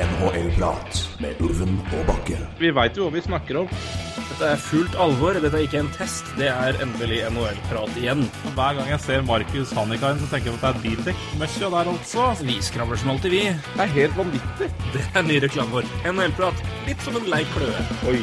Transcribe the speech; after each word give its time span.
NHL-prat 0.00 1.00
med 1.20 1.40
Ulven 1.44 1.74
og 1.92 2.06
Bakke. 2.08 2.38
Vi 2.60 2.70
veit 2.72 2.96
jo 2.96 3.04
hva 3.04 3.12
vi 3.12 3.20
snakker 3.24 3.58
om. 3.60 3.74
Dette 4.30 4.48
er 4.54 4.62
fullt 4.64 4.94
alvor. 5.02 5.36
Dette 5.36 5.58
er 5.58 5.66
ikke 5.66 5.82
en 5.82 5.90
test. 5.92 6.30
Det 6.38 6.48
er 6.48 6.78
endelig 6.80 7.18
NHL-prat 7.28 7.98
igjen. 8.00 8.24
Hver 8.56 8.78
gang 8.78 8.88
jeg 8.88 9.02
ser 9.04 9.26
Markus 9.28 9.74
Hannikainen, 9.76 10.22
så 10.22 10.30
tenker 10.30 10.52
jeg 10.52 10.56
at 10.56 10.64
det 10.64 10.70
er 10.70 10.82
bildekk-møkkja 10.86 11.70
der 11.76 11.92
altså. 11.92 12.30
Vi 12.48 12.56
skravler 12.64 13.02
som 13.02 13.12
alltid, 13.12 13.36
vi. 13.36 13.44
Det 13.52 13.84
er 13.84 13.94
helt 13.98 14.16
vanvittig. 14.16 14.70
Det 14.96 15.04
er 15.12 15.28
ny 15.28 15.38
reklame 15.44 15.76
vår. 15.76 15.94
NHL-prat. 16.14 16.66
Litt 16.88 17.04
som 17.04 17.20
en 17.20 17.30
lei 17.34 17.44
kløe. 17.52 17.86
Oi. 18.08 18.20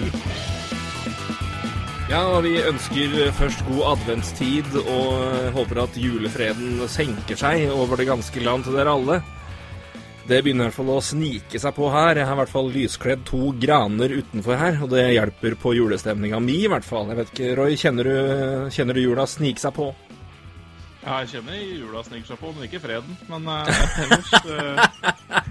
Ja, 2.07 2.23
vi 2.41 2.55
ønsker 2.63 3.17
først 3.35 3.65
god 3.67 3.81
adventstid 3.93 4.77
og 4.79 5.49
håper 5.57 5.83
at 5.83 5.97
julefreden 5.99 6.85
senker 6.89 7.37
seg 7.37 7.67
over 7.69 7.99
det 7.99 8.07
ganske 8.09 8.47
land 8.47 8.65
til 8.65 8.79
dere 8.79 8.95
alle. 8.97 9.21
Det 10.27 10.41
begynner 10.43 10.65
i 10.65 10.67
hvert 10.67 10.75
fall 10.75 10.89
å 10.91 11.03
snike 11.03 11.59
seg 11.61 11.75
på 11.77 11.87
her. 11.93 12.17
Jeg 12.19 12.27
har 12.27 12.35
i 12.35 12.39
hvert 12.41 12.51
fall 12.51 12.67
lyskledd 12.73 13.21
to 13.29 13.53
graner 13.61 14.11
utenfor 14.11 14.59
her, 14.59 14.81
og 14.83 14.91
det 14.91 15.05
hjelper 15.13 15.55
på 15.61 15.71
julestemninga 15.77 16.41
mi 16.43 16.57
i 16.65 16.71
hvert 16.71 16.83
fall. 16.83 17.07
Jeg 17.07 17.21
vet 17.21 17.31
ikke, 17.31 17.53
Roy, 17.61 17.77
kjenner 17.79 18.09
du, 18.09 18.17
kjenner 18.75 18.97
du 18.97 19.05
jula 19.05 19.23
snike 19.29 19.63
seg 19.63 19.77
på? 19.77 19.87
Ja, 21.07 21.21
jeg 21.23 21.37
kjenner 21.37 21.55
jula 21.55 22.01
sniker 22.03 22.33
seg 22.33 22.39
på, 22.41 22.49
men 22.51 22.67
ikke 22.67 22.81
freden. 22.83 23.15
Men 23.31 23.47
uh, 23.47 23.63
ellers 24.03 24.33
uh, 24.51 25.43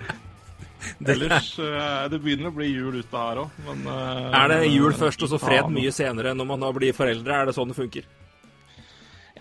Ellers 1.06 1.48
uh, 1.58 2.04
Det 2.12 2.20
begynner 2.22 2.50
å 2.50 2.54
bli 2.54 2.68
jul 2.68 2.98
ute 3.00 3.22
her 3.22 3.40
òg, 3.40 3.56
men 3.64 3.88
Er 3.88 4.52
det 4.52 4.60
jul 4.68 4.92
først 4.96 5.24
og 5.24 5.32
så 5.32 5.40
fred 5.40 5.72
mye 5.72 5.92
senere 5.94 6.34
når 6.36 6.50
man 6.52 6.66
blir 6.76 6.92
foreldre? 6.96 7.40
Er 7.40 7.48
det 7.48 7.56
sånn 7.56 7.72
det 7.72 7.78
funker? 7.78 8.04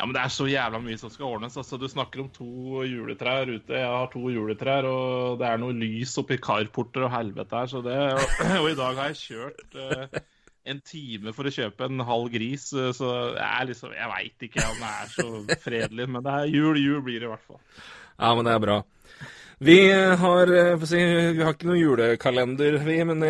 Ja, 0.06 0.08
men 0.08 0.20
det 0.20 0.22
er 0.22 0.34
så 0.36 0.46
jævla 0.46 0.78
mye 0.86 1.00
som 1.02 1.10
skal 1.10 1.26
ordnes. 1.34 1.56
Altså, 1.58 1.80
du 1.82 1.88
snakker 1.90 2.22
om 2.22 2.28
to 2.30 2.84
juletrær 2.86 3.50
ute. 3.50 3.74
Jeg 3.74 3.88
har 3.90 4.12
to 4.14 4.20
juletrær, 4.30 4.86
og 4.86 5.40
det 5.40 5.48
er 5.50 5.58
noe 5.58 5.74
lys 5.74 6.14
oppi 6.22 6.38
carporter 6.38 7.08
og 7.08 7.10
helvete 7.10 7.58
her, 7.58 7.72
så 7.72 7.82
det 7.82 7.96
Og, 8.14 8.36
og 8.62 8.68
i 8.70 8.76
dag 8.78 9.00
har 9.00 9.10
jeg 9.10 9.18
kjørt 9.24 9.80
uh, 9.82 10.20
en 10.70 10.84
time 10.86 11.34
for 11.34 11.50
å 11.50 11.56
kjøpe 11.56 11.90
en 11.90 12.06
halv 12.06 12.30
gris, 12.36 12.68
så 12.70 13.10
jeg 13.34 13.50
er 13.50 13.66
liksom 13.72 13.98
Jeg 13.98 14.12
veit 14.14 14.46
ikke 14.46 14.68
om 14.70 14.86
det 14.86 14.92
er 14.92 15.12
så 15.16 15.60
fredelig, 15.66 16.08
men 16.14 16.28
det 16.30 16.38
er 16.38 16.54
jul, 16.54 16.78
jul 16.84 17.02
blir 17.10 17.26
det 17.26 17.26
i 17.26 17.34
hvert 17.34 17.50
fall. 17.50 17.64
Ja, 18.20 18.30
men 18.30 18.46
det 18.46 18.54
er 18.54 18.62
bra. 18.68 18.78
Vi 19.64 19.92
har, 20.20 20.50
si, 20.84 21.00
vi 21.32 21.40
har 21.40 21.54
ikke 21.56 21.70
noen 21.70 21.80
julekalender, 21.80 22.76
vi, 22.84 22.96
men 23.08 23.22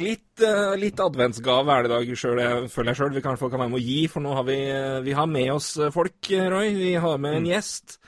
litt, 0.00 0.42
litt 0.80 1.00
adventsgave 1.04 1.74
er 1.74 1.84
det 1.84 1.90
i 1.90 1.92
dag, 1.92 2.12
selv, 2.16 2.68
føler 2.72 2.94
jeg 2.94 2.98
sjøl. 3.02 3.16
Vi 3.18 3.22
kanskje 3.26 3.50
kan 3.52 3.60
være 3.60 3.72
med 3.74 3.80
å 3.82 3.84
gi, 3.84 3.98
for 4.08 4.24
nå 4.24 4.32
har 4.38 4.46
vi, 4.48 4.56
vi 5.04 5.16
har 5.18 5.28
med 5.28 5.50
oss 5.52 5.74
folk, 5.92 6.30
Roy. 6.54 6.70
Vi 6.72 6.94
har 6.96 7.20
med 7.20 7.36
en 7.42 7.48
gjest. 7.50 7.98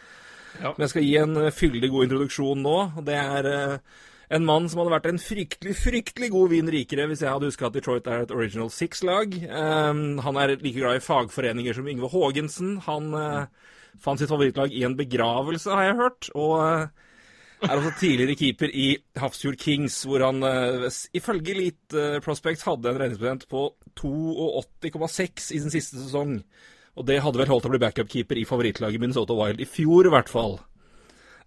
Ja. 0.55 0.71
Men 0.71 0.87
jeg 0.87 0.93
skal 0.95 1.05
gi 1.05 1.13
en 1.21 1.41
fyldig 1.53 1.91
god 1.93 2.07
introduksjon 2.07 2.65
nå. 2.65 2.79
Det 3.05 3.19
er 3.19 3.51
en 4.31 4.49
mann 4.49 4.71
som 4.73 4.81
hadde 4.81 4.95
vært 4.95 5.11
en 5.11 5.21
fryktelig, 5.21 5.77
fryktelig 5.83 6.33
god 6.33 6.55
vin 6.55 6.73
rikere 6.73 7.07
hvis 7.11 7.27
jeg 7.27 7.35
hadde 7.35 7.51
huska 7.51 7.69
at 7.69 7.77
Detroit 7.77 8.09
er 8.09 8.25
et 8.25 8.33
Original 8.33 8.73
Six-lag. 8.73 9.37
Um, 9.51 10.17
han 10.25 10.41
er 10.41 10.55
like 10.57 10.79
glad 10.79 10.97
i 10.97 11.05
fagforeninger 11.05 11.77
som 11.77 11.93
Yngve 11.93 12.09
Haagensen. 12.15 12.79
Han 12.89 13.13
fant 14.01 14.23
sitt 14.23 14.33
favorittlag 14.33 14.73
i 14.73 14.87
en 14.89 14.97
begravelse, 14.97 15.69
har 15.77 15.91
jeg 15.91 16.01
hørt. 16.01 16.33
og... 16.33 16.89
Er 17.61 17.77
også 17.77 17.93
tidligere 18.01 18.37
keeper 18.39 18.71
i 18.73 18.87
Hafrsfjord 19.21 19.59
Kings, 19.61 19.99
hvor 20.09 20.23
han 20.25 20.41
uh, 20.41 20.87
ifølge 21.17 21.53
Elite 21.53 21.93
Prospect 21.93 22.25
Prospects 22.25 22.65
hadde 22.65 22.93
en 22.93 23.01
redningsprosent 23.03 23.45
på 23.51 23.65
82,6 24.01 25.51
i 25.53 25.61
sin 25.61 25.75
siste 25.75 26.01
sesong. 26.01 26.39
Og 26.97 27.07
det 27.09 27.21
hadde 27.21 27.41
vel 27.43 27.51
holdt 27.51 27.69
å 27.69 27.73
bli 27.73 27.83
backup-keeper 27.83 28.41
i 28.41 28.47
favorittlaget 28.49 29.03
Minnesota 29.03 29.37
Wild 29.37 29.61
i 29.61 29.69
fjor, 29.69 30.09
i 30.09 30.15
hvert 30.15 30.33
fall. 30.33 30.57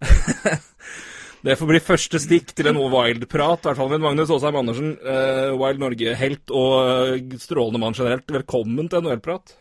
det 1.46 1.58
får 1.58 1.72
bli 1.72 1.82
første 1.82 2.22
stikk 2.22 2.54
til 2.54 2.70
en 2.70 2.78
Wild-prat, 2.78 3.64
i 3.64 3.70
hvert 3.70 3.82
fall 3.82 3.92
med 3.96 4.06
Magnus 4.06 4.30
Aasheim 4.34 4.60
Andersen, 4.62 4.94
uh, 5.02 5.50
Wild 5.58 5.82
Norge-helt 5.82 6.54
og 6.54 7.36
strålende 7.42 7.82
mann 7.82 7.98
generelt. 7.98 8.30
Velkommen 8.38 8.86
til 8.86 9.02
NHL-prat. 9.02 9.58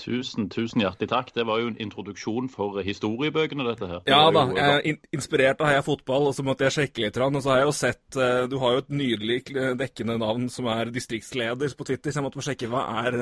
Tusen, 0.00 0.48
tusen 0.50 0.82
hjertelig 0.82 1.08
takk. 1.12 1.30
Det 1.36 1.44
var 1.46 1.60
jo 1.62 1.68
en 1.70 1.78
introduksjon 1.80 2.48
for 2.52 2.80
historiebøkene, 2.84 3.66
dette 3.68 3.88
her. 3.90 4.02
Ja 4.10 4.24
da. 4.34 4.42
Jeg 4.56 4.74
er 4.74 5.14
inspirert 5.14 5.62
av 5.62 5.70
Heia 5.70 5.84
Fotball, 5.86 6.28
og 6.30 6.34
så 6.36 6.44
måtte 6.46 6.66
jeg 6.66 6.74
sjekke 6.78 7.04
litt. 7.04 7.18
Og 7.22 7.38
så 7.40 7.52
har 7.52 7.62
jeg 7.62 7.68
jo 7.68 7.76
sett 7.78 8.18
Du 8.50 8.58
har 8.62 8.74
jo 8.74 8.82
et 8.82 8.90
nydelig 8.90 9.38
dekkende 9.78 10.18
navn 10.20 10.48
som 10.52 10.66
er 10.72 10.90
distriktsleder 10.94 11.76
på 11.78 11.86
Twitter, 11.88 12.10
så 12.10 12.20
jeg 12.20 12.26
måtte 12.26 12.44
sjekke 12.44 12.70
hva 12.72 12.82
er 13.04 13.18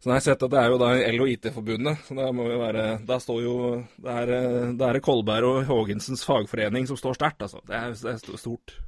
Så 0.00 0.08
da 0.08 0.14
har 0.14 0.20
jeg 0.22 0.26
sett 0.30 0.46
at 0.48 0.54
det 0.54 0.62
er 0.62 0.72
jo 0.72 0.80
da 0.82 0.88
L- 1.12 1.20
og 1.26 1.34
IT-forbundet. 1.34 2.06
Så 2.08 2.16
da 2.18 2.30
må 2.34 2.48
jo 2.48 2.58
være 2.62 2.86
Da 3.06 3.20
står 3.22 3.42
jo 3.44 3.56
Det 4.02 4.16
er, 4.24 4.34
det 4.78 4.88
er 4.88 5.00
Kolberg 5.04 5.50
og 5.50 5.60
Haagensens 5.68 6.24
fagforening 6.26 6.88
som 6.90 6.98
står 6.98 7.20
sterkt, 7.20 7.44
altså. 7.44 7.60
Det 7.68 7.76
er, 7.76 7.92
det 7.92 8.16
er 8.16 8.40
stort. 8.40 8.78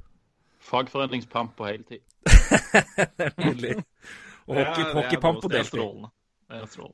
Fagforeningspamp 0.65 1.55
på 1.55 1.69
heltid. 1.69 2.01
det 3.17 3.29
er 3.29 3.33
nydelig. 3.37 3.75
Og 4.45 4.57
hockey, 4.59 4.83
hockeypamp 4.93 5.41
på 5.41 5.49
deltid. 5.53 6.09
Strålende. 6.45 6.71
tror. 6.73 6.93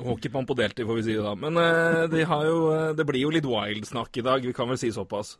Hockeypann 0.00 0.46
på 0.46 0.56
deltid, 0.56 0.86
får 0.86 0.96
vi 0.96 1.02
si 1.04 1.14
det 1.16 1.24
da. 1.24 1.34
Men 1.36 1.56
uh, 1.60 2.06
de 2.10 2.24
jo, 2.24 2.58
uh, 2.72 2.90
det 2.96 3.04
blir 3.08 3.20
jo 3.26 3.32
litt 3.34 3.48
wild-snakk 3.48 4.16
i 4.16 4.24
dag, 4.24 4.44
vi 4.46 4.56
kan 4.56 4.70
vel 4.70 4.78
si 4.80 4.92
såpass. 4.94 5.36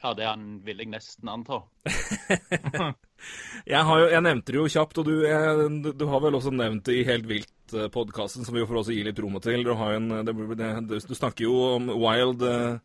Ja, 0.00 0.14
det 0.16 0.30
vil 0.64 0.80
jeg 0.80 0.88
nesten 0.88 1.28
anta. 1.28 1.58
jeg, 3.68 3.82
har 3.84 4.00
jo, 4.00 4.06
jeg 4.08 4.24
nevnte 4.24 4.54
det 4.54 4.56
jo 4.62 4.70
kjapt, 4.72 5.02
og 5.02 5.10
du, 5.10 5.12
jeg, 5.26 5.66
du 5.92 6.06
har 6.08 6.22
vel 6.24 6.38
også 6.38 6.54
nevnt 6.56 6.86
det 6.88 6.96
i 6.96 7.04
Helt 7.04 7.28
vilt-podkasten, 7.28 8.46
som 8.48 8.56
vi 8.56 8.64
får 8.64 8.80
også 8.80 8.96
gi 8.96 9.04
litt 9.04 9.20
rom 9.20 9.36
til. 9.44 9.66
Du, 9.66 9.74
en, 9.76 10.08
det, 10.24 10.34
det, 10.56 11.02
du 11.04 11.14
snakker 11.18 11.44
jo 11.44 11.58
om 11.74 11.92
wild 12.00 12.46
uh, 12.48 12.80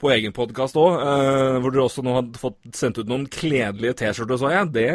på 0.00 0.10
egen 0.14 0.32
podkast 0.36 0.78
òg, 0.80 0.96
eh, 0.98 1.58
hvor 1.60 1.74
dere 1.74 1.84
også 1.84 2.04
nå 2.04 2.14
har 2.16 2.28
fått 2.40 2.58
sendt 2.76 3.00
ut 3.00 3.10
noen 3.10 3.26
kledelige 3.30 3.98
T-skjorter, 4.00 4.40
så 4.40 4.52
jeg. 4.52 4.70
Det, 4.74 4.86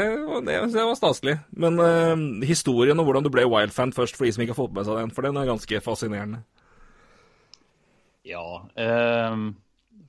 det, 0.47 0.57
det, 0.73 0.81
var 0.81 0.97
staselig. 0.97 1.37
Men 1.65 1.81
eh, 1.83 2.47
historien 2.49 2.99
og 3.01 3.07
hvordan 3.07 3.25
du 3.25 3.31
ble 3.33 3.45
Wild-fan 3.49 3.93
først, 3.95 4.17
for 4.17 4.25
de 4.27 4.33
som 4.35 4.45
ikke 4.45 4.55
har 4.55 4.63
fått 4.63 4.75
med 4.77 4.87
seg 4.87 5.01
den, 5.01 5.13
for 5.15 5.27
den 5.27 5.37
er 5.41 5.49
ganske 5.49 5.81
fascinerende. 5.85 6.41
Ja. 8.25 8.45
Eh, 8.81 9.43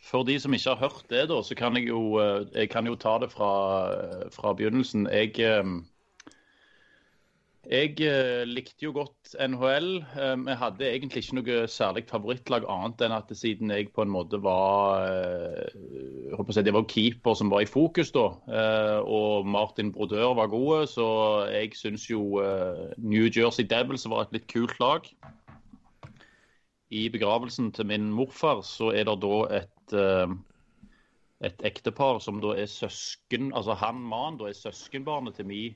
for 0.06 0.28
de 0.28 0.38
som 0.40 0.56
ikke 0.56 0.76
har 0.76 0.88
hørt 0.88 1.04
det, 1.12 1.26
da, 1.32 1.42
så 1.44 1.58
kan 1.58 1.76
jeg 1.76 1.90
jo, 1.90 2.20
jeg 2.54 2.70
kan 2.72 2.88
jo 2.88 2.96
ta 3.00 3.18
det 3.22 3.32
fra, 3.34 3.52
fra 4.32 4.54
begynnelsen. 4.56 5.08
Jeg 5.12 5.36
um, 5.60 5.80
jeg 7.66 7.96
eh, 8.06 8.44
likte 8.46 8.84
jo 8.84 8.92
godt 8.94 9.32
NHL. 9.42 9.88
Um, 10.14 10.44
jeg 10.46 10.58
hadde 10.60 10.86
egentlig 10.86 11.22
ikke 11.24 11.38
noe 11.40 11.54
særlig 11.70 12.04
favorittlag 12.06 12.66
annet 12.70 13.02
enn 13.02 13.14
at 13.16 13.32
siden 13.34 13.72
jeg 13.74 13.88
på 13.94 14.04
en 14.04 14.12
måte 14.14 14.38
var 14.42 15.02
uh, 15.10 16.52
si, 16.54 16.62
Det 16.62 16.74
var 16.76 16.86
keeper 16.86 17.34
som 17.34 17.50
var 17.50 17.64
i 17.64 17.70
fokus 17.70 18.12
da, 18.14 18.28
uh, 18.46 19.00
og 19.02 19.48
Martin 19.50 19.90
Brodør 19.92 20.36
var 20.38 20.52
gode, 20.52 20.84
så 20.90 21.06
jeg 21.50 21.74
syns 21.74 22.06
jo 22.10 22.38
uh, 22.38 22.86
New 22.98 23.26
Jersey 23.26 23.66
Devils 23.66 24.06
var 24.06 24.26
et 24.26 24.36
litt 24.36 24.46
kult 24.52 24.78
lag. 24.78 25.08
I 26.94 27.08
begravelsen 27.10 27.72
til 27.74 27.88
min 27.90 28.12
morfar 28.14 28.62
så 28.62 28.92
er 28.94 29.08
det 29.08 29.18
da 29.24 29.40
et 29.62 29.72
et 31.44 31.60
ektepar 31.68 32.16
som 32.24 32.38
da 32.40 32.54
er 32.56 32.70
søsken, 32.70 33.50
altså 33.52 33.74
han 33.76 33.98
mannen 34.00 34.38
da 34.40 34.46
er 34.48 34.56
søskenbarnet 34.56 35.36
til 35.36 35.46
min 35.50 35.74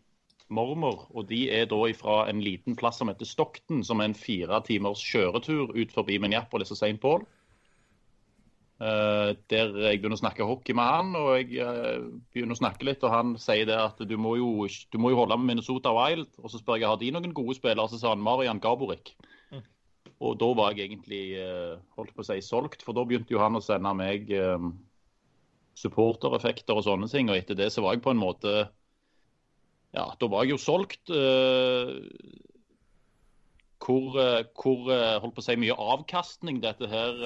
mormor. 0.54 1.06
Og 1.14 1.28
de 1.30 1.44
er 1.54 1.68
da 1.70 1.80
fra 1.96 2.22
en 2.30 2.40
liten 2.44 2.76
plass 2.78 3.00
som 3.00 3.10
heter 3.10 3.28
Stockton, 3.28 3.84
som 3.86 4.00
er 4.00 4.10
en 4.10 4.18
fire 4.18 4.60
timers 4.66 5.02
kjøretur 5.04 5.74
ut 5.76 5.94
forbi 5.94 6.18
Minneapolis 6.22 6.72
og 6.74 6.80
St. 6.80 6.96
Paul. 7.02 7.26
Uh, 8.80 9.36
der 9.52 9.74
jeg 9.76 9.98
begynner 10.00 10.16
å 10.16 10.22
snakke 10.22 10.46
hockey 10.48 10.72
med 10.72 10.86
han, 10.88 11.10
og 11.18 11.34
jeg 11.36 11.60
uh, 11.60 12.06
begynner 12.32 12.56
å 12.56 12.60
snakke 12.62 12.86
litt. 12.88 13.02
Og 13.04 13.12
han 13.12 13.34
sier 13.40 13.68
det 13.68 13.76
at 13.76 14.00
du 14.08 14.16
må, 14.16 14.38
jo, 14.40 14.64
du 14.64 15.00
må 15.02 15.12
jo 15.12 15.20
holde 15.20 15.36
med 15.36 15.52
Minnesota 15.52 15.92
Wild. 15.96 16.32
Og 16.40 16.48
så 16.48 16.62
spør 16.62 16.80
jeg 16.80 16.88
har 16.88 17.00
de 17.00 17.10
noen 17.12 17.36
gode 17.36 17.58
spillere. 17.58 17.90
Så 17.92 18.00
sa 18.00 18.14
han 18.14 18.24
Marian 18.24 18.62
Gaborik. 18.62 19.12
Mm. 19.52 19.66
Og 20.24 20.38
da 20.40 20.48
var 20.56 20.72
jeg 20.72 20.88
egentlig 20.88 21.24
uh, 21.44 21.76
holdt 21.98 22.16
på 22.16 22.24
å 22.24 22.30
si 22.30 22.40
solgt, 22.44 22.86
for 22.86 22.96
da 22.96 23.04
begynte 23.04 23.36
jo 23.36 23.42
han 23.42 23.58
å 23.58 23.64
sende 23.64 23.92
meg 23.96 24.32
supportereffekter 25.80 26.76
og 26.76 26.84
sånne 26.88 27.08
ting. 27.12 27.28
Og 27.30 27.36
etter 27.36 27.58
det 27.58 27.70
så 27.74 27.84
var 27.84 27.96
jeg 27.96 28.04
på 28.04 28.14
en 28.14 28.20
måte 28.20 28.64
ja, 29.96 30.06
da 30.20 30.28
var 30.30 30.46
jeg 30.46 30.54
jo 30.54 30.60
solgt. 30.62 31.10
Uh, 31.10 31.98
hvor, 33.80 34.14
uh, 34.14 34.42
hvor 34.54 34.86
uh, 34.90 35.18
holdt 35.22 35.34
på 35.34 35.42
å 35.42 35.46
si, 35.46 35.56
mye 35.58 35.74
avkastning 35.74 36.60
dette 36.62 36.86
her 36.90 37.16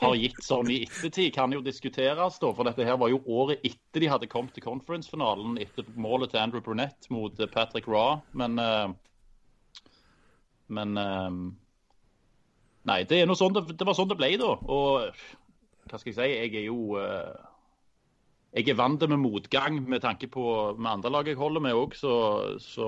har 0.00 0.16
gitt 0.18 0.40
sånn 0.42 0.70
i 0.72 0.80
ettertid, 0.82 1.30
kan 1.36 1.54
jo 1.54 1.62
diskuteres. 1.62 2.40
da, 2.42 2.50
For 2.50 2.66
dette 2.66 2.86
her 2.86 2.98
var 2.98 3.12
jo 3.12 3.22
året 3.30 3.62
etter 3.66 4.02
de 4.02 4.10
hadde 4.10 4.30
kommet 4.32 4.56
til 4.56 4.66
conference-finalen, 4.66 5.60
etter 5.62 5.86
målet 5.94 6.34
til 6.34 6.42
Andrew 6.42 6.64
Brunett 6.64 7.06
mot 7.14 7.38
Patrick 7.54 7.86
Raw. 7.86 8.18
Men, 8.34 8.58
men 10.66 10.98
Nei, 12.84 12.98
det, 13.08 13.22
er 13.22 13.28
noe 13.30 13.38
sånn 13.38 13.54
det, 13.54 13.62
det, 13.70 13.86
var 13.86 13.96
sånn 13.96 14.10
det 14.10 14.18
ble, 14.18 14.34
da. 14.36 14.50
Og 14.60 15.06
hva 15.88 16.00
skal 16.00 16.10
jeg 16.10 16.18
si, 16.18 16.26
jeg 16.26 16.50
er 16.58 16.66
jo 16.66 16.98
jeg 18.54 18.70
er 18.70 18.76
vant 18.78 19.02
med 19.10 19.18
motgang 19.18 19.80
med 19.90 20.02
tanke 20.04 20.28
på 20.30 20.44
med 20.78 20.90
andre 20.92 21.10
lag 21.10 21.26
jeg 21.26 21.38
holder 21.40 21.64
med 21.64 21.74
òg, 21.74 21.96
så, 21.98 22.14
så, 22.62 22.86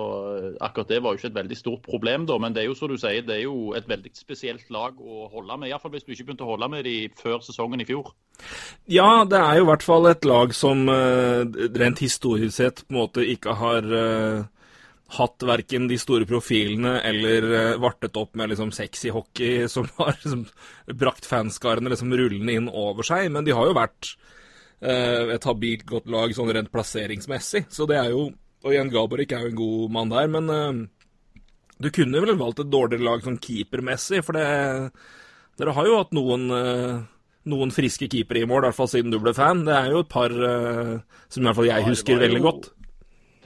akkurat 0.63 0.93
det 0.93 1.01
var 1.03 1.15
jo 1.15 1.21
ikke 1.21 1.31
et 1.33 1.41
veldig 1.41 1.59
stort 1.59 1.83
problem 1.83 2.27
da. 2.29 2.39
Men 2.39 2.55
det 2.55 2.63
er 2.63 2.69
jo 2.69 2.77
som 2.79 2.93
du 2.93 2.95
sier, 3.01 3.25
det 3.27 3.35
er 3.41 3.45
jo 3.49 3.73
et 3.75 3.89
veldig 3.91 4.13
spesielt 4.15 4.71
lag 4.71 4.95
å 5.03 5.27
holde 5.33 5.59
med. 5.59 5.73
Iallfall 5.73 5.97
hvis 5.97 6.07
du 6.07 6.15
ikke 6.15 6.29
begynte 6.29 6.47
å 6.47 6.53
holde 6.53 6.71
med 6.71 6.87
de 6.87 6.97
før 7.19 7.43
sesongen 7.43 7.83
i 7.83 7.89
fjor. 7.89 8.13
Ja, 8.87 9.25
det 9.27 9.41
er 9.41 9.59
jo 9.59 9.67
i 9.67 9.71
hvert 9.73 9.87
fall 9.87 10.07
et 10.13 10.29
lag 10.29 10.55
som 10.55 10.87
rent 10.87 12.05
historisk 12.05 12.55
sett 12.61 12.85
på 12.87 12.95
en 12.95 13.01
måte 13.03 13.27
ikke 13.27 13.57
har 13.59 13.91
hatt 15.15 15.45
verken 15.47 15.87
de 15.87 15.99
store 16.01 16.27
profilene 16.27 16.97
eller 17.07 17.47
uh, 17.47 17.81
vartet 17.83 18.17
opp 18.19 18.35
med 18.39 18.51
liksom 18.51 18.73
sexy 18.75 19.13
hockey 19.15 19.67
som 19.73 19.89
har 20.01 20.17
liksom, 20.19 20.47
brakt 20.99 21.29
fanskarene 21.29 21.93
liksom 21.93 22.15
rullende 22.15 22.59
inn 22.59 22.71
over 22.71 23.07
seg. 23.07 23.31
Men 23.33 23.47
de 23.47 23.55
har 23.57 23.71
jo 23.71 23.77
vært 23.77 24.15
et 24.83 25.47
habilt 25.49 25.87
godt 25.89 26.11
lag 26.13 26.35
sånn 26.37 26.53
rent 26.53 26.69
plasseringsmessig. 26.73 27.65
Så 27.73 27.87
det 27.89 27.97
er 27.97 28.11
jo 28.13 28.29
Og 28.67 28.75
Jan 28.75 28.91
Gaborik 28.91 29.31
er 29.33 29.45
jo 29.47 29.51
en 29.53 29.59
god 29.59 29.93
mann 29.95 30.11
der, 30.11 30.27
men 30.29 30.51
uh, 30.51 31.41
du 31.81 31.89
kunne 31.95 32.21
vel 32.25 32.39
valgt 32.41 32.61
et 32.65 32.73
dårligere 32.73 33.07
lag 33.07 33.23
sånn 33.23 33.39
keepermessig, 33.41 34.25
for 34.27 34.37
det 34.37 34.47
Dere 35.57 35.73
har 35.73 35.87
jo 35.89 36.01
hatt 36.01 36.13
noen 36.13 36.51
noen 37.47 37.71
friske 37.73 38.09
keepere 38.11 38.43
i 38.43 38.49
mål, 38.49 38.65
i 38.65 38.69
hvert 38.69 38.77
fall 38.77 38.91
siden 38.91 39.13
du 39.15 39.21
ble 39.23 39.33
fan. 39.33 39.63
Det 39.65 39.73
er 39.73 39.93
jo 39.95 40.03
et 40.03 40.11
par 40.13 40.33
som 40.35 41.41
i 41.41 41.47
hvert 41.47 41.57
fall 41.57 41.69
jeg 41.71 41.87
husker 41.87 42.21
veldig 42.21 42.43
godt. 42.45 42.69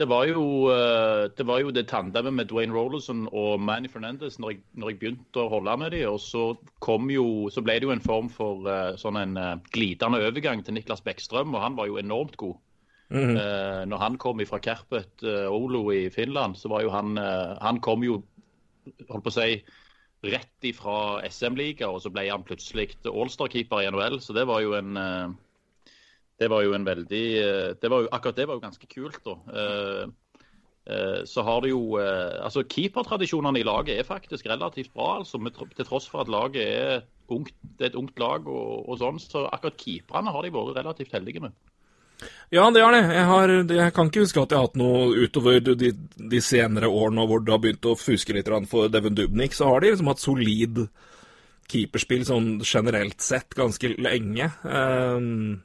Det 0.01 0.07
var 0.09 0.25
jo 0.25 0.43
eh, 0.73 1.27
det, 1.37 1.45
var 1.45 1.59
jo 1.61 1.69
det 1.69 1.83
tandemet 1.91 2.33
med 2.33 2.47
Dwayne 2.49 2.73
Rollerson 2.73 3.27
og 3.37 3.61
Manny 3.61 3.89
Fernandez 3.91 4.39
når 4.41 4.55
jeg, 4.55 4.61
når 4.73 4.89
jeg, 4.89 4.97
begynte 5.03 5.43
å 5.43 5.51
holde 5.51 5.75
med 5.77 5.93
dem. 5.93 6.07
Og 6.09 6.17
så, 6.23 6.45
jo, 7.13 7.25
så 7.53 7.61
ble 7.61 7.75
det 7.77 7.85
jo 7.85 7.93
en 7.93 8.01
form 8.01 8.31
for 8.33 8.65
uh, 8.65 8.97
sånn 8.97 9.19
en 9.21 9.37
uh, 9.37 9.59
glidende 9.75 10.23
overgang 10.25 10.63
til 10.65 10.73
Niklas 10.73 11.05
Bekkstrøm, 11.05 11.53
og 11.53 11.61
han 11.61 11.77
var 11.77 11.91
jo 11.91 12.01
enormt 12.01 12.37
god. 12.41 12.57
Mm 13.11 13.35
-hmm. 13.35 13.85
når 13.91 13.97
han 13.97 14.17
kom 14.17 14.39
fra 14.47 14.59
Kerpet 14.59 15.23
Olo 15.23 15.91
i 15.91 16.09
Finland, 16.09 16.55
så 16.55 16.69
var 16.69 16.81
jo 16.81 16.89
han 16.89 17.17
Han 17.61 17.79
kom 17.79 18.03
jo, 18.03 18.23
holdt 19.09 19.23
på 19.23 19.27
å 19.27 19.31
si, 19.31 19.63
rett 20.23 20.63
ifra 20.63 21.19
SM-liga, 21.29 21.89
og 21.89 22.01
så 22.01 22.09
ble 22.09 22.29
han 22.29 22.43
plutselig 22.43 22.95
Allstar-keeper 23.05 23.81
i 23.81 23.91
NHL. 23.91 24.21
Så 24.21 24.33
det 24.33 24.47
var 24.47 24.61
jo 24.61 24.73
en 24.73 24.97
det 26.41 26.49
var 26.49 26.65
jo 26.65 26.73
en 26.73 26.87
veldig 26.87 27.23
eh, 27.37 27.69
det 27.77 27.91
jo, 27.91 28.07
Akkurat 28.11 28.39
det 28.39 28.49
var 28.49 28.57
jo 28.57 28.65
ganske 28.65 28.89
kult, 28.89 29.21
da. 29.25 29.37
Eh, 29.61 30.03
eh, 30.89 31.19
så 31.29 31.45
har 31.45 31.61
det 31.63 31.73
jo 31.73 31.97
altså 32.01 32.65
Keepertradisjonene 32.65 33.61
i 33.61 33.67
laget 33.67 33.99
er 33.99 34.07
faktisk 34.07 34.49
relativt 34.49 34.93
bra, 34.93 35.19
altså, 35.21 35.41
til 35.75 35.85
tross 35.85 36.09
for 36.09 36.25
at 36.25 36.31
laget 36.31 36.63
er 36.65 37.03
ungt, 37.31 37.53
det 37.77 37.85
er 37.85 37.91
et 37.93 37.99
ungt 37.99 38.17
lag. 38.19 38.47
og, 38.47 38.89
og 38.89 38.97
sånn, 39.01 39.21
Så 39.21 39.45
akkurat 39.47 39.77
keeperne 39.77 40.33
har 40.33 40.43
de 40.43 40.55
vært 40.55 40.81
relativt 40.81 41.13
heldige 41.13 41.45
med. 41.45 41.53
Ja, 42.53 42.67
det 42.69 42.83
har 42.83 42.93
det. 42.93 43.05
Jeg, 43.15 43.25
har, 43.25 43.49
jeg, 43.49 43.93
kan 43.95 44.09
ikke 44.09 44.25
huske 44.25 44.41
at 44.41 44.51
jeg 44.51 44.59
har 44.59 44.67
hatt 44.67 44.77
noe 44.77 45.23
utover 45.23 45.61
de, 45.63 45.93
de 46.33 46.41
senere 46.43 46.89
årene 46.89 47.25
hvor 47.25 47.41
det 47.41 47.53
har 47.53 47.61
begynt 47.63 47.87
å 47.89 47.97
fuske 47.97 48.35
litt 48.35 48.51
for 48.69 48.91
Devon 48.93 49.17
Dubnik. 49.17 49.55
Så 49.57 49.69
har 49.69 49.81
de 49.81 49.93
liksom 49.93 50.11
hatt 50.11 50.21
solid 50.21 50.83
keeperspill 51.71 52.25
sånn 52.27 52.51
generelt 52.61 53.23
sett 53.23 53.55
ganske 53.57 53.93
lenge. 53.97 54.51
Um, 54.65 55.61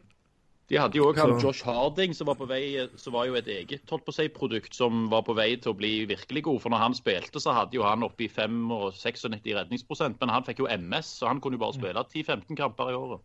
de 0.67 0.79
hadde 0.81 0.99
jo 0.99 1.07
òg 1.07 1.21
han 1.21 1.37
Josh 1.39 1.63
Harding, 1.67 2.15
som 2.17 2.27
var, 2.27 2.39
på 2.41 2.49
vei, 2.51 2.89
som 2.99 3.15
var 3.15 3.29
jo 3.29 3.37
et 3.39 3.47
eget 3.53 3.87
holdt 3.93 4.07
på 4.07 4.11
å 4.11 4.17
si, 4.17 4.27
produkt 4.35 4.75
som 4.75 5.05
var 5.13 5.23
på 5.27 5.37
vei 5.39 5.53
til 5.63 5.71
å 5.71 5.79
bli 5.79 5.93
virkelig 6.11 6.43
god. 6.49 6.59
For 6.65 6.75
når 6.75 6.83
han 6.83 6.97
spilte, 6.99 7.43
så 7.43 7.55
hadde 7.55 7.79
jo 7.79 7.85
han 7.87 8.03
oppi 8.07 8.27
5 8.33 8.57
og 8.75 8.89
96 8.99 9.47
redningsprosent. 9.61 10.19
Men 10.23 10.35
han 10.35 10.47
fikk 10.49 10.65
jo 10.65 10.71
MS, 10.73 11.13
så 11.21 11.31
han 11.31 11.43
kunne 11.43 11.61
jo 11.61 11.63
bare 11.63 11.79
spille 11.79 12.03
10-15 12.03 12.59
kamper 12.59 12.91
i 12.91 12.99
året. 12.99 13.23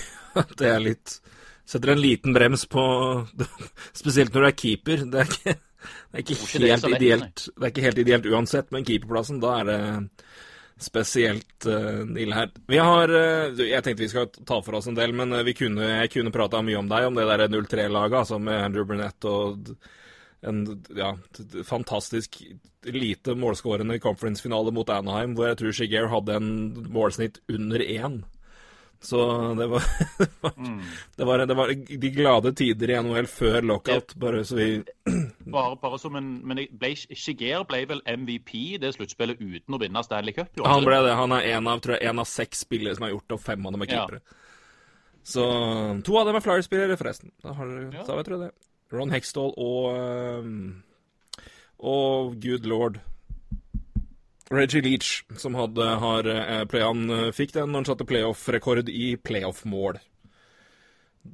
det 0.60 0.72
er 0.72 0.82
litt 0.84 1.20
Setter 1.70 1.92
en 1.92 2.00
liten 2.02 2.34
brems 2.34 2.64
på 2.66 2.82
Spesielt 4.00 4.34
når 4.34 4.42
du 4.42 4.48
er 4.48 4.56
keeper. 4.58 5.04
Det 5.06 5.20
er 5.20 5.28
ikke, 5.30 5.54
det 5.54 6.16
er 6.16 6.24
ikke, 6.24 6.38
helt, 6.64 6.88
ideelt, 6.96 7.44
det 7.46 7.62
er 7.62 7.74
ikke 7.74 7.84
helt 7.84 8.00
ideelt 8.02 8.26
uansett, 8.32 8.72
men 8.74 8.86
keeperplassen, 8.88 9.38
da 9.44 9.52
er 9.60 9.68
det 9.68 9.78
spesielt 10.80 11.66
uh, 11.68 12.02
ille 12.16 12.36
her. 12.36 12.50
Vi 12.70 12.78
har 12.80 13.12
uh, 13.12 13.60
Jeg 13.60 13.84
tenkte 13.84 14.04
vi 14.04 14.10
skal 14.12 14.28
ta 14.32 14.60
for 14.64 14.78
oss 14.78 14.88
en 14.90 14.98
del, 14.98 15.12
men 15.16 15.32
uh, 15.34 15.44
vi 15.46 15.54
kunne, 15.56 15.84
jeg 16.02 16.12
kunne 16.14 16.32
prata 16.34 16.62
mye 16.64 16.80
om 16.80 16.90
deg, 16.90 17.08
om 17.08 17.18
det 17.18 17.28
der 17.30 17.46
0-3-laget, 17.52 18.18
altså 18.22 18.40
med 18.42 18.64
Andrew 18.70 18.88
Burnett 18.88 19.28
og 19.28 19.74
en 20.40 20.62
ja, 20.96 21.12
fantastisk 21.68 22.40
lite 22.88 23.34
målskårende 23.36 23.98
conference-finale 24.00 24.72
mot 24.72 24.88
Anaheim, 24.88 25.34
hvor 25.36 25.50
jeg 25.50 25.58
tror 25.60 25.74
Shiger 25.76 26.08
hadde 26.08 26.38
en 26.40 26.52
målsnitt 26.88 27.42
under 27.52 27.84
én. 27.84 28.22
Så 29.02 29.54
det 29.54 29.66
var, 29.66 29.82
mm. 30.56 30.80
det, 31.16 31.24
var, 31.24 31.38
det, 31.38 31.54
var, 31.54 31.70
de 32.00 32.10
glade 32.10 32.52
tider 32.52 32.90
i 32.90 32.98
NHL 33.02 33.28
før 33.32 33.62
lockout, 33.64 34.12
bare 34.20 34.42
så 34.44 34.58
vi 34.58 34.66
bare, 35.54 35.78
bare, 35.80 35.98
som 35.98 36.18
en 36.20 36.28
Men 36.44 36.60
Shiger 37.16 37.64
ble 37.68 37.80
vel 37.88 38.02
MVP 38.04 38.52
i 38.58 38.76
det 38.82 38.92
sluttspillet 38.98 39.40
uten 39.40 39.76
å 39.76 39.80
vinne 39.80 40.04
Stanley 40.04 40.36
Cup? 40.36 40.52
Jo, 40.58 40.68
han 40.68 40.84
ble 40.84 41.00
det. 41.06 41.16
Han 41.16 41.32
er 41.32 41.48
en 41.54 41.70
av, 41.72 41.80
tror 41.80 41.96
jeg, 41.96 42.10
en 42.12 42.20
av 42.20 42.28
seks 42.28 42.66
spillere 42.66 42.98
som 42.98 43.08
har 43.08 43.14
gjort 43.14 43.26
det, 43.26 43.38
og 43.38 43.44
fem 43.46 43.66
av 43.66 43.76
dem 43.76 43.86
er 43.86 43.92
keepere. 43.94 44.20
Ja. 44.20 44.36
Så 45.30 45.46
to 46.04 46.20
av 46.20 46.28
dem 46.28 46.36
er 46.36 46.44
Flyers-spillere, 46.44 47.00
forresten. 47.00 47.32
Da 47.44 47.56
har 47.56 47.72
ja. 47.96 48.22
det. 48.44 48.50
Ron 48.92 49.12
Hextall 49.14 49.54
og 49.56 49.96
Og 51.80 52.36
good 52.42 52.68
lord 52.68 53.00
Reggie 54.50 54.82
Leach, 54.82 55.24
som 55.38 55.54
hadde, 55.54 55.84
har 56.02 56.26
eh, 56.26 56.64
play, 56.66 56.82
han 56.82 57.10
eh, 57.10 57.28
fikk 57.34 57.54
den 57.54 57.70
når 57.70 57.82
han 57.82 57.88
satte 57.92 58.06
playoff-rekord 58.08 58.88
i 58.90 59.12
playoff-mål. 59.16 60.00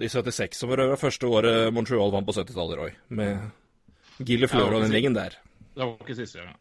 I 0.02 0.08
76, 0.10 0.58
som 0.58 0.68
var 0.68 0.82
det 0.82 0.98
første 1.00 1.30
året 1.30 1.72
Montreal 1.72 2.12
vant 2.12 2.26
på 2.28 2.34
70-tallet, 2.36 2.76
Roy. 2.76 2.92
Med 3.16 4.26
Gille 4.26 4.48
Fleur 4.50 4.74
og 4.74 4.84
den 4.84 4.92
ringen 4.92 5.16
der. 5.16 5.38
Det 5.76 5.84
var 5.84 5.96
ikke 6.02 6.18
siste 6.18 6.42
gang. 6.42 6.56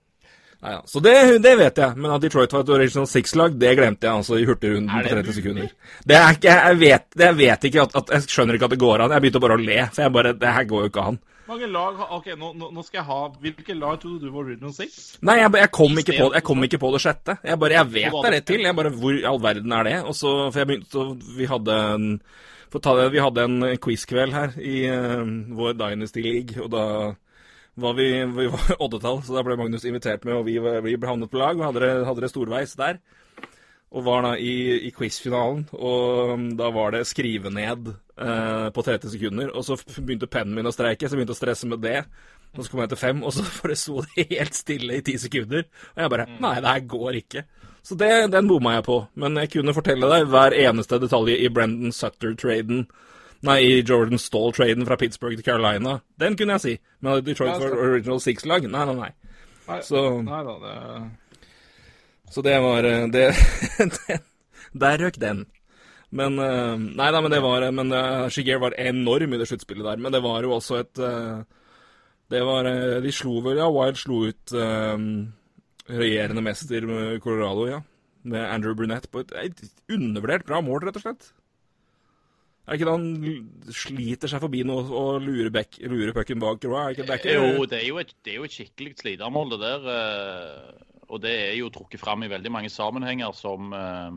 Nei, 0.64 0.72
ja. 0.72 0.82
Så 0.88 1.02
det, 1.04 1.16
det, 1.44 1.54
vet 1.60 1.78
jeg, 1.78 1.98
men 2.00 2.14
at 2.16 2.24
Detroit 2.24 2.54
var 2.56 2.64
et 2.64 2.74
Original 2.78 3.08
Six-lag, 3.10 3.58
det 3.60 3.76
glemte 3.78 4.08
jeg 4.08 4.22
altså 4.22 4.40
i 4.40 4.48
hurtigrunden 4.48 4.90
på 4.90 5.12
30 5.12 5.38
sekunder. 5.42 5.72
Det 6.08 6.18
er 6.18 6.38
ikke, 6.38 6.56
jeg 6.56 6.80
vet, 6.82 7.08
jeg 7.26 7.38
vet 7.42 7.68
ikke 7.70 7.84
at, 7.84 7.96
at, 8.00 8.14
Jeg 8.16 8.30
skjønner 8.32 8.58
ikke 8.58 8.70
at 8.70 8.76
det 8.76 8.82
går 8.82 9.04
an. 9.04 9.16
Jeg 9.16 9.26
begynte 9.26 9.44
bare 9.44 9.58
å 9.60 9.66
le, 9.66 9.80
for 9.92 10.06
jeg 10.06 10.16
bare 10.16 10.36
Det 10.40 10.54
her 10.58 10.70
går 10.72 10.86
jo 10.86 10.94
ikke 10.94 11.08
an. 11.12 11.20
Mange 11.46 11.68
lag 11.70 12.00
Ok, 12.18 12.32
nå, 12.40 12.52
nå, 12.58 12.84
skal 12.86 13.00
jeg 13.02 13.08
ha 13.10 13.20
Hvilke 13.44 13.76
lag 13.78 14.00
trodde 14.02 14.24
du 14.24 14.32
var 14.32 14.48
Original 14.48 14.74
Six? 14.74 15.20
Nei, 15.26 15.38
jeg, 15.42 15.52
jeg, 15.62 15.72
kom 15.76 16.02
ikke 16.02 16.18
på, 16.18 16.30
jeg 16.34 16.46
kom 16.48 16.68
ikke 16.68 16.82
på 16.82 16.92
det 16.96 17.02
sjette. 17.04 17.38
Jeg 17.46 17.62
bare, 17.62 17.78
jeg 17.78 17.92
vet 17.94 18.18
det 18.26 18.34
rett 18.36 18.48
til. 18.50 18.66
Jeg 18.66 18.78
bare, 18.80 18.94
Hvor 19.02 19.18
i 19.18 19.26
all 19.30 19.42
verden 19.44 19.76
er 19.78 19.90
det? 19.90 19.96
Og 20.10 20.18
så, 20.18 20.34
for 20.50 20.62
jeg 20.62 20.72
begynte, 20.72 20.92
så 20.94 21.38
Vi 21.38 21.50
hadde 21.52 21.80
en 21.96 22.08
for 22.74 22.84
ta 22.84 22.96
Vi 23.14 23.22
hadde 23.22 23.46
en 23.46 23.68
quiz-kveld 23.82 24.34
her 24.36 24.56
i 24.60 24.80
uh, 24.90 25.22
vår 25.56 25.78
Dynasty 25.80 26.24
League, 26.26 26.58
og 26.64 26.74
da 26.74 26.86
var 27.76 27.94
vi, 27.96 28.08
vi 28.36 28.48
var 28.52 28.74
oddetall, 28.84 29.22
så 29.24 29.36
da 29.36 29.44
ble 29.46 29.58
Magnus 29.60 29.86
invitert 29.88 30.26
med, 30.26 30.40
og 30.40 30.48
vi, 30.48 30.58
vi 30.60 30.96
ble 30.98 31.10
havnet 31.12 31.32
på 31.32 31.40
lag 31.40 31.60
og 31.60 31.76
hadde 31.76 32.22
det 32.24 32.32
storveis 32.32 32.76
der 32.80 33.00
og 33.96 34.04
var 34.04 34.26
da 34.26 34.34
i, 34.36 34.56
i 34.90 34.92
quiz-finalen. 34.96 35.66
Og 35.78 36.34
um, 36.34 36.48
da 36.60 36.68
var 36.76 36.92
det 36.96 37.06
skrive 37.08 37.52
ned 37.54 37.94
eh, 37.94 38.68
på 38.76 38.84
30 38.84 39.14
sekunder. 39.14 39.54
Og 39.56 39.64
så 39.64 39.78
begynte 39.96 40.28
pennen 40.32 40.56
min 40.58 40.68
å 40.68 40.74
streike, 40.76 41.08
så 41.08 41.16
jeg 41.16 41.22
begynte 41.22 41.36
å 41.38 41.40
stresse 41.40 41.70
med 41.72 41.80
det. 41.86 42.02
Og 42.56 42.64
så 42.64 42.72
kom 42.72 42.84
jeg 42.84 42.92
til 42.92 43.00
fem, 43.00 43.24
og 43.24 43.32
så 43.36 43.46
bare 43.62 43.80
sto 43.80 44.04
det 44.04 44.28
helt 44.34 44.58
stille 44.58 45.00
i 45.00 45.06
ti 45.06 45.16
sekunder. 45.22 45.64
Og 45.96 46.04
jeg 46.04 46.12
bare 46.12 46.28
Nei, 46.36 46.58
det 46.60 46.76
her 46.76 46.86
går 46.92 47.22
ikke. 47.24 47.48
Så 47.86 47.96
det, 48.00 48.12
den 48.34 48.48
bomma 48.50 48.76
jeg 48.80 48.88
på. 48.90 49.02
Men 49.22 49.40
jeg 49.40 49.54
kunne 49.56 49.76
fortelle 49.78 50.12
deg 50.12 50.30
hver 50.34 50.56
eneste 50.60 51.00
detalj 51.00 51.36
i 51.38 51.52
Brendan 51.54 51.96
Sutter-traden. 51.96 52.88
Nei, 53.46 53.60
i 53.62 53.84
Jordan 53.86 54.20
Stall-traden 54.20 54.88
fra 54.88 54.98
Pittsburgh 55.00 55.38
til 55.38 55.46
Carolina. 55.46 56.00
Den 56.20 56.36
kunne 56.36 56.58
jeg 56.58 56.64
si. 56.64 56.80
Men 57.00 57.22
Detroit 57.24 57.62
for 57.62 57.78
original 57.78 58.20
six-lag? 58.24 58.66
Nei, 58.68 58.88
nei, 58.90 58.96
nei. 59.06 59.12
nei 59.70 59.84
så 59.86 60.08
Nei 60.26 60.42
da, 60.48 60.56
det 60.64 60.80
så 62.32 62.42
det 62.46 62.56
var 62.64 62.82
det, 62.84 63.28
det, 63.98 64.20
Der 64.74 64.98
røk 65.04 65.20
den. 65.22 65.46
Men 66.16 66.40
eh, 66.40 66.76
Nei 66.78 67.12
da, 67.12 67.22
men 67.22 67.34
det 67.34 67.42
var 67.44 67.66
Men 67.76 67.92
uh, 67.92 68.60
var 68.62 68.78
enorm 68.80 69.34
i 69.34 69.40
det 69.40 69.48
sluttspillet 69.50 69.86
der. 69.86 70.02
Men 70.02 70.14
det 70.14 70.24
var 70.24 70.44
jo 70.44 70.56
også 70.58 70.82
et 70.84 71.02
Det 72.30 72.42
var 72.46 72.70
De 73.02 73.12
slo 73.12 73.40
vel 73.46 73.58
Ja, 73.58 73.70
Wild 73.70 73.98
slo 73.98 74.26
ut 74.30 74.56
regjerende 75.86 76.42
mester 76.42 76.82
Colorado, 77.22 77.68
ja. 77.70 77.82
Med 78.24 78.42
Andrew 78.42 78.74
Brunette 78.74 79.08
på 79.08 79.22
et, 79.22 79.32
et 79.38 79.60
undervurdert 79.94 80.48
bra 80.48 80.62
mål, 80.66 80.88
rett 80.88 80.96
og 80.98 81.04
slett. 81.04 81.28
Er 82.66 82.74
det 82.74 82.80
ikke 82.80 82.88
da 82.90 82.96
han 82.98 83.74
sliter 83.78 84.32
seg 84.32 84.42
forbi 84.42 84.64
noe 84.66 84.88
og 84.90 85.20
lurer, 85.22 85.52
back, 85.54 85.78
lurer 85.86 86.16
pucken 86.18 86.42
bak? 86.42 86.64
Er 86.66 86.96
ikke, 86.96 87.06
det 87.06 87.14
er 87.14 87.20
ikke... 87.22 87.36
Jo, 87.38 87.66
det 87.70 87.78
er 87.78 87.86
jo 87.86 88.00
et, 88.02 88.14
det 88.26 88.34
er 88.34 88.40
jo 88.40 88.48
et 88.48 88.56
skikkelig 88.56 88.96
slitermål, 89.04 89.52
det 89.54 89.60
der. 89.62 89.86
Og 91.10 91.22
det 91.24 91.34
er 91.50 91.58
jo 91.60 91.72
trukket 91.74 92.02
fram 92.02 92.24
i 92.26 92.32
veldig 92.32 92.52
mange 92.54 92.72
sammenhenger 92.74 93.36
som 93.38 93.74
eh, 93.76 94.16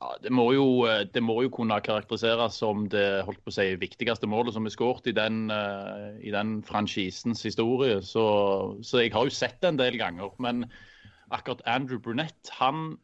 ja, 0.00 0.14
det, 0.24 0.32
må 0.32 0.46
jo, 0.56 0.66
eh, 0.88 1.02
det 1.12 1.22
må 1.22 1.40
jo 1.44 1.52
kunne 1.52 1.80
karakteriseres 1.84 2.56
som 2.62 2.86
det 2.92 3.22
holdt 3.26 3.42
på 3.44 3.52
å 3.52 3.56
si, 3.58 3.66
viktigste 3.80 4.30
målet 4.30 4.56
som 4.56 4.68
er 4.68 4.74
skåret 4.74 5.10
i 5.10 5.16
den, 5.16 5.42
uh, 5.52 6.16
i 6.24 6.32
den 6.32 6.60
franchisens 6.64 7.44
historie. 7.44 8.00
Så, 8.00 8.24
så, 8.82 9.02
jeg 9.02 9.12
har 9.12 9.28
jo 9.28 9.36
sett 9.36 9.60
det 9.60 9.74
en 9.74 9.80
del 9.80 10.00
ganger. 10.00 10.32
Men 10.40 10.64
akkurat 11.30 11.60
Andrew 11.68 12.00
Brunett 12.00 12.54
han 12.58 12.96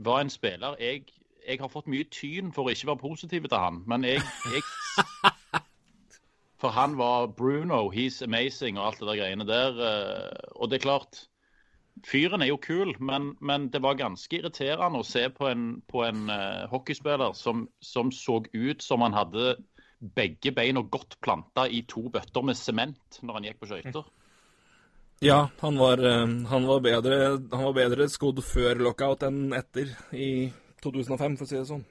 var 0.00 0.22
en 0.22 0.30
spiller 0.32 0.76
jeg, 0.80 1.08
jeg 1.48 1.58
har 1.60 1.72
fått 1.72 1.88
mye 1.90 2.06
tyn 2.12 2.52
for 2.54 2.68
å 2.68 2.72
ikke 2.74 2.92
være 2.92 3.02
positiv 3.02 3.48
til 3.48 3.58
han. 3.58 3.82
Men 3.88 4.04
jeg, 4.06 4.22
jeg 4.52 4.64
For 6.60 6.76
han 6.76 6.98
var 6.98 7.30
Bruno, 7.32 7.88
he's 7.88 8.20
amazing 8.20 8.76
og 8.76 8.86
alt 8.86 9.00
det 9.00 9.08
der 9.08 9.20
greiene 9.22 9.46
der. 9.48 9.80
eh, 9.80 10.48
Og 10.60 10.68
det 10.68 10.76
er 10.76 10.84
klart 10.84 11.29
Fyren 12.06 12.42
er 12.44 12.50
jo 12.50 12.60
kul, 12.62 12.94
men, 13.04 13.34
men 13.44 13.68
det 13.72 13.82
var 13.84 13.98
ganske 13.98 14.38
irriterende 14.38 15.02
å 15.02 15.06
se 15.06 15.26
på 15.34 15.48
en, 15.50 15.66
på 15.90 16.04
en 16.06 16.30
uh, 16.32 16.68
hockeyspiller 16.72 17.34
som, 17.36 17.66
som 17.84 18.12
så 18.14 18.40
ut 18.52 18.82
som 18.84 19.04
han 19.04 19.16
hadde 19.16 19.56
begge 20.00 20.54
beina 20.56 20.80
godt 20.80 21.18
planta 21.20 21.66
i 21.68 21.82
to 21.88 22.06
bøtter 22.12 22.44
med 22.46 22.56
sement 22.56 23.20
når 23.20 23.36
han 23.36 23.48
gikk 23.50 23.60
på 23.60 23.68
skøyter. 23.68 24.08
Ja, 25.20 25.50
han 25.60 25.76
var, 25.76 26.00
eh, 26.00 26.26
han 26.48 26.66
var, 26.66 26.80
bedre, 26.80 27.16
han 27.52 27.64
var 27.66 27.74
bedre 27.76 28.06
skodd 28.08 28.40
før 28.40 28.80
lockout 28.80 29.26
enn 29.28 29.50
etter 29.52 29.90
i 30.16 30.48
2005, 30.80 31.36
for 31.36 31.44
å 31.44 31.50
si 31.50 31.58
det 31.58 31.66
sånn. 31.68 31.82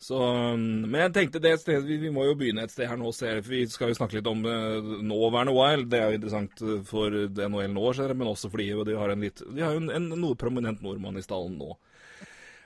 Så, 0.00 0.16
um, 0.16 0.62
men 0.86 1.02
jeg 1.02 1.12
tenkte 1.16 1.42
det 1.42 1.56
stedet, 1.60 1.82
vi, 1.88 1.98
vi 2.00 2.12
må 2.14 2.24
jo 2.28 2.36
begynne 2.38 2.62
et 2.64 2.72
sted 2.72 2.88
her 2.88 2.98
nå. 3.00 3.10
Se, 3.12 3.32
for 3.42 3.52
vi 3.52 3.64
skal 3.68 3.90
jo 3.90 3.98
snakke 3.98 4.18
litt 4.18 4.30
om 4.30 4.44
uh, 4.46 4.96
nåværende 5.02 5.54
Wild. 5.56 5.90
Det 5.92 6.00
er 6.00 6.08
jo 6.12 6.20
interessant 6.20 6.62
uh, 6.64 6.78
for 6.86 7.12
NHL 7.12 7.74
nå, 7.74 7.86
ser 7.98 8.14
men 8.14 8.30
også 8.30 8.52
fordi 8.52 8.70
de 8.86 8.96
har, 8.96 9.12
en 9.12 9.26
litt, 9.26 9.42
de 9.42 9.64
har 9.64 9.76
jo 9.76 9.82
en, 9.82 9.92
en 9.98 10.10
noe 10.14 10.38
prominent 10.38 10.82
nordmann 10.86 11.18
i 11.20 11.24
stallen 11.26 11.58
nå. 11.60 11.74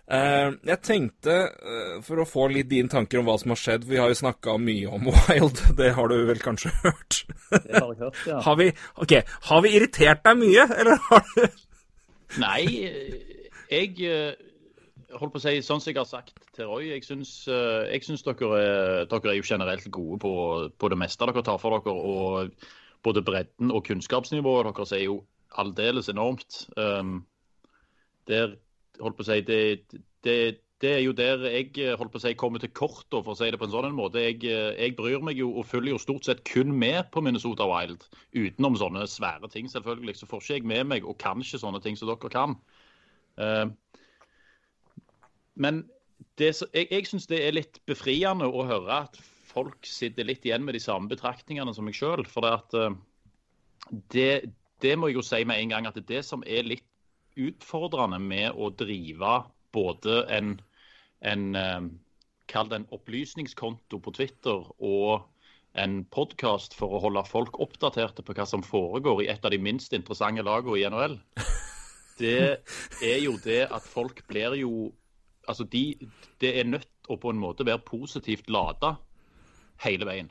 Uh, 0.04 0.52
jeg 0.68 0.82
tenkte, 0.84 1.34
uh, 1.64 1.98
for 2.04 2.20
å 2.20 2.28
få 2.28 2.50
litt 2.52 2.68
din 2.68 2.90
tanker 2.92 3.22
om 3.22 3.24
hva 3.24 3.38
som 3.40 3.54
har 3.54 3.56
skjedd 3.56 3.86
Vi 3.88 3.96
har 3.96 4.10
jo 4.12 4.18
snakka 4.18 4.58
mye 4.60 4.90
om 4.92 5.08
Wild, 5.14 5.62
det 5.78 5.94
har 5.96 6.12
du 6.12 6.18
vel 6.28 6.42
kanskje 6.44 6.74
hørt? 6.82 7.22
Det 7.48 7.80
har 7.80 7.88
jeg 7.88 8.02
hørt, 8.02 8.18
ja. 8.28 8.42
har, 8.46 8.58
vi, 8.60 8.68
ok, 9.00 9.14
har 9.48 9.64
vi 9.64 9.72
irritert 9.78 10.20
deg 10.28 10.42
mye, 10.42 10.66
eller 10.76 11.00
har 11.08 11.24
du 11.30 11.62
Nei, 12.42 12.66
jeg 13.70 13.96
eh, 14.10 14.34
holdt 15.20 15.34
på 15.34 15.40
å 15.40 15.44
si 15.44 15.58
sånn 15.64 15.82
som 15.82 15.90
jeg 15.90 15.98
har 16.00 16.08
sagt 16.08 16.40
til 16.56 16.70
Roy. 16.70 16.88
Jeg 16.92 17.04
syns, 17.06 17.32
eh, 17.48 17.92
dere, 17.94 18.48
er, 18.60 19.04
dere 19.10 19.30
er 19.32 19.38
jo 19.38 19.46
generelt 19.46 19.86
gode 19.94 20.18
på, 20.24 20.32
på 20.78 20.90
det 20.92 20.98
meste 21.00 21.28
dere 21.28 21.44
tar 21.46 21.60
for 21.62 21.76
dere. 21.76 21.94
Og 21.94 22.66
både 23.04 23.22
bredden 23.24 23.72
og 23.74 23.84
kunnskapsnivået 23.86 24.70
deres 24.70 24.92
er 24.96 25.06
jo 25.06 25.22
aldeles 25.60 26.08
enormt. 26.08 26.64
Um, 26.76 27.24
der, 28.30 28.56
holdt 29.00 29.18
på 29.18 29.26
å 29.26 29.28
si, 29.28 29.40
det, 29.44 29.60
det, 30.24 30.36
det 30.82 30.92
er 30.96 31.02
jo 31.04 31.12
der 31.16 31.44
jeg 31.46 31.96
holdt 31.98 32.14
på 32.14 32.20
å 32.20 32.24
si, 32.24 32.34
kommer 32.38 32.62
til 32.62 32.72
kort, 32.74 33.06
for 33.12 33.34
å 33.34 33.36
si 33.38 33.50
det 33.52 33.60
på 33.60 33.68
en 33.68 33.74
sånn 33.74 33.90
en 33.90 33.98
måte. 33.98 34.22
Jeg, 34.24 34.40
jeg 34.48 34.96
bryr 34.98 35.22
meg 35.24 35.38
jo 35.40 35.52
og 35.60 35.68
følger 35.68 35.94
jo 35.94 36.02
stort 36.02 36.28
sett 36.28 36.42
kun 36.48 36.72
med 36.80 37.12
på 37.14 37.22
Minnesota 37.24 37.68
Wild. 37.70 38.08
Utenom 38.34 38.78
sånne 38.80 39.06
svære 39.10 39.52
ting, 39.52 39.68
selvfølgelig. 39.70 40.16
Så 40.18 40.30
får 40.30 40.42
ikke 40.42 40.58
jeg 40.58 40.68
med 40.72 40.90
meg 40.94 41.08
og 41.08 41.20
kan 41.22 41.44
ikke 41.44 41.60
sånne 41.62 41.82
ting 41.84 42.00
som 42.00 42.10
dere 42.10 42.32
kan. 42.32 42.58
Uh, 43.38 43.68
men 45.54 45.84
det, 46.38 46.50
jeg, 46.74 46.88
jeg 46.90 47.06
syns 47.08 47.28
det 47.30 47.40
er 47.46 47.56
litt 47.56 47.80
befriende 47.88 48.48
å 48.48 48.66
høre 48.66 49.04
at 49.06 49.18
folk 49.54 49.86
sitter 49.86 50.26
litt 50.26 50.46
igjen 50.46 50.64
med 50.66 50.74
de 50.76 50.82
samme 50.82 51.10
betraktningene 51.10 51.74
som 51.74 51.86
meg 51.86 51.96
sjøl. 51.98 52.24
For 52.26 52.44
det, 52.44 52.54
at, 52.58 52.76
eh, 52.78 54.00
det, 54.14 54.30
det 54.82 54.94
må 54.98 55.10
jeg 55.10 55.20
jo 55.20 55.26
si 55.26 55.42
med 55.46 55.60
en 55.60 55.74
gang 55.76 55.88
at 55.88 55.98
det 55.98 56.04
er 56.06 56.12
det 56.16 56.24
som 56.26 56.42
er 56.46 56.66
litt 56.66 56.88
utfordrende 57.38 58.20
med 58.22 58.54
å 58.54 58.70
drive 58.74 59.36
både 59.74 60.24
en, 60.34 60.56
en 61.26 61.46
eh, 61.58 61.84
Kall 62.44 62.68
det 62.68 62.76
en 62.76 62.90
opplysningskonto 62.92 63.96
på 64.04 64.12
Twitter 64.12 64.66
og 64.84 65.22
en 65.80 66.02
podkast 66.12 66.74
for 66.76 66.92
å 66.92 67.00
holde 67.06 67.22
folk 67.24 67.56
oppdaterte 67.56 68.20
på 68.20 68.34
hva 68.36 68.44
som 68.46 68.62
foregår 68.62 69.22
i 69.24 69.30
et 69.32 69.46
av 69.48 69.54
de 69.54 69.58
minst 69.64 69.96
interessante 69.96 70.44
lagene 70.44 70.76
i 70.76 70.84
NHL. 70.92 71.16
Det 72.20 72.60
er 73.00 73.16
jo 73.24 73.38
det 73.42 73.64
at 73.72 73.88
folk 73.88 74.20
blir 74.28 74.58
jo 74.60 74.92
altså 75.48 75.66
de, 75.70 75.84
det 76.40 76.54
er 76.60 76.68
nødt 76.68 77.10
å 77.10 77.18
på 77.20 77.32
en 77.32 77.40
måte 77.40 77.66
være 77.66 77.82
positivt 77.84 78.50
lada 78.52 78.94
hele 79.84 80.08
veien. 80.08 80.30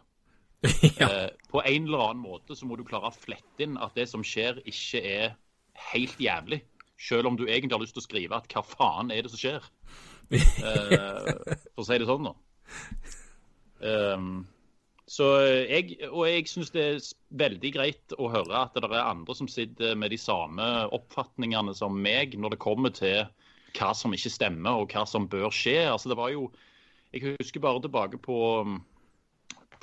ja. 1.00 1.08
Eh, 1.08 1.30
på 1.52 1.62
en 1.66 1.88
eller 1.88 2.06
annen 2.08 2.24
måte 2.24 2.56
så 2.56 2.68
må 2.68 2.78
du 2.80 2.86
klare 2.88 3.12
å 3.12 3.16
flette 3.16 3.66
inn 3.66 3.76
at 3.82 3.96
det 3.98 4.08
som 4.12 4.24
skjer, 4.26 4.62
ikke 4.70 5.04
er 5.04 5.36
helt 5.92 6.22
jævlig. 6.22 6.64
Selv 7.00 7.28
om 7.28 7.38
du 7.38 7.46
egentlig 7.48 7.76
har 7.76 7.84
lyst 7.84 7.98
til 7.98 8.04
å 8.04 8.08
skrive 8.08 8.40
at 8.40 8.48
hva 8.54 8.64
faen 8.64 9.12
er 9.12 9.26
det 9.26 9.34
som 9.34 9.42
skjer? 9.42 9.68
Eh, 10.34 11.30
for 11.74 11.84
å 11.84 11.88
si 11.88 12.00
det 12.00 12.10
sånn, 12.10 12.30
da. 12.32 12.36
Um, 13.84 14.46
så 15.10 15.26
jeg, 15.44 15.98
og 16.08 16.24
jeg 16.30 16.48
syns 16.48 16.72
det 16.72 16.84
er 16.84 17.02
veldig 17.36 17.72
greit 17.76 18.14
å 18.16 18.30
høre 18.32 18.62
at 18.62 18.78
det 18.78 18.88
er 18.88 19.02
andre 19.04 19.36
som 19.36 19.50
sitter 19.52 19.98
med 20.00 20.14
de 20.14 20.20
samme 20.22 20.64
oppfatningene 20.96 21.76
som 21.76 21.98
meg 22.00 22.38
når 22.40 22.56
det 22.56 22.62
kommer 22.64 22.94
til 22.96 23.28
hva 23.78 23.92
som 23.98 24.14
ikke 24.16 24.32
stemmer 24.34 24.82
og 24.82 24.94
hva 24.94 25.06
som 25.10 25.28
bør 25.30 25.54
skje. 25.54 25.80
Altså 25.90 26.12
det 26.12 26.20
var 26.20 26.34
jo, 26.34 26.52
Jeg 27.14 27.36
husker 27.38 27.62
bare 27.62 27.82
tilbake 27.82 28.18
på, 28.18 28.38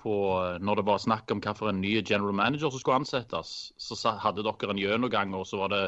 på 0.01 0.15
når 0.59 0.81
det 0.81 0.87
var 0.87 0.99
snakk 0.99 1.31
om 1.31 1.43
hvilken 1.43 1.81
ny 1.81 2.01
general 2.03 2.35
manager 2.35 2.71
som 2.71 2.81
skulle 2.83 3.03
ansettes. 3.03 3.73
Så 3.79 3.95
hadde 4.19 4.43
dere 4.43 4.73
en 4.73 4.83
gjennomgang, 4.83 5.35
og 5.39 5.47
så 5.47 5.63
var 5.63 5.71
det, 5.71 5.85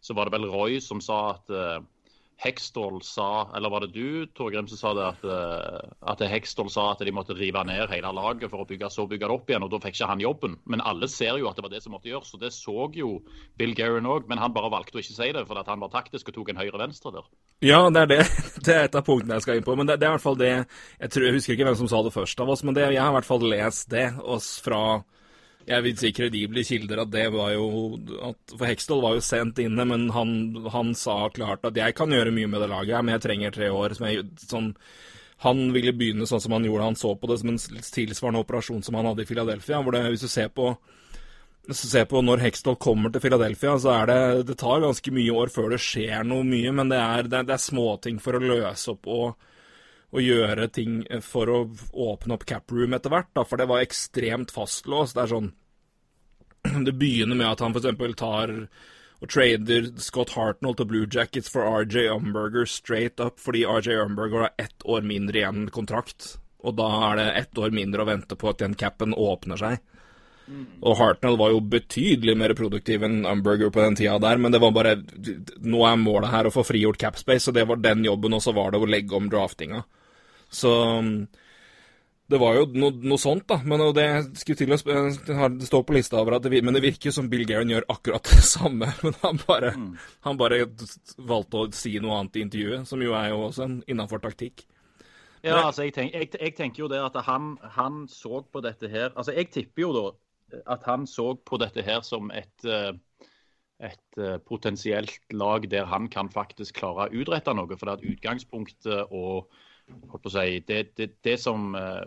så 0.00 0.16
var 0.16 0.24
det 0.24 0.38
vel 0.38 0.48
Roy 0.48 0.80
som 0.80 1.02
sa 1.04 1.18
at 1.34 1.52
uh, 1.52 1.84
Hextall 2.36 3.00
sa, 3.02 3.48
eller 3.56 3.72
var 3.72 3.80
det 3.80 3.94
du, 3.94 4.26
Torgrim, 4.36 4.66
som 4.68 4.76
sa 4.76 4.90
det 4.96 5.04
at, 5.08 5.22
uh, 5.24 5.92
at 6.12 6.20
Hextall 6.28 6.68
sa 6.72 6.90
at 6.92 7.00
de 7.00 7.14
måtte 7.14 7.36
rive 7.36 7.62
ned 7.64 7.88
hele 7.88 8.10
laget 8.12 8.52
for 8.52 8.60
å 8.60 8.68
bygge, 8.68 8.90
så 8.92 9.06
bygge 9.08 9.24
det 9.24 9.36
opp 9.38 9.48
igjen, 9.48 9.64
og 9.64 9.72
da 9.72 9.80
fikk 9.80 9.96
ikke 9.96 10.10
han 10.10 10.24
jobben. 10.24 10.58
Men 10.68 10.84
alle 10.84 11.08
ser 11.08 11.40
jo 11.40 11.48
at 11.48 11.56
det 11.56 11.64
var 11.64 11.72
det 11.72 11.80
som 11.84 11.96
måtte 11.96 12.12
gjøres, 12.12 12.34
og 12.36 12.44
det 12.44 12.52
så 12.52 12.90
jo 12.92 13.10
Bill 13.56 13.72
Guerin 13.78 14.08
òg, 14.12 14.28
men 14.28 14.42
han 14.42 14.52
bare 14.56 14.72
valgte 14.74 15.00
å 15.00 15.04
ikke 15.04 15.16
si 15.16 15.30
det 15.32 15.46
fordi 15.48 15.64
han 15.70 15.84
var 15.86 15.94
taktisk 15.96 16.28
og 16.28 16.36
tok 16.36 16.52
en 16.52 16.60
høyre-venstre 16.60 17.14
der. 17.16 17.30
Ja, 17.64 17.90
det 17.90 18.00
er 18.04 18.06
det. 18.06 18.22
Det 18.66 18.74
er 18.74 18.88
et 18.88 18.96
av 18.98 19.04
punktene 19.06 19.36
jeg 19.36 19.44
skal 19.44 19.58
inn 19.58 19.66
på. 19.66 19.76
Men 19.78 19.86
det, 19.88 19.98
det 20.00 20.08
er 20.08 20.10
i 20.10 20.16
hvert 20.16 20.24
fall 20.24 20.38
det 20.40 20.50
Jeg, 20.52 21.10
tror, 21.12 21.24
jeg 21.24 21.36
husker 21.36 21.54
ikke 21.54 21.68
hvem 21.68 21.76
som 21.78 21.90
sa 21.90 22.00
det 22.02 22.14
først 22.14 22.40
av 22.42 22.50
oss, 22.50 22.64
men 22.66 22.74
det, 22.74 22.88
jeg 22.90 23.02
har 23.02 23.12
i 23.12 23.16
hvert 23.16 23.28
fall 23.28 23.46
lest 23.46 23.90
det 23.92 24.08
oss 24.22 24.56
fra 24.64 25.02
jeg 25.66 25.82
vil 25.82 25.96
si 25.98 26.12
kredible 26.14 26.62
kilder 26.62 27.00
at 27.02 27.10
det 27.10 27.24
var 27.34 27.50
jo 27.56 27.64
at, 28.28 28.38
For 28.52 28.68
Hextall 28.68 29.00
var 29.02 29.16
jo 29.16 29.22
sent 29.24 29.58
inne, 29.58 29.82
men 29.88 30.04
han, 30.14 30.30
han 30.70 30.92
sa 30.94 31.24
klart 31.34 31.66
at 31.66 31.78
jeg 31.78 31.96
kan 31.98 32.12
gjøre 32.14 32.34
mye 32.34 32.50
med 32.52 32.62
det 32.62 32.68
laget, 32.70 33.02
men 33.02 33.16
jeg 33.16 33.24
trenger 33.24 33.56
tre 33.56 33.70
år. 33.74 33.96
Som 33.98 34.06
jeg, 34.06 34.28
sånn, 34.46 34.68
han 35.42 35.64
ville 35.74 35.94
begynne 35.96 36.28
sånn 36.30 36.44
som 36.44 36.54
han 36.54 36.68
gjorde. 36.68 36.86
Han 36.86 37.00
så 37.00 37.16
på 37.18 37.30
det 37.30 37.40
som 37.42 37.50
en 37.50 37.58
tilsvarende 37.58 38.44
operasjon 38.46 38.86
som 38.86 38.98
han 38.98 39.10
hadde 39.10 39.26
i 39.26 39.28
Philadelphia. 39.28 39.82
hvor 39.82 39.96
det, 39.96 40.04
Hvis 40.14 40.28
du 40.28 40.30
ser 40.30 40.54
på 40.54 40.70
ser 41.74 42.04
på 42.06 42.20
når 42.22 42.44
Hextall 42.44 42.76
kommer 42.78 43.10
til 43.10 43.22
Philadelphia, 43.24 43.74
så 43.78 43.92
er 43.96 44.06
det 44.10 44.46
Det 44.52 44.58
tar 44.60 44.84
ganske 44.84 45.12
mye 45.12 45.34
år 45.34 45.50
før 45.50 45.70
det 45.74 45.82
skjer 45.82 46.24
noe 46.24 46.46
mye, 46.46 46.72
men 46.72 46.92
det 46.92 46.98
er, 47.02 47.22
det 47.26 47.44
det 47.48 47.56
er 47.56 47.62
småting 47.62 48.20
for 48.22 48.38
å 48.38 48.42
løse 48.42 48.92
opp 48.94 49.08
og, 49.10 49.46
og 50.12 50.22
gjøre 50.22 50.68
ting 50.68 51.00
for 51.24 51.50
å 51.50 51.60
åpne 51.92 52.36
opp 52.36 52.46
caproom 52.46 52.94
etter 52.94 53.10
hvert, 53.10 53.32
da, 53.34 53.44
for 53.44 53.58
det 53.58 53.68
var 53.70 53.82
ekstremt 53.82 54.54
fastlåst. 54.54 55.16
Det 55.16 55.24
er 55.24 55.32
sånn 55.34 55.50
Det 56.86 56.94
begynner 56.94 57.38
med 57.38 57.50
at 57.50 57.64
han 57.64 57.74
f.eks. 57.74 58.14
tar 58.18 58.54
og 59.16 59.30
trader 59.32 59.86
Scott 60.02 60.34
Hartnell 60.36 60.74
til 60.76 60.88
Blue 60.90 61.06
Jackets 61.08 61.48
for 61.48 61.64
RJ 61.64 62.10
Umberger 62.12 62.68
straight 62.68 63.20
up, 63.22 63.40
fordi 63.40 63.64
RJ 63.64 64.02
Umberger 64.02 64.44
har 64.44 64.52
ett 64.60 64.84
år 64.84 65.06
mindre 65.08 65.40
igjen 65.40 65.70
kontrakt. 65.72 66.34
Og 66.60 66.76
da 66.76 66.88
er 67.10 67.20
det 67.20 67.26
ett 67.40 67.58
år 67.58 67.72
mindre 67.72 68.04
å 68.04 68.10
vente 68.10 68.36
på 68.36 68.50
at 68.50 68.60
den 68.60 68.76
capen 68.76 69.14
åpner 69.16 69.60
seg. 69.60 69.80
Og 70.80 70.94
Hartnell 71.00 71.38
var 71.40 71.50
jo 71.50 71.60
betydelig 71.60 72.36
mer 72.38 72.54
produktiv 72.54 73.02
enn 73.06 73.24
Umberger 73.26 73.72
på 73.74 73.82
den 73.82 73.96
tida 73.98 74.18
der, 74.22 74.38
men 74.38 74.54
det 74.54 74.60
var 74.62 74.74
bare 74.76 74.92
Nå 75.64 75.80
er 75.88 75.98
målet 75.98 76.30
her 76.30 76.46
å 76.46 76.54
få 76.54 76.62
frigjort 76.66 77.00
capspace, 77.02 77.48
og 77.50 77.56
det 77.58 77.66
var 77.66 77.82
den 77.82 78.04
jobben, 78.06 78.36
og 78.36 78.44
så 78.44 78.54
var 78.54 78.70
det 78.70 78.78
å 78.82 78.86
legge 78.88 79.16
om 79.18 79.26
draftinga. 79.32 79.82
Så 80.52 80.70
det 82.26 82.38
var 82.42 82.56
jo 82.58 82.64
no, 82.74 82.90
noe 82.90 83.18
sånt, 83.22 83.44
da. 83.46 83.60
Men 83.62 83.82
og 83.84 83.92
det 83.94 84.06
skulle 84.40 84.58
til 84.58 84.74
å 84.74 84.78
sp- 84.80 85.58
det 85.58 85.68
står 85.68 85.84
på 85.86 85.94
lista 85.94 86.18
over 86.18 86.38
at 86.38 86.46
det, 86.46 86.62
Men 86.62 86.74
det 86.74 86.82
virker 86.82 87.14
som 87.14 87.28
Bill 87.30 87.44
Guerin 87.46 87.70
gjør 87.70 87.86
akkurat 87.92 88.26
det 88.26 88.42
samme. 88.54 88.88
Men 89.02 89.14
han 89.22 89.38
bare, 89.46 89.74
han 90.26 90.40
bare 90.40 90.64
valgte 91.18 91.60
å 91.60 91.68
si 91.74 91.94
noe 92.02 92.18
annet 92.18 92.38
i 92.40 92.46
intervjuet, 92.46 92.88
som 92.88 93.02
jo 93.02 93.14
er 93.14 93.30
jo 93.30 93.44
også 93.46 93.66
en 93.66 93.76
innafor 93.86 94.22
taktikk. 94.24 94.64
Ja, 95.46 95.60
altså 95.68 95.84
jeg, 95.86 95.94
tenk, 95.94 96.14
jeg, 96.16 96.32
jeg 96.34 96.54
tenker 96.58 96.82
jo 96.82 96.88
det 96.90 96.98
at 96.98 97.14
han, 97.28 97.52
han 97.76 98.06
så 98.10 98.40
på 98.50 98.58
dette 98.64 98.88
her 98.90 99.12
Altså 99.14 99.34
jeg 99.36 99.50
tipper 99.54 99.84
jo 99.84 99.90
da 99.94 100.04
at 100.66 100.86
han 100.86 101.06
så 101.06 101.34
på 101.34 101.58
dette 101.60 101.82
her 101.82 102.02
som 102.06 102.30
et, 102.34 102.64
eh, 102.64 102.92
et 103.82 104.20
eh, 104.20 104.38
potensielt 104.38 105.18
lag 105.32 105.66
der 105.70 105.88
han 105.90 106.08
kan 106.08 106.30
faktisk 106.30 106.78
klare 106.80 107.08
å 107.08 107.22
utrette 107.22 107.54
noe. 107.54 107.76
For 107.76 107.86
det 107.86 107.96
er 107.96 108.02
et 108.02 108.16
utgangspunktet 108.16 109.10
og 109.10 109.50
holdt 110.10 110.22
på 110.22 110.30
å 110.30 110.34
si, 110.36 110.60
det, 110.66 110.96
det, 110.98 111.10
det 111.26 111.36
som 111.42 111.74
eh, 111.78 112.06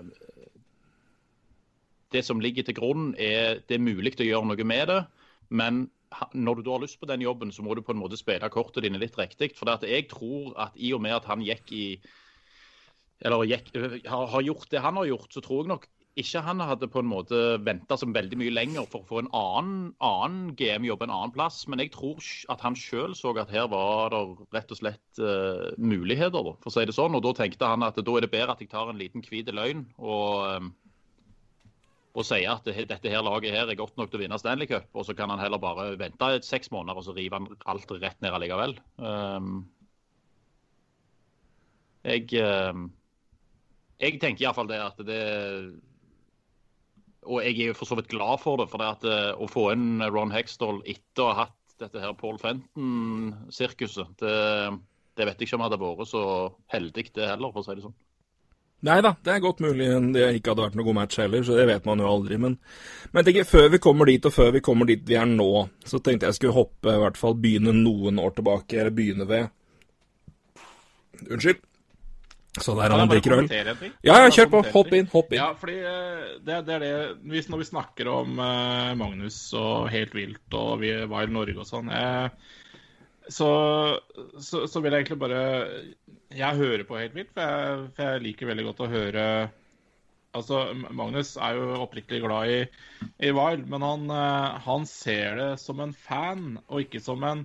det 2.10 2.24
som 2.25 2.41
ligger 2.41 2.65
til 2.65 2.77
grunn, 2.79 3.13
er 3.22 3.62
det 3.69 3.77
er 3.77 3.86
mulig 3.86 4.15
å 4.17 4.25
gjøre 4.25 4.50
noe 4.50 4.65
med 4.65 4.88
det. 4.89 5.03
Men 5.50 5.84
når 6.34 6.63
du 6.63 6.72
har 6.72 6.81
lyst 6.81 6.98
på 7.00 7.05
den 7.05 7.22
jobben, 7.22 7.51
så 7.53 7.62
må 7.62 7.75
du 7.77 7.84
på 7.86 7.93
en 7.93 8.01
måte 8.01 8.17
spille 8.17 8.50
kortet 8.50 8.81
dine 8.86 8.98
litt 8.98 9.17
riktig. 9.19 9.51
For 9.58 9.69
jeg 9.86 10.08
tror 10.10 10.55
at 10.58 10.74
i 10.74 10.89
og 10.98 11.03
med 11.05 11.19
at 11.19 11.29
han 11.29 11.46
gikk 11.46 11.69
i 11.75 11.86
eller 13.19 13.43
gikk, 13.43 13.74
har 14.08 14.41
gjort 14.41 14.72
det 14.72 14.79
han 14.79 14.96
har 14.96 15.10
gjort, 15.10 15.34
så 15.34 15.41
tror 15.43 15.65
jeg 15.65 15.74
nok 15.74 15.88
ikke 16.19 16.41
han 16.43 16.61
hadde 16.63 16.89
på 16.91 17.01
en 17.01 17.09
måte 17.09 17.38
venta 17.65 17.97
så 17.99 18.07
veldig 18.09 18.38
mye 18.41 18.53
lenger 18.53 18.88
for 18.91 19.03
å 19.03 19.07
få 19.09 19.21
en 19.21 19.29
annen, 19.35 19.93
annen 20.03 20.51
GM-jobb 20.59 21.05
en 21.05 21.13
annen 21.15 21.33
plass, 21.35 21.61
men 21.71 21.81
jeg 21.83 21.93
tror 21.95 22.19
at 22.53 22.63
han 22.65 22.77
sjøl 22.77 23.15
så 23.17 23.33
at 23.39 23.53
her 23.53 23.69
var 23.71 24.13
det 24.13 24.21
rett 24.55 24.73
og 24.75 24.81
slett 24.81 25.21
uh, 25.23 25.71
muligheter, 25.79 26.35
da, 26.35 26.53
for 26.59 26.71
å 26.71 26.75
si 26.75 26.85
det 26.89 26.95
sånn. 26.97 27.15
Og 27.17 27.23
da 27.25 27.33
tenkte 27.39 27.71
han 27.71 27.85
at 27.88 27.97
da 27.99 28.17
er 28.17 28.25
det 28.25 28.31
bedre 28.33 28.55
at 28.55 28.63
jeg 28.63 28.71
tar 28.71 28.91
en 28.91 28.99
liten 28.99 29.25
hvit 29.25 29.49
løgn 29.55 29.85
og, 29.97 30.45
um, 30.59 30.71
og 32.13 32.27
sier 32.27 32.51
at 32.53 32.67
det, 32.67 32.88
dette 32.91 33.11
her 33.11 33.25
laget 33.25 33.55
her 33.55 33.71
er 33.71 33.79
godt 33.79 33.97
nok 33.99 34.11
til 34.11 34.19
å 34.19 34.23
vinne 34.25 34.39
Stanley 34.41 34.69
Cup, 34.69 34.89
og 34.93 35.07
så 35.07 35.15
kan 35.17 35.31
han 35.31 35.41
heller 35.41 35.61
bare 35.61 35.91
vente 35.99 36.31
et 36.35 36.47
seks 36.47 36.73
måneder 36.75 36.99
og 36.99 37.07
så 37.07 37.15
rive 37.17 37.39
han 37.39 37.51
alt 37.71 37.91
rett 37.99 38.23
ned 38.23 38.35
allikevel. 38.35 38.79
Um, 38.97 39.67
jeg, 42.07 42.31
um, 42.39 42.89
jeg 43.99 44.19
tenker 44.19 44.45
iallfall 44.45 44.69
det 44.71 44.79
at 44.81 44.99
det 45.07 45.23
og 47.29 47.45
jeg 47.45 47.55
er 47.55 47.71
jo 47.71 47.77
for 47.77 47.89
så 47.89 47.98
vidt 48.00 48.12
glad 48.12 48.41
for 48.41 48.59
det. 48.59 48.67
For 48.71 48.81
det 48.81 48.89
at 48.89 49.07
uh, 49.07 49.31
å 49.38 49.48
få 49.51 49.69
inn 49.75 50.03
Ron 50.09 50.33
Hextall 50.33 50.81
etter 50.83 51.25
å 51.25 51.31
ha 51.31 51.45
hatt 51.45 51.55
dette 51.79 52.01
her 52.03 52.15
Paul 52.19 52.36
Fenton-sirkuset, 52.41 54.12
det, 54.19 54.36
det, 55.15 55.25
vet 55.25 55.39
jeg 55.39 55.48
ikke 55.48 55.59
om 55.59 55.63
hadde 55.63 55.79
vært 55.79 56.09
så 56.12 56.24
heldig 56.74 57.05
det 57.15 57.29
heller, 57.29 57.53
for 57.53 57.62
å 57.62 57.67
si 57.67 57.77
det 57.77 57.86
sånn. 57.86 57.95
Nei 58.88 58.98
da, 59.03 59.13
det 59.24 59.31
er 59.33 59.41
godt 59.43 59.59
mulig 59.63 59.88
det 60.15 60.25
ikke 60.38 60.53
hadde 60.53 60.65
vært 60.65 60.75
noe 60.79 60.88
god 60.88 60.98
match 61.01 61.19
heller, 61.19 61.43
så 61.43 61.55
det 61.55 61.65
vet 61.67 61.88
man 61.88 62.00
jo 62.03 62.07
aldri. 62.07 62.38
Men, 62.39 62.57
men 63.15 63.27
tenker, 63.27 63.48
før 63.48 63.71
vi 63.75 63.81
kommer 63.83 64.12
dit, 64.12 64.27
og 64.27 64.36
før 64.36 64.53
vi 64.55 64.63
kommer 64.63 64.88
dit 64.88 65.03
vi 65.07 65.17
er 65.19 65.27
nå, 65.27 65.50
så 65.88 66.00
tenkte 66.03 66.27
jeg 66.27 66.39
skulle 66.39 66.55
hoppe, 66.55 66.91
i 66.91 67.01
hvert 67.05 67.19
fall 67.19 67.39
begynne 67.39 67.75
noen 67.75 68.19
år 68.24 68.36
tilbake, 68.39 68.79
eller 68.79 68.95
begynne 68.95 69.27
ved 69.29 69.55
Unnskyld. 71.19 71.59
Så 72.58 72.74
der 72.74 72.89
han 72.89 73.10
drikker 73.10 73.36
øl. 73.38 73.48
Ja, 74.01 74.15
ja, 74.24 74.29
kjør 74.34 74.48
på. 74.56 74.62
Hopp 74.74 74.94
inn, 74.98 75.10
hopp 75.12 75.29
inn. 75.29 75.38
Ja, 75.38 75.51
fordi 75.58 75.75
det, 76.46 76.56
det 76.65 76.75
er 76.75 76.82
det 76.82 76.94
Når 77.22 77.62
vi 77.62 77.68
snakker 77.68 78.10
om 78.10 78.39
uh, 78.41 78.96
Magnus 78.98 79.38
og 79.58 79.89
Helt 79.94 80.15
vilt 80.18 80.58
og 80.58 80.79
vi 80.82 80.96
var 81.12 81.27
i 81.27 81.34
Norge 81.34 81.62
og 81.62 81.70
sånn 81.70 81.91
uh, 81.94 82.32
så, 83.29 83.50
så, 84.41 84.63
så, 84.65 84.82
vil 84.82 84.96
jeg 84.96 85.03
egentlig 85.03 85.20
bare 85.22 85.44
Jeg 86.34 86.58
hører 86.58 86.86
på 86.89 86.98
Helt 86.98 87.13
vilt, 87.13 87.29
for 87.36 87.46
jeg, 87.46 87.84
for 87.94 88.08
jeg 88.08 88.25
liker 88.25 88.50
veldig 88.50 88.65
godt 88.72 88.82
å 88.82 88.91
høre 88.96 89.25
Altså, 90.38 90.63
Magnus 90.94 91.36
er 91.41 91.58
jo 91.58 91.77
oppriktig 91.84 92.20
glad 92.22 92.50
i, 92.53 92.58
i 93.25 93.32
Wild, 93.34 93.63
men 93.70 93.82
han, 93.82 94.03
han 94.62 94.84
ser 94.86 95.39
det 95.39 95.48
som 95.58 95.82
en 95.82 95.94
fan, 95.98 96.60
og 96.70 96.84
ikke 96.84 97.01
som 97.01 97.25
en 97.25 97.41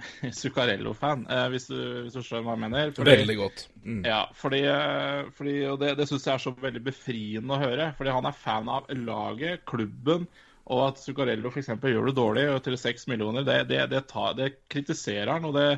Zuccarello-fan, 0.40 1.26
eh, 1.30 1.48
hvis, 1.52 1.66
hvis, 1.72 2.14
du 2.14 2.22
skjønner 2.24 2.46
hva 2.46 2.54
jeg 2.56 2.62
mener. 2.64 2.92
Fordi, 2.96 3.16
veldig 3.22 3.36
godt. 3.38 3.64
Mm. 3.84 4.00
Ja, 4.08 4.22
fordi, 4.36 4.62
eh, 4.68 5.32
fordi, 5.36 5.56
og 5.68 5.82
det, 5.82 5.96
det 5.98 6.06
syns 6.08 6.28
jeg 6.28 6.34
er 6.34 6.44
så 6.46 6.54
veldig 6.62 6.84
befriende 6.86 7.56
å 7.56 7.60
høre. 7.60 7.90
Fordi 7.98 8.14
han 8.16 8.28
er 8.28 8.38
fan 8.38 8.70
av 8.72 8.88
laget, 8.96 9.66
klubben, 9.68 10.24
og 10.72 10.86
at 10.86 11.02
Zuccarello 11.02 11.50
f.eks. 11.50 11.74
gjør 11.74 12.08
det 12.08 12.16
dårlig 12.16 12.46
til 12.64 12.78
seks 12.80 13.08
millioner, 13.10 13.44
det, 13.46 13.58
det, 13.70 13.82
det, 13.92 14.06
tar, 14.10 14.36
det, 14.38 14.54
kritiserer 14.72 15.34
han. 15.34 15.50
og 15.50 15.58
det 15.58 15.68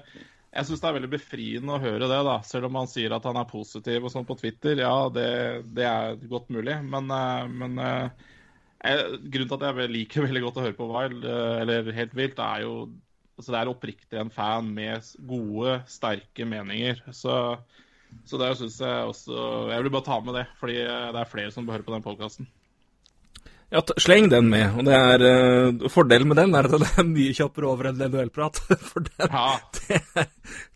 jeg 0.54 0.68
syns 0.68 0.82
det 0.84 0.86
er 0.86 0.94
veldig 0.94 1.08
befriende 1.10 1.72
å 1.74 1.80
høre 1.82 2.06
det, 2.06 2.18
da. 2.28 2.34
Selv 2.46 2.68
om 2.68 2.76
han 2.78 2.86
sier 2.86 3.10
at 3.16 3.24
han 3.26 3.40
er 3.40 3.48
positiv 3.50 4.04
og 4.06 4.12
sånn 4.12 4.26
på 4.28 4.36
Twitter. 4.38 4.78
Ja, 4.78 5.08
det, 5.10 5.26
det 5.74 5.88
er 5.88 6.20
godt 6.30 6.52
mulig. 6.54 6.76
Men, 6.86 7.10
eh, 7.10 7.48
men 7.50 7.80
jeg, 7.82 9.18
grunnen 9.34 9.50
til 9.50 9.56
at 9.56 9.80
jeg 9.82 9.90
liker 9.90 10.22
veldig 10.28 10.44
godt 10.44 10.60
å 10.60 10.68
høre 10.68 10.78
på 10.78 10.86
Wild, 10.92 11.26
eller 11.26 11.90
Helt 11.96 12.14
vilt, 12.14 12.38
er 12.38 12.62
jo 12.68 12.76
altså 13.38 13.54
det 13.54 13.60
er 13.60 13.70
oppriktig 13.70 14.20
en 14.20 14.32
fan 14.32 14.68
med 14.74 15.06
gode, 15.28 15.78
sterke 15.90 16.46
meninger. 16.48 17.00
Så, 17.12 17.38
så 18.26 18.40
det 18.40 18.52
syns 18.58 18.80
jeg 18.80 19.08
også 19.10 19.46
Jeg 19.72 19.82
vil 19.82 19.94
bare 19.94 20.08
ta 20.08 20.20
med 20.24 20.38
det, 20.40 20.44
fordi 20.60 20.78
det 20.84 21.22
er 21.22 21.32
flere 21.32 21.54
som 21.54 21.66
bør 21.66 21.78
høre 21.78 21.88
på 21.88 21.96
den 21.96 22.06
podkasten. 22.06 22.50
Ja, 23.74 23.80
sleng 23.98 24.28
den 24.30 24.50
med. 24.52 24.76
og 24.78 24.84
det 24.86 24.94
er 24.94 25.22
uh, 25.24 25.88
Fordelen 25.90 26.28
med 26.30 26.38
den 26.38 26.54
er 26.54 26.68
at 26.68 26.76
det 26.78 26.90
er 27.00 27.08
mye 27.08 27.32
kjappere 27.34 27.66
over 27.66 27.88
enn 27.90 28.02
duellprat. 28.12 28.60
For 28.90 29.02
den, 29.02 29.32
ja. 29.32 29.56
det, 29.80 30.28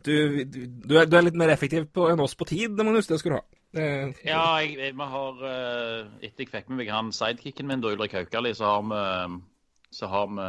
du, 0.02 0.14
du, 0.42 0.58
du, 0.66 0.96
er, 0.96 1.06
du, 1.06 1.14
er, 1.14 1.28
litt 1.28 1.38
mer 1.38 1.52
effektiv 1.54 1.86
på, 1.94 2.08
enn 2.10 2.24
oss 2.24 2.34
på 2.34 2.48
tid, 2.48 2.74
Det 2.74 2.86
må 2.86 2.96
du 2.96 2.98
ha. 3.36 3.42
Det, 3.76 3.86
ja, 4.24 4.42
jeg, 4.64 4.78
jeg, 4.80 4.94
vi 4.96 5.06
har 5.12 5.40
uh, 5.44 6.08
Etter 6.24 6.46
jeg 6.46 6.50
fikk 6.54 6.70
med 6.72 6.80
meg 6.80 6.90
han 6.90 7.12
sidekicken 7.14 7.68
min, 7.68 7.84
da, 7.84 7.92
Ulrik 7.92 8.16
Haukali, 8.16 8.54
så 8.56 8.72
har 8.72 8.86
vi, 8.88 9.40
så 9.94 10.10
har 10.10 10.30
vi 10.32 10.48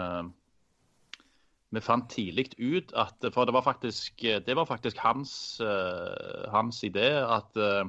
vi 1.75 1.81
fant 1.83 2.09
tidlig 2.09 2.49
ut 2.57 2.93
at 2.97 3.29
For 3.33 3.45
det 3.45 3.53
var 3.53 3.65
faktisk, 3.65 4.23
det 4.45 4.55
var 4.57 4.65
faktisk 4.65 4.97
hans, 5.03 5.31
uh, 5.61 6.49
hans 6.49 6.81
idé 6.83 7.09
at, 7.21 7.57
uh, 7.57 7.85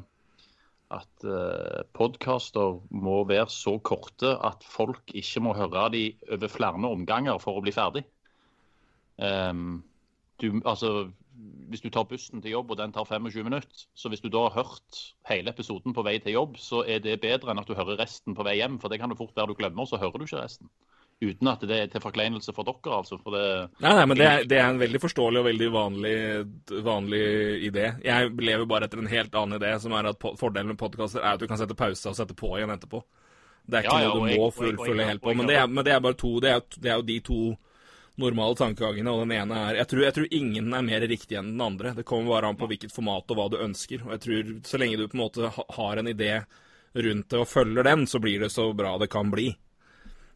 at 0.93 1.25
uh, 1.25 1.81
podkaster 1.97 2.81
må 2.91 3.23
være 3.25 3.49
så 3.49 3.79
korte 3.79 4.37
at 4.45 4.67
folk 4.67 5.15
ikke 5.15 5.41
må 5.41 5.55
høre 5.57 5.89
de 5.95 6.05
over 6.31 6.53
flere 6.53 6.93
omganger 6.93 7.41
for 7.41 7.57
å 7.57 7.65
bli 7.65 7.73
ferdig. 7.73 8.05
Um, 9.21 9.83
du, 10.41 10.61
altså, 10.65 11.11
hvis 11.69 11.81
du 11.81 11.91
tar 11.93 12.09
bussen 12.09 12.43
til 12.43 12.55
jobb 12.57 12.73
og 12.73 12.79
den 12.81 12.93
tar 12.93 13.05
25 13.09 13.45
minutter, 13.45 13.85
så 13.95 14.09
hvis 14.09 14.21
du 14.21 14.29
da 14.29 14.47
har 14.49 14.65
hørt 14.65 15.03
hele 15.29 15.53
episoden 15.53 15.95
på 15.97 16.05
vei 16.05 16.19
til 16.19 16.37
jobb, 16.37 16.57
så 16.59 16.83
er 16.85 17.03
det 17.05 17.21
bedre 17.23 17.53
enn 17.53 17.61
at 17.63 17.69
du 17.69 17.77
hører 17.79 18.01
resten 18.01 18.37
på 18.37 18.45
vei 18.47 18.59
hjem. 18.61 18.81
For 18.81 18.93
det 18.93 19.01
kan 19.01 19.13
det 19.13 19.19
fort 19.21 19.37
være 19.37 19.53
du 19.53 19.59
glemmer, 19.61 19.89
så 19.89 20.01
hører 20.01 20.19
du 20.19 20.27
ikke 20.27 20.43
resten. 20.43 20.71
Uten 21.21 21.49
at 21.51 21.65
det 21.69 21.77
er 21.77 21.89
til 21.93 22.01
forkleinelse 22.01 22.55
for 22.57 22.65
dere, 22.65 22.97
altså. 22.97 23.19
For 23.21 23.35
det, 23.37 23.45
nei, 23.85 23.93
nei, 23.99 24.05
men 24.09 24.17
det 24.17 24.27
er, 24.27 24.45
det 24.49 24.57
er, 24.57 24.71
en 24.73 24.81
veldig 24.81 25.01
forståelig 25.03 25.43
og 25.43 25.49
veldig 25.51 25.67
vanlig, 25.75 26.13
vanlig 26.87 27.25
idé. 27.69 27.91
Jeg 28.07 28.31
lever 28.41 28.69
bare 28.71 28.89
etter 28.89 29.03
en 29.03 29.11
helt 29.11 29.37
annen 29.37 29.59
idé, 29.59 29.75
som 29.83 29.93
er 29.99 30.09
at 30.15 30.29
fordelen 30.41 30.73
med 30.73 30.81
podkaster 30.81 31.21
er 31.21 31.37
at 31.37 31.43
du 31.43 31.45
kan 31.51 31.61
sette 31.61 31.77
pause 31.77 32.09
og 32.09 32.17
sette 32.17 32.37
på 32.39 32.55
igjen 32.57 32.73
etterpå. 32.73 33.03
Det 33.69 33.79
er 33.79 33.85
ikke 33.85 33.99
ja, 34.01 34.07
ja, 34.07 34.15
noe 34.15 34.31
du 34.31 34.41
må 34.41 34.49
fullfølge 34.57 35.11
helt 35.11 35.23
på. 35.27 35.37
Men 35.37 35.51
det 35.51 35.59
er, 35.61 35.69
men 35.69 35.87
det 35.87 35.93
er 35.93 36.01
bare 36.09 36.19
to. 36.25 36.33
Det 36.41 36.55
er, 36.55 36.65
det 36.79 36.89
er, 36.89 36.97
jo 36.97 37.07
de 37.13 37.19
to 37.29 37.41
normale 38.21 38.57
tankegangene, 38.57 39.13
og 39.13 39.23
den 39.27 39.37
ene 39.37 39.63
er 39.69 39.83
jeg 39.83 39.93
tror, 39.93 40.03
jeg 40.07 40.17
tror, 40.17 40.33
ingen 40.41 40.75
er 40.77 40.89
mer 40.89 41.05
riktig 41.13 41.37
enn 41.37 41.53
den 41.53 41.69
andre. 41.69 41.93
Det 42.01 42.09
kommer 42.09 42.33
bare 42.33 42.49
an 42.49 42.59
på 42.61 42.69
hvilket 42.71 42.97
format 42.97 43.29
og 43.29 43.39
hva 43.39 43.51
du 43.53 43.61
ønsker. 43.61 44.09
Og 44.09 44.17
jeg 44.17 44.25
tror 44.25 44.53
så 44.73 44.81
lenge 44.81 44.97
du 44.97 45.05
på 45.07 45.21
en 45.21 45.27
måte 45.27 45.53
har 45.53 46.01
en 46.01 46.11
idé 46.11 46.33
rundt 46.97 47.29
det 47.31 47.39
og 47.45 47.49
følger 47.49 47.87
den, 47.87 48.09
så 48.09 48.19
blir 48.19 48.41
det 48.43 48.55
så 48.57 48.73
bra 48.73 48.97
det 48.99 49.13
kan 49.13 49.29
bli. 49.31 49.53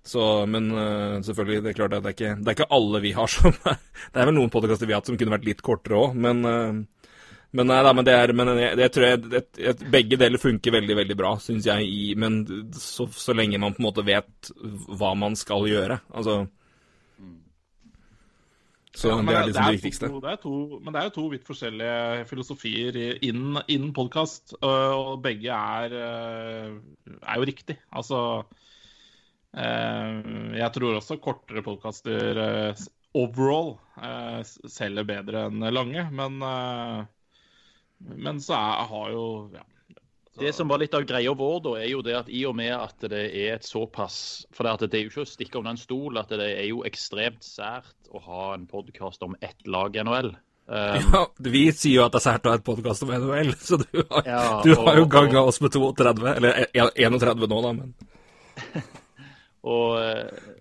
Så, 0.05 0.21
men 0.47 0.69
uh, 0.77 1.21
selvfølgelig, 1.25 1.63
det 1.65 1.71
er 1.71 1.77
klart 1.79 1.95
at 1.97 2.05
det 2.05 2.11
er, 2.11 2.17
ikke, 2.19 2.33
det 2.37 2.51
er 2.51 2.57
ikke 2.59 2.73
alle 2.77 3.01
vi 3.01 3.15
har 3.17 3.31
som 3.33 3.55
er 3.55 3.79
Det 4.13 4.21
er 4.21 4.29
vel 4.29 4.37
noen 4.37 4.51
podkaster 4.53 4.89
vi 4.89 4.93
har 4.93 5.01
hatt 5.01 5.09
som 5.09 5.17
kunne 5.17 5.33
vært 5.33 5.47
litt 5.49 5.63
kortere 5.65 5.97
òg, 5.97 6.19
men, 6.27 6.43
uh, 6.45 7.07
men 7.57 7.71
nei 7.71 7.79
da, 7.87 7.93
men 7.97 8.05
det 8.05 8.17
er 8.19 8.33
men 8.37 8.51
jeg, 8.61 8.75
jeg 8.83 8.93
tror 8.93 9.07
jeg, 9.09 9.45
jeg, 9.65 9.79
Begge 9.95 10.19
deler 10.21 10.43
funker 10.43 10.75
veldig, 10.75 10.97
veldig 10.99 11.17
bra, 11.17 11.31
syns 11.41 11.69
jeg, 11.71 11.87
i, 11.89 12.11
men 12.21 12.43
så, 12.77 13.07
så, 13.17 13.33
lenge 13.37 13.63
man 13.63 13.73
på 13.73 13.81
en 13.81 13.87
måte 13.87 14.05
vet 14.05 14.53
hva 14.93 15.15
man 15.17 15.39
skal 15.41 15.65
gjøre. 15.71 15.97
Altså 16.13 16.43
Så 18.93 19.09
ja, 19.09 19.23
det 19.25 19.39
er 19.39 19.49
liksom 19.49 19.57
det, 19.57 19.71
det 19.71 19.79
viktigste. 19.79 20.11
To, 20.13 20.21
det 20.27 20.35
to, 20.43 20.59
men 20.83 20.93
det 20.93 21.01
er 21.01 21.09
jo 21.09 21.15
to 21.17 21.25
vidt 21.33 21.49
forskjellige 21.49 22.27
filosofier 22.29 23.01
innen, 23.25 23.63
innen 23.73 23.97
podkast, 23.97 24.53
og 24.61 25.17
begge 25.25 25.57
er, 25.81 25.97
eh, 25.97 27.17
er 27.25 27.41
jo 27.41 27.49
riktig. 27.49 27.81
Altså 27.89 28.21
jeg 29.55 30.71
tror 30.75 30.97
også 30.99 31.21
kortere 31.23 31.63
podkaster 31.63 32.41
eh, 32.43 32.85
overall 33.15 33.77
eh, 34.03 34.41
selger 34.43 35.07
bedre 35.07 35.45
enn 35.47 35.63
lange, 35.71 36.09
men, 36.11 36.41
men 38.01 38.43
så 38.43 38.57
er, 38.59 38.89
har 38.91 39.13
jo 39.15 39.27
ja, 39.55 39.63
det 40.39 40.53
som 40.53 40.69
var 40.69 40.81
litt 40.83 40.95
av 40.95 41.05
greia 41.07 41.33
vår, 41.35 41.61
da, 41.63 41.75
er 41.79 41.91
jo 41.93 42.01
det 42.03 42.15
at 42.19 42.31
i 42.33 42.43
og 42.49 42.57
med 42.59 42.73
at 42.75 43.07
det 43.11 43.23
er 43.29 43.53
et 43.55 43.67
såpass 43.67 44.17
For 44.55 44.67
det, 44.67 44.89
er 44.91 45.05
jo 45.05 45.13
ikke 45.13 45.23
å 45.23 45.31
stikke 45.31 45.61
under 45.61 45.77
en 45.77 45.79
stol 45.79 46.19
at 46.19 46.33
det 46.35 46.49
er 46.49 46.67
jo 46.67 46.83
ekstremt 46.89 47.47
sært 47.47 48.11
å 48.11 48.23
ha 48.25 48.49
en 48.57 48.67
podkast 48.71 49.23
om 49.27 49.37
ett 49.41 49.67
lag 49.67 49.95
i 49.97 50.05
NHL. 50.07 50.35
Um, 50.65 51.11
ja, 51.13 51.19
vi 51.45 51.61
sier 51.77 51.99
jo 51.99 52.05
at 52.07 52.15
det 52.15 52.23
er 52.23 52.25
sært 52.25 52.47
å 52.49 52.53
ha 52.55 52.57
et 52.57 52.63
podkast 52.65 53.05
om 53.05 53.11
NHL, 53.13 53.51
så 53.69 53.77
du 53.83 53.99
har, 54.01 54.23
ja, 54.25 54.45
du 54.65 54.71
har 54.79 54.97
jo 54.97 55.03
ganga 55.13 55.43
oss 55.45 55.59
med 55.61 55.75
32. 55.75 56.25
Eller 56.31 56.63
31 56.73 57.45
nå, 57.53 57.59
da, 57.67 57.73
men 57.77 57.93
og, 59.65 59.97
eh, 60.03 60.55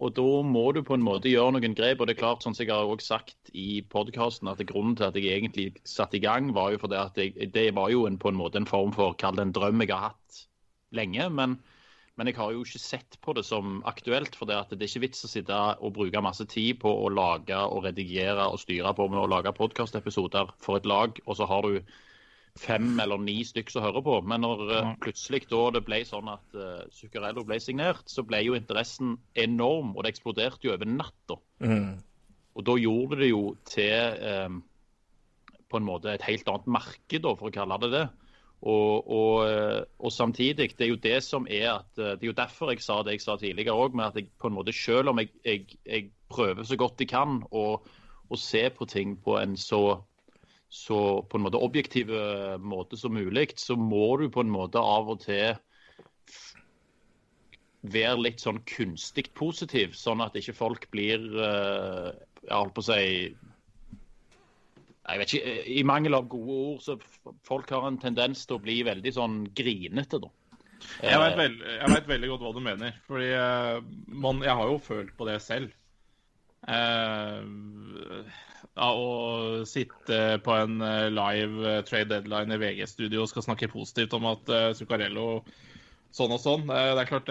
og, 0.00 0.12
da 0.16 0.28
må 0.46 0.64
du 0.74 0.82
på 0.86 0.96
en 0.96 1.04
måte 1.06 1.30
gjøre 1.30 1.54
noen 1.56 1.74
grep. 1.76 2.00
og 2.00 2.08
det 2.08 2.16
er 2.16 2.22
klart, 2.22 2.42
sånn 2.42 2.56
som 2.56 2.66
jeg 2.66 2.74
har 2.74 2.90
også 2.90 3.14
sagt 3.14 3.52
i 3.54 3.82
podkasten, 3.94 4.50
at 4.50 4.62
grunnen 4.66 4.96
til 4.98 5.06
at 5.10 5.18
jeg 5.18 5.38
egentlig 5.38 5.68
satte 5.86 6.18
i 6.18 6.24
gang, 6.24 6.50
var 6.56 6.72
jo 6.74 6.80
fordi 6.82 6.98
at 6.98 7.20
jeg, 7.20 7.50
det 7.54 7.70
var 7.78 7.92
jo 7.94 8.06
en, 8.08 8.18
på 8.18 8.32
en 8.32 8.40
måte 8.40 8.58
en 8.58 8.70
form 8.70 8.94
for 8.96 9.14
kall 9.20 9.38
det 9.38 9.46
en 9.48 9.54
drøm 9.54 9.84
jeg 9.84 9.94
har 9.94 10.10
hatt 10.10 10.40
lenge. 10.96 11.28
Men, 11.30 11.58
men, 12.18 12.26
jeg 12.26 12.40
har 12.40 12.52
jo 12.56 12.64
ikke 12.66 12.82
sett 12.82 13.20
på 13.22 13.36
det 13.38 13.46
som 13.46 13.80
aktuelt. 13.86 14.34
For 14.34 14.50
det, 14.50 14.58
er 14.58 14.88
ikke 14.88 15.06
vits 15.06 15.24
å 15.24 15.30
sitte 15.30 15.62
og 15.78 15.94
bruke 16.00 16.24
masse 16.24 16.48
tid 16.50 16.80
på 16.82 16.90
å 16.90 17.12
lage 17.12 17.60
og 17.70 17.86
redigere 17.86 18.50
og 18.50 18.58
styre 18.64 18.96
på 18.96 19.06
med 19.12 19.22
å 19.22 19.30
lage 19.30 19.54
podkastepisoder 19.54 20.56
for 20.58 20.80
et 20.80 20.88
lag, 20.90 21.22
og 21.26 21.38
så 21.38 21.46
har 21.46 21.68
du 21.68 22.00
fem 22.58 22.88
eller 23.02 23.20
ni 23.22 23.38
stykker 23.46 23.76
som 23.76 23.84
hører 23.84 24.04
på. 24.06 24.16
Men 24.26 24.42
når 24.44 24.62
uh, 24.70 24.92
plutselig 25.02 25.44
da 25.50 25.62
det 25.76 25.84
ble 25.86 26.00
sånn 26.08 26.30
at 26.32 26.56
uh, 26.58 26.86
Zuccarello 26.94 27.44
ble 27.46 27.60
signert, 27.62 28.06
så 28.10 28.24
ble 28.26 28.42
jo 28.46 28.56
interessen 28.58 29.16
enorm, 29.38 29.94
og 29.94 30.04
det 30.04 30.14
eksploderte 30.14 30.68
jo 30.68 30.74
over 30.74 30.90
natta. 30.90 31.38
Mm. 31.62 32.00
Og 32.58 32.66
da 32.66 32.76
gjorde 32.80 33.20
det 33.22 33.30
jo 33.30 33.44
til 33.68 34.24
um, 34.48 34.62
på 35.70 35.78
en 35.78 35.86
måte 35.86 36.10
et 36.12 36.26
helt 36.26 36.48
annet 36.50 36.72
marked, 36.78 37.22
da, 37.22 37.36
for 37.38 37.50
å 37.50 37.54
kalle 37.54 37.78
det 37.84 37.92
det. 37.94 38.06
Og, 38.60 39.08
og, 39.08 39.48
eh, 39.48 39.82
og, 39.98 40.12
samtidig, 40.12 40.74
det 40.76 40.84
er 40.84 40.90
jo 40.90 41.00
det 41.00 41.22
som 41.24 41.46
er 41.48 41.78
at 41.78 41.96
eh, 41.98 42.12
Det 42.20 42.26
er 42.26 42.28
jo 42.28 42.36
derfor 42.36 42.70
jeg 42.74 42.82
sa 42.84 42.98
det 43.02 43.14
jeg 43.16 43.22
sa 43.24 43.38
tidligere 43.40 43.72
òg, 43.72 43.96
med 43.96 44.10
at 44.10 44.18
jeg 44.20 44.28
på 44.36 44.50
en 44.50 44.54
måte 44.58 44.74
selv 44.76 45.08
om 45.08 45.18
jeg, 45.18 45.30
jeg, 45.44 45.78
jeg 45.86 46.10
prøver 46.28 46.68
så 46.68 46.76
godt 46.76 47.00
jeg 47.00 47.08
kan 47.08 47.40
å, 47.50 47.80
å, 48.28 48.36
se 48.36 48.66
på 48.76 48.84
ting 48.84 49.16
på 49.16 49.38
en 49.40 49.56
så, 49.56 50.02
så 50.70 51.00
på 51.26 51.38
en 51.38 51.44
måte 51.44 51.58
objektiv 51.58 52.12
måte 52.62 52.96
som 52.96 53.16
mulig, 53.16 53.48
så 53.58 53.74
må 53.74 54.14
du 54.20 54.28
på 54.30 54.44
en 54.44 54.52
måte 54.54 54.78
av 54.78 55.10
og 55.10 55.24
til 55.24 55.58
være 57.80 58.20
litt 58.20 58.42
sånn 58.42 58.60
kunstig 58.68 59.30
positiv, 59.36 59.94
sånn 59.96 60.20
at 60.24 60.36
ikke 60.36 60.56
folk 60.56 60.90
blir 60.92 61.22
uh, 61.38 62.10
Jeg 62.44 62.52
holdt 62.52 62.76
på 62.76 62.84
å 62.84 62.88
si 62.90 63.04
jeg 65.10 65.18
vet 65.18 65.32
ikke, 65.34 65.54
I 65.74 65.82
mangel 65.88 66.14
av 66.14 66.28
gode 66.30 66.54
ord, 66.54 66.82
så 66.84 67.32
folk 67.46 67.72
har 67.74 67.88
en 67.88 67.98
tendens 67.98 68.44
til 68.46 68.58
å 68.58 68.62
bli 68.62 68.76
veldig 68.86 69.12
sånn 69.16 69.40
grinete, 69.56 70.20
da. 70.22 70.28
Jeg 71.02 71.18
vet, 71.18 71.34
veld, 71.40 72.06
veldig 72.06 72.28
godt 72.30 72.44
hva 72.44 72.52
du 72.54 72.60
mener. 72.62 72.94
Fordi 73.08 73.32
uh, 73.34 73.80
man, 74.22 74.44
jeg 74.44 74.54
har 74.60 74.70
jo 74.70 74.78
følt 74.84 75.10
på 75.18 75.26
det 75.26 75.40
selv. 75.42 75.72
Ja, 78.80 78.88
å 78.94 79.64
sitte 79.66 80.38
på 80.44 80.54
en 80.54 80.78
live 81.12 81.80
trade 81.88 82.08
deadline 82.12 82.54
i 82.54 82.60
VG-studio 82.60 83.24
og 83.24 83.30
skal 83.32 83.44
snakke 83.48 83.72
positivt 83.72 84.14
om 84.16 84.28
at 84.30 84.52
Zuccarello 84.78 85.42
sånn 86.14 86.34
og 86.36 86.40
sånn. 86.42 86.64
Det 86.70 87.02
er 87.02 87.10
klart, 87.10 87.28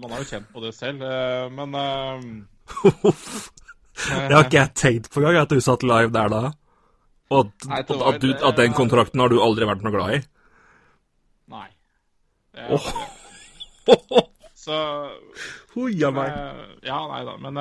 Man 0.00 0.14
har 0.14 0.22
jo 0.22 0.30
kjent 0.30 0.48
på 0.54 0.62
det 0.62 0.72
selv, 0.76 1.02
eh, 1.02 1.50
men 1.50 1.74
Det 3.98 4.34
har 4.34 4.46
ikke 4.46 4.60
jeg 4.60 4.74
tenkt 4.78 5.10
på 5.12 5.22
engang, 5.22 5.42
at 5.42 5.52
du 5.52 5.60
satt 5.64 5.84
live 5.86 6.12
der 6.14 6.30
da. 6.32 6.42
Og 7.34 7.44
at, 7.44 7.68
Nei, 7.68 7.80
var, 7.90 8.04
at, 8.14 8.22
du, 8.22 8.30
at, 8.32 8.56
den 8.56 8.76
kontrakten 8.76 9.20
har 9.20 9.32
du 9.32 9.40
aldri 9.42 9.66
vært 9.68 9.82
noe 9.84 9.92
glad 9.92 10.14
i? 10.16 10.20
Nei. 11.52 11.66
Oh. 12.68 12.86
Så 14.58 14.78
Hoia 15.74 16.12
meg. 16.14 16.38
Ja, 16.86 17.02
nei 17.10 17.20
da, 17.26 17.34
men 17.42 17.60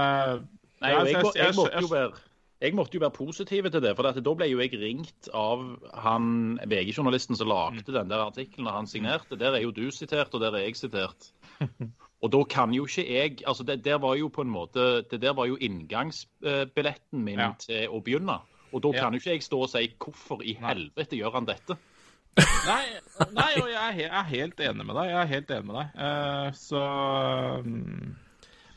Nei, 0.83 0.93
jeg, 0.93 1.13
jeg, 1.13 1.31
jeg, 1.35 1.55
måtte 1.57 1.81
jo 1.81 1.91
være 1.91 2.25
jeg 2.57 2.73
måtte 2.73 2.97
jo 2.97 3.03
være 3.03 3.13
positiv 3.13 3.69
til 3.69 3.83
det. 3.83 3.93
For 3.97 4.17
da 4.17 4.33
ble 4.39 4.47
jo 4.49 4.61
jeg 4.63 4.79
ringt 4.81 5.29
av 5.37 5.61
han 6.01 6.57
VG-journalisten 6.65 7.37
som 7.37 7.51
lagde 7.51 7.83
mm. 7.85 7.93
den 7.93 8.09
der 8.09 8.23
artikkelen 8.25 8.69
og 8.69 8.79
han 8.79 8.89
signerte. 8.89 9.37
Der 9.37 9.53
er 9.53 9.61
jo 9.61 9.73
du 9.75 9.91
sitert, 9.93 10.33
og 10.33 10.41
der 10.41 10.57
er 10.57 10.65
jeg 10.65 10.79
sitert. 10.79 11.31
Og 12.25 12.31
da 12.33 12.39
kan 12.49 12.71
jo 12.73 12.87
ikke 12.89 13.03
jeg 13.05 13.43
altså 13.45 13.61
Det 13.61 13.83
der 13.85 13.99
var 14.01 14.15
jo 14.17 14.25
på 14.33 14.41
en 14.41 14.49
måte 14.49 15.03
Det 15.05 15.19
der 15.21 15.35
var 15.37 15.45
jo 15.45 15.57
inngangsbilletten 15.61 17.21
min 17.21 17.37
ja. 17.37 17.51
til 17.61 17.93
å 17.93 17.99
begynne. 18.01 18.39
Og 18.73 18.81
da 18.81 18.89
kan 18.95 19.13
jo 19.13 19.21
ikke 19.21 19.35
jeg 19.35 19.45
stå 19.45 19.59
og 19.61 19.69
si 19.69 19.83
'hvorfor 19.93 20.41
i 20.41 20.57
helvete 20.57 21.13
gjør 21.17 21.37
han 21.37 21.45
dette'? 21.45 21.77
nei, 22.71 22.85
nei, 23.33 23.51
og 23.61 23.69
jeg 23.69 24.09
er, 24.09 24.25
helt 24.29 24.59
enig 24.59 24.85
med 24.85 24.97
deg. 24.97 25.09
Jeg 25.09 25.21
er 25.21 25.29
helt 25.29 25.51
enig 25.51 25.65
med 25.65 25.77
deg. 25.77 25.87
Uh, 26.01 26.49
så 26.57 26.81
um 27.61 28.17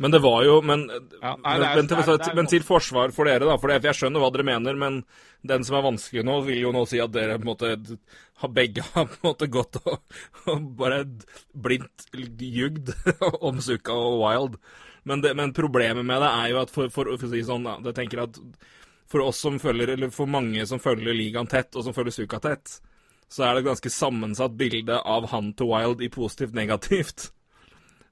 men 0.00 0.14
det 0.14 0.18
var 0.24 0.44
jo 0.46 0.54
Men, 0.64 0.86
ja, 1.20 1.34
nei, 1.44 1.54
er, 1.58 1.76
men, 1.76 1.88
til, 1.90 1.98
er, 2.00 2.34
men, 2.38 2.48
til, 2.48 2.64
forsvar 2.64 3.12
for 3.12 3.28
dere, 3.28 3.44
da. 3.44 3.58
For 3.60 3.74
jeg 3.74 3.96
skjønner 3.98 4.22
hva 4.22 4.30
dere 4.32 4.46
mener, 4.48 4.78
men 4.80 5.02
den 5.46 5.64
som 5.66 5.76
er 5.76 5.84
vanskelig 5.84 6.24
nå, 6.24 6.38
vil 6.46 6.62
jo 6.62 6.72
nå 6.72 6.86
si 6.88 7.02
at 7.04 7.12
dere 7.12 7.36
på 7.36 7.44
en 7.44 7.50
måte 7.50 7.72
har 8.40 8.52
begge 8.56 8.84
har 8.94 9.10
på 9.10 9.18
en 9.18 9.26
måte 9.28 9.48
gått 9.52 9.76
og, 9.82 9.98
og 10.48 10.68
bare 10.78 11.02
blindt 11.52 12.06
jugd 12.40 12.94
om 13.46 13.60
Suka 13.60 13.96
og 13.96 14.22
Wild. 14.22 14.60
Men, 15.04 15.24
det, 15.24 15.34
men, 15.36 15.52
problemet 15.56 16.06
med 16.06 16.24
det 16.24 16.30
er 16.30 16.52
jo 16.54 16.62
at 16.62 16.72
for, 16.72 16.92
for, 16.92 17.10
for 17.16 17.28
å 17.28 17.32
si 17.32 17.42
sånn, 17.44 17.68
jeg 17.84 17.96
tenker 17.96 18.24
at 18.24 18.40
for 19.10 19.26
oss 19.26 19.40
som 19.42 19.58
følger, 19.60 19.92
eller 19.96 20.12
for 20.14 20.30
mange 20.30 20.64
som 20.70 20.80
følger 20.80 21.16
ligaen 21.16 21.48
tett, 21.50 21.74
og 21.74 21.84
som 21.84 21.96
følger 21.96 22.14
Suka 22.14 22.40
tett, 22.40 22.78
så 23.30 23.44
er 23.44 23.52
det 23.52 23.64
et 23.64 23.68
ganske 23.68 23.92
sammensatt 23.92 24.56
bilde 24.58 24.96
av 24.96 25.28
han 25.34 25.52
til 25.58 25.68
Wild 25.70 26.00
i 26.04 26.10
positivt 26.12 26.56
negativt 26.56 27.28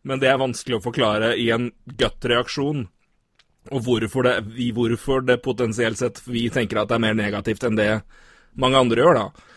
men 0.06 0.22
det 0.22 0.30
er 0.30 0.40
vanskelig 0.40 0.78
å 0.78 0.84
forklare 0.84 1.34
i 1.40 1.48
en 1.54 1.70
gut-reaksjon. 1.98 2.87
Og 3.74 3.84
hvorfor 3.84 4.24
det, 4.24 4.37
hvorfor 4.76 5.24
det 5.26 5.42
potensielt 5.44 6.00
sett 6.00 6.22
vi 6.28 6.46
tenker 6.52 6.80
at 6.80 6.90
det 6.90 6.96
er 6.96 7.04
mer 7.04 7.18
negativt 7.18 7.66
enn 7.66 7.76
det 7.76 7.90
mange 8.58 8.80
andre 8.80 9.02
gjør, 9.02 9.18
da, 9.18 9.48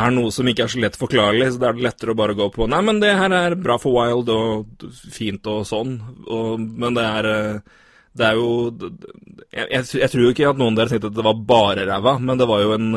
er 0.00 0.14
noe 0.14 0.32
som 0.34 0.48
ikke 0.48 0.64
er 0.66 0.72
så 0.72 0.80
lett 0.82 0.98
forklarlig. 0.98 1.52
Så 1.52 1.62
da 1.62 1.70
er 1.70 1.78
det 1.78 1.86
lettere 1.86 2.14
å 2.14 2.18
bare 2.18 2.36
gå 2.38 2.48
på 2.54 2.66
Nei, 2.70 2.80
men 2.86 3.02
det 3.02 3.12
her 3.18 3.34
er 3.36 3.58
bra 3.60 3.78
for 3.82 3.94
Wild 3.98 4.32
og 4.34 4.88
fint 5.12 5.46
og 5.50 5.62
sånn, 5.68 5.96
og, 6.26 6.58
men 6.60 6.98
det 6.98 7.06
er 7.06 7.30
det 8.10 8.26
er 8.26 8.38
jo 8.40 8.48
jeg, 9.54 9.66
jeg, 9.70 9.84
jeg, 10.00 10.10
tror 10.10 10.32
ikke 10.32 10.48
at 10.50 10.58
noen 10.58 10.74
av 10.74 10.80
dere 10.80 10.90
tenkte 10.90 11.12
at 11.12 11.18
det 11.20 11.26
var 11.28 11.44
bare 11.46 11.84
ræva, 11.86 12.16
men 12.18 12.40
det 12.40 12.48
var 12.50 12.64
jo 12.64 12.72
en 12.74 12.88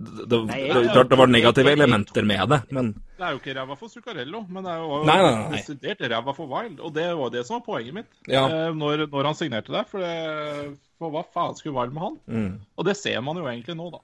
det, 0.00 0.38
nei, 0.48 0.60
det, 0.70 0.82
det, 0.88 1.02
det, 1.10 1.16
var 1.20 1.28
negative 1.28 1.72
elementer 1.76 2.24
med 2.24 2.48
det, 2.48 2.60
men 2.72 2.92
Det 3.18 3.26
er 3.26 3.34
jo 3.34 3.40
ikke 3.42 3.54
ræva 3.58 3.74
for 3.76 3.92
Zuccarello, 3.92 4.46
men 4.48 4.64
det 4.64 4.72
er 4.72 4.84
jo 4.84 5.00
desidert 5.52 6.04
ræva 6.12 6.34
for 6.36 6.48
Wild. 6.48 6.78
Og 6.80 6.94
det 6.96 7.04
var 7.18 7.34
det 7.34 7.42
som 7.44 7.58
var 7.58 7.66
poenget 7.66 7.98
mitt 7.98 8.30
ja. 8.30 8.46
eh, 8.48 8.70
når, 8.72 9.04
når, 9.12 9.28
han 9.28 9.36
signerte 9.36 9.74
der. 9.74 9.84
For, 9.90 10.06
for, 10.96 11.12
hva 11.12 11.26
faen 11.34 11.58
skulle 11.58 11.76
Wild 11.76 11.92
med 11.96 12.06
han? 12.06 12.16
Mm. 12.32 12.54
Og 12.80 12.88
det 12.88 12.96
ser 12.96 13.20
man 13.26 13.42
jo 13.42 13.44
egentlig 13.50 13.76
nå, 13.76 13.90
da. 13.92 14.00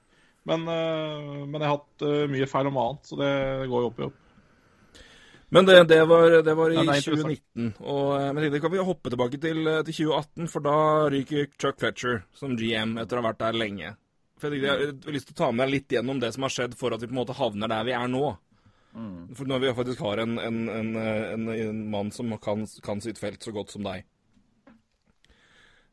Men, 0.47 0.69
uh, 0.69 1.43
men 1.43 1.59
jeg 1.59 1.67
har 1.67 1.75
hatt 1.75 2.07
uh, 2.07 2.29
mye 2.31 2.47
feil 2.47 2.69
om 2.71 2.79
annet, 2.79 3.09
så 3.09 3.19
det 3.19 3.33
går 3.67 3.83
jo 3.83 3.91
opp 3.91 3.99
i 3.99 4.07
opp. 4.07 4.23
Men 5.49 5.67
det, 5.67 5.77
det, 5.91 6.01
var, 6.11 6.31
det 6.43 6.55
var, 6.59 6.73
i 6.75 6.79
ja, 6.81 6.95
2019. 7.07 7.69
Og, 7.79 8.09
eh, 8.19 8.33
men 8.35 8.49
det 8.51 8.59
kan 8.61 8.73
vi 8.73 8.83
hoppe 8.83 9.13
tilbake 9.13 9.39
til, 9.39 9.61
til 9.87 9.95
2018, 10.11 10.49
for 10.51 10.65
da 10.65 10.79
ryker 11.15 11.47
Chuck 11.55 11.79
Fletcher 11.79 12.25
som 12.35 12.57
GM 12.59 12.97
etter 12.99 13.21
å 13.21 13.23
ha 13.23 13.29
vært 13.29 13.45
der 13.45 13.59
lenge. 13.61 13.93
For 14.41 14.53
jeg, 14.53 14.67
jeg, 14.67 14.97
har 15.05 15.15
lyst 15.15 15.31
til 15.31 15.37
å 15.37 15.39
ta 15.39 15.53
med 15.53 15.65
deg 15.65 15.75
litt 15.79 15.95
gjennom 15.97 16.19
det 16.21 16.33
som 16.35 16.45
har 16.45 16.53
skjedd 16.53 16.75
for 16.77 16.93
at 16.93 17.01
vi 17.01 17.09
på 17.09 17.15
en 17.15 17.23
måte 17.23 17.37
havner 17.39 17.73
der 17.73 17.87
vi 17.89 17.95
er 17.97 18.11
nå. 18.13 18.35
Mm. 18.97 19.33
For 19.37 19.49
når 19.49 19.63
vi 19.63 19.77
faktisk 19.77 20.03
har 20.05 20.21
en, 20.25 20.37
en, 20.41 20.61
en, 20.73 21.49
en 21.53 21.81
mann 21.93 22.13
som 22.13 22.33
kan, 22.41 22.65
kan, 22.85 23.01
sitt 23.05 23.21
felt 23.21 23.45
så 23.45 23.53
godt 23.57 23.73
som 23.75 23.85
deg. 23.87 24.05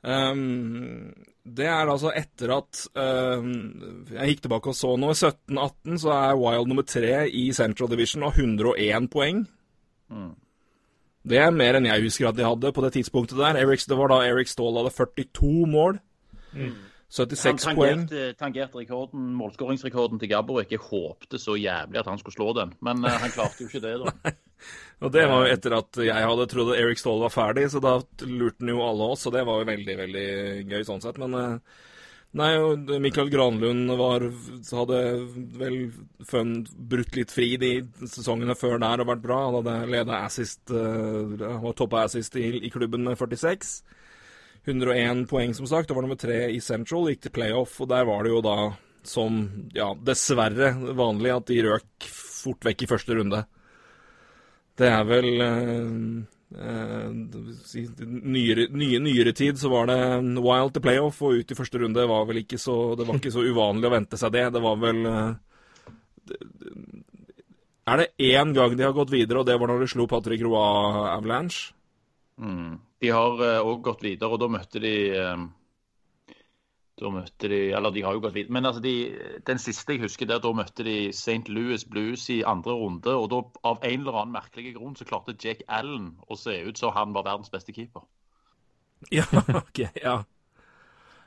Um, 0.03 1.13
det 1.47 1.67
er 1.71 1.87
altså 1.87 2.09
etter 2.11 2.51
at 2.57 2.81
um, 2.99 3.53
Jeg 4.11 4.33
gikk 4.33 4.41
tilbake 4.43 4.71
og 4.71 4.75
så 4.75 4.97
nå. 4.99 5.13
I 5.13 5.19
17-18 5.55 6.01
så 6.03 6.11
er 6.15 6.39
Wild 6.39 6.71
nummer 6.71 6.87
tre 6.87 7.21
i 7.31 7.45
Central 7.55 7.91
Division 7.91 8.25
og 8.27 8.39
101 8.39 9.07
poeng. 9.11 9.45
Mm. 10.11 10.33
Det 11.23 11.39
er 11.39 11.55
mer 11.55 11.79
enn 11.79 11.87
jeg 11.87 12.03
husker 12.03 12.27
at 12.29 12.39
de 12.39 12.43
hadde 12.43 12.73
på 12.75 12.83
det 12.83 12.95
tidspunktet 12.97 13.39
der. 13.39 13.59
Eric, 13.61 13.85
det 13.87 13.95
var 13.99 14.11
da 14.11 14.23
Eric 14.27 14.51
Ståhl 14.51 14.81
hadde 14.81 14.91
42 14.91 15.67
mål. 15.71 15.99
Mm. 16.51 16.73
76 17.13 17.65
han. 17.65 17.77
Han 17.77 18.07
tangerte 18.39 18.79
rekorden, 18.79 19.27
målskåringsrekorden 19.37 20.21
til 20.21 20.31
Gaborik. 20.31 20.71
Jeg 20.73 20.81
håpte 20.81 21.37
så 21.37 21.55
jævlig 21.59 22.01
at 22.01 22.09
han 22.09 22.17
skulle 22.17 22.33
slå 22.33 22.49
den, 22.57 22.73
men 22.81 23.05
uh, 23.05 23.13
han 23.21 23.33
klarte 23.35 23.61
jo 23.61 23.69
ikke 23.69 23.83
det, 23.83 23.93
da. 24.01 24.33
og 25.05 25.13
det 25.13 25.27
var 25.29 25.45
jo 25.45 25.53
etter 25.53 25.77
at 25.77 26.01
jeg 26.07 26.27
hadde 26.31 26.49
trodd 26.49 26.73
at 26.73 26.81
Eric 26.81 27.03
Ståhl 27.03 27.21
var 27.21 27.35
ferdig, 27.35 27.67
så 27.69 27.83
da 27.83 27.99
lurte 28.25 28.63
han 28.63 28.73
jo 28.73 28.81
alle 28.87 29.13
oss, 29.13 29.27
og 29.29 29.37
det 29.37 29.45
var 29.45 29.61
jo 29.61 29.69
veldig, 29.69 29.97
veldig 30.01 30.27
gøy 30.73 30.87
sånn 30.89 31.05
sett. 31.05 31.21
Men 31.21 31.37
uh, 31.37 31.79
nei, 32.41 32.51
Mikael 33.05 33.29
Granlund 33.29 33.93
var, 34.01 34.25
hadde 34.73 35.05
vel 35.61 35.79
fun, 36.25 36.61
brutt 36.73 37.19
litt 37.19 37.35
fri 37.35 37.53
de 37.61 37.75
sesongene 38.07 38.57
før 38.57 38.79
der 38.81 39.05
og 39.05 39.13
vært 39.13 39.27
bra. 39.27 39.43
Han 39.51 39.61
hadde 39.61 39.81
leda 39.99 40.23
assist, 40.25 40.65
uh, 40.73 41.37
var 41.37 41.77
toppa 41.77 42.07
assist 42.07 42.41
i, 42.41 42.55
i 42.57 42.73
klubben 42.73 43.05
med 43.05 43.21
46. 43.21 43.83
101 44.65 45.25
poeng, 45.27 45.53
som 45.53 45.67
sagt. 45.67 45.89
Det 45.89 45.95
var 45.95 46.05
nummer 46.05 46.19
tre 46.19 46.45
i 46.53 46.61
Central, 46.63 47.09
gikk 47.11 47.25
til 47.25 47.35
playoff, 47.35 47.79
og 47.83 47.89
der 47.91 48.05
var 48.07 48.23
det 48.23 48.31
jo 48.31 48.43
da, 48.45 48.57
som 49.03 49.41
ja, 49.75 49.91
dessverre 49.99 50.71
vanlig, 50.95 51.33
at 51.33 51.49
de 51.49 51.63
røk 51.67 52.07
fort 52.07 52.63
vekk 52.67 52.85
i 52.85 52.89
første 52.93 53.17
runde. 53.19 53.43
Det 54.79 54.87
er 54.89 55.03
vel 55.05 55.43
eh, 55.45 55.91
eh, 56.57 57.09
nyere, 58.09 58.67
nye, 58.73 59.01
nyere 59.03 59.35
tid 59.37 59.59
så 59.61 59.69
var 59.69 59.91
det 59.91 59.99
wild 60.41 60.73
til 60.73 60.85
playoff, 60.85 61.21
og 61.21 61.43
ut 61.43 61.53
i 61.53 61.59
første 61.59 61.83
runde 61.83 62.07
var 62.09 62.25
vel 62.29 62.41
ikke 62.41 62.57
så 62.61 62.95
Det 62.97 63.05
var 63.07 63.19
ikke 63.19 63.35
så 63.35 63.45
uvanlig 63.45 63.89
å 63.89 63.93
vente 63.93 64.19
seg 64.19 64.33
det. 64.33 64.47
Det 64.55 64.63
var 64.63 64.81
vel 64.81 65.05
eh, 65.11 65.29
Er 67.91 68.01
det 68.01 68.11
én 68.31 68.55
gang 68.55 68.73
de 68.79 68.87
har 68.87 68.95
gått 68.97 69.13
videre, 69.13 69.43
og 69.43 69.47
det 69.51 69.59
var 69.59 69.69
når 69.69 69.83
de 69.83 69.93
slo 69.93 70.07
Patrick 70.09 70.41
Roy 70.41 70.57
Avalanche? 70.57 71.75
Mm. 72.41 72.79
De 73.01 73.11
har 73.13 73.43
òg 73.61 73.75
uh, 73.77 73.83
gått 73.85 74.01
videre, 74.05 74.31
og 74.33 74.41
da 74.41 74.49
møtte 74.49 74.81
de 74.81 74.93
uh, 75.13 75.43
Da 76.97 77.11
møtte 77.13 77.49
de 77.51 77.59
Eller 77.77 77.93
de 77.93 78.01
har 78.05 78.15
jo 78.17 78.23
gått 78.23 78.35
videre. 78.37 78.55
Men 78.55 78.69
altså 78.69 78.81
de, 78.81 78.95
den 79.45 79.61
siste 79.61 79.95
jeg 79.95 80.03
husker, 80.05 80.29
der, 80.29 80.41
da 80.41 80.53
møtte 80.55 80.85
de 80.87 80.97
St. 81.13 81.45
Louis 81.49 81.85
Blues 81.85 82.25
i 82.33 82.41
andre 82.47 82.73
runde. 82.79 83.13
Og 83.13 83.29
da, 83.33 83.41
av 83.69 83.83
en 83.83 83.99
eller 84.01 84.19
annen 84.21 84.37
merkelig 84.37 84.75
grunn, 84.77 84.97
så 84.97 85.07
klarte 85.09 85.37
Jake 85.37 85.67
Allen 85.67 86.13
å 86.27 86.39
se 86.39 86.57
ut 86.65 86.79
som 86.79 86.95
han 86.97 87.13
var 87.13 87.27
verdens 87.29 87.53
beste 87.53 87.75
keeper. 87.75 88.05
Ja, 89.11 89.25
OK. 89.35 89.81
Ja. 89.99 90.21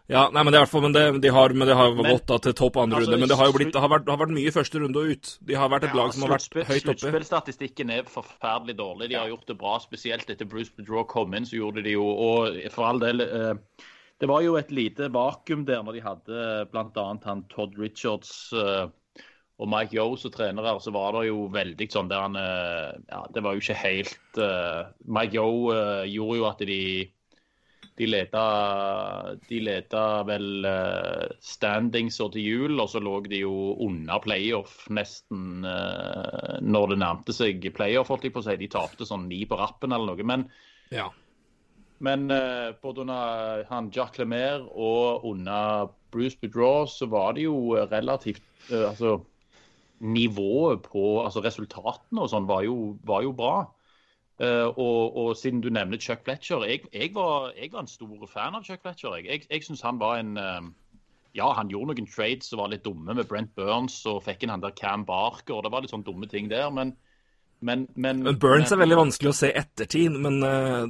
Ja, 0.06 0.28
nei, 0.30 0.42
men 0.46 0.54
det, 0.54 0.60
er 0.62 0.68
fall, 0.70 0.84
men 0.84 0.92
det, 0.94 1.02
de 1.22 1.30
har, 1.34 1.52
men 1.58 1.66
det 1.66 1.74
har 1.74 1.94
men, 1.96 2.06
gått 2.14 2.28
da, 2.30 2.38
til 2.44 2.54
topp 2.54 2.76
andre 2.78 3.00
altså, 3.00 3.10
runde. 3.10 3.20
Men 3.24 3.30
det 3.32 3.38
har 3.40 3.48
jo 3.48 3.54
blitt, 3.56 3.72
det 3.74 3.82
har 3.82 3.90
vært, 3.90 4.10
har 4.12 4.20
vært 4.20 4.34
mye 4.36 4.52
første 4.54 4.82
runde 4.82 5.02
og 5.02 5.14
ut. 5.16 5.32
De 5.48 5.56
har 5.58 5.72
vært 5.72 5.88
et 5.88 5.96
ja, 5.96 5.98
lag 5.98 6.12
som 6.14 6.26
har 6.26 6.34
vært 6.36 6.58
høyt 6.60 6.68
oppe. 6.68 6.84
Sluttspillstatistikken 6.84 7.90
er 7.96 8.06
forferdelig 8.10 8.76
dårlig. 8.78 9.10
De 9.10 9.18
har 9.18 9.32
gjort 9.32 9.50
det 9.50 9.56
bra, 9.58 9.74
spesielt 9.82 10.30
etter 10.30 10.46
Bruce 10.50 10.70
Bedraw 10.78 11.08
kom 11.10 11.34
inn. 11.34 11.48
så 11.48 11.58
gjorde 11.58 11.82
de 11.82 11.96
jo, 11.96 12.06
og 12.06 12.60
for 12.74 12.86
all 12.86 13.02
del 13.02 13.24
eh, 13.26 13.82
Det 14.22 14.30
var 14.30 14.46
jo 14.46 14.54
et 14.60 14.70
lite 14.70 15.10
vakuum 15.12 15.66
der 15.66 15.82
når 15.82 15.98
de 15.98 16.04
hadde 16.06 16.46
bl.a. 16.70 17.08
han 17.26 17.42
Todd 17.50 17.74
Richards 17.80 18.54
eh, 18.54 18.86
og 19.56 19.70
Mike 19.72 19.96
Yo 19.96 20.14
som 20.20 20.30
trener 20.30 20.68
her, 20.68 20.78
så 20.84 20.92
var 20.94 21.16
det 21.16 21.26
jo 21.30 21.48
veldig 21.52 21.90
sånn 21.90 22.10
der 22.12 22.22
han 22.28 22.38
eh, 22.38 22.94
Ja, 23.10 23.24
det 23.32 23.42
var 23.42 23.56
jo 23.56 23.64
ikke 23.64 23.78
helt 23.80 24.38
uh, 24.38 24.92
Mike 25.02 25.34
Yo 25.34 25.72
uh, 25.72 26.04
gjorde 26.04 26.38
jo 26.38 26.48
at 26.50 26.64
de 26.68 26.80
de 27.96 28.06
leda, 28.08 28.44
de 29.48 29.58
leda 29.64 30.04
vel 30.28 30.66
uh, 30.68 31.26
standings 31.40 32.18
og 32.20 32.34
til 32.34 32.44
jul, 32.44 32.80
og 32.82 32.90
så 32.92 33.00
lå 33.00 33.18
de 33.24 33.40
jo 33.40 33.52
under 33.86 34.20
playoff 34.24 34.84
nesten 34.92 35.64
uh, 35.64 36.56
når 36.60 36.92
det 36.92 36.98
nærmte 37.00 37.36
seg 37.36 37.68
playoff. 37.76 38.12
holdt 38.12 38.28
jeg 38.28 38.34
på 38.34 38.42
å 38.42 38.46
si. 38.48 38.58
De 38.60 38.68
tapte 38.72 39.08
sånn 39.08 39.28
ni 39.30 39.44
på 39.48 39.58
rappen 39.60 39.96
eller 39.96 40.12
noe. 40.12 40.28
Men, 40.28 40.44
ja. 40.92 41.08
men 42.04 42.28
både 42.82 43.06
under 43.06 43.64
han 43.70 43.88
Jack 43.94 44.20
Lemaire 44.20 44.66
og 44.68 45.24
under 45.32 45.88
Bruce 46.12 46.36
Boudreau 46.40 46.84
så 46.90 47.08
var 47.10 47.36
det 47.36 47.48
jo 47.48 47.56
relativt 47.88 48.44
altså 48.70 49.18
nivået 50.04 50.84
på 50.84 51.22
altså 51.22 51.40
resultatene 51.44 52.22
og 52.22 52.30
sånn 52.32 52.48
var, 52.48 52.66
var, 53.08 53.24
jo 53.24 53.32
bra. 53.36 53.54
Uh, 54.36 54.68
og, 54.76 55.16
og, 55.16 55.28
siden 55.40 55.62
du 55.64 55.70
nevner 55.72 55.96
Chuck 55.96 56.26
Fletcher 56.26 56.60
jeg, 56.68 56.82
jeg, 56.92 57.14
var, 57.14 57.54
jeg, 57.56 57.70
var, 57.72 57.86
en 57.86 57.88
stor 57.88 58.26
fan 58.28 58.58
av 58.58 58.66
Chuck 58.66 58.82
Fletcher. 58.84 59.14
Jeg, 59.16 59.24
jeg, 59.30 59.46
jeg 59.48 59.64
syns 59.64 59.84
han 59.86 60.00
var 60.02 60.18
en 60.20 60.36
uh, 60.36 60.60
Ja, 61.36 61.54
han 61.56 61.70
gjorde 61.72 61.94
noen 61.94 62.10
trades 62.10 62.50
som 62.50 62.60
var 62.60 62.68
litt 62.72 62.84
dumme 62.84 63.16
med 63.16 63.28
Brent 63.30 63.54
Burns 63.56 64.02
og 64.08 64.22
fikk 64.26 64.44
inn 64.44 64.52
han 64.52 64.60
der 64.60 64.76
Cam 64.76 65.06
Barker. 65.08 65.56
og 65.56 65.64
Det 65.64 65.72
var 65.72 65.84
litt 65.84 65.94
sånn 65.94 66.04
dumme 66.04 66.28
ting 66.28 66.52
der. 66.52 66.68
men 66.70 66.96
men, 67.60 67.86
men, 67.94 68.22
men, 68.22 68.36
Burns 68.38 68.68
men, 68.68 68.76
er 68.76 68.80
veldig 68.82 68.96
vanskelig 68.98 69.30
å 69.30 69.36
se 69.36 69.48
ettertid. 69.56 70.16
Men 70.20 70.42
uh, 70.44 70.84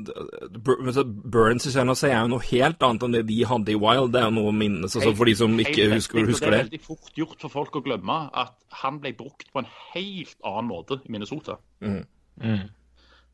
Burns 0.58 1.68
å 1.68 1.94
se 1.94 2.10
er 2.10 2.16
jo 2.18 2.32
noe 2.32 2.46
helt 2.48 2.82
annet 2.82 3.06
enn 3.06 3.14
det 3.14 3.22
de 3.28 3.36
hadde 3.46 3.74
i 3.74 3.78
Wild. 3.78 4.10
Det 4.14 4.22
er 4.22 4.26
jo 4.26 4.34
noe 4.40 4.50
å 4.50 4.56
minnes 4.56 4.90
altså, 4.90 5.12
for 5.14 5.30
de 5.30 5.36
som 5.38 5.54
ikke 5.62 5.86
husker, 5.94 6.26
husker, 6.26 6.50
det. 6.50 6.58
Det 6.58 6.64
er 6.64 6.70
veldig 6.72 6.82
fort 6.88 7.20
gjort 7.22 7.46
for 7.46 7.54
folk 7.60 7.78
å 7.78 7.84
glemme 7.86 8.18
at 8.34 8.56
han 8.82 8.98
ble 9.02 9.14
brukt 9.18 9.46
på 9.52 9.62
en 9.62 9.70
helt 9.94 10.36
annen 10.42 10.72
måte 10.72 10.98
i 11.04 11.14
Minnesota. 11.14 11.60
Mm. 11.84 12.02
Mm. 12.42 12.66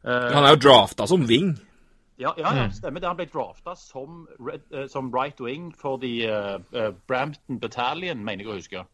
Uh, 0.03 0.31
han 0.35 0.47
er 0.47 0.57
jo 0.57 0.63
drafta 0.69 1.07
som 1.07 1.29
wing. 1.29 1.55
Ja, 2.21 2.35
ja, 2.39 2.51
ja, 2.55 2.67
mm. 2.67 2.75
stemmer 2.77 3.03
det. 3.03 3.09
Han 3.11 3.19
ble 3.19 3.29
drafta 3.31 3.75
som, 3.79 4.25
uh, 4.43 4.87
som 4.91 5.11
right 5.15 5.41
wing 5.41 5.71
for 5.79 6.01
de 6.03 6.27
Brampton 7.09 7.59
Battalion, 7.63 8.25
mener 8.25 8.45
jeg 8.45 8.53
å 8.53 8.59
huske. 8.59 8.85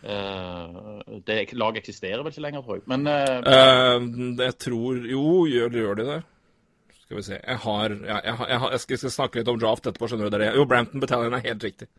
Uh, 0.00 1.20
det 1.26 1.52
laget 1.52 1.82
eksisterer 1.82 2.22
vel 2.24 2.32
ikke 2.32 2.44
lenger, 2.46 2.62
tror 2.64 2.78
jeg. 2.78 2.84
Men 2.88 3.02
uh, 3.04 3.40
uh, 3.44 4.44
Jeg 4.46 4.54
tror 4.56 5.02
Jo, 5.04 5.24
gjør, 5.44 5.74
gjør 5.76 5.98
de 5.98 6.06
det? 6.08 6.20
Skal 7.02 7.18
vi 7.18 7.24
se 7.26 7.36
Jeg 7.36 7.58
har, 7.66 7.90
ja, 7.90 8.16
jeg, 8.24 8.38
jeg, 8.48 8.58
har, 8.62 8.70
jeg, 8.70 8.80
skal, 8.80 8.94
jeg, 8.94 9.02
skal, 9.02 9.12
snakke 9.18 9.40
litt 9.40 9.50
om 9.52 9.58
draft 9.60 9.84
etterpå, 9.90 10.08
skjønner 10.08 10.32
du. 10.32 10.38
Det. 10.40 10.48
Jo, 10.56 10.64
Brampton 10.64 11.04
Battalion 11.04 11.36
er 11.36 11.44
helt 11.44 11.66
riktig. 11.68 11.90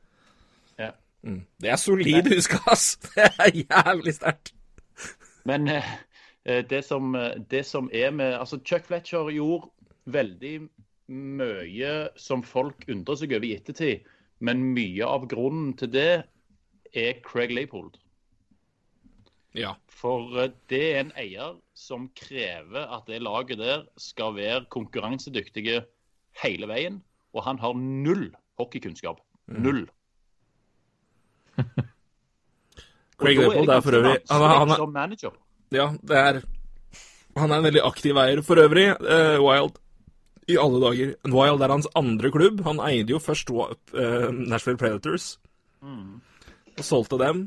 Ja. 0.82 0.90
Mm. 1.22 1.44
Det 1.62 1.70
er 1.70 1.78
solid 1.78 2.32
huska, 2.34 2.58
ass! 2.74 2.96
Det 3.14 3.30
er 3.30 3.62
jævlig 3.62 4.16
sterkt. 4.18 4.56
Men 5.46 5.70
det 6.44 6.80
som, 6.86 7.14
det, 7.52 7.62
som, 7.70 7.90
er 7.94 8.12
med 8.12 8.34
Altså, 8.34 8.58
Chuck 8.66 8.88
Fletcher 8.88 9.30
gjorde 9.30 9.70
veldig 10.10 10.56
mye 11.12 11.92
som 12.20 12.42
folk 12.44 12.86
undrer 12.90 13.20
seg 13.20 13.36
over 13.36 13.46
i 13.46 13.56
ettertid, 13.60 14.08
men 14.42 14.64
mye 14.74 15.06
av 15.06 15.28
grunnen 15.30 15.76
til 15.78 15.92
det 15.94 16.24
er 16.98 17.20
Craig 17.26 17.54
Leipold. 17.54 18.00
Ja. 19.58 19.76
For 19.92 20.32
eh, 20.40 20.52
det 20.72 20.82
er 20.92 21.00
en 21.04 21.14
eier 21.20 21.56
som 21.78 22.10
krever 22.18 22.88
at 22.96 23.08
det 23.12 23.22
laget 23.24 23.60
der 23.60 23.86
skal 24.00 24.36
være 24.38 24.66
konkurransedyktige 24.72 25.82
hele 26.44 26.70
veien. 26.72 27.02
Og 27.36 27.44
han 27.46 27.60
har 27.60 27.76
null 27.76 28.30
hockeykunnskap. 28.60 29.22
Mm. 29.48 29.62
Null. 29.66 29.84
Craig 33.22 33.38
Leipold 33.38 33.70
er 33.70 33.84
for 33.84 34.00
øvrig 34.00 34.18
han, 34.32 34.42
han, 34.42 34.70
han. 34.96 35.16
Ja, 35.72 35.92
det 36.04 36.18
er 36.18 36.42
Han 37.40 37.52
er 37.52 37.62
en 37.62 37.68
veldig 37.70 37.86
aktiv 37.88 38.18
eier 38.20 38.42
for 38.44 38.60
øvrig. 38.60 38.90
Uh, 39.00 39.40
Wild 39.40 39.78
i 40.52 40.58
alle 40.60 40.82
dager. 40.84 41.14
Wild 41.32 41.64
er 41.64 41.72
hans 41.72 41.88
andre 41.96 42.32
klubb. 42.34 42.60
Han 42.68 42.82
eide 42.84 43.16
jo 43.16 43.22
først 43.24 43.50
uh, 43.54 43.72
Nashville 44.32 44.78
Predators. 44.78 45.38
Mm 45.82 46.20
og 46.78 46.88
solgte 46.88 47.20
dem. 47.22 47.46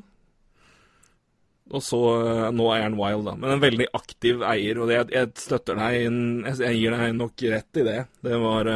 Og 1.73 1.81
så 1.83 1.99
uh, 1.99 2.47
Nå 2.53 2.69
er 2.75 2.85
han 2.85 2.97
Wild, 2.99 3.25
da. 3.27 3.35
Men 3.41 3.57
en 3.57 3.63
veldig 3.63 3.89
aktiv 3.97 4.45
eier, 4.47 4.81
og 4.83 4.93
jeg, 4.93 5.09
jeg 5.15 5.33
støtter 5.41 5.79
deg 5.81 5.97
jeg, 5.97 6.57
jeg, 6.61 6.81
gir 6.81 6.97
deg 6.97 7.15
nok 7.17 7.45
rett 7.55 7.81
i 7.81 7.87
det. 7.87 8.01
Det 8.25 8.41
var. 8.43 8.71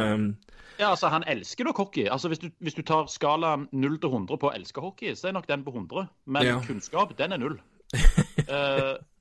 Ja, 0.79 0.93
altså, 0.93 1.11
han 1.11 1.25
elsker 1.27 1.67
nok 1.67 1.83
hockey. 1.83 2.07
Altså, 2.09 2.31
hvis 2.31 2.41
du, 2.41 2.49
hvis 2.63 2.77
du 2.77 2.81
tar 2.87 3.09
skala 3.11 3.57
0 3.59 3.99
til 3.99 4.09
100 4.09 4.41
på 4.41 4.49
å 4.49 4.55
elske 4.55 4.83
hockey, 4.83 5.13
så 5.19 5.29
er 5.29 5.37
nok 5.37 5.47
den 5.49 5.65
på 5.65 5.75
100. 5.75 6.09
Men 6.31 6.47
ja. 6.47 6.57
kunnskap, 6.65 7.13
den 7.19 7.35
er 7.35 7.41
null. 7.41 7.59
uh, 7.93 8.95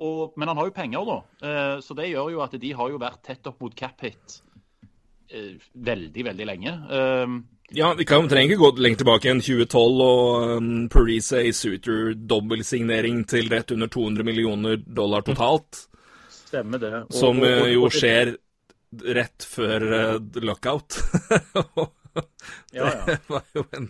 og, 0.00 0.36
men 0.40 0.48
han 0.50 0.58
har 0.60 0.68
jo 0.70 0.76
penger, 0.76 1.08
da. 1.08 1.18
Uh, 1.44 1.80
så 1.84 1.96
det 1.98 2.10
gjør 2.10 2.34
jo 2.34 2.44
at 2.44 2.56
de 2.60 2.72
har 2.76 2.92
jo 2.92 3.00
vært 3.00 3.22
tett 3.26 3.50
opp 3.50 3.60
mot 3.60 3.74
cap 3.76 4.00
hit 4.04 4.40
uh, 5.34 5.56
veldig, 5.74 6.24
veldig 6.30 6.48
lenge. 6.48 6.76
Uh, 6.90 7.40
ja, 7.70 7.92
vi, 7.94 8.04
kan, 8.04 8.26
trenger 8.28 8.56
ikke 8.56 8.64
gå 8.64 8.82
lenger 8.82 9.02
tilbake 9.04 9.30
enn 9.30 9.42
2012 9.46 10.00
og 10.02 10.56
um, 10.56 10.70
Parise 10.90 11.44
i 11.46 11.52
Suter 11.54 12.16
dobbeltsignering 12.18 13.22
til 13.30 13.50
rett 13.52 13.70
under 13.76 13.90
200 13.92 14.26
millioner 14.26 14.80
dollar 14.82 15.22
totalt. 15.26 15.84
Stemmer 16.34 16.82
det. 16.82 16.94
Og, 17.04 17.14
som 17.14 17.38
og, 17.38 17.46
uh, 17.46 17.68
jo 17.70 17.86
skjer 17.94 18.34
rett 19.14 19.46
før 19.46 19.86
uh, 19.92 20.42
lockout. 20.42 20.98
ja, 22.74 22.90
ja. 22.90 23.18
Var 23.30 23.46
jo 23.54 23.68
en 23.78 23.86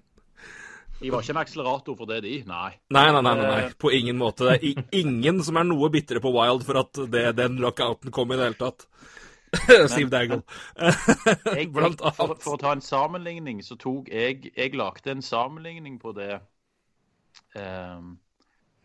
de 1.01 1.11
var 1.13 1.25
ikke 1.25 1.33
en 1.33 1.41
akselerator 1.41 1.97
for 1.97 2.11
det, 2.11 2.21
de. 2.27 2.35
Nei. 2.49 2.75
Nei, 2.93 3.07
nei, 3.09 3.23
nei, 3.25 3.35
nei, 3.39 3.49
nei. 3.49 3.73
På 3.81 3.93
ingen 3.95 4.19
måte. 4.21 4.51
Det 4.51 4.59
er 4.59 5.01
ingen 5.01 5.41
som 5.45 5.57
er 5.57 5.69
noe 5.69 5.89
bitre 5.93 6.21
på 6.21 6.33
Wild 6.35 6.67
for 6.69 6.83
at 6.83 7.01
det, 7.13 7.25
den 7.39 7.57
lockouten 7.63 8.13
kom 8.13 8.33
i 8.35 8.39
det 8.39 8.51
hele 8.51 8.61
tatt. 8.61 8.87
Steve 9.91 10.11
Dangle. 10.13 10.43
Blant 11.75 12.03
annet. 12.05 12.17
For, 12.17 12.35
for, 12.45 12.57
å 12.57 12.61
ta 12.61 12.75
en 12.77 12.85
sammenligning, 12.85 13.63
så 13.67 13.79
tok 13.81 14.11
jeg 14.13 14.53
Jeg 14.55 14.75
lagde 14.79 15.15
en 15.15 15.25
sammenligning 15.25 15.97
på 16.03 16.13
det. 16.17 16.37
Um, 17.57 18.19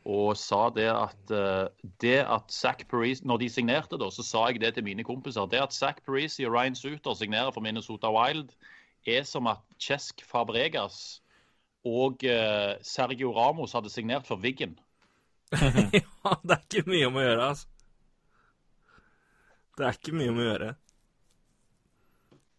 og 0.05 0.37
sa 0.37 0.69
det 0.73 0.87
at 0.89 1.33
uh, 1.33 1.67
det 2.01 2.19
at 2.21 2.51
Zack 2.53 2.83
Parisi 2.89 3.25
Når 3.25 3.39
de 3.41 3.49
signerte, 3.49 3.97
da, 3.97 4.09
så 4.13 4.23
sa 4.25 4.47
jeg 4.49 4.61
det 4.61 4.75
til 4.77 4.85
mine 4.87 5.03
kompiser. 5.03 5.49
Det 5.49 5.61
at 5.61 5.73
Zack 5.73 6.03
Parisi 6.05 6.45
og 6.45 6.55
Ryan 6.55 6.77
Suter 6.77 7.13
signerer 7.17 7.51
for 7.51 7.65
Minnesota 7.65 8.13
Wild, 8.13 8.55
er 9.05 9.23
som 9.27 9.51
at 9.51 9.61
Chesk 9.81 10.23
Fabregas 10.25 11.19
og 11.85 12.25
uh, 12.25 12.73
Sergio 12.85 13.31
Ramos 13.35 13.75
hadde 13.77 13.91
signert 13.93 14.27
for 14.27 14.41
Wiggen. 14.41 14.77
ja, 15.55 16.35
det 16.43 16.57
er 16.57 16.63
ikke 16.63 16.89
mye 16.89 17.07
om 17.09 17.19
å 17.19 17.23
gjøre, 17.25 17.51
altså. 17.51 17.71
Det 19.75 19.85
er 19.85 19.97
ikke 19.99 20.15
mye 20.15 20.31
om 20.31 20.39
å 20.39 20.45
gjøre. 20.47 20.73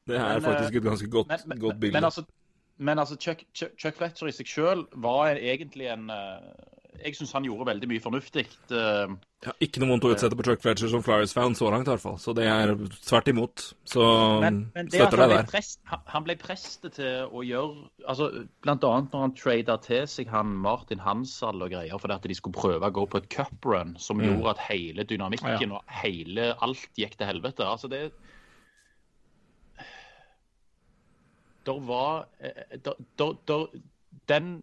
Det 0.06 0.18
er 0.20 0.34
men, 0.36 0.44
faktisk 0.44 0.78
et 0.78 0.84
ganske 0.84 1.08
godt, 1.10 1.30
men, 1.32 1.44
men, 1.50 1.60
godt 1.64 1.80
bilde. 1.82 1.96
Men 1.96 2.08
altså, 2.08 2.26
men 2.76 3.02
altså 3.02 3.16
Chuck, 3.16 3.42
Chuck, 3.56 3.72
Chuck, 3.80 3.96
Fletcher 3.98 4.30
i 4.30 4.34
seg 4.36 4.50
sjøl 4.50 4.84
var 5.02 5.40
egentlig 5.40 5.88
en 5.90 6.10
uh, 6.12 6.52
Jeg 7.02 7.16
syns 7.18 7.32
han 7.36 7.46
gjorde 7.46 7.66
veldig 7.68 7.88
mye 7.90 8.02
fornuftig. 8.02 8.44
Uh, 8.70 9.16
ja, 9.44 9.52
ikke 9.62 9.82
noe 9.82 9.92
vondt 9.92 10.06
å 10.08 10.10
utsette 10.14 10.36
på 10.38 10.44
Chuck 10.46 10.62
Fletcher 10.64 10.90
som 10.90 11.02
Flyers-fan 11.04 11.56
så 11.58 11.70
langt, 11.72 11.88
i 11.88 11.92
hvert 11.92 12.02
fall. 12.02 12.18
Så 12.22 12.34
det 12.36 12.46
er 12.50 12.72
tvert 12.96 13.30
imot. 13.32 13.64
Så 13.86 14.06
støtter 14.88 15.22
deg 15.22 15.34
der. 15.34 15.48
Prest, 15.50 15.80
han 15.86 16.26
ble 16.26 16.36
prestet 16.40 16.96
til 16.98 17.28
å 17.30 17.44
gjøre 17.46 17.88
altså 18.08 18.30
Blant 18.64 18.84
annet 18.86 19.12
når 19.14 19.24
han 19.26 19.34
trada 19.38 19.76
til 19.84 20.06
seg 20.10 20.30
han 20.32 20.54
Martin 20.64 21.02
Hansal 21.02 21.62
og 21.62 21.72
greier 21.72 22.00
fordi 22.00 22.16
at 22.16 22.26
de 22.26 22.36
skulle 22.38 22.56
prøve 22.56 22.88
å 22.88 22.94
gå 22.94 23.04
på 23.10 23.20
et 23.20 23.28
cuprun 23.32 23.94
som 24.02 24.20
mm. 24.20 24.26
gjorde 24.30 24.54
at 24.56 24.64
hele 24.68 25.06
dynamikken 25.08 25.68
ja. 25.68 25.78
og 25.78 25.98
hele 26.02 26.48
alt 26.64 26.88
gikk 26.98 27.18
til 27.18 27.30
helvete. 27.30 27.66
Altså 27.66 27.90
det 27.92 28.08
der 31.66 31.80
var 31.86 32.28
eh, 32.40 32.78
der, 32.84 32.92
der, 33.18 33.34
der, 33.48 33.66
Den 34.28 34.62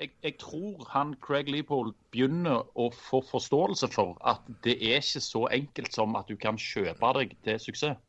jeg, 0.00 0.10
jeg, 0.22 0.34
tror 0.40 0.88
han 0.90 1.14
Craig 1.22 1.50
Leopold 1.50 1.94
begynner 2.14 2.64
å 2.74 2.88
få 2.94 3.20
forståelse 3.26 3.90
for 3.94 4.16
at 4.26 4.42
det 4.66 4.76
er 4.80 5.02
ikke 5.02 5.22
så 5.22 5.46
enkelt 5.54 5.94
som 5.94 6.16
at 6.18 6.30
du 6.30 6.36
kan 6.40 6.58
kjøpe 6.60 7.12
deg 7.18 7.36
til 7.46 7.62
suksess. 7.62 8.00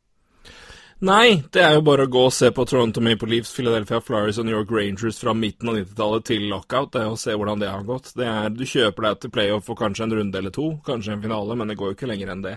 Nei, 1.06 1.42
det 1.52 1.60
er 1.60 1.74
jo 1.76 1.82
bare 1.84 2.06
å 2.06 2.08
gå 2.08 2.22
og 2.24 2.32
se 2.32 2.48
på 2.56 2.64
Toronto 2.64 3.02
Maple 3.04 3.28
Leafs, 3.28 3.50
Philadelphia 3.52 3.98
Flyers 4.00 4.38
og 4.40 4.46
New 4.48 4.54
York 4.56 4.70
Rangers 4.72 5.18
fra 5.20 5.34
midten 5.36 5.68
av 5.68 5.76
90-tallet 5.76 6.24
til 6.24 6.46
lockout. 6.48 6.94
Det 6.94 7.02
er 7.02 7.10
å 7.12 7.18
se 7.20 7.34
hvordan 7.36 7.60
det 7.60 7.68
har 7.68 7.84
gått. 7.84 8.14
Det 8.16 8.24
er, 8.24 8.48
du 8.48 8.64
kjøper 8.64 9.10
deg 9.10 9.18
til 9.20 9.34
playoff 9.34 9.68
for 9.68 9.76
kanskje 9.76 10.06
en 10.06 10.14
runde 10.16 10.40
eller 10.40 10.54
to, 10.56 10.70
kanskje 10.86 11.12
en 11.12 11.26
finale, 11.26 11.58
men 11.60 11.68
det 11.68 11.76
går 11.76 11.92
jo 11.92 11.98
ikke 11.98 12.08
lenger 12.08 12.32
enn 12.32 12.46
det. 12.46 12.54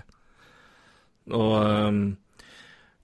Og 1.36 1.52
um, 1.60 2.00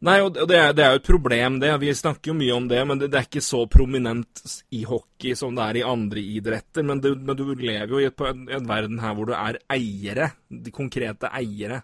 Nei, 0.05 0.19
og 0.21 0.35
det 0.37 0.57
er, 0.59 0.75
det 0.77 0.85
er, 0.85 0.93
jo 0.93 1.01
et 1.01 1.09
problem, 1.09 1.57
det. 1.63 1.71
Vi 1.81 1.95
snakker 1.97 2.31
jo 2.31 2.37
mye 2.37 2.53
om 2.53 2.67
det, 2.69 2.83
men 2.85 2.99
det, 3.01 3.09
det, 3.15 3.21
er 3.21 3.29
ikke 3.31 3.45
så 3.45 3.63
prominent 3.71 4.43
i 4.77 4.83
hockey 4.85 5.33
som 5.39 5.57
det 5.57 5.65
er 5.65 5.79
i 5.81 5.87
andre 5.89 6.21
idretter. 6.37 6.85
Men, 6.85 7.01
det, 7.01 7.15
men 7.17 7.39
du 7.39 7.47
lever 7.55 7.95
jo 7.95 8.03
i, 8.03 8.09
et, 8.11 8.25
en, 8.29 8.45
en, 8.59 8.69
verden 8.69 9.01
her 9.01 9.17
hvor 9.17 9.31
du 9.31 9.33
er 9.39 9.59
eiere. 9.73 10.35
De 10.53 10.75
konkrete 10.75 11.33
eiere. 11.33 11.81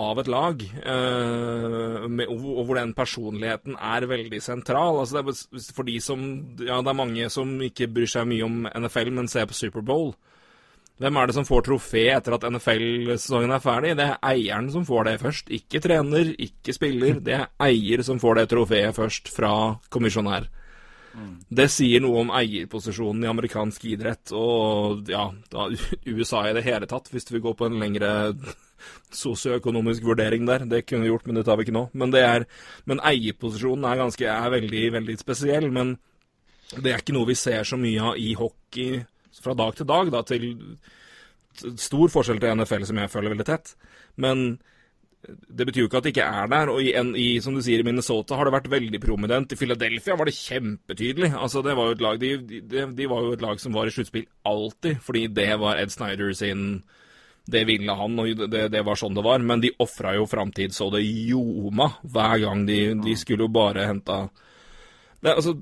av 0.00 0.20
et 0.22 0.28
lag, 0.30 0.62
uh, 0.62 2.04
med, 2.08 2.28
og 2.30 2.60
hvor 2.64 2.78
den 2.78 2.92
personligheten 2.96 3.74
er 3.74 4.06
veldig 4.08 4.38
sentral. 4.40 5.00
Altså 5.00 5.18
det 5.18 5.34
er 5.34 5.72
for 5.76 5.88
de 5.88 5.96
som 6.00 6.22
Ja, 6.60 6.78
det 6.80 6.92
er 6.92 7.00
mange 7.00 7.30
som 7.32 7.56
ikke 7.64 7.88
bryr 7.88 8.08
seg 8.08 8.28
mye 8.28 8.44
om 8.46 8.68
NFL, 8.70 9.10
men 9.16 9.28
ser 9.28 9.48
på 9.48 9.56
Superbowl. 9.56 10.14
Hvem 11.00 11.16
er 11.16 11.28
det 11.30 11.34
som 11.38 11.46
får 11.48 11.62
trofé 11.64 12.02
etter 12.12 12.34
at 12.36 12.44
NFL-sesongen 12.44 13.54
er 13.56 13.62
ferdig? 13.64 13.94
Det 13.96 14.04
er 14.04 14.18
eieren 14.30 14.68
som 14.72 14.84
får 14.84 15.06
det 15.08 15.20
først. 15.22 15.52
Ikke 15.56 15.80
trener, 15.80 16.34
ikke 16.36 16.74
spiller. 16.76 17.20
Det 17.24 17.36
er 17.38 17.46
eier 17.64 18.02
som 18.04 18.20
får 18.20 18.36
det 18.36 18.48
trofeet 18.50 18.96
først 18.96 19.30
fra 19.32 19.52
kommisjonær. 19.88 20.50
Mm. 21.16 21.38
Det 21.48 21.66
sier 21.72 22.02
noe 22.04 22.20
om 22.20 22.32
eierposisjonen 22.36 23.24
i 23.24 23.30
amerikansk 23.30 23.86
idrett 23.90 24.30
og 24.36 25.08
ja, 25.10 25.24
USA 26.12 26.44
i 26.46 26.52
det 26.54 26.66
hele 26.68 26.88
tatt, 26.90 27.08
hvis 27.10 27.32
vi 27.32 27.40
går 27.42 27.56
på 27.56 27.70
en 27.70 27.80
lengre 27.80 28.10
sosioøkonomisk 29.16 30.04
vurdering 30.04 30.44
der. 30.48 30.66
Det 30.68 30.82
kunne 30.84 31.06
vi 31.06 31.14
gjort, 31.14 31.24
men 31.26 31.40
det 31.40 31.46
tar 31.48 31.56
vi 31.56 31.64
ikke 31.64 31.76
nå. 31.78 31.86
Men, 31.96 32.12
er, 32.12 32.44
men 32.84 33.00
eierposisjonen 33.00 33.88
er, 33.88 34.02
ganske, 34.02 34.28
er 34.28 34.52
veldig, 34.52 34.84
veldig 34.98 35.16
spesiell. 35.20 35.70
Men 35.72 35.96
det 36.76 36.92
er 36.92 37.00
ikke 37.00 37.16
noe 37.16 37.32
vi 37.32 37.38
ser 37.40 37.64
så 37.64 37.80
mye 37.80 38.12
av 38.12 38.20
i 38.20 38.34
hockey 38.36 39.00
fra 39.42 39.54
dag 39.58 39.76
til 39.76 39.88
dag, 39.88 40.10
da, 40.12 40.24
til 40.26 40.50
stor 41.80 42.12
forskjell 42.12 42.40
til 42.40 42.60
NFL, 42.60 42.86
som 42.88 43.00
jeg 43.00 43.12
føler 43.12 43.34
veldig 43.34 43.48
tett. 43.48 43.74
Men 44.20 44.60
det 45.28 45.66
betyr 45.68 45.84
jo 45.84 45.88
ikke 45.90 46.00
at 46.00 46.06
det 46.06 46.12
ikke 46.14 46.28
er 46.28 46.48
der. 46.50 46.70
Og 46.72 46.82
i, 46.82 46.92
i, 47.20 47.26
som 47.44 47.56
du 47.56 47.62
sier, 47.64 47.82
i 47.82 47.86
Minnesota 47.86 48.38
har 48.38 48.48
det 48.48 48.54
vært 48.54 48.70
veldig 48.72 49.00
prominent. 49.02 49.52
I 49.52 49.58
Philadelphia 49.60 50.16
var 50.16 50.30
det 50.30 50.36
kjempetydelig. 50.38 51.32
Altså, 51.36 51.62
det 51.66 51.76
var 51.76 51.90
jo 51.90 51.96
et 51.98 52.04
lag, 52.06 52.22
de, 52.22 52.60
de, 52.70 52.86
de 52.96 53.10
var 53.10 53.26
jo 53.26 53.34
et 53.36 53.44
lag 53.44 53.60
som 53.60 53.76
var 53.76 53.90
i 53.90 53.94
sluttspill 53.94 54.28
alltid, 54.48 55.02
fordi 55.04 55.26
det 55.36 55.50
var 55.60 55.82
Ed 55.82 55.92
Snyder 55.94 56.32
sin 56.36 56.82
det 57.50 57.64
ville 57.66 57.94
han, 57.96 58.18
og 58.20 58.42
det, 58.52 58.66
det 58.70 58.82
var 58.86 58.98
sånn 59.00 59.16
det 59.16 59.24
var. 59.26 59.42
Men 59.42 59.62
de 59.62 59.72
ofra 59.82 60.14
jo 60.14 60.28
framtid 60.30 60.74
så 60.76 60.90
det 60.94 61.02
ljoma 61.02 61.88
hver 62.02 62.36
gang. 62.44 62.64
De, 62.68 62.78
de 63.00 63.16
skulle 63.18 63.48
jo 63.48 63.52
bare 63.52 63.88
henta 63.90 64.22
altså, 65.20 65.56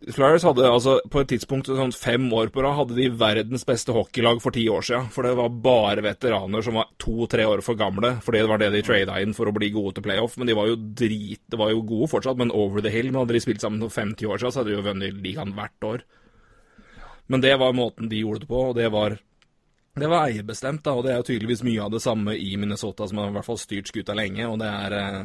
Flyers 0.00 0.46
hadde 0.48 0.64
altså 0.64 0.94
på 1.12 1.20
et 1.20 1.28
tidspunkt 1.28 1.68
sånn 1.68 1.92
fem 1.92 2.24
år 2.32 2.48
på 2.54 2.62
rad 2.64 2.78
hadde 2.78 2.96
de 2.96 3.10
verdens 3.20 3.66
beste 3.68 3.92
hockeylag 3.92 4.38
for 4.40 4.56
ti 4.56 4.62
år 4.72 4.86
siden. 4.86 5.10
For 5.12 5.26
det 5.28 5.34
var 5.36 5.52
bare 5.60 6.04
veteraner 6.06 6.64
som 6.64 6.78
var 6.80 6.88
to-tre 7.02 7.44
år 7.44 7.60
for 7.64 7.76
gamle, 7.76 8.14
fordi 8.24 8.40
det 8.40 8.48
var 8.48 8.62
det 8.62 8.70
de 8.72 8.80
trada 8.86 9.18
inn 9.20 9.34
for 9.36 9.50
å 9.50 9.52
bli 9.52 9.68
gode 9.74 9.98
til 9.98 10.06
playoff. 10.06 10.38
Men 10.40 10.48
de 10.48 10.56
var 10.56 10.70
jo 10.70 10.78
drit, 10.80 11.42
det 11.52 11.60
var 11.60 11.74
jo 11.74 11.84
gode 11.84 12.08
fortsatt, 12.14 12.40
men 12.40 12.54
over 12.56 12.80
the 12.80 12.92
hill. 12.94 13.10
Men 13.10 13.26
hadde 13.26 13.36
de 13.36 13.42
spilt 13.44 13.60
sammen 13.60 13.84
for 13.84 13.92
50 13.92 14.30
år 14.30 14.40
siden, 14.40 14.54
så 14.54 14.62
hadde 14.62 14.72
de 14.72 14.78
jo 14.78 14.86
vunnet 14.88 15.20
ligaen 15.26 15.52
hvert 15.58 15.88
år. 15.90 16.06
Men 17.30 17.44
det 17.44 17.52
var 17.60 17.76
måten 17.76 18.08
de 18.08 18.22
gjorde 18.24 18.46
det 18.46 18.50
på, 18.50 18.62
og 18.70 18.78
det 18.80 18.88
var 18.94 19.18
det 20.00 20.08
var 20.08 20.30
eierbestemt, 20.30 20.84
da, 20.86 20.94
og 20.96 21.04
det 21.04 21.12
er 21.12 21.18
jo 21.18 21.26
tydeligvis 21.28 21.64
mye 21.66 21.82
av 21.82 21.92
det 21.92 22.00
samme 22.00 22.32
i 22.38 22.54
Minnesota, 22.56 23.08
som 23.10 23.18
har 23.20 23.28
i 23.28 23.34
hvert 23.34 23.44
fall 23.44 23.58
styrt 23.60 23.90
skuta 23.90 24.14
lenge. 24.16 24.46
Og 24.48 24.56
det 24.62 24.70
er 24.70 24.96
eh, 24.96 25.24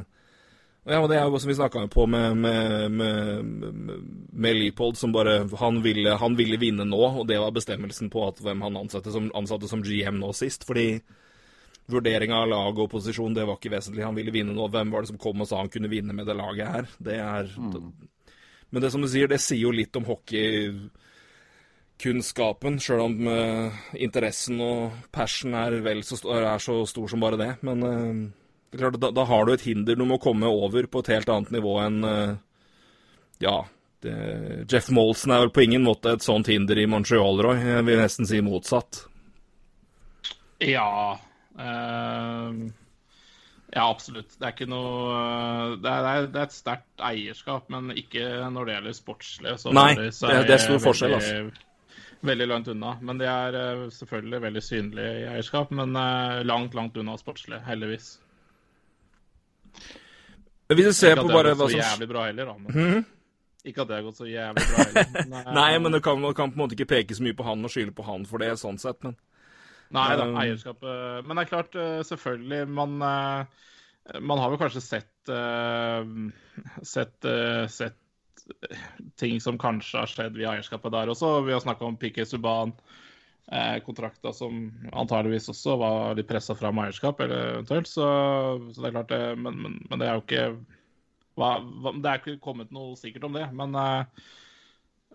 ja, 0.85 0.99
og 1.01 1.09
det 1.09 1.17
er 1.17 1.25
jo 1.25 1.39
som 1.41 1.49
vi 1.49 1.57
snakka 1.57 1.87
på 1.89 2.05
med, 2.05 2.37
med, 2.37 2.91
med, 2.93 3.41
med 4.29 4.57
Leopold, 4.59 4.99
som 4.99 5.13
bare 5.15 5.47
han 5.57 5.79
ville, 5.81 6.13
han 6.21 6.35
ville, 6.37 6.59
vinne 6.61 6.85
nå, 6.85 6.99
og 7.21 7.27
det 7.29 7.39
var 7.41 7.51
bestemmelsen 7.55 8.09
på 8.13 8.21
at 8.27 8.41
hvem 8.45 8.61
han 8.61 8.77
ansatte 8.83 9.09
som, 9.13 9.31
ansatte 9.33 9.67
som 9.71 9.81
GM 9.85 10.17
nå 10.21 10.29
sist. 10.37 10.61
Fordi 10.69 11.01
vurderinga 11.89 12.35
av 12.43 12.49
lag 12.49 12.79
og 12.81 12.91
posisjon, 12.93 13.33
det 13.33 13.45
var 13.49 13.55
ikke 13.57 13.73
vesentlig. 13.73 14.05
Han 14.05 14.17
ville 14.17 14.31
vinne 14.33 14.53
nå. 14.53 14.67
Hvem 14.73 14.91
var 14.93 14.99
det 15.01 15.09
som 15.09 15.21
kom 15.21 15.41
og 15.41 15.47
sa 15.49 15.55
han 15.63 15.73
kunne 15.73 15.89
vinne 15.89 16.13
med 16.13 16.25
det 16.29 16.35
laget 16.37 16.67
her? 16.77 16.85
Det 17.01 17.17
er 17.21 17.43
mm. 17.57 17.91
Men 18.73 18.81
det 18.83 18.91
som 18.91 19.01
du 19.01 19.07
sier, 19.09 19.27
det 19.31 19.39
sier 19.41 19.61
jo 19.61 19.71
litt 19.71 19.95
om 19.95 20.05
hockeykunnskapen, 20.09 22.79
sjøl 22.83 23.01
om 23.05 23.27
uh, 23.29 23.71
interessen 23.95 24.61
og 24.61 24.91
passion 25.15 25.53
er, 25.55 25.71
vel 25.85 26.03
så, 26.03 26.15
er 26.33 26.57
så 26.59 26.85
stor 26.89 27.07
som 27.09 27.19
bare 27.23 27.37
det. 27.39 27.57
Men 27.65 27.79
det 27.81 27.91
klart, 28.79 28.99
da, 29.01 29.11
da, 29.15 29.25
har 29.29 29.45
du 29.45 29.53
et 29.53 29.65
hinder 29.65 29.97
du 29.97 30.05
må 30.07 30.19
komme 30.21 30.49
over 30.49 30.87
på 30.91 31.03
et 31.03 31.11
helt 31.15 31.31
annet 31.31 31.51
nivå 31.55 31.77
enn 31.83 32.03
uh, 32.05 32.35
Ja, 33.43 33.57
det, 34.05 34.15
Jeff 34.71 34.89
Molson 34.93 35.33
er 35.35 35.45
vel 35.45 35.53
på 35.55 35.65
ingen 35.65 35.85
måte 35.85 36.15
et 36.15 36.25
sånt 36.25 36.49
hinder 36.51 36.79
i 36.79 36.87
Montreal, 36.89 37.41
Roy. 37.41 37.57
Jeg 37.59 37.85
vil 37.87 38.01
nesten 38.01 38.29
si 38.29 38.41
motsatt. 38.45 39.05
Ja 40.63 41.19
Ja, 43.75 43.83
absolutt. 43.83 44.37
Det 44.37 44.45
er 44.45 44.53
ikke 44.53 44.69
noe 44.71 45.75
Det 45.83 45.91
er, 45.91 46.27
det 46.31 46.39
er 46.39 46.45
et 46.45 46.55
sterkt 46.55 47.03
eierskap, 47.03 47.67
men 47.73 47.91
ikke 47.95 48.23
når 48.53 48.67
det 48.67 48.75
gjelder 48.77 48.97
sportslig. 48.99 49.55
Nei, 49.75 49.89
det, 49.99 50.11
det 50.47 50.55
er 50.55 50.63
stor 50.63 50.83
forskjell, 50.83 51.17
altså 51.17 51.65
veldig 52.25 52.47
langt 52.47 52.67
unna. 52.67 52.97
Men 53.01 53.17
de 53.17 53.27
er 53.29 53.57
uh, 53.57 53.87
selvfølgelig 53.93 54.41
veldig 54.47 54.63
synlige 54.63 55.17
i 55.21 55.25
eierskap, 55.33 55.73
men 55.75 55.95
uh, 55.97 56.41
langt, 56.47 56.75
langt 56.77 56.97
unna 56.97 57.17
sportslig, 57.21 57.61
heldigvis. 57.67 58.15
Men 60.69 60.79
hvis 60.79 60.87
du 60.89 60.97
ser 60.97 61.19
på 61.19 61.27
bare 61.29 61.53
hva 61.53 61.67
som 61.69 61.75
Ikke 61.75 61.75
at 61.75 61.75
det 61.75 61.75
har 61.75 61.75
gått 61.75 61.75
så 61.75 61.81
jævlig 61.81 62.07
bra 62.09 62.23
heller, 62.29 62.49
da. 62.49 62.55
Men... 62.61 62.73
Hmm? 62.75 63.05
Ikke 63.65 63.81
at 63.81 63.89
det 63.89 63.95
har 63.97 64.05
gått 64.05 64.19
så 64.21 64.29
jævlig 64.29 64.65
bra 64.69 64.85
heller. 64.85 65.11
Men, 65.19 65.37
uh, 65.49 65.53
Nei, 65.57 65.69
men 65.81 65.97
du 65.97 65.99
kan, 66.05 66.25
kan, 66.37 66.53
på 66.53 66.59
en 66.59 66.63
måte 66.63 66.77
ikke 66.77 66.91
peke 66.95 67.17
så 67.17 67.25
mye 67.25 67.37
på 67.37 67.45
han 67.47 67.65
og 67.65 67.73
skylde 67.73 67.95
på 67.97 68.05
han 68.07 68.25
for 68.29 68.43
det, 68.43 68.51
sånn 68.61 68.81
sett, 68.81 69.01
men 69.05 69.17
Nei 69.93 70.07
da, 70.17 70.25
eierskapet 70.41 71.27
Men 71.27 71.37
det 71.37 71.43
er 71.43 71.49
klart, 71.51 71.75
selvfølgelig, 72.09 72.63
man 72.73 72.97
man 74.21 74.37
har 74.37 74.53
jo 74.53 74.57
kanskje 74.61 74.81
sett, 74.85 75.29
sett, 76.85 77.27
sett 77.73 77.95
ting 79.17 79.39
som 79.41 79.57
kanskje 79.57 80.01
har 80.01 80.11
skjedd 80.11 80.37
via 80.37 80.53
eierskapet 80.53 80.93
der 80.93 81.09
også. 81.09 81.39
Vi 81.47 81.53
har 81.55 81.63
snakka 81.63 81.87
om 81.87 81.97
Piquet 81.97 82.29
Suban. 82.29 82.75
Eh, 83.51 83.75
kontrakta 83.85 84.31
som 84.33 84.71
antageligvis 84.89 85.51
også 85.53 85.75
var 85.77 86.15
litt 86.17 86.29
pressa 86.29 86.55
fram 86.57 86.79
eierskap, 86.81 87.19
eller 87.21 87.51
eventuelt. 87.53 87.89
Så, 87.89 88.05
så, 88.71 88.79
det 88.79 88.89
er 88.89 88.95
klart 88.95 89.11
det, 89.11 89.19
men, 89.37 89.59
men, 89.61 89.75
men 89.89 90.01
det 90.01 90.07
er 90.07 90.17
jo 90.17 90.23
ikke 90.23 90.45
hva, 91.35 91.51
Det 91.99 92.09
er 92.09 92.21
ikke 92.21 92.39
kommet 92.41 92.73
noe 92.73 92.95
sikkert 92.97 93.27
om 93.27 93.37
det. 93.37 93.45
Men, 93.53 93.75
eh, 93.77 94.23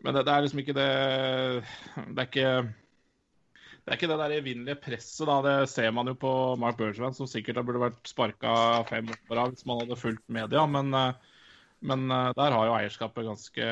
men 0.05 0.15
det, 0.15 0.23
det, 0.29 0.35
er 0.35 0.47
liksom 0.47 0.63
ikke 0.63 0.77
det 0.79 0.93
Det 1.97 2.23
er 2.23 2.29
ikke 2.29 2.53
det 3.81 3.95
er 3.95 3.97
ikke 3.97 4.09
det 4.13 4.21
der 4.21 4.33
evinnelige 4.37 4.83
presset. 4.85 5.27
da, 5.27 5.41
Det 5.43 5.71
ser 5.73 5.91
man 5.97 6.07
jo 6.07 6.15
på 6.21 6.31
Mark 6.61 6.77
Bergevin, 6.79 7.17
som 7.17 7.27
sikkert 7.27 7.65
burde 7.67 7.81
vært 7.83 8.07
sparka 8.07 8.53
fem 8.91 9.09
år 9.33 9.41
av 9.41 9.55
hvis 9.55 9.65
man 9.67 9.81
hadde 9.81 9.99
fulgt 9.99 10.23
media. 10.31 10.67
Men 10.69 10.93
uh, 10.95 11.31
men 11.81 12.11
uh, 12.13 12.31
der 12.37 12.53
har 12.53 12.69
jo 12.69 12.77
eierskapet 12.77 13.27
ganske 13.27 13.67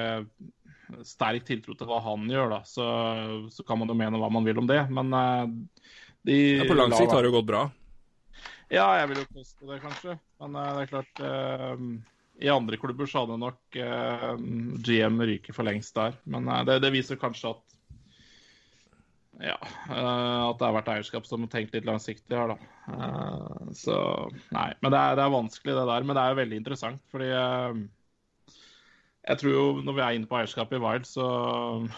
sterk 1.07 1.47
tiltro 1.49 1.77
til 1.77 1.89
hva 1.89 2.01
han 2.05 2.29
gjør, 2.31 2.53
da. 2.53 2.61
Så, 2.69 2.85
så 3.55 3.65
kan 3.67 3.81
man 3.81 3.91
jo 3.91 3.97
mene 3.99 4.21
hva 4.21 4.31
man 4.33 4.47
vil 4.47 4.61
om 4.63 4.69
det, 4.69 4.81
men 4.93 5.15
uh, 5.15 5.45
de 6.27 6.39
ja, 6.59 6.69
På 6.69 6.77
lang 6.77 6.95
sikt 6.97 7.15
har 7.15 7.25
det 7.25 7.31
jo 7.31 7.39
gått 7.39 7.51
bra? 7.51 7.65
Ja, 8.69 8.87
jeg 9.01 9.13
vil 9.13 9.23
jo 9.23 9.29
påstå 9.39 9.71
det, 9.71 9.81
kanskje. 9.85 10.19
Men 10.43 10.59
uh, 10.59 10.69
det 10.77 10.85
er 10.85 10.93
klart 10.93 11.23
I 12.45 12.53
andre 12.53 12.79
klubber 12.81 13.09
så 13.09 13.25
hadde 13.25 13.41
nok 13.41 13.79
GM 14.87 15.25
ryket 15.31 15.57
for 15.57 15.67
lengst 15.67 15.97
der. 15.99 16.19
Men 16.29 16.47
det, 16.69 16.81
det, 16.85 16.93
viser 16.95 17.21
kanskje 17.21 17.55
at 17.55 17.65
ja, 19.39 19.55
at 19.55 20.59
det 20.59 20.67
har 20.67 20.75
vært 20.75 20.89
eierskap 20.91 21.27
som 21.27 21.45
har 21.45 21.51
tenkt 21.53 21.75
litt 21.77 21.87
langsiktig 21.87 22.35
her, 22.35 22.51
da. 22.51 23.69
Så 23.79 23.95
nei. 24.51 24.73
Men 24.83 24.91
det 24.91 24.99
er, 24.99 25.15
det 25.15 25.23
er, 25.23 25.35
vanskelig, 25.35 25.77
det 25.77 25.85
der. 25.93 26.07
Men 26.07 26.19
det 26.19 26.25
er 26.25 26.33
jo 26.33 26.39
veldig 26.41 26.59
interessant, 26.59 27.03
fordi 27.15 27.29
jeg 29.29 29.41
tror 29.41 29.53
jo 29.53 29.67
når 29.85 29.97
vi 29.97 30.05
er 30.05 30.17
inne 30.17 30.31
på 30.31 30.39
eierskapet 30.39 30.79
i 30.79 30.83
Wild, 30.83 31.09
så 31.09 31.27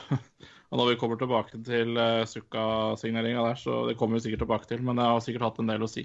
Og 0.71 0.79
når 0.79 0.93
vi 0.93 0.99
kommer 1.01 1.19
tilbake 1.19 1.59
til 1.67 1.99
uh, 1.99 2.23
Sukka-signeringa 2.31 3.43
der, 3.49 3.59
så 3.59 3.83
det 3.89 3.97
kommer 3.99 4.17
vi 4.17 4.27
sikkert 4.27 4.45
tilbake 4.45 4.69
til. 4.71 4.85
Men 4.87 5.01
det 5.01 5.09
har 5.09 5.25
sikkert 5.25 5.49
hatt 5.49 5.59
en 5.59 5.73
del 5.73 5.83
å 5.83 5.91
si. 5.91 6.05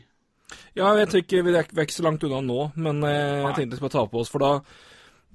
Ja, 0.78 0.90
jeg 0.98 1.10
tror 1.12 1.46
vi 1.46 1.54
er 1.54 1.86
ikke 1.86 1.94
så 1.94 2.06
langt 2.06 2.26
unna 2.26 2.42
nå, 2.42 2.60
men 2.74 3.04
uh, 3.06 3.12
jeg 3.12 3.56
tenkte 3.60 3.76
vi 3.76 3.82
skulle 3.82 3.94
ta 3.94 4.06
på 4.10 4.24
oss. 4.24 4.32
For 4.34 4.42
da, 4.42 4.50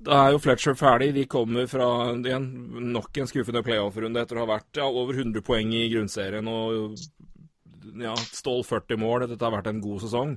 da 0.09 0.19
er 0.25 0.35
jo 0.35 0.43
Fletcher 0.43 0.75
ferdig. 0.79 1.13
De 1.15 1.29
kommer 1.31 1.71
fra 1.71 1.87
igjen, 2.17 2.51
nok 2.91 3.23
en 3.23 3.31
skuffende 3.31 3.63
playoff-runde 3.67 4.27
etter 4.27 4.41
å 4.41 4.45
ha 4.45 4.51
vært 4.57 4.83
ja, 4.83 4.91
over 4.91 5.23
100 5.23 5.47
poeng 5.47 5.77
i 5.79 5.87
grunnserien 5.95 6.51
og 6.51 6.99
ja, 8.03 8.17
stål 8.35 8.65
40 8.67 8.99
mål. 8.99 9.29
Dette 9.31 9.47
har 9.47 9.55
vært 9.61 9.71
en 9.71 9.83
god 9.85 10.09
sesong. 10.09 10.35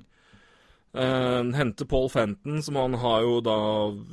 Uh, 0.93 1.41
hente 1.57 1.87
Paul 1.89 2.05
Fenton, 2.09 2.59
som 2.61 2.75
han 2.77 2.93
har 3.01 3.23
jo 3.25 3.39
da 3.41 3.53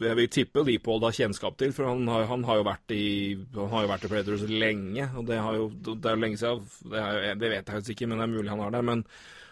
Jeg 0.00 0.16
vil 0.16 0.28
tippe 0.32 0.62
Leopold 0.64 1.02
har 1.04 1.12
kjennskap 1.12 1.58
til, 1.60 1.74
for 1.76 1.84
han 1.90 2.06
har, 2.08 2.24
han 2.30 2.46
har, 2.48 2.56
jo 2.56 2.64
vært 2.64 2.94
i 2.96 3.08
Han 3.52 3.68
har 3.74 3.84
jo 3.84 3.90
vært 3.90 4.06
i 4.06 4.10
Predators 4.14 4.46
lenge. 4.48 5.10
Og 5.20 5.26
det, 5.28 5.42
har 5.44 5.58
jo, 5.58 5.66
det 5.90 5.98
er 6.08 6.16
jo 6.16 6.22
lenge 6.22 6.40
siden. 6.40 6.64
Det, 6.88 7.02
er, 7.02 7.36
det 7.36 7.52
vet 7.52 7.68
jeg 7.68 7.84
jo 7.84 7.96
ikke, 7.96 8.08
men 8.08 8.22
det 8.22 8.24
er 8.24 8.32
mulig 8.32 8.54
han 8.54 8.64
har 8.64 8.72
det. 8.78 8.82
Men 8.88 9.04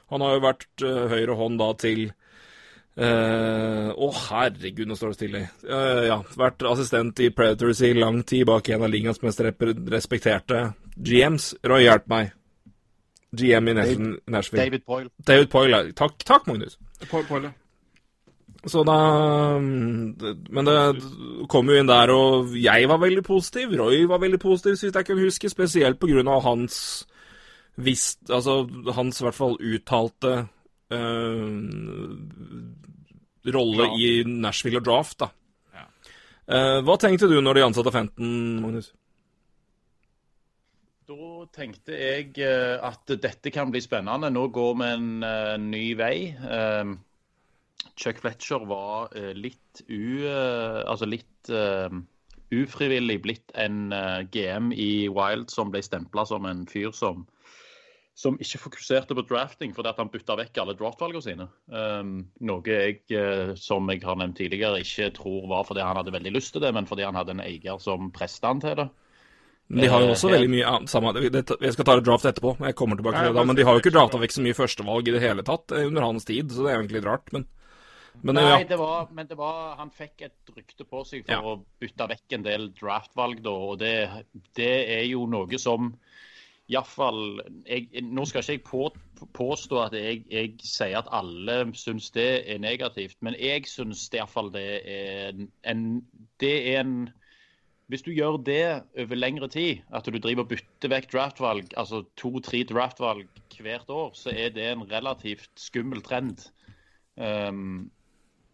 han 0.09 0.25
har 0.25 0.39
jo 0.39 0.47
vært 0.47 0.87
uh, 0.87 1.03
høyre 1.13 1.37
hånd 1.37 1.61
da 1.61 1.69
til 1.77 2.03
eh, 2.09 3.05
Å, 3.05 3.93
uh, 3.93 4.09
oh, 4.09 4.25
herregud, 4.31 4.89
nå 4.89 4.97
står 4.97 5.13
det 5.13 5.19
stille. 5.21 5.45
Uh, 5.69 6.03
ja, 6.09 6.19
vært 6.41 6.65
assistent 6.73 7.21
i 7.21 7.29
Predators 7.29 7.85
i 7.85 7.93
lang 7.93 8.23
tid, 8.25 8.47
bak 8.49 8.73
en 8.73 8.89
av 8.89 8.93
ligaens 8.95 9.21
mest 9.21 9.45
respekterte 9.45 10.65
GMs. 10.97 11.53
Roy, 11.61 11.85
hjelp 11.85 12.09
meg. 12.09 12.33
GM 13.37 13.69
i 13.69 13.77
Nashville. 13.77 14.65
David 14.65 14.89
Poyle. 14.89 15.11
David 15.29 15.53
Poyle, 15.53 15.85
Takk, 15.93 16.23
takk 16.25 16.49
Magnus. 16.49 16.81
Poyle. 17.07 17.53
Så 18.67 18.83
da 18.83 18.97
Men 19.61 20.67
det 20.67 20.79
kom 21.49 21.71
jo 21.71 21.79
inn 21.79 21.91
der, 21.91 22.11
og 22.11 22.57
jeg 22.59 22.89
var 22.91 22.99
veldig 23.05 23.23
positiv. 23.27 23.77
Roy 23.79 24.03
var 24.11 24.19
veldig 24.25 24.41
positiv, 24.43 24.77
så 24.77 24.89
vidt 24.89 24.99
jeg 24.99 25.09
kan 25.11 25.23
huske. 25.23 25.53
Spesielt 25.53 26.01
på 26.01 26.11
grunn 26.11 26.29
av 26.29 26.43
hans 26.47 27.07
visst 27.79 28.31
Altså 28.35 28.65
hans 28.97 29.21
i 29.21 29.25
hvert 29.25 29.37
fall 29.39 29.55
uttalte 29.63 30.33
øh, 30.91 31.53
rolle 33.55 33.87
ja. 33.87 33.99
i 34.03 34.25
Nashville 34.27 34.81
og 34.81 34.89
draft, 34.89 35.21
da. 35.23 35.29
Ja. 35.75 35.85
Uh, 36.49 36.79
hva 36.85 36.97
tenkte 37.01 37.29
du 37.31 37.39
når 37.41 37.59
de 37.59 37.65
ansatte 37.69 37.93
Fenton, 37.95 38.33
Magnus? 38.65 38.91
Tenkte 41.55 41.95
jeg 41.95 42.33
eh, 42.43 42.77
at 42.83 43.11
dette 43.23 43.53
kan 43.55 43.71
bli 43.73 43.83
spennende. 43.85 44.31
Nå 44.33 44.49
går 44.55 44.75
vi 44.81 44.91
en 44.91 45.09
eh, 45.27 45.55
ny 45.63 45.85
vei. 45.99 46.15
Eh, 46.35 46.93
Chuck 47.99 48.21
Fletcher 48.23 48.67
var 48.69 49.15
eh, 49.19 49.35
litt 49.37 49.83
u... 49.87 50.27
altså 50.27 51.07
litt 51.07 51.51
uh, 51.55 51.93
ufrivillig 52.51 53.21
blitt 53.23 53.53
en 53.55 53.93
GM 54.33 54.73
i 54.75 55.07
Wild 55.13 55.53
som 55.53 55.71
ble 55.71 55.83
stempla 55.87 56.25
som 56.27 56.49
en 56.49 56.65
fyr 56.67 56.91
som 56.97 57.27
som 58.19 58.35
ikke 58.43 58.59
fokuserte 58.59 59.15
på 59.15 59.23
drafting 59.29 59.71
fordi 59.77 59.93
at 59.93 60.01
han 60.03 60.11
bytta 60.11 60.35
vekk 60.41 60.59
alle 60.59 60.75
draftvalgene 60.75 61.23
sine. 61.23 61.45
Um, 61.71 62.17
noe 62.43 62.65
jeg, 62.67 63.05
som 63.63 63.87
jeg 63.93 64.03
har 64.03 64.19
nevnt 64.19 64.41
tidligere, 64.41 64.81
ikke 64.83 65.13
tror 65.21 65.47
var 65.53 65.69
fordi 65.69 65.85
han 65.87 66.01
hadde 66.01 66.17
veldig 66.17 66.33
lyst 66.35 66.57
til 66.57 66.65
det, 66.65 66.73
men 66.75 66.89
fordi 66.91 67.07
han 67.07 67.15
hadde 67.15 67.37
en 67.37 67.45
eier 67.45 67.79
som 67.79 68.11
presset 68.11 68.49
han 68.49 68.65
til 68.65 68.75
det. 68.81 68.89
De 69.69 69.89
har 69.93 70.01
jo 70.01 70.13
også 70.15 70.31
Eh, 70.31 70.33
veldig 70.39 70.49
mye 70.49 70.65
annet 70.71 70.89
samme, 70.91 71.13
det, 71.13 71.43
Jeg 71.61 71.73
skal 71.75 71.85
ta 71.85 71.97
et 71.99 72.05
draft 72.07 72.25
etterpå, 72.25 72.55
jeg 72.65 72.75
kommer 72.79 72.97
tilbake 72.97 73.21
til 73.21 73.29
det 73.29 73.37
da, 73.37 73.45
men 73.45 73.57
de 73.57 73.65
har 73.69 73.77
jo 73.77 73.83
ikke 73.83 73.93
drafta 73.93 74.21
vekk 74.23 74.33
så 74.33 74.45
mye 74.47 74.57
førstevalg 74.57 75.09
i 75.09 75.13
det 75.13 75.21
hele 75.21 75.45
tatt 75.45 75.73
eh, 75.77 75.87
under 75.87 76.07
hans 76.07 76.25
tid, 76.25 76.51
så 76.51 76.65
det 76.65 76.71
er 76.71 76.79
jo 76.79 76.83
egentlig 76.85 77.01
litt 77.03 77.09
rart, 77.11 77.33
men, 77.37 77.45
men 78.23 78.39
Nei, 78.41 78.47
ja. 78.49 78.63
det 78.71 78.79
var, 78.81 79.11
men 79.13 79.29
det 79.29 79.37
var, 79.37 79.77
han 79.77 79.93
fikk 79.93 80.25
et 80.31 80.55
rykte 80.57 80.89
på 80.89 81.05
seg 81.05 81.27
for 81.27 81.35
Ja. 81.37 81.43
å 81.45 81.59
bytte 81.85 82.09
vekk 82.15 82.39
en 82.39 82.47
del 82.49 82.71
draftvalg, 82.81 83.43
da, 83.45 83.51
og 83.51 83.79
det, 83.85 83.95
det 84.57 84.73
er 84.97 85.05
jo 85.11 85.27
noe 85.29 85.61
som 85.61 85.93
Iallfall 86.69 87.41
Nå 88.05 88.25
skal 88.29 88.43
ikke 88.43 88.53
jeg 88.59 88.65
på, 88.67 88.89
påstå 89.37 89.79
at 89.87 89.95
jeg, 89.97 90.25
jeg 90.29 90.51
sier 90.61 90.99
at 91.01 91.09
alle 91.17 91.63
syns 91.73 92.11
det 92.13 92.27
er 92.45 92.59
negativt, 92.61 93.17
men 93.25 93.37
jeg 93.41 93.65
syns 93.71 94.03
iallfall 94.13 94.51
det 94.53 94.67
er 94.85 95.31
en, 95.31 95.47
en 95.65 95.87
Det 96.41 96.53
er 96.75 96.83
en 96.83 96.99
Hvis 97.89 98.05
du 98.05 98.11
gjør 98.13 98.37
det 98.45 98.65
over 99.01 99.17
lengre 99.17 99.49
tid, 99.49 99.85
at 99.97 100.05
du 100.05 100.19
driver 100.19 100.45
og 100.45 100.51
bytter 100.51 100.91
vekk 100.93 101.13
draftvalg, 101.13 101.71
altså 101.81 102.03
to-tre 102.21 102.61
draftvalg 102.69 103.29
hvert 103.59 103.89
år, 103.91 104.11
så 104.15 104.31
er 104.31 104.53
det 104.53 104.67
en 104.69 104.85
relativt 104.91 105.49
skummel 105.57 106.03
trend. 106.05 106.45
Um, 107.17 107.89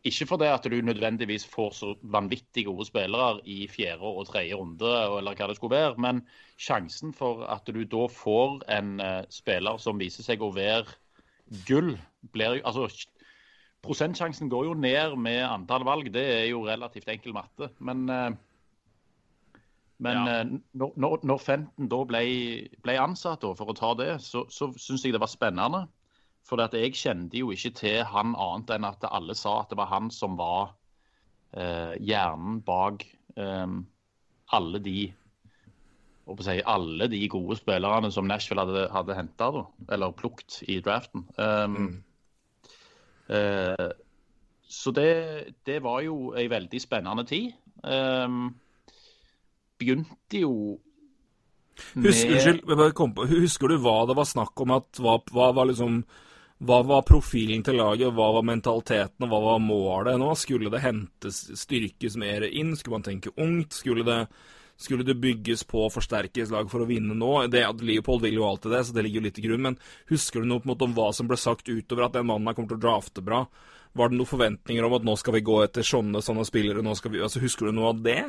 ikke 0.04 0.26
fordi 0.28 0.44
at 0.52 0.66
du 0.68 0.76
nødvendigvis 0.84 1.46
får 1.48 1.70
så 1.72 1.94
vanvittig 2.02 2.66
gode 2.66 2.86
spillere 2.86 3.40
i 3.48 3.68
fjerde 3.68 4.02
og 4.04 4.26
tredje 4.28 4.54
runde, 4.54 4.90
eller 5.18 5.34
hva 5.34 5.48
det 5.48 5.56
skulle 5.56 5.76
være, 5.76 5.96
men 5.96 6.20
sjansen 6.60 7.14
for 7.16 7.46
at 7.48 7.66
du 7.66 7.82
da 7.88 8.06
får 8.12 8.60
en 8.78 9.00
eh, 9.00 9.22
spiller 9.32 9.80
som 9.80 10.00
viser 10.00 10.26
seg 10.26 10.44
å 10.44 10.52
være 10.52 10.92
gull, 11.68 11.94
blir 12.32 12.58
jo 12.58 12.66
Altså, 12.68 13.08
prosentsjansen 13.84 14.52
går 14.52 14.68
jo 14.68 14.74
ned 14.74 15.16
med 15.16 15.40
antall 15.48 15.84
valg, 15.88 16.12
det 16.12 16.24
er 16.36 16.46
jo 16.50 16.66
relativt 16.68 17.08
enkel 17.08 17.32
matte. 17.32 17.70
Men, 17.80 18.04
eh, 18.08 18.30
men 20.04 20.20
Ja. 20.26 20.40
eh, 20.40 20.52
når, 20.76 21.24
når, 21.24 21.38
Fenton 21.40 21.88
da 21.88 22.00
ble, 22.04 22.22
ble 22.84 22.96
ansatt 23.00 23.40
da, 23.44 23.54
for 23.56 23.72
å 23.72 23.76
ta 23.78 23.94
det, 23.98 24.10
så, 24.20 24.44
så 24.52 24.68
syns 24.76 25.04
jeg 25.06 25.16
det 25.16 25.22
var 25.22 25.32
spennende. 25.32 25.86
For 26.44 26.60
at 26.60 26.76
jeg 26.76 26.92
kjente 27.00 27.40
jo 27.40 27.54
ikke 27.54 27.72
til 27.78 28.02
han 28.04 28.34
annet 28.36 28.74
enn 28.76 28.84
at 28.84 29.06
alle 29.08 29.36
sa 29.38 29.62
at 29.62 29.70
det 29.72 29.78
var 29.80 29.88
han 29.94 30.10
som 30.12 30.36
var 30.36 30.74
eh, 31.56 31.94
hjernen 32.04 32.60
bak 32.66 33.06
eh, 33.40 33.76
alle 34.52 34.80
de 34.84 34.98
si, 36.44 36.58
alle 36.64 37.08
de 37.08 37.22
gode 37.32 37.56
spillerne 37.56 38.10
som 38.12 38.28
Nashville 38.28 38.64
hadde, 38.64 38.88
hadde 38.92 39.16
henta, 39.16 39.50
eller 39.92 40.12
plukket 40.16 40.62
i 40.68 40.80
draften. 40.84 41.24
Um, 41.36 42.04
eh, 43.28 43.88
så 44.68 44.92
det, 44.96 45.54
det 45.66 45.82
var 45.84 46.00
jo 46.04 46.34
ei 46.36 46.46
veldig 46.50 46.80
spennende 46.80 47.24
tid. 47.28 47.52
Um, 47.84 48.54
begynte 49.80 50.44
jo 50.44 50.54
Husk, 51.98 52.28
unnskyld, 52.30 52.60
husker 53.32 53.72
du 53.72 53.80
hva 53.82 54.04
det 54.06 54.14
var 54.14 54.28
snakk 54.30 54.60
om 54.62 54.76
at 54.76 55.00
hva, 55.02 55.16
hva 55.34 55.48
var 55.56 55.66
liksom 55.66 56.04
hva 56.64 56.80
var 56.86 57.02
profilen 57.02 57.64
til 57.66 57.76
laget, 57.80 58.12
hva 58.14 58.30
var 58.36 58.44
mentaliteten, 58.46 59.26
og 59.26 59.30
hva 59.30 59.40
var 59.42 59.62
målet 59.62 60.18
nå? 60.20 60.30
Skulle 60.38 60.70
det 60.72 60.84
hentes, 60.84 61.40
styrkes 61.60 62.16
mer 62.20 62.46
inn? 62.46 62.72
Skulle 62.78 63.00
man 63.00 63.06
tenke 63.08 63.32
ungt? 63.34 63.74
Skulle 63.74 64.04
det, 64.06 64.20
skulle 64.80 65.04
det 65.04 65.18
bygges 65.20 65.66
på, 65.68 65.82
forsterkes 65.92 66.54
lag 66.54 66.70
for 66.70 66.84
å 66.84 66.88
vinne 66.88 67.16
nå? 67.18 67.32
Det, 67.52 67.66
Leopold 67.82 68.24
vil 68.24 68.38
jo 68.38 68.46
alltid 68.48 68.72
det, 68.72 68.84
så 68.86 68.96
det 68.96 69.04
ligger 69.04 69.20
jo 69.20 69.26
litt 69.26 69.42
i 69.42 69.46
grunn. 69.48 69.66
Men 69.66 69.78
husker 70.12 70.40
du 70.40 70.48
noe 70.48 70.64
måte 70.64 70.86
om 70.86 70.94
hva 70.96 71.10
som 71.16 71.28
ble 71.28 71.40
sagt 71.40 71.68
utover 71.68 72.06
at 72.06 72.16
den 72.16 72.30
mannen 72.30 72.48
her 72.48 72.56
kommer 72.56 72.72
til 72.72 72.80
å 72.80 72.86
drafte 72.86 73.24
bra? 73.24 73.44
Var 73.94 74.10
det 74.10 74.18
noen 74.18 74.30
forventninger 74.30 74.86
om 74.86 74.96
at 74.96 75.04
nå 75.06 75.18
skal 75.20 75.36
vi 75.36 75.44
gå 75.46 75.60
etter 75.66 75.86
sånne, 75.86 76.22
sånne 76.24 76.46
spillere? 76.48 76.86
Nå 76.86 76.96
skal 76.98 77.12
vi, 77.12 77.22
altså 77.26 77.42
Husker 77.42 77.68
du 77.68 77.76
noe 77.76 77.92
av 77.92 78.00
det? 78.06 78.22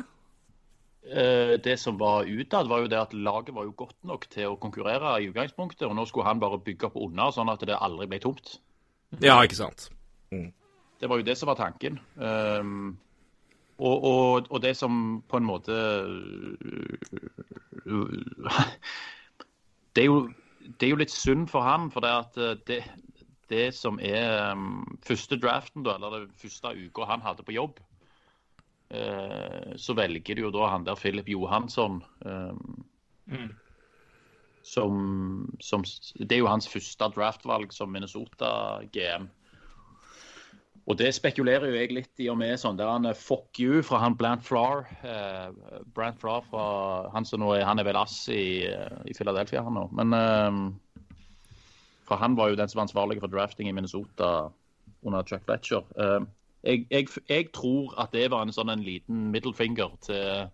Eh, 1.06 1.60
Det 1.62 1.76
som 1.78 1.98
var 1.98 2.24
utad, 2.24 2.68
var 2.68 2.78
jo 2.82 2.86
det 2.90 2.98
at 2.98 3.14
laget 3.14 3.54
var 3.54 3.64
jo 3.64 3.74
godt 3.76 3.96
nok 4.04 4.26
til 4.30 4.50
å 4.50 4.58
konkurrere 4.58 5.22
i 5.22 5.28
utgangspunktet. 5.30 5.86
Og 5.86 5.94
nå 5.94 6.04
skulle 6.06 6.26
han 6.26 6.40
bare 6.40 6.58
bygge 6.58 6.86
opp 6.86 6.96
under, 6.96 7.30
sånn 7.30 7.52
at 7.52 7.62
det 7.66 7.78
aldri 7.78 8.06
ble 8.10 8.18
tomt. 8.22 8.60
Ja, 9.22 9.38
ikke 9.42 9.56
sant? 9.60 9.90
Det 10.30 11.08
var 11.08 11.16
jo 11.20 11.26
det 11.26 11.36
som 11.38 11.46
var 11.46 11.54
tanken. 11.60 12.00
Um, 12.16 12.98
og, 13.78 14.04
og, 14.04 14.46
og 14.50 14.62
det 14.62 14.76
som 14.76 15.22
på 15.28 15.36
en 15.36 15.44
måte 15.44 15.72
Det 19.94 20.02
er 20.02 20.08
jo, 20.08 20.30
det 20.80 20.86
er 20.86 20.90
jo 20.90 21.00
litt 21.00 21.12
synd 21.12 21.46
for 21.52 21.64
han, 21.64 21.90
for 21.92 22.00
det 22.04 22.12
at 22.12 22.38
eh, 22.40 22.56
det, 22.68 22.80
det 23.52 23.74
som 23.76 24.00
er 24.02 24.52
um, 24.52 24.98
første 25.06 25.38
draften, 25.40 25.84
da, 25.86 25.94
eller 25.96 26.26
den 26.26 26.34
første 26.40 26.72
uka 26.74 27.06
han 27.08 27.22
hadde 27.24 27.46
på 27.46 27.54
jobb, 27.56 27.78
så 28.86 29.94
velger 29.98 30.38
de 30.38 30.44
jo 30.44 30.52
da 30.54 30.68
han 30.70 30.84
der 30.86 30.94
Philip 30.94 31.26
Johansson 31.32 31.96
um, 32.22 32.84
som, 34.66 35.56
som 35.58 35.82
Det 36.14 36.36
er 36.36 36.44
jo 36.44 36.50
hans 36.50 36.68
første 36.70 37.08
draftvalg 37.14 37.74
som 37.74 37.92
Minnesota-GM. 37.94 39.28
Og 40.86 40.98
det 40.98 41.12
spekulerer 41.16 41.66
jo 41.66 41.78
jeg 41.78 41.94
litt 41.94 42.22
i 42.22 42.28
og 42.30 42.38
med 42.38 42.58
sånn 42.62 42.78
der 42.78 42.90
han 42.90 43.08
eh, 43.10 43.18
fuck 43.18 43.58
you 43.58 43.82
fra 43.86 43.98
han 44.04 44.14
Brant 44.18 44.44
Flower. 44.46 44.84
Eh, 45.02 45.80
Brant 45.96 46.20
Flower 46.22 46.46
fra 46.46 46.66
han 47.14 47.26
som 47.26 47.42
nå 47.42 47.52
er, 47.56 47.64
han 47.66 47.82
er 47.82 47.88
vel 47.88 47.98
ass 47.98 48.20
i, 48.30 48.66
eh, 48.70 48.98
i 49.06 49.14
Philadelphia 49.16 49.64
han 49.66 49.74
nå. 49.78 49.88
Men 49.98 50.14
eh, 50.14 50.60
for 52.06 52.22
han 52.22 52.38
var 52.38 52.52
jo 52.52 52.58
den 52.58 52.70
som 52.70 52.78
var 52.80 52.86
ansvarlig 52.86 53.18
for 53.22 53.30
drafting 53.32 53.70
i 53.70 53.74
Minnesota 53.74 54.48
under 55.02 55.26
Chuck 55.26 55.42
Fletcher. 55.46 55.82
Eh, 55.98 56.20
jeg, 56.66 56.86
jeg, 56.90 57.08
jeg 57.28 57.50
tror 57.54 57.94
at 58.02 58.12
det 58.12 58.30
var 58.32 58.44
en 58.44 58.54
sånn 58.54 58.72
en 58.72 58.84
liten 58.84 59.28
middle 59.32 59.54
finger 59.56 59.92
til, 60.04 60.48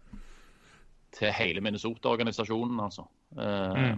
til 1.17 1.33
hele 1.37 1.63
Minnesota-organisasjonen, 1.65 2.81
altså. 2.85 3.07
Eh, 3.39 3.95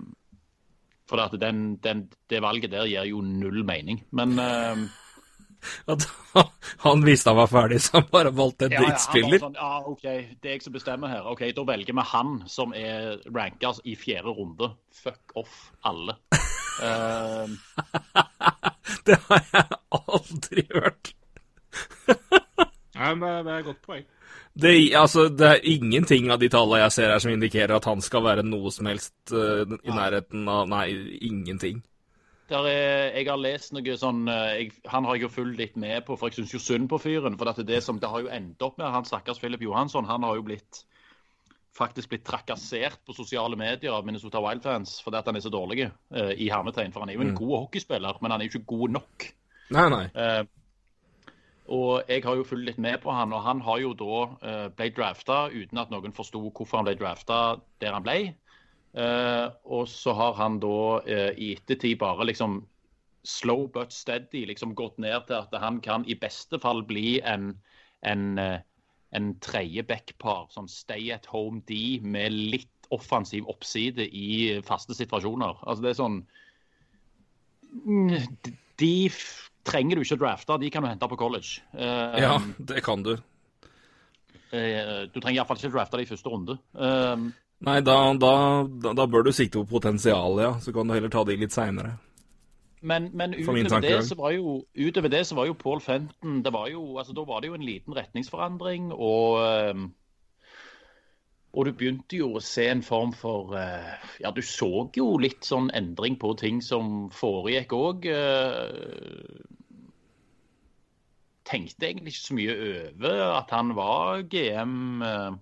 For 1.10 1.20
at 1.20 1.34
den, 1.40 1.76
den, 1.84 2.06
det 2.30 2.40
valget 2.42 2.72
der 2.72 2.86
gir 2.88 3.04
jo 3.10 3.20
null 3.20 3.64
mening. 3.66 4.04
Men 4.10 4.38
uh, 4.38 4.84
At 5.92 6.04
han 6.84 7.04
visste 7.04 7.32
han 7.32 7.38
var 7.38 7.50
ferdig, 7.52 7.80
så 7.82 7.98
han 7.98 8.08
bare 8.12 8.32
valgte 8.36 8.68
en 8.68 8.76
ja, 8.76 8.82
drittspiller? 8.84 9.38
Ja, 9.38 9.42
Sånn, 9.46 9.58
ja, 9.58 9.72
OK, 9.90 10.04
det 10.04 10.50
er 10.50 10.56
jeg 10.56 10.64
som 10.64 10.76
bestemmer 10.76 11.12
her. 11.12 11.28
Ok, 11.30 11.46
Da 11.56 11.64
velger 11.68 11.96
vi 11.96 12.06
han 12.12 12.34
som 12.50 12.74
er 12.76 13.18
ranka 13.32 13.74
i 13.84 13.96
fjerde 13.98 14.34
runde. 14.36 14.70
Fuck 15.02 15.36
off 15.40 15.58
alle. 15.84 16.18
Uh... 16.80 17.48
Det 19.04 19.16
har 19.28 19.40
jeg 19.52 19.78
aldri 19.96 20.62
hørt. 20.72 21.14
Nei, 22.94 23.14
men 23.14 23.24
det, 23.24 23.32
det 23.46 23.52
er 23.52 23.62
et 23.62 23.68
godt 23.70 23.82
poeng. 23.84 24.04
Det, 24.54 24.74
altså, 24.94 25.26
det 25.34 25.48
er 25.48 25.64
ingenting 25.66 26.28
av 26.30 26.38
de 26.38 26.48
tallene 26.52 26.84
jeg 26.84 26.94
ser 26.94 27.10
her 27.10 27.22
som 27.22 27.32
indikerer 27.32 27.74
at 27.74 27.88
han 27.90 28.02
skal 28.04 28.22
være 28.22 28.44
noe 28.46 28.70
som 28.70 28.86
helst 28.86 29.34
uh, 29.34 29.66
i 29.66 29.90
nærheten 29.90 30.46
av 30.50 30.70
Nei, 30.70 30.86
ingenting. 31.26 31.82
der 32.52 32.68
er, 32.70 33.10
jeg 33.16 33.26
har 33.26 33.40
lest 33.40 33.74
noe 33.74 33.96
sånn 33.98 34.28
eh, 34.30 34.52
jeg, 34.60 34.72
Han 34.92 35.08
har 35.08 35.16
jeg 35.16 35.24
jo 35.24 35.32
fulgt 35.32 35.58
litt 35.58 35.76
med 35.80 36.04
på, 36.06 36.14
for 36.20 36.30
jeg 36.30 36.38
syns 36.38 36.54
jo 36.54 36.62
synd 36.62 36.88
på 36.92 37.00
fyren. 37.02 37.38
For 37.40 37.50
at 37.50 37.58
det, 37.66 37.82
som, 37.82 37.98
det 37.98 38.10
har 38.12 38.22
jo 38.22 38.30
endt 38.30 38.62
opp 38.62 38.78
med 38.78 38.94
han 38.94 39.08
stakkars 39.08 39.42
Philip 39.42 39.64
Johansson. 39.66 40.06
Han 40.06 40.22
har 40.28 40.38
jo 40.38 40.46
blitt 40.46 40.84
faktisk 41.74 42.12
blitt 42.12 42.22
trakassert 42.22 43.00
på 43.02 43.16
sosiale 43.16 43.58
medier 43.58 43.90
av 43.96 44.06
Minnesota 44.06 44.38
Wild-fans 44.38 45.00
fordi 45.02 45.18
at 45.18 45.26
han 45.26 45.40
er 45.40 45.42
så 45.42 45.50
dårlig 45.50 45.88
uh, 45.88 46.30
i 46.30 46.46
hermetegn. 46.52 46.94
For 46.94 47.02
han 47.02 47.10
er 47.10 47.18
jo 47.18 47.26
en 47.26 47.34
god 47.34 47.56
hockeyspiller, 47.64 48.22
men 48.22 48.30
han 48.30 48.44
er 48.44 48.46
jo 48.46 48.54
ikke 48.54 48.76
god 48.76 49.00
nok. 49.00 49.32
Nei, 49.74 49.88
nei. 49.90 50.04
Eh, 50.14 50.44
og 51.72 52.10
jeg 52.10 52.24
har 52.26 52.36
jo 52.36 52.44
fulgt 52.44 52.66
litt 52.68 52.80
med 52.82 53.00
på 53.00 53.12
han, 53.14 53.32
og 53.32 53.40
han 53.44 53.62
har 53.64 53.80
jo 53.80 53.94
da 53.96 54.16
uh, 54.44 54.66
ble 54.76 54.90
drafta 54.92 55.46
uten 55.52 55.80
at 55.80 55.92
noen 55.92 56.12
forsto 56.12 56.42
hvorfor 56.42 56.80
han 56.80 56.88
ble 56.88 56.96
drafta 57.00 57.56
der 57.80 57.96
han 57.96 58.04
ble. 58.04 58.18
Uh, 58.94 59.48
og 59.64 59.88
så 59.90 60.12
har 60.14 60.36
han 60.38 60.60
da 60.62 61.00
uh, 61.00 61.32
i 61.32 61.54
ettertid 61.56 61.98
bare 62.02 62.28
liksom 62.28 62.60
slow 63.24 63.64
but 63.72 63.96
steady 63.96 64.44
liksom 64.50 64.74
gått 64.76 65.00
ned 65.00 65.24
til 65.30 65.40
at 65.40 65.56
han 65.62 65.80
kan 65.80 66.04
i 66.04 66.16
beste 66.20 66.60
fall 66.60 66.84
bli 66.84 67.16
en, 67.24 67.54
en, 68.04 68.38
en 69.16 69.30
tredje 69.40 69.80
backpar, 69.88 70.50
sånn 70.52 70.68
stay 70.68 71.08
at 71.16 71.24
home 71.32 71.62
D 71.64 72.02
med 72.04 72.36
litt 72.36 72.68
offensiv 72.92 73.48
oppside 73.48 74.04
i 74.12 74.60
faste 74.68 74.92
situasjoner. 74.92 75.56
Altså 75.64 75.86
det 75.86 75.94
er 75.94 76.02
sånn 76.02 76.20
De 78.78 79.08
trenger 79.66 79.96
du 79.96 80.04
ikke 80.04 80.18
å 80.18 80.22
drafte, 80.24 80.58
de 80.60 80.70
kan 80.72 80.84
du 80.84 80.90
hente 80.90 81.08
på 81.10 81.18
college. 81.20 81.62
Uh, 81.76 82.18
ja, 82.20 82.34
det 82.58 82.84
kan 82.86 83.04
du. 83.04 83.14
Uh, 84.54 85.06
du 85.10 85.18
trenger 85.18 85.40
iallfall 85.40 85.58
ikke 85.60 85.74
drafte 85.74 86.00
de 86.00 86.06
i 86.06 86.10
første 86.10 86.32
runde. 86.32 86.58
Uh, 86.76 87.30
Nei, 87.64 87.78
da, 87.80 87.96
da, 88.20 88.34
da, 88.92 89.06
bør 89.08 89.24
du 89.24 89.32
sikte 89.32 89.62
på 89.62 89.78
potensialet, 89.78 90.42
ja. 90.44 90.52
Så 90.60 90.74
kan 90.74 90.88
du 90.88 90.94
heller 90.96 91.12
ta 91.12 91.22
de 91.24 91.38
litt 91.40 91.54
seinere. 91.54 91.96
Men, 92.84 93.08
men 93.16 93.32
utover, 93.32 93.80
det 93.80 94.02
så 94.04 94.16
var 94.18 94.34
jo, 94.34 94.58
utover 94.76 95.08
det 95.08 95.22
så 95.24 95.38
var 95.38 95.46
jo 95.48 95.54
Paul 95.56 95.80
Fenton 95.80 96.42
det 96.44 96.50
var 96.52 96.66
jo, 96.68 96.82
altså 97.00 97.14
Da 97.16 97.22
var 97.24 97.40
det 97.40 97.48
jo 97.48 97.56
en 97.56 97.64
liten 97.64 97.96
retningsforandring. 97.96 98.90
og... 98.92 99.92
Og 101.54 101.68
du 101.68 101.70
begynte 101.78 102.18
jo 102.18 102.32
å 102.34 102.42
se 102.42 102.66
en 102.66 102.82
form 102.82 103.12
for 103.14 103.54
Ja, 103.54 104.32
du 104.34 104.42
så 104.42 104.88
jo 104.96 105.06
litt 105.22 105.46
sånn 105.46 105.70
endring 105.70 106.18
på 106.18 106.32
ting 106.40 106.58
som 106.66 107.06
foregikk 107.14 107.76
òg. 107.78 108.08
Tenkte 111.44 111.86
egentlig 111.86 112.14
ikke 112.14 112.24
så 112.24 112.36
mye 112.38 112.54
over 112.58 113.22
at 113.34 113.50
han 113.52 113.74
var 113.76 114.22
GM 114.32 115.02
eh, 115.04 115.34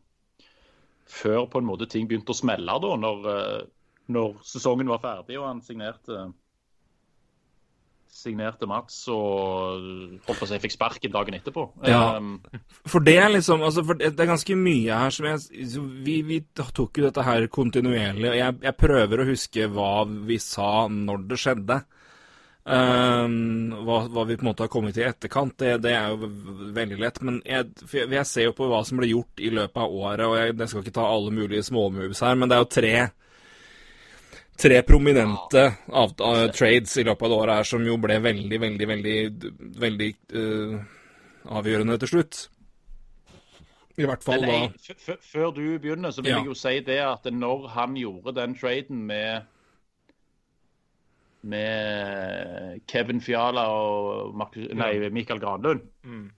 før 1.06 1.46
på 1.50 1.60
en 1.62 1.68
måte 1.68 1.86
ting 1.90 2.08
begynte 2.10 2.34
å 2.34 2.38
smelle, 2.38 2.78
da, 2.82 2.94
når, 2.98 3.28
eh, 3.30 3.60
når 4.14 4.40
sesongen 4.46 4.90
var 4.90 5.02
ferdig 5.04 5.38
og 5.38 5.46
han 5.46 5.62
signerte 5.62 6.24
signerte 8.12 8.68
Mats 8.68 8.98
og 9.10 10.28
å 10.28 10.48
si 10.48 10.58
fikk 10.62 10.74
sparken 10.74 11.14
dagen 11.14 11.36
etterpå. 11.38 11.64
Ja, 11.88 12.18
um, 12.20 12.36
for 12.88 13.04
det 13.04 13.16
er 13.22 13.32
liksom 13.32 13.64
altså 13.64 13.84
Det 13.96 14.12
er 14.12 14.28
ganske 14.28 14.56
mye 14.58 14.98
her 15.04 15.14
som 15.14 15.28
jeg 15.30 15.80
Vi, 16.04 16.18
vi 16.28 16.38
tok 16.52 17.00
jo 17.00 17.06
dette 17.08 17.24
her 17.24 17.48
kontinuerlig, 17.52 18.28
og 18.30 18.38
jeg, 18.38 18.58
jeg 18.68 18.78
prøver 18.78 19.22
å 19.22 19.28
huske 19.32 19.70
hva 19.72 19.94
vi 20.28 20.38
sa 20.42 20.86
når 20.92 21.26
det 21.30 21.40
skjedde. 21.40 21.80
Um, 22.62 23.72
hva, 23.82 24.04
hva, 24.06 24.22
vi 24.28 24.36
på 24.38 24.44
en 24.44 24.52
måte 24.52 24.62
har 24.62 24.70
kommet 24.70 24.94
til 24.94 25.02
i 25.02 25.08
etterkant, 25.08 25.56
det, 25.58 25.80
det 25.82 25.96
er 25.96 26.12
jo 26.12 26.28
veldig 26.76 27.00
lett. 27.00 27.18
Men 27.26 27.40
jeg, 27.48 27.72
jeg, 27.90 28.26
ser 28.28 28.50
jo 28.50 28.54
på 28.58 28.68
hva 28.70 28.84
som 28.86 29.00
ble 29.00 29.10
gjort 29.10 29.42
i 29.42 29.50
løpet 29.50 29.82
av 29.82 29.96
året, 30.04 30.26
og 30.28 30.36
jeg, 30.38 30.54
jeg 30.60 30.70
skal 30.70 30.84
ikke 30.84 30.94
ta 31.00 31.08
alle 31.08 31.34
mulige 31.34 31.66
småmoves 31.66 32.22
her, 32.22 32.38
men 32.38 32.50
det 32.50 32.58
er 32.58 32.62
jo 32.62 32.70
tre 32.76 32.94
tre 34.58 34.82
prominente 34.86 35.64
av, 35.88 36.14
uh, 36.20 36.46
trades 36.54 36.96
i 37.00 37.04
løpet 37.06 37.26
av 37.26 37.32
det 37.32 37.38
året 37.38 37.60
her 37.60 37.68
som 37.72 37.86
jo 37.86 37.96
ble 38.00 38.18
veldig, 38.22 38.58
veldig, 38.64 38.88
veldig, 38.88 39.16
veldig 39.84 40.10
uh, 40.36 40.76
avgjørende 41.58 41.98
til 42.02 42.12
slutt. 42.14 42.42
I 44.00 44.06
hvert 44.08 44.24
fall 44.24 44.46
da 44.48 45.16
Før 45.20 45.50
du 45.52 45.64
begynner, 45.78 46.10
så 46.10 46.22
vil 46.24 46.32
ja. 46.32 46.38
jeg 46.40 46.48
jo 46.48 46.54
si 46.56 46.78
det 46.84 47.00
at 47.04 47.26
når 47.28 47.66
han 47.74 47.96
gjorde 47.98 48.32
den 48.38 48.54
traden 48.56 49.02
med 49.08 49.48
med 51.42 52.80
Kevin 52.86 53.20
Fiala 53.20 53.66
og 53.66 54.36
Marcus, 54.38 54.68
nei, 54.78 55.10
Mikael 55.10 55.40
Granlund, 55.42 55.80
mm. 56.06 56.28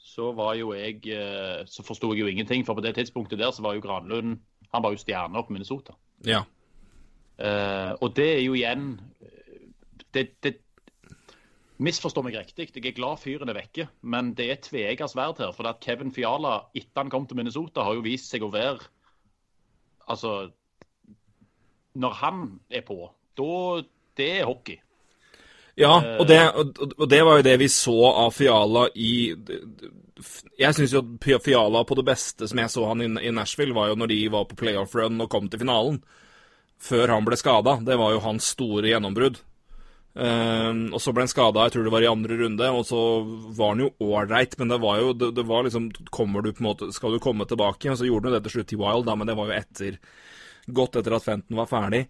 så 0.00 0.30
var 0.32 0.54
jo 0.56 0.72
jeg 0.72 1.02
eh, 1.12 1.66
Så 1.68 1.84
forsto 1.84 2.14
jeg 2.14 2.20
jo 2.20 2.26
ingenting. 2.26 2.64
For 2.66 2.74
på 2.74 2.80
det 2.80 2.94
tidspunktet 2.96 3.38
der 3.38 3.50
så 3.50 3.62
var 3.62 3.74
jo 3.76 3.84
Granlund 3.84 4.38
Han 4.72 4.82
var 4.82 4.90
jo 4.90 4.96
stjerna 4.96 5.42
på 5.42 5.52
Minnesota. 5.52 5.92
Ja. 6.24 6.42
Uh, 7.36 7.92
og 8.00 8.14
det 8.16 8.30
er 8.38 8.42
jo 8.46 8.54
igjen 8.56 8.94
det, 10.16 10.30
det 10.40 10.54
Misforstå 11.76 12.22
meg 12.24 12.38
riktig, 12.38 12.70
jeg 12.72 12.86
er 12.88 12.94
glad 12.96 13.18
fyren 13.20 13.50
er 13.52 13.58
vekke, 13.58 13.84
men 14.00 14.30
det 14.36 14.46
er 14.48 14.60
tveegga 14.64 15.10
sverd 15.12 15.42
her. 15.42 15.50
For 15.52 15.68
at 15.68 15.82
Kevin 15.84 16.08
Fiala, 16.14 16.70
etter 16.72 17.02
han 17.02 17.10
kom 17.12 17.26
til 17.28 17.36
Minnesota, 17.36 17.84
har 17.84 17.98
jo 17.98 18.04
vist 18.06 18.32
seg 18.32 18.46
å 18.46 18.52
være 18.52 18.88
Altså 20.06 20.52
Når 21.98 22.12
han 22.22 22.42
er 22.70 22.84
på, 22.86 22.96
da 23.36 23.82
Det 24.16 24.28
er 24.38 24.48
hockey. 24.48 24.78
Ja, 25.76 25.98
og 26.16 26.24
det, 26.28 26.38
og 26.96 27.10
det, 27.10 27.18
var 27.24 27.36
jo 27.36 27.44
det 27.44 27.58
vi 27.60 27.68
så 27.68 27.96
av 28.08 28.30
Fiala 28.32 28.86
i 28.94 29.34
Jeg 30.56 30.76
syns 30.78 30.94
jo 30.94 31.02
at 31.04 31.42
Fiala 31.44 31.82
på 31.84 31.98
det 31.98 32.06
beste 32.06 32.48
som 32.48 32.62
jeg 32.62 32.72
så 32.72 32.86
han 32.88 33.18
i 33.20 33.34
Nashville, 33.34 33.76
var 33.76 33.90
jo 33.90 33.98
når 34.00 34.14
de 34.14 34.22
var 34.32 34.46
på 34.48 34.56
playoff-run 34.56 35.20
og 35.20 35.28
kom 35.28 35.50
til 35.52 35.60
finalen. 35.60 36.00
Før 36.82 37.12
han 37.14 37.26
ble 37.26 37.38
skada. 37.40 37.78
Det 37.82 37.96
var 37.98 38.14
jo 38.14 38.24
hans 38.24 38.52
store 38.54 38.90
gjennombrudd. 38.92 39.40
Uh, 40.16 40.88
og 40.96 41.00
så 41.02 41.12
ble 41.12 41.26
han 41.26 41.28
skada, 41.28 41.66
jeg 41.66 41.74
tror 41.74 41.82
det 41.84 41.92
var 41.92 42.04
i 42.06 42.08
andre 42.08 42.38
runde, 42.40 42.68
og 42.72 42.86
så 42.88 43.00
var 43.52 43.74
han 43.74 43.82
jo 43.82 43.90
ålreit, 44.00 44.54
men 44.56 44.70
det 44.72 44.78
var 44.80 45.02
jo 45.02 45.10
det, 45.12 45.28
det, 45.36 45.44
var 45.44 45.66
liksom 45.66 45.90
Kommer 46.08 46.40
du 46.40 46.54
på 46.56 46.62
en 46.62 46.68
måte 46.70 46.88
Skal 46.96 47.12
du 47.12 47.18
komme 47.20 47.44
tilbake? 47.44 47.90
Og 47.92 47.98
så 48.00 48.08
gjorde 48.08 48.30
han 48.30 48.32
jo 48.32 48.38
det 48.38 48.46
til 48.46 48.54
slutt 48.54 48.72
i 48.72 48.78
Wild, 48.80 49.04
da, 49.04 49.18
men 49.20 49.28
det 49.28 49.36
var 49.36 49.50
jo 49.50 49.58
etter 49.58 49.98
Godt 50.72 50.96
etter 50.96 51.18
at 51.18 51.26
Fenton 51.26 51.60
var 51.60 51.68
ferdig. 51.68 52.06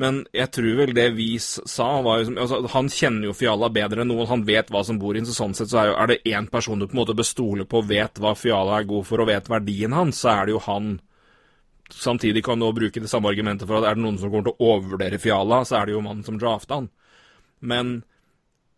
Men 0.00 0.20
jeg 0.36 0.48
tror 0.54 0.76
vel 0.78 0.92
det 0.94 1.08
vi 1.16 1.32
sa, 1.40 1.88
var 2.04 2.22
jo 2.22 2.34
altså, 2.38 2.60
Han 2.72 2.88
kjenner 2.92 3.28
jo 3.28 3.36
Fiala 3.36 3.68
bedre 3.72 4.04
enn 4.04 4.12
noen. 4.12 4.28
Han 4.30 4.44
vet 4.46 4.70
hva 4.72 4.84
som 4.86 5.00
bor 5.00 5.18
inn, 5.18 5.26
så 5.28 5.34
sånn 5.36 5.56
sett 5.56 5.72
så 5.72 5.82
er, 5.82 5.90
jo, 5.90 5.96
er 5.98 6.12
det 6.12 6.20
én 6.30 6.46
person 6.52 6.80
du 6.80 6.86
på 6.86 6.94
en 6.94 7.02
måte 7.02 7.16
bestoler 7.18 7.68
på, 7.68 7.82
vet 7.88 8.20
hva 8.22 8.36
Fiala 8.38 8.78
er 8.78 8.88
god 8.90 9.08
for 9.08 9.24
og 9.24 9.30
vet 9.32 9.50
verdien 9.50 9.96
hans, 9.96 10.22
så 10.22 10.32
er 10.36 10.46
det 10.46 10.54
jo 10.54 10.62
han. 10.68 10.94
Samtidig 11.94 12.44
kan 12.46 12.60
du 12.60 12.66
også 12.66 12.78
bruke 12.80 13.02
det 13.02 13.10
samme 13.10 13.30
argumentet 13.30 13.68
for 13.68 13.80
at 13.80 13.88
er 13.90 13.98
det 13.98 14.04
noen 14.04 14.18
som 14.20 14.30
kommer 14.30 14.50
til 14.50 14.56
å 14.56 14.74
overvurdere 14.74 15.20
Fiala, 15.22 15.62
så 15.68 15.80
er 15.80 15.88
det 15.88 15.96
jo 15.96 16.04
mannen 16.04 16.26
som 16.26 16.38
drafta 16.40 16.80
han. 16.80 16.90
Men 17.60 17.96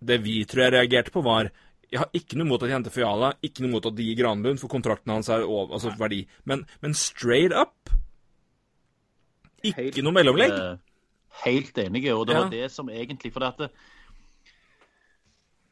det 0.03 0.21
vi 0.25 0.41
tror 0.49 0.67
jeg 0.67 0.75
reagerte 0.77 1.15
på, 1.15 1.23
var 1.25 1.53
jeg 1.93 2.01
har 2.01 2.09
ikke 2.17 2.39
noe 2.41 2.49
mot 2.49 2.63
at 2.63 2.71
jeg 2.71 2.79
henter 2.79 2.95
Fiala, 2.95 3.35
ikke 3.45 3.65
noe 3.65 3.75
mot 3.75 3.87
at 3.87 3.99
de 3.99 4.07
gir 4.07 4.17
Granlund, 4.23 4.61
for 4.63 4.73
kontrakten 4.73 5.13
hans 5.13 5.29
er 5.29 5.45
over, 5.45 5.75
altså 5.77 5.93
verdi. 6.01 6.25
Men, 6.49 6.65
men 6.81 6.97
straight 6.97 7.53
up 7.53 7.93
Ikke 9.63 10.03
noe 10.03 10.17
mellomlegg. 10.17 10.57
Uh 10.57 10.81
helt 11.47 11.79
enige. 11.79 12.15
Og 12.15 12.27
det 12.27 12.37
var 12.37 12.51
det 12.51 12.71
som 12.73 12.91
egentlig 12.91 13.33
For 13.33 13.41
det 13.41 13.71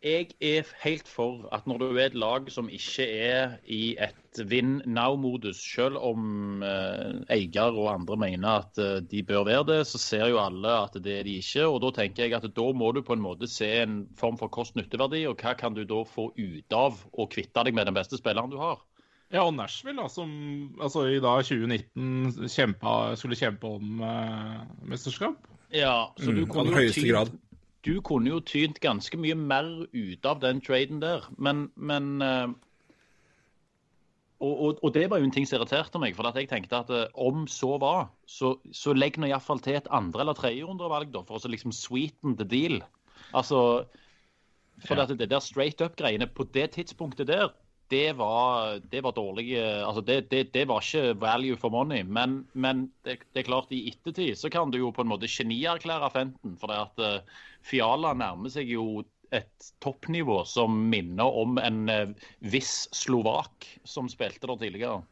jeg 0.01 0.31
er 0.41 0.69
helt 0.81 1.09
for 1.09 1.45
at 1.53 1.67
når 1.69 1.81
du 1.83 1.87
er 1.91 2.07
et 2.07 2.17
lag 2.17 2.47
som 2.53 2.71
ikke 2.73 3.05
er 3.05 3.57
i 3.69 3.97
et 4.01 4.41
win 4.49 4.79
now-modus, 4.89 5.61
selv 5.61 6.01
om 6.01 6.63
eh, 6.65 7.19
eier 7.37 7.77
og 7.77 7.91
andre 7.93 8.17
mener 8.23 8.63
at 8.63 8.81
eh, 8.81 9.03
de 9.05 9.21
bør 9.27 9.45
være 9.49 9.67
det, 9.69 9.81
så 9.91 10.01
ser 10.01 10.31
jo 10.33 10.41
alle 10.41 10.73
at 10.87 10.97
det 11.05 11.19
er 11.19 11.29
de 11.29 11.37
ikke. 11.43 11.67
og 11.67 11.83
Da 11.85 11.91
tenker 12.01 12.25
jeg 12.25 12.39
at 12.39 12.49
da 12.57 12.69
må 12.73 12.93
du 12.97 13.03
på 13.05 13.17
en 13.17 13.25
måte 13.25 13.51
se 13.51 13.69
en 13.83 14.07
form 14.17 14.41
for 14.41 14.49
kost-nytteverdi, 14.49 15.27
og 15.29 15.37
hva 15.43 15.53
kan 15.59 15.77
du 15.77 15.85
da 15.85 16.01
få 16.09 16.31
ut 16.39 16.77
av 16.77 17.05
å 17.13 17.29
kvitte 17.29 17.67
deg 17.69 17.77
med 17.77 17.91
den 17.91 17.99
beste 18.01 18.21
spilleren 18.21 18.53
du 18.53 18.57
har. 18.63 18.81
Ja, 19.31 19.45
og 19.45 19.53
Nashville, 19.55 20.01
da, 20.01 20.09
som 20.11 20.31
altså, 20.81 21.05
i 21.07 21.21
da 21.23 21.37
2019 21.45 22.49
kjempa, 22.51 22.97
skulle 23.21 23.39
kjempe 23.39 23.77
om 23.77 24.01
eh, 24.03 24.65
mesterskap. 24.91 25.45
Ja, 25.71 26.11
så 26.17 26.33
du, 26.33 26.47
mm, 26.47 26.51
kunne 26.51 26.83
jo 26.83 26.97
tynt, 26.97 27.37
du 27.87 28.01
kunne 28.05 28.33
jo 28.33 28.41
tynt 28.45 28.81
ganske 28.85 29.17
mye 29.21 29.37
mer 29.39 29.69
ut 29.93 30.27
av 30.29 30.43
den 30.43 30.61
traden 30.65 31.01
der. 31.01 31.25
Men, 31.39 31.69
men 31.77 32.21
uh, 32.21 32.53
og, 34.41 34.53
og, 34.53 34.83
og, 34.83 34.93
det 34.97 35.07
var 35.13 35.21
jo 35.21 35.29
en 35.29 35.35
ting 35.35 35.49
som 35.49 35.59
irriterte 35.59 36.01
meg. 36.03 36.17
For 36.17 36.29
at 36.29 36.37
jeg 36.37 36.51
tenkte 36.51 36.83
at 36.83 36.93
uh, 36.93 37.07
om 37.21 37.47
så 37.49 37.77
var, 37.81 38.11
så, 38.29 38.55
så 38.77 38.95
legg 38.97 39.17
nå 39.21 39.31
iallfall 39.31 39.63
til 39.65 39.81
et 39.81 39.91
andre- 39.93 40.25
eller 40.25 40.37
tredjerundevalg, 40.37 41.13
da, 41.15 41.25
for 41.29 41.41
å 41.41 41.53
liksom 41.53 41.75
sweeten 41.77 42.37
the 42.41 42.49
deal. 42.49 42.81
Altså, 43.37 43.85
for 44.85 45.01
ja. 45.01 45.09
det 45.09 45.29
der 45.29 45.45
straight 45.45 45.81
up-greiene 45.85 46.29
på 46.29 46.49
det 46.55 46.71
tidspunktet 46.77 47.29
der, 47.33 47.53
det 47.91 48.13
var, 48.19 48.79
det 48.91 49.01
var 49.03 49.15
dårlig 49.17 49.59
altså 49.59 50.03
det, 50.07 50.21
det, 50.31 50.45
det, 50.55 50.67
var 50.71 50.85
ikke 50.85 51.17
value 51.21 51.59
for 51.59 51.75
money. 51.75 52.05
Men, 52.07 52.45
men 52.53 52.87
det, 53.07 53.19
er 53.35 53.47
klart, 53.49 53.73
i 53.75 53.89
ettertid 53.91 54.39
så 54.39 54.51
kan 54.53 54.71
du 54.71 54.79
jo 54.79 54.93
på 54.95 55.03
en 55.03 55.11
måte 55.11 55.31
genierklære 55.31 56.11
Fenton. 56.15 56.55
For 56.61 56.71
det 56.71 56.79
at 56.85 57.03
uh, 57.03 57.41
Fiala 57.67 58.15
nærmer 58.15 58.53
seg 58.53 58.71
jo 58.71 59.03
et 59.35 59.71
toppnivå 59.83 60.41
som 60.47 60.75
minner 60.91 61.41
om 61.43 61.59
en 61.63 61.83
uh, 61.91 62.31
viss 62.41 62.87
slovak 62.95 63.67
som 63.83 64.11
spilte 64.11 64.47
der 64.47 64.63
tidligere. 64.63 65.03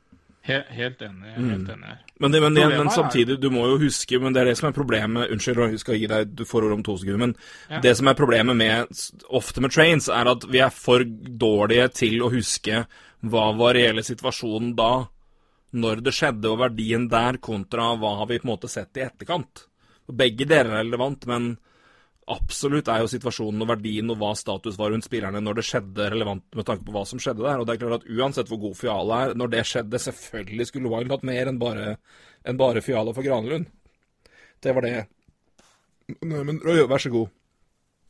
Helt, 0.49 0.69
helt 0.73 1.03
enig. 1.03 1.33
helt 1.35 1.69
mm. 1.69 1.71
enig. 1.75 1.97
Men, 2.17 2.33
det, 2.33 2.41
men, 2.41 2.55
det, 2.55 2.69
men, 2.69 2.91
samtidig, 2.91 3.37
du 3.41 3.51
må 3.53 3.67
jo 3.69 3.77
huske 3.83 4.19
Men 4.19 4.33
det 4.35 4.41
er 4.41 4.49
det 4.51 4.55
som 4.59 4.71
er 4.71 4.75
problemet 4.75 5.31
Unnskyld, 5.35 5.61
jeg 5.75 5.83
skal 5.83 5.99
gi 6.01 6.09
deg 6.11 6.41
forord 6.49 6.73
om 6.79 6.85
to 6.87 6.97
sekunder. 6.99 7.21
Men 7.27 7.35
ja. 7.69 7.83
det 7.85 7.93
som 7.99 8.09
er 8.09 8.17
problemet 8.19 8.57
med 8.57 9.05
ofte 9.29 9.63
med 9.65 9.75
trains, 9.75 10.09
er 10.09 10.33
at 10.33 10.49
vi 10.49 10.63
er 10.65 10.73
for 10.75 11.05
dårlige 11.05 11.91
til 12.01 12.25
å 12.25 12.33
huske 12.33 12.87
hva 13.29 13.47
var 13.59 13.77
reelle 13.77 14.05
situasjonen 14.07 14.73
da, 14.79 14.93
når 15.79 16.03
det 16.07 16.15
skjedde, 16.17 16.49
og 16.49 16.63
verdien 16.63 17.09
der, 17.11 17.41
kontra 17.43 17.91
hva 17.99 18.15
har 18.21 18.31
vi 18.31 18.39
på 18.41 18.47
en 18.47 18.53
måte 18.55 18.71
sett 18.73 18.97
i 18.97 19.05
etterkant. 19.05 19.67
Begge 20.09 20.47
deler 20.49 20.79
er 20.79 20.87
relevant, 20.87 21.27
men 21.29 21.51
absolutt 22.35 22.89
er 22.93 23.03
jo 23.03 23.11
situasjonen 23.11 23.65
og 23.65 23.71
verdien 23.71 24.13
og 24.13 24.19
hva 24.21 24.33
status 24.39 24.79
var 24.81 24.93
rundt 24.93 25.07
spillerne 25.07 25.43
når 25.43 25.59
det 25.59 25.67
skjedde, 25.69 26.11
relevant 26.13 26.45
med 26.57 26.69
tanke 26.69 26.87
på 26.87 26.95
hva 26.95 27.05
som 27.09 27.21
skjedde 27.23 27.45
der. 27.45 27.61
Og 27.61 27.69
det 27.69 27.75
er 27.75 27.83
klart 27.83 28.03
at 28.03 28.11
Uansett 28.13 28.51
hvor 28.53 28.61
god 28.63 28.77
Fiala 28.79 29.23
er, 29.25 29.35
når 29.39 29.55
det 29.55 29.65
skjedde 29.69 30.03
Selvfølgelig 30.09 30.69
skulle 30.71 30.93
Wild 30.93 31.13
hatt 31.15 31.27
mer 31.27 31.51
enn 31.51 31.61
bare, 31.61 31.97
enn 32.47 32.61
bare 32.61 32.85
Fiala 32.85 33.15
for 33.17 33.27
Granlund. 33.27 33.69
Det 34.63 34.75
var 34.75 34.87
det. 34.87 34.95
Men 36.25 36.63
Røy, 36.65 36.87
vær 36.89 37.03
så 37.03 37.13
god. 37.13 37.35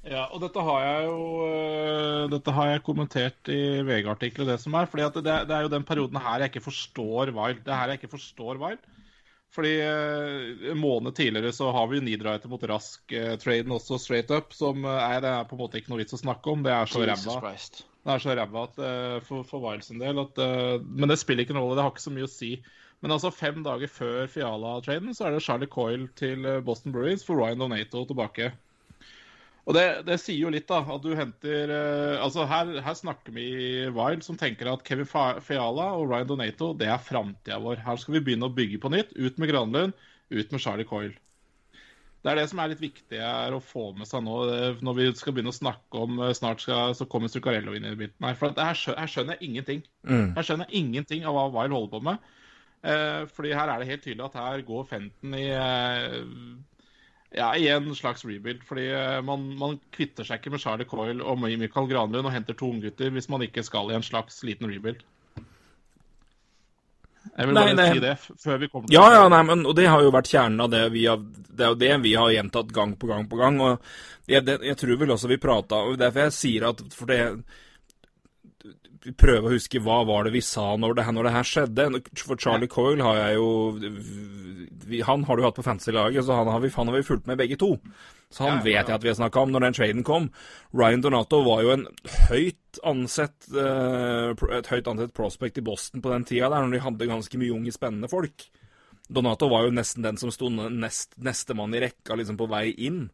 Ja, 0.08 0.28
og 0.32 0.40
dette 0.40 0.62
har 0.62 0.84
jeg 0.84 1.08
jo 1.08 1.22
øh, 1.44 2.28
dette 2.32 2.52
har 2.54 2.68
jeg 2.70 2.84
kommentert 2.86 3.50
i 3.52 3.82
VG-artiklet, 3.84 4.46
det 4.48 4.60
som 4.62 4.76
er. 4.78 4.86
For 4.88 5.00
det, 5.00 5.24
det, 5.26 5.54
er 5.56 5.66
jo 5.66 5.72
den 5.72 5.84
perioden 5.84 6.20
her 6.22 6.44
jeg 6.44 6.52
ikke 6.52 6.64
forstår 6.68 7.34
Wild. 7.36 7.64
Det 7.66 7.74
er 7.74 7.80
her 7.80 7.92
jeg 7.92 8.00
ikke 8.00 8.14
forstår 8.14 8.60
Wild. 8.62 8.86
Fordi 9.55 9.74
eh, 9.80 10.70
En 10.72 10.80
måned 10.80 11.14
tidligere 11.16 11.55
så 11.57 11.70
har 11.72 11.86
vi 11.88 12.03
Needrighter 12.05 12.51
mot 12.53 12.62
Rask-traden 12.68 13.72
også 13.72 13.99
straight 14.03 14.32
up, 14.34 14.53
som 14.53 14.84
er, 14.84 15.20
det 15.24 15.30
er 15.30 15.46
på 15.49 15.57
en 15.57 15.62
måte 15.62 15.80
ikke 15.80 15.92
noe 15.92 16.03
vits 16.03 16.16
å 16.16 16.20
snakke 16.20 16.53
om. 16.53 16.66
Det 16.66 16.74
er 16.74 16.90
så 16.90 17.05
ræva. 17.05 17.55
Det 17.57 18.14
er 18.14 18.24
så 18.24 18.36
ræva 18.36 18.66
for, 19.24 19.46
for 19.49 19.64
Wiles 19.64 19.90
en 19.92 20.03
del 20.03 20.20
at 20.22 20.38
Men 20.84 21.11
det 21.11 21.18
spiller 21.20 21.44
ikke 21.44 21.57
noen 21.57 21.66
rolle, 21.66 21.80
det 21.80 21.86
har 21.86 21.94
ikke 21.94 22.07
så 22.07 22.14
mye 22.14 22.28
å 22.28 22.32
si. 22.32 22.53
Men 23.01 23.14
altså 23.14 23.30
fem 23.32 23.61
dager 23.64 23.90
før 23.90 24.30
Fiala-traden 24.30 25.16
så 25.16 25.28
er 25.28 25.36
det 25.36 25.44
Charlie 25.46 25.70
Coyle 25.70 26.09
til 26.18 26.44
Boston 26.66 26.94
Bruins 26.94 27.24
for 27.24 27.40
Ryan 27.40 27.62
Donato 27.62 28.05
tilbake. 28.09 28.53
Og 29.68 29.76
det, 29.76 29.84
det, 30.08 30.16
sier 30.22 30.46
jo 30.46 30.50
litt, 30.52 30.64
da, 30.70 30.80
at 30.80 31.02
du 31.04 31.10
henter 31.12 31.68
uh, 31.68 32.22
Altså, 32.24 32.46
her, 32.48 32.70
her, 32.80 32.94
snakker 32.96 33.34
vi 33.36 33.48
Wild 33.92 34.24
som 34.24 34.38
tenker 34.40 34.70
at 34.72 34.84
Kevin 34.86 35.08
Fiala 35.08 35.90
og 35.98 36.08
Ryan 36.08 36.30
Donato, 36.30 36.72
det 36.78 36.88
er 36.88 37.02
framtida 37.04 37.60
vår. 37.60 37.82
Her 37.84 38.00
skal 38.00 38.16
vi 38.16 38.24
begynne 38.30 38.48
å 38.48 38.54
bygge 38.54 38.80
på 38.80 38.92
nytt. 38.94 39.12
Ut 39.18 39.36
med 39.36 39.52
Granlund, 39.52 39.96
ut 40.32 40.54
med 40.54 40.64
Charlie 40.64 40.88
Coyle. 40.88 41.12
Det 42.24 42.32
er 42.32 42.40
det 42.40 42.48
som 42.50 42.58
er 42.58 42.72
litt 42.72 42.80
viktig 42.82 43.20
er 43.22 43.54
å 43.54 43.60
få 43.62 43.92
med 43.96 44.08
seg 44.08 44.24
nå, 44.26 44.38
når 44.84 44.96
vi 44.96 45.04
skal 45.20 45.36
begynne 45.36 45.52
å 45.52 45.58
snakke 45.58 46.00
om 46.02 46.18
eh, 46.24 46.32
Snart 46.34 46.64
skal, 46.64 46.96
så 46.98 47.06
kommer 47.06 47.30
Zuccarello 47.30 47.76
inn 47.78 47.86
i 47.86 47.94
bilden 47.94 48.26
her. 48.26 48.34
For 48.40 48.56
her, 48.58 48.74
her 48.74 49.12
skjønner 49.12 49.36
jeg 49.36 49.52
ingenting. 49.52 49.84
Mm. 50.02 50.32
Her 50.34 50.48
skjønner 50.48 50.66
jeg 50.66 50.82
ingenting 50.82 51.28
av 51.28 51.36
hva 51.36 51.46
Wild 51.54 51.76
holder 51.76 51.92
på 51.94 52.02
med. 52.08 52.32
Eh, 52.82 53.22
fordi 53.36 53.54
her 53.54 53.70
er 53.70 53.80
det 53.80 53.90
helt 53.92 54.04
tydelig 54.04 54.26
at 54.26 54.40
her 54.40 54.66
går 54.66 54.90
Fenton 54.90 55.38
i 55.38 55.46
eh, 55.54 56.18
ja, 57.30 57.56
i 57.56 57.68
en 57.68 57.94
slags 57.94 58.24
rebuild. 58.24 58.64
Fordi 58.68 58.88
eh, 58.94 59.20
man, 59.22 59.44
man, 59.58 59.78
kvitter 59.94 60.26
seg 60.26 60.40
ikke 60.40 60.54
med 60.54 60.62
Charlie 60.62 60.88
Coyle 60.88 61.22
og 61.24 61.40
Michael 61.42 61.90
Granlund 61.90 62.26
og 62.26 62.34
henter 62.34 62.56
to 62.58 62.72
unggutter 62.72 63.12
hvis 63.14 63.30
man 63.32 63.44
ikke 63.46 63.64
skal 63.66 63.92
i 63.92 63.98
en 63.98 64.06
slags 64.06 64.42
liten 64.46 64.70
rebuild. 64.70 65.04
Jeg 67.28 67.48
vil 67.48 67.58
bare 67.58 67.74
nei, 67.76 67.86
si 67.92 68.00
det 68.02 68.14
før 68.40 68.60
vi 68.62 68.68
kommer 68.72 68.88
til 68.88 68.96
Ja, 68.96 69.04
ja, 69.12 69.24
nei, 69.30 69.40
men, 69.44 69.64
og 69.68 69.74
det 69.76 69.88
har 69.90 70.02
jo 70.02 70.12
vært 70.14 70.30
kjernen 70.30 70.62
av 70.64 70.70
det 70.72 70.84
vi 70.94 71.02
har 71.04 71.18
Det 71.20 71.66
er 71.66 71.72
jo 71.74 71.78
det 71.78 71.90
vi 72.06 72.14
har 72.16 72.30
gjentatt 72.32 72.70
gang 72.72 72.94
på 72.96 73.10
gang 73.10 73.26
på 73.28 73.40
gang. 73.40 73.58
og 73.60 73.82
Jeg, 74.30 74.46
det, 74.46 74.60
jeg 74.64 74.78
tror 74.80 75.00
vel 75.02 75.12
også 75.12 75.30
vi 75.30 75.40
prata 75.42 75.82
og 75.84 75.98
Derfor 76.00 76.28
jeg 76.28 76.36
sier 76.38 76.68
at 76.70 76.80
For 76.94 77.10
det 77.10 77.20
prøve 79.18 79.49
å 79.49 79.55
huske 79.55 79.80
hva 79.82 80.01
var 80.09 80.26
det 80.26 80.34
vi 80.34 80.42
sa 80.44 80.72
når 80.80 80.99
det, 80.99 81.07
når 81.14 81.28
det 81.28 81.34
her 81.34 81.49
skjedde. 81.51 81.86
For 82.20 82.40
Charlie 82.40 82.70
Coyle 82.70 83.05
har 83.05 83.20
jeg 83.20 83.38
jo 83.38 83.49
Han 85.09 85.24
har 85.28 85.36
du 85.36 85.42
hatt 85.44 85.57
på 85.59 85.64
fantasy-laget, 85.66 86.24
så 86.24 86.38
han 86.38 86.49
har, 86.49 86.62
vi, 86.64 86.70
han 86.74 86.88
har, 86.88 86.96
vi, 86.96 87.05
fulgt 87.05 87.26
med 87.28 87.38
begge 87.40 87.59
to. 87.61 87.74
Så 88.32 88.44
han 88.44 88.59
ja, 88.59 88.64
vet 88.64 88.88
jeg 88.88 88.96
at 88.96 89.05
vi 89.05 89.11
har 89.11 89.18
snakka 89.18 89.42
om 89.44 89.53
når 89.53 89.66
den 89.66 89.76
traden 89.76 90.07
kom. 90.07 90.30
Ryan 90.76 91.05
Donato 91.05 91.42
var 91.44 91.64
jo 91.64 91.74
en 91.74 91.84
høyt 92.28 92.80
ansett 92.88 93.51
uh, 93.53 94.32
et 94.57 94.72
høyt 94.72 94.88
ansett 94.88 95.14
prospect 95.16 95.61
i 95.61 95.64
Boston 95.64 96.05
på 96.05 96.12
den 96.12 96.24
tida 96.28 96.51
der, 96.53 96.64
når 96.64 96.76
de 96.76 96.84
hadde 96.86 97.11
ganske 97.12 97.40
mye 97.40 97.55
unge, 97.57 97.74
spennende 97.76 98.11
folk. 98.12 98.49
Donato 99.09 99.49
var 99.49 99.64
jo 99.64 99.76
nesten 99.76 100.05
den 100.05 100.20
som 100.20 100.32
sto 100.32 100.51
nest, 100.53 101.16
nestemann 101.16 101.76
i 101.76 101.84
rekka 101.84 102.16
liksom 102.16 102.36
på 102.40 102.49
vei 102.51 102.70
inn 102.76 103.07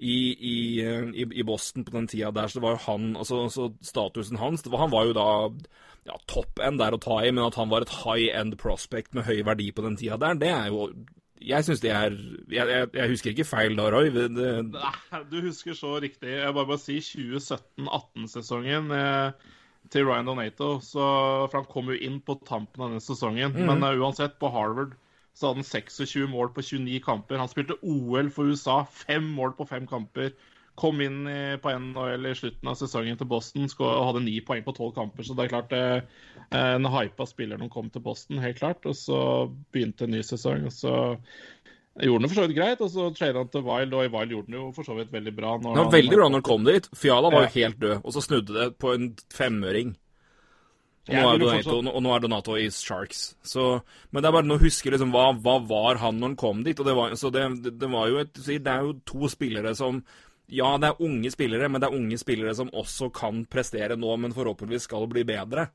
i, 0.00 0.16
i, 0.32 0.56
i, 1.12 1.26
i, 1.28 1.44
Boston 1.44 1.84
på 1.84 1.92
den 1.92 2.08
tida 2.08 2.30
der, 2.32 2.48
så 2.48 2.58
det 2.58 2.64
var 2.64 2.76
jo 2.76 2.84
han 2.86 3.08
altså, 3.20 3.42
altså 3.44 3.68
Statusen 3.84 4.40
hans 4.40 4.64
var, 4.64 4.80
Han 4.80 4.92
var 4.94 5.10
jo 5.10 5.16
da 5.16 5.28
ja, 6.08 6.16
topp 6.30 6.62
end 6.64 6.80
der 6.80 6.96
å 6.96 7.00
ta 7.02 7.18
i, 7.20 7.32
men 7.34 7.44
at 7.44 7.58
han 7.60 7.68
var 7.68 7.84
et 7.84 7.92
high 8.00 8.30
end 8.32 8.56
prospect 8.60 9.12
med 9.16 9.28
høy 9.28 9.42
verdi 9.44 9.68
på 9.76 9.84
den 9.84 9.98
tida 10.00 10.16
der, 10.20 10.38
det 10.40 10.52
er 10.54 10.70
jo 10.72 10.88
jeg 11.40 11.64
syns 11.64 11.80
det 11.80 11.92
er 11.92 12.16
jeg, 12.52 12.64
jeg, 12.64 12.88
jeg, 12.96 13.10
husker 13.12 13.32
ikke 13.32 13.48
feil 13.48 13.76
da, 13.78 13.86
Roy. 13.92 14.10
Det... 14.12 14.50
Nei, 14.74 15.20
du 15.30 15.38
husker 15.46 15.76
så 15.76 15.94
riktig. 16.02 16.34
Jeg 16.34 16.52
bare 16.52 16.68
bare 16.68 16.82
si 16.82 16.98
2017-18-sesongen 17.00 18.92
eh, 18.92 19.54
til 19.92 20.04
Ryan 20.04 20.28
Donato. 20.28 20.74
Så, 20.84 21.00
for 21.46 21.62
han 21.62 21.70
kom 21.70 21.88
jo 21.92 21.96
inn 21.96 22.18
på 22.20 22.36
tampen 22.44 22.84
av 22.84 22.92
den 22.92 23.04
sesongen. 23.04 23.56
Mm. 23.56 23.70
Men 23.70 23.86
uh, 23.86 23.96
uansett, 23.96 24.36
på 24.40 24.52
Harvard 24.52 24.92
så 25.34 25.50
hadde 25.50 25.62
han 25.62 25.68
26 25.68 26.30
mål 26.30 26.52
på 26.54 26.64
29 26.66 27.02
kamper. 27.04 27.40
Han 27.40 27.50
spilte 27.50 27.78
OL 27.82 28.30
for 28.34 28.50
USA, 28.50 28.82
fem 28.84 29.28
mål 29.36 29.54
på 29.58 29.68
fem 29.68 29.86
kamper. 29.90 30.32
Kom 30.80 31.00
inn 31.04 31.26
på 31.60 31.72
NHL 31.76 32.30
i 32.30 32.36
slutten 32.38 32.70
av 32.70 32.76
sesongen 32.78 33.18
til 33.20 33.28
Boston 33.28 33.66
og 33.68 34.04
hadde 34.06 34.22
ni 34.24 34.38
poeng 34.44 34.62
på 34.64 34.72
tolv 34.76 34.94
kamper. 34.96 35.26
Så 35.26 35.36
det 35.36 35.44
er 35.44 35.52
klart 35.52 35.74
eh, 35.76 35.98
en 36.56 36.88
hypa 36.88 37.26
spiller 37.28 37.58
når 37.58 37.66
han 37.68 37.74
kom 37.74 37.90
til 37.92 38.04
Boston, 38.04 38.40
helt 38.40 38.60
klart. 38.62 38.86
Og 38.88 38.96
så 38.96 39.20
begynte 39.74 40.08
en 40.08 40.14
ny 40.16 40.22
sesong. 40.24 40.64
og 40.70 40.72
så 40.72 40.94
gjorde 41.98 42.20
han 42.20 42.22
det 42.22 42.30
for 42.30 42.38
så 42.38 42.46
vidt 42.46 42.56
greit, 42.56 42.84
og 42.84 42.90
så 42.92 43.08
tradet 43.16 43.40
han 43.40 43.50
til 43.52 43.64
Wild, 43.66 43.94
og 43.96 44.04
i 44.04 44.12
Wild 44.12 44.34
gjorde 44.34 44.52
han 44.52 44.58
jo 44.60 44.68
for 44.76 44.86
så 44.86 44.96
vidt 44.98 45.12
veldig 45.12 45.34
bra. 45.36 45.56
det 45.58 45.74
var 45.74 45.92
veldig 45.92 46.16
bra 46.16 46.28
når 46.28 46.40
han 46.40 46.48
kom 46.48 46.68
dit. 46.68 46.88
Fiala 46.96 47.32
var 47.32 47.46
jo 47.46 47.54
helt 47.56 47.80
død, 47.80 47.96
og 48.04 48.14
så 48.14 48.24
snudde 48.24 48.56
det 48.56 48.68
på 48.80 48.94
en 48.94 49.10
femøring. 49.34 49.96
Og 51.08 51.16
nå, 51.16 51.38
Donato, 51.40 51.76
og 51.80 52.02
nå, 52.04 52.10
er 52.12 52.22
Donato, 52.22 52.56
i 52.60 52.66
Sharks. 52.70 53.22
Så, 53.42 53.66
men 54.12 54.22
det 54.22 54.28
er 54.28 54.34
bare 54.36 54.54
å 54.54 54.60
huske 54.60 54.92
liksom 54.92 55.14
hva, 55.14 55.30
hva 55.42 55.56
var 55.66 56.00
han 56.02 56.20
når 56.20 56.32
han 56.32 56.40
kom 56.42 56.60
dit. 56.66 56.78
og 56.78 56.86
Det 56.86 56.96
var, 56.96 57.14
så 57.18 57.30
det, 57.34 57.46
det, 57.80 57.88
var 57.90 58.10
jo 58.10 58.20
et, 58.20 58.34
det 58.36 58.60
er 58.60 58.84
jo 58.84 58.98
to 59.08 59.30
spillere 59.32 59.72
som 59.78 60.02
Ja, 60.50 60.74
det 60.82 60.90
er 60.90 61.02
unge 61.06 61.30
spillere, 61.30 61.70
men 61.70 61.80
det 61.80 61.88
er 61.88 61.96
unge 61.96 62.18
spillere 62.18 62.54
som 62.58 62.72
også 62.74 63.10
kan 63.14 63.44
prestere 63.50 63.96
nå, 63.96 64.12
men 64.18 64.34
forhåpentligvis 64.34 64.88
skal 64.90 65.08
bli 65.10 65.24
bedre. 65.24 65.70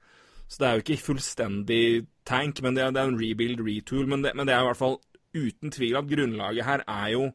Så 0.48 0.62
det 0.62 0.68
er 0.68 0.78
jo 0.78 0.84
ikke 0.84 1.02
fullstendig 1.02 1.84
tank, 2.28 2.62
men 2.62 2.78
det 2.78 2.84
er, 2.84 2.94
det 2.94 3.02
er 3.02 3.12
en 3.12 3.20
rebuild, 3.20 3.64
retool. 3.66 4.08
Men 4.12 4.24
det, 4.24 4.36
men 4.38 4.48
det 4.48 4.56
er 4.56 4.62
i 4.62 4.70
hvert 4.70 4.82
fall 4.82 5.00
uten 5.36 5.74
tvil 5.74 5.98
at 6.00 6.10
grunnlaget 6.10 6.68
her 6.68 6.84
er 6.88 7.08
jo 7.16 7.30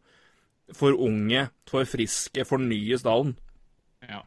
for 0.77 0.95
unge, 0.95 1.49
for 1.69 1.89
friske, 1.89 2.45
fornye 2.47 2.99
stallen. 3.01 3.35
Ja. 4.07 4.23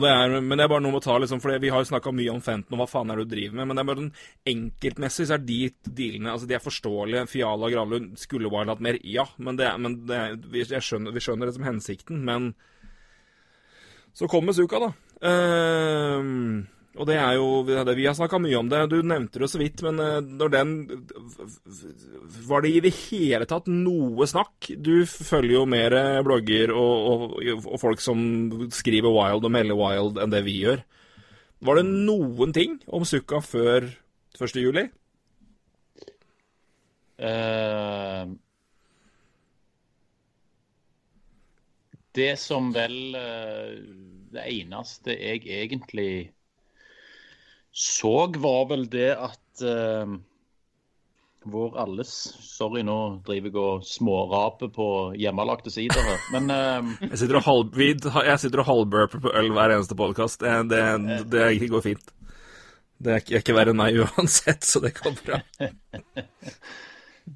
Det 0.00 0.08
er, 0.08 0.34
men 0.40 0.56
det 0.56 0.64
er 0.64 0.70
bare 0.72 0.80
noe 0.80 0.94
med 0.94 1.02
å 1.02 1.04
ta, 1.04 1.18
liksom, 1.20 1.40
for 1.42 1.52
Vi 1.60 1.70
har 1.72 1.82
jo 1.82 1.88
snakka 1.90 2.14
mye 2.16 2.32
om 2.32 2.40
Fenton 2.44 2.78
og 2.78 2.80
hva 2.80 2.88
faen 2.88 3.12
er 3.12 3.20
det 3.20 3.26
du 3.28 3.34
driver 3.34 3.58
med. 3.58 3.68
Men 3.68 3.76
det 3.76 3.82
er 3.82 3.88
bare 3.90 4.00
den 4.00 4.12
enkeltmessig 4.54 5.26
så 5.28 5.36
er 5.36 5.44
de 5.44 5.58
dealene 5.84 6.32
altså 6.32 6.48
de 6.48 6.56
er 6.56 6.64
forståelige. 6.64 7.26
Fiala 7.28 7.68
og 7.68 7.74
Granlund 7.74 8.14
skulle 8.20 8.52
bare 8.52 8.72
hatt 8.72 8.84
mer, 8.84 8.96
ja. 9.04 9.26
Men, 9.36 9.60
det, 9.60 9.68
men 9.84 9.98
det, 10.08 10.20
vi, 10.54 10.64
skjønner, 10.64 11.12
vi, 11.12 11.24
skjønner, 11.24 11.50
det 11.50 11.56
som 11.58 11.68
hensikten. 11.68 12.22
Men 12.24 12.52
så 14.16 14.28
kommer 14.32 14.56
Suka, 14.56 14.80
da. 14.80 14.92
Uh, 15.22 16.64
og 16.92 17.08
det 17.08 17.16
er 17.16 17.38
jo 17.38 17.62
Vi 17.64 18.04
har 18.04 18.14
snakka 18.16 18.36
mye 18.42 18.58
om 18.58 18.68
det. 18.68 18.82
Du 18.92 18.98
nevnte 19.00 19.40
det 19.40 19.48
så 19.48 19.60
vidt, 19.60 19.80
men 19.86 20.00
eh, 20.02 20.20
når 20.20 20.52
den 20.52 20.72
Var 22.48 22.64
det 22.64 22.72
i 22.72 22.82
det 22.84 22.92
hele 23.08 23.48
tatt 23.48 23.70
noe 23.70 24.28
snakk? 24.28 24.68
Du 24.76 25.06
følger 25.08 25.56
jo 25.56 25.64
mer 25.64 25.96
blogger 26.26 26.74
og, 26.76 27.38
og, 27.40 27.64
og 27.64 27.78
folk 27.80 28.02
som 28.04 28.20
skriver 28.74 29.08
Wild 29.08 29.48
og 29.48 29.54
melder 29.54 29.78
Wild 29.78 30.20
enn 30.20 30.34
det 30.34 30.44
vi 30.44 30.60
gjør. 30.66 30.84
Var 31.62 31.78
det 31.78 31.86
noen 31.88 32.52
ting 32.52 32.80
om 32.90 33.06
Sukka 33.06 33.38
før 33.44 33.86
1. 34.36 34.56
juli? 34.58 34.88
Uh, 37.22 38.26
det 42.18 42.32
som 42.40 42.72
vel 42.74 43.14
uh, 43.14 43.76
Det 44.34 44.42
eneste 44.42 45.14
jeg 45.14 45.44
egentlig 45.46 46.32
så, 47.72 48.26
var 48.36 48.68
vel 48.68 48.84
det 48.92 49.10
at 49.16 49.64
uh, 49.64 50.12
vår 51.48 51.78
alles 51.82 52.10
Sorry, 52.44 52.82
nå 52.86 52.96
driver 53.26 53.48
jeg 53.48 53.62
og 53.62 53.86
småraper 53.86 54.70
på 54.74 54.88
hjemmelagte 55.18 55.72
sider 55.72 56.04
her, 56.06 56.20
men 56.34 56.52
uh, 56.52 56.92
Jeg 57.08 57.22
sitter 57.22 57.40
og, 57.40 57.46
halv, 57.48 57.80
jeg 57.80 58.38
sitter 58.42 58.62
og 58.62 58.68
halvburper 58.68 59.24
på 59.24 59.32
øl 59.40 59.50
hver 59.56 59.74
eneste 59.76 59.96
podkast. 59.98 60.44
Det, 60.44 60.52
det, 60.70 61.24
det, 61.32 61.70
går 61.72 61.84
fint. 61.88 62.14
Det 63.02 63.16
er 63.16 63.34
ikke, 63.40 63.56
verre 63.56 63.72
enn 63.72 63.80
meg 63.80 63.98
uansett, 64.04 64.62
så 64.68 64.82
det 64.84 64.94
går 65.00 65.16
bra. 65.24 65.40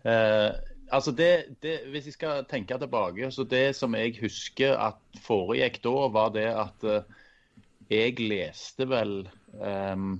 uh, 0.04 0.52
altså 0.96 1.16
det, 1.16 1.32
det, 1.64 1.80
Hvis 1.90 2.12
jeg 2.12 2.18
skal 2.18 2.44
tenke 2.50 2.78
tilbake, 2.78 3.32
så 3.32 3.48
det 3.48 3.70
som 3.78 3.96
jeg 3.98 4.18
husker 4.20 4.76
at 4.76 5.00
foregikk 5.24 5.80
da, 5.82 5.96
var 6.12 6.36
det 6.36 6.50
at 6.52 6.86
uh, 6.86 7.24
jeg 7.90 8.18
leste 8.20 8.86
vel 8.90 9.20
um, 9.58 10.16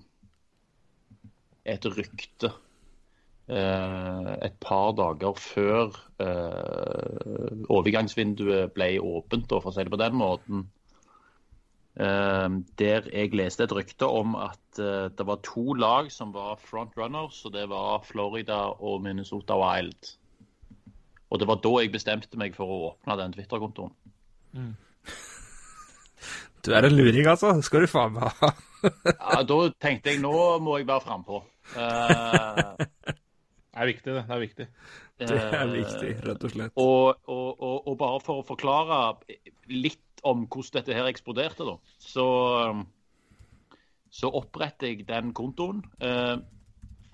et 1.67 1.87
rykte 1.91 2.51
uh, 3.51 4.33
et 4.43 4.57
par 4.63 4.95
dager 4.99 5.37
før 5.41 5.93
uh, 6.23 7.67
overgangsvinduet 7.73 8.75
ble 8.77 8.97
åpent, 9.03 9.51
for 9.51 9.71
å 9.71 9.75
si 9.75 9.85
det 9.87 9.95
på 9.95 10.01
den 10.03 10.19
måten. 10.21 10.67
Uh, 11.97 12.61
der 12.77 13.09
jeg 13.09 13.33
leste 13.39 13.65
et 13.65 13.73
rykte 13.73 14.09
om 14.09 14.37
at 14.37 14.61
det 14.77 15.25
var 15.25 15.41
to 15.41 15.73
lag 15.81 16.11
som 16.13 16.35
var 16.35 16.59
frontrunners, 16.61 17.41
og 17.49 17.55
det 17.55 17.65
var 17.73 18.05
Florida 18.05 18.67
og 18.77 19.01
Minnesota 19.07 19.57
Wild. 19.57 20.13
Og 21.33 21.41
det 21.41 21.49
var 21.49 21.63
da 21.65 21.73
jeg 21.81 21.95
bestemte 21.95 22.39
meg 22.39 22.55
for 22.55 22.69
å 22.69 22.83
åpne 22.91 23.17
den 23.23 23.33
Twitter-kontoen. 23.39 23.97
Mm. 24.53 24.75
Du 26.67 26.73
er 26.75 26.83
en 26.83 26.97
luring, 26.97 27.27
altså. 27.31 27.53
Skal 27.63 27.85
du 27.85 27.87
faen 27.87 28.17
meg 28.17 28.27
ha. 28.41 28.49
ja, 28.83 29.43
da 29.47 29.59
tenkte 29.79 30.11
jeg 30.11 30.19
nå 30.19 30.33
må 30.59 30.81
jeg 30.81 30.89
være 30.89 31.05
frampå. 31.05 31.39
Uh, 31.75 32.77
det 33.07 33.83
er 33.83 33.91
viktig, 33.91 34.17
det. 34.17 34.25
Det 34.27 34.35
er 34.37 34.43
viktig. 34.43 34.67
Det 35.17 35.39
er 35.41 35.71
viktig, 35.73 36.11
rett 36.29 36.45
og 36.45 36.53
slett. 36.53 36.75
Og, 36.81 37.23
og, 37.27 37.49
og, 37.61 37.79
og, 37.87 37.95
bare 38.01 38.21
for 38.25 38.43
å 38.43 38.47
forklare 38.47 39.01
litt 39.73 40.23
om 40.27 40.45
hvordan 40.47 40.81
dette 40.81 40.97
her 40.97 41.09
eksploderte, 41.11 41.67
da, 41.69 41.77
så, 42.01 42.27
så 44.13 44.31
oppretter 44.33 44.93
jeg 44.93 45.09
den 45.09 45.33
kontoen. 45.37 45.83
Uh, 46.03 46.39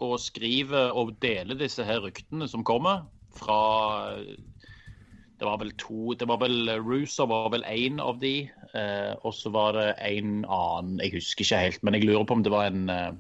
og 0.03 0.19
skriver 0.21 0.93
og 0.99 1.15
deler 1.23 1.59
disse 1.59 1.85
her 1.87 2.03
ryktene 2.03 2.49
som 2.51 2.65
kommer 2.67 3.05
fra 3.37 4.19
Det 5.39 5.49
var 5.49 5.59
vel 5.63 5.73
to 5.81 6.15
det 6.19 6.29
var 6.31 6.41
vel 6.43 6.71
Rusa 6.83 7.27
var 7.31 7.51
vel 7.55 7.65
én 7.67 8.01
av 8.03 8.19
de, 8.23 8.51
eh, 8.75 9.13
og 9.23 9.35
så 9.35 9.51
var 9.55 9.77
det 9.79 9.89
en 10.07 10.45
annen 10.45 11.01
Jeg 11.03 11.17
husker 11.17 11.47
ikke 11.47 11.63
helt, 11.67 11.83
men 11.83 11.95
jeg 11.95 12.09
lurer 12.09 12.27
på 12.27 12.39
om 12.39 12.45
det 12.45 12.55
var 12.55 12.71
en 12.71 12.91
eh, 12.91 13.13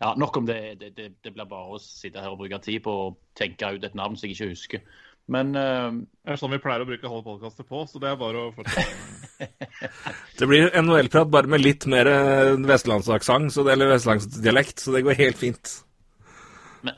ja, 0.00 0.14
Nok 0.16 0.36
om 0.36 0.46
det. 0.48 0.80
Det, 0.80 0.90
det, 0.96 1.12
det 1.24 1.32
blir 1.34 1.48
bare 1.48 1.76
å 1.76 1.78
sitte 1.82 2.22
her 2.22 2.32
og 2.32 2.40
bruke 2.40 2.58
tid 2.64 2.80
på 2.84 2.92
å 3.02 3.14
tenke 3.36 3.74
ut 3.76 3.84
et 3.84 3.96
navn 3.98 4.16
som 4.16 4.28
jeg 4.28 4.38
ikke 4.38 4.52
husker. 4.54 4.84
Men 5.30 5.52
uh, 5.54 5.92
Det 5.92 6.32
er 6.32 6.40
sånn 6.40 6.54
vi 6.54 6.60
pleier 6.62 6.82
å 6.82 6.88
bruke 6.88 7.10
halve 7.10 7.26
podkastet 7.26 7.68
på, 7.68 7.84
så 7.86 8.00
det 8.02 8.08
er 8.10 8.18
bare 8.20 8.46
å 8.48 8.54
fortsette. 8.56 9.18
Det 10.40 10.48
blir 10.48 10.72
NHL-prat 10.76 11.28
bare 11.32 11.48
med 11.48 11.62
litt 11.62 11.86
mer 11.88 12.08
eh, 12.08 12.50
vestlandsaksent, 12.68 13.54
eller 13.60 13.88
vestlandsdialekt, 13.94 14.82
så 14.82 14.92
det 14.92 15.00
går 15.04 15.16
helt 15.16 15.38
fint. 15.40 15.72
Men, 16.84 16.96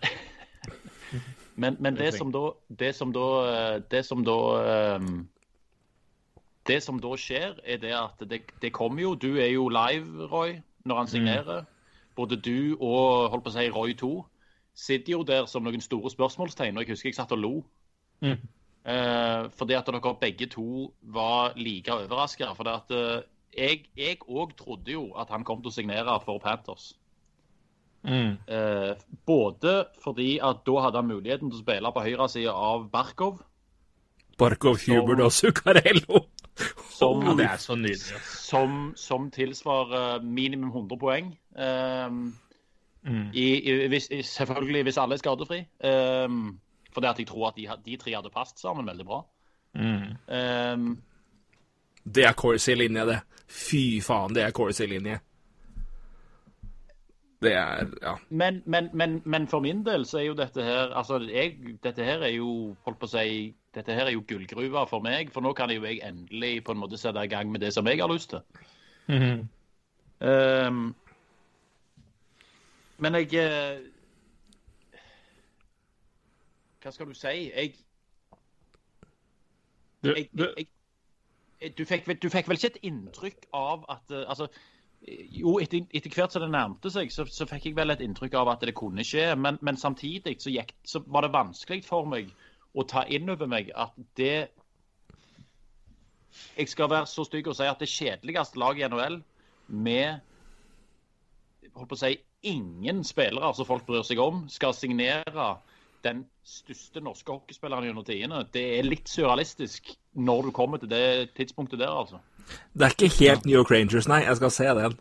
men, 1.62 1.76
men 1.82 1.98
det 1.98 2.12
som 2.16 2.32
da 2.34 2.48
Det 2.66 2.90
som 2.94 3.12
da 3.14 3.26
eh, 3.50 3.76
Det 3.90 4.02
som 4.06 4.22
da 4.26 4.36
ehm, 4.74 5.16
Det 6.66 6.78
som 6.82 6.98
da 7.02 7.14
skjer, 7.18 7.58
er 7.62 7.82
det 7.82 7.94
at 7.98 8.22
det, 8.30 8.42
det 8.62 8.72
kommer 8.74 9.02
jo 9.02 9.14
Du 9.14 9.32
er 9.36 9.50
jo 9.52 9.68
live, 9.70 10.30
Roy, 10.30 10.56
når 10.86 11.02
han 11.02 11.10
signerer. 11.10 11.66
Både 12.16 12.36
du 12.36 12.76
og 12.78 13.30
holdt 13.32 13.44
på 13.44 13.52
å 13.52 13.54
si 13.56 13.68
Roy 13.72 13.94
2 13.98 14.12
sitter 14.74 15.12
jo 15.12 15.22
der 15.28 15.46
som 15.50 15.64
noen 15.64 15.84
store 15.84 16.10
spørsmålstegn. 16.10 16.76
Og 16.76 16.84
jeg 16.84 16.94
husker 16.94 17.10
jeg 17.10 17.18
satt 17.18 17.32
og 17.32 17.42
lo. 17.42 17.52
Mm. 18.24 18.40
Eh, 18.82 19.50
fordi 19.58 19.76
at 19.78 19.86
dere 19.86 20.14
begge 20.20 20.48
to 20.50 20.92
var 21.02 21.52
like 21.56 21.92
overraska. 21.92 22.52
For 22.56 22.68
det 22.68 22.74
at 22.80 22.96
eh, 22.96 23.84
jeg 24.02 24.18
òg 24.28 24.56
trodde 24.56 24.92
jo 24.92 25.12
at 25.18 25.30
han 25.30 25.44
kom 25.44 25.62
til 25.62 25.72
å 25.72 25.76
signere 25.76 26.18
for 26.24 26.42
Panthers. 26.42 26.92
Mm. 28.02 28.38
Eh, 28.48 28.92
både 29.26 29.84
fordi 30.02 30.38
at 30.42 30.64
da 30.66 30.80
hadde 30.82 30.98
han 30.98 31.10
muligheten 31.10 31.50
til 31.50 31.60
å 31.60 31.62
spille 31.62 31.92
på 31.94 32.02
høyresida 32.02 32.52
av 32.52 32.88
Barkov, 32.90 33.42
Barkov, 34.38 34.80
Hubert 34.88 35.20
og 35.22 35.32
Zuccarello. 35.32 36.24
Som, 36.92 37.22
Ja, 37.26 37.34
det 37.38 37.44
er 37.50 37.56
så 37.56 37.74
nydelig. 37.74 38.20
som, 38.22 38.92
som 38.96 39.30
tilsvarer 39.30 40.22
minimum 40.22 40.70
100 40.70 40.98
poeng. 40.98 41.32
Um, 41.56 42.34
Mm. 43.04 43.32
i, 43.34 43.44
i, 43.66 43.86
hvis, 43.90 44.04
selvfølgelig 44.22 44.82
hvis 44.86 44.96
alle 45.02 45.16
er 45.16 45.18
skadefri. 45.18 45.56
Eh, 45.84 46.28
fordi 46.94 47.06
at 47.06 47.18
jeg 47.18 47.26
tror 47.26 47.48
at 47.48 47.56
de, 47.56 47.66
de 47.86 47.96
tre 47.98 48.12
hadde 48.14 48.30
passet 48.30 48.60
sammen 48.62 48.86
veldig 48.86 49.04
bra. 49.08 49.16
Mm. 49.74 50.04
Um, 50.30 51.02
Det 52.14 52.24
er 52.28 52.32
Corsi-linje, 52.32 53.06
det. 53.06 53.16
Fy 53.48 53.98
faen, 54.06 54.34
det 54.34 54.44
er 54.44 54.50
Corsi-linje. 54.54 55.18
Det 57.42 57.52
er 57.56 57.86
Ja. 58.02 58.14
men, 58.30 58.62
men, 58.66 58.88
men, 58.94 59.22
men 59.24 59.48
for 59.48 59.60
min 59.60 59.82
del 59.86 60.04
så 60.06 60.18
er 60.18 60.24
jo 60.28 60.34
dette 60.38 60.62
her 60.62 60.92
altså 60.94 61.18
jeg, 61.26 61.56
Dette 61.82 62.04
her 62.04 62.22
er 62.22 62.36
jo 62.36 62.76
holdt 62.86 62.98
på 63.00 63.06
å 63.06 63.10
si, 63.16 63.54
dette 63.74 63.94
her 63.96 64.06
er 64.06 64.12
jo 64.14 64.24
gullgruva 64.28 64.84
for 64.88 65.00
meg. 65.04 65.30
For 65.32 65.40
nå 65.44 65.52
kan 65.56 65.70
jeg 65.70 65.80
jo 65.80 65.88
jeg 65.88 66.02
endelig 66.04 66.64
på 66.64 66.72
en 66.72 66.82
måte 66.82 66.98
sette 67.00 67.24
i 67.24 67.30
gang 67.30 67.52
med 67.52 67.60
det 67.60 67.72
som 67.72 67.86
jeg 67.86 68.00
har 68.00 68.12
lyst 68.12 68.30
til. 68.30 68.40
Mm 69.08 69.22
-hmm. 69.22 69.46
um, 70.68 70.94
men 72.98 73.14
jeg 73.14 73.34
eh, 73.34 73.80
Hva 76.82 76.90
skal 76.90 77.06
du 77.06 77.14
si? 77.14 77.50
Jeg, 77.56 77.74
Du, 80.04 80.08
jeg, 80.16 80.28
jeg, 80.34 80.66
jeg 81.62 81.78
du, 81.78 81.84
fikk, 81.84 82.08
vel- 82.08 82.18
du 82.22 82.28
fikk 82.28 82.48
vel 82.48 82.58
ikke 82.58 82.66
et 82.66 82.78
inntrykk 82.82 83.44
av 83.54 83.84
at 83.88 84.10
eh, 84.10 84.24
Altså, 84.28 84.48
eh, 85.08 85.26
jo, 85.40 85.58
etter, 85.62 85.86
etter 85.94 86.10
hvert 86.10 86.32
som 86.32 86.42
det 86.42 86.50
nærmte 86.50 86.90
seg, 86.90 87.12
så, 87.12 87.24
så 87.24 87.46
fikk 87.46 87.66
jeg 87.66 87.76
vel 87.76 87.90
et 87.90 88.00
inntrykk 88.00 88.34
av 88.34 88.48
at 88.48 88.60
det 88.66 88.74
kunne 88.74 89.04
skje. 89.04 89.36
Men, 89.36 89.58
men 89.62 89.76
samtidig 89.76 90.40
så, 90.42 90.50
gikk, 90.50 90.74
så 90.84 91.04
var 91.06 91.20
det 91.22 91.32
vanskelig 91.32 91.84
for 91.86 92.04
meg 92.04 92.34
å 92.74 92.84
ta 92.88 93.04
inn 93.08 93.30
over 93.30 93.48
meg 93.50 93.70
at 93.76 93.96
det 94.16 94.48
Jeg 96.56 96.68
skal 96.72 96.88
være 96.88 97.06
så 97.06 97.26
stygg 97.28 97.48
og 97.50 97.56
si 97.58 97.66
at 97.68 97.80
det 97.80 97.90
kjedeligste 97.92 98.60
laget 98.60 98.86
i 98.86 98.88
NHL 98.88 99.18
med 99.68 100.22
holdt 101.76 101.90
på 101.90 101.96
å 101.96 102.00
si, 102.00 102.16
ingen 102.48 103.02
spillere 103.06 103.52
som 103.56 103.68
folk 103.68 103.84
bryr 103.88 104.04
seg 104.06 104.20
om, 104.22 104.44
skal 104.52 104.74
signere 104.76 105.46
den 106.02 106.24
største 106.42 107.02
norske 107.04 107.30
hockeyspilleren 107.30 107.86
gjennom 107.86 108.06
tidene. 108.06 108.42
Det 108.52 108.64
er 108.78 108.88
litt 108.88 109.10
surrealistisk 109.10 109.92
når 110.18 110.48
du 110.48 110.54
kommer 110.56 110.82
til 110.82 110.90
det 110.90 111.32
tidspunktet 111.36 111.80
der, 111.80 111.92
altså. 111.92 112.18
Det 112.74 112.88
er 112.88 112.96
ikke 112.96 113.12
helt 113.20 113.46
New 113.46 113.54
York 113.54 113.70
Rangers, 113.70 114.08
nei. 114.10 114.24
Jeg 114.26 114.40
skal 114.40 114.54
se 114.54 114.68
den. 114.80 114.98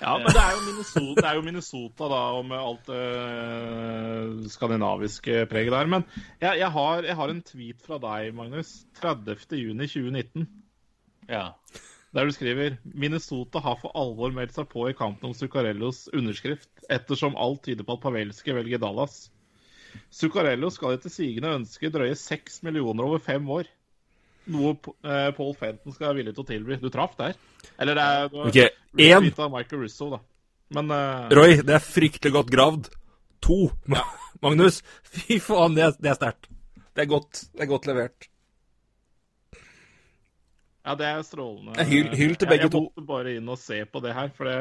Ja, 0.00 0.14
men 0.18 0.26
det 0.28 0.40
er, 0.40 0.54
jo 0.54 0.62
Minnesota, 0.66 1.14
det 1.20 1.28
er 1.28 1.36
jo 1.38 1.44
Minnesota, 1.46 2.08
da, 2.12 2.20
og 2.38 2.46
med 2.48 2.58
alt 2.58 2.90
det 2.90 3.04
øh, 3.20 4.48
skandinaviske 4.52 5.44
preget 5.50 5.72
der. 5.76 5.92
Men 5.92 6.04
jeg, 6.40 6.58
jeg, 6.62 6.70
har, 6.76 7.04
jeg 7.06 7.16
har 7.16 7.32
en 7.32 7.42
tweet 7.44 7.86
fra 7.86 8.00
deg, 8.02 8.34
Magnus. 8.36 8.72
30.6.2019. 9.00 10.46
Ja. 11.30 11.50
Der 12.10 12.26
du 12.26 12.34
skriver 12.34 12.78
Minnesota 12.82 13.60
har 13.62 13.76
for 13.78 13.94
alvor 13.94 14.32
meldt 14.34 14.56
seg 14.56 14.66
på 14.72 14.88
i 14.90 14.96
kampen 14.98 15.30
om 15.30 15.34
Zuccarellos 15.36 16.08
underskrift, 16.16 16.70
ettersom 16.90 17.38
alt 17.38 17.62
tyder 17.68 17.86
på 17.86 17.94
at 17.94 18.02
Pavelski 18.02 18.56
velger 18.56 18.82
Dallas. 18.82 19.28
Zuccarello 20.10 20.70
skal 20.74 20.96
etter 20.96 21.12
sigende 21.12 21.54
ønske 21.60 21.90
drøye 21.92 22.16
seks 22.18 22.64
millioner 22.66 23.06
over 23.06 23.22
fem 23.22 23.46
år. 23.50 23.70
Noe 24.50 24.72
eh, 25.06 25.28
Paul 25.36 25.52
Fenton 25.58 25.94
skal 25.94 26.10
være 26.10 26.20
villig 26.20 26.34
til 26.36 26.44
å 26.44 26.48
tilby. 26.48 26.78
Du 26.82 26.88
traff 26.92 27.16
der. 27.18 27.36
Eller 27.80 27.98
det 27.98 28.04
er 28.06 28.28
det 28.28 28.38
var 28.40 28.50
Ok, 28.50 28.58
av 29.46 29.52
Michael 29.54 29.84
Russo, 29.84 30.10
da. 30.14 30.20
Men 30.76 30.90
uh... 30.94 31.28
Roy, 31.34 31.56
det 31.66 31.76
er 31.76 31.82
fryktelig 31.84 32.34
godt 32.36 32.50
gravd. 32.54 32.90
To. 33.46 33.58
Magnus, 34.44 34.80
fy 35.14 35.40
faen, 35.42 35.74
det 35.78 35.86
er, 35.88 35.96
er 36.12 36.18
sterkt. 36.18 36.50
Det 36.94 37.04
er 37.06 37.10
godt. 37.10 37.44
Det 37.54 37.64
er 37.64 37.70
godt 37.70 37.88
levert. 37.90 38.28
ja, 40.84 40.94
det 40.98 41.06
er 41.06 41.22
strålende. 41.26 41.74
Jeg 41.78 41.90
hyll- 41.90 42.16
hyll 42.16 42.34
til 42.40 42.48
begge 42.50 42.66
jeg, 42.66 42.70
jeg 42.70 42.74
to. 42.74 42.82
måtte 42.88 43.06
bare 43.06 43.36
inn 43.38 43.48
og 43.52 43.58
se 43.60 43.82
på 43.86 44.02
det 44.04 44.14
her, 44.16 44.30
for 44.36 44.48
det 44.50 44.58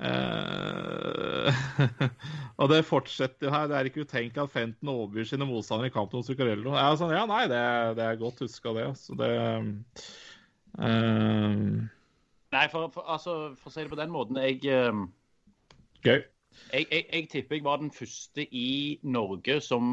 eh, 0.00 1.62
Og 2.60 2.70
det 2.72 2.84
fortsetter 2.86 3.46
jo 3.46 3.52
her. 3.54 3.66
Det 3.70 3.76
er 3.76 3.90
ikke 3.90 4.06
utenkelig 4.06 4.42
at 4.42 4.50
Fenton 4.50 4.88
overbyr 4.92 5.28
sine 5.28 5.46
motstandere 5.46 5.90
i 5.90 5.94
kampen 5.94 6.18
mot 6.18 6.26
Zuccarello. 6.26 6.74
Ja, 6.74 6.88
sånn, 6.98 7.14
ja, 7.14 7.22
nei, 7.30 7.44
det, 7.50 7.60
det 7.98 8.06
er 8.06 8.18
godt 8.20 8.42
huska, 8.42 8.74
det. 8.76 8.88
Altså. 8.90 9.18
Det 9.18 9.30
eh, 10.78 11.78
Nei, 12.48 12.64
for, 12.72 12.88
for, 12.94 13.04
altså, 13.04 13.36
for 13.60 13.70
å 13.70 13.74
si 13.74 13.84
det 13.84 13.92
på 13.92 13.98
den 13.98 14.12
måten 14.12 14.38
Jeg, 14.40 14.62
eh, 14.72 15.00
Gøy. 16.06 16.22
jeg, 16.72 16.86
jeg, 16.88 17.04
jeg 17.12 17.26
tipper 17.34 17.58
jeg 17.58 17.64
var 17.66 17.82
den 17.82 17.92
første 17.92 18.46
i 18.56 18.98
Norge 19.04 19.58
som, 19.64 19.84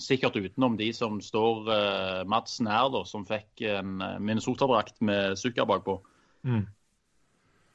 sikkert 0.00 0.36
utenom 0.36 0.76
de 0.80 0.90
som 0.96 1.20
står 1.24 1.70
uh, 1.70 2.22
Mats 2.28 2.60
nær, 2.64 2.90
da, 2.92 3.04
som 3.08 3.24
fikk 3.26 3.64
en 3.70 4.02
Minnesota-drakt 4.20 5.00
med 5.00 5.38
Zucker 5.40 5.68
bakpå. 5.70 5.98
Mm. 6.42 6.66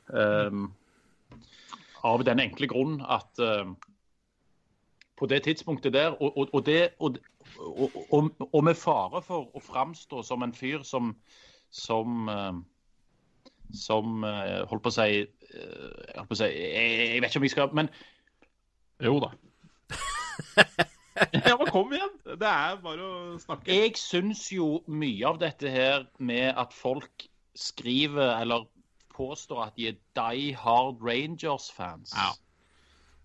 Um, 0.08 0.68
av 2.06 2.24
den 2.28 2.40
enkle 2.40 2.70
grunn 2.70 3.00
at 3.02 3.42
uh, 3.42 3.70
på 5.18 5.26
det 5.26 5.44
tidspunktet 5.48 5.94
der, 5.94 6.14
og, 6.22 6.38
og, 6.38 6.50
og, 6.54 6.66
det, 6.66 6.92
og, 7.00 8.64
med 8.64 8.76
fare 8.78 9.22
for 9.26 9.50
å 9.56 9.62
framstå 9.64 10.22
som 10.24 10.46
en 10.46 10.54
fyr 10.54 10.84
som 10.86 11.16
som, 11.70 12.30
uh, 12.30 12.54
som 13.74 14.24
uh, 14.24 14.64
holdt 14.70 14.84
på 14.86 14.94
å 14.94 14.98
si 14.98 15.26
holdt 16.16 16.30
på 16.30 16.38
å 16.38 16.40
si 16.40 16.52
jeg, 16.52 16.94
jeg 17.16 17.24
vet 17.24 17.32
ikke 17.32 17.42
om 17.42 17.48
jeg 17.48 17.56
skal 17.56 17.76
Men 17.76 17.90
Jo 19.04 19.20
da. 19.24 19.30
ja, 21.48 21.56
men 21.58 21.70
kom 21.72 21.92
igjen! 21.94 22.14
Det 22.26 22.50
er 22.50 22.80
bare 22.82 23.06
å 23.06 23.38
snakke. 23.42 23.74
jeg 23.74 23.98
syns 24.00 24.48
jo 24.54 24.82
mye 24.90 25.28
av 25.30 25.40
dette 25.42 25.70
her 25.72 26.08
med 26.18 26.54
at 26.58 26.74
folk 26.76 27.28
skriver 27.58 28.38
eller 28.42 28.68
påstår 29.18 29.64
at 29.66 29.76
de 29.78 29.90
er 29.92 29.98
Die 30.20 30.54
Hard 30.56 31.02
Rangers-fans. 31.02 32.14
Ja. 32.16 32.30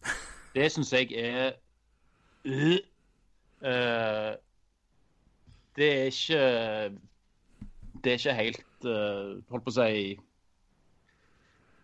Det 0.56 0.66
syns 0.72 0.92
jeg 0.92 1.12
er. 1.16 1.52
Eh, 3.62 4.34
Det 5.76 5.88
er 5.92 6.04
ikke 6.10 6.42
Det 8.02 8.10
er 8.12 8.18
ikke 8.18 8.34
helt 8.34 8.84
uh, 8.84 9.38
Holdt 9.52 9.64
på 9.64 9.70
å 9.70 9.76
si 9.76 10.18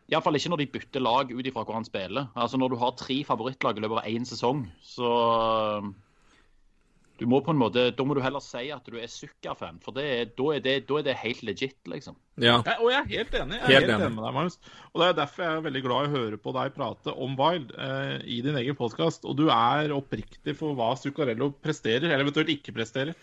Iallfall 0.09 0.39
ikke 0.41 0.51
når 0.51 0.63
de 0.63 0.67
bytter 0.73 1.05
lag 1.05 1.31
ut 1.31 1.47
ifra 1.47 1.63
hvor 1.69 1.77
han 1.77 1.85
spiller. 1.85 2.31
Altså 2.35 2.57
Når 2.57 2.73
du 2.73 2.77
har 2.81 2.95
tre 2.97 3.21
favorittlag 3.29 3.77
i 3.77 3.83
løpet 3.85 4.01
av 4.01 4.07
én 4.09 4.25
sesong, 4.25 4.63
så 4.81 5.11
du 7.19 7.25
må 7.27 7.41
på 7.43 7.51
en 7.51 7.59
måte, 7.59 7.89
Da 7.97 8.05
må 8.07 8.15
du 8.15 8.21
heller 8.23 8.41
si 8.45 8.69
at 8.71 8.85
du 8.87 8.97
er 8.97 9.09
Zucker-fan, 9.11 9.81
for 9.83 9.93
det, 9.97 10.05
er- 10.07 10.31
da, 10.39 10.47
er 10.55 10.61
det, 10.63 10.75
da 10.87 10.99
er 11.01 11.03
det 11.09 11.17
helt 11.19 11.43
legit, 11.43 11.75
liksom. 11.91 12.15
Ja. 12.39 12.61
Jeg, 12.63 12.77
og 12.79 12.91
jeg 12.93 13.01
er 13.01 13.09
helt 13.17 13.35
enig. 13.41 13.59
Jeg 13.59 13.63
er 13.63 13.67
Helt 13.67 13.81
helt, 13.81 13.91
enig. 13.97 14.07
enig 14.07 14.15
med 14.17 14.25
deg, 14.29 14.35
Magnus. 14.39 14.59
Og 14.95 15.01
Det 15.03 15.09
er 15.09 15.17
derfor 15.19 15.43
jeg 15.45 15.57
er 15.59 15.67
veldig 15.67 15.83
glad 15.83 15.99
i 15.99 16.09
å 16.09 16.15
høre 16.17 16.39
på 16.39 16.55
deg 16.55 16.75
prate 16.77 17.15
om 17.27 17.35
Wild 17.41 17.73
eh, 17.77 18.19
i 18.25 18.41
din 18.47 18.57
egen 18.63 18.79
podkast. 18.79 19.25
Og 19.27 19.37
du 19.37 19.49
er 19.51 19.91
oppriktig 19.97 20.55
for 20.57 20.75
hva 20.79 20.93
Zuccarello 20.97 21.51
presterer, 21.59 22.07
eller 22.09 22.25
eventuelt 22.29 22.55
ikke 22.55 22.75
presterer. 22.79 23.15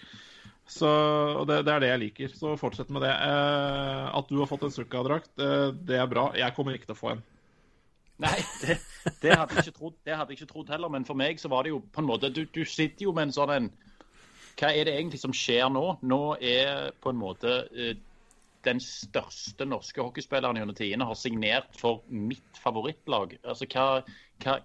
Så 0.67 0.89
og 0.89 1.45
det, 1.47 1.59
det 1.67 1.73
er 1.75 1.79
det 1.83 1.89
jeg 1.93 2.01
liker. 2.01 2.31
Så 2.35 2.55
fortsett 2.59 2.89
med 2.91 3.03
det. 3.05 3.13
Eh, 3.13 4.05
at 4.17 4.27
du 4.31 4.39
har 4.41 4.49
fått 4.49 4.63
en 4.67 4.73
Zucca-drakt, 4.73 5.31
eh, 5.39 5.71
det 5.85 5.99
er 6.01 6.07
bra. 6.11 6.31
Jeg 6.35 6.55
kommer 6.57 6.73
ikke 6.75 6.89
til 6.89 6.97
å 6.97 6.99
få 6.99 7.11
en. 7.15 7.23
Nei, 8.23 8.37
det, 8.61 8.77
det, 9.19 9.33
hadde 9.35 9.63
trodd, 9.75 9.95
det 10.07 10.15
hadde 10.15 10.31
jeg 10.31 10.39
ikke 10.39 10.53
trodd 10.53 10.69
heller. 10.71 10.91
Men 10.91 11.07
for 11.07 11.19
meg 11.19 11.41
så 11.41 11.51
var 11.51 11.65
det 11.65 11.73
jo 11.73 11.81
på 11.91 12.03
en 12.03 12.07
måte 12.07 12.31
Du, 12.31 12.45
du 12.47 12.63
sitter 12.63 13.09
jo 13.09 13.13
med 13.15 13.29
en 13.29 13.35
sånn 13.35 13.53
en 13.55 13.71
Hva 14.55 14.71
er 14.71 14.87
det 14.87 14.95
egentlig 14.95 15.19
som 15.19 15.35
skjer 15.35 15.67
nå? 15.73 15.85
Nå 16.07 16.21
er 16.39 16.93
på 17.03 17.11
en 17.11 17.19
måte 17.19 17.57
eh, 17.75 17.97
den 18.65 18.79
største 18.81 19.67
norske 19.67 20.01
hockeyspilleren 20.01 20.57
gjennom 20.57 20.77
tidene 20.77 21.05
har 21.05 21.17
signert 21.19 21.75
for 21.77 22.01
mitt 22.09 22.61
favorittlag. 22.63 23.35
Altså, 23.43 23.67
hva, 23.69 24.01
hva, 24.41 24.55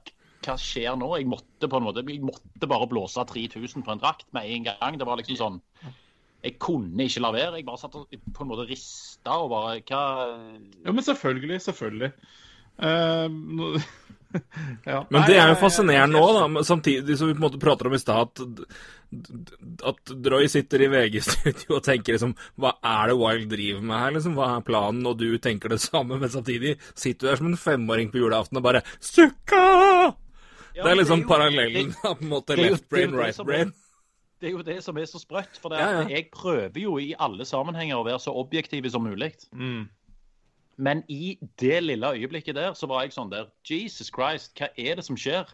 hva, 0.47 0.55
skjer 0.57 0.95
nå? 0.97 1.11
Jeg 1.19 1.29
måtte 1.29 1.69
på 1.69 1.81
en 1.81 1.85
måte, 1.89 2.05
jeg 2.09 2.23
måtte 2.25 2.71
bare 2.71 2.89
blåse 2.89 3.25
3000 3.33 3.85
på 3.85 3.93
en 3.93 4.01
drakt 4.01 4.31
med 4.37 4.49
en 4.49 4.71
gang. 4.71 5.01
Det 5.01 5.09
var 5.09 5.21
liksom 5.21 5.41
sånn 5.41 5.61
Jeg 6.41 6.55
kunne 6.63 7.05
ikke 7.05 7.21
la 7.21 7.35
være. 7.35 7.59
Jeg 7.59 7.67
bare 7.69 7.83
satt 7.83 7.99
og 7.99 8.09
på 8.09 8.47
en 8.47 8.49
måte 8.49 8.65
rista 8.71 9.35
og 9.43 9.51
bare 9.53 9.83
Hva 9.83 10.05
Ja, 10.87 10.95
men 10.95 11.05
selvfølgelig. 11.05 11.61
Selvfølgelig. 11.67 12.15
Uh, 12.81 13.81
ja. 14.85 15.07
Men 15.11 15.27
det 15.27 15.37
er 15.37 15.51
jo 15.51 15.59
fascinerende 15.61 16.21
da, 16.21 16.63
samtidig 16.65 17.19
som 17.19 17.29
vi 17.29 17.35
på 17.35 17.43
en 17.43 17.47
måte 17.49 17.61
prater 17.63 17.91
om 17.91 17.97
i 17.97 18.01
stad, 18.01 18.31
at, 18.31 18.63
at 19.91 20.13
Droy 20.25 20.47
sitter 20.51 20.85
i 20.87 20.91
VG-studio 20.93 21.77
og 21.81 21.85
tenker 21.85 22.15
liksom 22.15 22.37
Hva 22.61 22.77
er 22.79 23.11
det 23.11 23.19
Wild 23.19 23.51
driver 23.51 23.85
med 23.91 24.05
her, 24.05 24.15
liksom? 24.17 24.39
Hva 24.39 24.53
er 24.55 24.65
planen? 24.67 25.05
Og 25.11 25.19
du 25.19 25.29
tenker 25.43 25.75
det 25.75 25.81
samme, 25.83 26.21
men 26.21 26.33
samtidig 26.33 26.77
sitter 26.95 27.27
du 27.27 27.31
der 27.31 27.43
som 27.43 27.51
en 27.51 27.61
femåring 27.61 28.13
på 28.13 28.23
julaften 28.23 28.63
og 28.63 28.67
bare 28.67 28.85
Sukka! 29.01 29.67
Ja, 30.71 30.85
det 30.85 30.91
er 30.93 31.01
liksom 31.01 31.27
parallellen, 31.27 31.95
på 31.99 32.13
en 32.15 32.29
måte. 32.31 32.57
Left 32.57 32.89
brain, 32.89 33.15
right 33.19 33.37
brain. 33.47 33.73
Det 34.41 34.49
er 34.49 34.55
jo 34.55 34.63
det 34.65 34.79
som 34.85 34.97
er 34.97 35.09
så 35.11 35.19
sprøtt. 35.21 35.59
For 35.61 35.75
ja, 35.77 35.89
ja. 35.99 36.05
jeg 36.09 36.31
prøver 36.33 36.79
jo 36.81 36.95
i 37.03 37.11
alle 37.19 37.45
sammenhenger 37.45 37.99
å 37.99 38.07
være 38.07 38.23
så 38.23 38.33
objektiv 38.41 38.87
som 38.93 39.05
mulig. 39.05 39.35
Mm. 39.53 39.91
Men 40.81 41.05
i 41.13 41.37
det 41.61 41.83
lille 41.85 42.13
øyeblikket 42.17 42.57
der, 42.57 42.73
så 42.79 42.89
var 42.89 43.05
jeg 43.05 43.13
sånn 43.15 43.33
der 43.33 43.51
Jesus 43.69 44.09
Christ, 44.09 44.55
hva 44.57 44.71
er 44.81 44.97
det 44.99 45.05
som 45.05 45.19
skjer? 45.21 45.51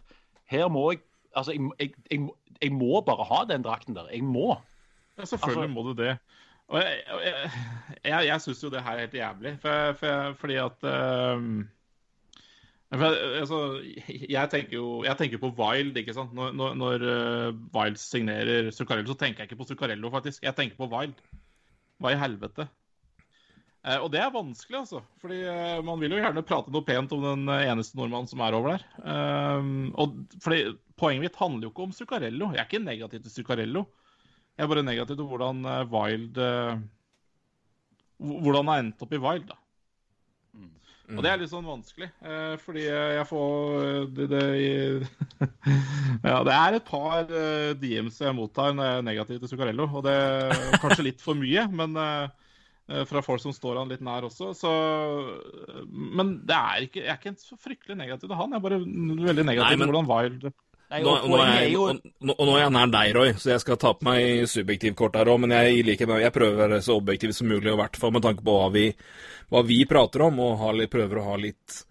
Her 0.47 0.71
må 0.71 0.91
jeg 0.93 1.03
Altså, 1.37 1.53
jeg, 1.53 1.69
jeg, 1.77 1.91
jeg, 2.09 2.29
jeg 2.63 2.71
må 2.73 2.97
bare 3.05 3.25
ha 3.29 3.43
den 3.45 3.61
drakten 3.61 3.93
der. 3.93 4.07
Jeg 4.09 4.23
må. 4.25 4.55
Ja, 5.19 5.25
selvfølgelig 5.29 5.67
altså, 5.67 5.73
må 5.75 5.83
du 5.85 5.91
det. 5.93 6.15
Og 6.67 6.79
jeg, 6.81 7.01
jeg, 7.23 7.51
jeg, 8.03 8.27
jeg 8.27 8.41
syns 8.41 8.63
jo 8.63 8.71
det 8.73 8.81
her 8.83 8.95
er 8.95 9.05
helt 9.05 9.13
jævlig, 9.13 9.51
for, 9.61 9.91
for, 9.99 10.33
fordi 10.39 10.57
at 10.59 10.87
um, 11.37 11.51
for, 12.89 13.19
altså, 13.41 13.59
jeg, 14.07 14.49
tenker 14.49 14.75
jo 14.79 15.03
jeg 15.03 15.17
tenker 15.19 15.39
på 15.43 15.53
Wild, 15.59 15.97
ikke 15.97 16.15
sant. 16.15 16.33
Når, 16.33 16.51
når, 16.57 16.73
når 16.81 17.05
uh, 17.07 17.61
Wild 17.75 17.99
signerer 18.01 18.71
Zuccarello, 18.71 19.11
så 19.11 19.19
tenker 19.19 19.43
jeg 19.43 19.51
ikke 19.51 19.61
på 19.61 19.69
Zuccarello, 19.69 20.11
faktisk. 20.11 20.43
Jeg 20.43 20.55
tenker 20.55 20.79
på 20.79 20.89
Wild. 20.91 21.15
Hva 22.01 22.13
i 22.13 22.19
helvete? 22.19 22.67
Eh, 23.87 24.01
og 24.03 24.09
det 24.11 24.19
er 24.21 24.33
vanskelig, 24.33 24.81
altså. 24.81 25.01
Fordi 25.21 25.39
eh, 25.47 25.77
man 25.85 26.01
vil 26.01 26.15
jo 26.15 26.19
gjerne 26.19 26.43
prate 26.47 26.73
noe 26.73 26.85
pent 26.87 27.13
om 27.15 27.23
den 27.23 27.53
eh, 27.53 27.67
eneste 27.71 27.99
nordmannen 27.99 28.29
som 28.29 28.43
er 28.43 28.57
over 28.57 28.75
der. 28.75 28.83
og 29.95 30.19
fordi 30.43 30.65
Poenget 30.97 31.27
mitt 31.27 31.35
handler 31.37 31.67
jo 31.67 31.69
ikke 31.69 31.83
om 31.85 31.91
Zuccarello. 31.93 32.49
Jeg 32.55 32.63
er 32.63 32.65
ikke 32.65 32.81
negativ 32.81 33.21
til 33.21 33.33
Zuccarello. 33.35 33.83
Jeg 34.57 34.65
er 34.65 34.69
bare 34.71 34.81
negativ 34.81 35.19
til 35.19 35.27
hvordan 35.29 35.59
Wild 35.91 36.39
Hvordan 38.17 38.71
har 38.71 38.81
endt 38.81 39.03
opp 39.05 39.13
i 39.13 39.19
Wild, 39.21 39.45
da. 39.51 39.59
Mm. 40.57 40.71
Og 41.13 41.21
det 41.21 41.29
er 41.29 41.37
litt 41.37 41.51
sånn 41.51 41.69
vanskelig, 41.69 42.07
fordi 42.63 42.87
jeg 42.87 43.27
får 43.29 43.77
det, 44.17 44.25
det, 44.31 44.41
ja, 46.31 46.39
det 46.49 46.55
er 46.55 46.79
et 46.79 46.89
par 46.89 47.29
DMs 47.77 48.17
jeg 48.25 48.35
mottar 48.39 48.73
når 48.73 48.89
jeg 48.89 48.97
er 48.97 49.07
negativ 49.11 49.37
til 49.43 49.53
Zuccarello. 49.53 49.85
Og 50.01 50.07
det 50.09 50.17
er 50.17 50.81
kanskje 50.81 51.05
litt 51.11 51.21
for 51.21 51.37
mye, 51.37 51.67
men 51.77 51.93
fra 53.09 53.21
folk 53.25 53.41
som 53.43 53.51
står 53.55 53.81
han 53.81 53.89
litt 53.91 54.03
nær 54.05 54.27
også. 54.29 54.53
Så, 54.55 54.71
men 55.91 56.37
det 56.47 56.55
er 56.55 56.85
ikke, 56.85 57.01
jeg 57.03 57.11
er 57.11 57.19
ikke 57.19 57.35
så 57.41 57.59
fryktelig 57.59 57.97
negativ 57.99 58.29
til 58.29 58.39
han. 58.39 58.55
Jeg 58.55 58.61
er 58.61 58.65
bare 58.67 58.79
veldig 59.27 59.45
negativ 59.49 59.83
til 59.83 59.91
hvordan 59.91 60.09
Wild 60.11 60.49
Nei, 60.87 61.01
nå, 61.03 61.13
nå, 61.27 61.37
er 61.43 61.65
jeg, 61.65 61.71
og, 61.75 61.97
nå, 62.23 62.31
nå, 62.31 62.53
er 62.55 62.61
jeg 62.61 62.71
nær 62.71 62.91
deg, 62.93 63.09
Roy, 63.17 63.31
så 63.35 63.49
jeg 63.51 63.59
skal 63.59 63.79
ta 63.81 63.89
på 63.91 64.07
meg 64.07 64.45
subjektivkort 64.47 65.17
her 65.19 65.27
òg. 65.27 65.41
Men 65.43 65.51
jeg, 65.57 65.81
like, 65.83 66.07
jeg, 66.07 66.33
prøver 66.35 66.55
å 66.55 66.61
være 66.61 66.77
så 66.85 66.95
objektiv 66.95 67.33
som 67.35 67.49
mulig, 67.51 67.73
i 67.73 67.79
hvert 67.81 67.99
fall 67.99 68.13
med 68.15 68.23
tanke 68.23 68.45
på 68.47 68.55
hva 68.55 68.69
vi, 68.71 68.85
hva 69.51 69.65
vi 69.67 69.81
prater 69.89 70.23
om, 70.29 70.39
og 70.45 70.63
litt, 70.79 70.91
prøver 70.93 71.19
å 71.19 71.25
ha 71.27 71.35
litt 71.43 71.81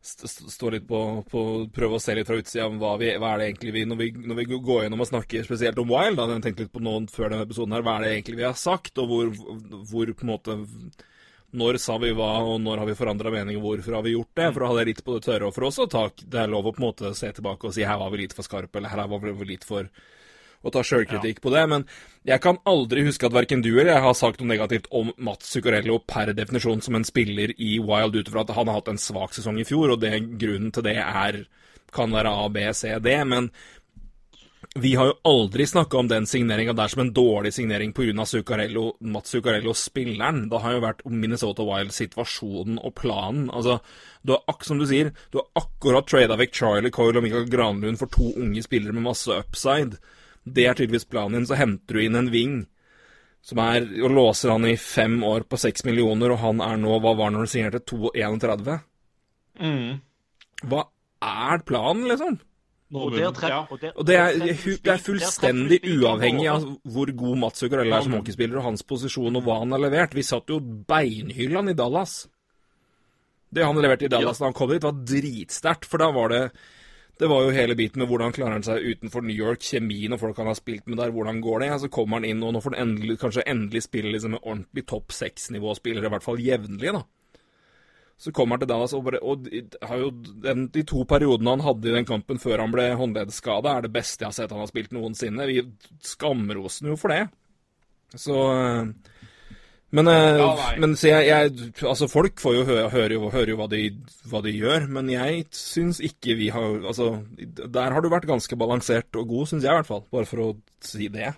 stå 0.00 0.70
litt 0.72 0.86
på, 0.88 0.98
på, 1.28 1.42
Prøve 1.74 1.98
å 1.98 2.00
se 2.00 2.14
litt 2.16 2.28
fra 2.28 2.38
utsida 2.40 2.68
hva, 2.80 2.94
hva 2.96 3.34
er 3.34 3.42
det 3.42 3.48
egentlig 3.50 3.74
vi 3.74 3.84
når, 3.88 4.00
vi 4.00 4.08
når, 4.16 4.38
vi 4.38 4.46
går 4.56 4.84
gjennom 4.86 5.04
og 5.04 5.10
snakker 5.10 5.44
spesielt 5.44 5.80
om 5.82 5.92
Wild, 5.92 6.16
da, 6.16 6.38
jeg 6.38 6.56
litt 6.56 6.72
på 6.72 6.82
noen 6.84 7.08
før 7.10 7.34
denne 7.34 7.44
episoden 7.44 7.76
her, 7.76 7.84
hva 7.84 7.98
er 7.98 8.06
det 8.06 8.12
egentlig 8.14 8.38
vi 8.40 8.46
har 8.48 8.56
sagt, 8.56 8.96
og 9.02 9.10
hvor, 9.10 9.32
hvor 9.90 10.12
på 10.16 10.26
en 10.26 10.32
måte 10.32 10.56
Når 11.50 11.80
sa 11.82 11.98
vi 11.98 12.12
hva, 12.14 12.30
og 12.46 12.60
når 12.62 12.78
har 12.80 12.88
vi 12.88 12.94
forandra 12.94 13.32
mening, 13.34 13.58
og 13.58 13.66
hvorfor 13.66 13.98
har 13.98 14.06
vi 14.06 14.14
gjort 14.14 14.36
det? 14.38 14.48
For 14.54 14.62
å 14.62 14.70
ha 14.70 14.78
det 14.78 14.86
litt 14.86 15.04
på 15.04 15.16
det 15.16 15.24
tørre, 15.26 15.48
og 15.48 15.56
for 15.56 15.66
oss 15.66 15.80
å 15.82 15.88
ta 15.90 16.06
Det 16.22 16.44
er 16.44 16.52
lov 16.52 16.70
å 16.70 16.72
på 16.72 16.80
en 16.80 16.86
måte 16.86 17.12
se 17.18 17.32
tilbake 17.34 17.66
og 17.66 17.74
si 17.74 17.84
her 17.84 17.98
var 18.00 18.12
vi 18.14 18.22
litt 18.22 18.36
for 18.36 18.46
skarpe, 18.46 18.78
eller 18.78 18.94
her 18.94 19.10
var 19.10 19.20
vi 19.26 19.48
litt 19.52 19.66
for 19.66 19.90
og 20.60 20.74
ta 20.74 20.82
sjølkritikk 20.84 21.40
ja. 21.40 21.44
på 21.44 21.54
det. 21.54 21.64
Men 21.72 21.86
jeg 22.28 22.42
kan 22.44 22.60
aldri 22.68 23.06
huske 23.06 23.28
at 23.28 23.36
verken 23.36 23.64
du 23.64 23.72
eller 23.72 23.94
jeg 23.94 24.04
har 24.04 24.18
sagt 24.18 24.42
noe 24.42 24.50
negativt 24.50 24.90
om 24.92 25.12
Mats 25.16 25.52
Zuccarello 25.54 26.00
per 26.04 26.34
definisjon 26.36 26.84
som 26.84 26.98
en 26.98 27.08
spiller 27.08 27.54
i 27.56 27.78
Wild, 27.80 28.18
ut 28.18 28.28
ifra 28.28 28.44
at 28.44 28.54
han 28.56 28.68
har 28.68 28.80
hatt 28.80 28.92
en 28.92 29.00
svak 29.00 29.36
sesong 29.36 29.60
i 29.62 29.66
fjor, 29.68 29.94
og 29.94 30.04
det, 30.04 30.14
grunnen 30.40 30.72
til 30.74 30.86
det 30.86 30.98
er 31.00 31.44
kan 31.90 32.12
være 32.14 32.30
A, 32.30 32.48
B, 32.52 32.62
C, 32.76 32.92
D. 33.02 33.14
Men 33.26 33.50
vi 34.78 34.92
har 34.94 35.08
jo 35.08 35.16
aldri 35.26 35.64
snakka 35.66 35.98
om 35.98 36.08
den 36.08 36.28
signeringa 36.30 36.72
der 36.78 36.92
som 36.92 37.00
en 37.02 37.12
dårlig 37.14 37.50
signering 37.56 37.92
pga. 37.96 38.26
Zuccarello, 38.26 38.96
Mats 39.00 39.30
Zuccarello, 39.30 39.74
spilleren. 39.74 40.44
Det 40.50 40.60
har 40.62 40.76
jo 40.76 40.84
vært 40.84 41.02
Minnesota 41.10 41.66
Wild, 41.66 41.90
situasjonen 41.96 42.78
og 42.78 42.94
planen. 43.00 43.48
Altså, 43.50 43.80
du 44.22 44.36
har, 44.36 44.62
som 44.62 44.78
du 44.78 44.86
sier, 44.86 45.10
du 45.32 45.40
har 45.40 45.64
akkurat 45.64 46.06
trada 46.06 46.38
vekk 46.38 46.54
Charlie 46.54 46.94
Coyle 46.94 47.18
og 47.18 47.26
Michael 47.26 47.50
Granlund 47.50 47.98
for 47.98 48.12
to 48.14 48.30
unge 48.36 48.62
spillere 48.62 48.94
med 48.94 49.08
masse 49.08 49.34
upside. 49.34 49.98
Det 50.54 50.66
er 50.66 50.76
tydeligvis 50.78 51.08
planen 51.10 51.40
din. 51.40 51.48
Så 51.48 51.58
henter 51.58 51.96
du 51.96 52.04
inn 52.04 52.18
en 52.18 52.30
wing 52.32 52.60
som 53.44 53.60
er, 53.64 53.86
og 54.04 54.12
låser 54.12 54.52
han 54.52 54.66
i 54.68 54.76
fem 54.76 55.20
år 55.24 55.46
på 55.48 55.58
seks 55.60 55.86
millioner, 55.88 56.34
og 56.34 56.42
han 56.42 56.60
er 56.64 56.76
nå 56.80 56.98
Hva 57.00 57.14
var 57.14 57.30
han 57.30 57.38
når 57.38 57.46
han 57.46 57.52
signerte? 57.54 57.82
2,31? 57.88 58.80
Mm. 59.60 60.00
Hva 60.68 60.84
er 61.24 61.66
planen, 61.68 62.06
liksom? 62.10 62.38
Og, 62.90 63.12
der, 63.14 63.28
og, 63.30 63.36
der, 63.78 63.92
og 63.94 64.06
det, 64.06 64.16
er, 64.18 64.32
det, 64.34 64.90
er, 64.90 64.98
fullstendig 64.98 65.76
uavhengig 65.86 66.48
av 66.50 66.64
hvor 66.90 67.12
god 67.14 67.38
Mats 67.38 67.62
Zuccarello 67.62 67.94
er 67.94 68.02
som 68.02 68.16
hockeyspiller, 68.18 68.58
og 68.58 68.66
hans 68.66 68.82
posisjon 68.82 69.38
og 69.38 69.46
hva 69.46 69.60
han 69.60 69.76
har 69.76 69.84
levert. 69.84 70.16
Vi 70.18 70.26
satt 70.26 70.50
jo 70.50 70.58
beinhyllene 70.58 71.70
i 71.70 71.78
Dallas. 71.78 72.24
Det 73.46 73.62
han 73.62 73.78
leverte 73.78 74.08
i 74.08 74.10
Dallas 74.10 74.40
ja. 74.40 74.42
da 74.42 74.50
han 74.50 74.58
kom 74.58 74.72
dit, 74.74 74.82
var 74.82 74.98
dritsterkt, 75.06 75.86
for 75.86 76.02
da 76.02 76.10
var 76.16 76.34
det 76.34 76.42
det 77.20 77.28
var 77.28 77.44
jo 77.44 77.52
hele 77.52 77.76
biten 77.76 78.00
med 78.00 78.08
hvordan 78.08 78.32
klarer 78.32 78.56
han 78.56 78.64
seg 78.64 78.80
utenfor 78.80 79.24
New 79.26 79.36
York, 79.36 79.60
kjemien 79.60 80.16
og 80.16 80.22
folk 80.22 80.38
han 80.40 80.48
har 80.48 80.56
spilt 80.56 80.86
med 80.88 80.96
der, 80.96 81.12
hvordan 81.12 81.42
går 81.44 81.60
det? 81.60 81.70
Så 81.74 81.90
så 81.90 81.92
kommer 81.92 82.16
han 82.16 82.26
inn, 82.28 82.40
og 82.42 82.54
nå 82.54 82.62
får 82.64 82.76
han 82.76 82.86
endelig, 82.86 83.18
kanskje 83.20 83.44
endelig 83.50 83.82
spille 83.84 84.12
liksom 84.14 84.36
med 84.38 84.44
ordentlig 84.44 84.86
topp 84.88 85.12
seks-nivå-spillere, 85.12 86.08
i 86.08 86.14
hvert 86.14 86.24
fall 86.24 86.40
jevnlig, 86.40 86.94
da. 86.96 87.02
Så 88.20 88.32
kommer 88.36 88.56
han 88.56 88.62
til 88.62 88.68
Dallas 88.68 88.92
og, 88.96 89.04
bare, 89.04 89.20
og 89.24 89.46
har 89.88 90.00
jo 90.00 90.10
den, 90.44 90.66
de 90.72 90.84
to 90.88 91.04
periodene 91.08 91.54
han 91.54 91.64
hadde 91.64 91.88
i 91.88 91.94
den 91.94 92.08
kampen 92.08 92.40
før 92.40 92.64
han 92.64 92.72
ble 92.72 92.88
håndleddskada, 93.00 93.76
er 93.76 93.86
det 93.86 93.94
beste 93.94 94.24
jeg 94.24 94.28
har 94.28 94.36
sett 94.36 94.52
han 94.52 94.60
har 94.64 94.68
spilt 94.68 94.92
noensinne. 94.92 95.48
Vi 95.48 95.62
skamroser 96.04 96.92
jo 96.92 96.98
for 97.00 97.12
det. 97.12 97.22
Så 98.20 98.36
men, 99.90 100.06
eh, 100.06 100.38
ja, 100.38 100.48
men 100.78 100.94
jeg, 100.94 101.26
jeg, 101.26 101.70
altså 101.82 102.06
folk 102.10 102.38
får 102.38 102.56
jo 102.60 102.64
høre, 102.68 102.88
hører 102.92 103.14
jo, 103.16 103.30
hører 103.34 103.50
jo 103.50 103.58
hva, 103.58 103.66
de, 103.72 103.82
hva, 104.30 104.42
de, 104.44 104.52
gjør, 104.54 104.86
men 104.94 105.10
jeg 105.10 105.44
syns 105.56 105.98
ikke 106.06 106.36
vi 106.38 106.50
har 106.54 106.84
Altså, 106.86 107.12
der 107.36 107.96
har 107.96 108.04
du 108.04 108.10
vært 108.12 108.28
ganske 108.30 108.58
balansert 108.60 109.18
og 109.18 109.26
god, 109.32 109.50
syns 109.50 109.66
jeg 109.66 109.72
i 109.72 109.80
hvert 109.80 109.90
fall. 109.90 110.04
Bare 110.14 110.28
for 110.30 110.44
å 110.44 110.50
si 110.86 111.10
det. 111.10 111.32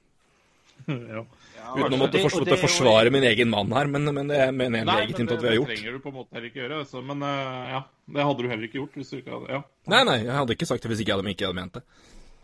ja. 1.16 1.24
Uten 1.70 1.94
å 1.94 2.00
måtte 2.00 2.20
for, 2.24 2.52
forsvare 2.64 3.08
jo... 3.08 3.14
min 3.14 3.24
egen 3.30 3.50
mann 3.52 3.72
her, 3.76 3.88
men, 3.90 4.10
men 4.12 4.28
det 4.30 4.42
mener 4.56 4.82
jeg 4.82 4.90
legitimt 4.90 5.34
at 5.36 5.42
vi 5.42 5.50
har 5.50 5.56
gjort. 5.60 5.70
Nei, 5.70 5.76
men 5.76 5.80
det 5.80 5.80
trenger 5.80 5.96
du 5.96 6.04
på 6.04 6.12
en 6.12 6.16
måte 6.18 6.36
heller 6.36 6.50
ikke 6.50 6.62
gjøre. 6.62 6.82
Altså, 6.84 7.02
men 7.06 7.24
uh, 7.24 7.70
ja, 7.70 7.80
det 8.16 8.28
hadde 8.28 8.42
du 8.44 8.50
heller 8.50 8.68
ikke 8.68 8.80
gjort 8.80 9.00
hvis 9.00 9.12
du 9.12 9.18
ikke 9.20 9.34
hadde 9.36 9.56
ja. 9.56 9.60
Nei, 9.94 10.04
nei, 10.08 10.18
jeg 10.26 10.36
hadde 10.36 10.56
ikke 10.56 10.68
sagt 10.70 10.84
det 10.84 10.92
hvis 10.92 11.02
ikke 11.04 11.14
jeg 11.14 11.20
hadde, 11.20 11.34
ikke 11.36 11.50
hadde 11.50 11.60
ment 11.60 11.78
det. 11.78 11.84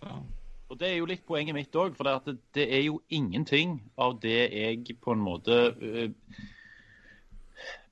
Ja. 0.07 0.18
Og 0.69 0.81
Det 0.81 0.89
er 0.89 0.97
jo 0.99 1.07
litt 1.07 1.27
poenget 1.27 1.55
mitt 1.55 1.77
òg. 1.79 1.95
For 1.97 2.09
det, 2.09 2.39
det, 2.57 2.67
er 2.75 2.85
jo 2.89 3.01
ingenting 3.09 3.79
av 3.99 4.19
det 4.23 4.51
jeg 4.51 4.97
på 5.03 5.14
en 5.14 5.23
måte 5.23 5.59
øh, 5.79 6.11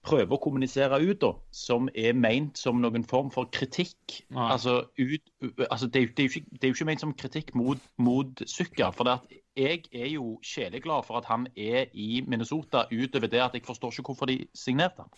prøver 0.04 0.36
å 0.36 0.40
kommunisere 0.42 0.98
ut, 1.00 1.20
da, 1.22 1.30
som 1.54 1.88
er 1.94 2.16
meint 2.18 2.58
som 2.60 2.80
noen 2.82 3.06
form 3.08 3.30
for 3.34 3.48
kritikk. 3.54 4.18
Altså, 4.34 4.82
ut, 4.98 5.30
altså 5.70 5.88
det, 5.88 6.10
det, 6.16 6.26
er 6.26 6.28
ikke, 6.28 6.44
det, 6.50 6.60
er 6.60 6.72
jo 6.72 6.78
ikke, 6.78 6.88
ment 6.90 7.04
som 7.04 7.14
kritikk 7.16 7.54
mot, 7.58 7.80
mot 7.96 8.44
Sykka. 8.50 8.90
For 8.96 9.08
det 9.08 9.16
at 9.20 9.38
jeg 9.54 9.84
er 9.94 10.10
jo 10.16 10.34
sjeleglad 10.44 11.06
for 11.06 11.20
at 11.20 11.30
han 11.30 11.46
er 11.56 11.86
i 11.92 12.24
Minnesota, 12.26 12.88
utover 12.90 13.30
det 13.30 13.44
at 13.44 13.54
jeg 13.54 13.64
forstår 13.66 13.94
ikke 13.94 14.10
hvorfor 14.10 14.30
de 14.30 14.42
signerte 14.58 15.06
han. 15.06 15.14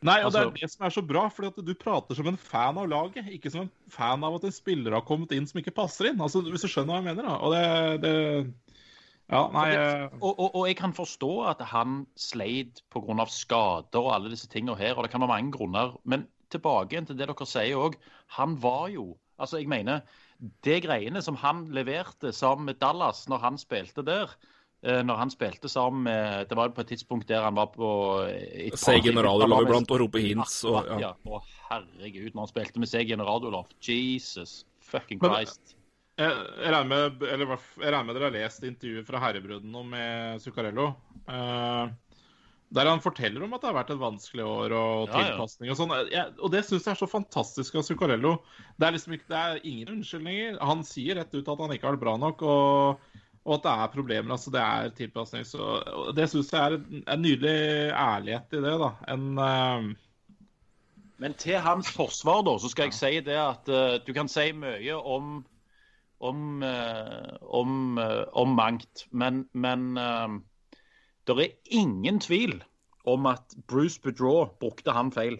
Nei, 0.00 0.16
og 0.22 0.30
altså, 0.30 0.38
det 0.38 0.40
er 0.40 0.50
altså- 0.50 0.60
det 0.60 0.70
som 0.72 0.86
er 0.86 0.92
så 0.94 1.02
bra, 1.06 1.28
fordi 1.28 1.46
at 1.48 1.66
du 1.66 1.74
prater 1.74 2.14
som 2.16 2.26
en 2.26 2.36
fan 2.36 2.78
av 2.78 2.88
laget, 2.88 3.26
ikke 3.28 3.50
som 3.50 3.60
en 3.62 3.70
fan 3.88 4.24
av 4.24 4.34
at 4.34 4.44
en 4.44 4.52
spiller 4.52 4.92
har 4.92 5.02
kommet 5.02 5.32
inn 5.32 5.46
som 5.46 5.60
ikke 5.60 5.74
passer 5.76 6.08
inn. 6.08 6.20
Altså, 6.20 6.40
Hvis 6.40 6.62
du 6.62 6.68
skjønner 6.68 6.94
hva 6.94 7.04
jeg 7.04 7.08
mener, 7.10 7.22
da. 7.28 7.36
Og 7.36 7.52
det, 7.52 8.02
det 8.02 8.54
Ja, 9.30 9.46
nei 9.52 9.76
Og, 9.76 9.78
eh, 9.78 10.08
og, 10.22 10.54
og, 10.56 10.66
jeg 10.66 10.76
kan 10.76 10.92
forstå 10.92 11.50
at 11.50 11.60
han 11.60 12.06
sleit 12.16 12.80
pga. 12.90 13.26
skader 13.26 14.00
og 14.00 14.14
alle 14.14 14.30
disse 14.30 14.48
tingene 14.48 14.76
her, 14.76 14.96
og 14.96 15.04
det 15.04 15.12
kan 15.12 15.20
være 15.20 15.28
mange 15.28 15.52
grunner. 15.52 15.98
Men 16.04 16.26
tilbake 16.50 17.06
til 17.06 17.16
det 17.16 17.28
dere 17.28 17.46
sier 17.46 17.76
òg. 17.76 17.94
Han 18.38 18.56
var 18.60 18.88
jo 18.88 19.16
Altså, 19.40 19.56
jeg 19.56 19.68
mener, 19.68 20.00
det 20.64 20.82
greiene 20.84 21.22
som 21.22 21.36
han 21.36 21.64
leverte 21.72 22.32
sammen 22.32 22.66
med 22.66 22.74
Dallas 22.80 23.26
når 23.28 23.38
han 23.40 23.56
spilte 23.56 24.04
der 24.04 24.28
når 24.80 25.18
han 25.20 25.30
spilte 25.32 25.68
sammen 25.68 26.06
med 26.06 26.48
Det 26.48 26.56
var 26.56 26.70
på 26.72 26.80
et 26.80 26.88
tidspunkt 26.94 27.28
der 27.28 27.42
han 27.44 27.52
var 27.58 27.66
på 27.74 27.90
eh, 28.24 28.70
Se 28.80 28.94
Generalolov 29.04 29.66
iblant 29.66 29.92
og 29.92 30.00
rope 30.00 30.22
hints 30.24 30.62
og 30.64 30.88
ja. 30.88 30.96
ja. 31.02 31.10
Å, 31.28 31.42
herregud, 31.68 32.30
når 32.32 32.46
han 32.46 32.52
spilte 32.54 32.80
med 32.80 32.88
seg 32.88 33.12
Generalolov. 33.12 33.68
Jesus 33.84 34.62
fucking 34.80 35.20
Men- 35.20 35.36
Christ. 35.36 35.76
Jeg 36.20 36.32
jeg 36.60 36.72
regner 36.74 36.88
med, 36.90 37.22
eller, 37.32 37.52
jeg 37.80 37.92
regner 37.94 38.04
med 38.04 38.16
dere 38.18 38.26
har 38.28 38.34
lest 38.34 38.64
intervjuet 38.66 39.06
fra 39.08 39.20
Herrebrødrene 39.22 39.84
med 39.88 40.42
Zuccarello. 40.42 40.90
Uh, 41.24 41.88
der 42.70 42.86
han 42.86 43.00
forteller 43.02 43.42
om 43.42 43.54
at 43.56 43.62
det 43.62 43.70
har 43.70 43.78
vært 43.78 43.92
et 43.94 44.02
vanskelig 44.02 44.44
år 44.46 44.74
og 44.76 45.10
tilpasning 45.10 45.72
og 45.72 45.78
sånn. 45.78 45.94
Og 46.38 46.52
det 46.52 46.60
syns 46.66 46.84
jeg 46.84 46.92
er 46.92 47.00
så 47.00 47.08
fantastisk 47.10 47.80
av 47.80 47.86
Zuccarello. 47.86 48.36
Det 48.78 48.86
er 48.86 48.94
liksom 48.94 49.16
ikke, 49.16 49.26
det 49.32 49.40
er 49.40 49.64
ingen 49.66 49.96
unnskyldninger. 49.96 50.60
Han 50.62 50.84
sier 50.86 51.18
rett 51.18 51.34
ut 51.34 51.50
at 51.50 51.64
han 51.64 51.74
ikke 51.74 51.88
har 51.88 51.96
det 51.96 52.04
bra 52.04 52.14
nok, 52.20 52.44
og, 52.46 53.18
og 53.44 53.54
at 53.56 53.64
det 53.64 53.72
er 53.72 53.92
problemer. 53.94 54.34
Altså 54.34 54.52
det 54.52 54.60
er 54.60 54.94
tilpasning. 54.96 55.46
Så 55.48 55.80
det 56.16 56.28
syns 56.30 56.52
jeg 56.52 56.60
er 56.60 56.76
en, 56.76 57.04
en 57.08 57.22
nydelig 57.24 57.90
ærlighet 57.96 58.56
i 58.56 58.64
det, 58.66 58.78
da. 58.84 58.94
En 59.14 59.28
Uh... 59.38 59.90
Men 61.20 61.34
til 61.36 61.58
hans 61.60 61.90
forsvar, 61.92 62.40
da, 62.46 62.54
så 62.56 62.68
skal 62.72 62.88
jeg 62.88 62.94
si 62.96 63.20
det 63.24 63.34
at 63.36 63.66
uh, 63.68 63.98
du 64.06 64.14
kan 64.16 64.28
si 64.28 64.52
mye 64.56 64.94
om 64.96 65.44
om, 66.20 66.62
uh, 66.64 67.36
om, 67.40 67.98
om 68.32 68.48
mangt, 68.56 69.06
men, 69.10 69.46
men 69.52 69.96
det 71.26 71.36
er 71.36 71.54
ingen 71.64 72.20
tvil 72.20 72.58
om 73.08 73.26
at 73.26 73.56
Bruce 73.68 74.00
Bedraw 74.00 74.50
brukte 74.60 74.92
han 74.92 75.12
feil. 75.12 75.38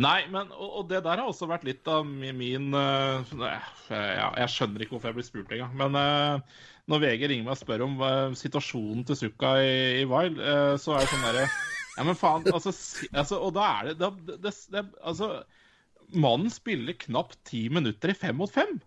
Nei, 0.00 0.24
men 0.32 0.50
og, 0.56 0.70
og 0.80 0.88
det 0.90 1.02
der 1.04 1.20
har 1.20 1.28
også 1.28 1.48
vært 1.50 1.66
litt 1.68 1.88
av 1.90 2.06
min, 2.08 2.36
min 2.40 2.74
eh, 2.74 3.32
ja, 3.92 4.30
Jeg 4.40 4.52
skjønner 4.54 4.82
ikke 4.82 4.96
hvorfor 4.96 5.10
jeg 5.10 5.18
blir 5.18 5.26
spurt 5.28 5.52
engang. 5.54 5.74
Men 5.78 5.98
eh, 6.00 6.62
når 6.90 7.02
VG 7.04 7.24
ringer 7.30 7.46
meg 7.46 7.54
og 7.54 7.60
spør 7.60 7.86
om 7.86 7.96
situasjonen 8.38 9.06
til 9.08 9.18
Sukka 9.18 9.54
i, 9.62 9.72
i 10.02 10.06
Wild, 10.10 10.40
uh, 10.42 10.74
så 10.80 10.96
er 10.96 11.04
det 11.04 11.12
sånn 11.12 11.26
derre 11.28 11.46
Ja, 11.96 12.04
men 12.06 12.18
faen, 12.18 12.46
altså, 12.50 12.72
altså 13.10 13.40
Og 13.44 13.54
da 13.56 13.66
er 13.78 13.90
det, 13.90 13.96
det, 14.00 14.36
det, 14.44 14.52
det 14.72 14.84
Altså, 14.98 15.30
mannen 16.10 16.50
spiller 16.52 16.98
knapt 17.06 17.38
ti 17.48 17.66
minutter 17.72 18.12
i 18.12 18.16
fem 18.18 18.38
mot 18.40 18.50
fem. 18.50 18.78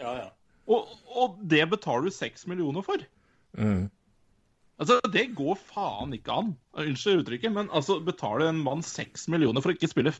Ja, 0.00 0.14
ja. 0.18 0.28
Og, 0.70 0.92
og 1.10 1.40
det 1.50 1.64
betaler 1.70 2.08
du 2.08 2.14
seks 2.14 2.46
millioner 2.50 2.84
for. 2.86 3.02
Mm. 3.58 3.90
Altså, 4.82 4.98
Det 5.14 5.28
går 5.38 5.58
faen 5.58 6.14
ikke 6.16 6.34
an. 6.42 6.52
Unnskyld 6.78 7.22
uttrykket, 7.22 7.54
men 7.54 7.70
altså, 7.70 8.00
betaler 8.02 8.48
en 8.50 8.62
mann 8.64 8.82
seks 8.86 9.28
millioner 9.30 9.62
for 9.62 9.72
å 9.72 9.76
ikke 9.76 9.90
spille 9.92 10.14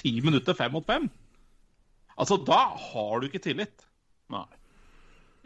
ti 0.00 0.16
minutter 0.24 0.56
fem 0.56 0.72
mot 0.72 0.86
fem? 0.86 1.10
Altså, 2.16 2.38
da 2.40 2.62
har 2.80 3.20
du 3.20 3.28
ikke 3.28 3.42
tillit. 3.44 3.84
Nei. 4.32 4.46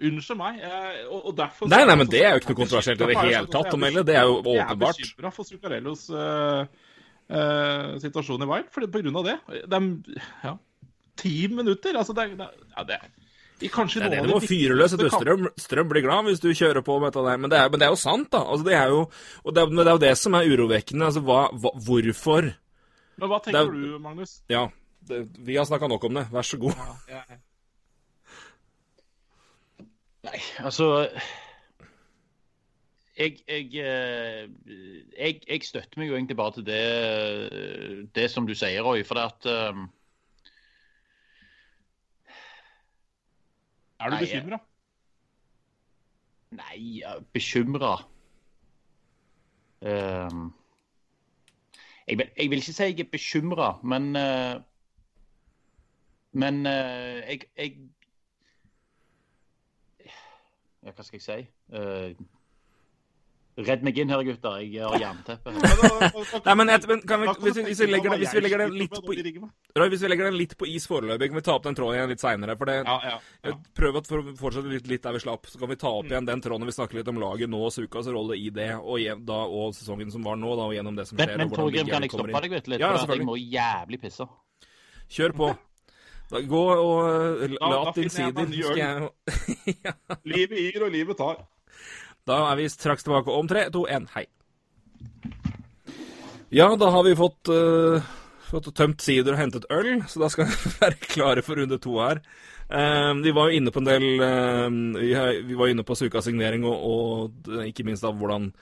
Unnskyld 0.00 0.38
meg. 0.40 0.60
Jeg, 0.62 1.06
og, 1.10 1.24
og 1.28 1.34
derfor 1.36 1.68
Nei, 1.68 1.82
nei, 1.84 1.96
men 2.00 2.08
det 2.08 2.22
er 2.24 2.32
jo 2.32 2.40
ikke 2.40 2.54
noe 2.54 2.60
kontroversielt 2.62 3.02
i 3.04 3.08
det 3.10 3.18
hele 3.20 3.50
tatt 3.52 3.74
å 3.76 3.80
melde. 3.80 4.04
Det 4.08 4.16
er 4.16 4.28
jo 4.28 4.38
åpenbart. 4.40 5.00
Jeg 5.00 5.06
er 5.06 5.10
bekymra 5.10 5.32
for 5.36 5.48
Zuccarellos 5.48 6.06
uh, 6.16 7.98
situasjon 8.00 8.46
i 8.46 8.48
Wild, 8.48 8.70
fordi, 8.74 8.88
på 8.94 9.02
grunn 9.04 9.18
av 9.20 9.28
det. 9.28 9.36
Det 9.60 9.80
er 9.80 10.22
ja, 10.46 10.54
ti 11.20 11.34
minutter. 11.52 11.98
Altså, 12.00 12.16
det 12.16 12.30
det 12.38 12.48
ja, 12.48 12.86
det 12.88 12.96
er 13.68 13.74
kanskje 13.74 14.00
Det 14.00 14.06
er 14.08 14.14
det 14.14 14.30
du 14.30 14.32
må 14.32 14.40
fyre 14.40 14.76
løs 14.78 14.94
etter 14.96 15.12
Strøm. 15.12 15.50
Strøm 15.60 15.90
blir 15.90 16.04
glad 16.06 16.24
hvis 16.30 16.40
du 16.40 16.48
kjører 16.48 16.80
på 16.86 16.96
med 16.96 17.10
dette 17.10 17.26
der. 17.26 17.40
Men 17.42 17.52
det 17.52 17.58
er, 17.60 17.68
men 17.68 17.82
det 17.82 17.88
er 17.90 17.92
jo 17.92 18.00
sant, 18.00 18.30
da. 18.32 18.40
Altså, 18.40 18.64
det 18.70 18.76
er 18.78 18.88
jo, 18.94 19.02
og 19.44 19.56
det 19.56 19.62
er, 19.62 19.74
det 19.76 19.84
er 19.86 19.92
jo 19.98 20.04
det 20.06 20.14
som 20.16 20.36
er 20.38 20.48
urovekkende. 20.48 21.10
Altså, 21.10 21.24
hva, 21.28 21.42
hva, 21.52 21.74
hvorfor? 21.88 22.48
Men 23.20 23.32
hva 23.34 23.42
tenker 23.44 23.60
er- 23.60 23.76
du, 23.76 23.98
Magnus? 24.00 24.38
Ja, 24.48 24.64
vi 25.10 25.60
har 25.60 25.68
snakka 25.68 25.92
nok 25.92 26.08
om 26.08 26.16
det. 26.22 26.26
Vær 26.32 26.46
så 26.46 26.56
god. 26.62 26.80
Ja, 26.80 27.20
ja, 27.20 27.22
Ja, 27.28 27.40
Nei, 30.30 30.38
altså 30.62 30.86
jeg, 33.18 33.40
jeg, 33.48 33.64
eh, 33.82 34.44
jeg, 35.18 35.40
jeg 35.48 35.62
støtter 35.66 35.98
meg 35.98 36.08
jo 36.08 36.14
egentlig 36.14 36.36
bare 36.38 36.54
til 36.54 36.66
det, 36.68 38.06
det 38.14 38.28
som 38.30 38.46
du 38.46 38.54
sier, 38.54 38.84
Roy. 38.86 39.02
For 39.04 39.18
det 39.18 39.24
at 39.26 39.48
um... 39.74 39.88
Er 44.00 44.14
du 44.14 44.16
bekymra? 44.22 44.60
Nei, 46.62 47.02
bekymra 47.34 47.92
um... 49.82 50.48
jeg, 52.06 52.18
vil- 52.18 52.32
jeg 52.36 52.50
vil 52.50 52.62
ikke 52.62 52.72
si 52.78 52.88
jeg 52.92 53.00
er 53.02 53.12
bekymra, 53.18 53.72
men 53.82 54.12
uh... 54.16 54.60
Men 56.32 56.62
uh, 56.62 57.18
jeg, 57.26 57.40
jeg 57.58 57.74
Ja, 60.80 60.92
hva 60.96 61.04
skal 61.04 61.18
jeg 61.20 61.24
si? 61.26 61.40
Uh, 61.76 62.14
redd 63.60 63.82
meg 63.84 63.98
inn 64.00 64.08
her, 64.12 64.22
gutter. 64.24 64.62
Jeg 64.64 64.80
har 64.86 65.02
jernteppe. 65.02 65.52
Nei, 65.52 66.54
men, 66.56 66.70
et, 66.72 66.86
men 66.88 67.02
vi, 67.04 67.34
hvis, 67.44 67.58
vi, 67.58 67.64
hvis, 67.66 67.82
vi 67.82 67.88
legger 67.90 68.16
hvis 68.16 68.34
vi 68.36 68.42
legger 68.44 68.64
den 68.64 68.78
litt 68.78 68.94
på 68.94 69.16
Roy, 69.76 69.90
hvis 69.92 70.04
vi 70.06 70.10
legger 70.10 70.30
den 70.30 70.38
litt 70.40 70.56
på 70.58 70.68
is 70.70 70.88
foreløpig, 70.88 71.30
kan 71.30 71.40
vi 71.40 71.44
ta 71.46 71.56
opp 71.58 71.68
den 71.68 71.76
tråden 71.76 71.98
igjen 71.98 72.12
litt 72.14 72.24
seinere. 72.24 72.56
For 72.56 72.70
det, 72.70 72.78
Ja, 72.88 72.96
ja. 73.04 73.14
ja. 73.44 73.56
Prøv 73.76 74.00
for 74.08 74.22
å 74.22 74.36
fortsette 74.40 74.72
litt, 74.72 74.88
litt 74.90 75.04
der 75.04 75.18
vi 75.18 75.22
slapp, 75.26 75.48
så 75.52 75.60
kan 75.60 75.72
vi 75.72 75.80
ta 75.84 75.92
opp 76.00 76.08
igjen 76.08 76.28
den 76.28 76.44
tråden 76.44 76.68
vi 76.70 76.76
snakker 76.78 77.02
litt 77.02 77.12
om 77.12 77.20
laget 77.20 77.52
nå 77.52 77.60
og 77.68 77.74
Sukas 77.76 78.08
rolle 78.08 78.38
i 78.40 78.48
det, 78.54 78.70
og, 78.80 79.24
da, 79.28 79.40
og 79.44 79.76
sesongen 79.76 80.12
som 80.14 80.24
var 80.24 80.40
nå, 80.40 80.54
da, 80.56 80.70
og 80.70 80.78
gjennom 80.78 80.96
det 80.96 81.10
som 81.10 81.20
skjer. 81.20 81.36
men 81.36 81.50
men 81.50 81.58
Torgrim, 81.58 81.90
kan 81.90 82.06
jeg 82.08 82.14
stoppe 82.16 82.44
deg 82.46 82.56
litt? 82.56 82.70
litt? 82.72 82.86
Ja, 82.86 82.94
for 82.96 83.12
at 83.12 83.20
jeg 83.20 83.28
må 83.28 83.36
jævlig 83.40 84.00
pisse. 84.06 84.30
Kjør 85.10 85.36
på. 85.36 85.56
Gå 86.30 86.64
og 86.70 87.56
lat 87.58 87.96
finner 87.96 88.20
jeg 88.22 88.34
meg 88.36 88.52
sider. 88.54 88.76
jeg... 88.78 89.08
ja. 89.86 89.94
Livet 90.22 90.60
gir, 90.62 90.84
og 90.86 90.92
livet 90.94 91.18
tar. 91.18 91.40
Da 92.28 92.44
er 92.50 92.60
vi 92.60 92.68
straks 92.70 93.06
tilbake 93.06 93.34
om 93.34 93.48
tre, 93.50 93.66
to, 93.74 93.86
én, 93.90 94.06
hei. 94.14 94.28
Ja, 96.54 96.68
da 96.78 96.90
har 96.90 97.04
vi 97.06 97.16
fått, 97.18 97.50
uh, 97.50 98.02
fått 98.50 98.70
tømt 98.74 99.02
sider 99.02 99.36
og 99.36 99.42
hentet 99.42 99.66
øl, 99.70 100.00
så 100.10 100.24
da 100.24 100.30
skal 100.32 100.50
vi 100.50 100.72
være 100.82 100.98
klare 101.06 101.44
for 101.46 101.58
runde 101.58 101.78
to 101.82 101.98
her. 102.02 102.22
Uh, 102.70 103.14
vi 103.22 103.34
var 103.34 103.50
jo 103.50 103.58
inne 103.58 103.74
på 103.74 103.82
en 103.82 103.88
del 103.88 104.06
uh, 104.22 104.68
vi, 104.98 105.14
vi 105.46 105.58
var 105.58 105.72
inne 105.72 105.86
på 105.86 105.98
Sukas 105.98 106.28
signering, 106.28 106.66
og, 106.66 106.78
og 106.78 107.50
eh, 107.56 107.70
ikke 107.72 107.86
minst 107.86 108.06
da 108.06 108.12
hvordan, 108.14 108.52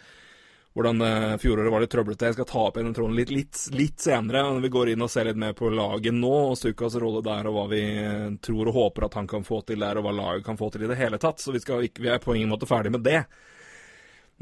hvordan 0.79 1.01
eh, 1.03 1.37
fjoråret 1.43 1.73
var 1.73 1.83
litt 1.83 1.91
trøblete. 1.91 2.29
Jeg 2.29 2.37
skal 2.37 2.47
ta 2.47 2.61
opp 2.69 2.77
igjen 2.79 2.87
den 2.93 2.95
tråden 2.95 3.17
litt, 3.19 3.33
litt, 3.35 3.59
litt 3.75 3.99
senere, 4.05 4.45
når 4.47 4.63
vi 4.63 4.71
går 4.77 4.93
inn 4.93 5.03
og 5.03 5.11
ser 5.11 5.27
litt 5.27 5.41
mer 5.41 5.57
på 5.59 5.73
laget 5.75 6.15
nå, 6.15 6.35
og 6.53 6.59
Sukas 6.59 6.95
rolle 7.03 7.23
der, 7.27 7.49
og 7.51 7.57
hva 7.57 7.65
vi 7.73 7.83
eh, 7.99 8.29
tror 8.45 8.71
og 8.71 8.77
håper 8.77 9.09
at 9.09 9.19
han 9.19 9.27
kan 9.31 9.47
få 9.47 9.65
til 9.67 9.83
der, 9.83 9.99
og 9.99 10.07
hva 10.07 10.15
laget 10.15 10.47
kan 10.47 10.61
få 10.61 10.71
til 10.71 10.87
i 10.87 10.91
det 10.91 10.99
hele 11.01 11.19
tatt. 11.19 11.43
Så 11.43 11.55
vi, 11.55 11.63
skal, 11.65 11.83
vi 11.83 12.13
er 12.13 12.23
på 12.23 12.37
ingen 12.37 12.53
måte 12.53 12.69
ferdig 12.71 12.95
med 12.95 13.03
det. 13.09 13.25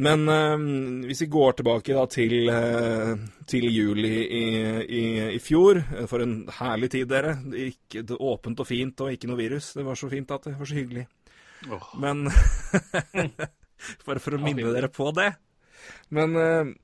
Men 0.04 0.28
eh, 0.28 0.66
hvis 1.08 1.24
vi 1.24 1.30
går 1.32 1.56
tilbake 1.56 1.96
da 1.96 2.04
til, 2.12 2.36
eh, 2.52 3.14
til 3.48 3.70
juli 3.72 4.12
i, 4.26 4.44
i, 4.84 5.04
i 5.38 5.40
fjor 5.40 5.80
For 6.04 6.20
en 6.20 6.42
herlig 6.58 6.92
tid, 6.98 7.08
dere. 7.14 7.38
Det 7.48 7.70
gikk 7.70 8.00
det 8.12 8.20
åpent 8.20 8.60
og 8.60 8.68
fint, 8.68 9.00
og 9.00 9.16
ikke 9.16 9.32
noe 9.32 9.40
virus. 9.40 9.72
Det 9.78 9.88
var 9.88 9.96
så 9.96 10.12
fint 10.12 10.36
at 10.36 10.50
det 10.50 10.58
var 10.60 10.68
så 10.68 10.76
hyggelig. 10.82 11.08
Oh. 11.72 11.88
Men 11.96 12.28
Bare 14.06 14.20
for 14.20 14.36
å 14.36 14.40
minne 14.40 14.68
dere 14.72 14.92
på 14.92 15.08
det. 15.16 15.30
Men 16.14 16.36
eh, 16.40 16.74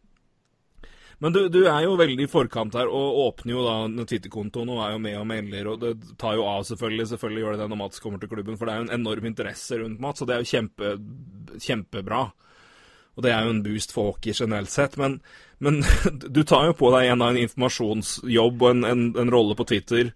men 1.23 1.31
du, 1.31 1.45
du 1.55 1.61
er 1.71 1.85
jo 1.85 1.93
veldig 1.95 2.25
i 2.25 2.31
forkant 2.31 2.75
her, 2.75 2.89
og 2.91 3.19
åpner 3.29 3.53
jo 3.55 3.61
da 3.63 3.75
en 3.85 4.07
Twitter-kontoen 4.11 4.73
og 4.75 4.81
er 4.83 4.97
jo 4.97 5.03
med 5.05 5.19
og 5.21 5.27
melder. 5.31 5.69
Og 5.71 5.77
det 5.79 5.93
tar 6.19 6.35
jo 6.35 6.49
av, 6.51 6.65
selvfølgelig. 6.67 7.13
Selvfølgelig 7.13 7.45
gjør 7.45 7.55
det 7.55 7.61
det 7.61 7.69
når 7.71 7.79
Mats 7.79 8.03
kommer 8.03 8.19
til 8.19 8.33
klubben, 8.33 8.57
for 8.59 8.67
det 8.67 8.75
er 8.75 8.81
jo 8.81 8.87
en 8.89 8.97
enorm 8.97 9.29
interesse 9.31 9.79
rundt 9.79 10.03
Mats, 10.03 10.25
og 10.25 10.27
det 10.27 10.35
er 10.35 10.43
jo 10.43 10.51
kjempe, 10.51 10.91
kjempebra. 11.63 12.25
Og 13.15 13.23
det 13.23 13.31
er 13.31 13.47
jo 13.47 13.55
en 13.55 13.63
boost 13.63 13.95
for 13.95 14.11
hockey 14.11 14.35
generelt 14.35 14.73
sett. 14.73 14.99
Men, 14.99 15.21
men 15.63 15.79
du 16.35 16.43
tar 16.43 16.67
jo 16.73 16.77
på 16.83 16.91
deg 16.97 17.13
en 17.13 17.23
av 17.23 17.31
en 17.31 17.43
informasjonsjobb 17.45 18.67
og 18.67 18.69
en, 18.73 18.85
en, 18.91 19.09
en 19.23 19.33
rolle 19.37 19.55
på 19.59 19.69
Twitter. 19.71 20.11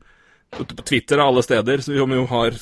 På 0.59 0.67
Twitter 0.83 1.21
er 1.21 1.29
alle 1.29 1.47
steder, 1.47 1.87
som 1.87 2.19
jo 2.19 2.27
har 2.33 2.59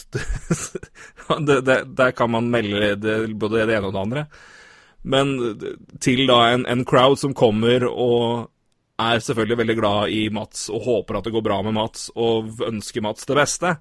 det, 1.48 1.58
det, 1.64 1.78
Der 1.96 2.12
kan 2.12 2.36
man 2.36 2.52
melde 2.52 2.92
det, 3.00 3.18
både 3.40 3.64
det 3.64 3.78
ene 3.78 3.88
og 3.88 3.96
det 3.96 4.04
andre. 4.04 4.26
Men 5.04 5.34
til 6.00 6.24
da 6.30 6.40
en, 6.54 6.64
en 6.70 6.84
crowd 6.88 7.20
som 7.20 7.36
kommer 7.36 7.84
og 7.88 8.50
er 9.00 9.20
selvfølgelig 9.20 9.58
veldig 9.58 9.76
glad 9.80 10.14
i 10.14 10.22
Mats 10.32 10.68
og 10.70 10.86
håper 10.86 11.18
at 11.18 11.26
det 11.26 11.34
går 11.34 11.44
bra 11.44 11.58
med 11.66 11.74
Mats 11.76 12.08
og 12.14 12.62
ønsker 12.64 13.04
Mats 13.04 13.26
det 13.28 13.36
beste. 13.36 13.74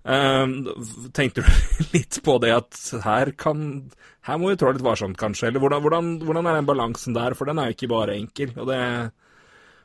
Um, 0.00 0.64
tenkte 1.12 1.44
du 1.44 1.48
litt 1.94 2.22
på 2.24 2.38
det 2.40 2.54
at 2.56 2.78
her 3.04 3.34
kan 3.36 3.90
Her 4.24 4.38
må 4.40 4.48
vi 4.48 4.56
trå 4.56 4.70
litt 4.72 4.84
varsomt, 4.84 5.18
kanskje? 5.20 5.50
Eller 5.50 5.60
hvordan, 5.60 5.82
hvordan, 5.84 6.08
hvordan 6.24 6.48
er 6.48 6.56
den 6.56 6.68
balansen 6.68 7.16
der? 7.16 7.36
For 7.36 7.48
den 7.48 7.60
er 7.60 7.68
jo 7.68 7.76
ikke 7.76 7.90
bare 7.92 8.16
enkel. 8.16 8.54
Og 8.56 8.68
det, 8.68 8.80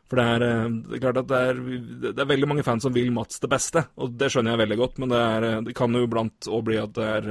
for 0.09 0.19
det 0.19 0.25
er, 0.35 0.45
eh, 0.47 0.77
det 0.87 0.97
er 0.97 1.03
klart 1.03 1.19
at 1.21 1.29
det 1.29 1.41
er, 1.49 1.61
det 2.05 2.23
er 2.23 2.31
veldig 2.31 2.49
mange 2.51 2.65
fans 2.67 2.87
som 2.87 2.95
vil 2.95 3.11
Mats 3.15 3.43
det 3.43 3.51
beste, 3.51 3.85
og 3.99 4.15
det 4.19 4.31
skjønner 4.31 4.53
jeg 4.53 4.63
veldig 4.63 4.79
godt, 4.81 4.99
men 5.01 5.11
det, 5.11 5.21
er, 5.37 5.47
det 5.65 5.75
kan 5.77 5.95
jo 5.95 6.03
iblant 6.05 6.49
òg 6.51 6.65
bli 6.67 6.79
at 6.81 6.95
det 6.95 7.07
er 7.19 7.29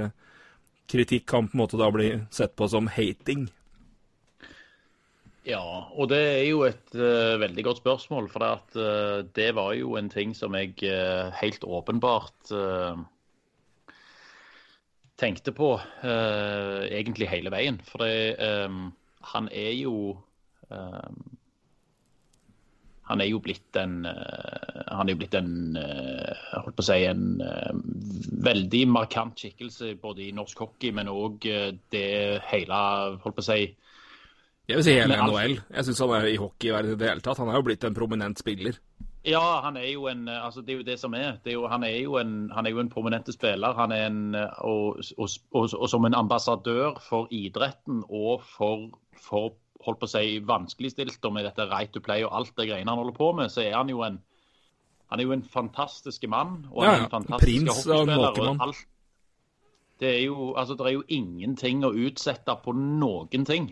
kritikk 0.90 1.26
kan 1.30 1.48
på 1.48 1.56
en 1.56 1.62
måte 1.64 1.80
da 1.80 1.90
bli 1.92 2.10
sett 2.34 2.56
på 2.56 2.68
som 2.70 2.88
hating? 2.92 3.48
Ja, 5.44 5.60
og 5.92 6.08
det 6.08 6.20
er 6.24 6.46
jo 6.48 6.62
et 6.64 6.94
uh, 6.96 7.36
veldig 7.40 7.64
godt 7.66 7.82
spørsmål. 7.82 8.30
For 8.32 8.40
det, 8.40 8.50
at, 8.56 8.76
uh, 8.80 9.18
det 9.36 9.50
var 9.56 9.74
jo 9.76 9.96
en 10.00 10.08
ting 10.12 10.32
som 10.36 10.56
jeg 10.56 10.76
uh, 10.88 11.28
helt 11.40 11.64
åpenbart 11.64 12.54
tenkte 15.14 15.52
på 15.54 15.68
egentlig 16.02 17.28
hele 17.30 17.52
veien. 17.54 17.76
For 17.86 18.02
det, 18.02 18.34
um, 18.66 18.88
han 19.30 19.46
er 19.54 19.70
jo 19.78 20.16
um, 20.68 21.20
han 23.08 23.20
er 23.20 23.28
jo 23.28 23.40
blitt 23.44 23.76
en 23.76 24.02
han 24.04 25.10
er 25.10 25.16
blitt 25.18 25.34
en 25.36 25.76
holdt 25.76 26.76
på 26.78 26.84
å 26.84 26.86
si 26.86 27.00
en 27.08 27.24
veldig 28.46 28.82
markant 28.88 29.38
skikkelse 29.40 29.94
både 30.00 30.28
i 30.28 30.34
norsk 30.36 30.62
hockey, 30.64 30.92
men 30.96 31.10
òg 31.12 31.44
det 31.92 32.06
hele 32.48 32.82
holdt 33.20 33.36
på 33.40 33.44
å 33.44 33.48
si 33.50 33.58
jeg 34.64 34.78
vil 34.78 34.84
si 34.86 34.94
hele 34.96 35.16
NHL. 35.20 35.58
Jeg 35.76 35.84
syns 35.84 35.98
han 36.00 36.12
er 36.16 36.30
i 36.30 36.38
hockeyverdenen 36.40 36.96
i 36.96 37.00
det 37.00 37.08
hele 37.10 37.24
tatt. 37.24 37.40
Han 37.42 37.50
er 37.52 37.58
jo 37.58 37.66
blitt 37.66 37.84
en 37.84 37.96
prominent 37.96 38.40
spiller. 38.40 38.78
Ja, 39.24 39.60
han 39.64 39.76
er 39.76 39.88
jo 39.88 40.06
en 40.08 40.28
altså 40.28 40.60
Det 40.60 40.72
er 40.72 40.78
jo 40.78 40.86
det 40.86 40.98
som 41.00 41.14
er. 41.14 41.38
Det 41.44 41.52
er 41.52 41.58
jo, 41.58 41.66
han, 41.68 41.84
er 41.84 41.98
jo 41.98 42.16
en, 42.20 42.50
han 42.52 42.66
er 42.66 42.70
jo 42.70 42.80
en 42.80 42.88
prominent 42.92 43.28
spiller. 43.32 43.72
Han 43.76 43.92
er 43.92 44.06
en, 44.06 44.34
og, 44.34 45.00
og, 45.18 45.28
og, 45.52 45.68
og, 45.72 45.88
som 45.88 46.04
en 46.04 46.16
ambassadør 46.16 47.00
for 47.08 47.28
idretten 47.30 48.02
og 48.08 48.42
for, 48.56 48.88
for 49.20 49.56
holdt 49.84 50.00
på 50.00 50.08
å 50.08 50.12
si, 50.14 50.38
vanskeligstilte 50.44 51.30
med 51.32 51.46
dette 51.48 51.68
right 51.70 51.92
to 51.92 52.02
play 52.04 52.24
og 52.24 52.32
alt 52.36 52.54
det 52.56 52.68
greiene 52.70 52.90
han 52.90 53.00
holder 53.02 53.16
på 53.16 53.32
med, 53.36 53.52
så 53.52 53.64
er 53.64 53.76
han 53.76 53.92
jo 53.92 54.02
en 54.06 54.22
han 55.12 55.20
er 55.20 55.28
jo 55.28 55.34
en 55.36 55.44
fantastisk 55.46 56.24
mann. 56.32 56.66
og 56.72 56.84
han 56.84 56.94
er 56.94 57.04
en 57.04 57.10
fantastisk 57.10 57.44
Prins 57.46 57.86
og 57.86 58.08
måkemann. 58.08 58.72
Det 60.00 60.08
er 60.10 60.22
jo 60.24 60.54
altså, 60.58 60.74
det 60.74 60.86
er 60.86 60.94
jo 60.96 61.04
ingenting 61.08 61.84
å 61.84 61.92
utsette 61.92 62.56
på 62.64 62.72
noen 62.74 63.44
ting. 63.46 63.68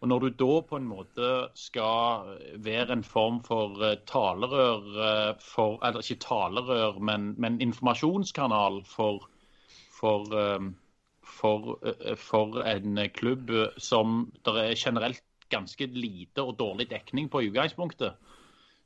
Og 0.00 0.08
Når 0.08 0.20
du 0.20 0.28
da 0.40 0.60
på 0.64 0.76
en 0.76 0.86
måte 0.88 1.30
skal 1.54 2.30
være 2.56 2.92
en 2.92 3.02
form 3.04 3.42
for 3.44 3.82
eh, 3.84 3.98
talerør 4.08 4.86
eh, 5.08 5.32
for, 5.44 5.76
Eller 5.84 6.00
ikke 6.00 6.24
talerør, 6.24 7.00
men, 7.04 7.34
men 7.36 7.60
informasjonskanal 7.60 8.80
for, 8.88 9.26
for, 9.98 10.24
eh, 10.32 10.70
for, 11.40 11.78
for, 12.20 12.60
en 12.68 13.00
klubb 13.16 13.50
som 13.80 14.22
det 14.46 14.56
er 14.60 14.76
generelt 14.78 15.24
ganske 15.50 15.88
lite 15.90 16.44
og 16.44 16.58
dårlig 16.60 16.90
dekning 16.92 17.30
på 17.32 17.42
i 17.42 17.50
utgangspunktet, 17.50 18.30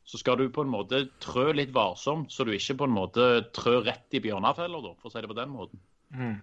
så 0.05 0.21
skal 0.21 0.39
du 0.39 0.49
på 0.53 0.65
en 0.65 0.73
måte 0.73 1.07
trø 1.23 1.51
litt 1.57 1.73
varsomt, 1.75 2.33
så 2.33 2.45
du 2.45 2.53
ikke 2.55 2.79
på 2.81 2.89
en 2.89 2.97
måte 2.97 3.29
trør 3.57 3.85
rett 3.89 4.17
i 4.17 4.21
bjørnafella, 4.25 4.81
for 5.01 5.09
å 5.09 5.13
si 5.13 5.23
det 5.23 5.31
på 5.31 5.39
den 5.39 5.53
måten. 5.53 5.81
Mm. 6.15 6.37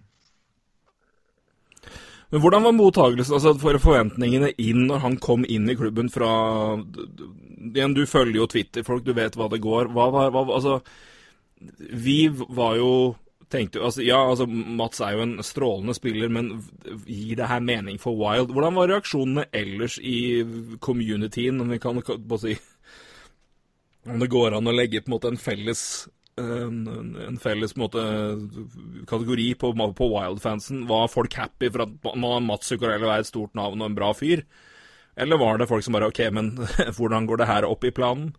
Men 2.32 2.40
hvordan 2.40 2.64
var 2.64 2.72
mottagelsen, 2.72 3.36
altså 3.36 3.52
for 3.60 3.76
forventningene 3.82 4.54
inn 4.62 4.86
når 4.88 5.02
han 5.04 5.16
kom 5.20 5.44
inn 5.44 5.68
i 5.68 5.76
klubben 5.76 6.08
fra 6.12 6.30
Igjen, 7.62 7.92
du 7.94 8.06
følger 8.08 8.38
jo 8.40 8.46
Twitter-folk, 8.50 9.04
du 9.04 9.12
vet 9.14 9.36
hva 9.38 9.46
det 9.52 9.60
går. 9.62 9.92
Hva 9.94 10.08
var 10.10 10.32
Altså, 10.32 10.80
vi 11.78 12.26
var 12.32 12.78
jo 12.80 12.92
tenkte 13.52 13.82
altså, 13.84 14.02
Ja, 14.04 14.18
altså, 14.30 14.46
Mats 14.48 15.02
er 15.04 15.16
jo 15.16 15.26
en 15.26 15.36
strålende 15.44 15.94
spiller, 15.96 16.32
men 16.32 16.54
gir 17.06 17.36
det 17.38 17.50
her 17.50 17.62
mening 17.64 18.00
for 18.02 18.16
Wild? 18.18 18.52
Hvordan 18.54 18.78
var 18.78 18.90
reaksjonene 18.90 19.46
ellers 19.52 19.98
i 19.98 20.42
communityen, 20.80 21.60
om 21.60 21.70
vi 21.72 21.80
kan 21.82 22.02
på 22.02 22.40
si 22.40 22.56
Om 24.08 24.18
det 24.18 24.32
går 24.32 24.56
an 24.56 24.66
å 24.66 24.74
legge 24.74 25.04
på 25.04 25.12
en 25.12 25.16
måte 25.16 25.30
en 25.30 25.40
felles 25.40 25.84
en, 26.40 27.16
en 27.28 27.38
felles 27.38 27.74
måte, 27.76 28.00
kategori 29.08 29.50
på, 29.60 29.72
på 29.98 30.08
Wild-fansen. 30.14 30.86
Var 30.88 31.10
folk 31.12 31.34
happy 31.36 31.68
for 31.70 31.84
at 31.84 32.16
Mats 32.42 32.70
Zuccarello 32.72 33.10
er 33.12 33.22
et 33.22 33.28
stort 33.28 33.52
navn 33.58 33.82
og 33.82 33.90
en 33.90 33.98
bra 33.98 34.12
fyr? 34.16 34.46
Eller 35.12 35.36
var 35.36 35.60
det 35.60 35.68
folk 35.68 35.84
som 35.84 35.96
bare 35.96 36.08
OK, 36.08 36.22
men 36.32 36.54
hvordan 36.96 37.28
går 37.28 37.42
det 37.42 37.50
her 37.50 37.68
opp 37.68 37.84
i 37.84 37.92
planen? 37.94 38.32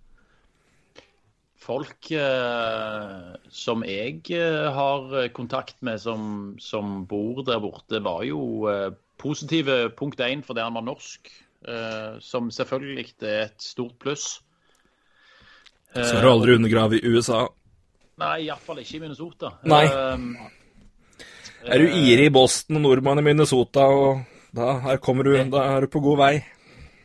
Folk 1.64 2.09
eh, 2.11 3.36
som 3.53 3.86
jeg 3.88 4.20
eh, 4.36 4.66
har 4.76 5.14
kontakt 5.36 5.78
med 5.86 6.01
som, 6.03 6.26
som, 6.59 7.05
bor 7.07 7.43
der 7.47 7.61
borte, 7.64 8.01
var 8.03 8.26
jo 8.28 8.68
eh, 8.68 8.89
positive 9.22 9.93
punkt 9.95 10.20
én 10.20 10.43
fordi 10.43 10.66
han 10.66 10.76
var 10.76 10.84
norsk. 10.89 11.32
Eh, 11.64 12.20
som 12.20 12.51
selvfølgelig 12.51 13.14
er 13.22 13.45
et 13.45 13.64
stort 13.64 13.95
pluss. 13.99 14.41
Så 15.93 16.16
har 16.18 16.26
du 16.26 16.32
aldri 16.32 16.55
undergravet 16.57 16.99
i 16.99 17.14
USA? 17.14 17.45
Nei, 18.20 18.47
iallfall 18.47 18.82
ikke 18.82 18.97
i 18.97 19.01
Minnesota. 19.03 19.53
Nei. 19.70 19.86
Um, 19.88 20.34
er 21.64 21.80
du 21.80 21.95
ire 22.01 22.28
i 22.28 22.34
Boston 22.34 22.82
og 22.82 22.84
nordmann 22.88 23.22
i 23.22 23.26
Minnesota, 23.26 23.86
og 23.88 24.24
da 24.57 24.74
her 24.88 24.99
kommer 25.05 25.30
du, 25.30 25.38
da 25.53 25.64
er 25.76 25.86
du 25.86 25.91
på 25.93 26.01
god 26.03 26.20
vei. 26.20 26.34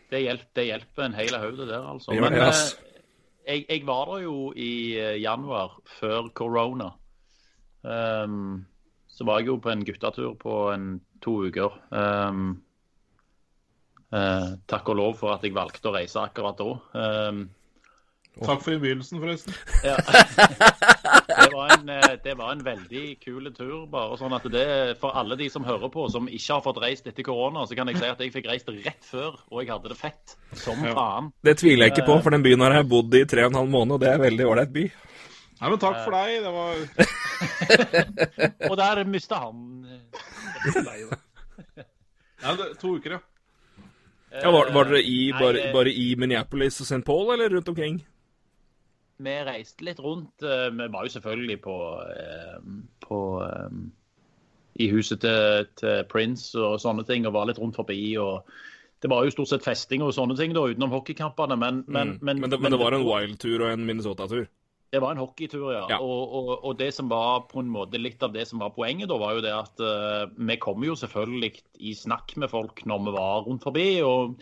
Det 0.09 0.23
hjelper, 0.25 0.51
det 0.57 0.67
hjelper 0.71 1.05
en 1.05 1.17
hel 1.21 1.35
haug, 1.37 1.55
det 1.61 1.69
der, 1.69 1.85
altså. 1.93 2.17
Men 2.17 2.33
det, 2.33 2.49
uh, 2.49 2.88
jeg, 3.49 3.65
jeg, 3.69 3.85
var 3.89 4.13
der 4.13 4.25
jo 4.27 4.53
i 4.57 4.71
uh, 5.01 5.17
januar, 5.21 5.79
før 5.99 6.29
korona. 6.37 6.93
Um, 7.83 8.67
så 9.09 9.25
var 9.25 9.41
jeg 9.41 9.51
jo 9.51 9.59
på 9.63 9.73
en 9.73 9.85
guttetur 9.89 10.35
på 10.39 10.57
en, 10.75 11.01
to 11.25 11.39
uker. 11.49 11.75
Um, 11.91 12.61
uh, 14.13 14.55
takk 14.71 14.93
og 14.93 15.01
lov 15.01 15.17
for 15.23 15.35
at 15.35 15.47
jeg 15.47 15.57
valgte 15.57 15.91
å 15.91 15.97
reise 15.97 16.21
akkurat 16.23 16.61
da. 16.61 16.75
Um, 16.95 17.49
Takk 18.39 18.63
for 18.63 18.77
innbydelsen, 18.77 19.19
forresten. 19.19 19.55
Ja. 19.83 19.97
Det 21.29 21.49
var, 21.53 21.73
en, 21.75 21.89
eh, 21.93 22.15
det 22.25 22.35
var, 22.39 22.53
en, 22.53 22.63
veldig 22.65 23.03
kul 23.21 23.51
tur. 23.53 23.87
bare 23.93 24.17
sånn 24.17 24.33
at 24.33 24.47
det 24.49 24.69
For 25.01 25.13
alle 25.13 25.37
de 25.37 25.51
som 25.53 25.67
hører 25.67 25.91
på, 25.93 26.07
som 26.09 26.25
ikke 26.25 26.55
har 26.55 26.63
fått 26.65 26.81
reist 26.81 27.11
etter 27.11 27.27
korona, 27.27 27.67
så 27.69 27.77
kan 27.77 27.91
jeg 27.93 28.01
si 28.01 28.09
at 28.09 28.23
jeg 28.25 28.33
fikk 28.33 28.49
reist 28.49 28.71
rett 28.73 29.05
før, 29.05 29.37
og 29.53 29.61
jeg 29.61 29.69
hadde 29.75 29.93
det 29.93 29.99
fett 30.01 30.37
som 30.57 30.81
faen. 30.81 31.29
Det 31.45 31.59
tviler 31.61 31.89
jeg 31.89 31.99
ikke 31.99 32.09
på, 32.09 32.17
for 32.25 32.33
den 32.33 32.47
byen 32.47 32.65
har 32.65 32.79
jeg 32.81 32.89
bodd 32.89 33.19
i 33.21 33.27
tre 33.29 33.45
og 33.45 33.53
en 33.53 33.61
halv 33.61 33.77
måned, 33.77 33.99
og 33.99 34.03
det 34.03 34.09
er 34.09 34.17
en 34.17 34.25
veldig 34.25 34.49
ålreit 34.49 34.73
by. 34.73 34.89
Nei, 35.59 35.69
men 35.69 35.81
takk 35.83 36.01
for 36.07 36.15
deg. 36.15 36.29
Det 36.45 36.53
var 36.55 36.75
Og 38.71 38.77
der 38.79 39.01
mista 39.11 39.41
han 39.43 39.57
Nei, 40.79 40.99
det, 42.57 42.69
to 42.81 42.97
uker, 42.97 43.19
ja. 43.19 43.21
ja 44.43 44.53
var, 44.55 44.71
var 44.75 44.89
dere 44.89 45.03
i, 45.03 45.33
bare, 45.37 45.69
bare 45.75 45.93
i 45.93 46.15
Minneapolis 46.19 46.81
og 46.83 46.89
St. 46.89 47.05
Paul, 47.07 47.35
eller 47.35 47.53
rundt 47.53 47.69
omkring? 47.69 48.01
Vi 49.25 49.37
reiste 49.47 49.87
litt 49.87 50.01
rundt. 50.03 50.43
Eh, 50.43 50.69
vi 50.75 50.89
var 50.93 51.07
jo 51.07 51.15
selvfølgelig 51.17 51.61
på, 51.65 51.77
eh, 52.15 52.59
på 53.05 53.21
eh, 53.45 53.79
i 54.79 54.91
huset 54.93 55.23
til, 55.25 55.69
til, 55.81 56.05
Prince 56.11 56.59
og 56.59 56.79
sånne 56.83 57.05
ting, 57.09 57.27
og 57.27 57.35
var 57.35 57.49
litt 57.51 57.59
rundt 57.59 57.79
forbi. 57.79 58.01
og 58.23 58.47
Det 59.03 59.11
var 59.11 59.27
jo 59.27 59.35
stort 59.35 59.51
sett 59.53 59.67
festing 59.67 60.05
og 60.07 60.15
sånne 60.15 60.39
ting 60.39 60.55
da, 60.55 60.67
utenom 60.69 60.95
hockeykampene. 60.95 61.59
Men, 61.59 61.83
men, 61.87 62.15
mm. 62.15 62.23
men, 62.23 62.41
men, 62.45 62.51
det, 62.51 62.63
men 62.63 62.75
det, 62.75 62.81
var 62.83 62.97
en 62.97 63.07
Wild-tur 63.07 63.59
og 63.59 63.73
en 63.73 63.87
Minnesota-tur? 63.89 64.47
Det 64.89 65.03
var 65.05 65.13
en 65.13 65.21
hockeytur, 65.21 65.67
ja. 65.75 65.83
ja. 65.91 65.99
Og, 66.01 66.31
og, 66.33 66.53
og, 66.63 66.79
det 66.79 66.95
som 66.97 67.11
var 67.11 67.43
på 67.51 67.61
en 67.61 67.69
måte 67.69 68.01
litt 68.01 68.23
av 68.25 68.33
det 68.33 68.47
som 68.49 68.63
var 68.63 68.73
poenget, 68.73 69.11
da, 69.11 69.19
var 69.21 69.35
jo 69.37 69.43
det 69.45 69.53
at 69.53 69.83
uh, 69.85 70.31
vi 70.33 70.57
kom 70.63 70.87
jo 70.87 70.95
selvfølgelig 70.97 71.51
i 71.85 71.93
snakk 71.99 72.33
med 72.41 72.49
folk 72.49 72.81
når 72.89 73.03
vi 73.05 73.13
var 73.19 73.45
rundt 73.45 73.67
forbi. 73.69 73.89
Og, 74.01 74.39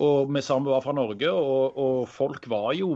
og 0.00 0.32
vi 0.32 0.44
sa 0.46 0.56
vi 0.56 0.72
var 0.72 0.86
fra 0.86 0.96
Norge, 0.96 1.34
og, 1.36 1.76
og 1.84 2.08
folk 2.08 2.48
var 2.48 2.72
jo 2.78 2.94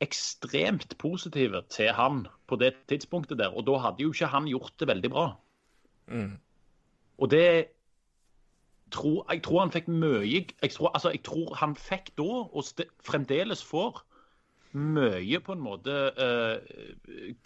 ekstremt 0.00 0.98
positive 0.98 1.62
til 1.72 1.92
han 1.96 2.26
på 2.46 2.58
det 2.60 2.74
tidspunktet 2.90 3.38
der. 3.38 3.54
Og 3.56 3.66
da 3.66 3.78
hadde 3.80 4.04
jo 4.04 4.12
ikke 4.12 4.28
han 4.32 4.48
gjort 4.50 4.74
det 4.80 4.88
veldig 4.88 5.10
bra. 5.10 5.26
Mm. 6.06 6.36
Og 7.18 7.30
det 7.30 7.66
tror, 8.92 9.26
Jeg 9.32 9.42
tror 9.42 9.60
han 9.60 9.72
fikk 9.72 9.88
mye 9.88 10.44
jeg 10.62 10.70
tror, 10.70 10.92
altså, 10.94 11.10
jeg 11.10 11.22
tror 11.24 11.54
han 11.54 11.74
fikk 11.76 12.12
da, 12.18 12.46
og 12.52 12.64
fremdeles 13.02 13.64
får, 13.64 14.02
mye 14.76 15.40
på 15.40 15.54
en 15.56 15.62
måte 15.64 15.94
uh, 16.20 16.58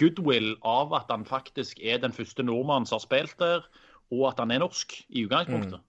goodwill 0.01 0.57
av 0.67 0.95
at 0.99 1.13
han 1.13 1.25
faktisk 1.29 1.79
er 1.83 2.01
den 2.03 2.13
første 2.13 2.43
nordmannen 2.43 2.89
som 2.89 2.99
har 2.99 3.05
spilt 3.05 3.37
der, 3.39 3.69
og 4.11 4.25
at 4.33 4.43
han 4.43 4.51
er 4.51 4.65
norsk 4.65 4.97
i 5.09 5.25
utgangspunktet. 5.29 5.79
Mm. 5.79 5.87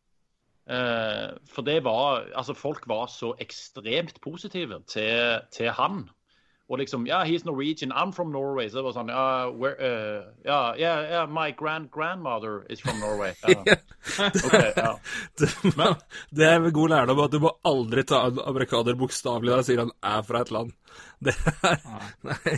Uh, 0.72 1.40
for 1.50 1.66
det 1.66 1.80
var 1.84 2.28
Altså, 2.38 2.54
folk 2.54 2.88
var 2.88 3.08
så 3.10 3.34
ekstremt 3.42 4.22
positive 4.22 4.84
til, 4.88 5.42
til 5.52 5.72
han 5.74 6.10
og 6.72 6.80
liksom 6.80 7.08
Ja, 7.08 7.24
he's 7.24 7.46
Norwegian. 7.46 7.92
I'm 7.92 8.12
from 8.12 8.32
Norway. 8.32 8.70
Så 8.70 8.80
det 8.80 8.84
var 8.84 8.94
sånn 8.96 9.12
where, 9.60 9.76
uh, 9.76 10.32
yeah, 10.46 10.78
yeah, 10.80 11.02
yeah, 11.04 11.26
my 11.28 11.52
grand-grandmother 11.52 12.66
is 12.70 12.80
from 12.80 13.00
Norway. 13.00 13.34
Uh, 14.12 14.26
okay, 14.48 14.74
yeah. 14.78 14.96
det, 15.38 15.50
det 16.34 16.46
er 16.48 16.70
god 16.74 16.90
lærdom 16.90 17.20
at 17.22 17.34
du 17.36 17.38
må 17.44 17.52
aldri 17.70 18.02
ta 18.10 18.24
en 18.32 18.40
amerikaner 18.50 18.98
bokstavelig 18.98 19.52
når 19.52 19.60
han 19.60 19.68
sier 19.68 19.82
han 19.84 19.92
er 20.02 20.24
fra 20.26 20.42
et 20.42 20.54
land. 20.56 20.72
Det 21.22 21.36
er 21.38 21.84
Nei. 22.26 22.56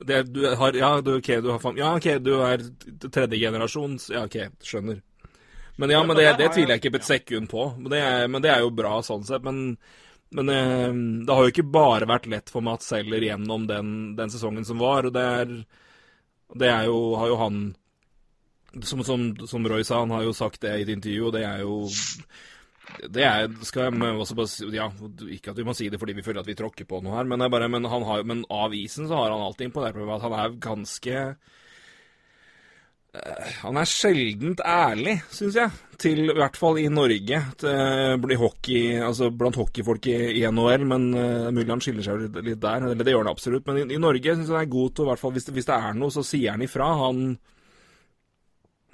Det, 0.00 0.22
du 0.32 0.40
har, 0.56 0.74
ja, 0.74 0.88
du, 1.04 1.12
okay, 1.20 1.38
du 1.44 1.52
har 1.52 1.78
ja, 1.78 1.92
OK, 1.96 2.08
du 2.24 2.32
er 2.40 2.64
tredjegenerasjons 3.12 4.08
Ja, 4.14 4.24
OK, 4.24 4.40
skjønner. 4.64 5.02
Men 5.76 5.92
ja, 5.92 6.00
men 6.08 6.16
det, 6.16 6.26
det 6.40 6.50
tviler 6.54 6.74
jeg 6.74 6.82
ikke 6.82 6.96
et 6.96 7.08
sekund 7.08 7.50
på. 7.52 7.68
Men 7.76 7.92
det, 7.92 8.00
er, 8.00 8.28
men 8.32 8.42
det 8.42 8.50
er 8.54 8.64
jo 8.64 8.72
bra 8.72 8.96
sånn 9.04 9.26
sett. 9.28 9.44
Men 9.44 9.76
men 10.36 10.52
eh, 10.52 10.92
det 11.26 11.32
har 11.32 11.46
jo 11.46 11.54
ikke 11.54 11.70
bare 11.72 12.08
vært 12.08 12.28
lett 12.28 12.52
for 12.52 12.64
Mats 12.64 12.90
Heller 12.92 13.24
gjennom 13.24 13.64
den, 13.70 13.92
den 14.18 14.32
sesongen 14.32 14.66
som 14.68 14.82
var. 14.82 15.08
og 15.08 15.14
Det, 15.16 15.22
er, 15.40 15.54
det 16.60 16.68
er 16.72 16.90
jo, 16.90 16.98
har 17.16 17.32
jo 17.32 17.38
han 17.40 17.62
som, 18.84 19.00
som, 19.06 19.30
som, 19.48 19.68
Roy 19.68 19.86
sa, 19.86 20.02
han 20.02 20.12
har 20.12 20.26
jo 20.26 20.34
sagt 20.36 20.60
det 20.60 20.74
i 20.76 20.84
et 20.84 20.92
intervju, 20.92 21.28
og 21.28 21.32
det 21.38 21.46
er 21.48 21.62
jo 21.64 21.78
det 23.10 23.24
er, 23.26 23.48
skal 23.66 23.88
jeg 23.88 24.18
også 24.22 24.36
bare 24.38 24.68
ja, 24.70 24.84
Ikke 25.34 25.50
at 25.50 25.58
vi 25.58 25.64
må 25.66 25.72
si 25.74 25.88
det 25.90 25.98
fordi 25.98 26.14
vi 26.14 26.22
føler 26.22 26.38
at 26.44 26.46
vi 26.46 26.54
tråkker 26.54 26.86
på 26.86 27.00
noe 27.02 27.16
her, 27.16 27.26
men, 27.26 27.42
bare, 27.50 27.66
men, 27.72 27.88
har, 27.90 28.22
men 28.28 28.44
av 28.52 28.76
isen 28.76 29.08
så 29.08 29.18
har 29.18 29.32
han 29.32 29.42
alltid 29.42 29.70
imponert 29.70 29.96
meg 29.96 30.06
med 30.06 30.18
at 30.18 30.26
han 30.28 30.36
er 30.36 30.60
ganske 30.62 31.24
Han 33.62 33.78
er 33.80 33.88
sjeldent 33.88 34.60
ærlig, 34.66 35.18
syns 35.32 35.56
jeg. 35.58 35.72
Til, 36.00 36.20
I 36.28 36.36
hvert 36.36 36.58
fall 36.60 36.78
i 36.82 36.88
Norge. 36.92 37.40
Til, 37.60 38.34
hockey, 38.40 38.96
altså 39.00 39.30
blant 39.32 39.56
hockeyfolk 39.56 40.08
i, 40.12 40.16
i 40.40 40.44
NHL, 40.50 40.84
men 40.90 41.08
uh, 41.16 41.48
mulig 41.54 41.72
han 41.72 41.82
skiller 41.84 42.04
seg 42.04 42.26
litt, 42.36 42.60
der. 42.62 42.88
Eller 42.90 43.06
det 43.06 43.14
gjør 43.14 43.24
han 43.24 43.32
absolutt. 43.32 43.66
Men 43.68 43.80
i, 43.80 43.86
i 43.96 44.02
Norge 44.02 44.36
syns 44.36 44.50
jeg 44.50 44.58
han 44.58 44.66
er 44.66 44.72
god 44.76 44.94
til, 44.96 45.08
hvert 45.08 45.22
fall 45.22 45.36
hvis 45.36 45.48
det, 45.48 45.56
hvis 45.56 45.68
det 45.70 45.76
er 45.76 45.96
noe, 45.96 46.12
så 46.14 46.24
sier 46.26 46.56
han 46.56 46.66
ifra. 46.66 46.90
Han 47.06 47.22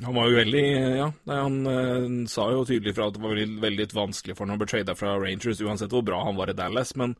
han 0.02 0.16
var 0.16 0.30
jo 0.30 0.38
veldig 0.40 0.64
Ja, 0.98 1.08
han 1.30 1.58
uh, 1.66 2.06
sa 2.30 2.48
jo 2.50 2.64
tydelig 2.66 2.96
fra 2.96 3.08
at 3.08 3.16
det 3.16 3.22
var 3.22 3.36
veldig, 3.36 3.60
veldig 3.62 3.88
vanskelig 3.94 4.36
for 4.38 4.46
ham 4.46 4.56
å 4.56 4.62
bli 4.62 4.70
trada 4.72 4.96
fra 4.98 5.14
Rangers, 5.20 5.62
uansett 5.62 5.92
hvor 5.94 6.06
bra 6.06 6.22
han 6.26 6.38
var 6.38 6.50
i 6.50 6.56
Dallas. 6.58 6.94
Men, 6.98 7.14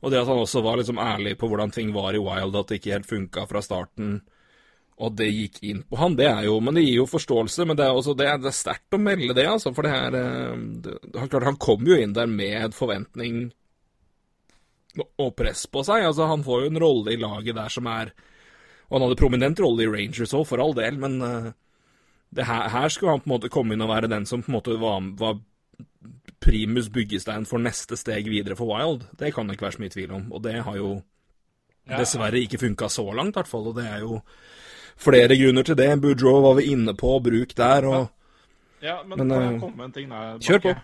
og 0.00 0.12
det 0.12 0.22
at 0.22 0.30
han 0.30 0.44
også 0.44 0.62
var 0.64 0.80
liksom 0.80 1.00
ærlig 1.02 1.36
på 1.40 1.50
hvordan 1.50 1.74
ting 1.74 1.92
var 1.96 2.16
i 2.16 2.22
Wild, 2.22 2.56
at 2.56 2.70
det 2.70 2.80
ikke 2.80 2.98
helt 2.98 3.10
funka 3.10 3.46
fra 3.50 3.64
starten, 3.64 4.20
og 4.96 5.12
det 5.18 5.28
gikk 5.28 5.58
inn 5.68 5.82
på 5.84 5.98
han, 6.00 6.14
det 6.16 6.24
er 6.30 6.46
jo 6.46 6.56
Men 6.64 6.78
det 6.78 6.86
gir 6.86 7.02
jo 7.02 7.10
forståelse, 7.10 7.66
men 7.68 7.76
det 7.76 7.84
er 7.84 7.96
også 7.96 8.14
det 8.16 8.28
er, 8.30 8.38
det 8.40 8.48
er 8.48 8.56
sterkt 8.56 8.96
å 8.96 9.00
melde 9.00 9.36
det, 9.36 9.44
altså. 9.50 9.72
For 9.76 9.84
det 9.84 9.92
er 9.92 10.16
uh, 10.16 10.56
det, 10.86 10.96
klart, 11.28 11.48
Han 11.50 11.60
kom 11.60 11.84
jo 11.88 11.98
inn 12.00 12.16
der 12.16 12.30
med 12.30 12.76
forventning 12.76 13.50
og 14.96 15.34
press 15.36 15.66
på 15.68 15.82
seg. 15.84 16.06
Altså, 16.08 16.24
han 16.30 16.44
får 16.46 16.62
jo 16.62 16.70
en 16.70 16.80
rolle 16.80 17.12
i 17.12 17.20
laget 17.20 17.58
der 17.58 17.72
som 17.72 17.88
er 17.92 18.14
Og 18.86 18.96
han 18.96 19.04
hadde 19.04 19.20
prominent 19.20 19.60
rolle 19.60 19.84
i 19.84 19.90
Rangers 19.90 20.32
òg, 20.32 20.46
for 20.48 20.62
all 20.62 20.72
del, 20.78 20.96
men 21.02 21.20
uh, 21.20 21.52
her, 22.36 22.68
her, 22.72 22.88
skulle 22.88 23.12
han 23.12 23.20
på 23.20 23.28
en 23.28 23.34
måte 23.34 23.52
komme 23.52 23.76
inn 23.76 23.84
og 23.84 23.92
være 23.92 24.08
den 24.12 24.24
som 24.28 24.42
på 24.44 24.50
en 24.50 24.56
måte 24.56 24.78
var, 24.80 25.04
var 25.20 25.36
primus 26.40 26.88
byggestein 26.94 27.44
for 27.48 27.60
neste 27.62 27.98
steg 27.98 28.28
videre 28.30 28.56
for 28.56 28.70
Wild. 28.70 29.04
Det 29.18 29.32
kan 29.34 29.46
det 29.46 29.56
ikke 29.56 29.66
være 29.66 29.76
så 29.76 29.84
mye 29.84 29.94
tvil 29.94 30.16
om. 30.16 30.26
Og 30.32 30.42
det 30.44 30.56
har 30.62 30.76
jo 30.78 30.90
dessverre 31.90 32.40
ikke 32.42 32.60
funka 32.62 32.88
så 32.92 33.04
langt, 33.12 33.34
i 33.34 33.40
hvert 33.40 33.50
fall. 33.50 33.68
Og 33.70 33.76
det 33.78 33.86
er 33.90 34.04
jo 34.04 34.20
flere 34.96 35.36
grunner 35.38 35.66
til 35.66 35.78
det. 35.78 35.88
Boudreau 36.02 36.42
var 36.44 36.58
vi 36.60 36.70
inne 36.72 36.94
på, 36.96 37.16
bruk 37.24 37.56
der 37.58 37.88
og 37.88 38.12
Ja, 38.84 39.00
men, 39.06 39.18
men 39.18 39.30
kan 39.30 39.42
jeg 39.42 39.54
eh, 39.54 39.60
komme 39.62 39.78
med 39.78 39.88
en 39.88 39.94
ting 39.94 40.10
der? 40.12 40.38
Kjør 40.44 40.62
på. 40.66 40.74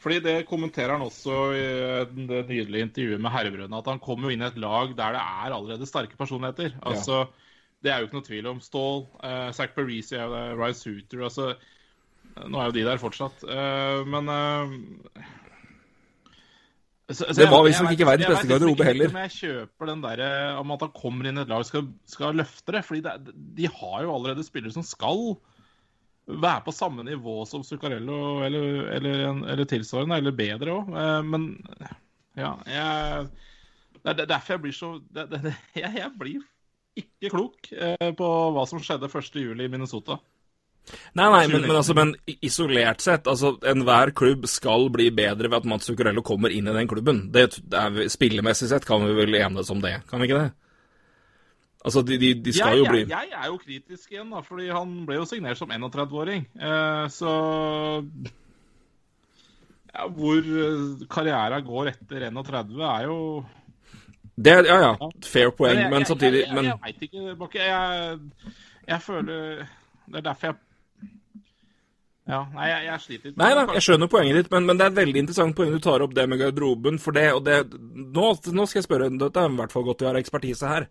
Fordi 0.00 0.16
det 0.24 0.36
kommenterer 0.48 0.94
han 0.94 1.04
også 1.04 1.40
i 1.52 1.64
det 2.16 2.46
nydelige 2.48 2.86
intervjuet 2.86 3.20
med 3.20 3.32
Herrebrødrene, 3.34 3.80
at 3.82 3.90
han 3.92 4.00
kommer 4.00 4.32
inn 4.32 4.40
i 4.40 4.48
et 4.48 4.56
lag 4.56 4.94
der 4.96 5.18
det 5.18 5.20
er 5.20 5.52
allerede 5.52 5.88
sterke 5.88 6.16
personligheter. 6.16 6.72
Altså, 6.88 7.26
ja. 7.26 7.50
Det 7.84 7.92
er 7.92 7.98
jo 8.00 8.08
ikke 8.08 8.16
noe 8.16 8.24
tvil 8.24 8.48
om. 8.48 8.62
Stål, 8.64 9.04
uh, 9.20 9.50
Zack 9.56 9.76
Parisi, 9.76 10.16
uh, 10.16 10.56
Rice 10.56 10.88
Hooter 10.88 11.26
altså, 11.28 11.52
Nå 12.40 12.60
er 12.60 12.70
jo 12.70 12.74
de 12.76 12.86
der 12.86 13.00
fortsatt, 13.00 13.44
uh, 13.44 14.06
men 14.08 14.28
uh, 14.30 14.74
så, 17.10 17.26
så 17.26 17.36
det 17.36 17.48
var 17.50 17.64
visstnok 17.66 17.94
ikke 17.94 18.08
verdens 18.08 18.30
beste 18.30 18.50
garderobe 18.50 18.86
heller. 18.86 19.08
Jeg 19.08 19.14
vet 19.14 19.14
ikke 19.14 19.18
om 19.18 19.24
jeg 19.26 19.36
kjøper 19.36 19.90
den 19.90 20.02
der 20.04 20.22
om 20.60 20.74
at 20.74 20.84
han 20.86 20.92
kommer 20.96 21.28
inn 21.30 21.40
i 21.40 21.44
et 21.44 21.52
lag 21.52 21.64
skal, 21.66 21.88
skal 22.08 22.38
løfte 22.38 22.76
det. 22.76 22.84
fordi 22.86 23.02
det, 23.06 23.36
de 23.58 23.70
har 23.70 24.04
jo 24.06 24.14
allerede 24.14 24.46
spillere 24.46 24.74
som 24.74 24.86
skal 24.86 25.34
være 26.30 26.62
på 26.66 26.74
samme 26.74 27.04
nivå 27.06 27.40
som 27.48 27.64
Zuccarello 27.66 28.44
eller, 28.46 28.90
eller, 28.96 29.24
eller 29.54 29.68
tilsvarende, 29.68 30.20
eller 30.20 30.36
bedre 30.38 30.76
òg. 30.78 30.92
Men 31.26 31.50
ja, 32.38 32.54
jeg, 32.70 33.26
det 34.04 34.14
er 34.14 34.30
derfor 34.30 34.54
jeg 34.54 34.64
blir 34.64 34.76
så 34.76 34.92
det, 35.10 35.26
det, 35.32 35.54
jeg, 35.82 35.92
jeg 35.98 36.12
blir 36.18 36.44
ikke 37.00 37.30
klok 37.32 37.70
eh, 37.72 38.10
på 38.16 38.28
hva 38.54 38.66
som 38.68 38.82
skjedde 38.82 39.10
1.7 39.10 39.40
i 39.64 39.70
Minnesota. 39.70 40.18
Nei, 41.14 41.26
nei, 41.30 41.42
men, 41.50 41.62
men, 41.66 41.76
altså, 41.76 41.94
men, 41.94 42.14
isolert 42.42 43.02
sett, 43.04 43.28
altså 43.30 43.52
enhver 43.68 44.12
klubb 44.16 44.46
skal 44.50 44.88
bli 44.92 45.10
bedre 45.14 45.50
ved 45.50 45.60
at 45.60 45.68
Mats 45.70 45.86
Zuccarello 45.90 46.24
kommer 46.26 46.52
inn 46.54 46.70
i 46.70 46.74
den 46.74 46.90
klubben. 46.90 47.28
Det, 47.34 47.46
er, 47.76 48.00
spillemessig 48.10 48.70
sett 48.72 48.88
kan 48.88 49.04
vi 49.06 49.14
vel 49.18 49.38
enes 49.38 49.70
om 49.72 49.82
det, 49.84 50.00
kan 50.10 50.22
vi 50.22 50.30
ikke 50.30 50.40
det? 50.40 50.50
Altså, 51.80 52.02
de, 52.04 52.18
de, 52.20 52.34
de 52.44 52.52
skal 52.52 52.74
jeg, 52.74 52.82
jo 52.82 52.90
bli 52.90 53.00
jeg, 53.06 53.30
jeg, 53.30 53.38
er 53.38 53.46
jo 53.48 53.60
kritisk 53.62 54.10
igjen, 54.12 54.32
da, 54.34 54.42
fordi 54.44 54.68
han 54.68 54.98
ble 55.08 55.16
jo 55.16 55.28
signert 55.28 55.60
som 55.60 55.70
31-åring. 55.72 56.44
Eh, 56.60 57.06
så 57.14 57.36
ja, 59.90 60.04
Hvor 60.04 60.42
karriera 60.42 61.06
karrieren 61.14 61.64
går 61.70 61.94
etter 61.94 62.28
31, 62.28 62.76
er 62.84 63.08
jo 63.08 63.16
det, 64.40 64.52
ja, 64.64 64.76
ja. 64.80 65.08
Fair 65.26 65.50
poeng, 65.52 65.74
men, 65.74 65.82
jeg, 65.82 65.90
men 65.92 66.06
samtidig 66.08 66.38
Jeg, 66.40 66.52
jeg, 66.54 66.64
jeg 66.64 66.78
veit 66.84 67.02
ikke, 67.04 67.34
Bakke. 67.36 67.60
Jeg, 67.60 68.18
jeg, 68.88 69.00
føler 69.04 69.64
Det 70.06 70.20
er 70.20 70.24
derfor 70.30 70.46
jeg 70.46 70.60
ja, 72.30 72.40
Nei, 72.54 72.68
jeg, 72.70 72.84
jeg 72.86 73.04
sliter 73.04 73.30
litt. 73.30 73.38
Nei 73.40 73.50
da, 73.56 73.64
jeg 73.76 73.86
skjønner 73.86 74.10
poenget 74.12 74.38
ditt, 74.38 74.52
men, 74.52 74.68
men, 74.68 74.78
det 74.78 74.86
er 74.86 74.92
et 74.92 75.00
veldig 75.00 75.24
interessant 75.24 75.56
poeng 75.58 75.72
du 75.74 75.80
tar 75.82 76.04
opp 76.04 76.14
det 76.16 76.28
med 76.30 76.40
garderoben. 76.42 77.00
For 77.02 77.16
det, 77.16 77.26
og 77.36 77.42
det 77.48 77.64
nå, 77.70 78.28
nå, 78.54 78.68
skal 78.68 78.80
jeg 78.80 78.86
spørre 78.86 79.10
Dette 79.20 79.42
er 79.42 79.50
i 79.50 79.58
hvert 79.58 79.74
fall 79.74 79.86
godt 79.88 80.04
å 80.06 80.10
ha 80.10 80.20
ekspertise 80.20 80.70
her. 80.70 80.88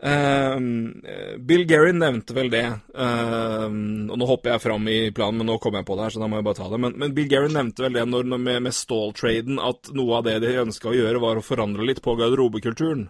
Um, 0.00 1.02
Bill 1.44 1.66
Gerin 1.68 1.98
nevnte 2.00 2.36
vel 2.36 2.48
det. 2.52 2.64
um, 2.94 4.08
og 4.08 4.16
Nå 4.22 4.28
hopper 4.30 4.54
jeg 4.54 4.64
fram 4.64 4.88
i 4.88 5.00
planen, 5.16 5.42
men 5.42 5.50
nå 5.50 5.58
kommer 5.60 5.82
jeg 5.82 5.90
på 5.90 5.98
det 5.98 6.06
her, 6.06 6.14
så 6.14 6.22
da 6.22 6.30
må 6.30 6.40
jeg 6.40 6.48
bare 6.48 6.60
ta 6.60 6.70
det. 6.72 6.80
Men, 6.86 6.96
men 7.02 7.16
Bill 7.16 7.28
Gerin 7.32 7.56
nevnte 7.56 7.84
vel 7.84 7.98
det 7.98 8.06
når, 8.08 8.30
med, 8.36 8.62
med 8.68 8.76
Stall-traden, 8.76 9.60
at 9.60 9.92
noe 9.96 10.20
av 10.20 10.28
det 10.28 10.38
de 10.46 10.56
ønska 10.62 10.92
å 10.92 10.96
gjøre, 10.96 11.20
var 11.22 11.40
å 11.40 11.44
forandre 11.44 11.86
litt 11.88 12.00
på 12.04 12.16
garderobekulturen. 12.20 13.08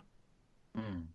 Mm. 0.79 1.10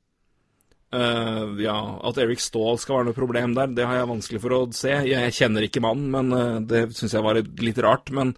Uh, 0.96 1.56
ja, 1.60 1.76
At 2.08 2.20
Eric 2.22 2.40
Stahl 2.44 2.78
skal 2.80 3.00
være 3.00 3.10
noe 3.10 3.18
problem 3.18 3.56
der, 3.58 3.74
det 3.76 3.88
har 3.88 4.00
jeg 4.00 4.12
vanskelig 4.14 4.42
for 4.44 4.56
å 4.56 4.62
se. 4.76 4.94
Jeg 5.10 5.34
kjenner 5.36 5.66
ikke 5.68 5.84
mannen, 5.84 6.08
men 6.14 6.32
uh, 6.32 6.62
det 6.64 6.88
syns 6.96 7.18
jeg 7.18 7.26
var 7.26 7.42
litt 7.42 7.84
rart. 7.84 8.14
Men 8.16 8.36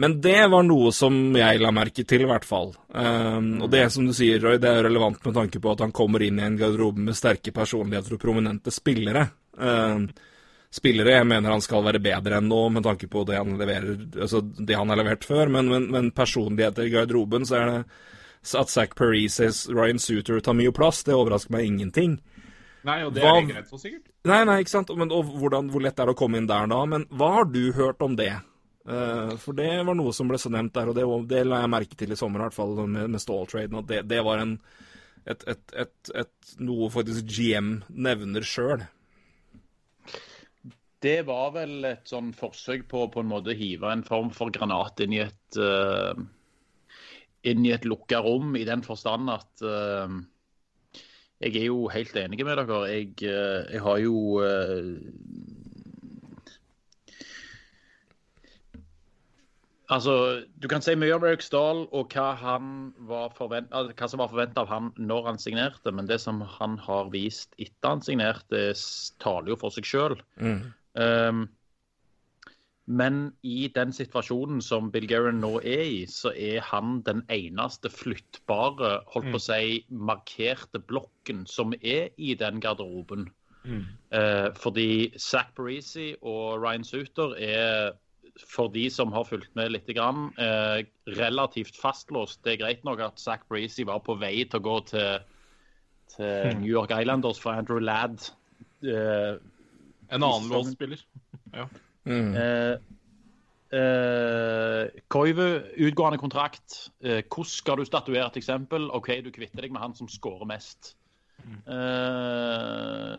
men 0.00 0.14
det 0.24 0.46
var 0.48 0.62
noe 0.64 0.94
som 0.96 1.12
jeg 1.36 1.58
la 1.60 1.68
merke 1.76 2.06
til, 2.08 2.22
i 2.24 2.28
hvert 2.30 2.46
fall. 2.48 2.70
Uh, 2.88 3.60
og 3.60 3.66
det 3.68 3.82
som 3.92 4.06
du 4.08 4.14
sier, 4.16 4.40
Roy, 4.40 4.56
det 4.56 4.70
er 4.72 4.86
relevant 4.86 5.20
med 5.26 5.36
tanke 5.36 5.60
på 5.60 5.74
at 5.74 5.84
han 5.84 5.92
kommer 5.92 6.24
inn 6.24 6.40
i 6.40 6.46
en 6.46 6.56
garderobe 6.56 7.04
med 7.04 7.18
sterke 7.18 7.52
personligheter 7.52 8.16
og 8.16 8.22
prominente 8.22 8.72
spillere. 8.72 9.26
Spillere 10.70 11.18
jeg 11.18 11.26
mener 11.28 11.52
han 11.52 11.60
skal 11.60 11.84
være 11.84 12.00
bedre 12.00 12.38
enn 12.38 12.48
nå, 12.48 12.62
med 12.72 12.86
tanke 12.86 13.10
på 13.12 13.26
det 13.28 13.36
han 13.36 13.58
leverer, 13.60 13.98
altså 14.22 14.40
det 14.40 14.78
han 14.78 14.88
har 14.88 15.02
levert 15.02 15.26
før. 15.28 15.52
Men, 15.52 15.68
men, 15.68 15.90
men 15.92 16.12
personligheter 16.16 16.88
i 16.88 16.94
garderoben, 16.94 17.44
så 17.44 17.58
er 17.58 17.72
det 17.74 17.80
at 18.40 18.72
Zack 18.72 18.96
Parises 18.96 19.66
Ryan 19.68 20.00
Suter 20.00 20.40
tar 20.40 20.56
mye 20.56 20.72
plass, 20.72 21.02
det 21.04 21.16
overrasker 21.16 21.52
meg 21.54 21.68
ingenting. 21.68 22.18
Nei, 22.88 23.02
og 23.04 23.12
det 23.12 23.24
hva, 23.24 23.34
er 23.36 23.42
ikke 23.44 23.58
rett 23.58 23.72
så 23.72 23.80
sikkert. 23.80 24.06
Nei, 24.28 24.40
nei, 24.48 24.60
ikke 24.62 24.72
sant. 24.72 24.92
Men, 24.96 25.10
og 25.12 25.28
hvordan, 25.36 25.68
hvor 25.72 25.84
lett 25.84 25.98
er 26.00 26.08
det 26.08 26.14
å 26.16 26.18
komme 26.18 26.40
inn 26.40 26.48
der 26.48 26.70
da? 26.70 26.78
Men 26.88 27.04
hva 27.12 27.34
har 27.38 27.50
du 27.52 27.62
hørt 27.76 28.00
om 28.04 28.16
det? 28.16 28.32
Uh, 28.88 29.36
for 29.40 29.56
det 29.56 29.68
var 29.84 29.96
noe 29.96 30.14
som 30.16 30.30
ble 30.30 30.40
så 30.40 30.52
nevnt 30.52 30.72
der, 30.76 30.88
og 30.88 30.96
det, 30.96 31.04
det 31.28 31.42
la 31.44 31.60
jeg 31.62 31.72
merke 31.74 31.98
til 32.00 32.14
i 32.14 32.18
sommer, 32.18 32.40
i 32.40 32.48
hvert 32.48 32.56
fall 32.56 32.72
med, 32.86 33.12
med 33.12 33.22
ståltraden. 33.22 33.82
At 33.82 33.90
det, 33.90 34.00
det 34.08 34.22
var 34.24 34.40
en, 34.40 34.56
et, 35.26 35.44
et, 35.44 35.76
et, 35.84 36.14
et, 36.22 36.56
noe 36.64 36.88
faktisk 36.92 37.28
GM 37.28 37.76
nevner 37.92 38.46
sjøl. 38.48 38.86
Det 41.00 41.20
var 41.28 41.52
vel 41.54 41.84
et 41.88 42.08
sånn 42.08 42.32
forsøk 42.36 42.88
på 42.88 43.06
på 43.12 43.22
en 43.22 43.28
måte 43.30 43.56
hive 43.56 43.88
en 43.88 44.04
form 44.04 44.32
for 44.36 44.52
granat 44.52 45.00
inn 45.04 45.16
i 45.16 45.22
et 45.24 45.60
uh, 45.60 46.16
inn 47.46 47.64
i 47.64 47.72
et 47.74 47.86
lukka 47.88 48.20
rom, 48.24 48.54
i 48.56 48.66
den 48.68 48.84
forstand 48.84 49.32
at 49.32 49.64
uh, 49.64 50.20
jeg 51.40 51.56
er 51.56 51.70
jo 51.70 51.88
helt 51.88 52.16
enig 52.20 52.44
med 52.44 52.60
dere. 52.60 52.82
Jeg, 52.90 53.14
jeg 53.24 53.80
har 53.80 54.00
jo 54.04 54.40
Altså, 59.90 60.44
Du 60.62 60.68
kan 60.70 60.82
si 60.84 60.94
mye 60.94 61.16
om 61.16 61.24
Eric 61.26 61.42
Stahl 61.42 61.86
og 61.90 62.12
hva, 62.14 62.28
forvent, 63.34 63.70
altså, 63.74 63.94
hva 63.98 64.08
som 64.12 64.22
var 64.22 64.30
forventa 64.30 64.62
av 64.62 64.70
han 64.70 64.90
når 65.00 65.32
han 65.32 65.40
signerte, 65.42 65.90
men 65.94 66.06
det 66.06 66.20
som 66.22 66.42
han 66.58 66.76
har 66.78 67.10
vist 67.10 67.56
etter 67.58 67.96
han 67.96 68.04
signerte, 68.04 68.70
taler 69.22 69.50
jo 69.50 69.58
for 69.58 69.74
seg 69.74 69.88
sjøl. 69.88 70.14
Mm. 70.38 70.60
Um, 70.94 71.42
men 72.90 73.18
i 73.46 73.68
den 73.70 73.92
situasjonen 73.94 74.58
som 74.64 74.88
Bill 74.90 75.06
Guerin 75.06 75.38
nå 75.38 75.52
er 75.62 75.82
i, 75.86 75.98
så 76.10 76.32
er 76.34 76.64
han 76.66 77.00
den 77.06 77.22
eneste 77.30 77.90
flyttbare, 77.92 78.96
holdt 79.12 79.30
på 79.30 79.38
å 79.38 79.42
mm. 79.42 79.44
si, 79.44 79.76
markerte 80.10 80.80
blokken 80.82 81.44
som 81.46 81.74
er 81.78 82.08
i 82.18 82.34
den 82.40 82.58
garderoben. 82.64 83.28
Mm. 83.62 83.84
Uh, 84.10 84.48
fordi 84.58 85.12
Zack 85.20 85.52
Parisi 85.54 86.14
og 86.18 86.64
Ryan 86.64 86.86
Suter 86.86 87.36
er 87.38 87.92
for 88.48 88.72
de 88.74 88.86
som 88.90 89.12
har 89.14 89.26
fulgt 89.28 89.52
med 89.58 89.74
litt, 89.74 89.88
grann, 89.92 90.30
eh, 90.40 90.86
relativt 91.18 91.76
fastlåst. 91.76 92.40
Det 92.46 92.54
er 92.54 92.60
greit 92.62 92.86
nok 92.88 93.02
at 93.04 93.20
Zack 93.20 93.42
Parisi 93.50 93.84
var 93.84 94.00
på 94.06 94.16
vei 94.16 94.46
til 94.46 94.62
å 94.62 94.64
gå 94.64 94.76
til, 94.88 95.26
til 96.14 96.30
hmm. 96.46 96.62
New 96.62 96.70
York 96.70 96.94
Islanders 96.94 97.42
for 97.42 97.52
Andrew 97.52 97.82
Ladd. 97.82 98.30
Eh, 98.80 99.36
en 100.08 100.22
annen 100.24 100.48
låtspiller. 100.48 101.02
ja. 101.58 101.68
Mm. 102.10 102.34
Eh, 102.36 102.76
eh, 103.78 104.84
Koivu, 105.08 105.48
utgående 105.86 106.18
kontrakt. 106.18 106.90
Eh, 107.00 107.22
hvordan 107.22 107.52
skal 107.54 107.78
du 107.78 107.84
statuere 107.86 108.26
et 108.26 108.40
eksempel? 108.40 108.90
OK, 108.96 109.08
du 109.24 109.30
kvitter 109.34 109.62
deg 109.62 109.72
med 109.74 109.84
han 109.84 109.94
som 109.94 110.08
scorer 110.10 110.46
mest. 110.50 110.96
Mm. 111.40 111.60
Eh, 111.72 113.16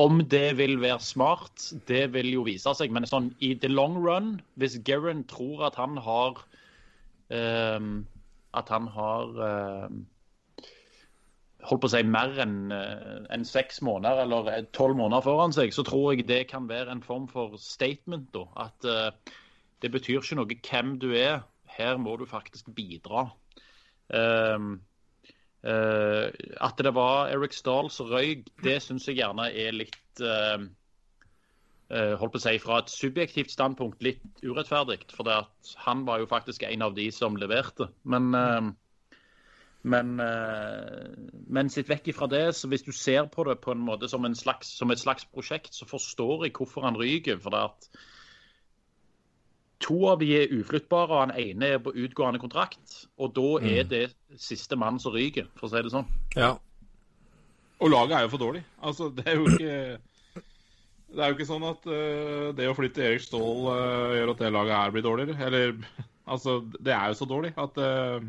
om 0.00 0.20
det 0.32 0.56
vil 0.56 0.78
være 0.80 1.00
smart, 1.00 1.72
det 1.88 2.12
vil 2.14 2.30
jo 2.32 2.42
vise 2.46 2.72
seg. 2.76 2.92
Men 2.94 3.08
sånn, 3.08 3.34
i 3.44 3.52
the 3.58 3.68
long 3.68 3.98
run, 4.00 4.40
hvis 4.60 4.78
Geran 4.86 5.24
tror 5.28 5.66
at 5.68 5.76
han 5.80 5.98
har 6.00 6.40
um, 7.30 8.06
At 8.56 8.68
han 8.72 8.88
har 8.90 9.28
um, 9.86 10.06
holdt 11.66 11.82
på 11.82 11.90
å 11.90 11.92
si 11.92 12.02
mer 12.06 12.36
enn 12.42 12.72
uh, 12.72 13.20
en 13.32 13.46
seks 13.46 13.80
måneder 13.86 14.24
eller 14.24 14.68
tolv 14.76 14.98
måneder 14.98 15.24
foran 15.26 15.54
seg, 15.56 15.74
så 15.76 15.84
tror 15.86 16.14
jeg 16.14 16.28
det 16.28 16.44
kan 16.52 16.68
være 16.70 16.92
en 16.94 17.04
form 17.04 17.28
for 17.30 17.56
statement. 17.60 18.30
da, 18.36 18.46
At 18.66 18.88
uh, 18.88 19.34
det 19.82 19.92
betyr 19.92 20.20
ikke 20.20 20.40
noe 20.40 20.60
hvem 20.60 20.94
du 21.02 21.10
er. 21.16 21.42
Her 21.70 22.00
må 22.02 22.16
du 22.20 22.26
faktisk 22.28 22.72
bidra. 22.76 23.28
Um, 24.10 24.80
Uh, 25.60 26.32
at 26.56 26.78
det 26.80 26.94
var 26.96 27.28
Eric 27.28 27.52
Stahl 27.52 27.90
som 27.92 28.08
røyk, 28.08 28.46
det 28.64 28.78
syns 28.80 29.04
jeg 29.04 29.18
gjerne 29.18 29.50
er 29.52 29.74
litt 29.76 30.22
uh, 30.24 30.56
uh, 31.92 32.14
holdt 32.16 32.32
på 32.32 32.40
å 32.40 32.44
si 32.46 32.54
Fra 32.62 32.78
et 32.80 32.92
subjektivt 32.92 33.52
standpunkt 33.52 34.00
litt 34.04 34.24
urettferdig. 34.40 35.02
For 35.12 35.28
han 35.84 36.06
var 36.08 36.22
jo 36.22 36.30
faktisk 36.30 36.64
en 36.64 36.86
av 36.86 36.96
de 36.96 37.10
som 37.12 37.36
leverte. 37.36 37.90
Men, 38.08 38.32
men, 39.82 40.14
men 41.48 41.70
sitt 41.72 41.88
vekk 41.88 42.10
ifra 42.12 42.26
det, 42.28 42.42
så 42.58 42.68
hvis 42.68 42.84
du 42.84 42.90
ser 42.92 43.24
på 43.32 43.46
det 43.48 43.58
på 43.64 43.72
en 43.72 43.80
måte 43.80 44.10
som, 44.12 44.24
en 44.28 44.36
slags, 44.36 44.68
som 44.76 44.92
et 44.92 45.00
slags 45.00 45.24
prosjekt, 45.24 45.72
så 45.72 45.88
forstår 45.88 46.44
jeg 46.44 46.56
hvorfor 46.58 46.84
han 46.84 46.98
ryker. 47.00 47.40
For 47.40 47.54
det 47.54 47.62
at 47.70 47.88
To 49.80 49.96
av 50.10 50.20
de 50.20 50.28
er 50.36 50.50
uflyttbare, 50.52 51.08
og 51.08 51.22
han 51.22 51.38
ene 51.40 51.72
er 51.74 51.80
på 51.80 51.94
utgående 51.96 52.40
kontrakt. 52.42 53.06
Og 53.16 53.32
da 53.36 53.48
er 53.64 53.86
det 53.88 54.02
siste 54.36 54.76
mann 54.76 55.00
som 55.00 55.14
ryker, 55.14 55.48
for 55.56 55.68
å 55.68 55.72
si 55.72 55.80
det 55.86 55.92
sånn. 55.94 56.10
Ja. 56.36 56.52
Og 57.80 57.88
laget 57.88 58.18
er 58.18 58.26
jo 58.26 58.32
for 58.34 58.42
dårlig. 58.42 58.60
Altså, 58.84 59.08
det 59.16 59.24
er 59.24 59.38
jo 59.38 59.46
ikke 59.48 59.76
Det 61.10 61.22
er 61.24 61.30
jo 61.30 61.34
ikke 61.34 61.48
sånn 61.48 61.64
at 61.66 61.86
uh, 61.90 62.50
det 62.54 62.68
å 62.70 62.74
flytte 62.76 63.02
Erik 63.02 63.24
Ståhl 63.24 63.64
uh, 63.66 64.12
gjør 64.14 64.34
at 64.34 64.42
det 64.44 64.50
laget 64.54 64.76
her 64.76 64.92
blir 64.94 65.06
dårligere. 65.06 65.48
Eller 65.48 65.72
altså, 66.36 66.60
det 66.76 66.92
er 66.94 67.08
jo 67.10 67.16
så 67.18 67.30
dårlig 67.32 67.54
at 67.58 67.80
uh, 67.80 68.28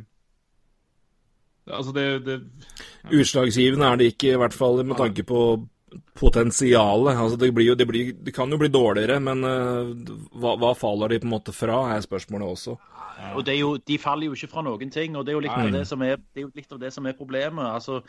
Altså, 1.70 1.92
det, 1.94 2.06
det 2.26 2.40
ja. 2.40 3.20
Utslagsgivende 3.22 3.86
er 3.86 4.00
det 4.02 4.14
ikke, 4.14 4.34
i 4.34 4.42
hvert 4.42 4.56
fall 4.56 4.82
med 4.86 4.98
tanke 4.98 5.26
på 5.28 5.44
potensialet. 6.16 7.18
Altså 7.18 7.38
det, 7.38 7.52
jo, 7.64 7.76
det, 7.76 7.88
blir, 7.88 8.14
det, 8.14 8.34
kan 8.36 8.52
jo 8.52 8.60
bli 8.62 8.72
dårligere, 8.72 9.20
men 9.24 9.44
uh, 9.44 9.92
hva, 10.40 10.56
hva, 10.60 10.74
faller 10.78 11.12
de 11.12 11.22
på 11.22 11.28
en 11.28 11.36
måte 11.36 11.56
fra, 11.56 11.84
er 11.96 12.04
spørsmålet 12.06 12.48
også. 12.48 12.76
Ja. 13.22 13.32
Og 13.38 13.48
jo, 13.54 13.76
De 13.88 13.98
faller 14.02 14.30
jo 14.30 14.36
ikke 14.38 14.52
fra 14.52 14.66
noen 14.66 14.92
ting, 14.94 15.16
og 15.18 15.26
det 15.26 15.34
er 15.34 15.40
jo 15.40 15.46
litt, 15.46 15.56
av 15.56 15.72
det, 15.74 15.86
som 15.88 16.04
er, 16.06 16.22
det 16.34 16.46
er 16.46 16.54
litt 16.58 16.72
av 16.72 16.82
det 16.82 16.94
som 16.96 17.08
er 17.08 17.18
problemet. 17.18 17.66
Altså, 17.68 18.02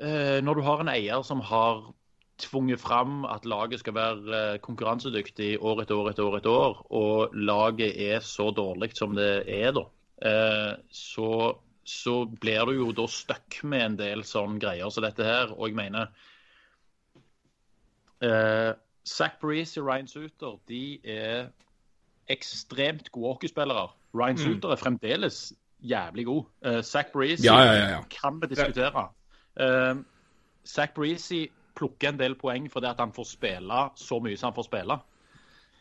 uh, 0.00 0.38
når 0.44 0.54
du 0.54 0.64
har 0.66 0.84
en 0.84 0.94
eier 0.94 1.26
som 1.26 1.42
har 1.46 1.90
tvunget 2.42 2.80
fram 2.80 3.26
at 3.28 3.44
laget 3.46 3.82
skal 3.84 3.94
være 3.94 4.22
uh, 4.56 4.60
konkurransedyktig 4.64 5.58
år 5.60 5.84
etter 5.84 6.00
år 6.00 6.10
etter 6.10 6.26
år, 6.26 6.38
etter 6.40 6.54
år, 6.54 6.80
og 6.90 7.36
laget 7.36 7.98
er 8.00 8.24
så 8.24 8.50
dårlig 8.56 8.94
som 8.96 9.14
det 9.18 9.44
er, 9.46 9.76
da, 9.76 9.84
så 10.94 11.28
så 11.84 12.24
blir 12.26 12.66
du 12.68 12.76
jo 12.76 12.92
da 12.94 13.06
stuck 13.10 13.62
med 13.66 13.86
en 13.86 13.96
del 13.98 14.22
sånne 14.26 14.60
greier 14.62 14.90
som 14.92 15.04
dette 15.04 15.26
her. 15.26 15.54
Og 15.56 15.70
jeg 15.70 15.78
mener 15.78 16.12
eh, 18.22 18.72
Zack 19.08 19.40
Breeze 19.42 19.80
og 19.80 19.88
Ryan 19.88 20.08
Suter 20.10 20.60
de 20.70 20.84
er 21.02 21.50
ekstremt 22.30 23.10
gode 23.12 23.34
hockeyspillere. 23.34 23.88
Ryan 24.14 24.38
mm. 24.38 24.44
Suter 24.44 24.74
er 24.74 24.80
fremdeles 24.80 25.40
jævlig 25.82 26.26
god. 26.26 26.44
Eh, 26.64 26.82
Zack 26.82 27.12
Breezy 27.12 27.46
ja, 27.46 27.58
ja, 27.62 27.88
ja, 27.90 28.02
kan 28.10 28.42
vi 28.42 28.46
diskutere. 28.46 29.08
Eh, 29.60 29.96
Zack 30.64 30.94
Breezy 30.94 31.46
plukker 31.76 32.08
en 32.08 32.18
del 32.18 32.34
poeng 32.34 32.70
fordi 32.72 32.86
at 32.86 33.00
han 33.00 33.12
får 33.12 33.24
spille 33.24 33.82
så 33.96 34.20
mye 34.20 34.36
som 34.36 34.50
han 34.50 34.54
får 34.54 34.68
spille, 34.68 34.98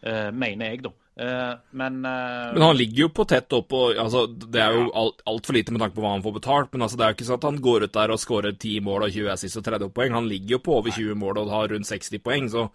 eh, 0.03 0.31
mener 0.33 0.69
jeg, 0.69 0.83
da. 0.83 0.89
Uh, 1.19 1.59
men, 1.75 2.05
uh, 2.05 2.53
men 2.55 2.63
han 2.63 2.77
ligger 2.79 3.03
jo 3.03 3.09
på 3.13 3.25
tett 3.27 3.51
opp, 3.53 3.73
og 3.75 3.99
altså, 3.99 4.23
det 4.31 4.61
er 4.63 4.77
jo 4.77 4.85
altfor 4.95 5.33
alt 5.33 5.51
lite 5.57 5.75
med 5.75 5.83
tanke 5.83 5.97
på 5.97 6.05
hva 6.05 6.15
han 6.15 6.23
får 6.23 6.37
betalt. 6.39 6.71
Men 6.73 6.87
altså, 6.87 6.97
det 6.97 7.05
er 7.05 7.13
jo 7.13 7.19
ikke 7.19 7.27
sånn 7.29 7.41
at 7.41 7.49
han 7.49 7.61
går 7.67 7.85
ut 7.85 7.95
der 7.99 8.15
og 8.15 8.23
skårer 8.23 8.55
10 8.55 8.81
mål 8.87 9.07
og 9.07 9.13
20 9.19 9.35
assist 9.35 9.59
og 9.59 9.67
30 9.67 9.93
poeng. 9.95 10.17
Han 10.17 10.31
ligger 10.31 10.57
jo 10.57 10.65
på 10.65 10.79
over 10.79 10.95
20 10.95 11.19
mål 11.21 11.43
og 11.43 11.55
har 11.55 11.71
rundt 11.75 11.91
60 11.91 12.25
poeng, 12.25 12.51
så 12.53 12.67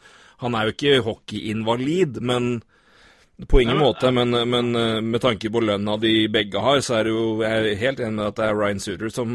han 0.44 0.56
er 0.56 0.68
jo 0.68 0.76
ikke 0.76 1.04
hockeyinvalid. 1.08 2.20
Men 2.20 2.58
på 3.46 3.60
ingen 3.60 3.78
måte. 3.78 4.10
Men, 4.10 4.30
men, 4.50 4.76
eh, 4.76 5.00
med 5.00 5.20
tanke 5.20 5.50
på 5.50 5.60
lønna 5.60 5.96
de 6.00 6.28
begge 6.32 6.60
har, 6.60 6.80
så 6.80 7.00
er 7.00 7.04
det 7.04 7.12
jo 7.12 7.26
jeg 7.42 7.52
er 7.52 7.80
helt 7.82 8.00
enig 8.00 8.16
med 8.16 8.30
at 8.30 8.38
det 8.38 8.48
er 8.48 8.56
Ryan 8.56 8.80
Suter 8.80 9.12
som 9.12 9.30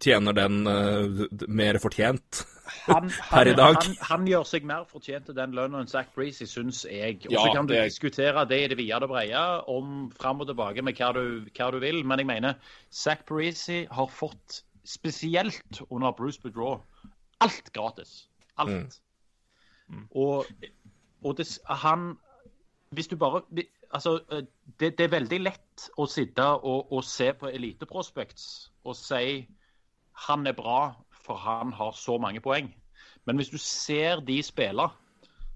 tjener 0.00 0.36
den 0.36 0.62
uh, 0.66 1.26
mer 1.48 1.78
fortjent 1.82 2.44
han, 2.86 3.10
per 3.30 3.50
i 3.50 3.54
dag. 3.58 3.76
Han, 3.78 3.96
han, 4.08 4.26
gjør 4.28 4.46
seg 4.48 4.66
mer 4.68 4.86
fortjent 4.90 5.28
til 5.28 5.36
den 5.36 5.54
lønna 5.56 5.82
enn 5.82 5.90
Zack 5.90 6.12
Breezy, 6.16 6.46
syns 6.50 6.82
jeg. 6.88 7.20
Og 7.28 7.36
så 7.36 7.46
ja, 7.48 7.54
kan 7.56 7.68
du 7.68 7.74
det... 7.74 7.84
diskutere 7.90 8.44
det 8.50 8.60
i 8.64 8.68
det 8.72 8.78
vide 8.80 9.00
og 9.02 9.12
brede 9.12 9.44
om 9.70 10.10
fram 10.18 10.42
og 10.44 10.50
tilbake 10.50 10.84
med 10.84 10.98
hva 10.98 11.12
du, 11.16 11.22
hva 11.56 11.70
du 11.74 11.78
vil, 11.82 12.02
men 12.06 12.22
jeg 12.22 12.30
mener 12.30 12.74
Zack 12.90 13.26
Breezy 13.28 13.84
har 13.90 14.10
fått, 14.10 14.62
spesielt 14.84 15.82
under 15.90 16.10
Bruce 16.18 16.40
Boudreau, 16.42 16.80
alt 17.40 17.72
gratis. 17.74 18.26
Alt. 18.58 18.98
Mm. 19.88 19.98
Mm. 19.98 20.08
Og, 20.10 20.46
og 21.24 21.38
det, 21.38 21.46
han 21.68 22.12
Hvis 22.90 23.06
du 23.08 23.16
bare 23.16 23.42
Altså, 23.92 24.20
det, 24.80 24.98
det, 24.98 25.04
er 25.04 25.10
veldig 25.12 25.38
lett 25.40 25.88
å 26.00 26.06
sitte 26.08 26.44
og, 26.44 26.92
og 26.92 27.04
se 27.04 27.32
på 27.36 27.50
Elite 27.52 27.86
Prospects 27.86 28.70
og 28.88 28.96
si 28.96 29.42
han 30.26 30.46
er 30.46 30.56
bra, 30.56 30.94
for 31.26 31.38
han 31.38 31.72
har 31.72 31.92
så 31.96 32.18
mange 32.18 32.40
poeng. 32.40 32.72
Men 33.26 33.38
hvis 33.38 33.52
du 33.52 33.58
ser 33.58 34.20
de 34.26 34.40
spille, 34.42 34.88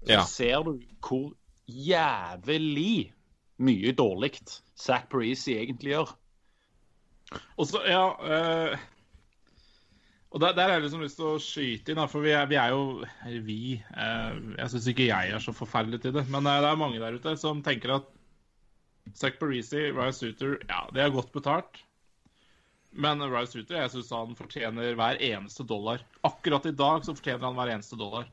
så 0.05 0.13
ja. 0.13 0.23
ser 0.25 0.63
du 0.63 0.77
hvor 1.03 1.33
jævlig 1.67 3.13
mye 3.57 3.91
dårlig 3.91 4.37
Zack 4.77 5.09
Parisi 5.11 5.57
egentlig 5.57 5.95
gjør. 5.95 6.13
Og 7.57 7.67
så, 7.67 7.81
ja 7.83 8.05
øh, 8.23 8.77
og 10.31 10.41
der, 10.41 10.53
der 10.53 10.61
har 10.61 10.69
jeg 10.77 10.81
liksom 10.81 11.01
lyst 11.01 11.17
til 11.19 11.27
å 11.27 11.39
skyte 11.41 11.93
inn, 11.93 12.03
for 12.11 12.23
vi 12.23 12.33
er, 12.35 12.45
vi 12.51 12.57
er 12.59 12.73
jo 12.75 13.05
Vi 13.47 13.59
øh, 13.79 14.33
Jeg 14.57 14.69
syns 14.69 14.87
ikke 14.91 15.07
jeg 15.07 15.31
er 15.33 15.43
så 15.43 15.53
forferdelig 15.55 16.01
til 16.03 16.13
det, 16.13 16.27
men 16.29 16.45
øh, 16.45 16.61
det 16.63 16.69
er 16.69 16.79
mange 16.79 16.99
der 16.99 17.15
ute 17.15 17.35
som 17.39 17.63
tenker 17.63 17.95
at 17.95 18.13
Zack 19.15 19.39
Parisi, 19.39 19.87
Ryan 19.95 20.13
Suter, 20.13 20.57
ja, 20.67 20.81
det 20.93 21.01
er 21.01 21.13
godt 21.15 21.31
betalt. 21.31 21.79
Men 22.97 23.21
Rice 23.29 23.59
Ruter, 23.59 23.77
jeg 23.83 23.93
syns 23.93 24.09
han 24.15 24.33
fortjener 24.37 24.95
hver 24.97 25.19
eneste 25.21 25.65
dollar. 25.69 26.01
Akkurat 26.25 26.65
i 26.65 26.73
dag 26.73 27.05
så 27.05 27.13
fortjener 27.13 27.45
han 27.45 27.57
hver 27.59 27.75
eneste 27.75 27.99
dollar. 27.99 28.25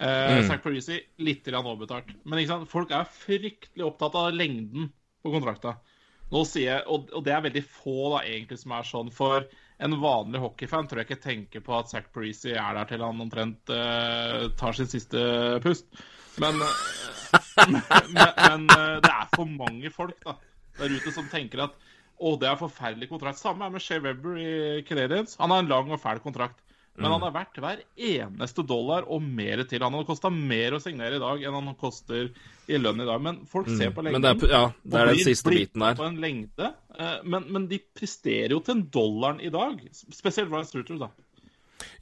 Uh, 0.00 0.38
mm. 0.38 0.46
Zack 0.48 0.64
Parisi 0.64 0.98
litt 1.22 1.46
overbetalt. 1.52 2.10
Men 2.26 2.66
folk 2.66 2.90
er 2.90 3.06
fryktelig 3.06 3.86
opptatt 3.86 4.16
av 4.18 4.32
lengden 4.34 4.90
på 5.22 5.34
kontrakta. 5.34 5.76
Nå 6.32 6.42
sier 6.48 6.70
jeg, 6.70 6.86
og, 6.88 7.10
og, 7.12 7.22
det 7.26 7.34
er 7.34 7.44
veldig 7.44 7.62
få 7.68 8.14
da 8.14 8.22
egentlig 8.24 8.58
som 8.62 8.74
er 8.74 8.88
sånn. 8.88 9.12
For 9.14 9.46
en 9.82 9.98
vanlig 10.00 10.40
hockeyfan 10.42 10.88
tror 10.88 11.02
jeg 11.02 11.10
ikke 11.10 11.26
tenker 11.28 11.64
på 11.64 11.76
at 11.76 11.92
Zack 11.92 12.10
Parisi 12.14 12.56
er 12.56 12.78
der 12.78 12.88
til 12.90 13.04
han 13.04 13.22
omtrent 13.22 13.70
uh, 13.70 14.48
tar 14.58 14.78
sin 14.78 14.90
siste 14.90 15.22
pust. 15.62 15.86
Men, 16.42 16.58
uh, 16.58 17.38
men, 17.70 17.78
men 18.16 18.66
uh, 18.72 18.98
det 19.04 19.12
er 19.12 19.30
for 19.36 19.46
mange 19.46 19.92
folk 19.94 20.18
da, 20.24 20.38
der 20.80 20.96
ute 20.96 21.14
som 21.14 21.28
tenker 21.30 21.68
at 21.68 21.76
og 22.22 22.38
det 22.42 22.48
er 22.50 22.60
forferdelig 22.60 23.08
kontrakt. 23.10 23.40
Samme 23.40 23.66
er 23.66 23.72
med 23.74 23.82
Shea 23.82 24.02
Webber 24.02 24.38
i 24.38 24.82
Canadiens. 24.86 25.34
Han 25.40 25.50
har 25.50 25.64
en 25.64 25.72
lang 25.72 25.90
og 25.90 26.00
fæl 26.00 26.22
kontrakt. 26.22 26.60
Men 26.94 27.08
mm. 27.08 27.12
han 27.14 27.22
er 27.24 27.32
verdt 27.32 27.60
hver 27.64 27.78
eneste 28.12 28.62
dollar 28.68 29.06
og 29.08 29.22
mer 29.24 29.62
til. 29.64 29.80
Han 29.80 29.94
hadde 29.96 30.08
kosta 30.10 30.28
mer 30.32 30.76
å 30.76 30.80
signere 30.82 31.16
i 31.16 31.22
dag 31.22 31.44
enn 31.48 31.56
han 31.56 31.76
koster 31.80 32.28
i 32.68 32.80
lønn 32.80 33.00
i 33.00 33.06
dag. 33.08 33.22
Men 33.24 33.40
folk 33.48 33.70
mm. 33.70 33.78
ser 33.78 33.94
på 33.96 34.04
lengden. 34.04 34.20
Men 34.20 34.26
det 34.26 34.50
er, 34.50 34.52
ja, 34.52 34.64
det 34.84 35.00
er 35.00 35.12
den 35.14 35.22
siste 35.24 35.54
biten 35.54 35.86
der. 35.86 35.96
På 35.96 36.08
en 36.10 36.20
lengde, 36.20 36.72
eh, 36.98 37.14
men, 37.24 37.48
men, 37.48 37.68
de 37.70 37.80
presterer 37.96 38.52
jo 38.52 38.60
til 38.60 38.76
en 38.76 38.84
dollaren 38.92 39.40
i 39.40 39.52
dag. 39.54 39.80
Spesielt 40.12 40.52
Ryan 40.52 40.68
Strutter, 40.68 41.00
da. 41.06 41.31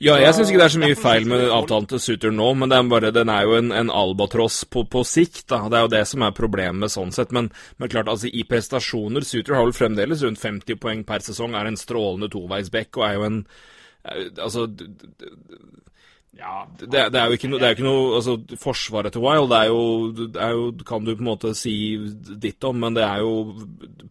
Ja, 0.00 0.14
jeg 0.20 0.34
syns 0.36 0.50
ikke 0.50 0.60
det 0.62 0.66
er 0.66 0.74
så 0.74 0.82
mye 0.82 0.98
feil 0.98 1.26
med 1.28 1.44
avtalen 1.52 1.88
til 1.90 2.02
Suter 2.02 2.32
nå, 2.34 2.48
men 2.60 2.72
er 2.72 2.86
bare, 2.90 3.12
den 3.14 3.32
er 3.32 3.44
jo 3.48 3.56
en, 3.58 3.72
en 3.76 3.92
albatross 3.92 4.62
på, 4.64 4.84
på, 4.90 5.04
sikt. 5.06 5.46
da. 5.52 5.62
Det 5.68 5.78
er 5.78 5.84
jo 5.86 5.92
det 5.96 6.04
som 6.08 6.24
er 6.26 6.36
problemet 6.36 6.94
sånn 6.94 7.12
sett. 7.16 7.34
Men, 7.36 7.50
men 7.80 7.92
klart, 7.92 8.08
altså 8.12 8.30
i 8.30 8.46
prestasjoner 8.48 9.26
Suter 9.26 9.58
har 9.58 9.68
vel 9.68 9.76
fremdeles 9.76 10.24
rundt 10.26 10.40
50 10.40 10.80
poeng 10.80 11.04
per 11.08 11.26
sesong, 11.26 11.56
er 11.58 11.68
en 11.68 11.80
strålende 11.80 12.30
toveisbekk 12.32 13.00
og 13.00 13.06
er 13.08 13.18
jo 13.18 13.28
en 13.28 13.44
Altså 14.40 14.62
ja, 16.40 16.68
det, 16.78 17.10
det, 17.12 17.18
er 17.18 17.26
jo 17.28 17.36
ikke 17.36 17.48
noe, 17.50 17.60
det 17.60 17.66
er 17.66 17.74
ikke 17.74 17.84
noe 17.84 18.16
altså, 18.16 18.36
Forsvaret 18.62 19.12
til 19.12 19.24
Wild 19.24 19.52
er, 19.52 19.66
jo, 19.68 19.80
det 20.16 20.40
er 20.40 20.54
jo 20.56 20.68
Kan 20.86 21.04
du 21.04 21.12
på 21.12 21.24
en 21.24 21.28
måte 21.28 21.52
si 21.58 21.74
ditt 22.40 22.64
om, 22.64 22.78
men 22.80 22.96
det 22.96 23.04
er 23.04 23.24
jo 23.24 23.34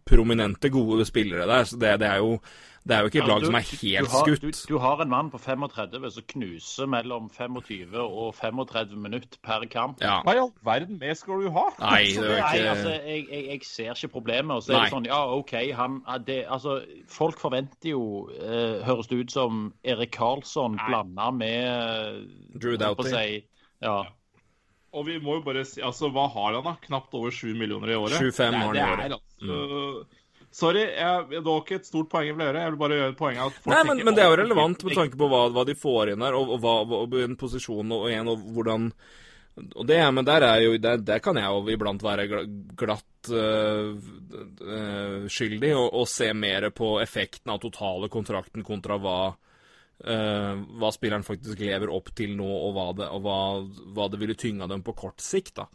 prominente, 0.06 0.70
gode 0.70 1.06
spillere 1.08 1.48
der. 1.48 1.64
så 1.64 1.78
det, 1.80 1.96
det 2.02 2.10
er 2.10 2.20
jo 2.20 2.36
Det 2.80 2.96
er 2.96 3.04
jo 3.04 3.10
ikke 3.10 3.20
et 3.20 3.28
lag 3.28 3.44
som 3.44 3.56
er 3.58 3.64
helt 3.68 4.06
du 4.06 4.10
har, 4.10 4.22
skutt. 4.24 4.42
Du, 4.42 4.74
du, 4.74 4.78
har 4.80 5.02
en 5.04 5.10
mann 5.12 5.28
på 5.30 5.38
35 5.38 6.06
som 6.14 6.24
knuser 6.32 6.88
mellom 6.88 7.26
25 7.30 7.96
og 8.00 8.30
35 8.38 8.94
minutter 8.96 9.40
per 9.44 9.66
kamp. 9.70 10.00
Ja. 10.00 10.20
Hva 10.24 10.34
i 10.34 10.40
all 10.40 10.52
verden 10.64 10.96
mer 11.00 11.18
skal 11.18 11.44
du 11.44 11.50
ha? 11.52 11.66
Nei, 11.82 12.00
det 12.16 12.24
er 12.24 12.40
Nei, 12.40 12.54
ikke 12.56 12.70
altså, 12.72 12.94
jeg, 12.94 13.26
jeg, 13.28 13.42
jeg 13.50 13.68
ser 13.68 13.92
ikke 13.92 14.12
problemet. 14.16 14.56
Og 14.56 14.64
så 14.64 14.72
er 14.72 14.78
Nei. 14.78 14.86
det 14.86 14.94
sånn, 14.94 15.10
ja, 15.10 15.20
OK, 15.36 15.54
han 15.76 15.98
det, 16.26 16.38
Altså, 16.50 16.78
folk 17.10 17.42
forventer 17.42 17.92
jo 17.92 18.04
eh, 18.38 18.80
Høres 18.86 19.10
det 19.10 19.20
ut 19.20 19.34
som 19.34 19.66
Erik 19.84 20.14
Karlsson 20.16 20.78
blanda 20.80 21.28
med 21.36 22.24
Drew 22.56 22.78
på 22.78 22.80
å 22.80 22.82
Doughty. 22.86 23.12
Si, 23.12 23.44
ja. 23.84 23.98
Og 24.96 25.04
vi 25.06 25.20
må 25.22 25.36
jo 25.38 25.44
bare 25.44 25.66
si 25.68 25.84
Altså, 25.84 26.08
hva 26.14 26.24
har 26.32 26.56
han, 26.56 26.64
da? 26.64 26.78
Knapt 26.88 27.12
over 27.18 27.34
7 27.34 27.52
millioner 27.60 27.92
i 27.92 28.00
året? 28.00 28.16
7,5 28.16 28.40
har 28.40 28.56
han 28.56 28.72
i 28.72 28.80
det 28.80 28.88
året. 28.88 29.04
er 29.04 29.18
altså 29.18 30.19
Sorry, 30.50 30.82
jeg, 30.82 31.26
det 31.30 31.44
var 31.46 31.60
ikke 31.62 31.78
et 31.78 31.86
stort 31.86 32.08
poeng 32.10 32.26
jeg 32.26 32.34
ville 32.34 32.48
gjøre. 32.48 32.62
Jeg 32.64 32.74
vil 32.74 32.80
bare 32.80 32.96
gjøre 32.98 33.16
poenget 33.18 33.42
at 33.46 33.58
folk 33.62 33.74
Nei, 33.74 33.82
men, 33.86 34.04
men 34.08 34.16
det 34.16 34.22
er 34.24 34.32
jo 34.32 34.38
relevant 34.40 34.84
med 34.86 34.96
tanke 34.98 35.18
på 35.20 35.28
hva, 35.30 35.42
hva 35.54 35.64
de 35.68 35.76
får 35.78 36.10
inn 36.14 36.24
her, 36.26 36.38
og, 36.38 36.54
og 36.56 36.64
hva, 36.64 36.76
og 36.98 37.18
en 37.22 37.36
posisjon 37.38 37.94
og, 37.94 38.06
en, 38.10 38.30
og 38.32 38.48
hvordan 38.56 38.88
og 39.60 39.84
det, 39.86 39.98
Men 40.14 40.24
der, 40.24 40.46
er 40.46 40.62
jo, 40.62 40.76
der, 40.78 41.02
der 41.04 41.20
kan 41.22 41.36
jeg 41.36 41.44
jo 41.44 41.74
iblant 41.74 42.02
være 42.02 42.26
glatt 42.78 43.30
øh, 43.30 43.98
øh, 44.62 45.28
skyldig, 45.28 45.74
og, 45.76 45.86
og 46.00 46.08
se 46.08 46.32
mer 46.34 46.70
på 46.70 46.94
effekten 47.02 47.52
av 47.52 47.60
totale 47.62 48.08
kontrakten 48.08 48.64
kontra 48.64 48.96
hva 49.02 49.18
øh, 49.34 50.62
hva 50.80 50.92
spilleren 50.94 51.26
faktisk 51.26 51.60
lever 51.60 51.92
opp 51.92 52.14
til 52.16 52.36
nå, 52.38 52.48
og 52.48 52.74
hva 52.76 52.88
det, 53.02 53.10
og 53.10 53.26
hva, 53.26 53.38
hva 53.96 54.08
det 54.10 54.22
ville 54.22 54.38
tynga 54.38 54.70
dem 54.70 54.86
på 54.86 54.96
kort 54.96 55.20
sikt. 55.22 55.58
da. 55.60 55.68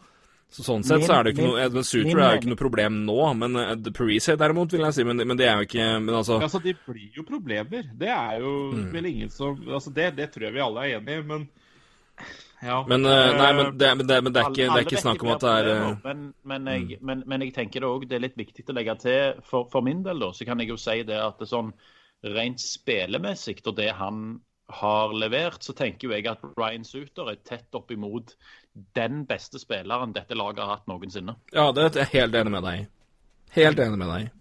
Så 0.52 0.64
Sånn 0.64 0.84
sett 0.88 1.04
så 1.04 1.18
er 1.18 1.24
det 1.26 1.32
jo 1.34 1.36
ikke 1.36 1.44
Min- 1.44 1.52
noe 1.56 1.64
Edmund 1.66 1.86
Suter 1.90 2.06
min 2.08 2.20
er 2.24 2.32
jo 2.36 2.40
ikke 2.40 2.50
noe 2.54 2.60
problem 2.62 3.00
nå, 3.06 3.16
men 3.36 3.56
uh, 3.60 3.92
Parise 3.92 4.36
derimot, 4.40 4.72
vil 4.72 4.86
jeg 4.86 4.94
si. 4.96 5.04
Men, 5.04 5.18
men 5.28 5.38
det 5.38 5.48
er 5.50 5.58
jo 5.60 5.66
ikke 5.68 5.88
men 6.06 6.16
altså, 6.16 6.38
Altså, 6.42 6.62
De 6.64 6.74
blir 6.86 7.10
jo 7.18 7.24
problemer. 7.28 7.84
Det 7.98 8.08
er 8.14 8.40
jo 8.40 8.54
Mm. 8.72 8.92
vel 8.94 9.06
ingen 9.10 9.30
som 9.30 9.58
altså 9.68 9.92
det, 9.94 10.16
det 10.16 10.30
tror 10.32 10.44
jeg 10.48 10.54
vi 10.54 10.60
alle 10.64 10.86
er 10.86 11.00
enig 11.00 11.18
i, 11.20 11.24
men 11.28 11.48
ja. 12.64 12.78
Men, 12.88 13.04
uh, 13.06 13.36
nei, 13.36 13.50
men 13.54 13.78
det, 13.78 13.90
men 13.98 14.08
det, 14.08 14.24
men 14.24 14.34
det, 14.34 14.42
er, 14.42 14.50
ikke, 14.54 14.70
det 14.72 14.80
er 14.80 14.86
ikke 14.88 15.02
snakk 15.04 15.24
om 15.26 15.34
at 15.36 15.42
det 15.44 15.52
er 15.52 15.68
eh, 15.74 15.98
Men, 16.06 16.22
men, 16.48 16.68
jeg, 16.72 16.98
men, 17.04 17.24
men 17.28 17.42
jeg 17.44 17.54
tenker 17.54 17.84
det 17.84 17.90
òg 17.90 18.06
det 18.08 18.16
er 18.16 18.24
litt 18.24 18.38
viktig 18.40 18.64
å 18.72 18.76
legge 18.78 18.96
til 19.04 19.42
for, 19.44 19.68
for 19.74 19.84
min 19.86 20.02
del, 20.06 20.20
da. 20.24 20.32
Så 20.34 20.48
kan 20.48 20.60
jeg 20.64 20.72
jo 20.72 20.78
si 20.80 21.02
det 21.04 21.20
at 21.20 21.38
det 21.44 21.50
sånn 21.52 21.74
rent 22.24 22.64
spillemessig 22.64 23.60
og 23.68 23.76
det 23.78 23.92
han 24.00 24.40
har 24.80 25.12
levert, 25.14 25.60
så 25.62 25.76
tenker 25.78 26.08
jo 26.08 26.16
jeg 26.16 26.26
at 26.32 26.42
Ryan 26.58 26.88
Suter 26.88 27.28
er 27.30 27.44
tett 27.46 27.76
opp 27.78 27.92
imot 27.94 28.34
den 28.96 29.24
beste 29.30 29.60
spilleren 29.62 30.14
dette 30.16 30.36
laget 30.38 30.64
har 30.64 30.78
hatt 30.78 30.90
noensinne. 30.92 31.38
Ja, 31.56 31.70
det 31.76 31.86
er 31.88 32.02
jeg 32.04 32.14
helt 32.20 32.36
enig 32.36 32.54
med 32.56 32.66
deg 32.68 32.82
i. 32.82 32.88
Helt 33.56 33.80
enig 33.80 34.00
med 34.02 34.12
deg 34.12 34.26
i. 34.26 34.32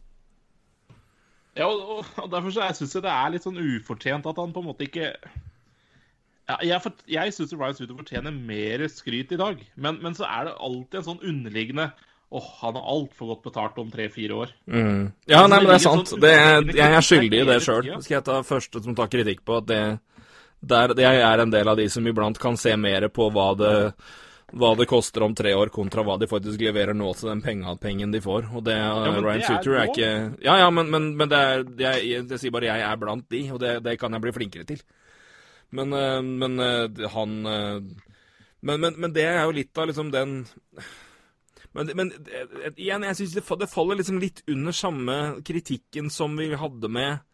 Ja, 1.54 1.68
og, 1.70 2.06
og, 2.18 2.30
derfor 2.32 2.50
så 2.50 2.64
jeg 2.66 2.78
syns 2.80 2.96
jeg 2.96 3.04
det 3.04 3.12
er 3.14 3.30
litt 3.30 3.44
sånn 3.46 3.60
ufortjent 3.62 4.26
at 4.26 4.38
han 4.42 4.54
på 4.54 4.62
en 4.62 4.66
måte 4.72 4.88
ikke 4.88 5.12
ja, 5.14 6.56
Jeg, 6.66 6.80
for, 6.82 7.04
jeg 7.06 7.34
syns 7.36 7.54
Ryan 7.54 7.76
Suter 7.78 7.94
fortjener 7.94 8.34
mer 8.34 8.82
skryt 8.90 9.30
i 9.32 9.38
dag, 9.38 9.62
men, 9.76 10.00
men 10.02 10.18
så 10.18 10.26
er 10.26 10.48
det 10.48 10.56
alltid 10.58 10.98
en 11.00 11.06
sånn 11.12 11.22
underliggende 11.22 11.92
Åh, 12.34 12.46
han 12.64 12.74
har 12.74 12.88
altfor 12.90 13.28
godt 13.30 13.44
betalt 13.44 13.76
om 13.78 13.90
tre-fire 13.92 14.34
år. 14.34 14.52
Mm. 14.66 15.12
Ja, 15.30 15.44
nei, 15.46 15.60
men 15.60 15.68
det 15.68 15.76
er 15.76 15.82
sant. 15.84 16.08
sånn 16.10 16.22
Det 16.24 16.32
er, 16.34 16.64
jeg 16.66 16.96
er 16.98 17.04
skyldig 17.06 17.38
i 17.38 17.44
det 17.46 17.58
sjøl. 17.62 17.90
Skal 18.02 18.16
jeg 18.16 18.24
ta 18.26 18.40
første 18.42 18.80
som 18.82 18.96
tar 18.98 19.12
kritikk 19.12 19.44
på 19.46 19.60
at 19.60 19.68
det 19.68 19.78
der, 20.68 20.94
Jeg 21.00 21.22
er 21.22 21.42
en 21.42 21.52
del 21.52 21.68
av 21.68 21.76
de 21.76 21.88
som 21.92 22.06
iblant 22.06 22.38
kan 22.40 22.56
se 22.60 22.76
mer 22.76 23.08
på 23.08 23.30
hva 23.34 23.52
det 23.58 23.74
hva 24.54 24.70
det 24.78 24.86
koster 24.86 25.24
om 25.26 25.34
tre 25.34 25.54
år, 25.56 25.70
kontra 25.74 26.04
hva 26.06 26.14
de 26.20 26.28
faktisk 26.30 26.60
leverer 26.62 26.94
nå 26.94 27.08
til 27.18 27.30
den 27.32 27.40
penga, 27.42 27.74
pengen 27.80 28.12
de 28.14 28.20
får. 28.22 28.50
Og 28.54 28.62
det, 28.66 28.76
ja, 28.76 28.92
Ryan 29.16 29.24
det 29.24 29.32
er 29.32 29.46
Suter 29.48 29.72
er 29.72 29.80
er 29.80 29.88
ikke 29.90 30.10
Ja, 30.44 30.58
ja, 30.62 30.68
men, 30.70 30.90
men, 30.92 31.08
men 31.18 31.30
det 31.30 31.40
er 31.40 31.64
jeg, 31.80 32.04
jeg, 32.12 32.38
sier 32.38 32.54
bare 32.54 32.70
jeg 32.70 32.84
er 32.86 33.00
blant 33.00 33.26
de, 33.32 33.40
og 33.54 33.58
det, 33.62 33.78
det 33.86 33.96
kan 33.98 34.14
jeg 34.14 34.22
bli 34.22 34.34
flinkere 34.36 34.68
til. 34.68 34.84
Men, 35.74 35.96
eh, 35.96 36.20
men 36.22 36.60
eh, 36.62 37.08
han 37.16 37.34
eh, 37.50 37.80
men, 38.64 38.80
men, 38.80 38.94
men 39.00 39.16
det 39.16 39.26
er 39.26 39.42
jo 39.42 39.56
litt 39.56 39.80
av 39.80 39.90
liksom 39.90 40.12
den 40.14 40.44
men, 41.74 41.90
men 41.98 42.12
igjen, 42.78 43.02
jeg 43.02 43.18
syns 43.18 43.32
det, 43.34 43.42
det 43.58 43.72
faller 43.72 43.98
liksom 43.98 44.20
litt 44.22 44.44
under 44.46 44.76
samme 44.76 45.16
kritikken 45.44 46.06
som 46.14 46.36
vi 46.38 46.52
hadde 46.54 46.90
med 46.92 47.24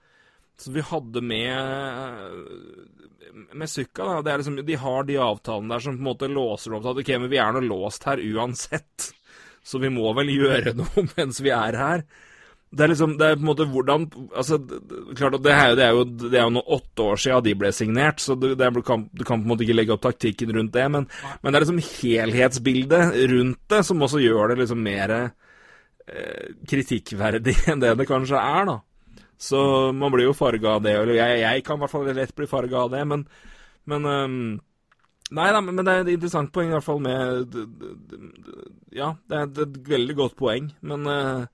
Som 0.61 0.75
vi 0.77 0.83
hadde 0.85 1.23
med 1.25 1.57
med 3.57 3.71
Sukka. 3.71 4.23
da. 4.23 4.37
Liksom, 4.37 4.59
de 4.67 4.75
har 4.77 5.05
de 5.09 5.17
avtalene 5.23 5.73
der 5.75 5.85
som 5.85 5.95
på 5.97 6.01
en 6.03 6.09
måte 6.11 6.29
låser 6.31 6.75
opp 6.77 6.83
til 6.85 6.91
at 6.93 7.01
ok, 7.05 7.13
men 7.23 7.31
vi 7.33 7.39
er 7.41 7.55
nå 7.57 7.63
låst 7.65 8.05
her 8.09 8.21
uansett. 8.21 9.11
Så 9.65 9.79
vi 9.81 9.91
må 9.93 10.11
vel 10.17 10.33
gjøre 10.35 10.75
noe 10.81 11.07
mens 11.17 11.41
vi 11.45 11.53
er 11.55 11.79
her. 11.79 12.05
Det 12.71 12.85
er 12.85 12.93
liksom, 12.93 13.17
det 13.19 13.27
er 13.27 13.35
på 13.39 13.43
en 13.43 13.49
måte 13.49 13.65
hvordan 13.67 14.05
altså, 14.39 14.57
klart 15.19 15.35
at 15.41 15.43
det 15.43 15.55
er, 15.57 15.71
jo- 15.71 15.77
det 15.81 15.87
er 15.89 16.45
jo 16.45 16.45
jo 16.45 16.53
nå 16.55 16.61
åtte 16.77 17.03
år 17.03 17.19
siden 17.19 17.43
de 17.49 17.55
ble 17.59 17.73
signert, 17.75 18.21
så 18.23 18.37
det, 18.39 18.53
det 18.61 18.67
er, 18.69 18.71
du, 18.77 18.83
kan, 18.87 19.09
du 19.11 19.25
kan 19.27 19.41
på 19.41 19.49
en 19.49 19.51
måte 19.51 19.65
ikke 19.67 19.75
legge 19.75 19.97
opp 19.97 20.05
taktikken 20.05 20.53
rundt 20.55 20.77
det. 20.77 20.85
Men, 20.95 21.09
men 21.43 21.51
det 21.51 21.59
er 21.59 21.65
liksom 21.67 21.83
helhetsbildet 21.89 23.17
rundt 23.33 23.65
det 23.75 23.81
som 23.89 24.07
også 24.07 24.23
gjør 24.23 24.53
det 24.53 24.61
liksom 24.63 24.85
mer 24.87 25.17
eh, 25.17 26.47
kritikkverdig 26.71 27.57
enn 27.73 27.83
det 27.83 27.97
det 27.99 28.07
kanskje 28.11 28.39
er, 28.39 28.71
da. 28.71 28.79
Så 29.41 29.61
man 29.97 30.13
blir 30.13 30.29
jo 30.29 30.37
farga 30.37 30.77
av 30.77 30.83
det. 30.85 30.97
Eller 31.01 31.17
jeg, 31.17 31.39
jeg 31.43 31.65
kan 31.65 31.79
i 31.79 31.85
hvert 31.85 31.95
fall 31.95 32.11
lett 32.17 32.35
bli 32.37 32.49
farga 32.51 32.85
av 32.85 32.91
det, 32.93 33.05
men, 33.09 33.25
men 33.89 34.11
um, 34.11 34.43
Nei 35.31 35.47
da, 35.55 35.61
men 35.63 35.79
det 35.87 35.93
er 35.93 36.01
et 36.03 36.09
interessant 36.17 36.51
poeng 36.51 36.73
i 36.73 36.75
hvert 36.75 36.83
fall 36.83 36.99
med 37.05 37.53
Ja, 38.91 39.13
det 39.31 39.37
er 39.37 39.45
et, 39.47 39.77
veldig 39.87 40.17
godt 40.19 40.35
poeng, 40.41 40.73
men 40.83 41.07
øh, 41.07 41.45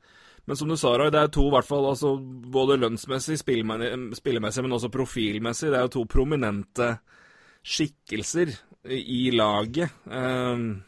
men 0.47 0.57
som 0.57 0.71
du 0.71 0.77
sa, 0.79 0.93
Roy, 0.95 1.11
det 1.11 1.19
er 1.19 1.31
to 1.35 1.49
i 1.49 1.51
hvert 1.51 1.67
fall, 1.67 1.89
altså, 1.91 2.13
både 2.55 2.77
lønnsmessig, 2.79 3.35
spillemessig, 3.41 4.63
men 4.63 4.75
også 4.77 4.93
profilmessig. 4.95 5.73
Det 5.73 5.79
er 5.81 5.89
jo 5.89 5.95
to 5.97 6.05
prominente 6.07 6.93
skikkelser 7.67 8.53
i 8.87 9.33
laget. 9.35 9.91
Ehm, 10.07 10.85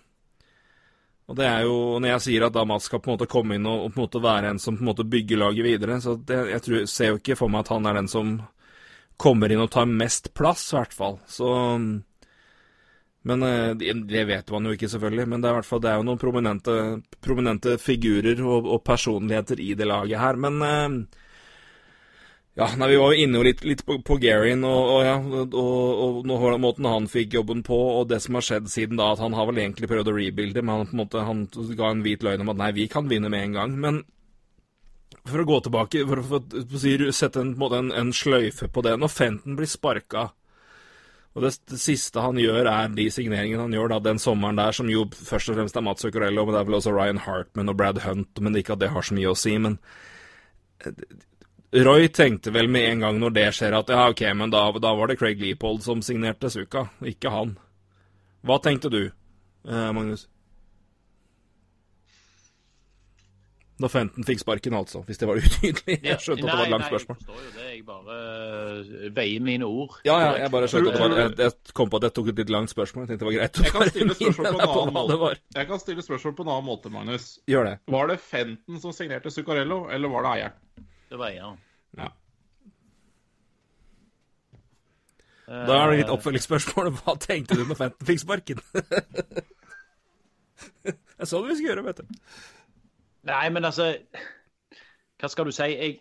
og 1.29 1.37
det 1.37 1.45
er 1.45 1.67
jo, 1.69 1.99
Når 2.01 2.15
jeg 2.15 2.25
sier 2.25 2.47
at 2.47 2.55
Damas 2.57 2.87
skal 2.89 3.03
på 3.05 3.11
en 3.11 3.19
måte 3.19 3.29
komme 3.29 3.59
inn 3.59 3.69
og, 3.69 3.91
på 3.93 4.01
en 4.01 4.07
måte 4.07 4.23
være 4.25 4.53
en 4.55 4.61
som 4.63 4.79
på 4.79 4.85
en 4.85 4.91
måte 4.91 5.05
bygger 5.05 5.43
laget 5.43 5.67
videre, 5.67 6.01
så 6.01 6.17
det, 6.17 6.39
jeg 6.55 6.65
tror, 6.65 6.87
ser 6.89 7.13
jo 7.13 7.21
ikke 7.21 7.37
for 7.37 7.53
meg 7.53 7.67
at 7.67 7.73
han 7.75 7.89
er 7.89 7.99
den 8.01 8.09
som 8.09 8.39
kommer 9.21 9.53
inn 9.53 9.61
og 9.61 9.73
tar 9.75 9.89
mest 9.91 10.33
plass, 10.39 10.71
i 10.73 10.79
hvert 10.79 10.95
fall. 10.97 11.19
Så 11.29 11.51
Men 13.29 13.43
eh, 13.43 13.75
det 13.77 14.25
vet 14.25 14.51
man 14.55 14.65
jo 14.65 14.73
ikke, 14.73 14.89
selvfølgelig. 14.89 15.29
Men 15.29 15.43
det 15.43 15.51
er, 15.51 15.59
hvert 15.59 15.69
fall, 15.69 15.83
det 15.85 15.91
er 15.91 15.99
jo 15.99 16.07
noen 16.07 16.21
prominente, 16.23 16.77
prominente 17.21 17.77
figurer 17.83 18.41
og, 18.41 18.65
og 18.65 18.85
personligheter 18.87 19.61
i 19.61 19.75
det 19.77 19.89
laget 19.91 20.23
her. 20.23 20.39
Men 20.41 20.63
eh, 20.65 20.89
ja, 22.59 22.69
nei, 22.75 22.89
Vi 22.91 22.99
var 22.99 23.15
jo 23.15 23.25
inne 23.25 23.43
litt, 23.47 23.65
litt 23.67 23.85
på, 23.87 24.01
på 24.03 24.19
Garin 24.19 24.65
og, 24.67 24.93
og, 24.97 25.01
ja, 25.07 25.17
og, 25.47 26.25
og, 26.27 26.49
måten 26.59 26.89
han 26.91 27.07
fikk 27.11 27.39
jobben 27.39 27.63
på, 27.67 27.79
og 28.01 28.09
det 28.11 28.19
som 28.25 28.39
har 28.39 28.47
skjedd 28.49 28.71
siden 28.73 28.99
da. 28.99 29.13
at 29.13 29.23
Han 29.23 29.37
har 29.39 29.47
vel 29.51 29.63
egentlig 29.63 29.91
prøvd 29.91 30.11
å 30.11 30.17
rebuilde, 30.17 30.65
men 30.65 30.83
han 30.83 30.89
på 30.91 30.97
en 30.97 31.03
måte 31.05 31.27
han 31.29 31.45
ga 31.79 31.93
en 31.93 32.03
hvit 32.03 32.27
løgn 32.27 32.43
om 32.43 32.51
at 32.55 32.59
nei, 32.59 32.73
vi 32.75 32.89
kan 32.91 33.07
vinne 33.11 33.31
med 33.31 33.47
en 33.47 33.59
gang. 33.61 33.77
Men 33.79 34.03
for 35.29 35.43
å 35.43 35.47
gå 35.47 35.61
tilbake, 35.65 36.03
for 36.09 36.23
å, 36.23 36.27
for 36.27 36.59
å 36.59 36.83
si, 36.83 36.97
sette 37.15 37.45
en, 37.45 37.55
en, 37.55 37.95
en 37.95 38.13
sløyfe 38.17 38.69
på 38.73 38.83
det 38.85 38.95
Når 38.97 39.11
Fenton 39.13 39.57
blir 39.59 39.69
sparka 39.69 40.31
og 41.37 41.45
det, 41.45 41.53
det 41.71 41.79
siste 41.79 42.23
han 42.25 42.39
gjør, 42.41 42.67
er 42.67 42.91
de 42.97 43.05
signeringene 43.15 43.63
han 43.63 43.75
gjør 43.77 43.93
da, 43.93 44.01
den 44.03 44.19
sommeren 44.19 44.59
der, 44.59 44.75
som 44.75 44.89
jo 44.91 45.05
først 45.13 45.53
og 45.53 45.59
fremst 45.61 45.77
er 45.79 45.85
Mats 45.87 46.03
Zuccarello, 46.03 46.43
men 46.43 46.57
det 46.57 46.63
er 46.63 46.67
vel 46.67 46.79
også 46.81 46.95
Ryan 46.97 47.21
Hartman 47.23 47.71
og 47.71 47.77
Brad 47.79 48.01
Hunt, 48.03 48.41
men 48.43 48.59
ikke 48.59 48.75
at 48.75 48.83
det 48.83 48.91
har 48.95 49.07
så 49.07 49.15
mye 49.15 49.31
å 49.31 49.37
si. 49.39 49.55
Men 49.63 49.77
eh, 50.83 51.05
Roy 51.73 52.09
tenkte 52.09 52.51
vel 52.51 52.69
med 52.73 52.87
en 52.89 53.03
gang 53.05 53.19
når 53.21 53.35
det 53.37 53.47
skjer, 53.59 53.75
at 53.77 53.91
ja, 53.93 54.07
ok, 54.09 54.23
men 54.41 54.53
da, 54.53 54.63
da 54.81 54.95
var 54.97 55.11
det 55.11 55.19
Craig 55.21 55.41
Leopold 55.43 55.83
som 55.85 56.01
signerte 56.05 56.49
Suka, 56.51 56.87
ikke 57.05 57.33
han. 57.33 57.59
Hva 58.49 58.57
tenkte 58.65 58.89
du, 58.93 59.03
eh, 59.69 59.91
Magnus? 59.93 60.29
Da 63.79 63.87
Fenton 63.87 64.25
fikk 64.27 64.41
sparken, 64.43 64.75
altså, 64.75 65.05
hvis 65.07 65.21
det 65.21 65.29
var 65.29 65.39
utydelig. 65.43 65.99
Jeg 66.03 66.19
skjønte 66.25 66.41
at 66.41 66.49
det 66.49 66.57
var 66.57 66.65
et 66.65 66.73
langt 66.73 66.89
spørsmål. 66.89 67.19
Nei, 67.21 67.29
jeg 67.29 67.37
forstår 67.37 67.45
jo 67.45 67.53
det. 67.59 67.69
Jeg 67.69 67.85
bare 67.87 68.17
øh, 69.05 69.13
veier 69.21 69.45
mine 69.47 69.69
ord. 69.69 70.01
Ja, 70.09 70.17
ja, 70.25 70.33
jeg 70.41 70.51
bare 70.57 70.71
skjønte 70.73 70.91
at 70.91 70.99
det 70.99 71.05
var 71.05 71.21
Jeg, 71.21 71.37
jeg 71.45 71.77
kom 71.79 71.93
på 71.93 72.01
at 72.01 72.09
jeg 72.09 72.17
tok 72.17 72.33
et 72.33 72.43
litt 72.43 72.51
langt 72.57 72.73
spørsmål. 72.73 73.05
Jeg 73.05 73.13
tenkte 73.13 73.29
det 73.29 73.31
var 73.31 73.37
greit 73.39 73.61
å 73.61 73.77
bare 73.77 73.93
minne 73.95 74.17
deg 74.19 74.65
på 74.65 74.83
hva 74.97 75.05
det 75.13 75.21
var. 75.23 75.43
Jeg 75.61 75.71
kan 75.71 75.85
stille 75.85 76.07
spørsmål 76.09 76.35
på 76.41 76.49
en 76.49 76.55
annen 76.57 76.69
måte, 76.73 76.91
Magnus. 76.97 77.29
Gjør 77.47 77.71
det. 77.71 77.77
Var 77.95 78.11
det 78.11 78.19
Fenton 78.25 78.83
som 78.83 78.97
signerte 78.97 79.31
Zuccarello, 79.37 79.85
eller 79.95 80.17
var 80.17 80.27
det 80.27 80.35
eieren? 80.39 80.59
Det 81.09 81.19
var 81.19 81.33
eieren. 81.33 81.61
Ja. 81.97 82.09
Da 85.49 85.79
er 85.79 85.91
det 85.91 86.01
litt 86.03 86.13
oppfølgingsspørsmål. 86.13 86.91
Hva 87.01 87.15
tenkte 87.21 87.57
du 87.57 87.65
når 87.65 87.79
Fenton 87.81 88.09
fikk 88.09 88.21
sparken? 88.21 88.61
jeg 90.85 91.27
sa 91.31 91.41
det 91.41 91.49
vi 91.49 91.57
skulle 91.57 91.71
gjøre, 91.71 91.87
vet 91.89 92.03
du. 92.03 92.19
Nei, 93.29 93.49
men 93.53 93.65
altså 93.65 93.95
Hva 95.19 95.31
skal 95.33 95.49
du 95.49 95.55
si? 95.57 95.71
Jeg 95.73 96.01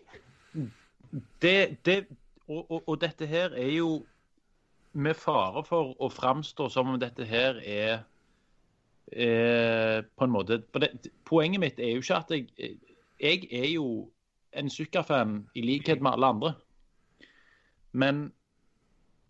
Det, 1.40 1.78
det 1.84 1.98
og, 2.48 2.70
og, 2.70 2.82
og 2.88 3.00
dette 3.00 3.26
her 3.26 3.56
er 3.56 3.72
jo 3.72 4.04
med 4.92 5.16
fare 5.16 5.62
for 5.68 5.94
å 6.00 6.08
framstå 6.12 6.68
som 6.72 6.92
om 6.92 7.00
dette 7.00 7.24
her 7.28 7.60
er 7.64 7.98
er 9.08 10.04
på 10.16 10.24
en 10.24 10.32
måte 10.32 10.58
det, 10.76 10.90
Poenget 11.24 11.60
mitt 11.60 11.78
er 11.80 11.94
jo 11.94 12.02
ikke 12.04 12.16
at 12.16 12.30
jeg 12.30 12.78
Jeg 13.20 13.48
er 13.52 13.68
jo 13.72 14.10
en 14.52 14.70
Zucca-fan 14.70 15.48
i 15.54 15.62
likhet 15.62 16.02
med 16.02 16.12
alle 16.12 16.26
andre. 16.26 16.54
Men 17.92 18.32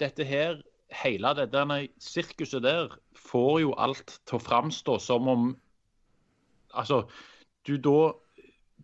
dette 0.00 0.24
her, 0.24 0.62
hele 1.02 1.34
det 1.36 1.50
denne 1.52 1.88
sirkuset 1.98 2.62
der, 2.62 2.94
får 3.16 3.60
jo 3.60 3.74
alt 3.78 4.20
til 4.26 4.38
å 4.38 4.44
framstå 4.44 4.98
som 4.98 5.28
om 5.28 5.48
Altså, 6.76 7.08
du 7.66 7.76
da 7.80 8.12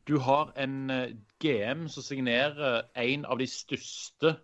Du 0.08 0.18
har 0.18 0.52
en 0.56 0.90
eh, 0.90 1.12
GM 1.40 1.88
som 1.88 2.02
signerer 2.02 2.82
en 2.96 3.24
av 3.24 3.38
de 3.38 3.46
største 3.46 4.34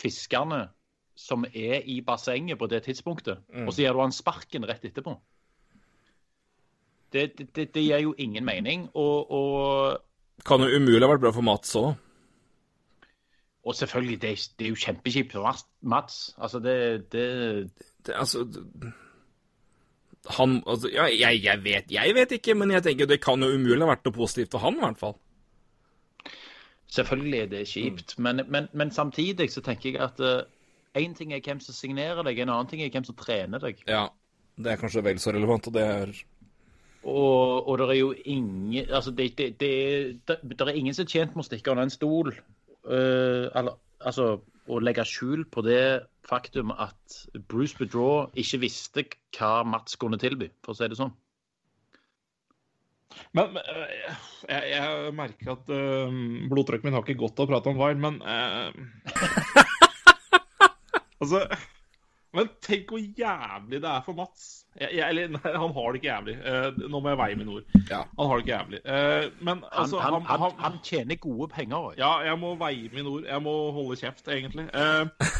fiskerne 0.00 0.68
som 1.14 1.44
er 1.44 1.82
i 1.84 2.00
bassenget 2.00 2.58
på 2.58 2.66
det 2.66 2.82
tidspunktet, 2.82 3.38
Mm. 3.48 3.66
og 3.66 3.72
så 3.72 3.82
gir 3.82 3.92
du 3.92 4.00
han 4.00 4.12
sparken 4.12 4.64
rett 4.64 4.84
etterpå. 4.84 5.20
Det, 7.12 7.38
det, 7.38 7.74
det 7.74 7.82
gir 7.82 7.98
jo 7.98 8.14
ingen 8.18 8.44
mening. 8.44 8.88
Og, 8.94 9.30
og, 9.30 10.00
Kan 10.44 10.64
jo 10.64 10.76
umulig 10.76 11.04
ha 11.06 11.12
vært 11.12 11.22
bra 11.22 11.32
for 11.32 11.46
Mats 11.46 11.76
òg. 11.78 11.94
og 13.64 13.74
selvfølgelig, 13.74 14.20
det, 14.22 14.32
det 14.58 14.66
er 14.66 14.72
jo 14.74 14.82
kjempekjipt 14.82 15.32
for 15.32 15.56
Mats-. 15.82 16.34
Altså, 16.38 16.58
det, 16.60 17.12
det 17.12 17.70
Det, 18.06 18.12
altså 18.12 18.44
Han 20.36 20.62
altså, 20.66 20.90
Ja, 20.92 21.04
jeg, 21.04 21.44
jeg 21.44 21.64
vet 21.64 21.92
Jeg 21.92 22.14
vet 22.14 22.32
ikke, 22.32 22.54
men 22.54 22.70
jeg 22.70 22.82
tenker 22.82 23.06
det 23.06 23.20
kan 23.20 23.40
jo 23.42 23.54
umulig 23.54 23.80
ha 23.80 23.92
vært 23.94 24.04
noe 24.04 24.12
positivt 24.12 24.52
for 24.52 24.64
han, 24.64 24.76
i 24.76 24.84
hvert 24.84 24.98
fall. 25.00 25.16
Selvfølgelig 26.94 27.40
er 27.40 27.46
det 27.46 27.68
kjipt, 27.68 28.18
men, 28.18 28.44
men, 28.48 28.68
men 28.72 28.90
samtidig 28.90 29.50
så 29.50 29.60
tenker 29.64 29.90
jeg 29.90 30.00
at 30.04 30.20
én 30.94 31.14
ting 31.16 31.32
er 31.32 31.40
hvem 31.42 31.60
som 31.60 31.74
signerer 31.74 32.22
deg, 32.22 32.38
en 32.38 32.52
annen 32.54 32.68
ting 32.70 32.82
er 32.84 32.92
hvem 32.92 33.04
som 33.04 33.16
trener 33.18 33.58
deg. 33.58 33.80
Ja. 33.88 34.06
Det 34.54 34.70
er 34.70 34.78
kanskje 34.78 35.02
vel 35.02 35.18
så 35.18 35.32
relevant, 35.34 35.66
og 35.66 35.74
det 35.74 35.82
er 35.82 36.10
Og, 37.04 37.68
og 37.68 37.78
det 37.78 37.88
er 37.92 37.98
jo 37.98 38.14
ingen 38.24 38.86
altså 38.88 39.10
det, 39.12 39.38
det, 39.38 39.60
det, 39.60 39.70
det, 40.26 40.60
er 40.60 40.68
ingen 40.72 40.94
som 40.96 41.04
er 41.04 41.12
tjent 41.12 41.34
med 41.34 41.42
å 41.44 41.48
stikke 41.48 41.70
under 41.72 41.84
en 41.84 41.92
stol. 41.92 42.32
Uh, 42.84 43.48
eller, 43.52 43.72
altså 44.00 44.40
å 44.64 44.80
legge 44.80 45.04
skjul 45.08 45.44
på 45.52 45.60
det 45.64 46.04
faktum 46.24 46.72
at 46.72 47.28
Bruce 47.50 47.76
Bedraw 47.76 48.30
ikke 48.40 48.62
visste 48.62 49.04
hva 49.36 49.64
Mats 49.68 49.96
kunne 50.00 50.18
tilby, 50.20 50.48
for 50.64 50.72
å 50.72 50.76
si 50.78 50.88
det 50.88 50.96
sånn. 50.96 51.12
Men, 53.36 53.56
eh, 53.60 54.16
jeg, 54.48 54.62
jeg 54.72 55.12
merker 55.14 55.52
at 55.52 55.68
uh, 55.70 56.10
blodtrykket 56.50 56.84
mitt 56.88 56.96
har 56.96 57.04
ikke 57.04 57.20
godt 57.20 57.38
av 57.38 57.44
å 57.46 57.50
prate 57.52 57.70
om 57.70 57.78
Wild, 57.78 58.00
men 58.02 58.16
uh, 58.24 58.74
Altså 61.22 61.38
Men 62.34 62.50
tenk 62.64 62.90
hvor 62.90 62.98
jævlig 62.98 63.78
det 63.78 63.90
er 63.90 64.02
for 64.02 64.16
Mats. 64.18 64.46
Jeg, 64.74 64.88
jeg, 64.96 65.08
eller, 65.08 65.28
nei, 65.36 65.52
han 65.54 65.74
har 65.76 65.92
det 65.92 66.00
ikke 66.00 66.08
jævlig. 66.08 66.34
Uh, 66.42 66.78
nå 66.90 67.00
må 67.00 67.12
jeg 67.12 67.18
veie 67.20 67.38
mine 67.38 67.52
ord. 67.54 67.76
Ja. 67.90 68.00
Han 68.18 68.30
har 68.30 68.40
det 68.40 68.44
ikke 68.44 68.56
jævlig. 68.56 68.80
Uh, 68.84 69.26
men 69.38 69.52
Han, 69.54 69.64
altså 69.84 70.00
han, 70.02 70.16
han, 70.18 70.40
han, 70.42 70.56
han, 70.58 70.78
tjener 70.82 71.20
gode 71.22 71.48
penger. 71.52 71.76
også. 71.76 71.98
Ja, 72.00 72.12
jeg 72.26 72.38
må 72.42 72.54
veie 72.58 72.90
mine 72.94 73.12
ord. 73.12 73.28
Jeg 73.28 73.44
må 73.44 73.54
holde 73.76 73.98
kjeft, 74.00 74.26
egentlig. 74.28 74.66
Uh, 74.74 75.30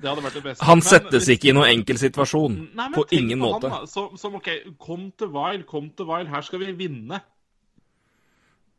det 0.00 0.08
hadde 0.08 0.24
vært 0.24 0.38
det 0.38 0.44
beste. 0.46 0.64
Han 0.64 0.80
settes 0.84 1.28
ikke 1.34 1.50
i 1.50 1.54
noen 1.58 1.74
enkel 1.74 2.00
situasjon. 2.00 2.56
Nei, 2.72 2.86
men 2.86 2.96
På 2.96 3.04
ingen 3.12 3.36
på 3.36 3.44
måte. 3.44 3.68
Han, 3.68 3.84
da. 3.84 3.92
som, 3.92 4.16
som, 4.20 4.38
OK, 4.40 4.48
kom 4.80 5.10
til 5.12 5.28
Wild, 5.34 5.66
kom 5.68 5.92
til 5.92 6.08
Wild. 6.08 6.32
Her 6.32 6.46
skal 6.46 6.64
vi 6.64 6.72
vinne. 6.78 7.20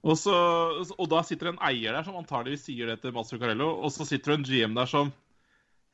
Og, 0.01 0.15
så, 0.17 0.33
og 0.97 1.09
da 1.11 1.21
sitter 1.21 1.51
en 1.51 1.61
eier 1.61 1.93
der 1.93 2.05
som 2.07 2.17
antageligvis 2.17 2.65
sier 2.65 2.89
det 2.89 3.03
til 3.03 3.13
Mats 3.13 3.29
Zuccarello, 3.29 3.67
og 3.85 3.93
så 3.93 4.07
sitter 4.09 4.33
det 4.33 4.39
en 4.39 4.47
GM 4.47 4.79
der 4.79 4.89
som 4.89 5.11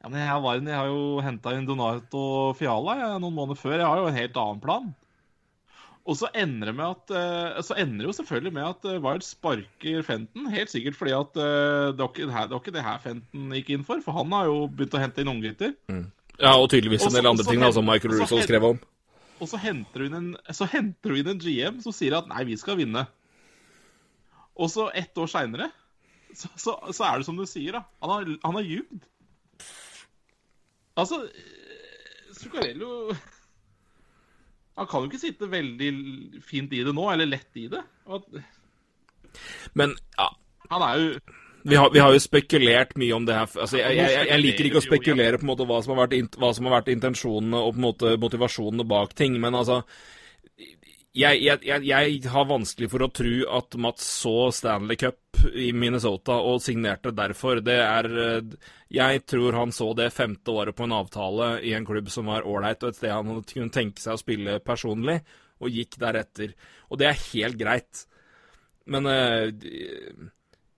Ja, 0.07 0.11
men 0.13 0.21
jeg, 0.23 0.39
var, 0.39 0.59
jeg 0.63 0.79
har 0.79 0.87
jo 0.87 0.99
henta 1.19 1.51
inn 1.51 1.65
Donato 1.67 2.19
Fiala 2.55 2.93
jeg, 2.95 3.15
noen 3.19 3.33
måneder 3.35 3.57
før. 3.59 3.73
Jeg 3.75 3.89
har 3.91 3.99
jo 3.99 4.05
en 4.07 4.15
helt 4.15 4.37
annen 4.39 4.61
plan. 4.63 4.85
Og 6.07 6.15
så 6.15 6.29
ender 6.31 6.69
det 6.69 6.73
med 6.77 6.85
at 6.93 7.11
eh, 7.11 7.57
Så 7.67 7.75
ender 7.75 8.05
det 8.05 8.07
jo 8.07 8.13
selvfølgelig 8.15 8.53
med 8.55 8.69
at 8.69 8.87
eh, 8.87 9.01
Wild 9.03 9.25
sparker 9.27 10.05
Fenton. 10.07 10.45
Helt 10.53 10.71
sikkert 10.71 10.95
fordi 10.95 11.11
at 11.17 11.35
eh, 11.35 11.89
det 11.91 11.99
var 11.99 12.13
ikke 12.13 12.29
det 12.29 12.53
var 12.53 12.61
ikke 12.61 12.75
det 12.77 12.85
her 12.85 13.01
Fenton 13.03 13.51
gikk 13.57 13.73
inn 13.75 13.83
for. 13.89 14.05
For 14.05 14.15
han 14.15 14.31
har 14.37 14.47
jo 14.47 14.61
begynt 14.69 14.95
å 14.95 15.01
hente 15.03 15.25
inn 15.25 15.33
unggutter. 15.33 15.75
Ja, 16.37 16.53
og 16.53 16.69
tydeligvis 16.71 17.09
en 17.09 17.17
del 17.17 17.27
andre 17.33 17.47
ting 17.49 17.59
da, 17.65 17.73
som 17.75 17.91
Michael 17.91 18.15
Russo 18.15 18.39
skrev 18.45 18.69
om. 18.69 18.79
Og 19.43 19.51
så 19.51 19.59
henter 19.59 20.07
hun 20.07 20.17
en, 20.21 20.31
så 20.55 20.69
henter 20.71 21.11
du 21.11 21.19
inn 21.19 21.33
en 21.33 21.43
GM 21.43 21.83
som 21.83 21.91
sier 21.91 22.15
at 22.15 22.31
nei, 22.31 22.47
vi 22.47 22.55
skal 22.55 22.79
vinne. 22.79 23.03
Og 24.55 24.71
så 24.71 24.87
ett 24.95 25.19
år 25.19 25.27
seinere 25.35 25.67
så, 26.31 26.47
så, 26.55 26.79
så 26.95 27.11
er 27.11 27.19
det 27.19 27.27
som 27.27 27.35
du 27.35 27.43
sier, 27.49 27.75
da. 27.75 27.83
Han 27.99 28.15
har, 28.15 28.33
han 28.47 28.59
har 28.61 28.71
ljugd. 28.71 29.03
Altså 30.97 31.21
eh, 31.25 32.29
Zuccarello 32.37 33.13
Han 34.77 34.87
kan 34.89 35.03
jo 35.03 35.09
ikke 35.09 35.21
sitte 35.21 35.49
veldig 35.49 35.91
fint 36.45 36.73
i 36.73 36.83
det 36.85 36.93
nå, 36.93 37.09
eller 37.11 37.29
lett 37.29 37.57
i 37.57 37.67
det. 37.71 37.81
Men 39.77 39.95
ja, 40.17 40.31
Han 40.69 40.87
er 40.89 41.01
jo 41.01 41.19
vi 41.67 41.75
har, 41.75 41.89
vi 41.91 41.99
har 41.99 42.13
jo 42.15 42.19
spekulert 42.23 42.93
mye 42.95 43.15
om 43.15 43.25
det 43.27 43.35
her. 43.35 43.49
Altså, 43.59 43.75
jeg, 43.81 43.95
jeg, 43.97 44.11
jeg, 44.13 44.27
jeg 44.29 44.39
liker 44.39 44.67
ikke 44.69 44.79
å 44.79 44.85
spekulere 44.85 45.39
på 45.39 45.43
en 45.43 45.49
måte 45.49 45.65
hva 45.67 45.81
som 45.83 45.91
har 45.93 46.05
vært, 46.05 46.37
hva 46.39 46.51
som 46.55 46.69
har 46.69 46.77
vært 46.77 46.93
intensjonene 46.93 47.59
og 47.59 47.73
på 47.73 47.81
en 47.81 47.83
måte 47.83 48.11
motivasjonene 48.21 48.85
bak 48.87 49.11
ting, 49.17 49.35
men 49.43 49.57
altså 49.57 49.81
jeg, 51.17 51.39
jeg, 51.65 51.81
jeg, 51.87 52.17
har 52.29 52.45
vanskelig 52.49 52.89
for 52.91 53.05
å 53.05 53.09
tro 53.13 53.33
at 53.57 53.77
Mats 53.81 54.05
så 54.19 54.51
Stanley 54.53 54.99
Cup 55.01 55.39
i 55.49 55.71
Minnesota 55.73 56.35
og 56.45 56.61
signerte 56.61 57.13
derfor. 57.15 57.61
Det 57.65 57.77
er 57.81 58.09
eh, 58.23 58.69
Jeg 58.93 59.23
tror 59.29 59.57
han 59.57 59.73
så 59.73 59.91
det 59.97 60.11
femte 60.13 60.53
året 60.53 60.77
på 60.77 60.85
en 60.85 60.95
avtale 60.99 61.55
i 61.65 61.73
en 61.77 61.87
klubb 61.87 62.11
som 62.13 62.29
var 62.29 62.45
ålreit, 62.45 62.83
og 62.83 62.93
et 62.93 62.99
sted 62.99 63.13
han 63.13 63.41
kunne 63.49 63.73
tenke 63.73 64.03
seg 64.03 64.17
å 64.17 64.21
spille 64.21 64.59
personlig, 64.65 65.19
og 65.57 65.73
gikk 65.73 65.97
deretter. 66.01 66.53
Og 66.91 67.01
det 67.01 67.09
er 67.09 67.25
helt 67.31 67.57
greit. 67.59 68.05
Men 68.85 69.09
eh, 69.09 69.49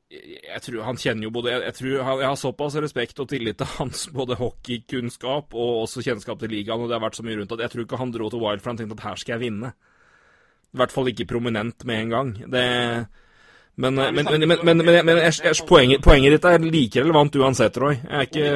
jeg 0.10 0.64
tror 0.66 0.88
han 0.88 0.98
kjenner 0.98 1.28
jo 1.28 1.36
både 1.36 1.52
jeg 1.54 1.76
tror 1.78 2.00
han, 2.02 2.24
jeg 2.24 2.32
har 2.32 2.40
såpass 2.42 2.80
respekt 2.82 3.20
og 3.22 3.30
tillit 3.30 3.60
til 3.60 3.70
hans 3.76 4.08
både 4.16 4.40
hockeykunnskap 4.40 5.54
og 5.54 5.84
også 5.84 6.02
kjennskap 6.06 6.40
til 6.42 6.56
ligaen, 6.56 6.82
og 6.82 6.90
det 6.90 6.98
har 6.98 7.06
vært 7.06 7.20
så 7.20 7.28
mye 7.28 7.38
rundt 7.42 7.54
at 7.54 7.68
jeg 7.68 7.76
tror 7.76 7.86
ikke 7.86 8.02
han 8.02 8.16
dro 8.16 8.32
til 8.32 8.42
Wild 8.42 8.64
for 8.64 8.72
han 8.72 8.82
tenkte 8.82 8.98
at 8.98 9.10
her 9.12 9.22
skal 9.22 9.36
jeg 9.36 9.50
vinne. 9.50 9.76
I 10.70 10.80
hvert 10.80 10.94
fall 10.94 11.10
ikke 11.10 11.26
prominent 11.30 11.86
med 11.86 12.04
en 12.04 12.14
gang. 12.14 12.32
Det 12.52 12.64
men, 13.80 13.96
men, 13.96 14.26
men, 14.64 14.78
men, 14.78 14.82
poenget, 15.68 16.02
poenget 16.04 16.34
ditt 16.36 16.46
er 16.50 16.60
like 16.60 17.00
relevant 17.00 17.36
uansett, 17.40 17.78
Roy. 17.80 17.94
Jeg 17.96 18.18
er 18.18 18.26
ikke 18.28 18.50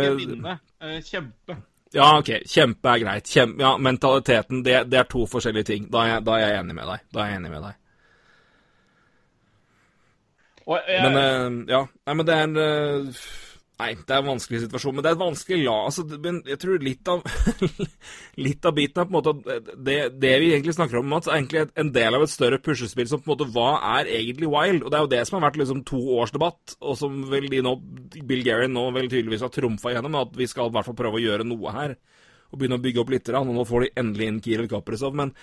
eh, 0.84 0.98
Kjempe. 1.07 1.56
Ja, 1.94 2.10
OK. 2.18 2.31
Kjempe 2.49 2.91
er 2.91 2.99
greit. 3.06 3.30
Kjempe, 3.31 3.64
ja, 3.64 3.72
mentaliteten, 3.77 4.64
det, 4.65 4.81
det 4.91 4.99
er 4.99 5.07
to 5.07 5.23
forskjellige 5.31 5.69
ting. 5.69 5.88
Da 5.94 6.03
er, 6.03 6.11
jeg, 6.15 6.26
da 6.27 6.35
er 6.35 6.44
jeg 6.44 6.60
enig 6.60 6.76
med 6.76 6.91
deg. 6.91 7.06
Da 7.15 7.23
er 7.23 7.31
jeg 7.31 7.40
enig 7.40 7.53
med 7.53 7.64
deg. 7.69 7.80
Men 10.68 11.18
eh, 11.22 11.48
ja. 11.72 11.81
Nei, 12.03 12.18
men 12.19 12.27
det 12.27 12.35
er 12.35 12.44
en 12.49 12.61
eh, 12.65 13.23
Nei, 13.84 13.93
det 13.99 14.14
er 14.14 14.22
en 14.22 14.30
vanskelig 14.31 14.61
situasjon. 14.64 14.95
Men 14.95 15.03
det 15.03 15.10
er 15.11 15.18
et 15.18 15.22
vanskelig 15.22 15.60
la... 15.65 15.76
Altså, 15.89 16.05
men 16.23 16.39
jeg 16.47 16.60
tror 16.61 16.84
litt 16.84 17.10
av 17.11 17.23
Litt 18.45 18.68
av 18.68 18.76
biten 18.77 19.01
er 19.01 19.10
på 19.10 19.11
en 19.11 19.18
måte 19.18 19.34
at 19.34 19.72
det, 19.76 19.97
det 20.23 20.34
vi 20.39 20.51
egentlig 20.53 20.76
snakker 20.77 21.01
om, 21.01 21.10
Mats, 21.11 21.27
er 21.27 21.41
egentlig 21.41 21.65
en 21.84 21.91
del 21.95 22.18
av 22.18 22.23
et 22.23 22.31
større 22.31 22.61
puslespill 22.64 23.10
som 23.11 23.22
på 23.22 23.27
en 23.27 23.34
måte 23.34 23.49
Hva 23.51 23.69
er 23.97 24.11
egentlig 24.22 24.51
wild? 24.53 24.85
Og 24.85 24.93
det 24.93 24.99
er 24.99 25.05
jo 25.05 25.11
det 25.15 25.22
som 25.27 25.39
har 25.39 25.47
vært 25.49 25.60
liksom 25.60 25.84
to 25.89 25.99
års 26.15 26.34
debatt, 26.35 26.77
og 26.80 26.97
som 26.99 27.19
vel 27.31 27.49
de 27.51 27.64
nå 27.65 27.76
Bill 28.23 28.45
Guerin 28.45 28.76
nå 28.76 28.88
vel 28.95 29.10
tydeligvis 29.11 29.43
har 29.43 29.53
trumfa 29.53 29.93
gjennom, 29.93 30.22
at 30.22 30.38
vi 30.39 30.47
skal 30.49 30.72
i 30.72 30.76
hvert 30.77 30.88
fall 30.88 30.99
prøve 30.99 31.19
å 31.19 31.26
gjøre 31.26 31.47
noe 31.47 31.76
her. 31.76 31.97
Og 32.53 32.59
begynne 32.61 32.77
å 32.77 32.84
bygge 32.84 33.01
opp 33.01 33.13
litt. 33.13 33.31
Og 33.34 33.53
nå 33.53 33.65
får 33.67 33.85
de 33.85 33.93
endelig 34.03 34.30
inn 34.30 34.43
Kiril 34.45 34.69
Kaprizov. 34.71 35.17
Men 35.17 35.34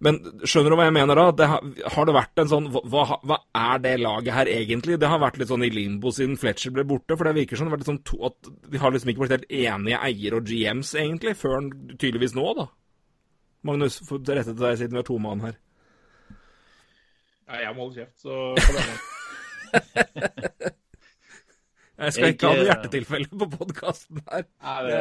men 0.00 0.16
skjønner 0.48 0.72
du 0.72 0.78
hva 0.78 0.86
jeg 0.86 0.94
mener 0.96 1.18
da? 1.18 1.26
Det 1.36 1.46
har, 1.50 1.64
har 1.92 2.06
det 2.08 2.12
vært 2.16 2.40
en 2.40 2.48
sånn 2.48 2.68
hva, 2.72 3.02
hva 3.20 3.36
er 3.52 3.82
det 3.84 3.92
laget 4.00 4.32
her 4.32 4.48
egentlig? 4.48 4.96
Det 5.00 5.10
har 5.12 5.20
vært 5.20 5.36
litt 5.36 5.50
sånn 5.52 5.66
i 5.66 5.68
limbo 5.74 6.08
siden 6.16 6.38
Fletcher 6.40 6.72
ble 6.72 6.86
borte. 6.88 7.18
For 7.18 7.28
det 7.28 7.34
virker 7.36 7.60
som 7.60 7.68
det 7.68 7.74
har 7.74 7.82
vært 7.82 7.90
sånn 7.90 8.00
to, 8.08 8.16
at 8.30 8.48
de 8.72 8.80
har 8.80 8.94
liksom 8.94 9.12
ikke 9.12 9.26
blitt 9.26 9.36
helt 9.36 9.52
enige 9.52 10.00
eier 10.08 10.38
og 10.38 10.48
GMs, 10.48 10.94
egentlig, 10.96 11.36
før 11.36 11.68
tydeligvis 12.00 12.32
nå, 12.38 12.46
da. 12.56 12.66
Magnus, 13.68 14.00
få 14.08 14.22
rette 14.24 14.54
til 14.54 14.62
deg 14.64 14.80
siden 14.80 14.96
vi 14.96 15.02
har 15.02 15.08
to 15.10 15.20
mann 15.20 15.44
her. 15.44 15.60
Nei, 17.50 17.60
jeg 17.66 17.76
må 17.76 17.84
holde 17.84 18.00
kjeft, 18.00 18.16
så. 18.24 18.32
Jeg 22.00 22.14
skal 22.16 22.24
Jeg, 22.30 22.34
ikke 22.36 22.48
ha 22.48 22.56
noe 22.56 22.64
eh, 22.64 22.68
hjertetilfelle 22.70 23.28
på 23.42 23.48
podkasten 23.58 24.20
her. 24.26 24.44
Nei, 24.64 24.76
det, 24.88 25.00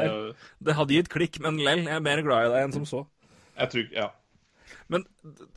Det 0.67 0.75
hadde 0.75 0.97
gitt 0.97 1.11
klikk, 1.13 1.39
men 1.45 1.59
lell, 1.63 1.85
jeg 1.87 1.95
er 1.95 2.03
mer 2.03 2.21
glad 2.25 2.49
i 2.49 2.53
deg 2.53 2.65
enn 2.67 2.75
som 2.75 2.87
så. 2.89 3.05
jeg 3.59 3.73
tror 3.75 3.93
Ja. 3.95 4.09
Men 4.89 5.03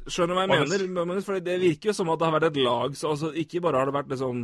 skjønner 0.07 0.33
du 0.33 0.37
hva 0.37 0.43
jeg 0.45 0.51
mener? 0.53 0.83
Magnus? 1.07 1.25
For 1.25 1.41
det 1.41 1.55
virker 1.61 1.91
jo 1.91 1.95
som 1.97 2.11
at 2.13 2.21
det 2.21 2.29
har 2.29 2.35
vært 2.37 2.51
et 2.51 2.59
lag 2.61 2.95
så 2.97 3.11
altså, 3.15 3.31
Ikke 3.41 3.63
bare 3.65 3.81
har 3.81 3.89
det 3.89 3.95
vært 3.97 4.11
liksom 4.13 4.43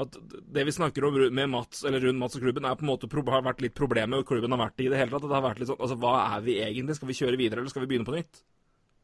at 0.00 0.14
det 0.54 0.62
vi 0.68 0.72
snakker 0.72 1.02
om 1.04 1.16
med 1.34 1.48
Mats, 1.50 1.82
eller 1.84 2.00
rundt 2.06 2.20
Mats 2.22 2.36
og 2.38 2.44
klubben, 2.44 2.64
er 2.64 2.76
på 2.78 2.84
en 2.86 2.92
måte 2.92 3.08
pro- 3.10 3.24
har 3.34 3.42
vært 3.42 3.60
litt 3.64 3.74
problemet 3.74 4.22
klubben 4.24 4.54
har 4.54 4.60
vært 4.62 4.80
i 4.84 4.86
det 4.88 4.96
hele 5.00 5.10
tatt. 5.10 5.26
Det 5.26 5.34
har 5.34 5.42
vært 5.42 5.58
litt 5.60 5.68
sånn 5.68 5.82
Altså, 5.82 5.96
hva 5.98 6.12
er 6.36 6.44
vi 6.46 6.54
egentlig? 6.62 6.94
Skal 6.96 7.10
vi 7.10 7.16
kjøre 7.18 7.40
videre, 7.40 7.60
eller 7.60 7.72
skal 7.74 7.82
vi 7.84 7.90
begynne 7.90 8.06
på 8.06 8.14
nytt? 8.14 8.40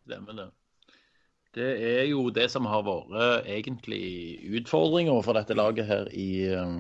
Stemmer 0.07 0.39
det. 0.39 0.47
Det 1.59 1.69
er 1.91 2.05
jo 2.07 2.29
det 2.31 2.47
som 2.53 2.69
har 2.71 2.85
vært 2.87 3.49
egentlig 3.51 4.05
utfordringer 4.61 5.23
for 5.27 5.39
dette 5.39 5.57
laget 5.59 5.89
her 5.91 6.11
i, 6.15 6.29
eh, 6.55 6.77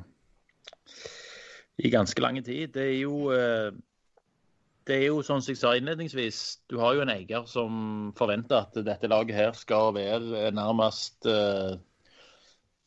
i 1.78 1.90
ganske 1.92 2.22
lang 2.22 2.38
tid. 2.44 2.72
Det 2.74 2.82
er 2.82 2.98
jo 3.00 3.30
eh, 3.34 3.72
det 4.86 5.00
er 5.00 5.08
jo 5.08 5.22
sånn 5.26 5.42
som 5.42 5.50
jeg 5.50 5.58
sa 5.58 5.72
innledningsvis, 5.74 6.40
du 6.70 6.78
har 6.78 6.94
jo 6.94 7.02
en 7.02 7.10
eier 7.10 7.46
som 7.50 8.12
forventer 8.18 8.60
at 8.60 8.76
dette 8.86 9.10
laget 9.10 9.34
her 9.34 9.56
skal 9.58 9.90
være 9.96 10.52
nærmest 10.54 11.26
uh, 11.26 11.74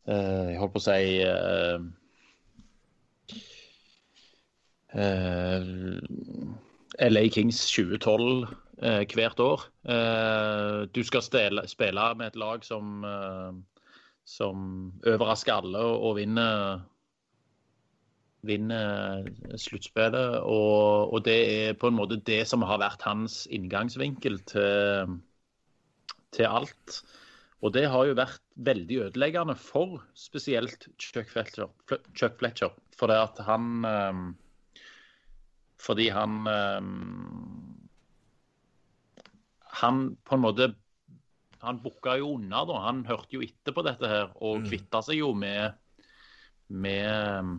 uh, 0.07 0.45
Jeg 0.47 0.60
holdt 0.61 0.76
på 0.77 0.80
å 0.80 0.85
si 0.85 1.19
uh, 1.27 1.84
LA 7.03 7.26
Kings 7.35 7.60
2012 7.68 8.47
eh, 8.81 9.03
hvert 9.14 9.43
år. 9.43 9.68
Du 10.89 11.01
skal 11.06 11.22
stele, 11.23 11.68
spille 11.69 12.07
med 12.18 12.31
et 12.31 12.39
lag 12.41 12.65
som, 12.65 13.03
som 14.26 14.64
overrasker 15.06 15.53
alle 15.61 15.84
og 15.84 16.18
vinner 16.18 16.81
vinner 18.48 19.26
sluttspillet. 19.60 20.40
Og, 20.44 21.14
og, 21.14 21.24
det 21.26 21.40
er 21.53 21.80
på 21.80 21.90
en 21.90 21.98
måte 21.98 22.20
det 22.28 22.41
som 22.49 22.64
har 22.68 22.82
vært 22.82 23.06
hans 23.07 23.44
inngangsvinkel 23.52 24.40
til, 24.49 25.18
til 26.36 26.48
alt. 26.49 27.02
Og 27.60 27.74
det 27.76 27.90
har 27.91 28.07
jo 28.07 28.16
vært 28.16 28.44
veldig 28.64 29.02
ødeleggende 29.07 29.56
for 29.60 29.99
spesielt 30.16 30.88
Chuck 31.02 31.28
Fletcher. 31.32 31.68
Chuck 32.16 32.38
Fletcher 32.40 32.72
for 32.99 33.11
det 33.11 33.20
at 33.20 33.41
han 33.48 33.86
um, 33.86 34.24
Fordi 35.80 36.10
han 36.11 36.48
um, 36.48 37.80
Han 39.82 40.02
på 40.28 40.36
en 40.36 40.44
måte 40.44 40.70
Han 41.64 41.80
booka 41.84 42.16
jo 42.20 42.34
unna, 42.38 42.64
da. 42.68 42.80
Han 42.88 43.06
hørte 43.07 43.36
jo 43.36 43.44
etter 43.44 43.76
på 43.76 43.84
dette 43.88 44.07
her 44.07 44.32
og 44.40 44.61
mm. 44.61 44.68
kvitta 44.70 45.02
seg 45.03 45.20
jo 45.20 45.34
med, 45.36 45.76
med, 46.72 47.57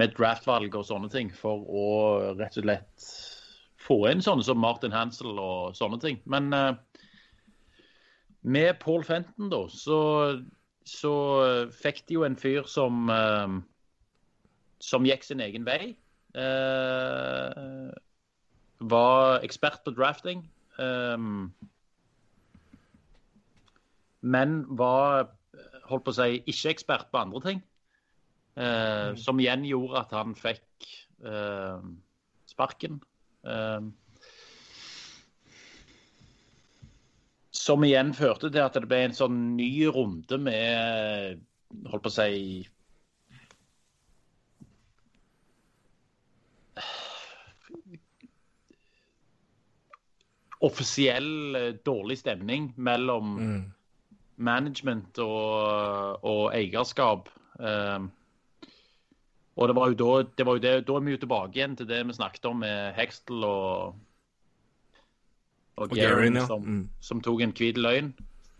med 0.00 0.16
draftvalg 0.16 0.74
og 0.74 0.86
sånne 0.88 1.10
ting 1.12 1.30
for 1.34 1.62
å 1.68 1.86
rett 2.38 2.56
og 2.58 2.66
slett 2.66 3.08
få 3.84 3.98
inn 4.10 4.24
sånne 4.24 4.46
som 4.46 4.58
Martin 4.58 4.94
Hansel 4.94 5.36
og 5.38 5.76
sånne 5.76 6.00
ting. 6.02 6.18
Men 6.30 6.50
uh, 6.56 6.72
med 8.42 8.78
Paul 8.80 9.04
Fenton, 9.06 9.50
da, 9.52 9.62
så, 9.70 10.00
så 10.88 11.14
fikk 11.76 12.04
de 12.08 12.18
jo 12.18 12.24
en 12.26 12.38
fyr 12.40 12.66
som 12.70 13.12
uh, 13.12 13.60
som 14.84 15.06
gikk 15.08 15.24
sin 15.24 15.42
egen 15.44 15.66
vei. 15.66 15.94
Uh, 16.34 17.92
var 18.84 19.44
ekspert 19.46 19.84
på 19.84 19.94
drafting. 19.96 20.44
Um, 20.78 21.54
men 24.20 24.64
var 24.76 25.30
holdt 25.88 26.06
på 26.06 26.14
å 26.14 26.16
si, 26.16 26.42
ikke 26.50 26.74
ekspert 26.74 27.10
på 27.12 27.20
andre 27.20 27.44
ting. 27.44 27.62
Uh, 28.54 29.10
mm. 29.14 29.16
Som 29.18 29.42
igjen 29.42 29.66
gjorde 29.66 30.04
at 30.04 30.14
han 30.14 30.36
fikk 30.38 30.88
sparken. 32.46 32.98
Uh, 33.46 33.90
Som 37.54 37.84
igjen 37.86 38.10
førte 38.12 38.50
til 38.52 38.60
at 38.60 38.74
det 38.76 38.88
ble 38.90 38.98
en 39.06 39.14
sånn 39.16 39.36
ny 39.56 39.86
runde 39.94 40.36
med 40.42 41.44
Holdt 41.88 42.04
på 42.04 42.10
å 42.10 42.14
si 42.14 42.64
Offisiell 50.64 51.56
eh, 51.58 51.70
dårlig 51.84 52.18
stemning 52.20 52.70
mellom 52.80 53.32
mm. 53.36 53.62
management 54.48 55.18
og, 55.20 56.22
og 56.24 56.44
eierskap. 56.56 57.28
Um, 57.58 58.06
og 59.54 59.70
det 59.70 59.76
var 59.76 59.92
jo 59.92 59.98
da, 60.00 60.10
det 60.38 60.46
var 60.46 60.58
jo 60.58 60.64
det, 60.64 60.74
da 60.88 60.96
er 60.98 61.06
vi 61.06 61.14
jo 61.14 61.22
tilbake 61.22 61.58
igjen 61.58 61.76
til 61.78 61.86
det 61.88 62.00
vi 62.08 62.16
snakket 62.16 62.50
om 62.50 62.62
med 62.64 62.94
Hextel 62.98 63.44
og 63.46 63.94
og, 65.76 65.90
og 65.90 65.96
Garen, 65.96 66.36
ja. 66.38 66.46
som, 66.46 66.62
mm. 66.62 66.82
som, 67.02 67.20
tok 67.22 67.40
en 67.42 67.54
hvit 67.56 67.78
løgn. 67.78 68.12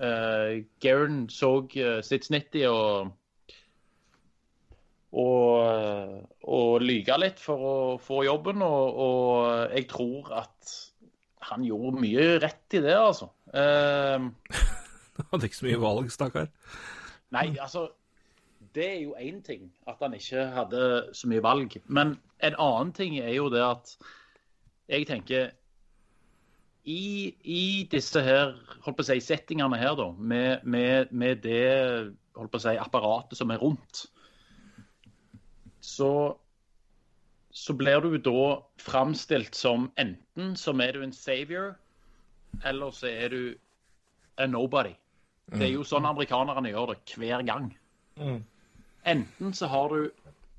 Uh, 0.02 0.64
Garen 0.82 1.28
så 1.30 1.60
uh, 1.62 2.00
sitt 2.02 2.26
snitt 2.26 2.56
i 2.58 2.64
å 2.66 2.78
og, 5.14 6.24
og 6.50 6.82
lyge 6.82 7.14
litt 7.22 7.38
for 7.38 7.66
å 7.68 7.74
få 8.02 8.24
jobben. 8.26 8.64
Og, 8.66 8.98
og, 9.04 9.36
jeg 9.70 9.86
tror 9.92 10.32
at 10.42 10.72
han 11.52 11.62
gjorde 11.62 12.02
mye 12.02 12.24
rett 12.42 12.78
i 12.78 12.82
det, 12.82 12.98
altså. 12.98 13.30
Uh, 13.54 14.18
hadde 15.30 15.46
ikke 15.46 15.60
så 15.60 15.66
mye 15.68 15.78
valg, 15.78 16.08
stakkar. 16.10 16.48
Nei, 17.30 17.52
altså 17.62 17.84
Det 18.74 18.86
er 18.90 19.00
jo 19.04 19.14
én 19.18 19.42
ting 19.46 19.68
at 19.86 20.00
han 20.02 20.14
ikke 20.16 20.46
hadde 20.54 20.86
så 21.14 21.28
mye 21.30 21.42
valg. 21.42 21.76
Men 21.86 22.16
en 22.42 22.56
annen 22.58 22.92
ting 22.96 23.18
er 23.20 23.30
jo 23.36 23.48
det 23.52 23.62
at 23.62 23.94
jeg 24.90 25.06
tenker 25.06 25.52
i, 26.84 27.34
i, 27.40 27.88
disse 27.90 28.20
her, 28.20 28.52
holdt 28.84 28.98
på 28.98 29.04
å 29.04 29.08
si, 29.08 29.20
settingene 29.24 29.78
her, 29.80 29.94
da, 29.96 30.10
med, 30.18 30.66
med, 30.68 31.12
med 31.12 31.40
det 31.44 31.68
holdt 32.36 32.52
på 32.52 32.60
å 32.60 32.64
si, 32.66 32.74
apparatet 32.76 33.38
som 33.38 33.52
er 33.54 33.62
rundt, 33.62 34.04
så, 35.84 36.10
så 37.54 37.76
blir 37.78 38.04
du 38.04 38.18
da 38.18 38.58
framstilt 38.82 39.56
som 39.56 39.88
enten 40.00 40.52
som 40.60 40.82
er 40.84 40.96
du 40.96 41.06
en 41.06 41.16
savior, 41.16 41.72
eller 42.64 42.92
så 42.94 43.08
er 43.08 43.32
du 43.32 43.40
a 44.36 44.46
nobody. 44.50 44.92
Det 45.54 45.66
er 45.66 45.74
jo 45.74 45.84
sånn 45.86 46.06
amerikanerne 46.08 46.70
gjør 46.72 46.94
det 46.94 47.16
hver 47.20 47.44
gang. 47.46 47.70
Mm. 48.16 48.42
Enten 49.04 49.54
så 49.54 49.68
har 49.68 49.92
du 49.92 50.10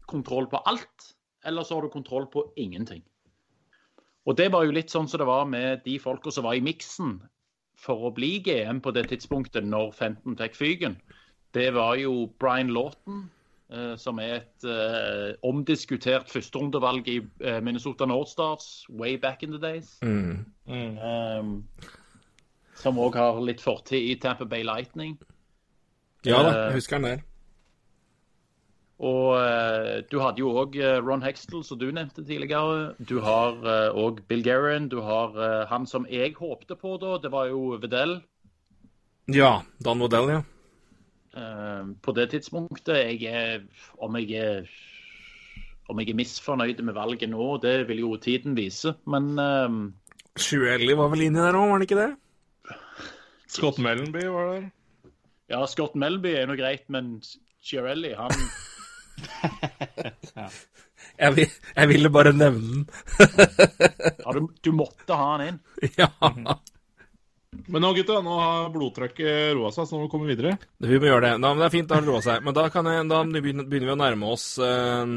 kontroll 0.05 0.47
på 0.47 0.57
alt, 0.69 1.11
eller 1.45 1.63
så 1.63 1.77
har 1.77 1.85
du 1.85 1.93
kontroll 1.93 2.27
på 2.31 2.45
ingenting. 2.55 3.03
Og 4.25 4.37
det 4.37 4.49
var 4.53 4.65
jo 4.65 4.73
litt 4.73 4.93
sånn 4.93 5.07
som 5.09 5.21
det 5.21 5.29
var 5.29 5.45
med 5.49 5.83
de 5.85 5.99
folka 6.01 6.33
som 6.33 6.47
var 6.47 6.57
i 6.57 6.63
miksen 6.65 7.19
for 7.77 8.07
å 8.07 8.13
bli 8.15 8.39
GM 8.45 8.81
på 8.81 8.93
det 8.95 9.07
tidspunktet 9.11 9.65
når 9.67 9.93
Fenton 9.97 10.37
fikk 10.39 10.57
fyken. 10.57 10.97
Det 11.55 11.69
var 11.75 11.95
jo 12.01 12.25
Brian 12.41 12.71
Lawton, 12.73 13.27
eh, 13.69 13.93
som 14.01 14.19
er 14.19 14.39
et 14.39 14.65
eh, 14.67 15.35
omdiskutert 15.45 16.31
førsterundevalg 16.31 17.07
i 17.11 17.19
eh, 17.21 17.61
Minnesota 17.61 18.07
Nordstars 18.09 18.87
way 18.89 19.15
back 19.17 19.43
in 19.43 19.53
the 19.53 19.61
days. 19.61 19.93
Mm. 20.01 20.45
Mm. 20.67 20.97
Um, 20.97 21.53
som 22.75 22.99
òg 22.99 23.15
har 23.15 23.39
litt 23.45 23.61
fortid 23.63 24.09
i 24.09 24.17
Tamper 24.19 24.49
Bay 24.49 24.65
Lightning. 24.65 25.15
Ja 26.25 26.41
da, 26.41 26.51
jeg 26.65 26.81
husker 26.81 26.97
han 26.97 27.07
der. 27.11 27.25
Og 29.03 29.35
uh, 29.35 29.99
du 30.07 30.19
hadde 30.23 30.39
jo 30.39 30.53
òg 30.55 30.77
eh, 30.79 31.01
Ron 31.03 31.23
Hextel, 31.25 31.65
som 31.67 31.79
du 31.81 31.89
nevnte 31.91 32.23
tidligere. 32.23 32.93
Du 33.03 33.17
har 33.25 33.57
òg 33.91 34.21
uh, 34.21 34.25
Bill 34.29 34.43
Guerin. 34.45 34.87
Du 34.91 35.01
har 35.03 35.35
han 35.67 35.87
som 35.89 36.07
jeg 36.07 36.37
håpte 36.39 36.77
på 36.79 36.95
da, 37.01 37.17
det 37.19 37.31
var 37.33 37.49
jo 37.51 37.75
Vedell. 37.81 38.21
Ja, 39.27 39.65
Dan 39.83 39.97
Modell, 39.97 40.29
ja. 40.29 40.41
på 42.05 42.11
det 42.13 42.27
tidspunktet 42.29 42.99
jeg 42.99 43.25
er, 43.25 43.63
om, 43.97 44.15
jeg 44.21 44.37
er, 44.37 44.67
om 45.89 45.99
jeg 45.99 46.13
er 46.13 46.19
misfornøyd 46.19 46.83
med 46.85 46.93
valget 46.93 47.31
nå, 47.31 47.47
det 47.63 47.87
vil 47.89 48.03
jo 48.03 48.11
tiden 48.21 48.53
vise, 48.55 48.93
men 49.09 49.33
uh, 49.41 49.89
Sjuelli 50.37 50.93
var 50.93 51.09
vel 51.09 51.25
inni 51.25 51.41
der 51.41 51.57
òg, 51.57 51.71
var 51.71 51.79
han 51.79 51.87
ikke 51.87 51.99
det? 51.99 52.11
Scott 53.49 53.81
Mellenby 53.81 54.27
var 54.29 54.53
der. 54.53 54.69
Ja, 55.49 55.65
Scott 55.69 55.97
Melby 55.97 56.31
er 56.37 56.47
nå 56.49 56.55
greit, 56.57 56.85
men 56.89 57.19
Chiarelli, 57.65 58.13
han 58.17 58.33
jeg, 61.23 61.33
vil, 61.35 61.51
jeg, 61.75 61.89
ville 61.91 62.11
bare 62.13 62.33
nevne 62.35 62.83
den. 62.83 62.87
ja, 64.19 64.33
du, 64.35 64.47
du, 64.61 64.71
måtte 64.75 65.19
ha 65.19 65.35
den 65.39 65.53
inn. 65.53 65.59
Ja. 65.99 66.09
Men 67.71 67.81
nå, 67.81 67.93
gutta, 67.95 68.19
nå 68.19 68.33
har 68.39 68.73
blodtrykket 68.73 69.55
roa 69.55 69.69
seg, 69.71 69.87
så 69.87 69.95
nå 69.95 70.01
må 70.01 70.07
vi 70.07 70.11
komme 70.11 70.27
videre. 70.27 70.57
Vi 70.83 70.99
må 70.99 71.07
gjøre 71.07 71.29
det. 71.29 71.37
Da, 71.39 71.53
men 71.53 71.63
det 71.63 71.69
er 71.69 71.77
fint, 71.77 71.87
da 71.89 71.97
har 71.97 72.03
det 72.03 72.11
roa 72.11 72.25
seg. 72.25 72.43
Men 72.43 72.57
da, 72.57 72.65
jeg, 72.67 73.07
da, 73.11 73.21
begynner 73.31 73.87
vi 73.87 73.93
å 73.93 74.01
nærme 74.01 74.31
oss 74.33 74.47
uh, 74.59 75.13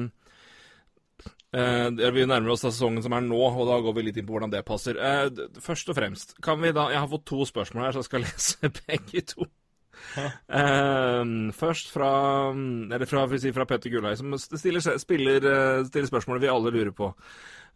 uh, 1.56 1.88
Vi 1.90 2.28
nærmer 2.30 2.54
oss 2.54 2.62
sesongen 2.62 3.02
som 3.04 3.16
er 3.16 3.26
nå, 3.26 3.40
og 3.48 3.64
da 3.68 3.80
går 3.84 3.98
vi 3.98 4.06
litt 4.08 4.20
inn 4.20 4.28
på 4.28 4.36
hvordan 4.36 4.54
det 4.54 4.62
passer. 4.68 5.00
Uh, 5.02 5.58
først 5.64 5.90
og 5.90 5.98
fremst, 5.98 6.36
kan 6.44 6.62
vi 6.62 6.74
da 6.76 6.88
Jeg 6.94 7.02
har 7.02 7.10
fått 7.10 7.26
to 7.32 7.48
spørsmål 7.48 7.88
her, 7.88 7.96
så 7.96 8.04
jeg 8.04 8.10
skal 8.12 8.24
lese 8.28 8.72
begge 8.84 9.26
to. 9.34 9.48
Uh, 10.18 11.50
først 11.54 11.92
fra 11.92 12.10
fra, 13.08 13.24
si, 13.38 13.52
fra 13.54 13.66
Petter 13.68 13.92
Gulløy, 13.92 14.16
som 14.18 14.34
stiller, 14.38 14.82
spiller, 14.98 15.44
uh, 15.44 15.86
stiller 15.86 16.10
spørsmålet 16.10 16.44
vi 16.44 16.50
alle 16.52 16.74
lurer 16.74 16.92
på. 16.96 17.12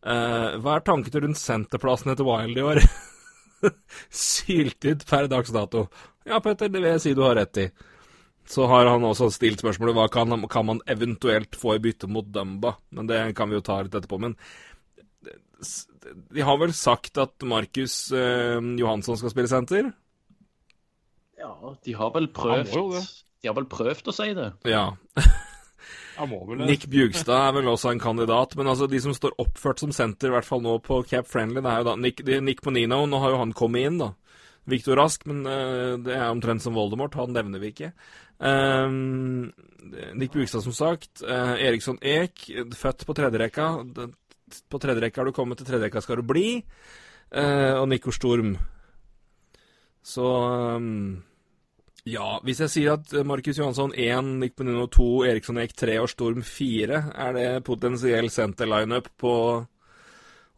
Uh, 0.03 0.59
hva 0.63 0.77
er 0.77 0.87
tankene 0.87 1.25
rundt 1.27 1.41
senterplassen 1.41 2.13
etter 2.13 2.27
Wild 2.27 2.59
i 2.59 2.67
år? 2.67 2.83
Syltid 4.25 5.07
per 5.09 5.31
dags 5.31 5.55
dato. 5.55 5.87
Ja, 6.27 6.41
Petter, 6.43 6.71
det 6.73 6.81
vil 6.81 6.91
jeg 6.95 7.05
si 7.05 7.15
du 7.19 7.25
har 7.27 7.39
rett 7.39 7.63
i. 7.63 7.69
Så 8.49 8.67
har 8.67 8.89
han 8.91 9.05
også 9.07 9.29
stilt 9.31 9.63
spørsmålet 9.63 9.95
hva 9.95 10.09
kan, 10.11 10.35
kan 10.51 10.67
man 10.67 10.83
eventuelt 10.91 11.55
få 11.59 11.77
i 11.77 11.83
bytte 11.83 12.11
mot 12.11 12.27
Dumba. 12.27 12.75
Men 12.91 13.07
det 13.07 13.21
kan 13.39 13.51
vi 13.51 13.61
jo 13.61 13.65
ta 13.65 13.79
litt 13.85 13.95
etterpå. 13.95 14.19
Men 14.19 14.35
de 16.35 16.43
har 16.43 16.59
vel 16.59 16.75
sagt 16.75 17.21
at 17.23 17.47
Markus 17.47 18.09
Johansson 18.11 19.21
skal 19.21 19.31
spille 19.31 19.53
senter? 19.53 19.93
Ja, 21.43 21.75
de 21.85 21.95
har 21.99 22.13
vel 22.15 22.29
prøvd 22.31 22.71
De 22.73 23.49
har 23.49 23.57
vel 23.57 23.67
prøvd 23.71 24.11
å 24.13 24.15
si 24.15 24.29
det. 24.39 24.53
Ja. 24.71 24.93
Nick 26.63 26.85
Bjugstad 26.93 27.49
er 27.49 27.55
vel 27.57 27.71
også 27.73 27.91
en 27.91 28.01
kandidat, 28.03 28.55
men 28.59 28.69
altså 28.71 28.87
de 28.87 29.01
som 29.03 29.15
står 29.17 29.35
oppført 29.43 29.81
som 29.83 29.95
senter, 29.97 30.29
i 30.29 30.35
hvert 30.37 30.47
fall 30.47 30.63
nå 30.63 30.77
på 30.85 31.01
Cap 31.09 31.27
Friendly, 31.27 31.63
det 31.65 31.71
er 31.71 31.81
jo 31.81 31.89
da 31.89 31.95
Nick, 31.99 32.21
Nick 32.45 32.61
Ponino. 32.63 33.01
Nå 33.09 33.23
har 33.25 33.35
jo 33.35 33.41
han 33.41 33.55
kommet 33.57 33.89
inn, 33.89 33.99
da. 34.03 34.13
Viktor 34.71 35.01
Rask, 35.01 35.25
men 35.27 35.41
uh, 35.49 35.99
det 35.99 36.15
er 36.15 36.29
omtrent 36.29 36.63
som 36.63 36.77
Voldemort. 36.79 37.17
Han 37.19 37.35
nevner 37.35 37.63
vi 37.63 37.73
ikke. 37.73 37.91
Um, 38.39 39.51
Nick 40.15 40.37
Bjugstad, 40.37 40.63
som 40.63 40.77
sagt. 40.77 41.25
Uh, 41.25 41.57
Eriksson 41.59 41.99
Eek, 41.99 42.45
født 42.79 43.03
på 43.09 43.17
tredjerekka. 43.19 43.73
På 44.71 44.83
tredjerekka 44.83 45.23
har 45.23 45.33
du 45.33 45.35
kommet, 45.35 45.59
til 45.59 45.73
tredjerekka 45.73 46.05
skal 46.05 46.23
du 46.23 46.29
bli. 46.29 46.61
Uh, 47.35 47.81
og 47.81 47.89
Nico 47.91 48.15
Storm. 48.15 48.55
Så 50.07 50.29
um, 50.77 51.23
ja, 52.03 52.41
hvis 52.43 52.59
jeg 52.59 52.71
sier 52.73 52.97
at 52.97 53.13
Markus 53.23 53.61
Johansson 53.61 53.93
1, 53.95 54.41
Nick 54.41 54.57
Benino 54.59 54.89
2, 54.91 55.05
Eriksson 55.31 55.61
Eik 55.63 55.77
3 55.79 56.01
og 56.03 56.09
Storm 56.11 56.41
4, 56.43 56.97
er 57.15 57.37
det 57.37 57.45
potensiell 57.63 58.27
senter-lineup 58.27 59.07
på 59.23 59.35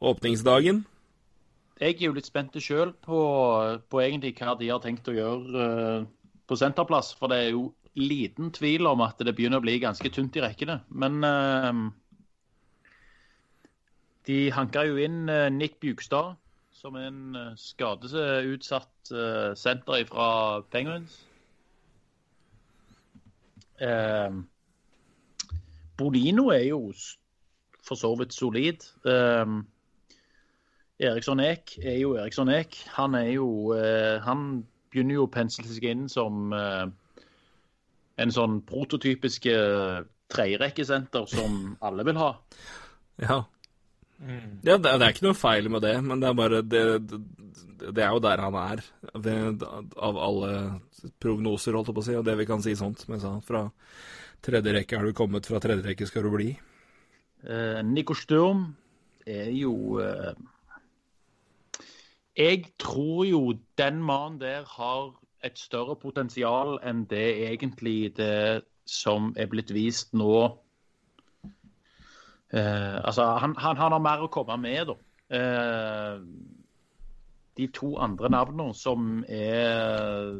åpningsdagen? 0.01 0.87
Jeg 1.83 1.99
er 1.99 2.07
jo 2.07 2.15
litt 2.16 2.31
spent 2.31 2.57
sjøl 2.65 2.95
på, 3.05 3.19
på, 3.93 4.01
egentlig 4.01 4.33
hva 4.39 4.55
de 4.57 4.71
har 4.71 4.81
tenkt 4.81 5.11
å 5.11 5.16
gjøre 5.16 5.66
uh, 5.66 6.07
på 6.49 6.57
senterplass. 6.57 7.12
For 7.19 7.29
det 7.29 7.43
er 7.43 7.51
jo 7.51 7.66
liten 7.99 8.49
tvil 8.55 8.89
om 8.89 9.05
at 9.05 9.21
det 9.21 9.37
begynner 9.37 9.61
å 9.61 9.66
bli 9.66 9.77
ganske 9.83 10.12
tynt 10.16 10.41
i 10.41 10.47
rekkene. 10.47 10.79
Men 10.97 11.21
uh, 11.29 11.83
de 14.25 14.41
hanka 14.57 14.87
jo 14.89 14.97
inn 14.97 15.29
Nick 15.59 15.77
Bjugstad, 15.85 16.39
som 16.73 16.97
en 16.97 17.37
skadeutsatt 17.61 19.12
senter 19.61 20.09
fra 20.09 20.27
Penguins. 20.73 21.21
Eh, 23.80 24.30
Bolino 25.98 26.48
er 26.55 26.66
jo 26.68 26.92
for 27.84 27.98
så 28.01 28.14
vidt 28.18 28.34
solid. 28.34 28.86
Eh, 29.06 29.55
Eriksson 31.05 31.40
Eek 31.42 31.78
er 31.82 31.98
jo 31.98 32.14
Eriksson 32.16 32.48
Eek. 32.48 32.78
Han 32.98 33.14
er 33.14 33.30
jo 33.34 33.74
eh, 33.74 34.20
Han 34.22 34.64
begynner 34.92 35.18
jo 35.18 35.26
å 35.26 35.32
pensle 35.32 35.66
seg 35.66 35.88
inn 35.90 36.09
som 36.09 36.52
eh, 36.55 36.86
en 38.22 38.34
sånn 38.34 38.60
prototypisk 38.66 39.48
eh, 39.51 40.05
tredjerekkesenter 40.30 41.26
som 41.30 41.74
alle 41.84 42.06
vil 42.06 42.20
ha. 42.20 42.30
Ja. 43.22 43.42
Mm. 44.24 44.60
ja 44.64 44.78
det, 44.78 44.88
det, 44.88 45.05
er 45.05 45.12
ikke 45.12 45.26
noe 45.26 45.36
feil 45.36 45.66
med 45.68 45.84
det, 45.84 45.94
men 46.01 46.22
det 46.22 46.28
er 46.30 46.36
bare 46.38 46.60
det, 46.64 46.84
det, 47.84 48.01
er 48.01 48.14
jo 48.14 48.22
der 48.24 48.40
han 48.40 48.56
er. 48.56 48.84
Det, 49.20 49.34
av 50.01 50.20
alle 50.28 50.52
prognoser, 51.20 51.76
holdt 51.76 51.90
jeg 51.90 51.98
på 51.98 52.05
å 52.05 52.06
si, 52.06 52.16
og 52.16 52.24
det 52.26 52.36
vi 52.40 52.46
kan 52.48 52.64
si 52.64 52.72
sånt. 52.78 53.05
Men 53.10 53.20
sa, 53.22 53.34
fra 53.44 53.66
tredje 54.44 54.72
rekke 54.76 54.98
har 54.98 55.09
du 55.09 55.16
kommet, 55.16 55.48
fra 55.48 55.60
tredje 55.62 55.84
rekke 55.86 56.09
skal 56.09 56.26
du 56.26 56.32
bli. 56.34 56.48
Eh, 57.44 57.80
Nico 57.84 58.16
Sturm 58.16 58.66
er 59.28 59.51
jo 59.52 60.01
eh, 60.01 60.32
Jeg 62.36 62.64
tror 62.80 63.24
jo 63.28 63.42
den 63.78 64.01
mannen 64.02 64.40
der 64.40 64.64
har 64.68 65.12
et 65.44 65.60
større 65.60 65.96
potensial 66.01 66.78
enn 66.82 67.05
det 67.10 67.26
egentlig 67.51 68.14
det 68.16 68.64
som 68.88 69.32
er 69.36 69.48
blitt 69.52 69.72
vist 69.76 70.14
nå. 70.16 70.56
Uh, 72.55 73.01
altså, 73.02 73.26
han, 73.43 73.56
han, 73.59 73.78
han, 73.81 73.94
har 73.97 74.02
mer 74.02 74.24
å 74.24 74.31
komme 74.32 74.56
med, 74.62 74.93
da. 74.93 74.97
de 77.59 77.66
to 77.74 77.94
andre 78.02 78.28
navnene 78.31 78.74
som 78.76 79.24
er 79.26 80.36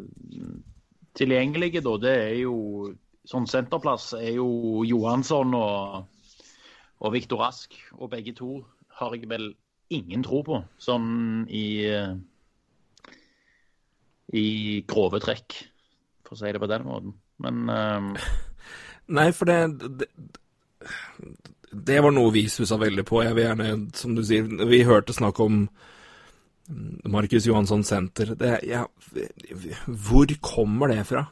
tilgjengelige, 1.19 1.82
da, 1.82 1.97
det 2.03 2.15
er 2.28 2.36
jo 2.45 2.59
Sånn 3.24 3.47
senterplass 3.49 4.11
er 4.19 4.35
jo 4.36 4.82
Johansson 4.85 5.55
og, 5.57 6.03
og 7.01 7.12
Viktor 7.15 7.41
Rask. 7.41 7.73
Og 7.97 8.11
begge 8.12 8.35
to 8.36 8.59
har 8.99 9.15
jeg 9.16 9.31
vel 9.31 9.47
ingen 9.89 10.20
tro 10.27 10.43
på, 10.45 10.59
sånn 10.77 11.47
i 11.49 11.65
i 14.35 14.82
grove 14.89 15.20
trekk, 15.23 15.57
for 16.24 16.36
å 16.36 16.41
si 16.41 16.53
det 16.53 16.62
på 16.62 16.70
den 16.70 16.86
måten. 16.89 17.16
Men 17.45 17.65
um... 17.70 18.15
Nei, 19.16 19.28
for 19.36 19.51
det, 19.51 19.59
det, 20.01 20.09
det 21.75 22.01
var 22.05 22.15
noe 22.15 22.33
vi 22.35 22.47
stussa 22.51 22.79
veldig 22.81 23.05
på. 23.09 23.23
Jeg 23.25 23.37
vil 23.37 23.49
gjerne, 23.49 23.71
som 23.99 24.15
du 24.17 24.23
sier, 24.27 24.47
vi 24.69 24.85
hørte 24.87 25.17
snakk 25.17 25.41
om 25.45 25.65
Markus 27.11 27.47
Johansson 27.47 27.85
senter. 27.85 28.35
Ja, 28.65 28.87
hvor 29.87 30.37
kommer 30.45 30.93
det 30.93 31.03
fra? 31.11 31.27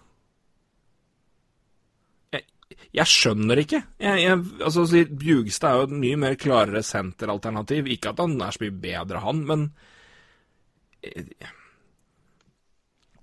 Jeg, 2.93 3.09
skjønner 3.09 3.61
ikke. 3.63 3.83
Jeg, 4.01 4.21
jeg, 4.21 4.41
altså, 4.65 4.85
Bjugstad 5.09 5.71
er 5.71 5.81
jo 5.81 5.89
et 5.89 6.01
mye 6.03 6.19
mer 6.21 6.37
klarere 6.41 6.83
senteralternativ. 6.85 7.89
Ikke 7.93 8.13
at 8.13 8.21
han 8.21 8.37
er 8.41 8.53
så 8.53 8.65
mye 8.65 8.75
bedre, 8.83 9.23
han, 9.25 9.41
men, 9.49 9.65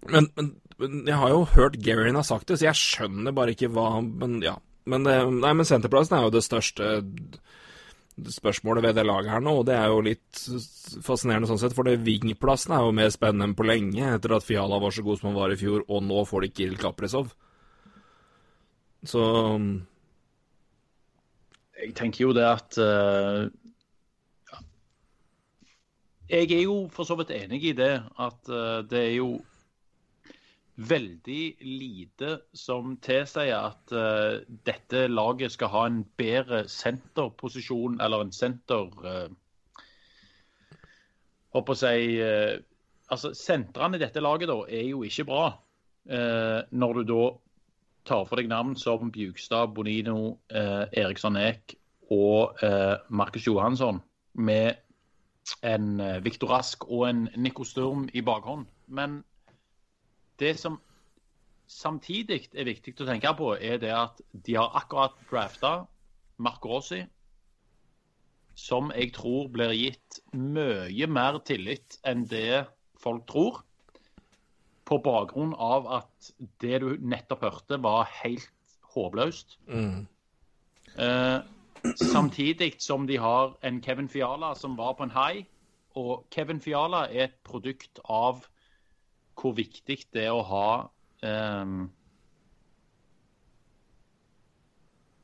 men, 0.09 0.31
men 0.79 0.97
jeg 1.07 1.19
har 1.21 1.33
jo 1.33 1.45
hørt 1.53 1.77
Gerin 1.83 2.17
har 2.17 2.25
sagt 2.27 2.49
det, 2.49 2.59
så 2.59 2.69
jeg 2.69 2.79
skjønner 2.79 3.35
bare 3.35 3.53
ikke 3.55 3.69
hva 3.71 4.01
Men 4.03 4.39
ja. 4.43 4.57
Men, 4.89 5.05
det, 5.05 5.15
nei, 5.39 5.53
men 5.55 5.67
senterplassen 5.67 6.17
er 6.17 6.27
jo 6.27 6.33
det 6.33 6.45
største 6.45 6.91
spørsmålet 8.27 8.83
ved 8.83 8.97
det 8.97 9.05
laget 9.07 9.31
her 9.31 9.43
nå, 9.43 9.53
og 9.61 9.67
det 9.69 9.75
er 9.77 9.91
jo 9.91 10.01
litt 10.03 10.41
fascinerende 11.05 11.47
sånn 11.49 11.61
sett, 11.61 11.75
for 11.75 11.87
wingplassen 12.03 12.73
er 12.75 12.83
jo 12.83 12.95
mer 12.95 13.11
spennende 13.13 13.49
enn 13.49 13.55
på 13.57 13.67
lenge, 13.67 14.15
etter 14.15 14.35
at 14.35 14.45
Fiala 14.45 14.79
var 14.81 14.95
så 14.95 15.05
god 15.05 15.21
som 15.21 15.29
han 15.31 15.37
var 15.39 15.53
i 15.53 15.59
fjor, 15.59 15.85
og 15.87 16.03
nå 16.05 16.25
får 16.27 16.45
de 16.45 16.51
Kiril 16.57 16.81
Kaprizov. 16.81 17.31
Så 19.07 19.23
Jeg 21.79 21.93
tenker 21.95 22.25
jo 22.25 22.33
det 22.35 22.43
at 22.43 22.75
uh, 22.83 23.47
Jeg 26.27 26.51
er 26.51 26.65
jo 26.65 26.89
for 26.91 27.07
så 27.07 27.15
vidt 27.15 27.31
enig 27.31 27.63
i 27.69 27.71
det, 27.77 27.93
at 28.19 28.51
uh, 28.51 28.83
det 28.83 29.05
er 29.05 29.13
jo 29.21 29.37
veldig 30.79 31.43
lite 31.61 32.37
som 32.55 32.95
tilsier 33.03 33.57
at 33.57 33.91
uh, 33.91 34.39
dette 34.65 35.07
laget 35.11 35.51
skal 35.51 35.71
ha 35.73 35.83
en 35.89 36.01
bedre 36.17 36.63
senterposisjon, 36.71 37.99
eller 38.01 38.23
en 38.23 38.33
senter 38.35 38.87
uh, 39.03 39.27
Håper 41.49 41.73
å 41.73 41.79
si 41.79 42.19
uh, 42.21 42.55
Altså, 43.09 43.31
sentrene 43.33 43.97
i 43.97 44.01
dette 44.03 44.21
laget 44.21 44.51
da, 44.51 44.59
er 44.69 44.83
jo 44.91 44.99
ikke 45.01 45.23
bra. 45.25 45.45
Uh, 46.05 46.61
når 46.69 46.99
du 46.99 47.07
da 47.09 47.23
tar 48.05 48.27
for 48.29 48.37
deg 48.37 48.51
navn 48.51 48.75
som 48.77 49.09
Bjugstad, 49.11 49.73
Bonino, 49.73 50.37
Eriksson 50.49 51.35
Eek 51.37 51.73
og 52.13 52.61
Markus 53.09 53.45
Johansson 53.45 53.99
med 54.33 54.77
en 55.65 55.99
Viktor 56.25 56.53
Rask 56.53 56.87
og 56.87 57.03
en 57.09 57.27
Nico 57.37 57.65
Sturm 57.67 58.07
i 58.13 58.23
bakhånd. 58.25 58.65
Men 58.87 59.19
det 60.39 60.55
som 60.59 60.79
samtidig 61.69 62.47
er 62.53 62.67
viktig 62.67 62.95
å 62.97 63.07
tenke 63.07 63.31
på, 63.37 63.53
er 63.55 63.79
det 63.81 63.93
at 63.93 64.21
de 64.33 64.57
har 64.57 64.73
akkurat 64.79 65.17
drafta 65.29 65.73
Marco 66.41 66.71
Rossi, 66.73 67.03
som 68.59 68.91
jeg 68.95 69.13
tror 69.15 69.49
blir 69.53 69.75
gitt 69.75 70.19
mye 70.35 71.07
mer 71.07 71.39
tillit 71.47 71.99
enn 72.07 72.25
det 72.27 72.65
folk 72.99 73.27
tror. 73.29 73.61
På 74.89 74.97
bakgrunn 75.05 75.53
av 75.53 75.87
at 75.99 76.31
det 76.63 76.81
du 76.81 76.89
nettopp 76.97 77.45
hørte, 77.45 77.77
var 77.77 78.09
helt 78.23 78.49
håpløst. 78.95 79.59
Mm. 79.69 80.07
Eh, 80.97 81.39
samtidig 81.95 82.73
som 82.81 83.05
de 83.07 83.19
har 83.21 83.53
en 83.63 83.81
Kevin 83.85 84.09
Fiala 84.09 84.55
som 84.57 84.75
var 84.79 84.97
på 84.97 85.05
en 85.05 85.13
high. 85.13 85.45
Og 85.95 86.25
Kevin 86.33 86.61
Fiala 86.61 87.05
er 87.07 87.29
et 87.29 87.37
produkt 87.45 88.01
av 88.03 88.43
hvor 89.39 89.55
viktig 89.57 89.97
det 90.13 90.27
er 90.27 90.35
å 90.35 90.43
ha 90.49 90.69
um, 91.23 91.87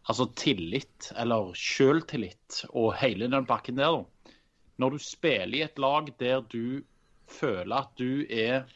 Altså 0.06 0.28
tillit, 0.38 1.08
eller 1.18 1.56
sjøltillit, 1.58 2.60
og 2.78 2.92
hele 3.00 3.26
den 3.26 3.48
bakken 3.50 3.80
der. 3.80 4.04
Når 4.78 4.94
du 4.94 5.02
spiller 5.02 5.58
i 5.58 5.64
et 5.66 5.80
lag 5.82 6.12
der 6.20 6.44
du 6.46 6.84
føler 7.26 7.76
at 7.80 7.96
du 7.98 8.26
er 8.30 8.68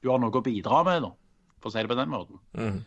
Du 0.00 0.08
har 0.08 0.22
noe 0.22 0.34
å 0.34 0.42
bidra 0.42 0.80
med, 0.86 1.04
da, 1.04 1.10
for 1.60 1.68
å 1.68 1.74
si 1.74 1.82
det 1.84 1.90
på 1.92 1.98
den 1.98 2.10
måten. 2.10 2.40
Mm. 2.56 2.78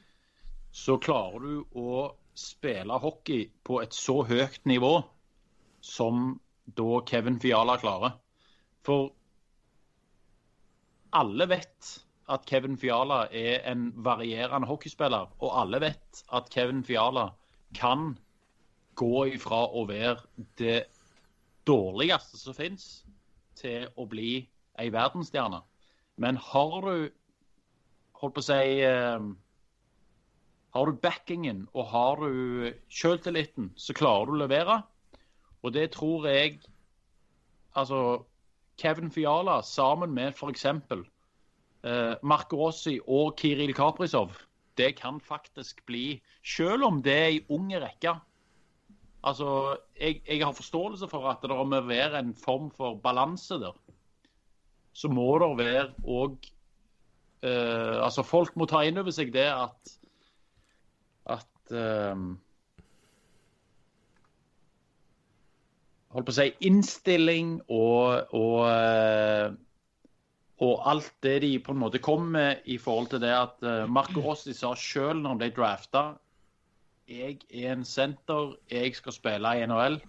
Så 0.76 0.97
klarer 0.99 1.45
du 1.45 1.77
å 1.80 2.07
spille 2.35 2.97
hockey 2.99 3.45
på 3.64 3.77
et 3.84 3.93
så 3.95 4.18
høyt 4.27 4.65
nivå 4.68 4.97
som 5.85 6.34
da 6.65 6.99
Kevin 7.07 7.38
Fiala 7.39 7.77
klarer. 7.80 8.18
For 8.84 9.14
alle 11.15 11.47
vet 11.49 11.91
at 12.31 12.45
Kevin 12.49 12.77
Fiala 12.77 13.25
er 13.31 13.63
en 13.69 13.91
varierende 14.05 14.67
hockeyspiller, 14.67 15.29
og 15.39 15.59
alle 15.61 15.81
vet 15.83 16.23
at 16.33 16.49
Kevin 16.53 16.83
Fiala 16.83 17.29
kan 17.77 18.15
gå 18.95 19.25
ifra 19.35 19.65
å 19.75 19.85
være 19.89 20.17
det 20.59 20.85
dårligste 21.67 22.39
som 22.39 22.57
finnes, 22.57 23.03
til 23.55 23.87
å 23.95 24.07
bli 24.09 24.43
ei 24.81 24.89
verdensstjerne. 24.91 25.61
Men 26.19 26.39
har 26.41 26.75
du 26.83 27.07
holdt 28.19 28.35
på 28.35 28.43
å 28.43 28.45
si 28.45 28.79
eh, 28.83 29.27
Har 30.75 30.91
du 30.91 30.99
backingen 30.99 31.61
og 31.71 31.85
har 31.87 32.19
du 32.19 32.73
sjøltilliten, 32.91 33.69
så 33.79 33.95
klarer 33.95 34.27
du 34.27 34.35
å 34.35 34.41
levere. 34.43 34.81
Og 35.63 35.71
det 35.73 35.91
tror 35.95 36.27
jeg 36.27 36.59
Altså, 37.75 38.23
Kevin 38.77 39.11
Fiala 39.11 39.61
sammen 39.64 40.14
med 40.14 40.34
f.eks. 40.35 40.65
Uh, 41.85 42.15
Marco 42.23 42.57
Rossi 42.65 42.97
og 43.07 43.35
Kiril 43.38 43.73
Kaprizov, 43.77 44.34
det 44.77 44.95
kan 44.97 45.19
faktisk 45.22 45.85
bli 45.85 46.22
Selv 46.43 46.84
om 46.84 47.02
det 47.03 47.14
er 47.14 47.27
ei 47.34 47.43
ung 47.49 47.69
rekke. 47.73 48.15
Altså, 49.26 49.77
jeg, 49.99 50.22
jeg, 50.27 50.45
har 50.45 50.53
forståelse 50.53 51.07
for 51.10 51.30
at 51.30 51.41
det 51.41 51.49
må 51.49 51.80
være 51.81 52.19
en 52.19 52.35
form 52.35 52.69
for 52.72 52.99
balanse 53.02 53.57
der. 53.61 53.73
Så 54.93 55.10
må 55.10 55.26
det 55.41 55.49
være 55.57 55.88
òg 56.06 56.38
eh, 57.41 57.97
Altså, 58.06 58.23
folk 58.23 58.56
må 58.56 58.68
ta 58.69 58.84
inn 58.85 59.02
over 59.02 59.11
seg 59.11 59.34
det 59.34 59.47
at 59.49 59.95
at 61.26 61.73
uh, 61.73 62.35
holdt 66.15 66.27
på 66.27 66.33
å 66.33 66.39
si, 66.39 66.49
innstilling 66.67 67.55
og, 67.67 68.33
og, 68.35 68.59
eh, 68.71 69.47
og, 70.63 70.75
alt 70.91 71.11
det 71.25 71.39
de 71.43 71.55
på 71.63 71.75
en 71.75 71.81
måte 71.83 72.03
kom 72.03 72.29
med 72.35 72.65
i 72.71 72.79
forhold 72.81 73.11
til 73.13 73.23
det 73.23 73.33
at 73.35 73.65
eh, 73.65 73.87
Marco 73.91 74.23
Rossi 74.23 74.55
sa 74.55 74.73
selv 74.79 75.19
når 75.21 75.35
han 75.35 75.43
ble 75.43 75.51
drafta 75.55 76.05
jeg 77.05 77.37
er 77.53 77.75
en 77.75 77.85
senter, 77.85 78.55
jeg 78.71 78.95
skal 78.97 79.13
spille 79.13 79.49
i 79.53 79.65
NHL. 79.69 79.99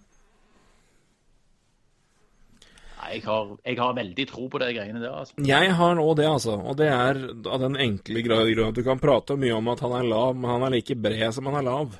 Jeg 2.97 3.21
har, 3.23 3.51
jeg 3.61 3.77
har, 3.77 3.93
veldig 3.93 4.25
tro 4.27 4.47
på 4.49 4.57
de 4.57 4.71
greiene 4.73 4.99
der. 4.99 5.13
Altså. 5.13 5.35
Jeg 5.45 5.75
har 5.77 5.93
nå 5.95 6.07
det, 6.17 6.25
altså. 6.25 6.57
Og 6.57 6.79
det 6.79 6.87
er 6.89 7.19
av 7.45 7.61
den 7.61 7.77
enkle 7.77 8.23
grunn 8.25 8.63
at 8.65 8.75
du 8.75 8.81
kan 8.83 8.99
prate 8.99 9.37
mye 9.37 9.53
om 9.53 9.69
at 9.69 9.83
han 9.85 9.93
er 9.99 10.09
lav, 10.09 10.33
men 10.35 10.49
han 10.49 10.65
er 10.65 10.73
like 10.73 10.97
bred 10.97 11.37
som 11.37 11.45
han 11.51 11.59
er 11.61 11.67
lav. 11.69 11.93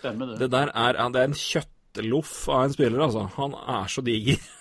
Stemmer 0.00 0.32
det. 0.32 0.40
Det 0.42 0.50
der 0.50 0.74
er, 0.74 0.98
det 1.14 1.22
er 1.22 1.30
en 1.30 1.38
kjøtt 1.38 1.75
kjøttloff 1.96 2.48
av 2.48 2.64
en 2.64 2.74
spiller, 2.74 3.02
altså. 3.06 3.26
Han 3.36 3.54
er 3.54 3.90
så 3.90 4.04
diger. 4.04 4.40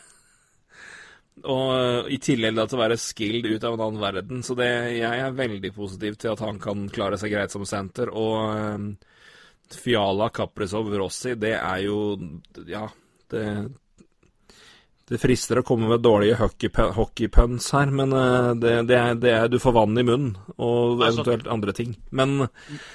Og 1.46 1.72
uh, 1.76 2.10
i 2.10 2.18
tillegg 2.18 2.58
til 2.58 2.78
å 2.78 2.82
være 2.82 2.98
skilled 2.98 3.50
ut 3.52 3.64
av 3.64 3.76
en 3.76 3.86
annen 3.86 4.02
verden. 4.02 4.44
Så 4.44 4.56
det, 4.58 4.70
jeg 4.98 5.22
er 5.22 5.36
veldig 5.36 5.74
positiv 5.76 6.16
til 6.18 6.34
at 6.34 6.44
han 6.46 6.60
kan 6.60 6.88
klare 6.90 7.20
seg 7.22 7.36
greit 7.36 7.54
som 7.54 7.66
senter. 7.68 8.10
Og 8.10 8.36
uh, 8.56 9.16
Fiala, 9.76 10.30
Kaprizov, 10.34 10.90
Rossi, 10.96 11.36
det 11.40 11.58
er 11.60 11.82
jo 11.86 12.16
Ja, 12.70 12.88
det 13.34 13.48
det 15.06 15.20
frister 15.22 15.60
å 15.60 15.62
komme 15.62 15.86
med 15.86 16.02
dårlige 16.02 16.48
hockeypuns 16.96 17.68
her, 17.76 17.92
men 17.94 18.10
uh, 18.10 18.56
det, 18.58 18.72
det, 18.90 18.96
er, 18.98 19.20
det, 19.22 19.34
er, 19.38 19.52
Du 19.54 19.60
får 19.62 19.76
vann 19.76 20.00
i 20.02 20.04
munnen, 20.08 20.32
og 20.56 20.96
altså, 20.98 21.22
eventuelt 21.22 21.52
andre 21.54 21.76
ting. 21.78 21.92
Men 22.10 22.48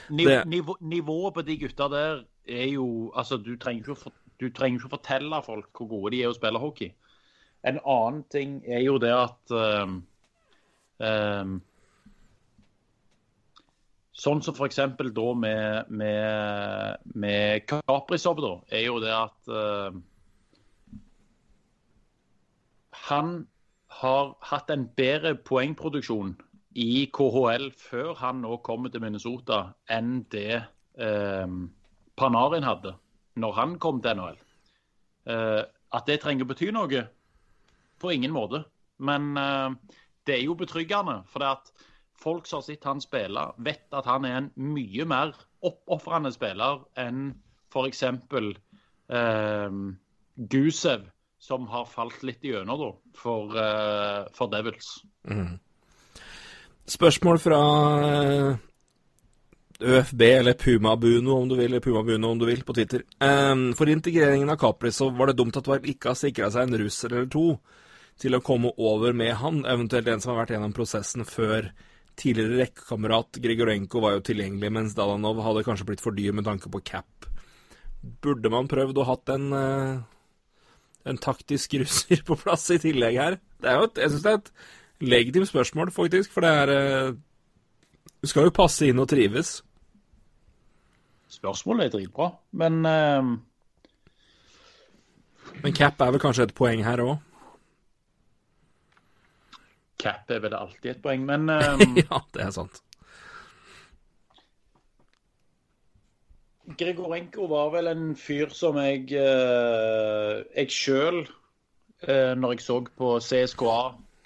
det, 0.08 0.40
nivå, 0.50 0.74
Nivået 0.90 1.36
på 1.36 1.44
de 1.46 1.56
gutta 1.60 1.86
der 1.92 2.24
er 2.50 2.66
jo 2.72 3.12
Altså, 3.14 3.38
du 3.38 3.54
trenger 3.54 3.84
ikke 3.84 3.94
å 3.94 4.00
du 4.40 4.48
trenger 4.50 4.80
ikke 4.80 4.90
å 4.90 4.96
fortelle 4.96 5.42
folk 5.44 5.82
hvor 5.82 5.90
gode 5.90 6.14
de 6.14 6.22
er 6.24 6.30
å 6.32 6.36
spille 6.36 6.60
hockey. 6.62 6.92
En 7.68 7.80
annen 7.84 8.22
ting 8.32 8.60
er 8.64 8.80
jo 8.86 8.96
det 9.00 9.12
at 9.14 9.52
um, 9.52 10.00
um, 10.98 11.58
Sånn 14.20 14.42
som 14.44 14.52
f.eks. 14.52 14.76
da 15.16 15.26
med, 15.32 15.88
med, 15.88 17.04
med 17.16 17.62
Kaprizov, 17.70 18.42
da, 18.44 18.50
er 18.68 18.82
jo 18.84 18.98
det 19.00 19.14
at 19.16 19.48
uh, 19.48 19.94
han 23.08 23.30
har 24.00 24.34
hatt 24.44 24.68
en 24.74 24.84
bedre 24.98 25.32
poengproduksjon 25.48 26.34
i 26.76 27.06
KHL 27.16 27.70
før 27.80 28.12
han 28.20 28.44
nå 28.44 28.58
kommer 28.66 28.92
til 28.92 29.02
Minnesota, 29.06 29.70
enn 29.88 30.20
det 30.34 30.60
um, 31.00 31.70
Panarin 32.20 32.68
hadde 32.68 32.92
når 33.36 33.56
han 33.58 33.78
kom 33.82 34.00
til 34.02 34.18
NHL. 34.18 34.40
Uh, 35.30 35.62
at 35.94 36.06
det 36.06 36.20
trenger 36.22 36.46
å 36.46 36.50
bety 36.50 36.70
noe? 36.74 37.04
På 38.00 38.12
ingen 38.14 38.32
måte. 38.34 38.64
Men 38.98 39.32
uh, 39.38 39.70
det 40.26 40.38
er 40.38 40.44
jo 40.46 40.56
betryggende. 40.58 41.20
For 41.30 41.42
det 41.42 41.52
at 41.58 41.72
folk 42.20 42.48
som 42.48 42.60
har 42.60 42.66
sett 42.68 42.84
han 42.88 43.00
spille, 43.02 43.46
vet 43.58 43.86
at 43.96 44.08
han 44.08 44.26
er 44.28 44.36
en 44.40 44.50
mye 44.60 45.06
mer 45.08 45.32
oppofrende 45.66 46.32
spiller 46.34 46.84
enn 47.00 47.32
f.eks. 47.70 48.02
Uh, 48.02 48.50
eh, 49.16 49.80
Gusev, 50.50 51.08
som 51.40 51.66
har 51.72 51.88
falt 51.88 52.22
litt 52.26 52.44
igjennom 52.44 52.80
da, 52.80 52.90
for, 53.16 53.56
uh, 53.56 54.26
for 54.36 54.52
Devils. 54.52 54.98
Mm. 55.28 55.58
Spørsmål 56.90 57.38
fra 57.38 57.60
ØFB, 59.82 60.22
eller 60.22 60.56
Pumabuno 60.58 61.36
om 61.36 61.48
du 61.48 61.56
vil, 61.58 61.80
Pumabuno 61.80 62.30
om 62.30 62.38
du 62.38 62.46
vil, 62.48 62.62
på 62.64 62.74
Twitter. 62.76 63.04
Um, 63.20 63.70
for 63.78 63.88
integreringen 63.88 64.50
av 64.52 64.58
Capri 64.60 64.92
så 64.92 65.10
var 65.14 65.30
det 65.30 65.38
dumt 65.40 65.56
at 65.56 65.68
Varg 65.70 65.88
ikke 65.88 66.12
har 66.12 66.18
sikra 66.18 66.50
seg 66.52 66.68
en 66.68 66.80
russer 66.82 67.14
eller 67.14 67.30
to 67.32 67.46
til 68.20 68.36
å 68.36 68.42
komme 68.44 68.72
over 68.76 69.14
med 69.16 69.32
han, 69.40 69.62
eventuelt 69.64 70.08
en 70.12 70.20
som 70.20 70.34
har 70.34 70.42
vært 70.42 70.54
gjennom 70.54 70.74
prosessen 70.76 71.24
før. 71.28 71.70
Tidligere 72.20 72.58
rekkekamerat 72.66 73.38
Grigorenko 73.40 74.02
var 74.04 74.18
jo 74.18 74.24
tilgjengelig, 74.28 74.72
mens 74.76 74.96
Dalanov 74.98 75.40
hadde 75.44 75.64
kanskje 75.64 75.86
blitt 75.88 76.04
for 76.04 76.16
dyr 76.16 76.36
med 76.36 76.44
tanke 76.48 76.68
på 76.72 76.82
cap. 76.84 77.28
Burde 78.24 78.52
man 78.52 78.68
prøvd 78.68 79.00
å 79.00 79.06
hatt 79.08 79.32
en, 79.32 79.48
uh, 79.56 80.02
en 81.08 81.20
taktisk 81.20 81.76
russer 81.80 82.20
på 82.26 82.36
plass 82.40 82.68
i 82.74 82.80
tillegg 82.82 83.18
her? 83.20 83.40
Det 83.60 83.72
er 83.72 83.80
jo 83.80 83.88
et, 83.88 84.04
jeg 84.04 84.12
synes 84.12 84.26
det 84.26 84.34
er 84.34 84.42
et 84.42 84.52
legitimt 85.14 85.48
spørsmål, 85.48 85.94
faktisk, 85.96 86.32
for 86.34 86.44
det 86.44 86.52
er 86.52 86.76
uh, 86.76 87.18
Du 88.20 88.28
skal 88.28 88.50
jo 88.50 88.56
passe 88.60 88.84
inn 88.84 89.00
og 89.00 89.08
trives. 89.08 89.62
Spørsmålet 91.30 91.86
er 91.86 91.94
dritbra, 91.94 92.32
men 92.52 92.84
uh... 92.86 93.36
Men 95.60 95.74
cap 95.76 96.00
er 96.00 96.14
vel 96.14 96.22
kanskje 96.22 96.48
et 96.48 96.54
poeng 96.56 96.82
her 96.86 97.02
òg? 97.04 97.16
Cap 100.00 100.30
er 100.32 100.40
vel 100.42 100.56
alltid 100.56 100.94
et 100.94 101.02
poeng, 101.02 101.26
men 101.28 101.50
uh... 101.52 101.82
Ja, 102.02 102.22
det 102.34 102.46
er 102.46 102.54
sant. 102.56 102.82
Grigorenko 106.78 107.48
var 107.50 107.70
vel 107.74 107.90
en 107.90 108.10
fyr 108.18 108.52
som 108.54 108.78
jeg 108.78 109.08
uh, 109.18 110.42
Jeg 110.54 110.70
sjøl, 110.74 111.24
uh, 112.06 112.34
når 112.38 112.56
jeg 112.56 112.64
så 112.66 112.80
på 112.98 113.14
CSKA, 113.26 113.78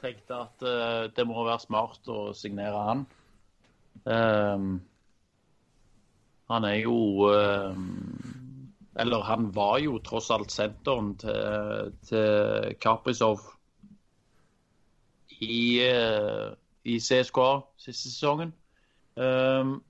tenkte 0.02 0.40
at 0.46 0.66
uh, 0.66 1.04
det 1.16 1.24
må 1.28 1.44
være 1.46 1.62
smart 1.64 2.12
å 2.12 2.32
signere 2.36 2.82
han. 2.88 3.06
Um, 4.04 4.74
han 6.52 6.64
er 6.68 6.82
jo 6.84 7.28
eh, 7.32 7.76
Eller 9.00 9.24
han 9.26 9.48
var 9.54 9.78
jo 9.82 9.98
tross 9.98 10.30
alt 10.30 10.52
senteren 10.52 11.14
til, 11.18 11.94
til 12.06 12.76
Kaprizov 12.80 13.40
i, 15.40 15.80
eh, 15.82 16.52
i 16.84 17.00
CSKA 17.00 17.48
siste 17.80 18.12
sesongen. 18.12 18.52
Um, 19.16 19.80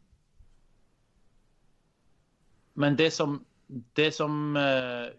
men 2.74 2.97
det 2.97 3.10
som, 3.12 3.39
det 3.97 4.10
som 4.14 4.56
uh, 4.56 5.12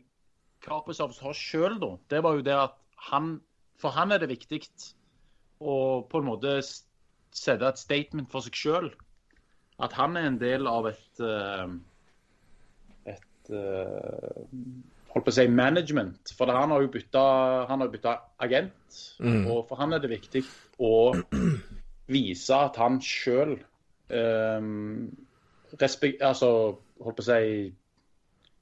Kaprizov 0.65 1.13
har 1.21 1.37
sjøl, 1.37 1.77
da, 1.81 1.95
det 2.09 2.23
var 2.25 2.37
jo 2.37 2.45
det 2.45 2.57
at 2.57 2.75
han 3.11 3.39
For 3.77 3.91
han 3.91 4.11
er 4.11 4.21
det 4.21 4.29
viktig 4.31 4.61
å 5.59 6.01
på 6.09 6.21
en 6.21 6.29
måte 6.29 6.53
sette 6.63 7.67
et 7.67 7.79
statement 7.81 8.31
for 8.31 8.45
seg 8.45 8.55
sjøl 8.55 8.87
at 9.83 9.95
han 9.97 10.15
er 10.17 10.29
en 10.29 10.39
del 10.39 10.67
av 10.71 10.87
et 10.87 11.23
eh, 11.23 11.73
et 13.11 13.51
eh, 13.53 14.43
holdt 15.15 15.27
på 15.27 15.31
å 15.31 15.35
si 15.37 15.47
management. 15.51 16.33
For 16.35 16.51
han 16.51 16.73
har 16.73 16.83
jo 16.83 16.91
bytta, 16.91 18.15
agent. 18.43 18.99
Mm. 19.23 19.45
Og 19.51 19.63
for 19.69 19.79
han 19.79 19.95
er 19.95 20.03
det 20.03 20.11
viktig 20.11 20.43
å 20.83 20.95
vise 22.15 22.59
at 22.67 22.79
han 22.81 22.99
sjøl 23.03 23.57
um, 24.11 25.07
Altså, 25.75 26.49
holdt 27.03 27.17
på 27.17 27.23
å 27.23 27.25
si 27.25 27.47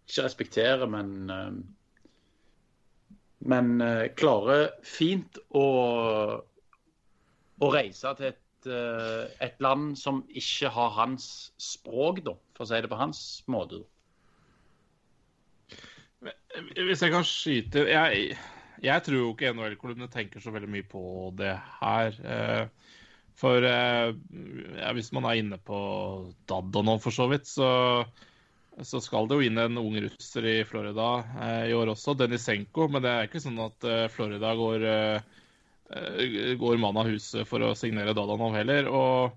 Ikke 0.08 0.24
respekterer, 0.26 0.88
men 0.90 1.10
um, 1.30 1.60
Men 3.46 3.74
uh, 3.84 4.08
klarer 4.18 4.72
fint 4.88 5.38
å, 5.54 5.66
å 7.60 7.70
reise 7.76 8.16
til 8.18 8.32
et 8.32 8.43
Eh, 8.68 9.26
et, 9.44 9.60
land 9.64 9.98
som 10.00 10.22
ikke 10.30 10.72
har 10.74 10.96
hans 10.98 11.26
språk, 11.62 12.24
da, 12.26 12.36
for 12.56 12.66
å 12.66 12.70
si 12.70 12.82
det 12.84 12.92
på 12.92 13.00
hans 13.00 13.22
måte. 13.52 13.84
Hvis 16.78 17.02
jeg 17.02 17.12
kan 17.12 17.26
skyte 17.26 17.82
Jeg, 17.90 18.36
jeg 18.86 19.04
tror 19.04 19.18
jo 19.18 19.32
ikke 19.34 19.50
NHL-klubbene 19.52 20.08
tenker 20.14 20.40
så 20.40 20.54
veldig 20.54 20.70
mye 20.72 20.86
på 20.88 21.04
det 21.40 21.56
her. 21.82 22.20
Eh, 22.24 22.92
for 23.40 23.66
eh, 23.66 24.14
ja, 24.78 24.94
hvis 24.96 25.12
man 25.16 25.28
er 25.28 25.42
inne 25.42 25.60
på 25.60 25.80
Dadonov 26.48 27.02
for 27.04 27.16
så 27.16 27.28
vidt, 27.32 27.50
så, 27.50 27.70
så, 28.80 29.02
skal 29.04 29.28
det 29.28 29.40
jo 29.40 29.48
inn 29.50 29.60
en 29.60 29.82
ung 29.82 29.98
russer 30.06 30.48
i 30.48 30.58
Florida 30.70 31.10
i 31.68 31.74
år 31.76 31.96
også, 31.96 32.16
Denisenko. 32.20 32.88
Men 32.94 33.04
det 33.04 33.14
er 33.14 33.32
ikke 33.32 33.44
sånn 33.44 33.60
at 33.66 33.90
Florida 34.14 34.54
går 34.60 34.92
Eh, 34.94 35.42
går 36.60 36.80
mann 36.82 36.98
av 36.98 37.10
huset 37.12 37.48
for 37.48 37.64
å 37.66 37.76
signere 37.78 38.16
Dadanov 38.16 38.56
heller. 38.58 38.90
Og 38.90 39.32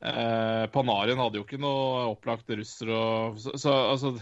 eh, 0.00 0.64
Panarin 0.72 1.20
hadde 1.20 1.40
jo 1.40 1.46
ikke 1.46 1.60
noe 1.60 2.08
opplagt 2.14 2.50
russer 2.54 2.92
og 2.94 3.40
Så, 3.40 3.56
så 3.60 3.76
altså 3.92 4.16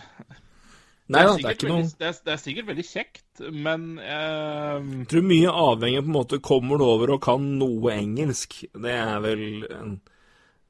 Nei 1.08 1.22
det, 1.24 1.38
det 1.40 1.48
er 1.48 1.54
ikke 1.56 1.70
veldig, 1.70 1.92
det, 1.96 2.08
er, 2.10 2.16
det 2.26 2.32
er 2.34 2.40
sikkert 2.42 2.66
veldig 2.68 2.84
kjekt, 2.84 3.42
men 3.64 3.84
eh, 4.02 4.74
Jeg 4.76 5.06
tror 5.08 5.24
mye 5.24 5.54
avhenger 5.62 6.04
på 6.04 6.10
en 6.10 6.16
måte 6.18 6.40
Kommer 6.44 6.80
du 6.80 6.84
over 6.84 7.14
og 7.14 7.22
kan 7.24 7.46
noe 7.60 7.94
engelsk? 7.94 8.58
Det 8.76 8.92
er 8.92 9.22
vel 9.24 9.44
en, 9.72 9.94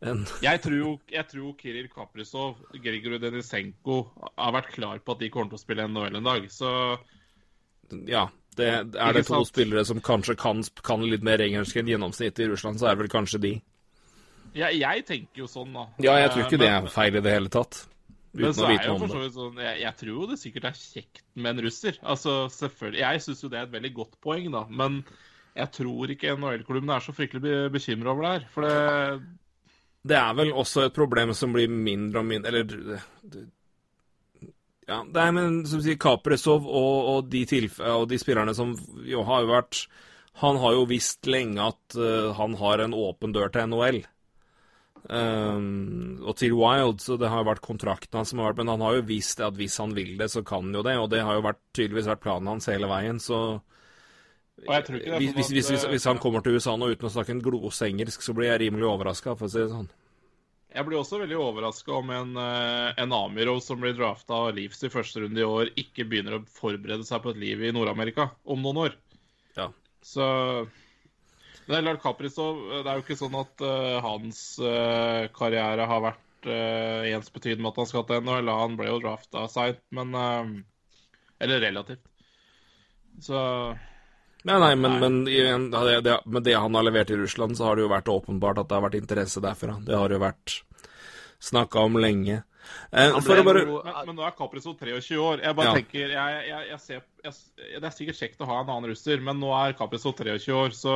en 0.07 0.23
jeg, 0.45 0.63
tror 0.63 1.01
jeg 1.11 1.27
tror 1.33 1.57
Kiril 1.59 1.89
Kaprizov 1.91 2.61
Grigorij 2.85 3.19
Denisenko 3.25 4.05
har 4.29 4.55
vært 4.61 4.71
klar 4.77 5.03
på 5.03 5.17
at 5.17 5.25
de 5.25 5.33
kommer 5.35 5.51
til 5.51 5.59
å 5.59 5.65
spille 5.65 5.89
NHL 5.91 6.21
en 6.21 6.31
dag. 6.31 6.47
Så 6.55 6.71
Ja. 8.07 8.29
Det, 8.59 8.69
er 8.99 9.15
det 9.15 9.25
to 9.29 9.43
spillere 9.47 9.85
som 9.87 10.01
kanskje 10.05 10.35
kan, 10.39 10.63
kan 10.85 11.05
litt 11.07 11.27
mer 11.27 11.43
engelsk 11.45 11.79
enn 11.79 11.91
gjennomsnittet 11.93 12.45
i 12.45 12.49
Russland, 12.51 12.81
så 12.81 12.89
er 12.89 12.97
det 12.97 13.05
vel 13.05 13.13
kanskje 13.13 13.43
de. 13.45 13.53
jeg, 14.57 14.81
jeg 14.81 15.05
tenker 15.07 15.45
jo 15.45 15.51
sånn, 15.51 15.71
da. 15.77 15.87
Ja, 16.03 16.19
jeg 16.25 16.35
tror 16.35 16.45
ikke 16.47 16.59
men, 16.59 16.65
det 16.65 16.73
er 16.75 16.91
feil 16.93 17.21
i 17.21 17.25
det 17.25 17.37
hele 17.37 17.53
tatt. 17.55 17.85
Men 18.39 18.55
så 18.55 18.69
er 18.69 18.85
jo 18.85 18.99
for 19.01 19.11
så 19.11 19.23
vidt 19.23 19.35
sånn 19.35 19.61
jeg, 19.63 19.81
jeg 19.83 19.97
tror 20.03 20.13
jo 20.13 20.27
det 20.31 20.39
sikkert 20.39 20.69
er 20.69 20.79
kjekt 20.79 21.25
med 21.35 21.55
en 21.55 21.65
russer. 21.67 21.99
Altså, 22.03 22.37
selvfølgelig. 22.55 23.01
Jeg 23.03 23.25
syns 23.25 23.43
jo 23.45 23.51
det 23.53 23.61
er 23.61 23.69
et 23.69 23.75
veldig 23.75 23.93
godt 23.97 24.19
poeng, 24.25 24.49
da. 24.55 24.65
Men 24.69 25.01
jeg 25.59 25.73
tror 25.75 26.13
ikke 26.13 26.35
NHL-klubben 26.37 26.93
er 26.95 27.05
så 27.05 27.15
fryktelig 27.17 27.45
be 27.45 27.55
bekymra 27.75 28.13
over 28.13 28.27
det 28.27 28.33
her. 28.37 28.49
For 28.55 28.67
det 28.67 29.21
Det 30.09 30.17
er 30.17 30.35
vel 30.39 30.53
også 30.53 30.87
et 30.87 30.95
problem 30.95 31.33
som 31.35 31.53
blir 31.53 31.69
mindre 31.69 32.21
og 32.21 32.29
mindre 32.29 32.53
Eller 32.53 33.49
Ja, 34.89 35.03
det 35.05 35.21
er 35.21 35.35
men 35.37 35.63
som 35.69 35.83
sier 35.85 35.99
Kapresov 36.01 36.65
og, 36.65 37.09
og, 37.13 37.33
de 37.33 37.45
og 37.85 38.07
de 38.09 38.19
spillerne 38.21 38.55
som 38.57 38.73
jo 39.05 39.25
har 39.29 39.45
jo 39.45 39.51
vært 39.51 39.83
Han 40.41 40.57
har 40.63 40.79
jo 40.79 40.87
visst 40.89 41.29
lenge 41.29 41.61
at 41.61 41.99
uh, 41.99 42.31
han 42.39 42.55
har 42.57 42.81
en 42.81 42.95
åpen 42.97 43.35
dør 43.35 43.51
til 43.53 43.69
NHL. 43.69 43.99
Um, 45.09 46.21
og 46.25 46.37
til 46.37 46.55
Wild, 46.59 47.01
så 47.01 47.17
det 47.19 47.31
har 47.31 47.43
jo 47.43 47.49
vært 47.49 47.65
kontrakten 47.65 48.19
hans 48.19 48.33
som 48.33 48.43
har 48.43 48.51
vært 48.51 48.61
Men 48.61 48.73
han 48.75 48.85
har 48.85 48.99
jo 48.99 49.07
visst 49.09 49.41
at 49.45 49.57
hvis 49.57 49.79
han 49.81 49.95
vil 49.97 50.17
det, 50.21 50.31
så 50.33 50.45
kan 50.47 50.69
han 50.69 50.79
jo 50.79 50.85
det. 50.87 50.97
Og 51.01 51.11
det 51.13 51.25
har 51.27 51.39
jo 51.39 51.45
vært, 51.49 51.61
tydeligvis 51.77 52.11
vært 52.13 52.25
planen 52.25 52.53
hans 52.55 52.71
hele 52.71 52.91
veien, 52.91 53.21
så 53.23 53.61
hvis, 54.59 55.35
hvis, 55.37 55.51
hvis, 55.55 55.69
hvis, 55.87 56.05
eh, 56.05 56.11
han 56.11 56.19
kommer 56.19 56.43
til 56.43 56.57
USA 56.59 56.75
nå 56.77 56.91
uten 56.91 57.07
å 57.07 57.13
snakke 57.13 57.31
en 57.31 57.43
glosengersk, 57.45 58.25
så 58.25 58.35
blir 58.35 58.51
jeg 58.51 58.65
rimelig 58.65 58.89
overraska, 58.91 59.37
for 59.39 59.47
å 59.47 59.53
si 59.53 59.61
det 59.61 59.71
sånn. 59.71 59.87
Jeg 60.69 60.85
blir 60.85 60.99
også 60.99 61.23
veldig 61.23 61.39
overraska 61.41 61.95
om 61.97 62.11
en, 62.13 62.35
eh, 62.37 62.91
en 63.01 63.13
Amirov 63.17 63.63
som 63.65 63.81
blir 63.81 63.95
drafta 63.97 64.37
av 64.37 64.51
Leafs 64.57 64.85
i 64.85 64.91
første 64.93 65.23
runde 65.23 65.41
i 65.41 65.47
år, 65.47 65.71
ikke 65.81 66.05
begynner 66.05 66.37
å 66.37 66.45
forberede 66.59 67.07
seg 67.09 67.23
på 67.25 67.33
et 67.33 67.41
liv 67.41 67.63
i 67.65 67.73
Nord-Amerika 67.73 68.29
om 68.45 68.61
noen 68.63 68.83
år. 68.85 68.99
Ja. 69.57 69.71
Så 70.05 70.27
Det 71.69 71.77
er 71.77 71.83
klart 71.85 72.01
Kaprizov 72.01 72.61
Det 72.71 72.87
er 72.87 72.97
jo 72.97 73.03
ikke 73.03 73.17
sånn 73.19 73.35
at 73.37 73.61
uh, 73.61 73.99
hans 74.01 74.39
uh, 74.63 75.29
karriere 75.37 75.85
har 75.91 76.01
vært 76.01 76.49
uh, 76.49 77.05
ensbetydende 77.11 77.65
med 77.65 77.75
at 77.75 77.81
han 77.83 77.91
skal 77.91 78.07
til 78.09 78.23
NHL. 78.25 78.53
Han 78.61 78.79
ble 78.79 78.89
jo 78.89 79.01
drafta 79.03 79.45
seint, 79.53 79.83
men 79.93 80.15
eh, 80.15 80.55
Eller 81.45 81.61
relativt. 81.61 82.05
Så 83.21 83.39
Nei, 84.47 84.59
nei, 84.63 84.75
men, 84.79 84.93
men 85.03 85.17
det, 85.25 86.01
det, 86.07 86.13
med 86.31 86.45
det 86.47 86.55
han 86.55 86.75
har 86.79 86.85
levert 86.87 87.11
i 87.11 87.17
Russland, 87.19 87.57
så 87.59 87.65
har 87.67 87.77
det 87.77 87.83
jo 87.83 87.91
vært 87.91 88.11
åpenbart 88.13 88.61
at 88.63 88.69
det 88.71 88.77
har 88.79 88.85
vært 88.87 88.99
interesse 89.01 89.43
derfra. 89.43 89.75
Det 89.85 89.97
har 89.99 90.15
jo 90.15 90.21
vært 90.23 90.61
snakka 91.43 91.83
om 91.89 91.99
lenge. 91.99 92.43
Eh, 92.93 93.11
for 93.19 93.35
ble 93.35 93.43
å 93.43 93.47
bare 93.49 93.65
men, 93.67 93.99
men 94.07 94.17
nå 94.19 94.25
er 94.27 94.37
Kaprizov 94.39 94.77
23 94.79 95.19
år. 95.19 95.43
Jeg 95.43 95.57
bare 95.59 95.71
Ja. 95.71 95.75
tenker 95.75 96.13
jeg, 96.15 96.49
jeg, 96.49 96.69
jeg 96.71 96.81
ser, 96.85 97.03
jeg, 97.25 97.35
Det 97.81 97.85
er 97.91 97.97
sikkert 97.97 98.21
kjekt 98.21 98.45
å 98.45 98.49
ha 98.51 98.61
en 98.63 98.71
annen 98.75 98.91
russer, 98.93 99.21
men 99.25 99.41
nå 99.41 99.51
er 99.57 99.77
Kaprizov 99.79 100.15
23 100.19 100.55
år, 100.55 100.71
så 100.77 100.95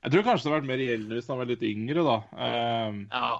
Jeg 0.00 0.12
tror 0.12 0.24
kanskje 0.24 0.44
det 0.44 0.50
hadde 0.52 0.58
vært 0.60 0.68
mer 0.70 0.82
gjeldende 0.84 1.16
hvis 1.18 1.28
han 1.28 1.38
var 1.40 1.48
litt 1.50 1.62
yngre, 1.64 2.04
da. 2.04 2.18
Eh, 2.36 3.00
Ja. 3.12 3.32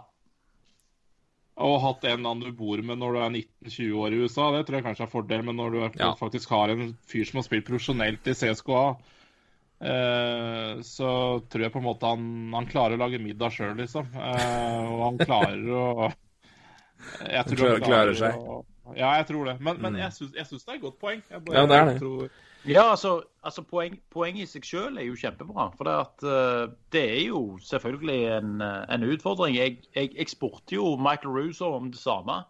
Og 1.61 1.77
hatt 1.85 2.05
en 2.09 2.24
annen 2.27 2.41
du 2.47 2.53
bor 2.57 2.81
med 2.82 2.99
når 2.99 3.12
du 3.12 3.19
er 3.20 3.31
19-20 3.37 3.95
år 4.01 4.15
i 4.16 4.20
USA, 4.24 4.51
det 4.57 4.62
tror 4.66 4.78
jeg 4.81 4.85
kanskje 4.89 5.05
er 5.07 5.12
fordel. 5.12 5.43
Men 5.45 5.57
når 5.61 5.70
du 5.74 5.78
er, 5.85 5.91
Ja. 6.01 6.15
faktisk 6.19 6.49
har 6.57 6.73
en 6.73 6.97
fyr 7.07 7.24
som 7.28 7.39
har 7.43 7.47
spilt 7.49 7.66
profesjonelt 7.69 8.27
i 8.27 8.35
CSKA, 8.35 8.85
eh, 9.81 10.81
så 10.87 11.11
tror 11.51 11.62
jeg 11.66 11.73
på 11.74 11.81
en 11.81 11.87
måte 11.89 12.09
han, 12.11 12.24
han 12.55 12.66
klarer 12.70 12.97
å 12.99 13.03
lage 13.05 13.20
middag 13.23 13.53
sjøl, 13.55 13.77
liksom. 13.81 14.09
Eh, 14.15 14.91
og 14.91 15.05
han 15.07 15.20
klarer 15.23 15.70
å 15.70 15.85
jeg 17.31 17.45
tror 17.49 17.57
klarer- 17.57 17.85
klarer 17.87 18.15
seg. 18.19 18.37
å- 18.41 18.65
Ja, 18.97 19.12
jeg 19.20 19.27
tror 19.28 19.45
det. 19.47 19.61
Men, 19.61 19.77
men 19.81 19.93
Mm. 19.95 20.01
jeg 20.01 20.12
syns 20.12 20.65
det 20.65 20.69
er 20.73 20.74
et 20.74 20.82
godt 20.82 20.99
poeng. 20.99 21.23
Bare 21.31 21.55
Ja, 21.57 21.66
det 21.66 21.77
er 21.78 21.85
det. 21.93 21.99
Tror, 22.01 22.31
Ja, 22.69 22.91
altså, 22.91 23.23
altså 23.43 23.62
poeng, 23.62 23.97
Poenget 24.12 24.43
i 24.43 24.51
seg 24.51 24.66
selv 24.69 24.99
er 25.01 25.07
jo 25.09 25.16
kjempebra. 25.16 25.70
For 25.77 25.89
det, 25.89 25.95
at, 26.05 26.24
eh, 26.28 26.73
det 26.93 27.05
er 27.16 27.23
jo 27.28 27.59
selvfølgelig 27.65 28.19
en, 28.37 28.61
eh, 28.61 28.95
en 28.95 29.07
utfordring. 29.12 29.57
Jeg, 29.57 29.78
jeg, 29.97 30.11
jeg 30.16 30.28
spurte 30.28 30.77
jo 30.77 30.97
Michael 30.97 31.32
Russo 31.37 31.73
om 31.77 31.93
det 31.93 32.01
samme. 32.01 32.43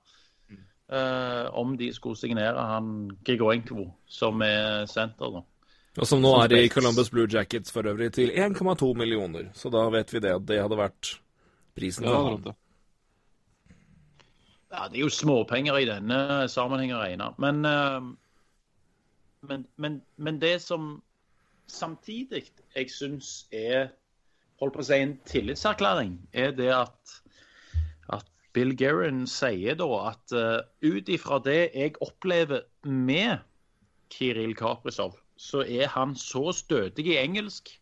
Uh, 0.91 1.47
om 1.55 1.77
de 1.79 1.93
skulle 1.95 2.19
signere 2.19 2.59
han 2.67 3.11
Grigorenko, 3.23 3.85
som 4.11 4.43
er 4.43 4.89
senter. 4.91 5.31
da. 5.31 5.43
Og 5.99 6.07
som 6.07 6.19
nå 6.19 6.33
Som 6.35 6.43
er 6.43 6.65
i. 6.65 6.69
Columbus 6.69 7.11
Blue 7.11 7.29
Jackets 7.31 7.71
for 7.71 7.87
øvrig 7.87 8.13
til 8.13 8.31
1,2 8.31 8.95
millioner. 8.99 9.53
Så 9.55 9.71
da 9.71 9.85
vet 9.91 10.11
vi 10.15 10.19
det 10.19 10.35
det 10.49 10.59
hadde 10.59 10.79
vært 10.79 11.13
prisen 11.79 12.05
ja, 12.05 12.37
det. 12.43 12.55
Ja, 14.71 14.89
Det 14.89 14.99
er 14.99 15.05
jo 15.05 15.11
småpenger 15.11 15.79
i 15.79 15.87
denne 15.87 16.49
sammenhengen 16.49 16.99
å 16.99 17.03
regne. 17.03 17.31
Men, 17.39 17.65
eh, 17.65 18.11
men, 19.43 19.67
men, 19.77 20.03
men 20.17 20.41
det 20.41 20.61
som 20.63 21.03
samtidig 21.71 22.45
jeg 22.77 22.91
syns 22.91 23.47
er 23.53 23.91
holdt 24.61 24.77
på 24.77 24.83
å 24.83 24.89
si 24.91 24.99
en 25.01 25.17
tillitserklæring, 25.29 26.17
er 26.37 26.53
det 26.57 26.69
at, 26.75 27.15
at 28.13 28.27
Bill 28.57 28.75
Guerin 28.77 29.25
sier 29.31 29.79
da 29.79 29.89
at 30.11 30.35
uh, 30.37 30.61
ut 30.85 31.09
ifra 31.09 31.41
det 31.45 31.71
jeg 31.73 31.97
opplever 32.05 32.67
med 32.85 33.41
Kiril 34.13 34.53
Kaprizov, 34.59 35.17
så 35.41 35.65
er 35.65 35.89
han 35.95 36.13
så 36.19 36.51
stødig 36.53 37.07
i 37.15 37.17
engelsk, 37.23 37.73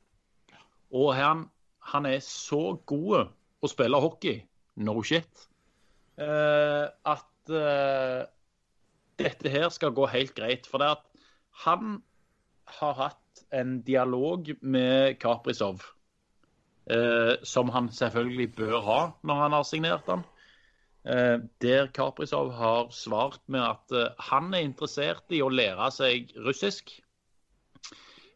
og 0.94 1.14
han, 1.18 1.48
han 1.90 2.06
er 2.06 2.20
så 2.24 2.76
god 2.86 3.32
å 3.64 3.70
spille 3.70 3.98
hockey, 3.98 4.44
no 4.78 5.00
shit, 5.02 5.48
uh, 6.22 6.86
at 7.02 7.50
uh, 7.50 8.22
dette 9.18 9.50
her 9.50 9.72
skal 9.74 9.96
gå 9.96 10.06
helt 10.12 10.36
greit. 10.36 10.68
For 10.70 10.78
det 10.78 10.92
at 10.94 11.08
han 11.64 12.00
har 12.78 12.94
hatt 12.94 13.44
en 13.50 13.82
dialog 13.82 14.50
med 14.60 15.18
Kaprizov, 15.20 15.82
eh, 16.90 17.34
som 17.42 17.70
han 17.74 17.88
selvfølgelig 17.94 18.48
bør 18.56 18.80
ha 18.84 19.00
når 19.22 19.42
han 19.42 19.56
har 19.56 19.66
signert 19.66 20.10
han. 20.10 20.24
Eh, 21.08 21.38
der 21.62 21.90
Kaprizov 21.94 22.52
har 22.52 22.90
svart 22.92 23.40
med 23.46 23.64
at 23.64 23.96
eh, 23.96 24.14
han 24.30 24.52
er 24.54 24.66
interessert 24.66 25.24
i 25.32 25.42
å 25.42 25.50
lære 25.50 25.90
seg 25.94 26.34
russisk. 26.44 26.92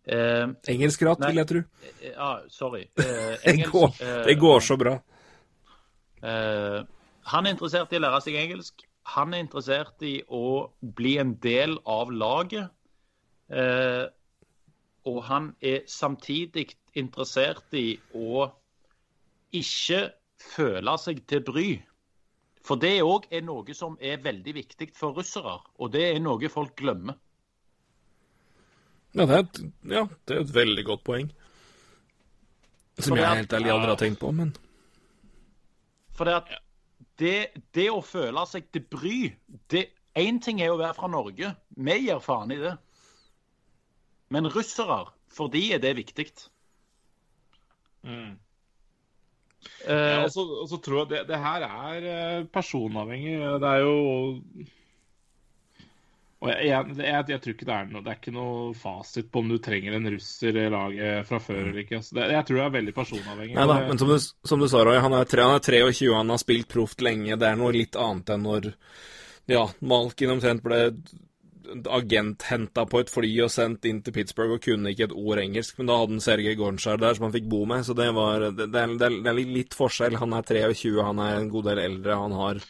Eh, 0.02 0.48
Engelskrat, 0.72 1.20
Nei. 1.22 1.30
vil 1.30 1.42
jeg 1.42 1.50
tro. 1.52 1.62
ja, 2.08 2.30
sorry. 2.50 2.86
Eh, 2.98 3.34
engelsk, 3.52 3.72
går, 3.72 3.96
eh, 4.00 4.22
det 4.26 4.38
går 4.40 4.60
så 4.64 4.78
bra. 4.80 4.96
Eh, 6.22 6.80
han 7.32 7.46
er 7.46 7.54
interessert 7.54 7.92
i 7.92 8.00
å 8.00 8.02
lære 8.06 8.22
seg 8.24 8.38
engelsk. 8.40 8.86
Han 9.14 9.34
er 9.34 9.42
interessert 9.44 10.02
i 10.06 10.20
å 10.30 10.70
bli 10.80 11.18
en 11.22 11.36
del 11.42 11.76
av 11.86 12.10
laget. 12.10 12.70
Eh, 13.50 14.04
og 15.10 15.22
han 15.26 15.50
er 15.60 15.82
samtidig 15.90 16.68
interessert 16.94 17.74
i 17.74 17.96
å 18.14 18.46
ikke 19.52 20.04
føle 20.42 20.94
seg 21.00 21.24
til 21.28 21.42
bry. 21.46 21.68
For 22.62 22.78
det 22.78 23.00
òg 23.02 23.26
er 23.34 23.42
noe 23.42 23.74
som 23.74 23.96
er 24.00 24.22
veldig 24.22 24.54
viktig 24.54 24.92
for 24.94 25.16
russere, 25.18 25.58
og 25.82 25.92
det 25.94 26.04
er 26.12 26.20
noe 26.22 26.50
folk 26.52 26.76
glemmer. 26.78 27.18
Ja, 29.12 29.26
det 29.26 29.34
er 29.34 29.40
et, 29.42 29.58
ja, 29.92 30.02
det 30.24 30.36
er 30.36 30.44
et 30.44 30.54
veldig 30.54 30.84
godt 30.88 31.02
poeng. 31.04 31.32
Som 33.02 33.18
jeg 33.18 33.26
helt 33.26 33.52
ærlig 33.56 33.72
aldri 33.72 33.90
har 33.90 33.98
tenkt 34.00 34.20
på, 34.20 34.30
men 34.36 34.52
For 36.16 36.28
det, 36.28 36.36
at 36.38 36.52
det, 37.18 37.62
det 37.74 37.88
å 37.90 38.02
føle 38.04 38.44
seg 38.48 38.68
til 38.72 38.84
bry 38.88 39.16
Én 40.12 40.38
ting 40.44 40.58
er 40.60 40.68
å 40.68 40.76
være 40.76 40.92
fra 40.92 41.08
Norge. 41.08 41.54
Vi 41.72 41.94
gir 42.04 42.18
faen 42.20 42.50
i 42.52 42.58
det. 42.60 42.74
Men 44.32 44.48
russere, 44.52 45.02
for 45.32 45.52
de 45.52 45.62
er 45.76 45.82
det 45.82 45.96
viktig. 46.00 46.28
Mm. 48.06 48.38
Eh, 49.86 49.96
Ja, 49.96 50.22
og 50.24 50.30
så 50.34 50.42
og 50.42 50.68
så 50.70 50.78
tror 50.82 51.02
jeg 51.02 51.10
det, 51.12 51.24
det 51.30 51.38
her 51.38 51.66
er 51.68 52.06
eh, 52.12 52.46
personavhengig. 52.50 53.36
Det 53.62 53.68
er 53.68 53.84
jo 53.84 53.98
og 56.42 56.48
jeg, 56.50 56.66
jeg, 56.66 56.94
jeg, 56.98 57.24
jeg 57.30 57.40
tror 57.42 57.54
ikke 57.54 57.66
det 57.68 57.74
er 57.76 57.90
noe 57.92 58.02
Det 58.02 58.10
er 58.10 58.16
ikke 58.18 58.32
noe 58.34 58.54
fasit 58.74 59.28
på 59.30 59.42
om 59.44 59.50
du 59.52 59.60
trenger 59.62 59.94
en 59.94 60.08
russer 60.10 60.56
i 60.58 60.64
laget 60.74 61.28
fra 61.28 61.38
før 61.38 61.60
eller 61.68 61.82
ikke. 61.84 62.00
Altså. 62.00 62.16
det, 62.18 62.24
jeg 62.34 62.46
tror 62.48 62.58
det 62.58 62.64
er 62.64 62.76
veldig 62.76 62.94
personavhengig. 62.96 63.58
Nei 63.58 63.66
da, 63.70 63.76
men 63.86 64.00
som 64.00 64.10
du, 64.10 64.16
som 64.18 64.62
du 64.62 64.66
sa, 64.66 64.80
Roy, 64.82 64.98
han 65.04 65.14
er, 65.14 65.28
tre, 65.30 65.44
han 65.46 65.60
er 65.60 65.62
23, 65.62 66.08
han 66.16 66.34
har 66.34 66.40
spilt 66.42 66.70
proft 66.72 67.04
lenge. 67.06 67.38
Det 67.38 67.46
er 67.46 67.60
noe 67.60 67.70
litt 67.76 67.98
annet 68.00 68.34
enn 68.34 68.42
når 68.48 68.72
ja, 69.50 69.62
Malkin 69.86 70.34
omtrent 70.34 70.66
ble 70.66 70.80
agenthenta 71.90 72.84
på 72.88 73.00
et 73.02 73.10
fly 73.12 73.30
og 73.44 73.50
sendt 73.52 73.86
inn 73.88 74.02
til 74.04 74.14
Pittsburgh 74.16 74.56
og 74.56 74.62
kunne 74.64 74.92
ikke 74.92 75.08
et 75.08 75.16
ord 75.16 75.40
engelsk, 75.42 75.78
men 75.78 75.88
da 75.90 75.98
hadde 76.00 76.16
han 76.16 76.24
Sergej 76.24 76.56
Gonskjær 76.58 77.00
der 77.00 77.16
som 77.16 77.28
han 77.28 77.34
fikk 77.34 77.48
bo 77.52 77.64
med, 77.68 77.86
så 77.86 77.96
det 77.98 78.08
var 78.16 78.48
Det, 78.50 78.68
det, 78.72 78.82
er, 78.82 78.94
det 78.98 79.30
er 79.32 79.40
litt 79.40 79.76
forskjell. 79.76 80.18
Han 80.20 80.36
er 80.36 80.46
23, 80.48 80.98
han 81.02 81.22
er 81.22 81.38
en 81.38 81.50
god 81.52 81.70
del 81.70 81.82
eldre, 81.82 82.18
han 82.24 82.36
har 82.36 82.62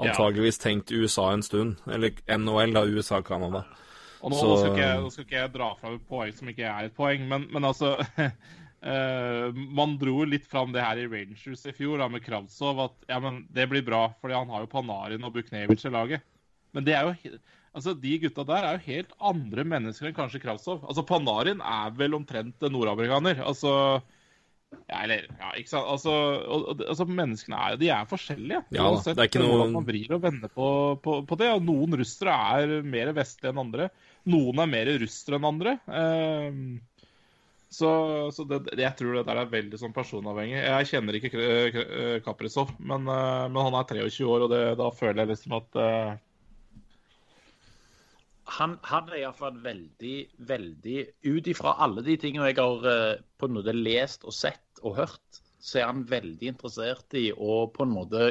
antageligvis 0.00 0.60
tenkt 0.62 0.92
USA 0.92 1.30
en 1.34 1.44
stund. 1.44 1.76
Eller 1.90 2.16
NHL, 2.26 2.72
da. 2.76 2.86
USA-Canada. 2.86 3.64
Og 4.20 4.32
nå, 4.32 4.36
Så- 4.36 4.48
nå, 4.48 4.56
skal 4.60 4.72
ikke 4.76 5.02
nå 5.02 5.12
skal 5.12 5.24
ikke 5.24 5.38
jeg 5.38 5.52
dra 5.52 5.74
fra 5.76 5.94
et 5.94 6.08
poeng 6.08 6.32
som 6.36 6.48
ikke 6.48 6.66
er 6.68 6.88
et 6.88 6.96
poeng, 6.96 7.28
men, 7.28 7.46
men 7.52 7.64
altså 7.64 7.96
Uh, 8.80 9.52
Man 9.76 9.98
dro 10.00 10.22
litt 10.24 10.46
fram 10.48 10.72
det 10.72 10.80
her 10.80 10.96
i 10.96 11.06
Rangers 11.06 11.66
i 11.68 11.72
fjor 11.76 11.98
da, 12.00 12.06
med 12.08 12.24
Kravtsov, 12.24 12.78
at 12.80 13.10
ja, 13.12 13.18
men 13.20 13.42
det 13.52 13.66
blir 13.68 13.84
bra, 13.84 14.06
fordi 14.22 14.32
han 14.38 14.48
har 14.48 14.64
jo 14.64 14.70
Panarin 14.72 15.24
og 15.28 15.34
Buknevic 15.34 15.84
i 15.84 15.92
laget. 15.92 16.22
Men 16.72 16.86
det 16.86 16.94
er 16.96 17.10
jo 17.10 17.34
altså, 17.76 17.94
de 18.02 18.14
gutta 18.22 18.44
der 18.48 18.66
er 18.66 18.78
jo 18.78 18.86
helt 18.88 19.12
andre 19.32 19.66
mennesker 19.74 20.10
enn 20.10 20.16
kanskje 20.16 20.42
Kravtsov. 20.42 20.82
Altså, 20.86 21.04
Panarin 21.06 21.62
er 21.64 21.92
vel 21.98 22.16
omtrent 22.18 22.66
nordamerikaner. 22.66 23.42
Altså 23.46 23.74
ja, 24.86 25.00
eller, 25.02 25.24
ja, 25.26 25.48
ikke 25.58 25.72
sant? 25.72 25.88
Altså, 25.90 26.12
og, 26.46 26.68
og, 26.70 26.82
altså 26.86 27.06
Menneskene 27.08 27.58
er, 27.58 27.78
de 27.80 27.88
er 27.90 28.10
forskjellige. 28.10 28.60
Ja 28.76 28.86
Uansett 28.86 29.16
det 29.18 29.24
er 29.24 29.30
ikke 29.32 29.42
noe- 29.42 29.56
hvordan 29.56 29.74
man 29.74 29.88
vrir 29.88 30.14
og 30.14 30.22
vender 30.22 30.52
på, 30.54 30.68
på, 31.02 31.16
på 31.26 31.38
det. 31.40 31.48
og 31.56 31.64
Noen 31.66 31.98
russere 31.98 32.36
er 32.60 32.76
mer 32.86 33.10
vestlige 33.16 33.50
enn 33.50 33.64
andre. 33.64 33.90
Noen 34.30 34.62
er 34.62 34.70
mer 34.70 34.92
russere 35.02 35.40
enn 35.40 35.48
andre. 35.50 35.74
Ehm, 35.90 36.62
så 37.70 37.90
så 38.34 38.46
det, 38.50 38.62
jeg 38.78 38.94
tror 38.98 39.18
det 39.18 39.26
der 39.28 39.42
er 39.42 39.50
veldig 39.50 39.78
sånn 39.78 39.94
personavhengig. 39.94 40.58
Jeg 40.58 40.88
kjenner 40.90 41.18
ikke 41.18 42.22
Kaprizov, 42.26 42.72
men, 42.78 43.06
uh, 43.06 43.46
men 43.46 43.62
han 43.68 43.78
er 43.78 43.86
23 43.90 44.26
år, 44.26 44.46
og 44.46 44.54
det, 44.54 44.64
da 44.80 44.88
føler 44.94 45.22
jeg 45.22 45.32
liksom 45.34 45.54
at 45.60 45.78
eh, 45.78 46.16
han, 48.50 48.76
han 48.86 49.10
er 49.10 49.22
iallfall 49.22 49.58
veldig, 49.62 50.16
veldig 50.48 50.98
Ut 51.28 51.50
ifra 51.50 51.76
alle 51.84 52.02
de 52.06 52.16
tingene 52.20 52.50
jeg 52.50 52.58
har 52.58 52.86
eh, 52.90 53.22
på 53.38 53.48
en 53.48 53.56
måte 53.58 53.74
lest 53.76 54.26
og 54.26 54.34
sett 54.34 54.82
og 54.82 54.96
hørt, 54.98 55.40
så 55.60 55.80
er 55.80 55.90
han 55.90 56.06
veldig 56.08 56.54
interessert 56.54 57.14
i 57.18 57.28
å 57.32 57.66
på 57.72 57.84
en 57.84 57.94
måte 57.94 58.30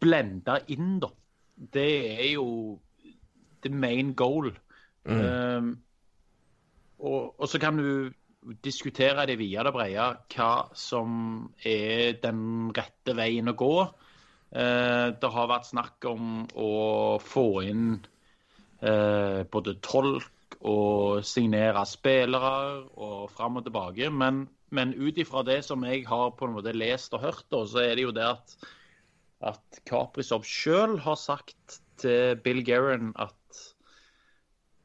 blende 0.00 0.60
inn, 0.72 0.98
da. 1.00 1.10
Det 1.56 1.90
er 2.14 2.28
jo 2.34 2.46
the 3.64 3.72
main 3.72 4.14
goal. 4.16 4.48
Um, 5.04 5.74
og, 7.00 7.34
og 7.40 7.48
så 7.48 7.60
kan 7.60 7.76
du 7.80 8.12
diskutere 8.64 9.26
det 9.28 9.36
via 9.40 9.64
det 9.64 9.72
brede 9.74 10.06
hva 10.32 10.52
som 10.76 11.50
er 11.64 12.16
den 12.22 12.70
rette 12.76 13.16
veien 13.16 13.52
å 13.52 13.56
gå. 13.56 13.74
Uh, 14.50 15.12
det 15.20 15.32
har 15.36 15.52
vært 15.52 15.68
snakk 15.68 16.08
om 16.08 16.46
å 16.56 16.72
få 17.20 17.46
inn 17.68 18.00
både 18.80 19.74
tolk 19.84 20.56
og 20.60 21.24
signere 21.24 21.82
spillere 21.88 22.84
og 22.96 23.30
fram 23.32 23.58
og 23.60 23.66
tilbake. 23.66 24.10
Men, 24.12 24.46
men 24.70 24.94
ut 24.96 25.18
ifra 25.20 25.42
det 25.46 25.60
som 25.66 25.84
jeg 25.84 26.06
har 26.08 26.32
på 26.36 26.48
en 26.48 26.56
måte 26.56 26.74
lest 26.76 27.14
og 27.16 27.24
hørt, 27.24 27.46
så 27.50 27.84
er 27.84 27.94
det 27.96 28.06
jo 28.08 28.14
det 28.16 28.26
at, 28.28 28.56
at 29.52 29.82
Kaprizov 29.88 30.44
sjøl 30.48 30.98
har 31.04 31.20
sagt 31.20 31.80
til 32.00 32.36
Bill 32.44 32.64
Guerin 32.64 33.12
at 33.20 33.36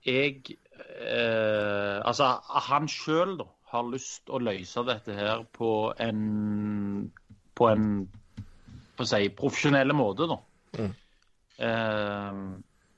jeg 0.06 0.58
eh, 1.00 2.00
Altså, 2.06 2.36
han 2.70 2.88
sjøl 2.92 3.40
har 3.72 3.88
lyst 3.90 4.30
å 4.30 4.40
løse 4.44 4.84
dette 4.88 5.16
her 5.16 5.44
på 5.56 5.94
en 6.00 7.12
på 7.56 7.70
en 7.72 7.88
på 8.96 9.04
å 9.04 9.08
si, 9.08 9.28
profesjonelle 9.36 9.96
måte, 9.96 10.28
da. 10.30 10.38
Eh, 11.60 12.38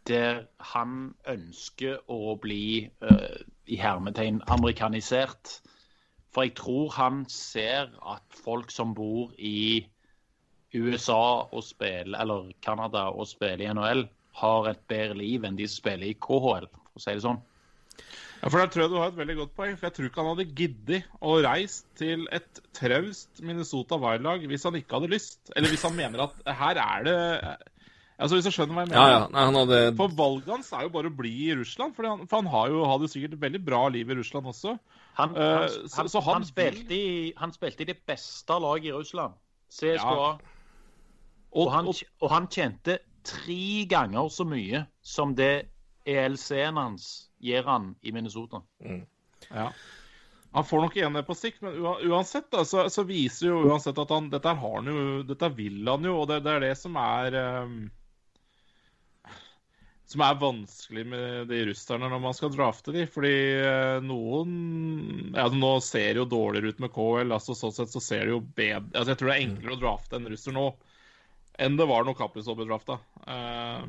der 0.08 0.46
han 0.74 1.14
ønsker 1.28 2.00
å 2.12 2.36
bli 2.42 2.88
uh, 3.04 3.40
i 3.68 3.80
hermetegn 3.80 4.42
amerikanisert. 4.54 5.60
For 6.34 6.48
jeg 6.48 6.56
tror 6.60 6.92
han 6.98 7.26
ser 7.32 7.92
at 8.06 8.42
folk 8.44 8.72
som 8.72 8.94
bor 8.98 9.34
i 9.38 9.86
USA 10.76 11.48
og 11.48 11.64
spiller, 11.64 12.18
eller 12.20 12.52
Canada 12.62 13.08
og 13.10 13.28
spiller 13.30 13.66
i 13.66 13.74
NHL, 13.74 14.08
har 14.38 14.70
et 14.70 14.82
bedre 14.90 15.18
liv 15.18 15.46
enn 15.48 15.58
de 15.58 15.68
som 15.68 15.82
spiller 15.82 16.12
i 16.12 16.18
KHL, 16.22 16.68
for 16.70 17.00
å 17.00 17.04
si 17.04 17.16
det 17.16 17.24
sånn. 17.24 17.40
Ja, 18.38 18.52
for 18.52 18.60
Der 18.62 18.70
tror 18.70 18.84
jeg 18.84 18.92
du 18.92 19.00
har 19.00 19.10
et 19.10 19.18
veldig 19.18 19.36
godt 19.40 19.56
poeng. 19.58 19.78
For 19.78 19.88
jeg 19.88 19.96
tror 19.96 20.10
ikke 20.10 20.22
han 20.22 20.36
hadde 20.36 20.58
giddet 20.60 21.08
å 21.26 21.40
reise 21.42 21.88
til 21.98 22.28
et 22.36 22.62
traust 22.78 23.42
Minnesota 23.42 23.98
Wild-lag 24.02 24.46
hvis 24.50 24.68
han 24.68 24.78
ikke 24.78 25.00
hadde 25.00 25.10
lyst. 25.16 25.40
Eller 25.56 25.74
hvis 25.74 25.86
han 25.88 25.98
mener 25.98 26.28
at 26.28 26.54
her 26.60 26.82
er 26.84 27.08
det 27.08 27.18
Altså 28.18 28.36
Hvis 28.40 28.48
du 28.48 28.52
skjønner 28.56 28.74
hva 28.74 28.84
jeg 28.86 28.90
mener. 28.90 29.10
ja. 29.14 29.26
Nei, 29.30 29.42
han 29.46 29.56
hadde 29.60 29.80
For 30.00 30.14
valget 30.18 30.48
hans 30.50 30.72
er 30.74 30.88
jo 30.88 30.90
bare 30.96 31.10
å 31.12 31.16
bli 31.18 31.32
i 31.52 31.56
Russland. 31.60 31.94
For 31.96 32.08
han, 32.10 32.24
for 32.28 32.42
han 32.42 32.48
har 32.50 32.70
jo, 32.74 32.80
hadde 32.90 33.10
sikkert 33.14 33.36
et 33.38 33.42
veldig 33.44 33.62
bra 33.66 33.82
liv 33.94 34.10
i 34.10 34.16
Russland 34.18 34.48
også. 34.50 34.78
Han, 35.20 35.36
Eh, 35.38 35.58
han, 35.60 35.70
så- 35.70 35.98
han, 36.02 36.10
så 36.10 36.22
han 36.26 36.34
han, 36.42 36.46
spilte 36.50 36.96
i, 36.98 37.34
han 37.38 37.52
spilte 37.54 37.82
i 37.86 37.90
det 37.92 38.00
beste 38.10 38.58
laget 38.64 38.90
i 38.90 38.96
Russland, 38.96 39.34
CSKA. 39.70 40.16
Ja. 40.16 40.38
Og, 41.58 41.72
han, 41.72 41.88
og 42.22 42.30
han 42.32 42.48
tjente 42.48 42.98
tre 43.24 43.86
ganger 43.90 44.30
så 44.34 44.46
mye 44.48 44.86
som 45.02 45.36
det 45.36 45.68
ELC-en 46.08 46.78
hans 46.78 47.08
gir 47.44 47.64
han 47.68 47.96
i 48.02 48.12
Minnesota. 48.16 48.62
Ja. 49.52 49.70
Han 50.54 50.66
får 50.66 50.82
nok 50.82 50.96
igjen 50.98 51.14
det 51.14 51.26
på 51.28 51.36
sikt, 51.38 51.62
men 51.62 51.76
uansett 51.84 52.50
da, 52.52 52.64
så, 52.66 52.88
så 52.90 53.04
viser 53.06 53.50
jo 53.52 53.58
uansett 53.68 53.98
at 54.00 54.10
han, 54.10 54.30
dette, 54.32 54.54
har 54.58 54.76
han 54.80 54.88
jo, 54.90 55.24
dette 55.28 55.50
vil 55.58 55.84
han 55.88 56.04
jo, 56.08 56.16
og 56.22 56.28
det, 56.32 56.40
det 56.46 56.54
er 56.56 56.64
det 56.70 56.78
som 56.80 56.96
er 56.98 57.36
ehm, 57.42 57.76
Som 60.08 60.24
er 60.24 60.38
vanskelig 60.40 61.04
med 61.12 61.50
de 61.50 61.64
russerne 61.68 62.08
når 62.08 62.22
man 62.24 62.36
skal 62.36 62.54
drafte 62.54 62.94
de, 62.96 63.04
fordi 63.12 63.34
eh, 63.60 63.98
noen 64.06 64.54
ja, 65.36 65.50
Nå 65.52 65.72
ser 65.84 66.22
jo 66.22 66.28
dårligere 66.32 66.72
ut 66.72 66.80
med 66.86 66.94
KL, 66.96 67.34
altså 67.36 67.56
sånn 67.58 67.76
sett 67.76 67.92
så 67.92 68.04
ser 68.04 68.24
det 68.24 68.36
jo 68.38 68.44
bedre 68.46 68.94
altså 68.94 69.12
Jeg 69.12 69.20
tror 69.20 69.32
det 69.32 69.36
er 69.36 69.48
enklere 69.50 69.76
å 69.76 69.82
drafte 69.82 70.20
en 70.20 70.30
russer 70.32 70.56
nå 70.56 70.70
enn 71.58 71.78
det 71.78 71.88
var 71.90 72.06
når 72.06 72.14
Kaprizov 72.20 72.60
ble 72.60 72.68
drafta. 72.70 73.00
Uh, 73.26 73.82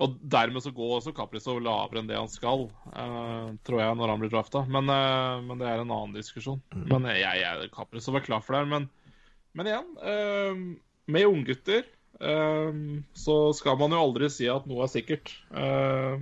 og 0.00 0.14
dermed 0.20 0.64
så 0.64 0.72
går 0.76 0.94
også 0.98 1.12
Kaprizov 1.16 1.58
lavere 1.64 2.00
enn 2.00 2.08
det 2.08 2.16
han 2.16 2.30
skal, 2.32 2.66
uh, 2.92 3.50
tror 3.68 3.82
jeg, 3.82 3.98
når 4.00 4.12
han 4.12 4.22
blir 4.22 4.32
drafta. 4.32 4.62
Men, 4.64 4.88
uh, 4.88 5.36
men 5.44 5.60
det 5.60 5.68
er 5.68 5.82
en 5.82 5.92
annen 5.92 6.16
diskusjon. 6.16 6.62
Men 6.72 7.08
jeg, 7.12 7.42
jeg, 7.42 7.68
Kaprizov 7.76 8.16
er 8.16 8.24
klar 8.24 8.44
for 8.44 8.56
det 8.56 8.62
her. 8.64 8.70
Men, 8.72 8.88
men 9.56 9.70
igjen, 9.70 9.92
eh, 10.04 10.64
med 11.12 11.28
unggutter 11.30 11.80
eh, 11.80 11.95
så 12.18 13.36
skal 13.54 13.78
man 13.78 13.92
jo 13.92 14.00
aldri 14.00 14.30
si 14.32 14.46
at 14.48 14.66
noe 14.66 14.84
er 14.86 14.92
sikkert. 14.92 15.32
Eh, 15.54 16.18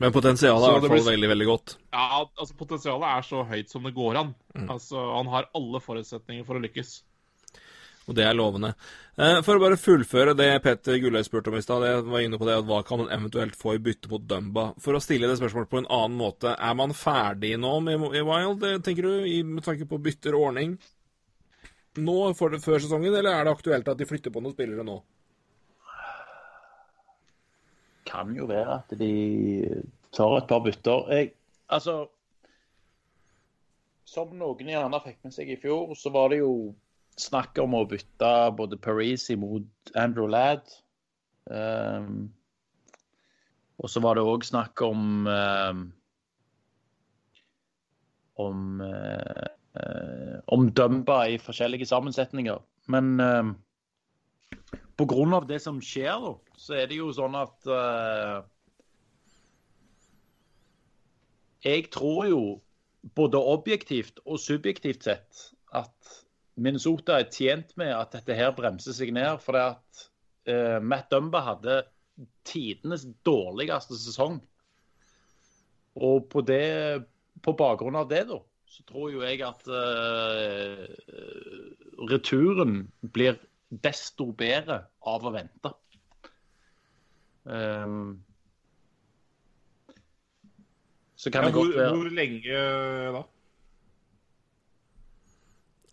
Men 0.00 0.12
potensialet 0.14 0.64
er 0.66 0.76
i 0.76 0.80
hvert 0.80 0.90
fall 0.96 1.10
veldig, 1.12 1.28
veldig 1.30 1.46
godt. 1.46 1.76
ja, 1.92 2.24
altså 2.24 2.56
Potensialet 2.58 3.08
er 3.10 3.22
så 3.28 3.44
høyt 3.46 3.70
som 3.70 3.82
det 3.84 3.94
går 3.94 4.16
an. 4.22 4.34
Altså, 4.68 4.96
Han 5.18 5.26
har 5.30 5.50
alle 5.54 5.80
forutsetninger 5.84 6.44
for 6.46 6.56
å 6.56 6.62
lykkes. 6.64 7.02
Og 8.06 8.12
det 8.18 8.24
er 8.26 8.34
lovende. 8.36 8.74
Eh, 9.16 9.38
For 9.40 9.56
å 9.56 9.60
bare 9.62 9.78
fullføre 9.80 10.34
det 10.36 10.62
Petter 10.62 10.98
Gulløy 11.00 11.22
spurte 11.24 11.48
om 11.48 11.56
i 11.56 11.62
stad, 11.64 11.84
jeg 11.88 12.02
var 12.04 12.20
inne 12.20 12.36
på 12.36 12.44
det, 12.44 12.58
at 12.58 12.66
hva 12.68 12.82
kan 12.84 12.98
man 13.00 13.08
eventuelt 13.08 13.54
få 13.56 13.76
i 13.76 13.80
bytte 13.80 14.10
mot 14.10 14.26
Dumba? 14.28 14.74
For 14.78 14.92
å 14.92 15.00
stille 15.00 15.24
det 15.30 15.38
spørsmålet 15.38 15.70
på 15.70 15.78
en 15.80 15.88
annen 15.88 16.18
måte, 16.18 16.52
er 16.52 16.74
man 16.76 16.92
ferdig 16.92 17.54
nå 17.58 17.80
med 17.86 18.00
Wild, 18.04 18.62
eh, 18.64 18.76
tenker 18.84 19.02
du, 19.08 19.44
med 19.44 19.64
tanke 19.64 19.86
på 19.88 20.02
bytter 20.04 20.34
og 20.36 20.50
ordning? 20.50 20.76
Nå, 21.94 22.16
for, 22.34 22.56
før 22.58 22.80
sesongen, 22.82 23.14
eller 23.14 23.30
er 23.30 23.46
det 23.46 23.54
aktuelt 23.54 23.88
at 23.90 24.00
de 24.00 24.08
flytter 24.08 24.32
på 24.34 24.42
noen 24.42 24.54
spillere 24.56 24.86
nå? 24.86 24.96
Kan 28.08 28.34
jo 28.34 28.48
være 28.50 28.80
at 28.80 28.94
de 28.98 29.12
tar 30.14 30.38
et 30.38 30.48
par 30.50 30.62
bytter. 30.64 31.06
Jeg, 31.14 31.32
altså 31.70 32.04
Som 34.10 34.34
noen 34.38 34.70
gjerne 34.70 35.00
fikk 35.02 35.22
med 35.24 35.34
seg 35.34 35.50
i 35.54 35.58
fjor, 35.58 35.94
så 35.98 36.10
var 36.14 36.30
det 36.30 36.42
jo 36.42 36.74
snakk 37.18 37.58
om 37.62 37.76
å 37.78 37.86
bytte 37.88 38.30
både 38.58 38.78
Parisi 38.82 39.36
mot 39.38 39.94
Andrew 39.98 40.26
Ladd. 40.30 40.66
Um, 41.46 42.32
og 43.78 43.90
så 43.90 44.02
var 44.02 44.18
det 44.18 44.26
òg 44.26 44.46
snakk 44.46 44.82
om 44.86 45.26
um, 45.28 45.84
om 48.40 48.80
uh, 48.82 49.46
om 50.54 50.68
Dumba 50.70 51.24
i 51.26 51.38
forskjellige 51.42 51.86
sammensetninger. 51.90 52.60
Men 52.86 53.20
eh, 53.20 53.52
av 55.34 55.46
det 55.48 55.60
som 55.62 55.80
skjer, 55.82 56.34
så 56.56 56.76
er 56.78 56.90
det 56.90 57.00
jo 57.00 57.12
sånn 57.14 57.34
at 57.38 57.70
eh, 57.70 58.42
Jeg 61.64 61.88
tror 61.94 62.26
jo 62.28 62.40
både 63.16 63.40
objektivt 63.40 64.20
og 64.26 64.36
subjektivt 64.40 65.06
sett 65.06 65.46
at 65.72 66.18
Minnesota 66.60 67.16
er 67.18 67.30
tjent 67.32 67.72
med 67.80 67.88
at 67.96 68.12
dette 68.12 68.36
her 68.36 68.52
bremser 68.54 68.92
seg 68.92 69.14
ned. 69.16 69.40
For 69.40 69.56
det 69.56 69.62
at 69.72 70.02
eh, 70.44 70.76
Matt 70.84 71.08
Dumba 71.10 71.40
hadde 71.46 71.80
tidenes 72.44 73.06
dårligste 73.24 73.96
sesong. 73.96 74.42
Og 75.94 76.28
på, 76.28 76.42
det, 76.44 77.06
på 77.40 77.54
bakgrunn 77.56 77.96
av 77.96 78.10
det, 78.12 78.26
da, 78.28 78.42
så 78.74 78.82
tror 78.88 79.12
jo 79.12 79.22
jeg 79.22 79.38
at 79.46 79.68
uh, 79.70 80.86
returen 82.10 82.88
blir 83.14 83.38
desto 83.70 84.32
bedre 84.34 84.80
av 85.06 85.26
å 85.26 85.30
vente. 85.34 85.70
Um, 87.44 88.24
så 91.14 91.30
kan 91.30 91.46
Ja, 91.46 91.52
det 91.52 91.58
godt 91.58 91.76
være 91.76 91.94
hvor 91.94 92.10
lenge 92.18 92.66
da? 93.14 93.22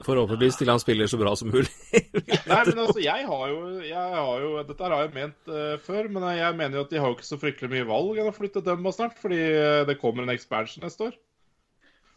Forhåpentligvis 0.01 0.57
til 0.57 0.71
han 0.71 0.81
spiller 0.81 1.09
så 1.11 1.19
bra 1.21 1.35
som 1.37 1.51
mulig. 1.53 1.69
Nei, 2.49 2.61
men 2.65 2.79
altså, 2.81 2.97
jeg 3.03 3.27
har 3.29 3.43
jo, 3.51 3.59
jeg 3.85 4.13
har 4.15 4.37
jo 4.41 4.53
Dette 4.65 4.87
har 4.87 5.03
jeg 5.03 5.13
ment 5.19 5.51
uh, 5.53 5.75
før, 5.85 6.09
men 6.09 6.31
jeg 6.33 6.57
mener 6.57 6.79
jo 6.79 6.87
at 6.87 6.95
de 6.95 7.03
har 7.03 7.11
jo 7.11 7.19
ikke 7.19 7.29
så 7.29 7.37
fryktelig 7.43 7.75
mye 7.75 7.89
valg 7.91 8.23
enn 8.23 8.31
å 8.31 8.33
flytte 8.33 8.65
Dumba 8.65 8.95
snart, 8.95 9.21
fordi 9.21 9.43
det 9.85 10.01
kommer 10.01 10.25
en 10.25 10.33
expansion 10.33 10.81
neste 10.81 11.11
år. 11.11 11.21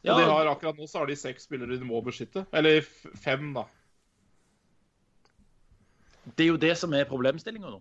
Ja. 0.05 0.13
Og 0.13 0.21
de 0.21 0.29
har 0.29 0.51
akkurat 0.51 0.77
nå 0.79 0.87
så 0.91 1.01
har 1.01 1.09
de 1.09 1.17
seks 1.17 1.47
spillere 1.49 1.79
de 1.81 1.89
må 1.89 2.03
beskytte. 2.05 2.45
Eller 2.53 2.85
fem, 3.25 3.53
da. 3.57 3.65
Det 6.25 6.45
er 6.45 6.51
jo 6.53 6.61
det 6.61 6.75
som 6.81 6.93
er 6.97 7.09
problemstillinga 7.09 7.71
nå. 7.73 7.81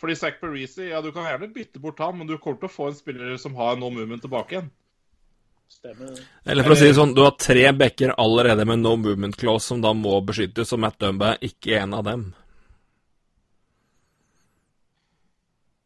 Fordi 0.00 0.16
Zack 0.18 0.40
Parisi, 0.40 0.88
ja, 0.88 1.00
du 1.04 1.12
kan 1.14 1.28
gjerne 1.28 1.52
bytte 1.54 1.80
bort 1.80 2.00
han, 2.02 2.16
men 2.18 2.26
du 2.26 2.34
kommer 2.38 2.58
til 2.58 2.70
å 2.70 2.72
få 2.72 2.88
en 2.90 2.96
spiller 2.96 3.36
som 3.38 3.54
har 3.54 3.76
no 3.78 3.90
movement 3.92 4.24
tilbake 4.24 4.56
igjen. 4.56 4.72
Stemmer. 5.72 6.18
Eller 6.44 6.66
for 6.66 6.74
å 6.74 6.76
si 6.76 6.88
det 6.88 6.96
sånn, 6.98 7.14
du 7.16 7.22
har 7.24 7.36
tre 7.40 7.68
backer 7.76 8.12
allerede 8.20 8.66
med 8.68 8.82
no 8.82 8.96
movement 9.00 9.38
clause 9.40 9.70
som 9.70 9.80
da 9.84 9.92
må 9.96 10.18
beskyttes, 10.26 10.72
og 10.74 10.82
Matt 10.82 10.98
Dumba 11.00 11.36
er 11.36 11.46
ikke 11.52 11.78
en 11.78 11.94
av 11.96 12.04
dem. 12.08 12.26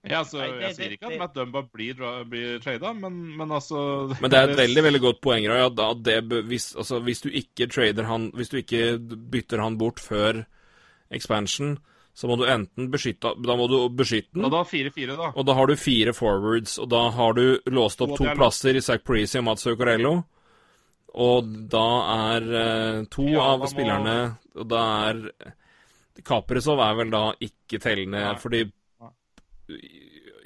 Ja, 0.06 0.20
altså, 0.22 0.38
Nei, 0.38 0.50
det, 0.54 0.62
Jeg 0.68 0.76
sier 0.76 0.94
ikke 0.94 1.10
at 1.10 1.18
Matt 1.20 1.34
Dumba 1.34 1.62
blir, 1.66 1.98
blir 2.30 2.60
trada, 2.62 2.92
men, 2.94 3.16
men, 3.38 3.50
altså 3.50 3.80
Men 4.20 4.30
det 4.30 4.38
er 4.38 4.52
et 4.52 4.60
veldig 4.60 4.84
veldig 4.86 5.02
godt 5.02 5.20
poeng. 5.24 5.48
Ja, 5.48 5.66
det, 5.70 6.20
hvis, 6.46 6.70
altså, 6.78 7.00
hvis, 7.02 7.24
du 7.24 7.28
ikke 7.30 7.66
trader 7.72 8.06
han 8.06 8.30
Hvis 8.36 8.52
du 8.52 8.60
ikke 8.60 8.98
bytter 9.00 9.64
han 9.64 9.78
bort 9.80 10.02
før 10.02 10.44
expansion, 11.10 11.76
så 12.16 12.30
må 12.30 12.38
du 12.38 12.46
enten 12.50 12.88
beskytte 12.90 13.34
Da 13.46 13.58
må 13.58 13.66
du 13.70 13.76
beskytte 13.94 14.34
den. 14.34 14.46
Og 14.46 14.54
da 14.54 14.62
4-4, 14.66 15.18
da. 15.18 15.32
Og 15.34 15.46
da 15.46 15.58
har 15.58 15.70
du 15.70 15.76
fire 15.80 16.14
forwards, 16.16 16.78
og 16.82 16.88
da 16.90 17.02
har 17.14 17.36
du 17.36 17.44
låst 17.70 18.02
opp 18.02 18.16
to 18.18 18.30
plasser 18.38 18.78
i 18.78 18.82
Zack 18.84 19.04
Parisi 19.06 19.40
og 19.42 19.46
Mats 19.50 19.66
Zuccarello. 19.66 20.16
Og 21.16 21.52
da 21.72 21.86
er 22.12 22.48
uh, 22.52 23.04
to 23.08 23.24
ja, 23.30 23.44
av 23.54 23.62
spillerne 23.70 24.16
Og 24.60 24.66
da 24.68 24.80
er 25.06 25.20
Kaprizov 26.26 26.80
er 26.84 26.98
vel 26.98 27.12
da 27.12 27.22
ikke 27.44 27.80
tellende, 27.80 28.20
Nei. 28.20 28.36
fordi 28.40 28.62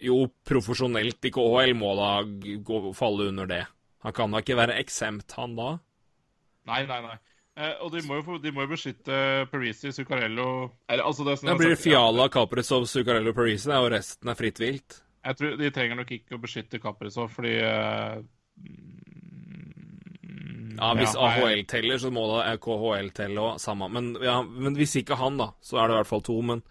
Jo, 0.00 0.16
profesjonelt 0.48 1.26
i 1.28 1.32
KHL 1.34 1.74
må 1.76 1.92
da 1.98 2.12
gå, 2.24 2.82
falle 2.96 3.28
under 3.32 3.48
det. 3.50 3.64
Han 4.06 4.14
kan 4.16 4.32
da 4.32 4.40
ikke 4.40 4.56
være 4.56 4.78
eksempt, 4.80 5.34
han 5.36 5.58
da? 5.58 5.74
Nei, 6.70 6.84
nei, 6.88 7.00
nei. 7.04 7.18
Eh, 7.60 7.74
og 7.84 7.90
de 7.92 8.00
må, 8.06 8.20
jo, 8.20 8.38
de 8.40 8.52
må 8.54 8.64
jo 8.64 8.70
beskytte 8.70 9.16
Parisi, 9.50 9.90
Zuccarello 9.92 10.70
eller, 10.88 11.02
altså 11.04 11.26
det 11.26 11.56
blir 11.58 11.74
det 11.74 11.80
Fiala, 11.82 12.28
Caprizov, 12.32 12.86
Zuccarello, 12.88 13.34
Parisi, 13.36 13.68
og 13.74 13.90
resten 13.92 14.30
er 14.30 14.38
fritt 14.38 14.60
vilt? 14.62 15.00
Jeg 15.26 15.36
tror 15.36 15.56
De 15.60 15.72
trenger 15.74 15.98
nok 15.98 16.12
ikke 16.16 16.38
å 16.38 16.40
beskytte 16.40 16.80
Caprizov, 16.80 17.28
fordi 17.34 17.58
eh, 17.58 18.22
Ja, 20.80 20.94
Hvis 20.96 21.12
ja, 21.12 21.26
AHL 21.26 21.66
teller, 21.68 21.98
så 22.00 22.08
må 22.14 22.24
da 22.30 22.54
KHL 22.56 23.10
telle 23.12 23.42
òg, 23.42 23.58
samme. 23.60 23.90
Men, 23.92 24.14
ja, 24.24 24.38
men, 24.40 24.78
hvis 24.78 24.96
ikke 25.02 25.18
han, 25.20 25.36
da, 25.36 25.50
så 25.60 25.76
er 25.76 25.90
det 25.90 25.98
i 25.98 25.98
hvert 25.98 26.08
fall 26.08 26.22
to. 26.24 26.38
Men 26.40 26.62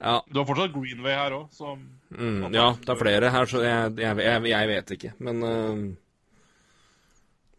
ja. 0.00 0.14
Du 0.28 0.38
har 0.40 0.46
fortsatt 0.48 0.72
Greenway 0.72 1.12
her 1.12 1.34
òg, 1.36 1.50
så 1.52 1.74
mm, 1.76 2.54
Ja, 2.56 2.70
det 2.80 2.94
er 2.94 3.00
flere 3.00 3.32
her, 3.34 3.50
så 3.50 3.60
jeg, 3.64 3.98
jeg, 4.00 4.22
jeg, 4.24 4.46
jeg 4.48 4.70
vet 4.70 4.94
ikke. 4.96 5.12
Men 5.26 5.44
uh, 5.44 5.82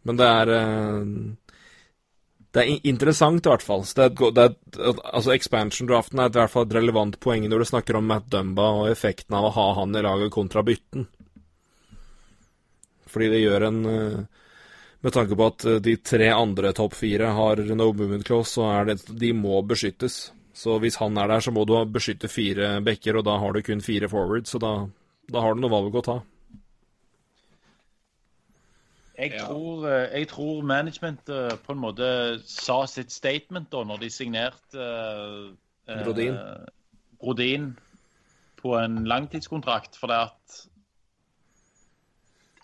Men 0.02 0.18
det 0.18 0.26
er 0.26 0.52
uh, 0.56 1.06
det 2.52 2.60
er 2.60 2.88
interessant, 2.90 3.46
i 3.46 3.48
hvert 3.48 3.64
fall. 3.64 3.84
Det 3.96 4.04
er, 4.04 4.32
det 4.36 4.42
er, 4.44 4.98
altså 5.16 5.32
Expansion-draften 5.32 6.20
er 6.20 6.28
i 6.28 6.36
hvert 6.36 6.52
fall 6.52 6.66
et 6.66 6.74
relevant 6.76 7.16
poeng 7.22 7.46
når 7.48 7.62
du 7.62 7.68
snakker 7.70 7.96
om 7.96 8.10
Matt 8.10 8.26
Dumba 8.34 8.66
og 8.82 8.90
effekten 8.90 9.38
av 9.38 9.48
å 9.48 9.54
ha 9.56 9.64
han 9.78 9.96
i 9.96 10.02
laget 10.04 10.34
kontra 10.34 10.60
bytten. 10.66 11.06
Fordi 13.08 13.30
det 13.32 13.40
gjør 13.40 13.68
en 13.70 13.80
eh, 13.88 14.20
Med 15.02 15.12
tanke 15.16 15.36
på 15.36 15.46
at 15.50 15.64
de 15.82 15.96
tre 15.98 16.28
andre 16.30 16.70
topp 16.76 16.94
fire 16.94 17.32
har 17.34 17.60
no 17.72 17.88
movement 17.90 18.24
clause, 18.24 18.52
så 18.52 18.68
er 18.70 18.92
det 18.92 19.16
De 19.18 19.32
må 19.34 19.58
beskyttes. 19.66 20.28
Så 20.62 20.76
hvis 20.82 20.98
han 21.00 21.16
er 21.18 21.30
der, 21.30 21.42
så 21.42 21.50
må 21.54 21.64
du 21.66 21.74
beskytte 21.90 22.30
fire 22.30 22.76
bekker, 22.86 23.18
og 23.18 23.26
da 23.26 23.38
har 23.42 23.54
du 23.54 23.64
kun 23.66 23.82
fire 23.82 24.10
forwards, 24.10 24.52
så 24.54 24.60
da, 24.62 24.72
da 25.32 25.42
har 25.42 25.56
du 25.56 25.62
noe 25.64 25.72
valg 25.72 25.96
å 25.98 26.04
ta. 26.06 26.18
Jeg, 29.18 29.34
tror, 29.36 29.86
eh, 29.90 30.06
jeg 30.20 30.28
tror 30.30 30.62
management 30.66 31.32
på 31.66 31.74
en 31.74 31.82
måte 31.82 32.06
sa 32.48 32.78
sitt 32.90 33.12
statement 33.14 33.68
da 33.74 33.82
når 33.86 34.04
de 34.04 34.10
signerte 34.10 34.86
uh, 34.86 35.98
Brodin. 36.02 36.38
Brodin 37.20 37.66
på 38.62 38.76
en 38.78 39.02
langtidskontrakt. 39.04 39.98
For 39.98 40.10
det 40.10 40.20
at 40.30 40.60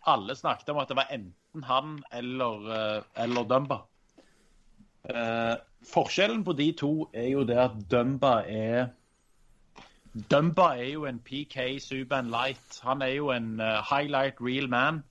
alle 0.09 0.37
snakket 0.39 0.73
om 0.73 0.81
at 0.83 0.91
det 0.91 0.99
var 0.99 1.13
enten 1.15 1.67
han 1.69 1.99
eller, 2.15 2.69
uh, 2.71 3.03
eller 3.25 3.49
Dumba. 3.49 3.83
Uh, 5.09 5.57
forskjellen 5.89 6.45
på 6.45 6.55
de 6.59 6.71
to 6.77 6.93
er 7.17 7.31
jo 7.33 7.45
det 7.49 7.59
at 7.59 7.77
Dumba 7.91 8.41
er 8.47 8.89
Dumba 10.31 10.73
er 10.77 10.93
jo 10.95 11.05
en 11.07 11.21
PK 11.23 11.79
Suban 11.81 12.31
Light. 12.33 12.81
Han 12.83 13.03
er 13.03 13.13
jo 13.19 13.29
en 13.31 13.61
highlight 13.61 14.41
real 14.41 14.67
man. 14.69 15.03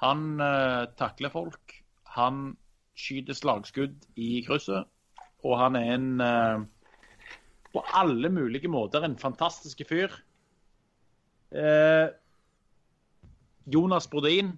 Han 0.00 0.40
uh, 0.40 0.88
takler 0.96 1.32
folk. 1.32 1.76
Han 2.16 2.56
skyter 2.98 3.36
slagskudd 3.36 3.96
i 4.16 4.40
krysset. 4.46 4.88
Og 5.44 5.56
han 5.60 5.76
er 5.76 5.94
en 5.94 6.08
uh, 6.20 6.64
på 7.72 7.82
alle 7.94 8.28
mulige 8.32 8.68
måter 8.68 9.04
en 9.04 9.18
fantastisk 9.18 9.82
fyr. 9.88 10.12
Uh, 11.52 12.08
Jonas 13.66 14.08
Brodin, 14.08 14.56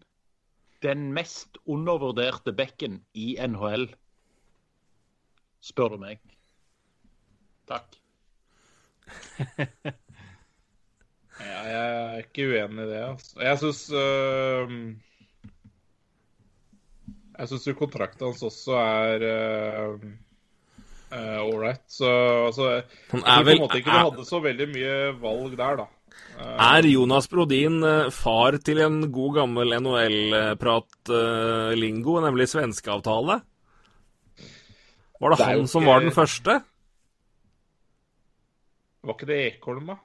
den 0.82 1.12
mest 1.12 1.58
undervurderte 1.66 2.52
bekken 2.52 3.02
i 3.14 3.34
NHL, 3.46 3.90
spør 5.62 5.94
du 5.94 5.98
meg. 6.02 6.18
Takk. 7.70 7.88
ja, 11.42 11.60
jeg 11.68 11.78
er 11.78 12.18
ikke 12.24 12.50
uenig 12.50 12.84
i 12.84 12.90
det. 12.90 13.00
Altså. 13.06 13.32
Jeg 13.42 13.62
syns 13.62 13.82
uh 13.96 14.68
jeg 17.42 17.50
syns 17.50 17.64
jo 17.66 17.72
kontrakten 17.74 18.28
hans 18.28 18.42
også 18.44 18.76
er 18.78 19.22
uh, 19.24 19.94
uh, 21.10 21.40
all 21.40 21.56
right. 21.58 21.82
Så 21.90 22.06
altså, 22.46 22.68
jeg 22.76 22.84
tror 23.10 23.20
på 23.20 23.26
en 23.54 23.62
måte 23.64 23.78
ikke 23.80 23.90
du 23.90 23.98
hadde 23.98 24.24
så 24.28 24.38
veldig 24.44 24.68
mye 24.70 24.94
valg 25.22 25.56
der, 25.58 25.76
da. 25.82 25.86
Uh, 26.36 26.76
er 26.76 26.82
Jonas 26.86 27.28
Brodin 27.32 27.76
far 28.14 28.52
til 28.64 28.78
en 28.84 29.12
god 29.14 29.32
gammel 29.40 29.68
NHL-prat-lingo, 29.80 32.12
nemlig 32.26 32.46
svenskeavtale? 32.52 33.36
Var 35.22 35.30
det, 35.30 35.38
det 35.38 35.48
han 35.48 35.60
ikke... 35.62 35.70
som 35.70 35.86
var 35.86 36.02
den 36.02 36.14
første? 36.14 36.60
Var 39.02 39.18
ikke 39.18 39.28
det 39.28 39.42
Ekholm, 39.48 39.92
da? 39.92 40.00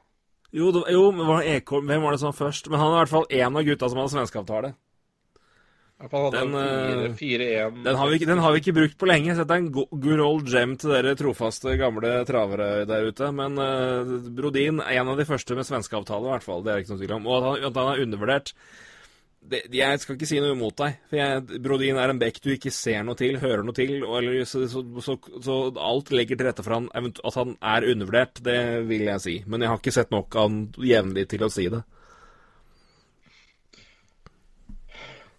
Jo, 0.55 0.71
det, 0.73 0.83
jo 0.93 1.07
men 1.11 1.27
var 1.29 1.45
Ekholm, 1.45 1.89
hvem 1.89 2.05
var 2.05 2.13
det 2.13 2.21
som 2.21 2.31
var 2.31 2.37
først? 2.37 2.69
Men 2.69 2.81
han 2.81 2.91
er 2.91 2.99
i 2.99 3.01
hvert 3.01 3.15
fall 3.15 3.31
én 3.33 3.57
av 3.57 3.65
gutta 3.65 3.89
som 3.89 4.01
hadde 4.01 4.13
svenskeavtale. 4.13 4.75
Den, 5.97 6.53
eh, 6.53 7.15
den, 7.17 7.95
har 7.97 8.09
vi, 8.09 8.17
den, 8.21 8.37
har 8.37 8.51
vi, 8.53 8.59
ikke 8.61 8.73
brukt 8.75 8.99
på 9.01 9.07
lenge, 9.09 9.33
er 9.33 9.53
en 9.55 9.71
good 9.73 10.19
old 10.21 10.45
gem 10.45 10.75
til 10.77 10.93
dere 10.93 11.15
trofaste 11.17 11.73
gamle 11.79 12.19
travere 12.29 12.85
der 12.85 13.07
ute. 13.09 13.31
Men 13.33 13.57
uh, 13.57 14.11
Brodin 14.37 14.77
er 14.83 14.99
en 15.01 15.09
av 15.09 15.17
de 15.17 15.25
første 15.25 15.57
med 15.57 15.65
svenskeavtale, 15.65 16.29
i 16.29 16.35
hvert 16.35 16.45
fall. 16.45 16.61
Det 16.61 16.73
er 16.73 16.83
ikke 16.83 16.93
noe 16.93 17.01
tvil 17.01 17.15
om. 17.17 17.25
Og 17.25 17.39
at 17.39 17.47
han, 17.47 17.65
at 17.71 17.81
han 17.81 17.89
er 17.95 18.03
undervurdert 18.05 18.53
det, 19.51 19.61
Jeg 19.73 20.01
skal 20.01 20.17
ikke 20.17 20.29
si 20.29 20.39
noe 20.43 20.55
imot 20.55 20.77
deg. 20.79 20.97
For 21.09 21.19
jeg, 21.19 21.59
Brodin 21.63 21.99
er 22.01 22.13
en 22.13 22.21
bekk 22.21 22.39
du 22.43 22.51
ikke 22.53 22.73
ser 22.73 23.03
noe 23.07 23.17
til, 23.19 23.39
hører 23.41 23.65
noe 23.65 23.77
til. 23.77 23.99
Eller, 24.03 24.41
så, 24.49 24.65
så, 24.71 24.83
så, 25.03 25.17
så, 25.43 25.57
alt 25.89 26.13
legger 26.15 26.39
til 26.39 26.49
rette 26.49 26.65
for 26.65 26.77
han, 26.77 26.89
at 26.93 27.37
han 27.39 27.57
er 27.75 27.89
undervurdert, 27.91 28.41
det 28.45 28.59
vil 28.89 29.07
jeg 29.09 29.23
si. 29.23 29.37
Men 29.47 29.63
jeg 29.63 29.73
har 29.73 29.81
ikke 29.81 29.95
sett 29.95 30.13
nok 30.13 30.35
av 30.35 30.49
han 30.49 30.59
jevnlig 30.79 31.27
til 31.33 31.47
å 31.47 31.51
si 31.53 31.69
det. 31.73 31.83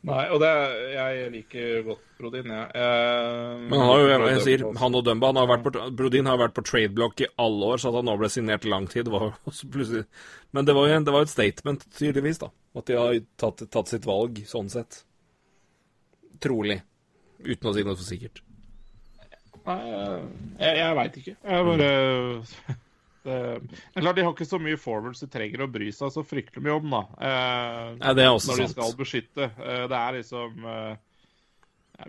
Nei, 0.08 0.24
og 0.30 0.38
det, 0.40 0.50
jeg 0.94 1.30
liker 1.32 1.80
godt 1.88 2.04
Brodin, 2.18 2.50
jeg. 2.50 2.66
Eh, 2.74 3.64
Men 3.66 3.80
han 3.80 3.88
har 3.88 4.00
jo, 4.00 4.06
jeg, 4.30 4.42
sier, 4.46 4.62
han 4.78 4.96
og 4.98 5.04
Dumba 5.06 5.32
han 5.32 5.40
har 5.40 5.48
vært 5.50 5.64
på, 5.66 5.72
Brodin 5.98 6.30
har 6.30 6.38
vært 6.40 6.54
på 6.56 6.64
tradeblock 6.66 7.22
i 7.22 7.28
alle 7.42 7.72
år, 7.74 7.82
så 7.82 7.90
at 7.90 7.98
han 7.98 8.08
nå 8.08 8.14
ble 8.20 8.30
signert 8.32 8.66
lang 8.66 8.86
tid, 8.90 9.10
var 9.10 9.34
Men 10.54 10.68
det 10.68 10.76
var 10.78 10.88
jo 10.88 11.00
det 11.02 11.14
var 11.14 11.26
et 11.26 11.32
statement, 11.34 11.84
tydeligvis, 11.98 12.40
da. 12.42 12.50
At 12.78 12.86
de 12.86 12.98
har 12.98 13.16
tatt, 13.40 13.64
tatt 13.74 13.90
sitt 13.90 14.06
valg, 14.06 14.38
sånn 14.46 14.68
sett. 14.72 15.02
Trolig. 16.42 16.78
Uten 17.42 17.70
å 17.70 17.72
si 17.74 17.86
noe 17.86 17.96
for 17.96 18.06
sikkert. 18.06 18.42
Nei, 19.68 19.78
jeg, 20.62 20.76
jeg 20.78 20.92
veit 20.96 21.16
ikke. 21.20 21.34
Jeg 21.42 21.66
bare 21.66 21.88
det 23.28 23.34
er 23.98 24.00
klart 24.04 24.16
De 24.16 24.24
har 24.24 24.32
ikke 24.32 24.48
så 24.48 24.60
mye 24.62 24.78
forwards 24.80 25.20
de 25.24 25.28
trenger 25.32 25.64
å 25.64 25.70
bry 25.72 25.90
seg 25.94 26.12
så 26.14 26.24
fryktelig 26.24 26.64
mye 26.64 26.78
om, 26.78 26.94
da. 26.94 27.02
Eh, 27.28 27.84
ja, 27.98 28.14
det 28.16 28.24
er 28.24 28.32
også 28.32 28.52
når 28.54 28.60
sant. 28.62 28.68
de 28.68 28.76
skal 28.76 28.96
beskytte. 28.98 29.48
Eh, 29.58 29.84
det 29.90 29.98
er 29.98 30.16
liksom 30.18 30.68
eh, 30.72 30.92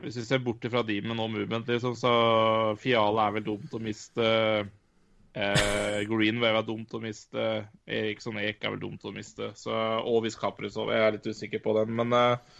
Hvis 0.06 0.20
vi 0.22 0.26
ser 0.30 0.44
bort 0.46 0.70
fra 0.72 0.84
de 0.86 1.00
med 1.04 1.18
no 1.18 1.28
movement, 1.32 1.68
liksom, 1.68 1.98
så 2.00 2.14
Fiala 2.80 3.28
er 3.28 3.40
vel 3.40 3.48
dumt 3.50 3.74
å 3.76 3.82
miste. 3.84 4.26
Eh, 4.26 4.70
Greenway 6.10 6.52
er 6.52 6.66
dumt 6.68 6.94
å 6.95 7.02
miste. 7.03 7.45
Eriksson 7.88 8.40
Eek 8.41 8.64
er 8.64 8.74
vel 8.74 8.82
dumt 8.82 9.06
å 9.07 9.14
miste. 9.16 9.52
Så, 9.57 9.72
og 9.72 10.24
hvis 10.26 10.38
Kaprizov 10.40 10.91
Jeg 10.94 11.06
er 11.06 11.16
litt 11.16 11.30
usikker 11.30 11.64
på 11.64 11.76
den, 11.80 11.95
men 11.99 12.16
eh, 12.18 12.60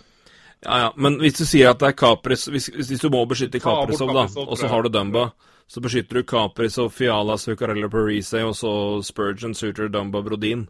Ja, 0.64 0.80
ja, 0.86 0.90
men 0.96 1.20
hvis 1.22 1.40
du 1.40 1.46
sier 1.48 1.72
at 1.72 1.82
det 1.82 1.92
er 1.92 2.00
Capris 2.00 2.48
hvis, 2.52 2.70
hvis, 2.76 3.00
du 3.02 3.10
må 3.14 3.24
beskytte 3.30 3.62
bort 3.64 3.94
da, 3.96 4.26
og 4.44 4.58
så 4.60 4.72
har 4.72 4.84
du 4.84 4.92
Dumba, 4.92 5.30
så 5.70 5.84
beskytter 5.84 6.20
du 6.20 6.28
Caprisov, 6.28 6.92
Fiala, 6.96 7.38
Zuccarello, 7.40 7.92
Parise 7.94 8.44
og 8.44 8.56
så 8.58 8.74
Spurgeon, 9.06 9.56
Suter, 9.56 9.92
Dumba, 9.92 10.24
Brodin. 10.26 10.68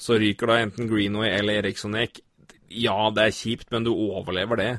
Så 0.00 0.16
ryker 0.18 0.48
da 0.48 0.62
enten 0.62 0.88
Greenway 0.88 1.34
eller 1.36 1.60
Eriksson 1.60 1.98
Eek. 2.00 2.22
Ja, 2.70 3.10
det 3.14 3.26
er 3.26 3.36
kjipt, 3.36 3.68
men 3.74 3.84
du 3.84 3.92
overlever 3.92 4.56
det. 4.56 4.72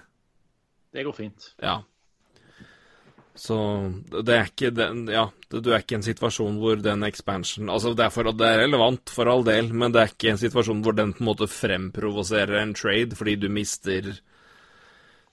Det 0.91 1.05
går 1.05 1.15
fint. 1.15 1.51
Ja. 1.61 1.81
Så 3.33 3.57
det 4.11 4.33
er 4.35 4.49
ikke 4.49 4.73
den 4.75 5.05
Ja, 5.07 5.29
du 5.49 5.69
er 5.71 5.79
ikke 5.79 5.95
i 5.95 5.99
en 6.01 6.05
situasjon 6.05 6.57
hvor 6.59 6.81
den 6.83 7.05
expansion 7.07 7.69
Altså, 7.71 7.93
det 7.95 8.03
er, 8.05 8.11
for, 8.11 8.27
det 8.35 8.47
er 8.47 8.63
relevant, 8.65 9.13
for 9.13 9.31
all 9.31 9.45
del, 9.47 9.71
men 9.71 9.93
det 9.95 10.01
er 10.01 10.11
ikke 10.11 10.33
en 10.33 10.41
situasjon 10.41 10.81
hvor 10.83 10.97
den 10.97 11.13
på 11.15 11.23
en 11.23 11.29
måte 11.29 11.47
fremprovoserer 11.51 12.59
en 12.59 12.75
trade 12.75 13.15
fordi 13.15 13.37
du 13.39 13.47
mister 13.49 14.11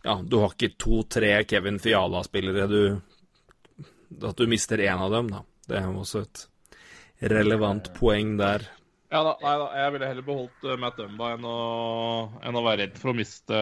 Ja, 0.07 0.21
du 0.23 0.39
har 0.45 0.55
ikke 0.55 0.77
to-tre 0.79 1.33
Kevin 1.51 1.81
Fiala-spillere, 1.83 2.69
du 2.71 4.23
At 4.29 4.39
du 4.39 4.47
mister 4.49 4.79
én 4.79 5.03
av 5.03 5.11
dem, 5.13 5.33
da. 5.35 5.43
Det 5.69 5.77
er 5.77 5.91
jo 5.91 5.99
også 6.01 6.23
et 6.25 6.47
relevant 7.29 7.91
poeng 7.99 8.37
der. 8.39 8.63
Ja 9.13 9.21
da, 9.25 9.35
nei 9.43 9.55
da, 9.61 9.67
jeg 9.83 9.93
ville 9.95 10.09
heller 10.11 10.25
beholdt 10.25 10.65
eh, 10.69 10.79
Matt 10.81 10.97
Dumba 11.01 11.33
enn 11.35 11.45
å, 11.49 11.59
enn 12.45 12.57
å 12.57 12.63
være 12.65 12.85
redd 12.85 12.99
for 13.01 13.13
å 13.13 13.17
miste 13.17 13.61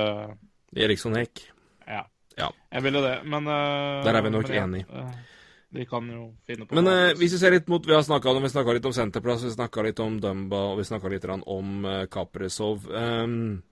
Eriksson 0.77 1.17
Hek. 1.19 1.45
Ja. 1.87 2.05
Ja. 2.37 2.51
Jeg 2.71 2.85
ville 2.85 3.01
det, 3.01 3.15
men 3.25 3.47
uh, 3.49 4.05
Der 4.05 4.19
er 4.19 4.23
vi 4.23 4.31
nok 4.31 4.51
enige. 4.51 4.57
ja, 4.57 4.65
enig. 4.65 4.85
eh, 4.93 5.37
De 5.77 5.85
kan 5.89 6.09
jo 6.13 6.27
finne 6.47 6.67
på 6.67 6.77
Men 6.77 6.91
eh, 6.93 7.15
hvis 7.17 7.33
vi 7.33 7.39
ser 7.41 7.55
litt 7.55 7.69
mot 7.73 7.87
Vi 7.87 7.95
har 7.97 8.05
snakka 8.05 8.31
om, 8.31 8.45
litt 8.45 8.89
om 8.91 8.93
senterplass, 8.93 9.45
vi 9.45 9.55
snakka 9.55 9.85
litt 9.87 10.03
om 10.05 10.19
Dumba, 10.21 10.61
og 10.73 10.79
vi 10.79 10.85
snakka 10.85 11.09
litt 11.13 11.25
om 11.33 11.87
uh, 11.89 12.05
Kaprizov. 12.13 12.85
Um, 12.93 13.63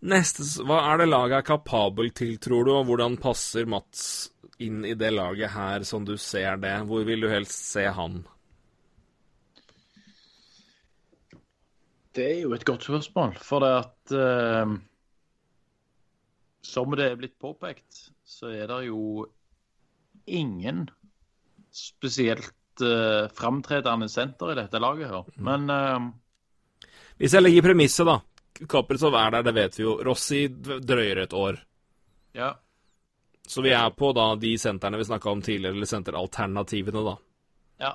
neste 0.00 0.44
Hva 0.64 0.82
er 0.92 1.00
det 1.02 1.08
laget 1.08 1.38
er 1.40 1.48
kapabel 1.48 2.12
til, 2.12 2.36
tror 2.38 2.68
du, 2.68 2.74
og 2.76 2.84
hvordan 2.90 3.16
passer 3.20 3.64
Mats 3.68 4.30
inn 4.60 4.84
i 4.84 4.92
det 4.94 5.10
laget 5.16 5.54
her, 5.56 5.82
som 5.88 6.04
du 6.04 6.16
ser 6.20 6.60
det? 6.60 6.76
Hvor 6.84 7.04
vil 7.08 7.24
du 7.24 7.30
helst 7.32 7.72
se 7.72 7.86
han? 7.88 8.20
Det 12.14 12.26
er 12.26 12.38
jo 12.42 12.52
et 12.56 12.64
godt 12.66 12.84
spørsmål, 12.84 13.36
for 13.40 13.62
det 13.62 13.70
at 13.78 14.14
eh, 14.18 14.72
Som 16.62 16.92
det 16.96 17.06
er 17.10 17.18
blitt 17.20 17.38
påpekt, 17.40 18.10
så 18.24 18.50
er 18.52 18.66
det 18.68 18.80
jo 18.88 19.26
ingen 20.28 20.88
spesielt 21.72 22.82
uh, 22.84 23.28
framtredende 23.34 24.08
senter 24.12 24.52
i 24.52 24.58
dette 24.58 24.80
laget 24.82 25.10
her. 25.10 25.30
Men 25.40 25.70
uh, 25.70 26.10
Hvis 27.16 27.34
jeg 27.36 27.44
legger 27.46 27.70
premisset, 27.70 28.06
da. 28.06 28.18
Kaprizov 28.68 29.14
er 29.16 29.30
der, 29.38 29.46
det 29.46 29.54
vet 29.56 29.78
vi 29.78 29.86
jo. 29.86 29.94
Rossi 30.04 30.42
drøyer 30.52 31.24
et 31.24 31.32
år. 31.36 31.62
ja. 32.36 32.54
Så 33.50 33.64
vi 33.64 33.72
er 33.74 33.90
på 33.90 34.12
da 34.14 34.36
de 34.38 34.52
sentrene 34.62 34.98
vi 35.00 35.04
snakka 35.08 35.30
om 35.32 35.40
tidligere, 35.42 35.74
eller 35.74 35.88
senteralternativene, 35.90 37.00
da. 37.02 37.14
ja. 37.82 37.88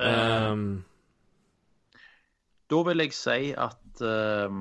Eh, 0.00 0.48
Ehm, 0.50 0.84
da 2.70 2.80
vil 2.88 3.04
jeg 3.04 3.14
si 3.14 3.52
at 3.52 4.02
eh, 4.02 4.56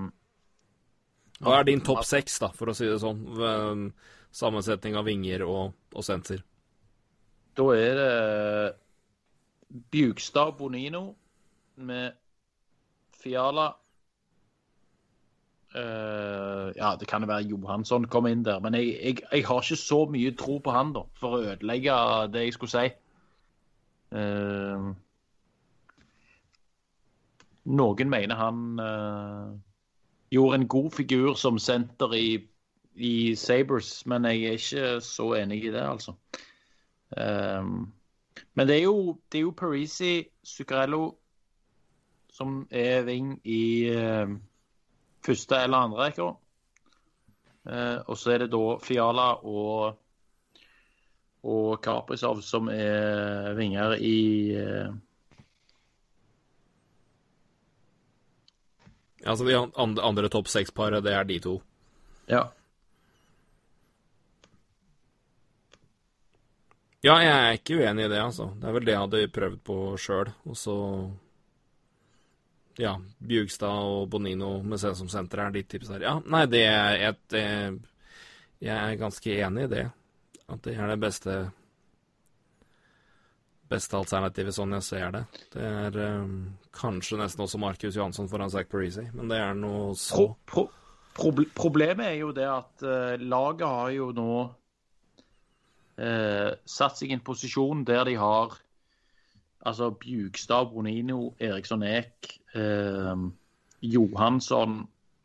Hva 1.43 1.59
er 1.59 1.67
din 1.67 1.83
topp 1.83 2.05
seks, 2.07 2.39
da, 2.41 2.49
for 2.55 2.71
å 2.71 2.75
si 2.77 2.87
det 2.87 2.99
sånn? 3.03 3.91
Sammensetning 4.33 4.97
av 4.97 5.05
vinger 5.05 5.43
og, 5.45 5.75
og 5.93 6.05
senter. 6.05 6.41
Da 7.53 7.67
er 7.77 7.99
det 7.99 8.13
Bjugstad 9.93 10.55
Bonino 10.57 11.05
med 11.75 12.15
Fiala. 13.21 13.67
Uh, 15.73 16.69
ja, 16.77 16.91
det 16.99 17.07
kan 17.09 17.25
være 17.25 17.47
Johansson 17.49 18.05
kom 18.05 18.27
inn 18.29 18.43
der, 18.45 18.59
men 18.61 18.75
jeg, 18.77 18.91
jeg, 18.93 19.21
jeg 19.25 19.45
har 19.47 19.63
ikke 19.63 19.77
så 19.81 20.03
mye 20.05 20.33
tro 20.37 20.59
på 20.61 20.73
han 20.73 20.91
da, 20.93 21.01
for 21.17 21.37
å 21.37 21.47
ødelegge 21.53 21.95
det 22.33 22.43
jeg 22.45 22.57
skulle 22.57 22.73
si. 22.73 22.91
Uh, 24.13 24.93
noen 27.63 28.09
mener 28.11 28.35
han 28.35 28.79
eh, 28.83 29.51
gjorde 30.33 30.61
en 30.61 30.67
god 30.67 30.91
figur 30.91 31.33
som 31.37 31.59
senter 31.61 32.13
i, 32.17 32.27
i 32.95 33.35
Sabres, 33.37 34.05
men 34.09 34.25
jeg 34.25 34.43
er 34.43 34.57
ikke 34.57 35.01
så 35.05 35.33
enig 35.37 35.63
i 35.67 35.73
det, 35.73 35.83
altså. 35.85 36.15
Um, 37.17 37.93
men 38.53 38.67
det 38.67 38.77
er 38.79 38.83
jo, 38.83 39.17
jo 39.33 39.51
Parisi, 39.51 40.23
Zuccarello, 40.45 41.13
som 42.33 42.63
er 42.71 43.03
ving 43.05 43.35
i 43.45 43.89
uh, 43.93 44.29
første 45.25 45.59
eller 45.63 45.77
andre 45.77 46.07
rekke. 46.07 46.31
Uh, 47.63 47.99
og 48.07 48.17
så 48.17 48.33
er 48.33 48.43
det 48.43 48.51
da 48.51 48.77
Fiala 48.83 49.29
og, 49.45 49.99
og 51.43 51.81
Kaprizov 51.81 52.41
som 52.41 52.69
er 52.73 53.53
vinger 53.57 53.97
i 53.99 54.17
eh, 54.57 54.93
Altså 59.25 59.45
de 59.47 59.55
andre, 59.55 60.29
topp 60.29 60.49
seks-paret, 60.51 61.03
det 61.05 61.13
er 61.15 61.27
de 61.27 61.39
to. 61.43 61.55
Ja. 62.27 62.43
Ja, 67.03 67.17
jeg 67.19 67.31
er 67.31 67.57
ikke 67.57 67.77
uenig 67.81 68.05
i 68.05 68.11
det, 68.11 68.19
altså. 68.23 68.49
Det 68.59 68.67
er 68.69 68.75
vel 68.77 68.85
det 68.87 68.93
jeg 68.93 69.03
hadde 69.03 69.31
prøvd 69.35 69.57
på 69.67 69.77
sjøl. 69.99 70.31
Og 70.47 70.59
så 70.59 70.77
Ja, 72.81 72.95
Bjugstad 73.21 73.85
og 73.85 74.07
Bonino 74.09 74.55
med 74.65 74.79
seg 74.81 74.95
som 74.97 75.09
senter 75.11 75.43
er 75.43 75.51
ditt 75.53 75.67
tips 75.69 75.91
her. 75.93 76.01
Ja, 76.01 76.13
nei, 76.25 76.45
det 76.49 76.63
er 76.65 77.09
et 77.11 77.35
Jeg 78.63 78.77
er 78.77 78.95
ganske 79.01 79.35
enig 79.35 79.67
i 79.67 79.73
det. 79.75 79.83
At 80.49 80.63
det 80.63 80.77
er 80.77 80.87
det 80.87 80.99
beste 81.03 81.35
Beste 83.71 83.95
alternativet, 83.97 84.53
sånn 84.53 84.75
jeg 84.75 84.83
ser 84.85 85.11
det. 85.15 85.21
Det 85.53 85.63
er 85.63 85.95
um, 86.19 86.33
kanskje 86.75 87.17
nesten 87.21 87.45
også 87.45 87.57
Markus 87.61 87.95
Johansson 87.95 88.27
foran 88.29 88.51
Zack 88.53 88.69
Parisi, 88.69 89.05
men 89.15 89.31
det 89.31 89.39
er 89.39 89.53
noe 89.57 89.93
så 89.97 90.15
Pro, 90.19 90.35
pro, 90.45 90.65
proble- 91.15 91.49
problemet 91.55 92.05
er 92.11 92.17
jo 92.19 92.33
det 92.35 92.45
at 92.49 92.83
uh, 92.85 93.15
laget 93.23 93.65
har 93.67 93.89
jo 93.95 94.11
nå 94.17 94.35
uh, 95.97 96.51
satt 96.65 96.99
seg 96.99 97.09
i 97.09 97.17
en 97.17 97.23
posisjon 97.25 97.85
der 97.87 98.03
de 98.09 98.15
har 98.19 98.59
altså 99.63 99.93
Bjugstad, 99.95 100.65
Bonino, 100.73 101.29
Eriksson 101.39 101.85
Eek, 101.87 102.33
eh, 102.51 103.15
Johansson 103.79 104.81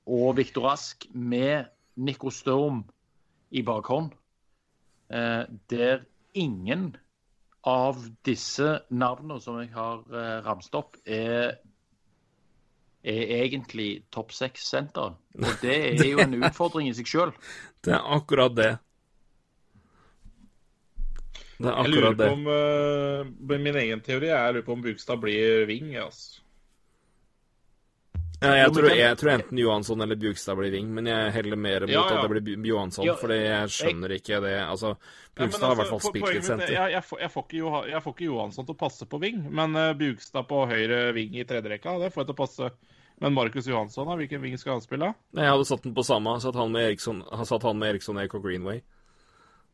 og 0.06 0.36
Viktor 0.38 0.68
Ask 0.70 1.08
med 1.10 1.64
Nico 1.98 2.30
Sturm 2.30 2.84
i 3.50 3.64
bakhånd. 3.66 4.12
Eh, 5.10 5.42
der 5.74 6.04
ingen 6.38 6.92
av 7.68 8.00
disse 8.26 8.78
navnene 8.90 9.40
som 9.44 9.58
jeg 9.60 9.72
har 9.74 10.04
eh, 10.08 10.36
ramst 10.46 10.76
opp, 10.78 10.96
er 11.04 11.58
er 13.08 13.30
egentlig 13.44 14.02
topp 14.12 14.32
seks-senter. 14.34 15.14
Og 15.38 15.62
det 15.62 15.76
er 15.92 16.04
jo 16.12 16.20
en 16.24 16.34
utfordring 16.42 16.90
i 16.90 16.96
seg 16.96 17.08
sjøl. 17.08 17.32
Det 17.84 17.94
er 17.94 18.04
akkurat 18.16 18.56
det. 18.56 18.72
Det 21.58 21.70
er 21.70 21.78
Jeg 21.82 21.92
lurer 21.94 22.10
akkurat 22.10 22.18
det. 22.18 22.26
på 22.26 22.34
om 22.34 23.48
uh, 23.48 23.58
Min 23.58 23.78
egen 23.80 24.02
teori 24.04 24.28
er 24.30 24.44
jeg 24.44 24.58
lurer 24.58 24.66
på 24.66 24.76
om 24.76 24.84
Bugstad 24.84 25.22
blir 25.22 25.64
wing. 25.70 25.94
Altså. 25.98 26.42
Jeg, 28.38 28.70
tror, 28.70 28.86
jeg 28.94 29.16
tror 29.18 29.30
enten 29.32 29.58
Johansson 29.58 30.02
eller 30.04 30.18
Bjugstad 30.18 30.54
blir 30.60 30.70
ving 30.70 30.92
men 30.94 31.08
jeg 31.10 31.32
heller 31.34 31.58
mer 31.58 31.86
mot 31.88 31.90
Ja, 31.90 32.04
ja. 32.06 32.18
at 32.20 32.28
det 32.30 32.42
blir 32.46 32.66
Johansson, 32.70 33.06
Ja, 33.08 33.16
fordi 33.18 33.38
jeg 33.40 33.72
skjønner 33.74 34.14
ikke 34.14 34.38
det. 34.44 34.52
Altså, 34.62 34.92
Bjugstad 35.34 35.66
har 35.66 35.72
i 35.72 35.78
hvert 35.80 35.88
altså, 35.88 35.98
fall 35.98 36.12
spilt 36.12 36.28
litt 36.28 36.44
er- 36.44 36.46
senter. 36.46 36.74
Jeg, 36.76 36.92
jeg, 36.94 37.02
får, 37.08 37.48
ikke 37.48 37.88
jeg 37.90 38.02
får 38.04 38.14
ikke 38.14 38.28
Johansson 38.28 38.68
til 38.68 38.76
å 38.76 38.78
passe 38.78 39.08
på 39.10 39.18
ving, 39.22 39.40
men 39.50 39.74
uh, 39.74 39.88
Bjugstad 39.98 40.46
på 40.50 40.60
høyre 40.70 41.00
ving 41.16 41.34
i 41.34 41.46
tredje 41.48 41.72
rekka, 41.72 41.96
det 41.98 42.12
får 42.14 42.22
jeg 42.22 42.30
til 42.30 42.36
å 42.36 42.40
passe. 42.44 42.70
Men 43.18 43.34
Markus 43.34 43.66
Johansson, 43.66 44.06
da, 44.06 44.14
hvilken 44.14 44.42
ving 44.44 44.54
skal 44.60 44.76
han 44.76 44.84
spille? 44.84 45.08
Jeg 45.34 45.50
hadde 45.50 45.66
satt 45.66 45.82
den 45.82 45.96
på 45.96 46.04
samme, 46.06 46.36
satt 46.38 46.54
han 46.54 46.70
med 46.70 46.92
Eriksson, 46.92 47.24
satt 47.42 47.66
han 47.66 47.80
med 47.80 47.96
Eriksson 47.96 48.20
og 48.22 48.36
Greenway. 48.44 48.84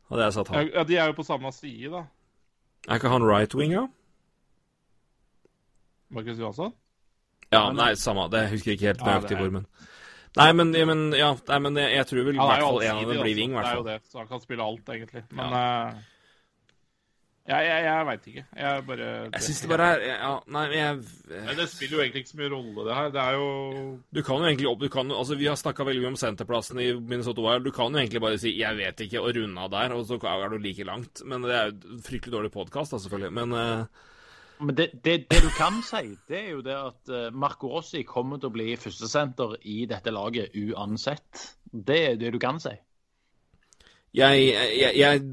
Hadde 0.09 0.25
jeg 0.25 0.35
satt 0.39 0.49
han. 0.49 0.71
Ja, 0.73 0.85
de 0.89 0.97
er 0.97 1.11
jo 1.11 1.17
på 1.19 1.25
samme 1.27 1.51
side, 1.53 1.91
da. 1.93 2.01
Er 2.89 2.97
ikke 2.97 3.13
han 3.13 3.25
right 3.25 3.53
wing, 3.57 3.77
ja? 3.77 3.85
Markus 6.09 6.41
Johansson? 6.41 6.73
Ja, 7.55 7.63
nei, 7.75 7.91
samme. 7.99 8.27
Det 8.31 8.45
jeg 8.45 8.55
husker 8.57 8.75
ikke 8.75 8.89
helt 8.91 9.03
Ja, 9.03 9.11
nøyaktig 9.11 9.39
hvor, 9.41 9.53
men 9.59 9.69
Nei, 10.35 10.49
men, 10.51 10.73
ja, 10.75 10.83
men, 10.83 11.05
ja, 11.15 11.29
nei, 11.47 11.59
men 11.63 11.77
jeg, 11.79 11.93
jeg 11.95 12.07
tror 12.09 12.25
vel 12.27 12.35
i 12.35 12.39
er 12.43 12.49
hvert 12.49 12.65
fall 12.65 12.81
en 12.83 12.97
av 12.97 13.13
dem 13.13 13.21
blir 13.23 13.37
wing, 13.39 13.53
Det 13.55 13.69
er 13.69 13.77
jo 13.77 13.85
det, 13.87 14.01
så 14.11 14.19
han 14.19 14.27
kan 14.27 14.41
spille 14.43 14.65
alt, 14.67 14.89
egentlig. 14.91 15.21
Men 15.31 15.53
eh, 15.55 16.01
jeg, 17.45 17.61
jeg, 17.69 17.81
jeg 17.85 18.05
veit 18.07 18.23
ikke. 18.31 18.43
Jeg 18.57 18.83
bare 18.87 19.07
Jeg 19.07 19.43
syns 19.45 19.59
det 19.61 19.67
bare 19.69 19.87
er 19.93 20.03
Ja, 20.09 20.31
nei, 20.49 20.63
jeg 20.73 20.95
Men 21.29 21.59
Det 21.59 21.67
spiller 21.69 21.99
jo 21.99 22.01
egentlig 22.01 22.23
ikke 22.23 22.31
så 22.31 22.39
mye 22.39 22.49
rolle, 22.55 22.85
det 22.87 22.95
her. 22.97 23.11
Det 23.13 23.21
er 23.21 23.37
jo 23.37 23.49
Du 24.17 24.21
kan 24.25 24.41
jo 24.41 24.49
egentlig 24.49 24.69
opp, 24.71 24.79
du 24.81 24.87
kan, 24.89 25.13
altså 25.13 25.37
Vi 25.37 25.45
har 25.45 25.59
snakka 25.61 25.85
veldig 25.85 26.01
mye 26.01 26.13
om 26.15 26.17
senterplassen 26.19 26.81
i 26.81 26.89
Minnesota 26.97 27.45
Wild. 27.45 27.69
Du 27.69 27.75
kan 27.75 27.93
jo 27.93 28.01
egentlig 28.01 28.23
bare 28.25 28.41
si 28.41 28.55
'jeg 28.57 28.79
vet 28.81 29.05
ikke' 29.05 29.21
og 29.21 29.35
runde 29.37 29.61
av 29.61 29.69
der, 29.71 29.93
og 29.93 30.07
så 30.09 30.17
er 30.17 30.49
du 30.49 30.57
like 30.57 30.83
langt. 30.83 31.21
Men 31.23 31.43
det 31.43 31.53
er 31.53 31.65
jo 31.69 32.01
fryktelig 32.01 32.33
dårlig 32.33 32.51
podkast, 32.51 32.91
da, 32.91 32.97
selvfølgelig. 32.97 33.33
Men 33.33 33.53
eh, 33.53 33.85
Men 34.59 34.75
det, 34.77 34.89
det, 35.03 35.17
det 35.31 35.41
du 35.43 35.49
kan 35.57 35.81
si, 35.83 36.15
det 36.29 36.37
er 36.39 36.51
jo 36.53 36.61
det 36.63 36.75
at 36.75 37.11
eh, 37.11 37.31
Marco 37.35 37.73
Rossi 37.73 38.05
kommer 38.07 38.39
til 38.39 38.51
å 38.51 38.55
bli 38.55 38.75
førstesenter 38.79 39.57
i 39.67 39.83
dette 39.89 40.13
laget 40.15 40.55
uansett. 40.55 41.47
Det 41.71 41.97
er 42.11 42.19
det 42.19 42.31
du 42.35 42.39
kan 42.39 42.61
si. 42.63 42.71
Jeg, 44.15 44.43
jeg, 44.47 44.91
jeg, 44.95 45.23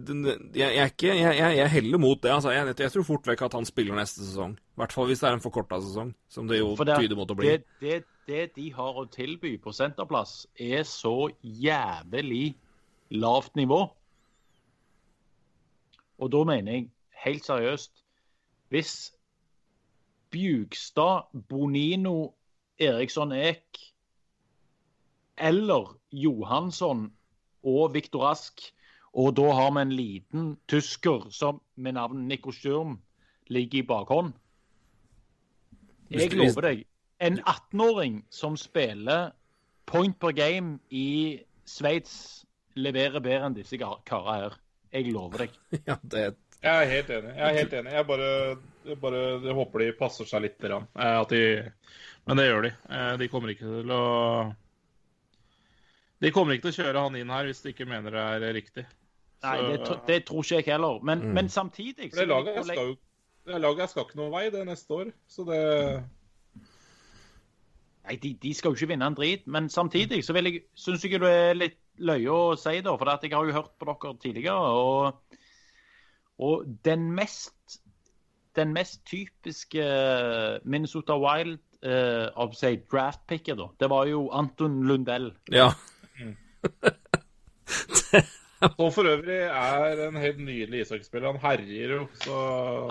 jeg, 0.58 0.70
er 0.74 0.88
ikke 0.90 1.14
jeg, 1.14 1.56
jeg 1.56 1.70
heller 1.70 2.00
mot 2.02 2.22
det. 2.22 2.32
altså. 2.34 2.50
Jeg, 2.50 2.74
jeg 2.80 2.90
tror 2.90 3.04
fort 3.06 3.28
vekk 3.30 3.44
at 3.46 3.54
han 3.54 3.68
spiller 3.68 3.94
neste 3.94 4.24
sesong. 4.26 4.56
I 4.58 4.82
hvert 4.82 4.94
fall 4.96 5.06
hvis 5.06 5.22
det 5.22 5.28
er 5.28 5.36
en 5.36 5.44
forkorta 5.44 5.78
sesong, 5.84 6.10
som 6.26 6.48
det 6.50 6.58
jo 6.58 6.72
det, 6.80 6.96
tyder 6.98 7.18
mot 7.18 7.30
å 7.30 7.36
bli. 7.38 7.52
det, 7.52 7.62
det, 7.78 8.00
det 8.26 8.48
de 8.56 8.72
har 8.74 8.98
å 8.98 9.06
tilby 9.06 9.54
på 9.62 9.74
senterplass, 9.76 10.48
er 10.58 10.82
så 10.88 11.30
jævlig 11.42 12.56
lavt 13.14 13.54
nivå. 13.60 13.84
Og 16.18 16.34
da 16.34 16.42
mener 16.50 16.74
jeg 16.74 16.90
helt 17.22 17.46
seriøst 17.46 18.01
Hvis 18.72 19.12
Bjugstad, 20.32 21.28
Bonino, 21.48 22.32
Eriksson 22.80 23.32
Ek 23.36 23.78
eller 25.42 25.92
Johansson 26.12 27.10
og 27.62 27.92
Viktor 27.94 28.30
Ask, 28.30 28.62
og 29.12 29.34
da 29.36 29.50
har 29.52 29.70
vi 29.76 29.82
en 29.84 29.92
liten 29.92 30.46
tysker 30.72 31.26
som 31.34 31.60
med 31.76 31.92
navn 31.98 32.24
Nico 32.28 32.52
Sturm 32.52 32.96
ligger 33.52 33.82
i 33.82 33.86
bakhånd. 33.86 34.32
Jeg 36.12 36.32
lover 36.36 36.66
deg, 36.68 36.82
en 37.24 37.38
18-åring 37.40 38.22
som 38.32 38.56
spiller 38.60 39.30
point 39.88 40.16
per 40.20 40.32
game 40.36 40.78
i 40.90 41.40
Sveits, 41.68 42.44
leverer 42.76 43.20
bedre 43.20 43.48
enn 43.50 43.56
disse 43.56 43.76
kar- 43.80 44.00
karene 44.08 44.38
her. 44.46 44.56
Jeg 44.92 45.12
lover 45.12 45.44
deg. 45.46 45.58
Ja, 45.88 45.96
det, 46.02 46.24
Jeg 46.62 46.72
er 46.84 46.90
helt 46.92 47.08
enig. 47.10 47.32
Jeg 47.36 47.42
er 47.48 47.56
helt 47.58 47.72
enig. 47.74 47.92
Jeg 47.92 48.06
bare, 48.06 48.26
jeg 48.86 48.98
bare 49.02 49.20
jeg 49.42 49.54
håper 49.58 49.82
de 49.82 49.92
passer 49.98 50.28
seg 50.30 50.44
litt. 50.44 50.58
grann. 50.62 50.86
Eh, 50.94 51.20
At 51.20 51.28
de, 51.34 51.40
men 52.26 52.38
det 52.38 52.46
gjør 52.46 52.62
de. 52.68 52.72
Eh, 52.90 53.16
De 53.18 53.28
kommer 53.32 53.50
ikke 53.54 53.66
til 53.82 53.90
å 53.90 54.02
De 56.22 56.30
kommer 56.30 56.54
ikke 56.54 56.68
til 56.70 56.74
å 56.76 56.84
kjøre 56.86 57.02
han 57.02 57.16
inn 57.18 57.32
her 57.34 57.48
hvis 57.48 57.62
de 57.64 57.72
ikke 57.74 57.88
mener 57.90 58.14
det 58.14 58.48
er 58.50 58.54
riktig. 58.54 58.84
Nei, 59.42 59.56
det, 59.72 59.96
det 60.06 60.20
tror 60.28 60.44
ikke 60.46 60.60
jeg 60.60 60.68
heller. 60.70 61.00
Men, 61.02 61.18
Mm. 61.18 61.32
men 61.34 61.48
samtidig 61.50 62.12
det 62.14 62.28
laget 62.28 62.62
skal 62.64 62.92
jo 62.92 62.96
det 63.44 63.58
laget 63.60 63.90
skal 63.90 64.04
ikke 64.06 64.20
noen 64.20 64.30
vei 64.30 64.44
det 64.54 64.60
neste 64.68 64.94
år. 64.94 65.08
Så 65.26 65.42
det 65.48 66.04
Nei, 68.06 68.16
de, 68.22 68.32
de 68.42 68.52
skal 68.54 68.70
jo 68.72 68.78
ikke 68.78 68.88
vinne 68.92 69.06
en 69.06 69.14
drit. 69.18 69.44
Men 69.46 69.68
samtidig 69.70 70.24
så 70.26 70.34
vil 70.34 70.44
jeg, 70.50 70.62
syns 70.78 71.02
jeg 71.06 71.20
det 71.22 71.30
er 71.30 71.54
litt 71.58 71.76
løye 72.02 72.30
å 72.34 72.54
si, 72.58 72.80
det. 72.82 72.94
For 72.98 73.10
jeg 73.22 73.32
har 73.34 73.46
jo 73.46 73.54
hørt 73.58 73.74
på 73.78 73.86
dere 73.90 74.14
tidligere. 74.22 74.72
Og, 74.74 75.38
og 76.42 76.66
den 76.86 77.10
mest 77.14 77.78
den 78.56 78.74
mest 78.76 79.00
typiske 79.08 79.84
Minnesota 80.68 81.16
Wild 81.16 81.60
eh, 81.80 82.26
av 82.36 82.52
si 82.58 82.74
draft 82.90 83.22
picker 83.30 83.56
da, 83.56 83.70
det 83.80 83.88
var 83.92 84.10
jo 84.10 84.26
Anton 84.36 84.82
Lundell. 84.88 85.32
ja. 85.52 85.72
Og 88.78 88.92
for 88.94 89.02
øvrig 89.02 89.40
er 89.42 90.08
en 90.08 90.16
helt 90.16 90.38
nydelig 90.38 90.80
ishockeyspiller. 90.80 91.32
Han 91.32 91.40
herjer 91.40 91.94
jo, 91.94 92.06
så 92.22 92.34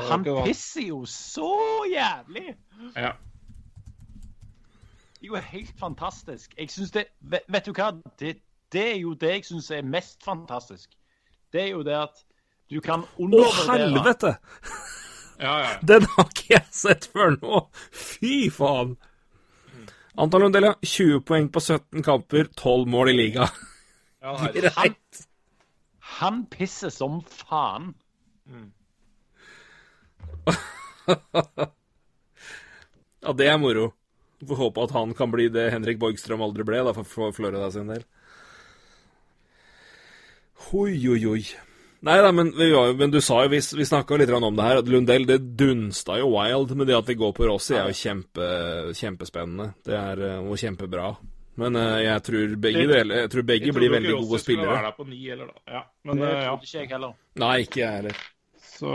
Han 0.09 0.25
pisser 0.45 0.87
jo 0.87 1.05
så 1.05 1.85
jævlig! 1.91 2.55
Ja. 2.95 3.11
Det 5.13 5.23
er 5.23 5.27
jo 5.27 5.35
helt 5.35 5.73
fantastisk. 5.79 6.53
Jeg 6.57 6.69
synes 6.69 6.91
det, 6.91 7.05
vet, 7.19 7.39
vet 7.47 7.65
du 7.65 7.71
hva? 7.71 7.91
Det, 8.19 8.37
det 8.73 8.87
er 8.95 8.97
jo 8.99 9.13
det 9.13 9.29
jeg 9.29 9.45
syns 9.45 9.71
er 9.71 9.81
mest 9.81 10.23
fantastisk. 10.25 10.89
Det 11.53 11.61
er 11.61 11.67
jo 11.67 11.83
det 11.83 11.93
at 11.93 12.25
du 12.71 12.79
kan 12.79 13.03
Å, 13.03 13.39
helvete! 13.67 14.37
Ja, 15.41 15.55
ja. 15.59 15.71
Den 15.83 16.05
har 16.13 16.29
ikke 16.29 16.53
jeg 16.53 16.67
sett 16.71 17.07
før 17.11 17.33
nå! 17.41 17.65
Fy 17.91 18.45
faen! 18.53 18.93
Antall 20.21 20.45
Lundella 20.45 20.75
20 20.85 21.23
poeng 21.27 21.49
på 21.51 21.59
17 21.63 22.05
kamper, 22.05 22.47
12 22.55 22.87
mål 22.93 23.11
i 23.11 23.15
liga. 23.17 23.47
ja 24.21 24.35
han 24.77 24.95
Han 26.19 26.43
pisser 26.51 26.93
som 26.93 27.19
faen. 27.27 27.93
Ja, 33.21 33.35
det 33.37 33.51
er 33.51 33.59
moro. 33.61 33.91
Får 34.41 34.57
håpe 34.57 34.83
at 34.87 34.93
han 34.95 35.11
kan 35.13 35.29
bli 35.29 35.43
det 35.53 35.67
Henrik 35.69 35.99
Borgstrøm 36.01 36.41
aldri 36.41 36.63
ble, 36.65 36.79
da, 36.87 36.95
for, 36.97 37.29
Florida 37.35 37.67
sin 37.69 37.91
del. 37.91 38.01
Oi, 40.73 40.95
oi, 41.11 41.19
oi. 41.29 41.43
Nei 42.01 42.15
da, 42.25 42.31
men, 42.33 42.47
men 42.97 43.11
du 43.13 43.19
sa 43.21 43.43
jo, 43.43 43.49
vi, 43.53 43.59
vi 43.77 43.85
snakka 43.85 44.17
litt 44.17 44.31
om 44.33 44.55
det 44.57 44.63
her, 44.65 44.79
at 44.81 44.87
Lundell 44.89 45.27
det 45.29 45.37
dunsta 45.59 46.15
jo 46.17 46.31
wild. 46.33 46.71
Men 46.75 46.87
det 46.89 46.95
at 46.97 47.05
vi 47.11 47.13
går 47.19 47.33
på 47.37 47.45
Rossi, 47.45 47.75
er 47.77 47.91
jo 47.91 47.97
kjempe, 47.99 48.47
kjempespennende. 48.97 49.67
Det 49.85 49.93
er 49.99 50.23
jo 50.39 50.57
kjempebra. 50.57 51.11
Men 51.61 51.75
eh, 51.77 51.97
jeg 52.07 52.23
tror 52.25 52.55
begge, 52.63 52.87
Det- 52.87 52.95
deler, 52.95 53.15
jeg 53.25 53.29
tror 53.35 53.43
begge 53.45 53.65
Jeg 53.69 53.75
blir 53.75 53.89
trodde 53.91 53.95
veldig 53.99 54.09
ikke 54.15 54.21
gode 54.23 54.33
Rossi 54.33 54.45
spillere. 54.47 54.71
være 54.73 54.87
der 54.89 54.97
på 54.97 55.07
ni, 55.11 55.19
eller 55.29 55.45
da. 55.51 55.57
Ja. 55.75 55.81
Men, 56.09 56.17
Det 56.23 56.29
eh, 56.31 56.41
ja. 56.41 56.49
trodde 56.55 56.65
ikke 56.71 56.79
jeg 56.81 56.89
heller. 56.95 57.13
Nei, 57.43 57.55
ikke 57.67 57.81
jeg 57.83 57.95
heller. 57.99 58.21
Så, 58.71 58.91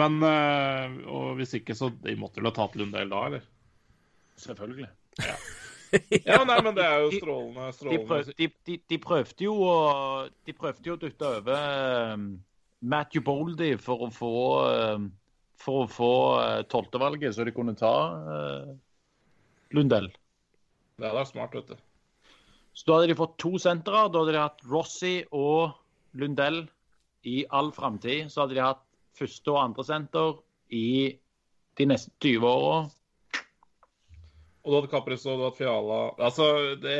men 0.00 0.16
eh, 0.26 0.96
Og 1.12 1.36
hvis 1.38 1.54
ikke, 1.60 1.76
så 1.78 1.92
de 2.02 2.16
måtte 2.18 2.40
vel 2.42 2.50
ha 2.50 2.54
tatt 2.56 2.74
Lundell 2.80 3.12
da, 3.12 3.20
eller? 3.28 3.44
Selvfølgelig. 4.42 4.88
Ja, 5.22 5.36
nei, 6.48 6.58
men 6.64 6.76
det 6.76 6.84
er 6.86 7.02
jo 7.04 7.10
strålende. 7.14 7.66
De, 7.66 7.76
strålende. 7.76 8.06
prøv, 8.08 8.30
de, 8.38 8.48
de, 8.68 8.78
de 8.88 8.98
prøvde 9.02 9.44
jo 9.44 9.56
å 9.66 9.76
De 10.46 10.54
prøvde 10.56 10.88
jo 10.88 10.96
å 10.96 11.00
dytte 11.02 11.32
over 11.40 12.14
um, 12.14 12.26
Matthew 12.80 13.24
Boldy 13.26 13.74
for 13.80 14.06
å 14.06 14.08
få 14.14 14.32
um, 14.96 15.10
For 15.60 15.84
å 15.84 15.90
få 15.90 16.12
uh, 16.40 16.60
tolvtevalget, 16.72 17.36
så 17.36 17.46
de 17.46 17.54
kunne 17.54 17.76
ta 17.78 17.94
uh, 18.24 18.72
Lundell. 19.76 20.08
Det 20.96 21.06
hadde 21.06 21.18
vært 21.18 21.32
smart, 21.32 21.56
vet 21.56 21.72
du. 21.72 21.76
Så 22.72 22.88
da 22.88 22.96
hadde 22.96 23.12
de 23.12 23.18
fått 23.18 23.36
to 23.40 23.56
sentre. 23.60 24.06
Da 24.08 24.22
hadde 24.22 24.34
de 24.34 24.40
hatt 24.40 24.64
Rossi 24.68 25.20
og 25.28 25.76
Lundell 26.18 26.64
i 27.28 27.42
all 27.52 27.70
framtid. 27.76 28.30
Så 28.32 28.44
hadde 28.44 28.56
de 28.56 28.64
hatt 28.64 28.82
første 29.16 29.52
og 29.52 29.60
andre 29.62 29.84
senter 29.86 30.40
i 30.72 30.88
de 31.78 31.88
neste 31.88 32.12
20 32.24 32.48
åra. 32.48 32.82
Og 34.62 34.70
du 34.70 34.76
hadde 34.76 34.90
Kapris 34.92 35.24
og 35.26 35.40
du 35.40 35.46
hadde 35.46 35.58
Fiala 35.58 36.02
Altså, 36.22 36.46
det 36.82 36.98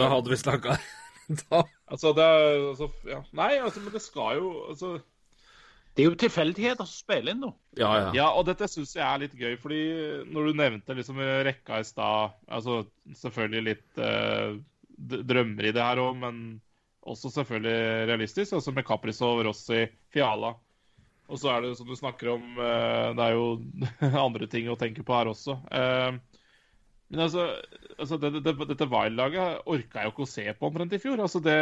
Da 0.00 0.10
hadde 0.12 0.32
vi 0.32 0.40
snakka 0.40 0.76
Da 1.44 1.62
Altså, 1.92 2.12
det 2.16 2.26
er 2.26 2.58
altså, 2.72 2.88
ja. 3.08 3.22
Nei, 3.36 3.54
altså, 3.60 3.82
men 3.84 3.94
det 3.94 4.02
skal 4.04 4.40
jo 4.40 4.50
altså 4.72 4.92
Det 5.92 6.04
er 6.04 6.10
jo 6.10 6.18
tilfeldigheter 6.20 6.88
som 6.88 7.04
spiller 7.04 7.34
inn, 7.34 7.42
nå. 7.44 7.52
Ja, 7.76 7.92
ja. 8.00 8.10
Ja, 8.16 8.26
og 8.32 8.46
dette 8.48 8.68
syns 8.70 8.94
jeg 8.96 9.04
er 9.04 9.22
litt 9.24 9.36
gøy, 9.36 9.58
fordi 9.60 9.80
når 10.32 10.48
du 10.48 10.60
nevnte 10.60 10.96
liksom 10.96 11.20
rekka 11.48 11.82
i 11.82 11.88
stad 11.88 12.36
Altså 12.48 12.82
selvfølgelig 13.20 13.64
litt 13.68 14.00
eh, 14.00 14.56
drømmer 15.02 15.68
i 15.68 15.74
det 15.74 15.82
her 15.84 16.00
òg, 16.00 16.16
men 16.22 16.38
også 17.02 17.32
selvfølgelig 17.34 18.08
realistisk. 18.08 18.52
Altså 18.56 18.72
med 18.72 18.88
og 18.88 19.44
Rossi, 19.46 19.86
Fiala. 20.12 20.54
Og 21.32 21.40
så 21.40 21.50
er 21.50 21.62
det 21.62 21.76
som 21.78 21.88
du 21.88 21.96
snakker 21.96 22.34
om, 22.34 22.42
eh, 22.60 23.08
det 23.16 23.24
er 23.24 23.32
jo 23.36 23.46
andre 24.26 24.46
ting 24.46 24.68
å 24.70 24.78
tenke 24.78 25.04
på 25.06 25.16
her 25.16 25.30
også. 25.32 25.56
Eh, 25.72 26.18
men 27.12 27.20
altså, 27.26 27.42
altså 28.00 28.16
det, 28.16 28.40
det, 28.40 28.54
dette 28.70 28.88
Wild-laget 28.88 29.66
orka 29.68 30.00
jeg 30.00 30.08
jo 30.08 30.12
ikke 30.14 30.24
å 30.24 30.30
se 30.30 30.44
på 30.56 30.68
omtrent 30.70 30.94
i 30.96 31.00
fjor. 31.02 31.20
Altså 31.20 31.42
det, 31.44 31.56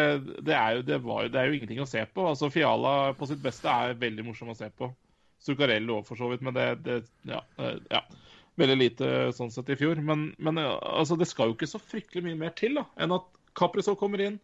det, 0.47 0.55
er 0.55 0.79
jo, 0.79 0.99
var, 1.03 1.27
det 1.27 1.41
er 1.41 1.49
jo 1.51 1.57
ingenting 1.57 1.81
å 1.83 1.89
se 1.91 2.05
på. 2.07 2.23
Altså 2.31 2.53
Fiala 2.55 2.93
på 3.19 3.27
sitt 3.27 3.43
beste 3.43 3.67
er 3.67 3.97
veldig 3.99 4.29
morsom 4.29 4.53
å 4.53 4.55
se 4.55 4.69
på. 4.71 4.93
Zuccarello 5.43 5.99
òg, 5.99 6.07
for 6.07 6.21
så 6.21 6.29
vidt, 6.31 6.45
men 6.47 6.55
det, 6.55 7.01
ja, 7.27 7.41
ja. 7.91 8.05
Veldig 8.61 8.77
lite 8.77 9.11
sånn 9.35 9.51
sett 9.51 9.73
i 9.75 9.79
fjor. 9.81 9.99
Men, 10.07 10.29
men 10.39 10.63
altså, 10.63 11.19
det 11.19 11.27
skal 11.27 11.51
jo 11.51 11.59
ikke 11.59 11.71
så 11.71 11.83
fryktelig 11.83 12.29
mye 12.29 12.39
mer 12.45 12.55
til 12.55 12.79
da, 12.79 12.87
enn 13.03 13.17
at 13.17 13.27
Caprizov 13.59 13.99
kommer 13.99 14.23
inn, 14.23 14.39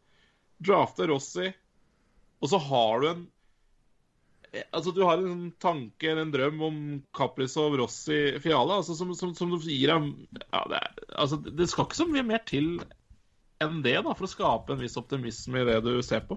drafter 0.58 1.12
Rossi, 1.12 1.52
og 2.42 2.50
så 2.50 2.58
har 2.66 3.02
du 3.02 3.08
en 3.12 3.24
Altså, 4.72 4.92
Du 4.94 5.02
har 5.04 5.18
en 5.18 5.50
tanke 5.62 5.96
tanke, 5.98 6.12
en 6.12 6.32
drøm 6.32 6.62
om 6.62 6.78
Caprizov, 7.16 7.76
Rossi, 7.80 8.38
Fiala, 8.42 8.80
altså, 8.80 8.96
som, 8.98 9.14
som, 9.14 9.34
som 9.34 9.50
du 9.52 9.58
gir 9.58 9.92
ham 9.92 10.12
ja, 10.52 10.62
det, 10.70 10.82
altså, 11.14 11.36
det 11.36 11.68
skal 11.70 11.86
ikke 11.86 11.98
så 11.98 12.08
mye 12.10 12.24
mer 12.26 12.44
til 12.48 12.76
enn 13.62 13.80
det 13.84 13.96
da, 14.04 14.12
for 14.12 14.26
å 14.26 14.30
skape 14.30 14.74
en 14.74 14.82
viss 14.82 14.98
optimisme 15.00 15.62
i 15.62 15.66
det 15.68 15.78
du 15.84 15.94
ser 16.04 16.26
på. 16.28 16.36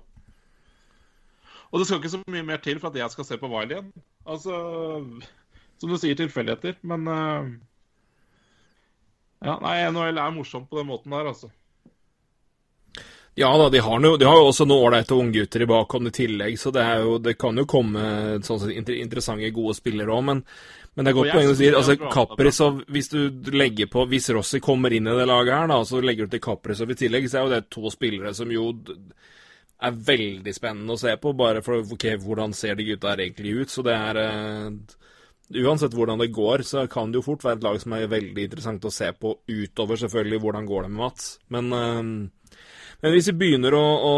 Og 1.70 1.80
det 1.82 1.88
skal 1.88 2.00
ikke 2.00 2.14
så 2.16 2.22
mye 2.32 2.46
mer 2.48 2.62
til 2.64 2.80
for 2.80 2.90
at 2.90 2.98
jeg 2.98 3.14
skal 3.14 3.28
se 3.28 3.38
på 3.38 3.50
Wiley 3.52 3.78
igjen. 3.78 3.90
Altså, 4.26 4.54
Som 5.80 5.92
du 5.94 5.98
sier, 6.00 6.16
tilfeldigheter. 6.18 6.80
Men 6.88 7.06
uh, 7.08 7.52
ja, 9.46 9.60
nei, 9.62 9.76
NHL 9.92 10.18
er 10.20 10.34
morsomt 10.36 10.70
på 10.72 10.80
den 10.80 10.90
måten 10.90 11.14
der, 11.14 11.30
altså. 11.30 11.52
Ja 13.40 13.50
da, 13.56 13.70
de 13.72 13.80
har, 13.80 14.02
noe, 14.04 14.18
de 14.20 14.28
har 14.28 14.36
jo 14.36 14.50
også 14.50 14.66
noen 14.68 14.90
ålreite 14.90 15.16
unggutter 15.16 15.64
i 15.64 15.68
bakhånd 15.70 16.10
i 16.10 16.12
tillegg, 16.16 16.58
så 16.60 16.74
det, 16.76 16.84
jo, 17.06 17.14
det 17.24 17.38
kan 17.40 17.56
jo 17.56 17.64
komme 17.70 18.02
sånn 18.44 18.60
sett 18.60 18.74
inter, 18.76 18.98
interessante, 19.00 19.52
gode 19.56 19.78
spillere 19.78 20.12
òg, 20.12 20.26
men, 20.28 20.42
men 20.94 21.08
det 21.08 21.14
er 21.14 21.18
godt 21.22 21.32
poeng 21.38 21.48
du 21.48 21.54
si 21.54 21.64
sier. 21.64 21.78
Altså, 21.80 21.96
Capri, 21.96 22.12
Kaprizov, 22.18 22.82
hvis 22.92 23.12
du 23.14 23.52
legger 23.56 23.88
på 23.92 24.04
Hvis 24.12 24.28
Rossi 24.36 24.60
kommer 24.64 24.92
inn 24.92 25.08
i 25.08 25.16
det 25.16 25.28
laget 25.30 25.56
her, 25.56 25.72
da, 25.72 25.80
så 25.88 26.02
legger 26.04 26.28
du 26.28 26.36
til 26.36 26.44
Kaprizov 26.44 26.92
i 26.92 27.00
tillegg, 27.00 27.30
så 27.32 27.40
er 27.40 27.48
jo 27.48 27.54
det 27.56 27.62
to 27.72 27.94
spillere 27.96 28.36
som 28.36 28.52
jo 28.52 28.74
er 29.80 30.00
veldig 30.12 30.52
spennende 30.52 30.98
å 30.98 31.00
se 31.00 31.16
på, 31.16 31.32
bare 31.40 31.64
for 31.64 31.80
ok, 31.96 32.10
hvordan 32.20 32.52
ser 32.58 32.76
de 32.76 32.90
gutta 32.90 33.14
her 33.14 33.24
egentlig 33.24 33.62
ut. 33.62 33.72
Så 33.72 33.86
det 33.88 33.96
er 33.96 34.20
uh, 34.20 34.98
Uansett 35.50 35.96
hvordan 35.98 36.20
det 36.22 36.28
går, 36.30 36.62
så 36.62 36.84
kan 36.92 37.10
det 37.10 37.18
jo 37.18 37.26
fort 37.26 37.42
være 37.42 37.58
et 37.58 37.64
lag 37.66 37.80
som 37.82 37.96
er 37.98 38.12
veldig 38.12 38.44
interessant 38.46 38.84
å 38.86 38.92
se 38.94 39.08
på 39.18 39.32
utover 39.50 39.98
selvfølgelig 39.98 40.44
hvordan 40.44 40.68
går 40.70 40.84
det 40.86 40.92
med 40.92 41.02
Mats. 41.02 41.32
Men, 41.50 41.72
eh, 41.74 42.12
Men 43.00 43.14
hvis 43.16 43.30
vi 43.30 43.38
begynner 43.40 43.76
å, 43.78 43.84
å 43.84 44.16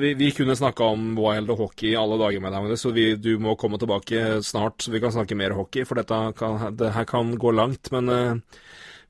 vi, 0.00 0.14
vi, 0.16 0.30
kunne 0.32 0.56
snakka 0.56 0.86
om 0.94 1.10
wild 1.18 1.50
og 1.52 1.66
hockey 1.66 1.92
alle 2.00 2.16
dager 2.20 2.40
med 2.40 2.54
deg, 2.54 2.78
så 2.80 2.92
vi, 2.96 3.10
du 3.20 3.34
må 3.42 3.58
komme 3.60 3.76
tilbake 3.80 4.38
snart 4.46 4.80
så 4.80 4.94
vi 4.94 5.02
kan 5.04 5.12
snakke 5.12 5.36
mer 5.36 5.52
hockey, 5.58 5.84
for 5.88 6.00
dette 6.00 6.20
kan, 6.38 6.64
det 6.78 6.94
her 6.96 7.08
kan 7.08 7.34
gå 7.36 7.52
langt. 7.52 7.92
Men 7.92 8.08
uh, 8.08 8.62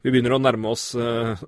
vi 0.02 0.10
begynner 0.10 0.34
å 0.34 0.42
nærme 0.42 0.74
oss 0.74 0.90
uh, 0.98 1.38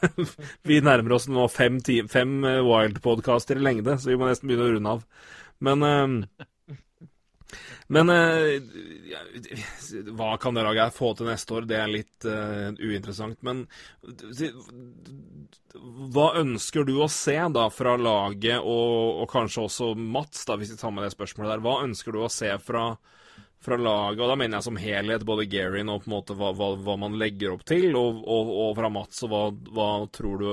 Vi 0.68 0.82
nærmer 0.84 1.16
oss 1.16 1.30
nå 1.32 1.48
fem, 1.52 1.80
fem 2.12 2.38
Wild-podkaster 2.44 3.60
i 3.60 3.64
lengde, 3.64 3.96
så 3.96 4.12
vi 4.12 4.20
må 4.20 4.28
nesten 4.28 4.48
begynne 4.48 4.68
å 4.68 4.74
runde 4.76 4.94
av. 4.98 5.28
Men 5.64 5.88
uh, 5.88 6.44
men 7.90 8.10
uh, 8.14 8.60
hva 10.14 10.36
kan 10.38 10.54
det 10.54 10.62
laget 10.62 10.94
få 10.94 11.12
til 11.18 11.26
neste 11.26 11.56
år? 11.56 11.66
Det 11.66 11.78
er 11.78 11.90
litt 11.90 12.26
uh, 12.28 12.70
uinteressant. 12.78 13.40
Men 13.46 13.64
hva 16.14 16.28
ønsker 16.40 16.86
du 16.86 16.96
å 17.02 17.08
se 17.10 17.36
da 17.54 17.64
fra 17.74 17.96
laget, 17.98 18.60
og, 18.62 19.22
og, 19.22 19.26
kanskje 19.30 19.64
også 19.66 19.94
Mats, 19.98 20.44
da, 20.46 20.58
hvis 20.60 20.74
vi 20.74 20.78
tar 20.80 20.94
med 20.94 21.06
det 21.06 21.14
spørsmålet 21.16 21.56
der. 21.56 21.64
Hva 21.66 21.80
ønsker 21.86 22.14
du 22.14 22.22
å 22.22 22.30
se 22.32 22.52
fra, 22.62 22.84
fra 23.62 23.78
laget? 23.80 24.22
Og 24.22 24.32
da 24.32 24.38
mener 24.38 24.58
jeg 24.58 24.68
som 24.68 24.78
helhet, 24.80 25.26
både 25.26 25.48
Gerin 25.50 25.90
og 25.90 26.04
på 26.04 26.10
en 26.10 26.16
måte 26.16 26.38
hva, 26.38 26.52
hva, 26.54 26.72
hva 26.78 26.96
man 27.00 27.18
legger 27.18 27.56
opp 27.56 27.66
til, 27.68 27.90
og, 27.98 28.22
og, 28.22 28.54
og 28.66 28.78
fra 28.78 28.92
Mats, 28.92 29.24
og 29.26 29.34
hva, 29.34 29.42
hva 29.74 29.90
tror 30.14 30.42
du 30.42 30.52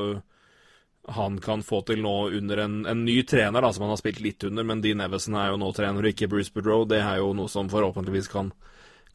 han 1.07 1.39
kan 1.41 1.63
få 1.63 1.81
til 1.87 2.01
nå 2.03 2.29
under 2.35 2.57
en, 2.57 2.85
en, 2.85 3.05
ny 3.05 3.21
trener, 3.23 3.61
da, 3.61 3.71
som 3.73 3.85
han 3.85 3.93
har 3.93 3.99
spilt 4.01 4.19
litt 4.19 4.43
under. 4.43 4.65
Men 4.67 4.81
Dean 4.83 5.01
Evison 5.01 5.37
er 5.39 5.53
jo 5.53 5.59
nå 5.61 5.71
trener, 5.75 6.09
ikke 6.09 6.27
Bruce 6.27 6.51
Boudreau. 6.53 6.83
Det 6.89 6.99
er 6.99 7.21
jo 7.21 7.31
noe 7.37 7.47
som 7.51 7.69
forhåpentligvis 7.71 8.27
kan, 8.31 8.51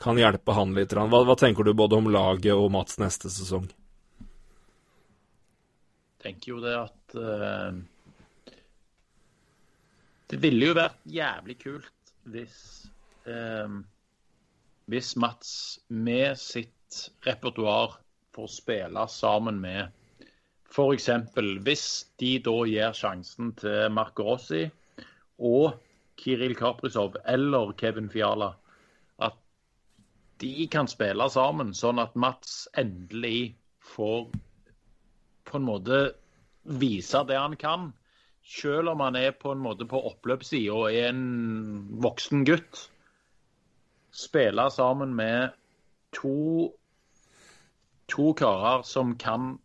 kan 0.01 0.21
hjelpe 0.21 0.57
han 0.57 0.73
litt. 0.77 0.95
Hva, 0.97 1.05
hva, 1.13 1.37
tenker 1.37 1.69
du 1.69 1.75
både 1.77 2.01
om 2.01 2.09
laget 2.13 2.57
og 2.57 2.71
Mats 2.73 2.97
neste 3.03 3.29
sesong? 3.33 3.69
Jeg 6.17 6.25
tenker 6.25 6.53
jo 6.55 6.61
det 6.63 6.75
at 6.79 7.17
uh, 7.19 7.73
Det 10.31 10.39
ville 10.39 10.69
jo 10.69 10.77
vært 10.79 11.01
jævlig 11.11 11.57
kult 11.59 12.13
hvis 12.31 12.61
uh, 13.27 13.81
Hvis 14.87 15.17
Mats 15.19 15.51
med 15.91 16.39
sitt 16.39 17.01
repertoar 17.27 17.99
får 18.33 18.55
spille 18.55 19.09
sammen 19.11 19.59
med 19.61 19.91
F.eks. 20.73 21.09
hvis 21.67 21.87
de 22.21 22.37
da 22.41 22.55
gir 22.65 22.95
sjansen 22.97 23.53
til 23.61 23.91
Marco 23.93 24.25
Rossi 24.31 24.65
og 25.39 25.75
Kiril 26.17 26.55
Kaprizov 26.57 27.19
eller 27.29 27.75
Kevin 27.77 28.09
Fiala, 28.13 28.53
at 29.21 29.37
de 30.41 30.69
kan 30.73 30.89
spille 30.89 31.29
sammen, 31.33 31.75
sånn 31.77 32.01
at 32.01 32.17
Mats 32.17 32.69
endelig 32.79 33.55
får 33.95 34.31
på 35.45 35.59
en 35.59 35.67
måte 35.67 35.99
vise 36.65 37.21
det 37.29 37.37
han 37.37 37.57
kan. 37.61 37.91
Selv 38.43 38.95
om 38.95 39.03
han 39.05 39.17
er 39.19 39.35
på 39.37 39.53
en 39.53 39.63
måte 39.63 39.87
på 39.89 40.01
oppløpssida 40.13 40.73
og 40.73 40.89
er 40.89 41.11
en 41.11 41.27
voksen 42.03 42.47
gutt. 42.49 42.87
Spille 44.13 44.65
sammen 44.73 45.13
med 45.19 45.53
to, 46.17 46.73
to 48.09 48.33
karer 48.39 48.87
som 48.89 49.15
kan 49.21 49.57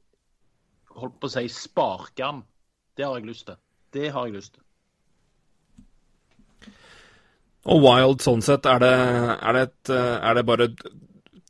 holdt 0.98 1.20
på 1.22 1.30
å 1.30 1.34
si, 1.34 1.46
sparke 1.52 2.26
han. 2.26 2.44
Det 2.98 3.06
har 3.06 3.20
jeg 3.20 3.30
lyst 3.30 3.48
til. 3.50 3.60
Det 3.94 4.10
har 4.14 4.28
jeg 4.28 4.38
lyst 4.38 4.56
til. 4.58 4.64
Og 7.68 7.84
Wild 7.84 8.24
sånn 8.24 8.44
sett, 8.46 8.66
er 8.70 8.80
det, 8.80 8.94
er 9.36 9.58
det, 9.58 9.64
et, 9.68 9.92
er 9.92 10.38
det 10.38 10.46
bare 10.48 10.70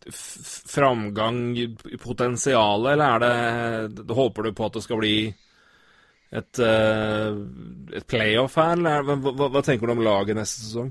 framgang 0.09 1.41
i 1.59 1.67
potensialet, 2.01 2.93
eller 2.93 3.27
er 3.27 3.91
det 3.91 4.15
Håper 4.17 4.47
du 4.47 4.55
på 4.55 4.69
at 4.69 4.79
det 4.79 4.85
skal 4.85 5.01
bli 5.01 5.17
et, 6.27 6.59
eh, 6.59 7.37
et 7.95 8.07
playoff 8.07 8.57
her, 8.59 8.73
eller 8.75 9.05
hva, 9.05 9.17
hva, 9.29 9.49
hva 9.53 9.63
tenker 9.63 9.87
du 9.87 9.93
om 9.93 10.03
laget 10.03 10.39
neste 10.39 10.65
sesong? 10.65 10.89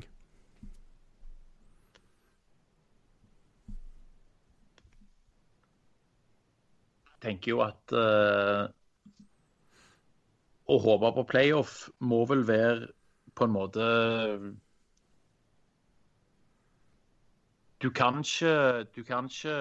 Tenker 7.27 7.53
jo 7.53 7.63
at 7.67 7.95
uh, 7.97 8.67
å 10.67 10.79
håpe 10.83 11.13
på 11.19 11.27
playoff 11.31 11.75
må 12.03 12.23
vel 12.31 12.47
være 12.47 12.91
på 13.37 13.47
en 13.47 13.55
måte 13.55 13.87
Du 17.83 17.91
kan 17.93 18.23
ikke 18.25 18.87
Du 18.97 19.03
kan 19.05 19.29
ikke 19.31 19.57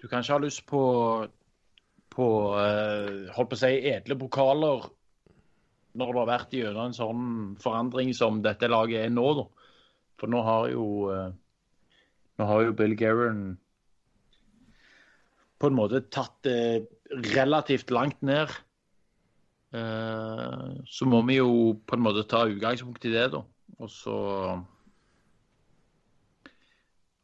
Du 0.00 0.08
kan 0.08 0.20
ikke 0.20 0.36
ha 0.36 0.42
lyst 0.44 0.66
på 0.68 0.82
på 2.10 2.26
uh, 2.58 3.30
holdt 3.36 3.52
på 3.52 3.54
å 3.54 3.58
si 3.60 3.68
edle 3.86 4.16
pokaler 4.18 4.88
når 6.00 6.10
du 6.10 6.18
har 6.18 6.26
vært 6.26 6.54
gjennom 6.54 6.88
en 6.88 6.96
sånn 6.96 7.28
forandring 7.62 8.10
som 8.14 8.40
dette 8.42 8.66
laget 8.70 9.04
er 9.04 9.12
nå. 9.14 9.26
Da. 9.38 9.44
For 10.18 10.32
nå 10.32 10.40
har 10.42 10.66
jo 10.72 10.86
uh, 11.06 11.28
nå 12.40 12.48
har 12.50 12.64
jo 12.66 12.74
Bill 12.80 12.96
Guerin 12.98 13.44
på 15.60 15.68
en 15.68 15.76
måte 15.76 16.02
tatt 16.08 16.38
det 16.46 16.88
relativt 17.34 17.92
langt 17.92 18.22
ned. 18.24 18.52
Eh, 19.76 20.70
så 20.86 21.06
må 21.06 21.20
vi 21.28 21.38
jo 21.38 21.76
på 21.86 21.96
en 21.96 22.04
måte 22.06 22.26
ta 22.28 22.46
utgangspunkt 22.48 23.04
i 23.06 23.14
det, 23.14 23.28
da. 23.34 23.44
Og 23.80 23.92
så 23.92 24.16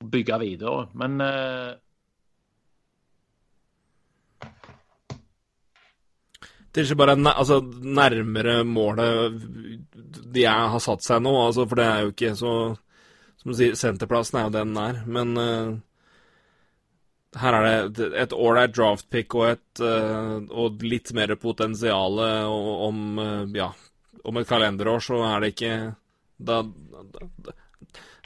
bygge 0.04 0.38
videre. 0.44 0.86
Men 0.94 1.20
eh, 1.24 1.74
Det 6.76 6.82
er 6.82 6.90
ikke 6.90 7.00
bare 7.00 7.32
altså, 7.32 7.62
nærmere 7.80 8.58
målet 8.68 9.38
de 10.34 10.42
jeg 10.42 10.72
har 10.72 10.82
satt 10.84 11.06
seg 11.06 11.22
nå, 11.24 11.30
altså, 11.46 11.64
for 11.64 11.80
det 11.80 11.86
er 11.88 12.02
jo 12.04 12.10
ikke 12.12 12.32
så 12.36 12.50
Som 13.40 13.52
du 13.52 13.56
sier, 13.56 13.78
senterplassen 13.80 14.36
er 14.36 14.44
jo 14.44 14.52
den 14.52 14.74
den 14.74 14.82
er. 14.82 14.98
Men 15.06 15.32
uh, 15.40 15.78
her 17.34 17.58
er 17.58 17.88
det 17.90 18.06
et 18.22 18.32
ålreit 18.32 18.74
draft 18.76 19.10
pick 19.10 19.34
og, 19.34 19.56
et, 19.56 19.82
uh, 19.82 20.38
og 20.50 20.82
litt 20.86 21.12
mer 21.16 21.34
potensial 21.40 22.20
om, 22.22 23.00
uh, 23.18 23.44
ja, 23.56 23.72
om 24.24 24.38
et 24.40 24.48
kalenderår, 24.48 25.02
så 25.04 25.20
er 25.34 25.44
det 25.44 25.54
ikke 25.56 25.76
Da, 26.36 26.58
da, 26.60 27.52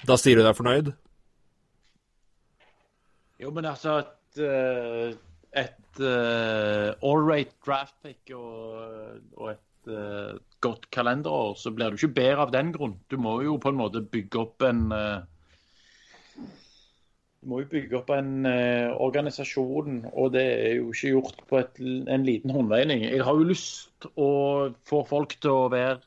da 0.02 0.14
sier 0.18 0.40
du 0.40 0.42
deg 0.42 0.56
fornøyd? 0.58 0.88
Jo, 3.38 3.52
men 3.54 3.68
altså 3.70 4.00
et, 4.02 4.40
uh, 4.42 5.14
et 5.56 6.00
uh, 6.02 6.90
all-rate 7.06 7.54
draft 7.64 7.94
pick 8.02 8.32
og, 8.34 9.20
og 9.38 9.52
et 9.52 9.92
uh, 9.94 10.34
godt 10.60 10.90
kalenderår, 10.90 11.54
så 11.56 11.70
blir 11.70 11.94
du 11.94 12.00
ikke 12.00 12.18
bedre 12.18 12.48
av 12.48 12.52
den 12.52 12.74
grunn. 12.74 12.98
Du 13.08 13.16
må 13.22 13.38
jo 13.46 13.56
på 13.62 13.70
en 13.70 13.78
måte 13.78 14.02
bygge 14.02 14.42
opp 14.42 14.66
en 14.66 14.82
uh, 14.90 15.22
du 17.40 17.48
må 17.48 17.62
jo 17.62 17.70
bygge 17.70 17.96
opp 17.96 18.10
en 18.12 18.44
eh, 18.48 18.90
organisasjon, 19.00 20.02
og 20.12 20.32
det 20.34 20.42
er 20.44 20.74
jo 20.76 20.90
ikke 20.92 21.12
gjort 21.14 21.38
på 21.48 21.60
et, 21.62 21.78
en 21.80 22.26
liten 22.26 22.52
håndveining. 22.52 23.06
Jeg 23.08 23.24
har 23.24 23.38
jo 23.38 23.46
lyst 23.48 24.08
å 24.12 24.32
få 24.88 25.00
folk 25.08 25.38
til 25.40 25.54
å 25.54 25.70
være 25.72 26.02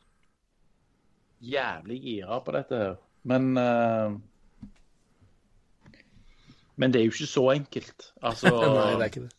jævlig 1.43 1.97
gira 2.03 2.37
på 2.45 2.53
dette 2.55 2.83
her, 2.83 2.93
men 3.29 3.57
eh, 3.57 4.21
Men 6.75 6.89
det 6.93 6.99
er 6.99 7.05
jo 7.05 7.13
ikke 7.13 7.29
så 7.29 7.43
enkelt. 7.53 8.11
Altså 8.25 8.49
Nei, 8.77 8.93
det 8.97 9.03
er 9.03 9.09
ikke 9.11 9.25
det. 9.27 9.35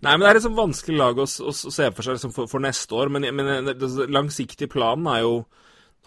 Nei, 0.00 0.12
men 0.14 0.22
det 0.22 0.28
er 0.30 0.38
liksom 0.38 0.56
vanskelig 0.56 0.96
lag 0.96 1.18
å, 1.18 1.26
å, 1.26 1.52
se 1.52 1.88
for 1.92 2.06
seg 2.06 2.16
liksom 2.16 2.32
for, 2.32 2.48
for, 2.48 2.62
neste 2.62 2.94
år. 2.96 3.10
Men, 3.12 3.26
men 3.36 3.50
langsiktig 3.66 4.06
langsiktige 4.14 4.70
planen 4.72 5.10
er 5.12 5.24
jo 5.26 5.34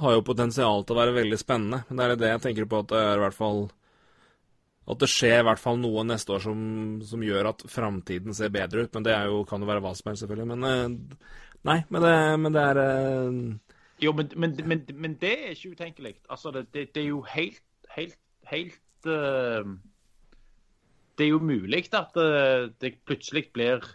har 0.02 0.16
jo 0.16 0.26
potensial 0.26 0.84
til 0.84 0.96
å 0.96 1.00
være 1.02 1.16
veldig 1.20 1.40
spennende. 1.40 1.84
Men 1.88 2.00
det 2.00 2.06
er 2.06 2.20
det 2.22 2.34
jeg 2.34 2.44
tenker 2.48 2.70
på 2.70 2.82
at 2.84 2.92
det 2.92 3.02
er 3.02 3.20
i 3.20 3.24
hvert 3.24 3.38
fall 3.38 3.66
At 4.84 5.00
det 5.00 5.08
skjer 5.08 5.40
i 5.40 5.46
hvert 5.48 5.62
fall 5.62 5.78
noe 5.80 6.02
neste 6.04 6.34
år 6.36 6.42
som, 6.44 6.58
som 7.08 7.22
gjør 7.24 7.54
at 7.54 7.62
framtiden 7.72 8.36
ser 8.36 8.52
bedre 8.52 8.84
ut. 8.84 8.92
Men 8.96 9.06
det 9.06 9.16
jo, 9.30 9.44
kan 9.48 9.64
jo 9.64 9.70
være 9.70 9.84
hva 9.86 9.94
som 9.96 10.10
helst, 10.12 10.26
selvfølgelig. 10.26 10.50
Men 10.56 10.68
eh, 10.68 11.22
Nei, 11.64 11.78
men 11.88 12.04
det, 12.04 12.16
men 12.44 12.56
det 12.56 12.64
er 12.74 12.80
uh... 12.84 13.76
Jo, 14.04 14.12
men, 14.12 14.28
men, 14.36 14.58
men, 15.00 15.14
det 15.22 15.32
er 15.32 15.54
ikke 15.54 15.78
utenkelig. 15.78 16.18
Altså, 16.28 16.52
det, 16.52 16.66
det, 16.74 16.90
det, 16.92 17.06
er 17.06 17.08
jo 17.14 17.22
helt, 17.32 17.64
helt, 17.96 18.20
helt 18.52 19.08
uh... 19.08 19.64
Det 21.16 21.24
er 21.24 21.32
jo 21.32 21.40
mulig 21.40 21.86
at 21.96 22.18
det 22.82 22.98
plutselig 23.06 23.46
blir 23.54 23.86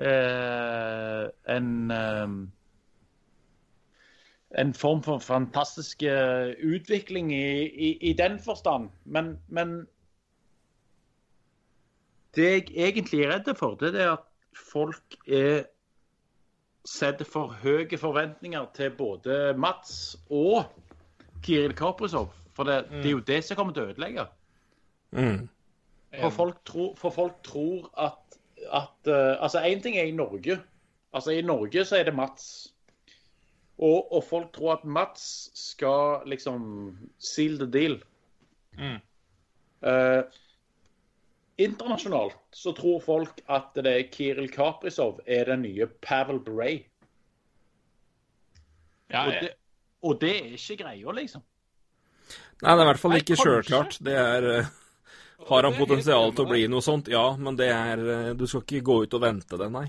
uh, 0.00 1.28
en 1.52 1.68
en 4.58 4.74
form 4.74 5.02
for 5.02 5.18
fantastisk 5.18 6.02
eh, 6.02 6.52
utvikling 6.60 7.32
i, 7.34 7.62
i, 7.64 7.90
i 8.10 8.12
den 8.12 8.38
forstand. 8.38 8.90
Men, 9.04 9.38
men, 9.48 9.86
det 12.36 12.44
jeg 12.44 12.64
egentlig 12.76 13.24
er 13.24 13.34
redd 13.34 13.54
for, 13.56 13.74
det 13.80 13.94
er 13.94 14.12
at 14.12 14.28
folk 14.72 15.16
er 15.28 15.64
setter 16.84 17.24
for 17.28 17.52
høye 17.62 17.98
forventninger 17.98 18.64
til 18.74 18.90
både 18.98 19.54
Mats 19.56 20.16
og 20.30 20.64
Kiril 21.42 21.74
Kaprizov. 21.74 22.32
For 22.54 22.64
det, 22.64 22.84
det, 22.90 23.06
er 23.06 23.10
jo 23.10 23.18
det 23.26 23.44
som 23.44 23.56
kommer 23.56 23.72
til 23.72 23.84
å 23.84 23.92
ødelegge. 23.92 24.26
Mm. 25.12 25.48
For 26.20 26.30
folk, 26.30 26.58
tror, 26.68 26.90
for 26.96 27.14
folk 27.14 27.38
tror 27.44 27.88
at, 27.96 28.38
at 28.68 29.08
uh, 29.08 29.40
Altså, 29.40 29.62
én 29.64 29.80
ting 29.80 29.96
er 29.96 30.10
i 30.10 30.16
Norge. 30.16 30.58
Altså, 31.12 31.30
I 31.30 31.42
Norge 31.42 31.84
så 31.84 31.96
er 31.96 32.04
det 32.08 32.14
Mats. 32.16 32.71
Og, 33.82 34.12
og 34.14 34.22
folk 34.24 34.52
tror 34.54 34.76
at 34.76 34.84
Mats 34.86 35.50
skal 35.58 36.22
liksom 36.30 36.62
seal 37.18 37.58
the 37.58 37.66
deal. 37.66 37.96
Mm. 38.78 39.00
Eh, 39.82 40.22
internasjonalt 41.62 42.38
så 42.54 42.72
tror 42.76 43.00
folk 43.02 43.42
at 43.50 43.72
det 43.74 43.92
er 43.92 44.10
Kiril 44.12 44.50
Kaprizov 44.52 45.20
er 45.26 45.50
den 45.50 45.64
nye 45.66 45.88
Pavel 46.02 46.38
Bray. 46.46 46.84
Ja, 49.12 49.26
Og 49.26 49.32
det, 49.32 49.50
og 50.02 50.20
det 50.20 50.36
er 50.36 50.54
ikke 50.56 50.78
greia, 50.84 51.16
liksom. 51.18 51.42
Nei, 52.62 52.70
det 52.70 52.78
er 52.78 52.84
i 52.84 52.88
hvert 52.92 53.02
fall 53.02 53.18
ikke 53.18 53.36
sjølklart. 53.36 53.98
Det 54.00 54.14
er 54.16 54.46
eh, 54.52 54.70
Har 55.48 55.66
han 55.66 55.74
potensial 55.74 56.30
til 56.32 56.46
å 56.46 56.52
bli 56.52 56.62
noe 56.70 56.84
sånt? 56.84 57.10
Ja, 57.10 57.32
men 57.36 57.58
det 57.58 57.68
er 57.74 58.02
eh, 58.06 58.30
Du 58.38 58.46
skal 58.46 58.62
ikke 58.62 58.86
gå 58.86 58.96
ut 59.04 59.18
og 59.18 59.24
vente 59.24 59.58
det, 59.58 59.68
nei. 59.74 59.88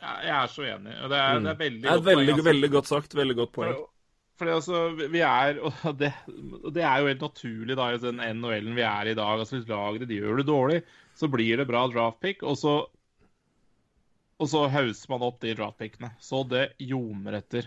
Ja, 0.00 0.12
jeg 0.24 0.34
er 0.42 0.46
så 0.48 0.62
enig. 0.64 0.94
Og 1.04 1.10
det 1.12 1.18
er, 1.20 1.40
det 1.44 1.50
er 1.50 1.58
veldig 1.60 1.80
Mm. 1.80 1.82
Det 1.82 1.90
er 1.90 1.96
godt 1.96 2.04
veldig, 2.06 2.26
poeng, 2.26 2.36
altså. 2.38 2.50
veldig 2.50 2.70
godt 2.76 2.86
sagt. 2.90 3.14
Veldig 3.18 3.36
godt 3.36 3.52
poeng. 3.52 3.72
For- 3.74 3.88
Fordi 4.40 4.52
altså, 4.56 4.78
vi- 4.96 5.20
er 5.20 5.58
Og 5.90 5.98
det, 6.00 6.12
og 6.64 6.72
det 6.72 6.82
er 6.82 7.00
jo 7.02 7.06
helt 7.10 7.20
naturlig 7.26 7.76
da 7.76 7.88
i 7.92 7.98
den 8.00 8.16
NHL-en 8.24 8.74
vi 8.78 8.82
er 8.82 9.10
i 9.10 9.14
dag. 9.14 9.38
altså 9.42 9.58
Hvis 9.58 9.68
lagene 9.68 10.08
de 10.08 10.20
gjør 10.22 10.36
det 10.40 10.46
dårlig, 10.48 10.78
så 11.14 11.28
blir 11.28 11.56
det 11.60 11.66
bra 11.68 11.86
draftpick, 11.92 12.42
og 12.42 12.56
så 12.56 12.78
og 14.40 14.48
så 14.48 14.62
hauser 14.72 15.10
man 15.12 15.20
opp 15.26 15.38
de 15.42 15.52
draftpickene. 15.52 16.14
Så 16.18 16.38
det 16.48 16.70
ljomer 16.80 17.34
etter. 17.42 17.66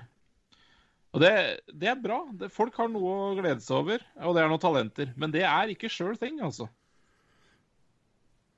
Og 1.14 1.22
det, 1.22 1.30
det 1.70 1.88
er 1.92 2.00
bra. 2.02 2.24
Det, 2.34 2.48
folk 2.50 2.74
har 2.82 2.88
noe 2.90 3.12
å 3.30 3.36
glede 3.38 3.62
seg 3.62 3.78
over, 3.78 4.02
og 4.26 4.34
det 4.34 4.42
er 4.42 4.50
noen 4.50 4.64
talenter. 4.64 5.12
Men 5.16 5.30
det 5.30 5.44
er 5.46 5.70
ikke 5.70 5.86
sure 5.94 6.18
thing, 6.18 6.40
altså. 6.42 6.66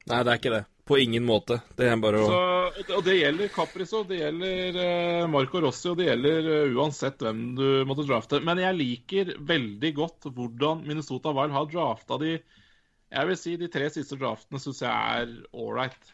Nei, 0.07 0.21
det 0.23 0.31
er 0.31 0.39
ikke 0.39 0.53
det. 0.53 0.61
På 0.85 0.97
ingen 1.01 1.25
måte. 1.25 1.57
Det 1.75 1.87
er 1.89 1.97
bare 1.97 2.19
å 2.21 2.25
Så, 2.29 2.95
og 2.97 3.03
det- 3.03 3.15
gjelder 3.17 3.47
Capris 3.49 3.89
Caprizzo, 3.89 4.03
det 4.05 4.19
gjelder 4.19 4.75
eh, 4.77 5.27
Marco 5.27 5.61
Rossi, 5.61 5.89
og 5.89 5.97
det 5.97 6.05
gjelder 6.11 6.49
eh, 6.53 6.75
uansett 6.77 7.17
hvem 7.25 7.55
du 7.57 7.85
måtte 7.89 8.05
drafte. 8.05 8.39
Men 8.45 8.61
jeg 8.61 8.77
liker 8.77 9.31
veldig 9.39 9.91
godt 9.95 10.27
hvordan 10.29 10.83
Minnesota 10.85 11.33
Wild 11.33 11.55
har 11.57 11.65
drafta 11.65 12.19
de 12.21 12.35
Jeg 12.35 13.27
vil 13.27 13.37
si 13.37 13.55
de 13.57 13.67
tre 13.67 13.89
siste 13.89 14.17
draftene 14.17 14.59
syns 14.61 14.81
jeg 14.81 14.91
er 14.91 15.33
ålreit. 15.53 16.13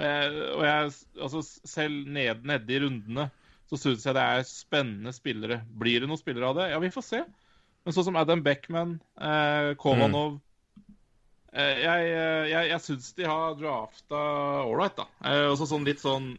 Eh, 0.00 0.36
og 0.56 0.64
jeg, 0.64 0.92
altså 1.20 1.42
selv 1.44 2.06
ned, 2.08 2.44
nede 2.44 2.72
i 2.76 2.80
rundene 2.80 3.30
så 3.70 3.78
syns 3.78 4.04
jeg 4.04 4.16
det 4.16 4.22
er 4.34 4.44
spennende 4.48 5.12
spillere. 5.14 5.60
Blir 5.64 6.00
det 6.02 6.08
noen 6.10 6.20
spillere 6.20 6.48
av 6.48 6.56
det? 6.58 6.70
Ja, 6.72 6.78
vi 6.82 6.90
får 6.92 7.06
se. 7.06 7.24
Men 7.84 7.94
sånn 7.96 8.08
som 8.08 8.16
Adam 8.20 8.42
Beckman, 8.44 8.98
eh, 9.16 9.72
Kovanov 9.80 10.40
Eh, 10.40 10.46
Jeg, 11.50 12.10
eh, 12.14 12.46
jeg, 12.52 12.68
jeg 12.70 12.82
syns 12.84 13.10
de 13.18 13.26
har 13.26 13.56
drafta 13.58 14.20
ålreit, 14.68 14.94
da. 15.00 15.06
Eh, 15.26 15.46
også 15.50 15.66
sånn 15.72 15.86
litt 15.88 16.02
sånn 16.02 16.32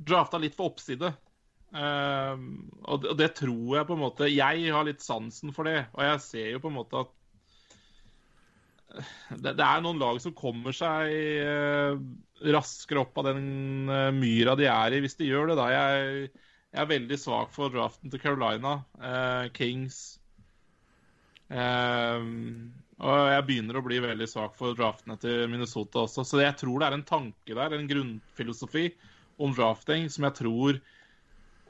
Drafta 0.00 0.38
litt 0.40 0.54
for 0.56 0.70
oppside. 0.70 1.10
Eh, 1.70 2.44
og, 2.90 3.08
det, 3.16 3.30
tror 3.38 3.76
jeg 3.76 3.86
på 3.86 3.94
en 3.94 4.00
måte 4.02 4.26
Jeg 4.26 4.72
har 4.74 4.86
litt 4.88 5.04
sansen 5.04 5.52
for 5.54 5.68
det, 5.68 5.84
og 5.94 6.02
jeg 6.02 6.22
ser 6.24 6.48
jo 6.56 6.62
på 6.64 6.70
en 6.72 6.76
måte 6.80 7.04
at 7.04 7.12
eh, 8.96 9.12
det, 9.36 9.54
det 9.60 9.66
er 9.68 9.84
noen 9.84 10.00
lag 10.02 10.18
som 10.24 10.34
kommer 10.34 10.74
seg 10.74 11.14
eh, 11.14 12.00
raskere 12.50 13.04
opp 13.04 13.20
av 13.22 13.30
den 13.30 13.92
eh, 13.92 14.10
myra 14.16 14.56
de 14.58 14.66
er 14.72 14.98
i, 14.98 15.02
hvis 15.04 15.16
de 15.20 15.30
gjør 15.30 15.52
det. 15.52 15.60
da. 15.60 15.68
Jeg, 15.76 16.32
jeg 16.74 16.82
er 16.84 16.90
veldig 16.90 17.20
svak 17.22 17.54
for 17.54 17.72
draften 17.72 18.10
til 18.10 18.22
Carolina, 18.22 18.80
eh, 18.98 19.46
Kings 19.54 20.02
eh, 21.54 22.26
og 23.00 23.30
jeg 23.32 23.44
begynner 23.48 23.78
å 23.78 23.84
bli 23.84 23.98
veldig 24.04 24.26
svak 24.28 24.56
for 24.58 24.76
draftene 24.76 25.16
til 25.20 25.46
Minnesota 25.48 26.02
også. 26.04 26.24
Så 26.26 26.42
jeg 26.42 26.56
tror 26.60 26.80
det 26.80 26.88
er 26.88 26.96
en 26.98 27.06
tanke 27.08 27.56
der, 27.56 27.72
en 27.76 27.88
grunnfilosofi 27.88 28.90
om 29.40 29.54
drafting 29.56 30.08
som 30.12 30.26
jeg 30.28 30.36
tror 30.36 30.80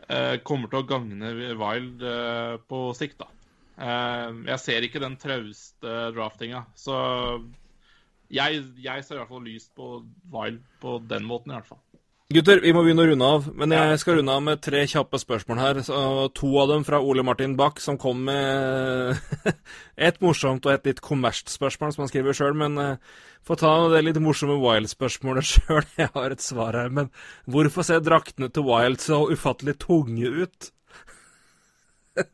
eh, 0.08 0.36
kommer 0.46 0.72
til 0.72 0.82
å 0.82 0.88
gagne 0.90 1.30
Wild 1.60 2.02
eh, 2.02 2.56
på 2.66 2.82
sikt. 2.98 3.22
da. 3.22 3.30
Eh, 3.78 4.40
jeg 4.50 4.62
ser 4.64 4.86
ikke 4.86 5.04
den 5.04 5.14
trauste 5.22 5.94
draftinga. 6.16 6.64
Så 6.74 6.96
jeg, 8.30 8.64
jeg 8.82 9.06
ser 9.06 9.20
i 9.20 9.22
hvert 9.22 9.30
fall 9.30 9.46
lyst 9.46 9.70
på 9.78 10.00
Wild 10.34 10.64
på 10.82 10.98
den 11.10 11.30
måten, 11.30 11.54
i 11.54 11.60
hvert 11.60 11.70
fall. 11.70 11.82
Gutter, 12.30 12.60
vi 12.62 12.70
må 12.70 12.84
begynne 12.86 13.02
å 13.02 13.08
runde 13.10 13.26
av. 13.26 13.46
Men 13.58 13.72
jeg 13.74 13.98
skal 13.98 14.20
runde 14.20 14.34
av 14.38 14.42
med 14.46 14.60
tre 14.62 14.84
kjappe 14.86 15.18
spørsmål 15.18 15.58
her. 15.58 15.78
To 16.38 16.50
av 16.62 16.68
dem 16.70 16.84
fra 16.86 17.00
Ole 17.02 17.24
Martin 17.26 17.56
Bach, 17.58 17.80
som 17.82 17.96
kom 17.98 18.20
med 18.28 19.18
et 20.08 20.20
morsomt 20.22 20.62
og 20.62 20.70
et 20.76 20.86
litt 20.86 21.00
kommersielt 21.02 21.50
spørsmål, 21.50 21.90
som 21.90 22.04
han 22.04 22.12
skriver 22.12 22.38
sjøl. 22.38 22.54
Men 22.60 22.78
uh, 22.78 23.16
få 23.42 23.56
ta 23.58 23.72
det 23.90 24.04
litt 24.06 24.20
morsomme 24.22 24.60
Wild-spørsmålet 24.62 25.48
sjøl. 25.56 25.82
Jeg 25.98 26.12
har 26.14 26.36
et 26.36 26.44
svar 26.44 26.78
her. 26.78 26.92
Men 27.00 27.10
hvorfor 27.50 27.88
ser 27.88 28.06
draktene 28.06 28.46
til 28.54 28.68
Wild 28.68 29.02
så 29.02 29.24
ufattelig 29.26 29.80
tunge 29.82 30.30
ut? 30.44 30.70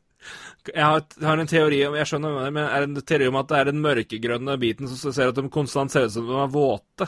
Jeg 0.74 0.82
har, 0.82 1.08
en 1.38 1.48
teori 1.48 1.80
om 1.86 1.94
jeg 1.94 2.08
skjønner 2.10 2.40
det 2.42 2.46
men 2.56 2.64
er 2.66 2.84
en 2.84 2.96
teori 3.06 3.28
om 3.30 3.36
at 3.38 3.46
det 3.52 3.58
er 3.60 3.68
den 3.68 3.78
mørkegrønne 3.84 4.56
biten 4.58 4.90
som 4.90 5.14
ser 5.14 5.30
at 5.30 5.38
de 5.38 5.44
konstant 5.54 5.94
ser 5.94 6.08
ut 6.08 6.16
som 6.16 6.26
de 6.26 6.40
er 6.42 6.50
våte. 6.50 7.06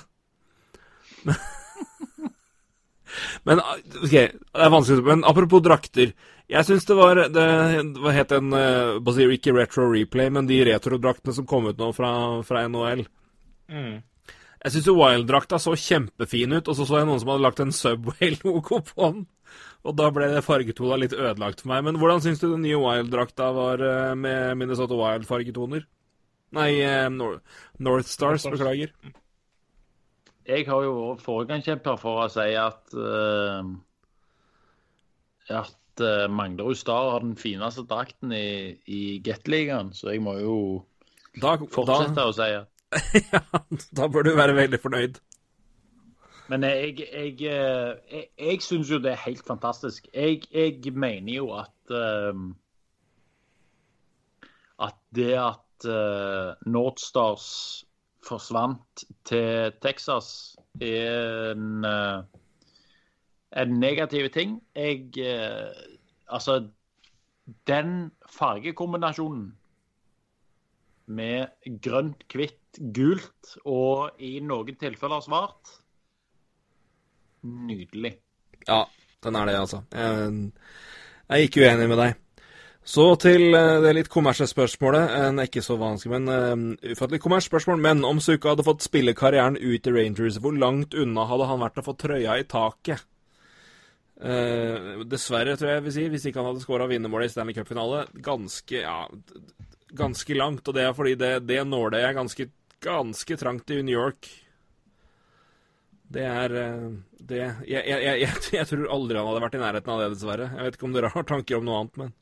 Men 3.48 3.62
ok, 3.62 4.12
det 4.12 4.64
er 4.64 4.74
vanskelig, 4.74 5.04
men 5.06 5.24
apropos 5.28 5.62
drakter. 5.64 6.12
Jeg 6.48 6.64
syns 6.64 6.86
det 6.88 6.96
var 6.96 7.18
det, 7.28 7.46
Hva 8.00 8.12
het 8.16 8.30
den 8.32 8.54
Basir, 9.04 9.28
Ikke 9.34 9.52
retro 9.52 9.90
replay, 9.92 10.30
men 10.32 10.48
de 10.48 10.62
retrodraktene 10.64 11.34
som 11.36 11.46
kom 11.48 11.68
ut 11.68 11.80
nå 11.80 11.90
fra, 11.96 12.12
fra 12.48 12.64
NHL. 12.68 13.04
Jeg 14.58 14.74
syns 14.74 14.88
Wild-drakta 14.90 15.58
så 15.62 15.74
kjempefin 15.78 16.56
ut, 16.56 16.68
og 16.68 16.74
så 16.74 16.86
så 16.88 17.00
jeg 17.00 17.08
noen 17.10 17.20
som 17.22 17.30
hadde 17.34 17.44
lagt 17.44 17.60
en 17.62 17.74
Subway-logo 17.74 18.80
på 18.88 19.10
den. 19.12 19.26
Og 19.86 19.94
da 19.96 20.08
ble 20.12 20.26
det 20.32 20.42
fargetonet 20.44 21.02
litt 21.04 21.14
ødelagt 21.14 21.62
for 21.62 21.70
meg. 21.72 21.84
Men 21.86 22.00
hvordan 22.00 22.24
syns 22.24 22.42
du 22.42 22.48
den 22.50 22.64
nye 22.66 22.80
Wild-drakta 22.80 23.52
var 23.54 23.84
uh, 23.84 24.16
med 24.18 24.58
Minnesota 24.58 24.98
Wild-fargetoner? 24.98 25.86
Nei, 26.56 26.70
Nor 27.12 27.38
North 27.78 28.08
Stars, 28.08 28.44
North 28.44 28.56
Stars. 28.56 28.58
beklager. 28.58 28.92
Jeg 30.48 30.64
har 30.68 30.84
jo 30.86 30.94
vært 30.96 31.24
foregangskjemper 31.26 31.98
for 32.00 32.22
å 32.24 32.30
si 32.32 32.54
at 32.56 32.94
uh, 32.96 33.68
at 35.48 36.02
uh, 36.04 36.26
Manglerud 36.32 36.78
Star 36.78 37.12
har 37.12 37.24
den 37.24 37.36
fineste 37.36 37.84
drakten 37.88 38.32
i, 38.32 38.76
i 38.86 39.18
Gateligaen, 39.24 39.92
så 39.92 40.12
jeg 40.14 40.22
må 40.24 40.38
jo 40.40 40.58
Da, 41.38 41.56
fortsette 41.70 42.16
da, 42.16 42.28
å 42.28 42.36
si 42.36 42.48
at 42.56 42.74
ja, 43.34 43.42
da 43.92 44.06
bør 44.08 44.24
du 44.24 44.30
være 44.32 44.54
veldig 44.56 44.78
fornøyd. 44.80 45.18
Men 46.48 46.64
jeg, 46.64 47.02
jeg, 47.04 47.34
eh, 47.44 47.90
jeg, 48.08 48.22
jeg 48.40 48.62
syns 48.64 48.88
jo 48.88 48.96
det 49.04 49.10
er 49.12 49.26
helt 49.26 49.42
fantastisk. 49.44 50.06
Jeg, 50.14 50.46
jeg 50.54 50.94
mener 50.96 51.34
jo 51.34 51.50
at 51.52 51.92
uh, 51.92 52.32
At 54.88 54.96
det 55.12 55.34
at 55.36 55.88
uh, 55.90 56.56
Nordstars 56.64 57.84
forsvant 58.28 59.04
til 59.28 59.72
Texas, 59.82 60.56
er 60.80 61.54
en, 61.54 61.84
eh, 61.84 62.22
en 63.62 63.78
negativ 63.80 64.28
ting. 64.34 64.60
Jeg 64.76 65.10
eh, 65.18 65.96
Altså, 66.28 66.68
den 67.66 68.10
fargekombinasjonen 68.28 69.46
med 71.08 71.80
grønt, 71.80 72.26
hvitt, 72.34 72.80
gult 72.94 73.54
og 73.64 74.20
i 74.20 74.34
noen 74.44 74.76
tilfeller 74.76 75.24
svart 75.24 75.78
Nydelig. 77.48 78.12
Ja, 78.66 78.82
den 79.24 79.36
er 79.38 79.48
det, 79.48 79.54
altså. 79.56 79.80
Jeg, 79.94 80.52
jeg 81.28 81.36
er 81.38 81.46
ikke 81.46 81.62
uenig 81.64 81.88
med 81.88 82.00
deg. 82.02 82.16
Så 82.88 83.04
til 83.20 83.52
eh, 83.52 83.78
det 83.84 83.92
litt 83.92 84.08
kommersielle 84.08 84.48
spørsmålet. 84.48 85.12
En 85.26 85.42
ikke 85.42 85.60
så 85.64 85.76
vanskelig, 85.76 86.14
men 86.16 86.30
uh, 86.32 86.94
ufattelig 86.94 87.20
kommersielt 87.20 87.52
spørsmål. 87.52 87.82
Men 87.84 88.00
om 88.08 88.20
Suka 88.24 88.54
hadde 88.54 88.64
fått 88.64 88.86
spille 88.86 89.12
karrieren 89.16 89.58
ut 89.60 89.88
i 89.88 89.92
Rangers, 89.92 90.38
hvor 90.40 90.56
langt 90.56 90.96
unna 90.96 91.26
hadde 91.28 91.48
han 91.50 91.60
vært 91.60 91.82
å 91.82 91.84
få 91.84 91.96
trøya 92.00 92.38
i 92.40 92.46
taket? 92.48 93.04
Uh, 94.18 95.04
dessverre, 95.06 95.58
tror 95.58 95.68
jeg 95.68 95.78
jeg 95.78 95.84
vil 95.84 95.96
si, 95.98 96.06
hvis 96.14 96.24
ikke 96.30 96.40
han 96.40 96.48
hadde 96.48 96.64
skåra 96.64 96.88
vinnermålet 96.88 97.28
i 97.28 97.34
Stanley 97.34 97.58
Cup-finale. 97.58 98.06
Ganske 98.24 98.80
ja, 98.80 99.02
ganske 100.00 100.38
langt. 100.38 100.64
Og 100.64 100.76
det 100.78 100.86
er 100.86 100.96
fordi 100.96 101.12
det, 101.20 101.32
det 101.48 101.60
nåløyet 101.68 102.06
er 102.08 102.16
ganske, 102.16 102.46
ganske 102.84 103.36
trangt 103.40 103.74
i 103.74 103.82
New 103.82 103.94
York. 103.94 104.30
Det 106.08 106.24
er 106.24 106.54
eh, 106.56 106.88
det 107.20 107.42
jeg, 107.42 107.52
jeg, 107.68 107.84
jeg, 107.84 108.20
jeg, 108.22 108.40
jeg 108.56 108.68
tror 108.70 108.88
aldri 108.96 109.20
han 109.20 109.28
hadde 109.28 109.44
vært 109.44 109.58
i 109.58 109.60
nærheten 109.60 109.92
av 109.92 110.00
det, 110.00 110.08
dessverre. 110.14 110.48
Jeg 110.54 110.64
vet 110.64 110.78
ikke 110.78 110.88
om 110.88 110.96
dere 110.96 111.12
har 111.12 111.28
tanker 111.28 111.58
om 111.58 111.68
noe 111.68 111.82
annet, 111.82 112.00
men 112.00 112.14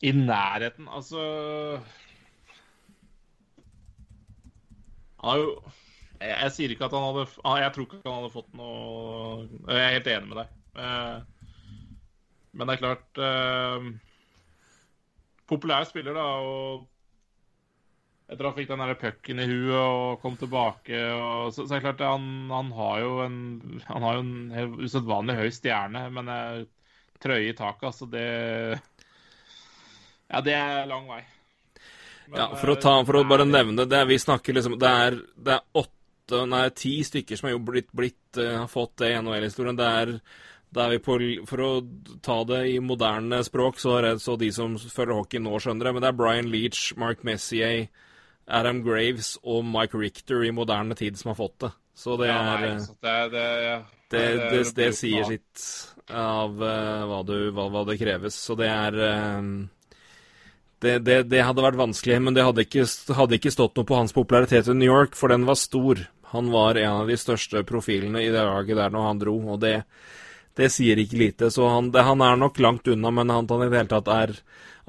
I 0.00 0.12
nærheten, 0.16 0.88
altså 0.88 1.20
Han 5.20 5.30
har 5.30 5.40
jo 5.42 5.50
jeg, 6.20 6.36
jeg 6.36 6.52
sier 6.52 6.72
ikke 6.74 6.84
at 6.88 6.94
han 6.96 7.06
hadde 7.08 7.26
ah, 7.48 7.58
Jeg 7.62 7.72
tror 7.74 7.86
ikke 7.86 8.00
han 8.04 8.18
hadde 8.20 8.32
fått 8.34 8.54
noe 8.56 9.44
Jeg 9.68 9.80
er 9.80 9.94
helt 9.96 10.10
enig 10.12 10.30
med 10.30 10.40
deg. 10.42 10.54
Eh, 10.84 11.18
Men 12.52 12.68
det 12.68 12.76
er 12.76 12.82
klart 12.82 13.20
eh, 13.24 13.90
Populær 15.50 15.86
spiller, 15.88 16.14
da, 16.14 16.26
og 16.46 16.86
etter 18.30 18.46
han 18.46 18.54
fikk 18.54 18.68
den 18.70 18.82
der 18.84 18.98
pucken 19.00 19.40
i 19.42 19.46
huet 19.50 19.74
og 19.74 20.20
kom 20.22 20.36
tilbake. 20.38 21.00
Og, 21.16 21.48
så, 21.50 21.64
så 21.64 21.74
er 21.74 21.80
det 21.80 21.86
klart 21.88 22.04
han, 22.06 22.28
han 22.52 22.68
har 22.76 23.00
jo 23.02 23.16
en 23.24 23.38
Han 23.88 24.06
har 24.06 24.18
jo 24.18 24.22
en 24.22 24.76
usedvanlig 24.84 25.34
høy 25.40 25.48
stjerne, 25.56 26.04
men 26.14 26.30
jeg, 26.30 26.68
trøye 27.20 27.50
i 27.50 27.56
taket, 27.58 27.88
altså 27.90 28.06
det 28.08 28.28
Ja, 30.30 30.42
det 30.46 30.56
er 30.56 30.88
lang 30.90 31.08
vei. 31.10 31.22
Men, 32.30 32.36
Ja, 32.38 32.50
for 32.54 32.72
å, 32.72 32.76
ta, 32.78 32.92
for 33.06 33.18
å 33.18 33.24
eh, 33.24 33.30
bare 33.30 33.46
det 33.46 33.54
nevne 33.56 33.88
det, 33.90 34.04
vi 34.06 34.20
snakker 34.22 34.54
liksom 34.54 34.76
Det 34.78 34.90
er, 35.06 35.16
det 35.34 35.56
er 35.56 35.80
åtte, 35.82 36.44
nei, 36.46 36.68
ti 36.78 37.00
stykker 37.02 37.38
som 37.38 37.48
har 37.48 37.56
jo 37.56 37.64
blitt, 37.72 37.90
blitt 37.90 38.38
eh, 38.38 38.54
har 38.54 38.70
fått 38.70 39.00
det 39.02 39.10
i 39.10 39.18
NHL-historien. 39.18 39.78
Det 39.78 39.90
er 40.02 40.14
er 40.70 40.98
på, 41.02 41.16
For 41.50 41.62
å 41.64 41.70
ta 42.22 42.36
det 42.46 42.60
i 42.70 42.78
moderne 42.78 43.42
språk, 43.42 43.80
så 43.82 43.96
er 43.98 44.06
det 44.06 44.22
så 44.22 44.36
de 44.38 44.52
som 44.54 44.76
følger 44.78 45.16
hockey 45.16 45.42
nå, 45.42 45.58
skjønner 45.58 45.88
det. 45.88 45.94
Men 45.96 46.04
det 46.04 46.10
er 46.12 46.18
Brian 46.20 46.50
Leach, 46.52 46.92
Mark 46.96 47.24
Messier, 47.26 47.88
Adam 48.46 48.82
Graves 48.84 49.36
og 49.42 49.64
Mike 49.66 49.98
Richter 49.98 50.44
i 50.46 50.52
moderne 50.54 50.94
tid 50.94 51.18
som 51.18 51.32
har 51.32 51.40
fått 51.40 51.58
det. 51.66 51.72
Så 51.94 52.16
det 52.20 52.30
ja, 52.30 52.38
er 52.38 52.62
nei, 52.62 52.70
eh, 52.70 52.86
det, 53.02 53.16
det, 53.32 53.48
det, 54.10 54.22
det, 54.52 54.62
det, 54.78 54.92
sier 54.96 55.26
sitt 55.26 55.66
av 56.10 56.54
uh, 56.56 57.02
hva, 57.10 57.20
du, 57.26 57.50
hva, 57.54 57.66
hva 57.70 57.84
det 57.90 57.98
kreves. 58.00 58.38
Så 58.38 58.56
det 58.58 58.70
er 58.70 58.96
eh, 59.04 59.50
det, 60.80 60.98
det, 61.04 61.18
det 61.28 61.42
hadde 61.44 61.64
vært 61.64 61.80
vanskelig, 61.80 62.20
men 62.24 62.36
det 62.36 62.46
hadde 62.46 62.64
ikke, 62.64 62.86
hadde 63.16 63.36
ikke 63.36 63.52
stått 63.52 63.76
noe 63.76 63.88
på 63.88 63.98
hans 63.98 64.16
popularitet 64.16 64.70
i 64.70 64.76
New 64.76 64.88
York, 64.88 65.16
for 65.18 65.32
den 65.32 65.44
var 65.48 65.58
stor. 65.60 66.06
Han 66.32 66.48
var 66.54 66.78
en 66.80 67.02
av 67.02 67.10
de 67.10 67.18
største 67.20 67.62
profilene 67.68 68.22
i 68.24 68.32
det 68.32 68.44
laget 68.46 68.78
der 68.78 68.92
når 68.94 69.06
han 69.08 69.20
dro, 69.20 69.36
og 69.52 69.60
det, 69.60 69.74
det 70.56 70.70
sier 70.72 71.00
ikke 71.02 71.20
lite. 71.20 71.50
Så 71.52 71.68
han, 71.68 71.92
det, 71.92 72.06
han 72.06 72.24
er 72.24 72.40
nok 72.40 72.60
langt 72.62 72.88
unna, 72.88 73.12
men 73.12 73.32
han, 73.32 73.48
han 73.50 73.66
i 73.66 73.70
det 73.70 73.82
hele 73.82 73.92
tatt 73.92 74.10
er 74.14 74.36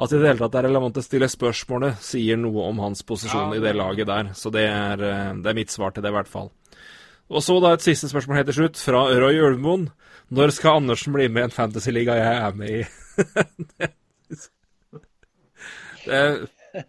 at 0.01 0.09
det 0.09 0.23
hele 0.23 0.39
tatt 0.39 0.55
er 0.57 0.65
relevant 0.65 0.97
å 0.97 1.03
stille 1.03 1.27
spørsmålet, 1.29 1.99
sier 2.01 2.39
noe 2.39 2.65
om 2.71 2.79
hans 2.81 3.03
posisjon 3.05 3.51
Ja, 3.51 3.59
i 3.59 3.61
det 3.61 3.75
laget 3.77 4.09
der. 4.09 4.31
Så 4.37 4.49
det 4.53 4.65
er, 4.65 5.03
eh, 5.05 5.33
det 5.37 5.51
er 5.51 5.57
mitt 5.57 5.73
svar 5.73 5.93
til 5.93 6.01
det, 6.01 6.09
i 6.09 6.15
hvert 6.15 6.31
fall. 6.31 6.49
Og 7.29 7.43
så 7.45 7.59
da 7.61 7.75
et 7.75 7.85
siste 7.85 8.09
spørsmål 8.09 8.39
helt 8.39 8.49
til 8.49 8.63
slutt, 8.63 8.81
fra 8.81 9.05
Roy 9.21 9.37
Ulvemoen. 9.37 9.89
Når 10.31 10.55
skal 10.55 10.81
Andersen 10.81 11.13
bli 11.13 11.27
med 11.27 11.43
i 11.43 11.49
en 11.49 11.53
fantasyliga 11.53 12.15
jeg 12.17 12.39
er 12.47 12.57
med 12.57 12.79
i? 12.81 13.91
det 16.05 16.85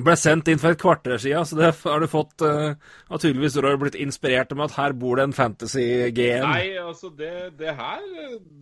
ble 0.00 0.16
sendt 0.16 0.48
inn 0.48 0.60
for 0.60 0.72
et 0.72 0.80
kvarter 0.80 1.20
siden, 1.20 1.46
så 1.46 1.58
det 1.58 1.70
har 1.82 2.00
du 2.00 2.08
fått 2.10 2.44
uh, 2.44 2.72
Har 3.10 3.20
du 3.20 3.80
blitt 3.82 3.98
inspirert 4.00 4.52
med 4.56 4.70
at 4.70 4.76
her 4.78 4.94
bor 4.96 5.20
det 5.20 5.28
en 5.28 5.36
fantasy-GM. 5.36 6.46
Nei, 6.46 6.78
altså 6.80 7.12
det, 7.12 7.58
det 7.60 7.74
her 7.76 8.04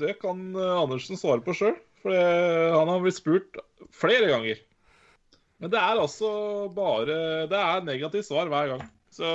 det 0.01 0.19
kan 0.23 0.41
eh, 0.57 0.75
Andersen 0.83 1.21
svare 1.21 1.45
på 1.45 1.55
sjøl. 1.57 1.77
For 2.03 2.15
han 2.15 2.91
har 2.91 3.01
blitt 3.03 3.19
spurt 3.19 3.59
flere 3.95 4.29
ganger. 4.31 4.61
Men 5.59 5.73
det 5.73 5.81
er 5.81 5.99
altså 5.99 6.29
bare 6.71 7.17
Det 7.51 7.59
er 7.59 7.87
negativt 7.87 8.29
svar 8.29 8.51
hver 8.51 8.75
gang. 8.75 8.85
Så 9.11 9.27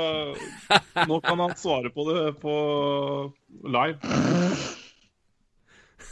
nå 1.10 1.20
kan 1.26 1.40
han 1.44 1.56
svare 1.60 1.92
på 1.92 2.06
det 2.08 2.22
på 2.40 2.54
live. 3.68 4.00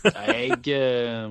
Jeg 0.03 0.57
eh, 0.75 1.29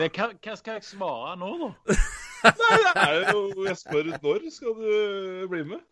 Men 0.00 0.08
hva, 0.16 0.30
hva 0.32 0.54
skal 0.56 0.78
jeg 0.78 0.86
svare 0.88 1.34
nå, 1.36 1.48
da? 1.60 1.96
Nei, 2.40 2.76
det 2.80 3.02
er 3.02 3.34
jo 3.34 3.64
Jeg 3.66 3.76
spør 3.76 4.06
når 4.14 4.46
skal 4.54 4.78
du 4.78 5.48
bli 5.52 5.64
med? 5.74 5.82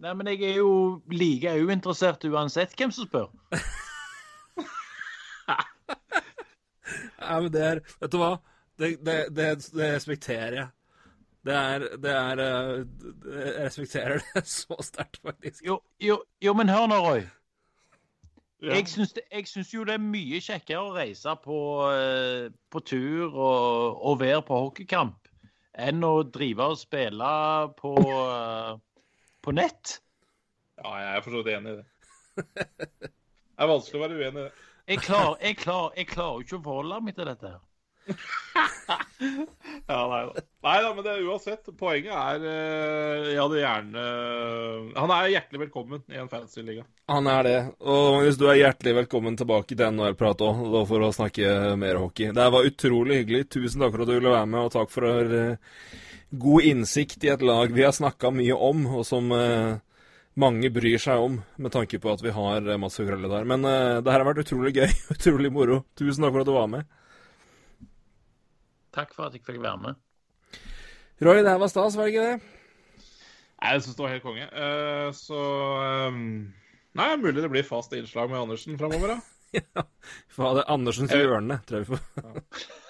Nei, 0.00 0.12
men 0.16 0.30
jeg 0.32 0.44
er 0.48 0.56
jo 0.62 0.70
like 1.12 1.52
uinteressert 1.60 2.24
uansett 2.28 2.72
hvem 2.76 2.92
som 2.92 3.08
spør. 3.08 3.28
Nei, 7.20 7.36
men 7.42 7.52
det 7.52 7.62
er 7.66 7.82
Vet 8.00 8.12
du 8.12 8.18
hva? 8.20 8.32
Det, 8.80 8.94
det, 9.04 9.16
det, 9.36 9.46
det 9.76 9.92
respekterer 9.94 10.56
jeg. 10.60 10.68
Det 11.46 11.54
er, 11.54 11.84
det 12.02 12.12
er 12.12 12.42
eh, 12.44 12.84
Jeg 13.28 13.64
respekterer 13.68 14.24
det 14.24 14.44
så 14.56 14.76
sterkt, 14.84 15.20
faktisk. 15.24 15.64
Jo, 15.68 15.82
jo, 16.00 16.22
jo 16.44 16.56
men 16.56 16.72
hør 16.72 16.88
nå, 16.92 17.00
Roy. 17.04 17.26
Ja. 18.64 18.72
Jeg 18.72 18.88
syns, 18.88 19.12
det, 19.12 19.26
jeg 19.28 19.44
syns 19.50 19.74
jo 19.74 19.82
det 19.84 19.98
er 19.98 20.00
mye 20.00 20.38
kjekkere 20.40 20.80
å 20.80 20.94
reise 20.94 21.34
på, 21.44 21.58
eh, 21.92 22.46
på 22.72 22.80
tur 22.88 23.26
og, 23.28 23.98
og 24.00 24.20
være 24.22 24.40
på 24.48 24.60
hockeykamp 24.62 25.28
enn 25.76 26.00
å 26.08 26.14
drive 26.32 26.70
og 26.72 26.78
spille 26.80 27.32
på, 27.76 27.92
eh, 28.00 28.70
på 29.44 29.56
nett. 29.56 29.98
ja, 30.80 30.94
jeg 31.02 31.10
er 31.18 31.26
for 31.26 31.36
så 31.36 31.42
vidt 31.42 31.52
enig 31.58 31.74
i 31.74 31.82
det. 31.82 31.86
Det 33.56 33.64
er 33.64 33.70
vanskelig 33.70 34.00
å 34.00 34.04
være 34.06 34.16
uenig 34.16 34.40
i 34.40 34.46
det. 34.46 34.64
Jeg 34.86 35.02
klarer, 35.02 35.36
jeg 35.42 35.56
klarer, 35.60 35.94
jeg 35.96 36.08
klarer 36.14 36.42
ikke 36.44 36.56
å 36.58 36.64
forholde 36.64 37.02
meg 37.04 37.16
til 37.16 37.28
dette. 37.28 37.52
her. 37.52 37.65
Ja, 39.86 40.00
nei 40.10 40.22
da. 40.26 40.42
Nei 40.66 40.76
da, 40.82 40.88
men 40.94 41.04
det 41.04 41.14
uansett. 41.22 41.68
Poenget 41.78 42.12
er 42.12 42.44
eh, 42.50 43.28
Jeg 43.32 43.38
hadde 43.38 43.60
gjerne 43.60 44.04
Han 44.96 45.12
er 45.14 45.30
hjertelig 45.30 45.62
velkommen 45.66 46.02
i 46.10 46.18
en 46.20 46.30
fantasy-liga. 46.30 46.84
Han 47.12 47.30
er 47.30 47.46
det. 47.46 47.56
Og 47.86 48.16
Magnus, 48.16 48.38
du 48.40 48.46
er 48.50 48.60
hjertelig 48.60 48.96
velkommen 49.00 49.38
tilbake 49.38 49.76
til 49.76 49.94
NHR-prat 49.94 50.42
òg, 50.46 50.64
for 50.90 51.06
å 51.06 51.12
snakke 51.14 51.76
mer 51.78 52.00
hockey. 52.02 52.32
Det 52.34 52.48
var 52.56 52.66
utrolig 52.66 53.22
hyggelig. 53.22 53.48
Tusen 53.54 53.84
takk 53.84 53.94
for 53.94 54.04
at 54.04 54.10
du 54.10 54.16
ville 54.18 54.34
være 54.34 54.50
med, 54.50 54.66
og 54.66 54.74
takk 54.74 54.92
for 54.94 55.06
uh, 55.06 55.80
god 56.46 56.70
innsikt 56.72 57.26
i 57.26 57.32
et 57.34 57.46
lag 57.46 57.74
vi 57.74 57.86
har 57.86 57.94
snakka 57.94 58.34
mye 58.34 58.58
om, 58.68 58.84
og 58.98 59.06
som 59.06 59.30
uh, 59.30 59.78
mange 60.42 60.72
bryr 60.74 60.98
seg 61.02 61.22
om, 61.28 61.40
med 61.62 61.74
tanke 61.74 62.02
på 62.02 62.10
at 62.10 62.26
vi 62.26 62.34
har 62.34 62.74
Mats 62.82 62.98
Høgrelle 63.00 63.30
der. 63.30 63.46
Men 63.48 63.62
det 63.66 64.10
her 64.10 64.18
har 64.18 64.28
vært 64.32 64.42
utrolig 64.42 64.74
gøy. 64.80 64.90
Utrolig 65.14 65.54
moro. 65.54 65.84
Tusen 65.98 66.26
takk 66.26 66.34
for 66.34 66.42
at 66.42 66.50
du 66.50 66.56
var 66.58 66.72
med. 66.74 66.96
Takk 68.96 69.12
for 69.12 69.28
at 69.28 69.36
jeg 69.36 69.44
fikk 69.44 69.60
være 69.60 69.78
med. 69.82 69.98
Roy, 71.20 71.40
det 71.44 71.52
her 71.52 71.60
var 71.60 71.68
stas, 71.72 71.96
var 71.96 72.08
det 72.08 72.14
ikke 72.14 72.28
det? 72.30 72.38
Nei, 73.56 73.72
Jeg 73.72 73.82
syns 73.84 73.96
det 73.96 74.04
var 74.04 74.12
helt 74.14 74.24
konge. 74.24 74.46
Uh, 74.52 75.08
så 75.16 75.42
um, 76.08 76.18
Nei, 76.96 77.10
mulig 77.20 77.44
det 77.44 77.52
blir 77.52 77.64
fast 77.66 77.92
innslag 77.96 78.30
med 78.32 78.40
Andersen 78.40 78.78
framover, 78.80 79.14
da. 79.14 79.18
ja. 79.60 79.84
Fader, 80.32 80.64
Andersens 80.72 81.12
Jeg- 81.12 81.24
hjørne, 81.24 81.60
tror 81.68 81.80
jeg 81.80 81.88
vi 81.88 81.94
får. 81.94 82.02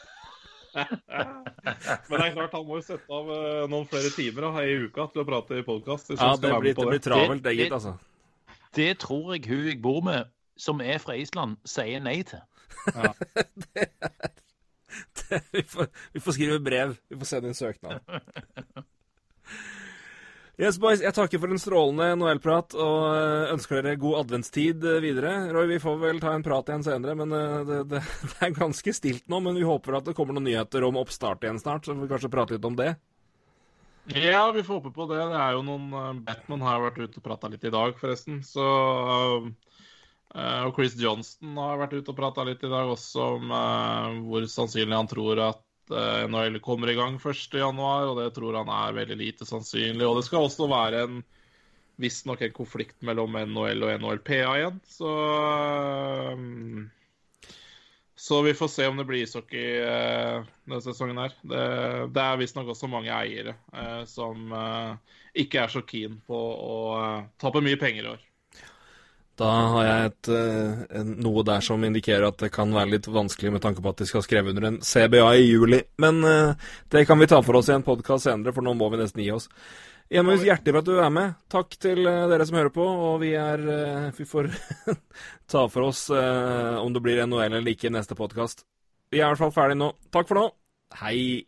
Men 0.77 2.21
det 2.21 2.25
er 2.27 2.35
klart, 2.35 2.53
han 2.53 2.67
må 2.69 2.77
jo 2.77 2.85
sette 2.85 3.09
av 3.19 3.31
eh, 3.33 3.63
noen 3.73 3.87
flere 3.89 4.11
timer 4.13 4.45
da, 4.45 4.51
i 4.61 4.75
uka 4.85 5.07
til 5.13 5.23
å 5.23 5.27
prate 5.29 5.57
i 5.57 5.65
podkast. 5.65 6.13
Ja, 6.13 6.35
det 6.37 6.53
blir, 6.61 6.77
det 6.77 6.89
blir 6.91 7.01
travelt, 7.03 7.43
det, 7.47 7.55
gitt, 7.57 7.73
altså. 7.73 7.95
Det 8.77 8.91
tror 9.01 9.33
jeg 9.35 9.47
hun 9.49 9.71
jeg 9.71 9.81
bor 9.83 10.03
med, 10.05 10.29
som 10.61 10.83
er 10.85 11.01
fra 11.01 11.17
Island, 11.17 11.57
sier 11.65 12.03
nei 12.05 12.19
til. 12.29 12.45
vi, 15.55 15.63
får, 15.63 15.89
vi 16.13 16.23
får 16.23 16.39
skrive 16.39 16.61
brev. 16.63 16.97
Vi 17.09 17.19
får 17.21 17.33
sende 17.33 17.53
inn 17.53 17.59
søknad. 17.59 18.01
Yes, 20.57 20.79
boys. 20.81 21.03
Jeg 21.05 21.13
takker 21.13 21.41
for 21.43 21.53
en 21.53 21.61
strålende 21.61 22.15
NHL-prat 22.17 22.73
og 22.81 23.01
eh, 23.13 23.51
ønsker 23.53 23.83
dere 23.85 23.99
god 24.01 24.23
adventstid 24.23 24.87
eh, 24.89 25.03
videre. 25.05 25.35
Roy, 25.53 25.67
vi 25.69 25.77
får 25.83 25.99
vel 26.01 26.21
ta 26.23 26.31
en 26.33 26.45
prat 26.47 26.71
igjen 26.73 26.87
senere, 26.87 27.13
men 27.19 27.35
eh, 27.37 27.59
det, 27.69 27.81
det, 27.91 28.01
det 28.31 28.39
er 28.41 28.55
ganske 28.57 28.95
stilt 28.97 29.29
nå. 29.29 29.43
Men 29.45 29.59
vi 29.61 29.67
håper 29.69 29.99
at 29.99 30.09
det 30.09 30.15
kommer 30.17 30.33
noen 30.33 30.49
nyheter 30.49 30.87
om 30.89 30.97
oppstart 31.03 31.45
igjen 31.45 31.61
snart, 31.61 31.85
så 31.85 31.93
får 31.93 32.07
vi 32.07 32.09
kanskje 32.15 32.33
prate 32.33 32.57
litt 32.57 32.71
om 32.71 32.79
det. 32.79 32.95
Ja, 34.17 34.47
vi 34.55 34.65
får 34.65 34.81
håpe 34.81 34.95
på 34.97 35.11
det. 35.13 35.21
Det 35.29 35.43
er 35.43 35.59
jo 35.59 35.67
noen 35.67 36.25
Batman 36.25 36.65
har 36.65 36.81
vært 36.87 37.03
ute 37.03 37.21
og 37.21 37.27
prata 37.29 37.53
litt 37.53 37.69
i 37.69 37.75
dag, 37.75 37.93
forresten. 38.01 38.41
Så 38.47 38.65
Og 40.37 40.77
Chris 40.77 40.97
Johnston 41.01 41.57
har 41.57 41.79
vært 41.81 41.95
ute 41.97 42.13
og 42.13 42.19
prata 42.19 42.45
litt 42.45 42.65
i 42.67 42.69
dag 42.73 42.91
også 42.93 43.29
om 43.39 43.55
eh, 43.57 44.19
hvor 44.27 44.45
sannsynlig 44.53 44.99
han 44.99 45.09
tror 45.09 45.41
at 45.47 45.63
uh, 45.95 46.27
NHL 46.29 46.59
kommer 46.65 46.93
i 46.93 46.97
gang 46.99 47.17
1.1, 47.17 47.81
og 47.81 48.21
det 48.21 48.27
tror 48.37 48.59
han 48.61 48.73
er 48.73 48.99
veldig 48.99 49.17
lite 49.23 49.49
sannsynlig. 49.49 50.05
Og 50.05 50.19
det 50.19 50.27
skal 50.29 50.45
også 50.45 50.69
være 50.69 51.07
en 51.07 51.23
visstnok 51.97 52.43
en 52.45 52.53
konflikt 52.53 53.01
mellom 53.07 53.39
NHL 53.41 53.87
og 53.87 53.95
NHLPA 54.03 54.53
igjen, 54.59 54.81
så 54.85 55.15
eh, 56.35 56.45
så 58.19 58.43
vi 58.43 58.55
får 58.55 58.69
se 58.69 58.87
om 58.89 58.97
det 58.97 59.05
blir 59.05 59.23
ishockey 59.23 59.81
eh, 59.85 60.45
denne 60.65 60.81
sesongen 60.83 61.19
her. 61.21 61.35
Det, 61.45 61.65
det 62.17 62.23
er 62.23 62.39
visstnok 62.41 62.73
også 62.73 62.89
mange 62.89 63.13
eiere 63.13 63.53
eh, 63.77 64.03
som 64.09 64.53
eh, 64.57 65.19
ikke 65.45 65.61
er 65.63 65.73
så 65.73 65.83
keen 65.85 66.17
på 66.27 66.39
å 66.39 66.79
eh, 66.97 67.27
tappe 67.41 67.61
mye 67.65 67.79
penger 67.81 68.09
i 68.09 68.11
år. 68.15 68.25
Da 69.37 69.49
har 69.73 69.85
jeg 69.85 70.11
et, 70.11 70.29
eh, 70.33 71.03
noe 71.05 71.43
der 71.45 71.65
som 71.65 71.83
indikerer 71.85 72.25
at 72.31 72.39
det 72.41 72.49
kan 72.55 72.71
være 72.73 72.95
litt 72.95 73.09
vanskelig 73.13 73.53
med 73.53 73.63
tanke 73.65 73.83
på 73.85 73.91
at 73.93 73.99
de 74.01 74.07
skal 74.09 74.23
skrive 74.25 74.53
under 74.53 74.69
en 74.71 74.79
CBA 74.81 75.27
i 75.37 75.43
juli. 75.45 75.83
Men 76.01 76.23
eh, 76.25 76.71
det 76.93 77.05
kan 77.09 77.21
vi 77.21 77.29
ta 77.29 77.43
for 77.45 77.59
oss 77.61 77.69
i 77.69 77.75
en 77.77 77.85
podkast 77.85 78.31
senere, 78.31 78.55
for 78.57 78.65
nå 78.65 78.73
må 78.79 78.89
vi 78.93 79.01
nesten 79.03 79.21
gi 79.25 79.29
oss. 79.35 79.51
Emil, 80.09 80.41
hjertelig 80.47 80.73
for 80.73 80.81
at 80.81 80.89
du 80.89 81.01
er 81.03 81.13
med. 81.13 81.35
Takk 81.53 81.77
til 81.83 82.09
eh, 82.09 82.23
dere 82.31 82.47
som 82.49 82.57
hører 82.57 82.73
på. 82.73 82.87
Og 83.11 83.19
vi 83.25 83.35
er 83.37 83.67
Vi 84.17 84.25
får 84.25 84.49
ta 85.53 85.67
for 85.69 85.91
oss 85.91 86.07
om 86.11 86.95
det 86.95 87.03
blir 87.05 87.21
NHL 87.27 87.59
eller 87.61 87.75
ikke 87.75 87.91
i 87.91 87.97
neste 87.99 88.17
podkast. 88.17 88.65
Vi 89.13 89.21
er 89.21 89.27
i 89.27 89.35
hvert 89.35 89.45
fall 89.45 89.55
ferdig 89.55 89.77
nå. 89.83 89.93
Takk 90.15 90.33
for 90.33 90.41
nå. 90.41 90.49
Hei. 91.03 91.45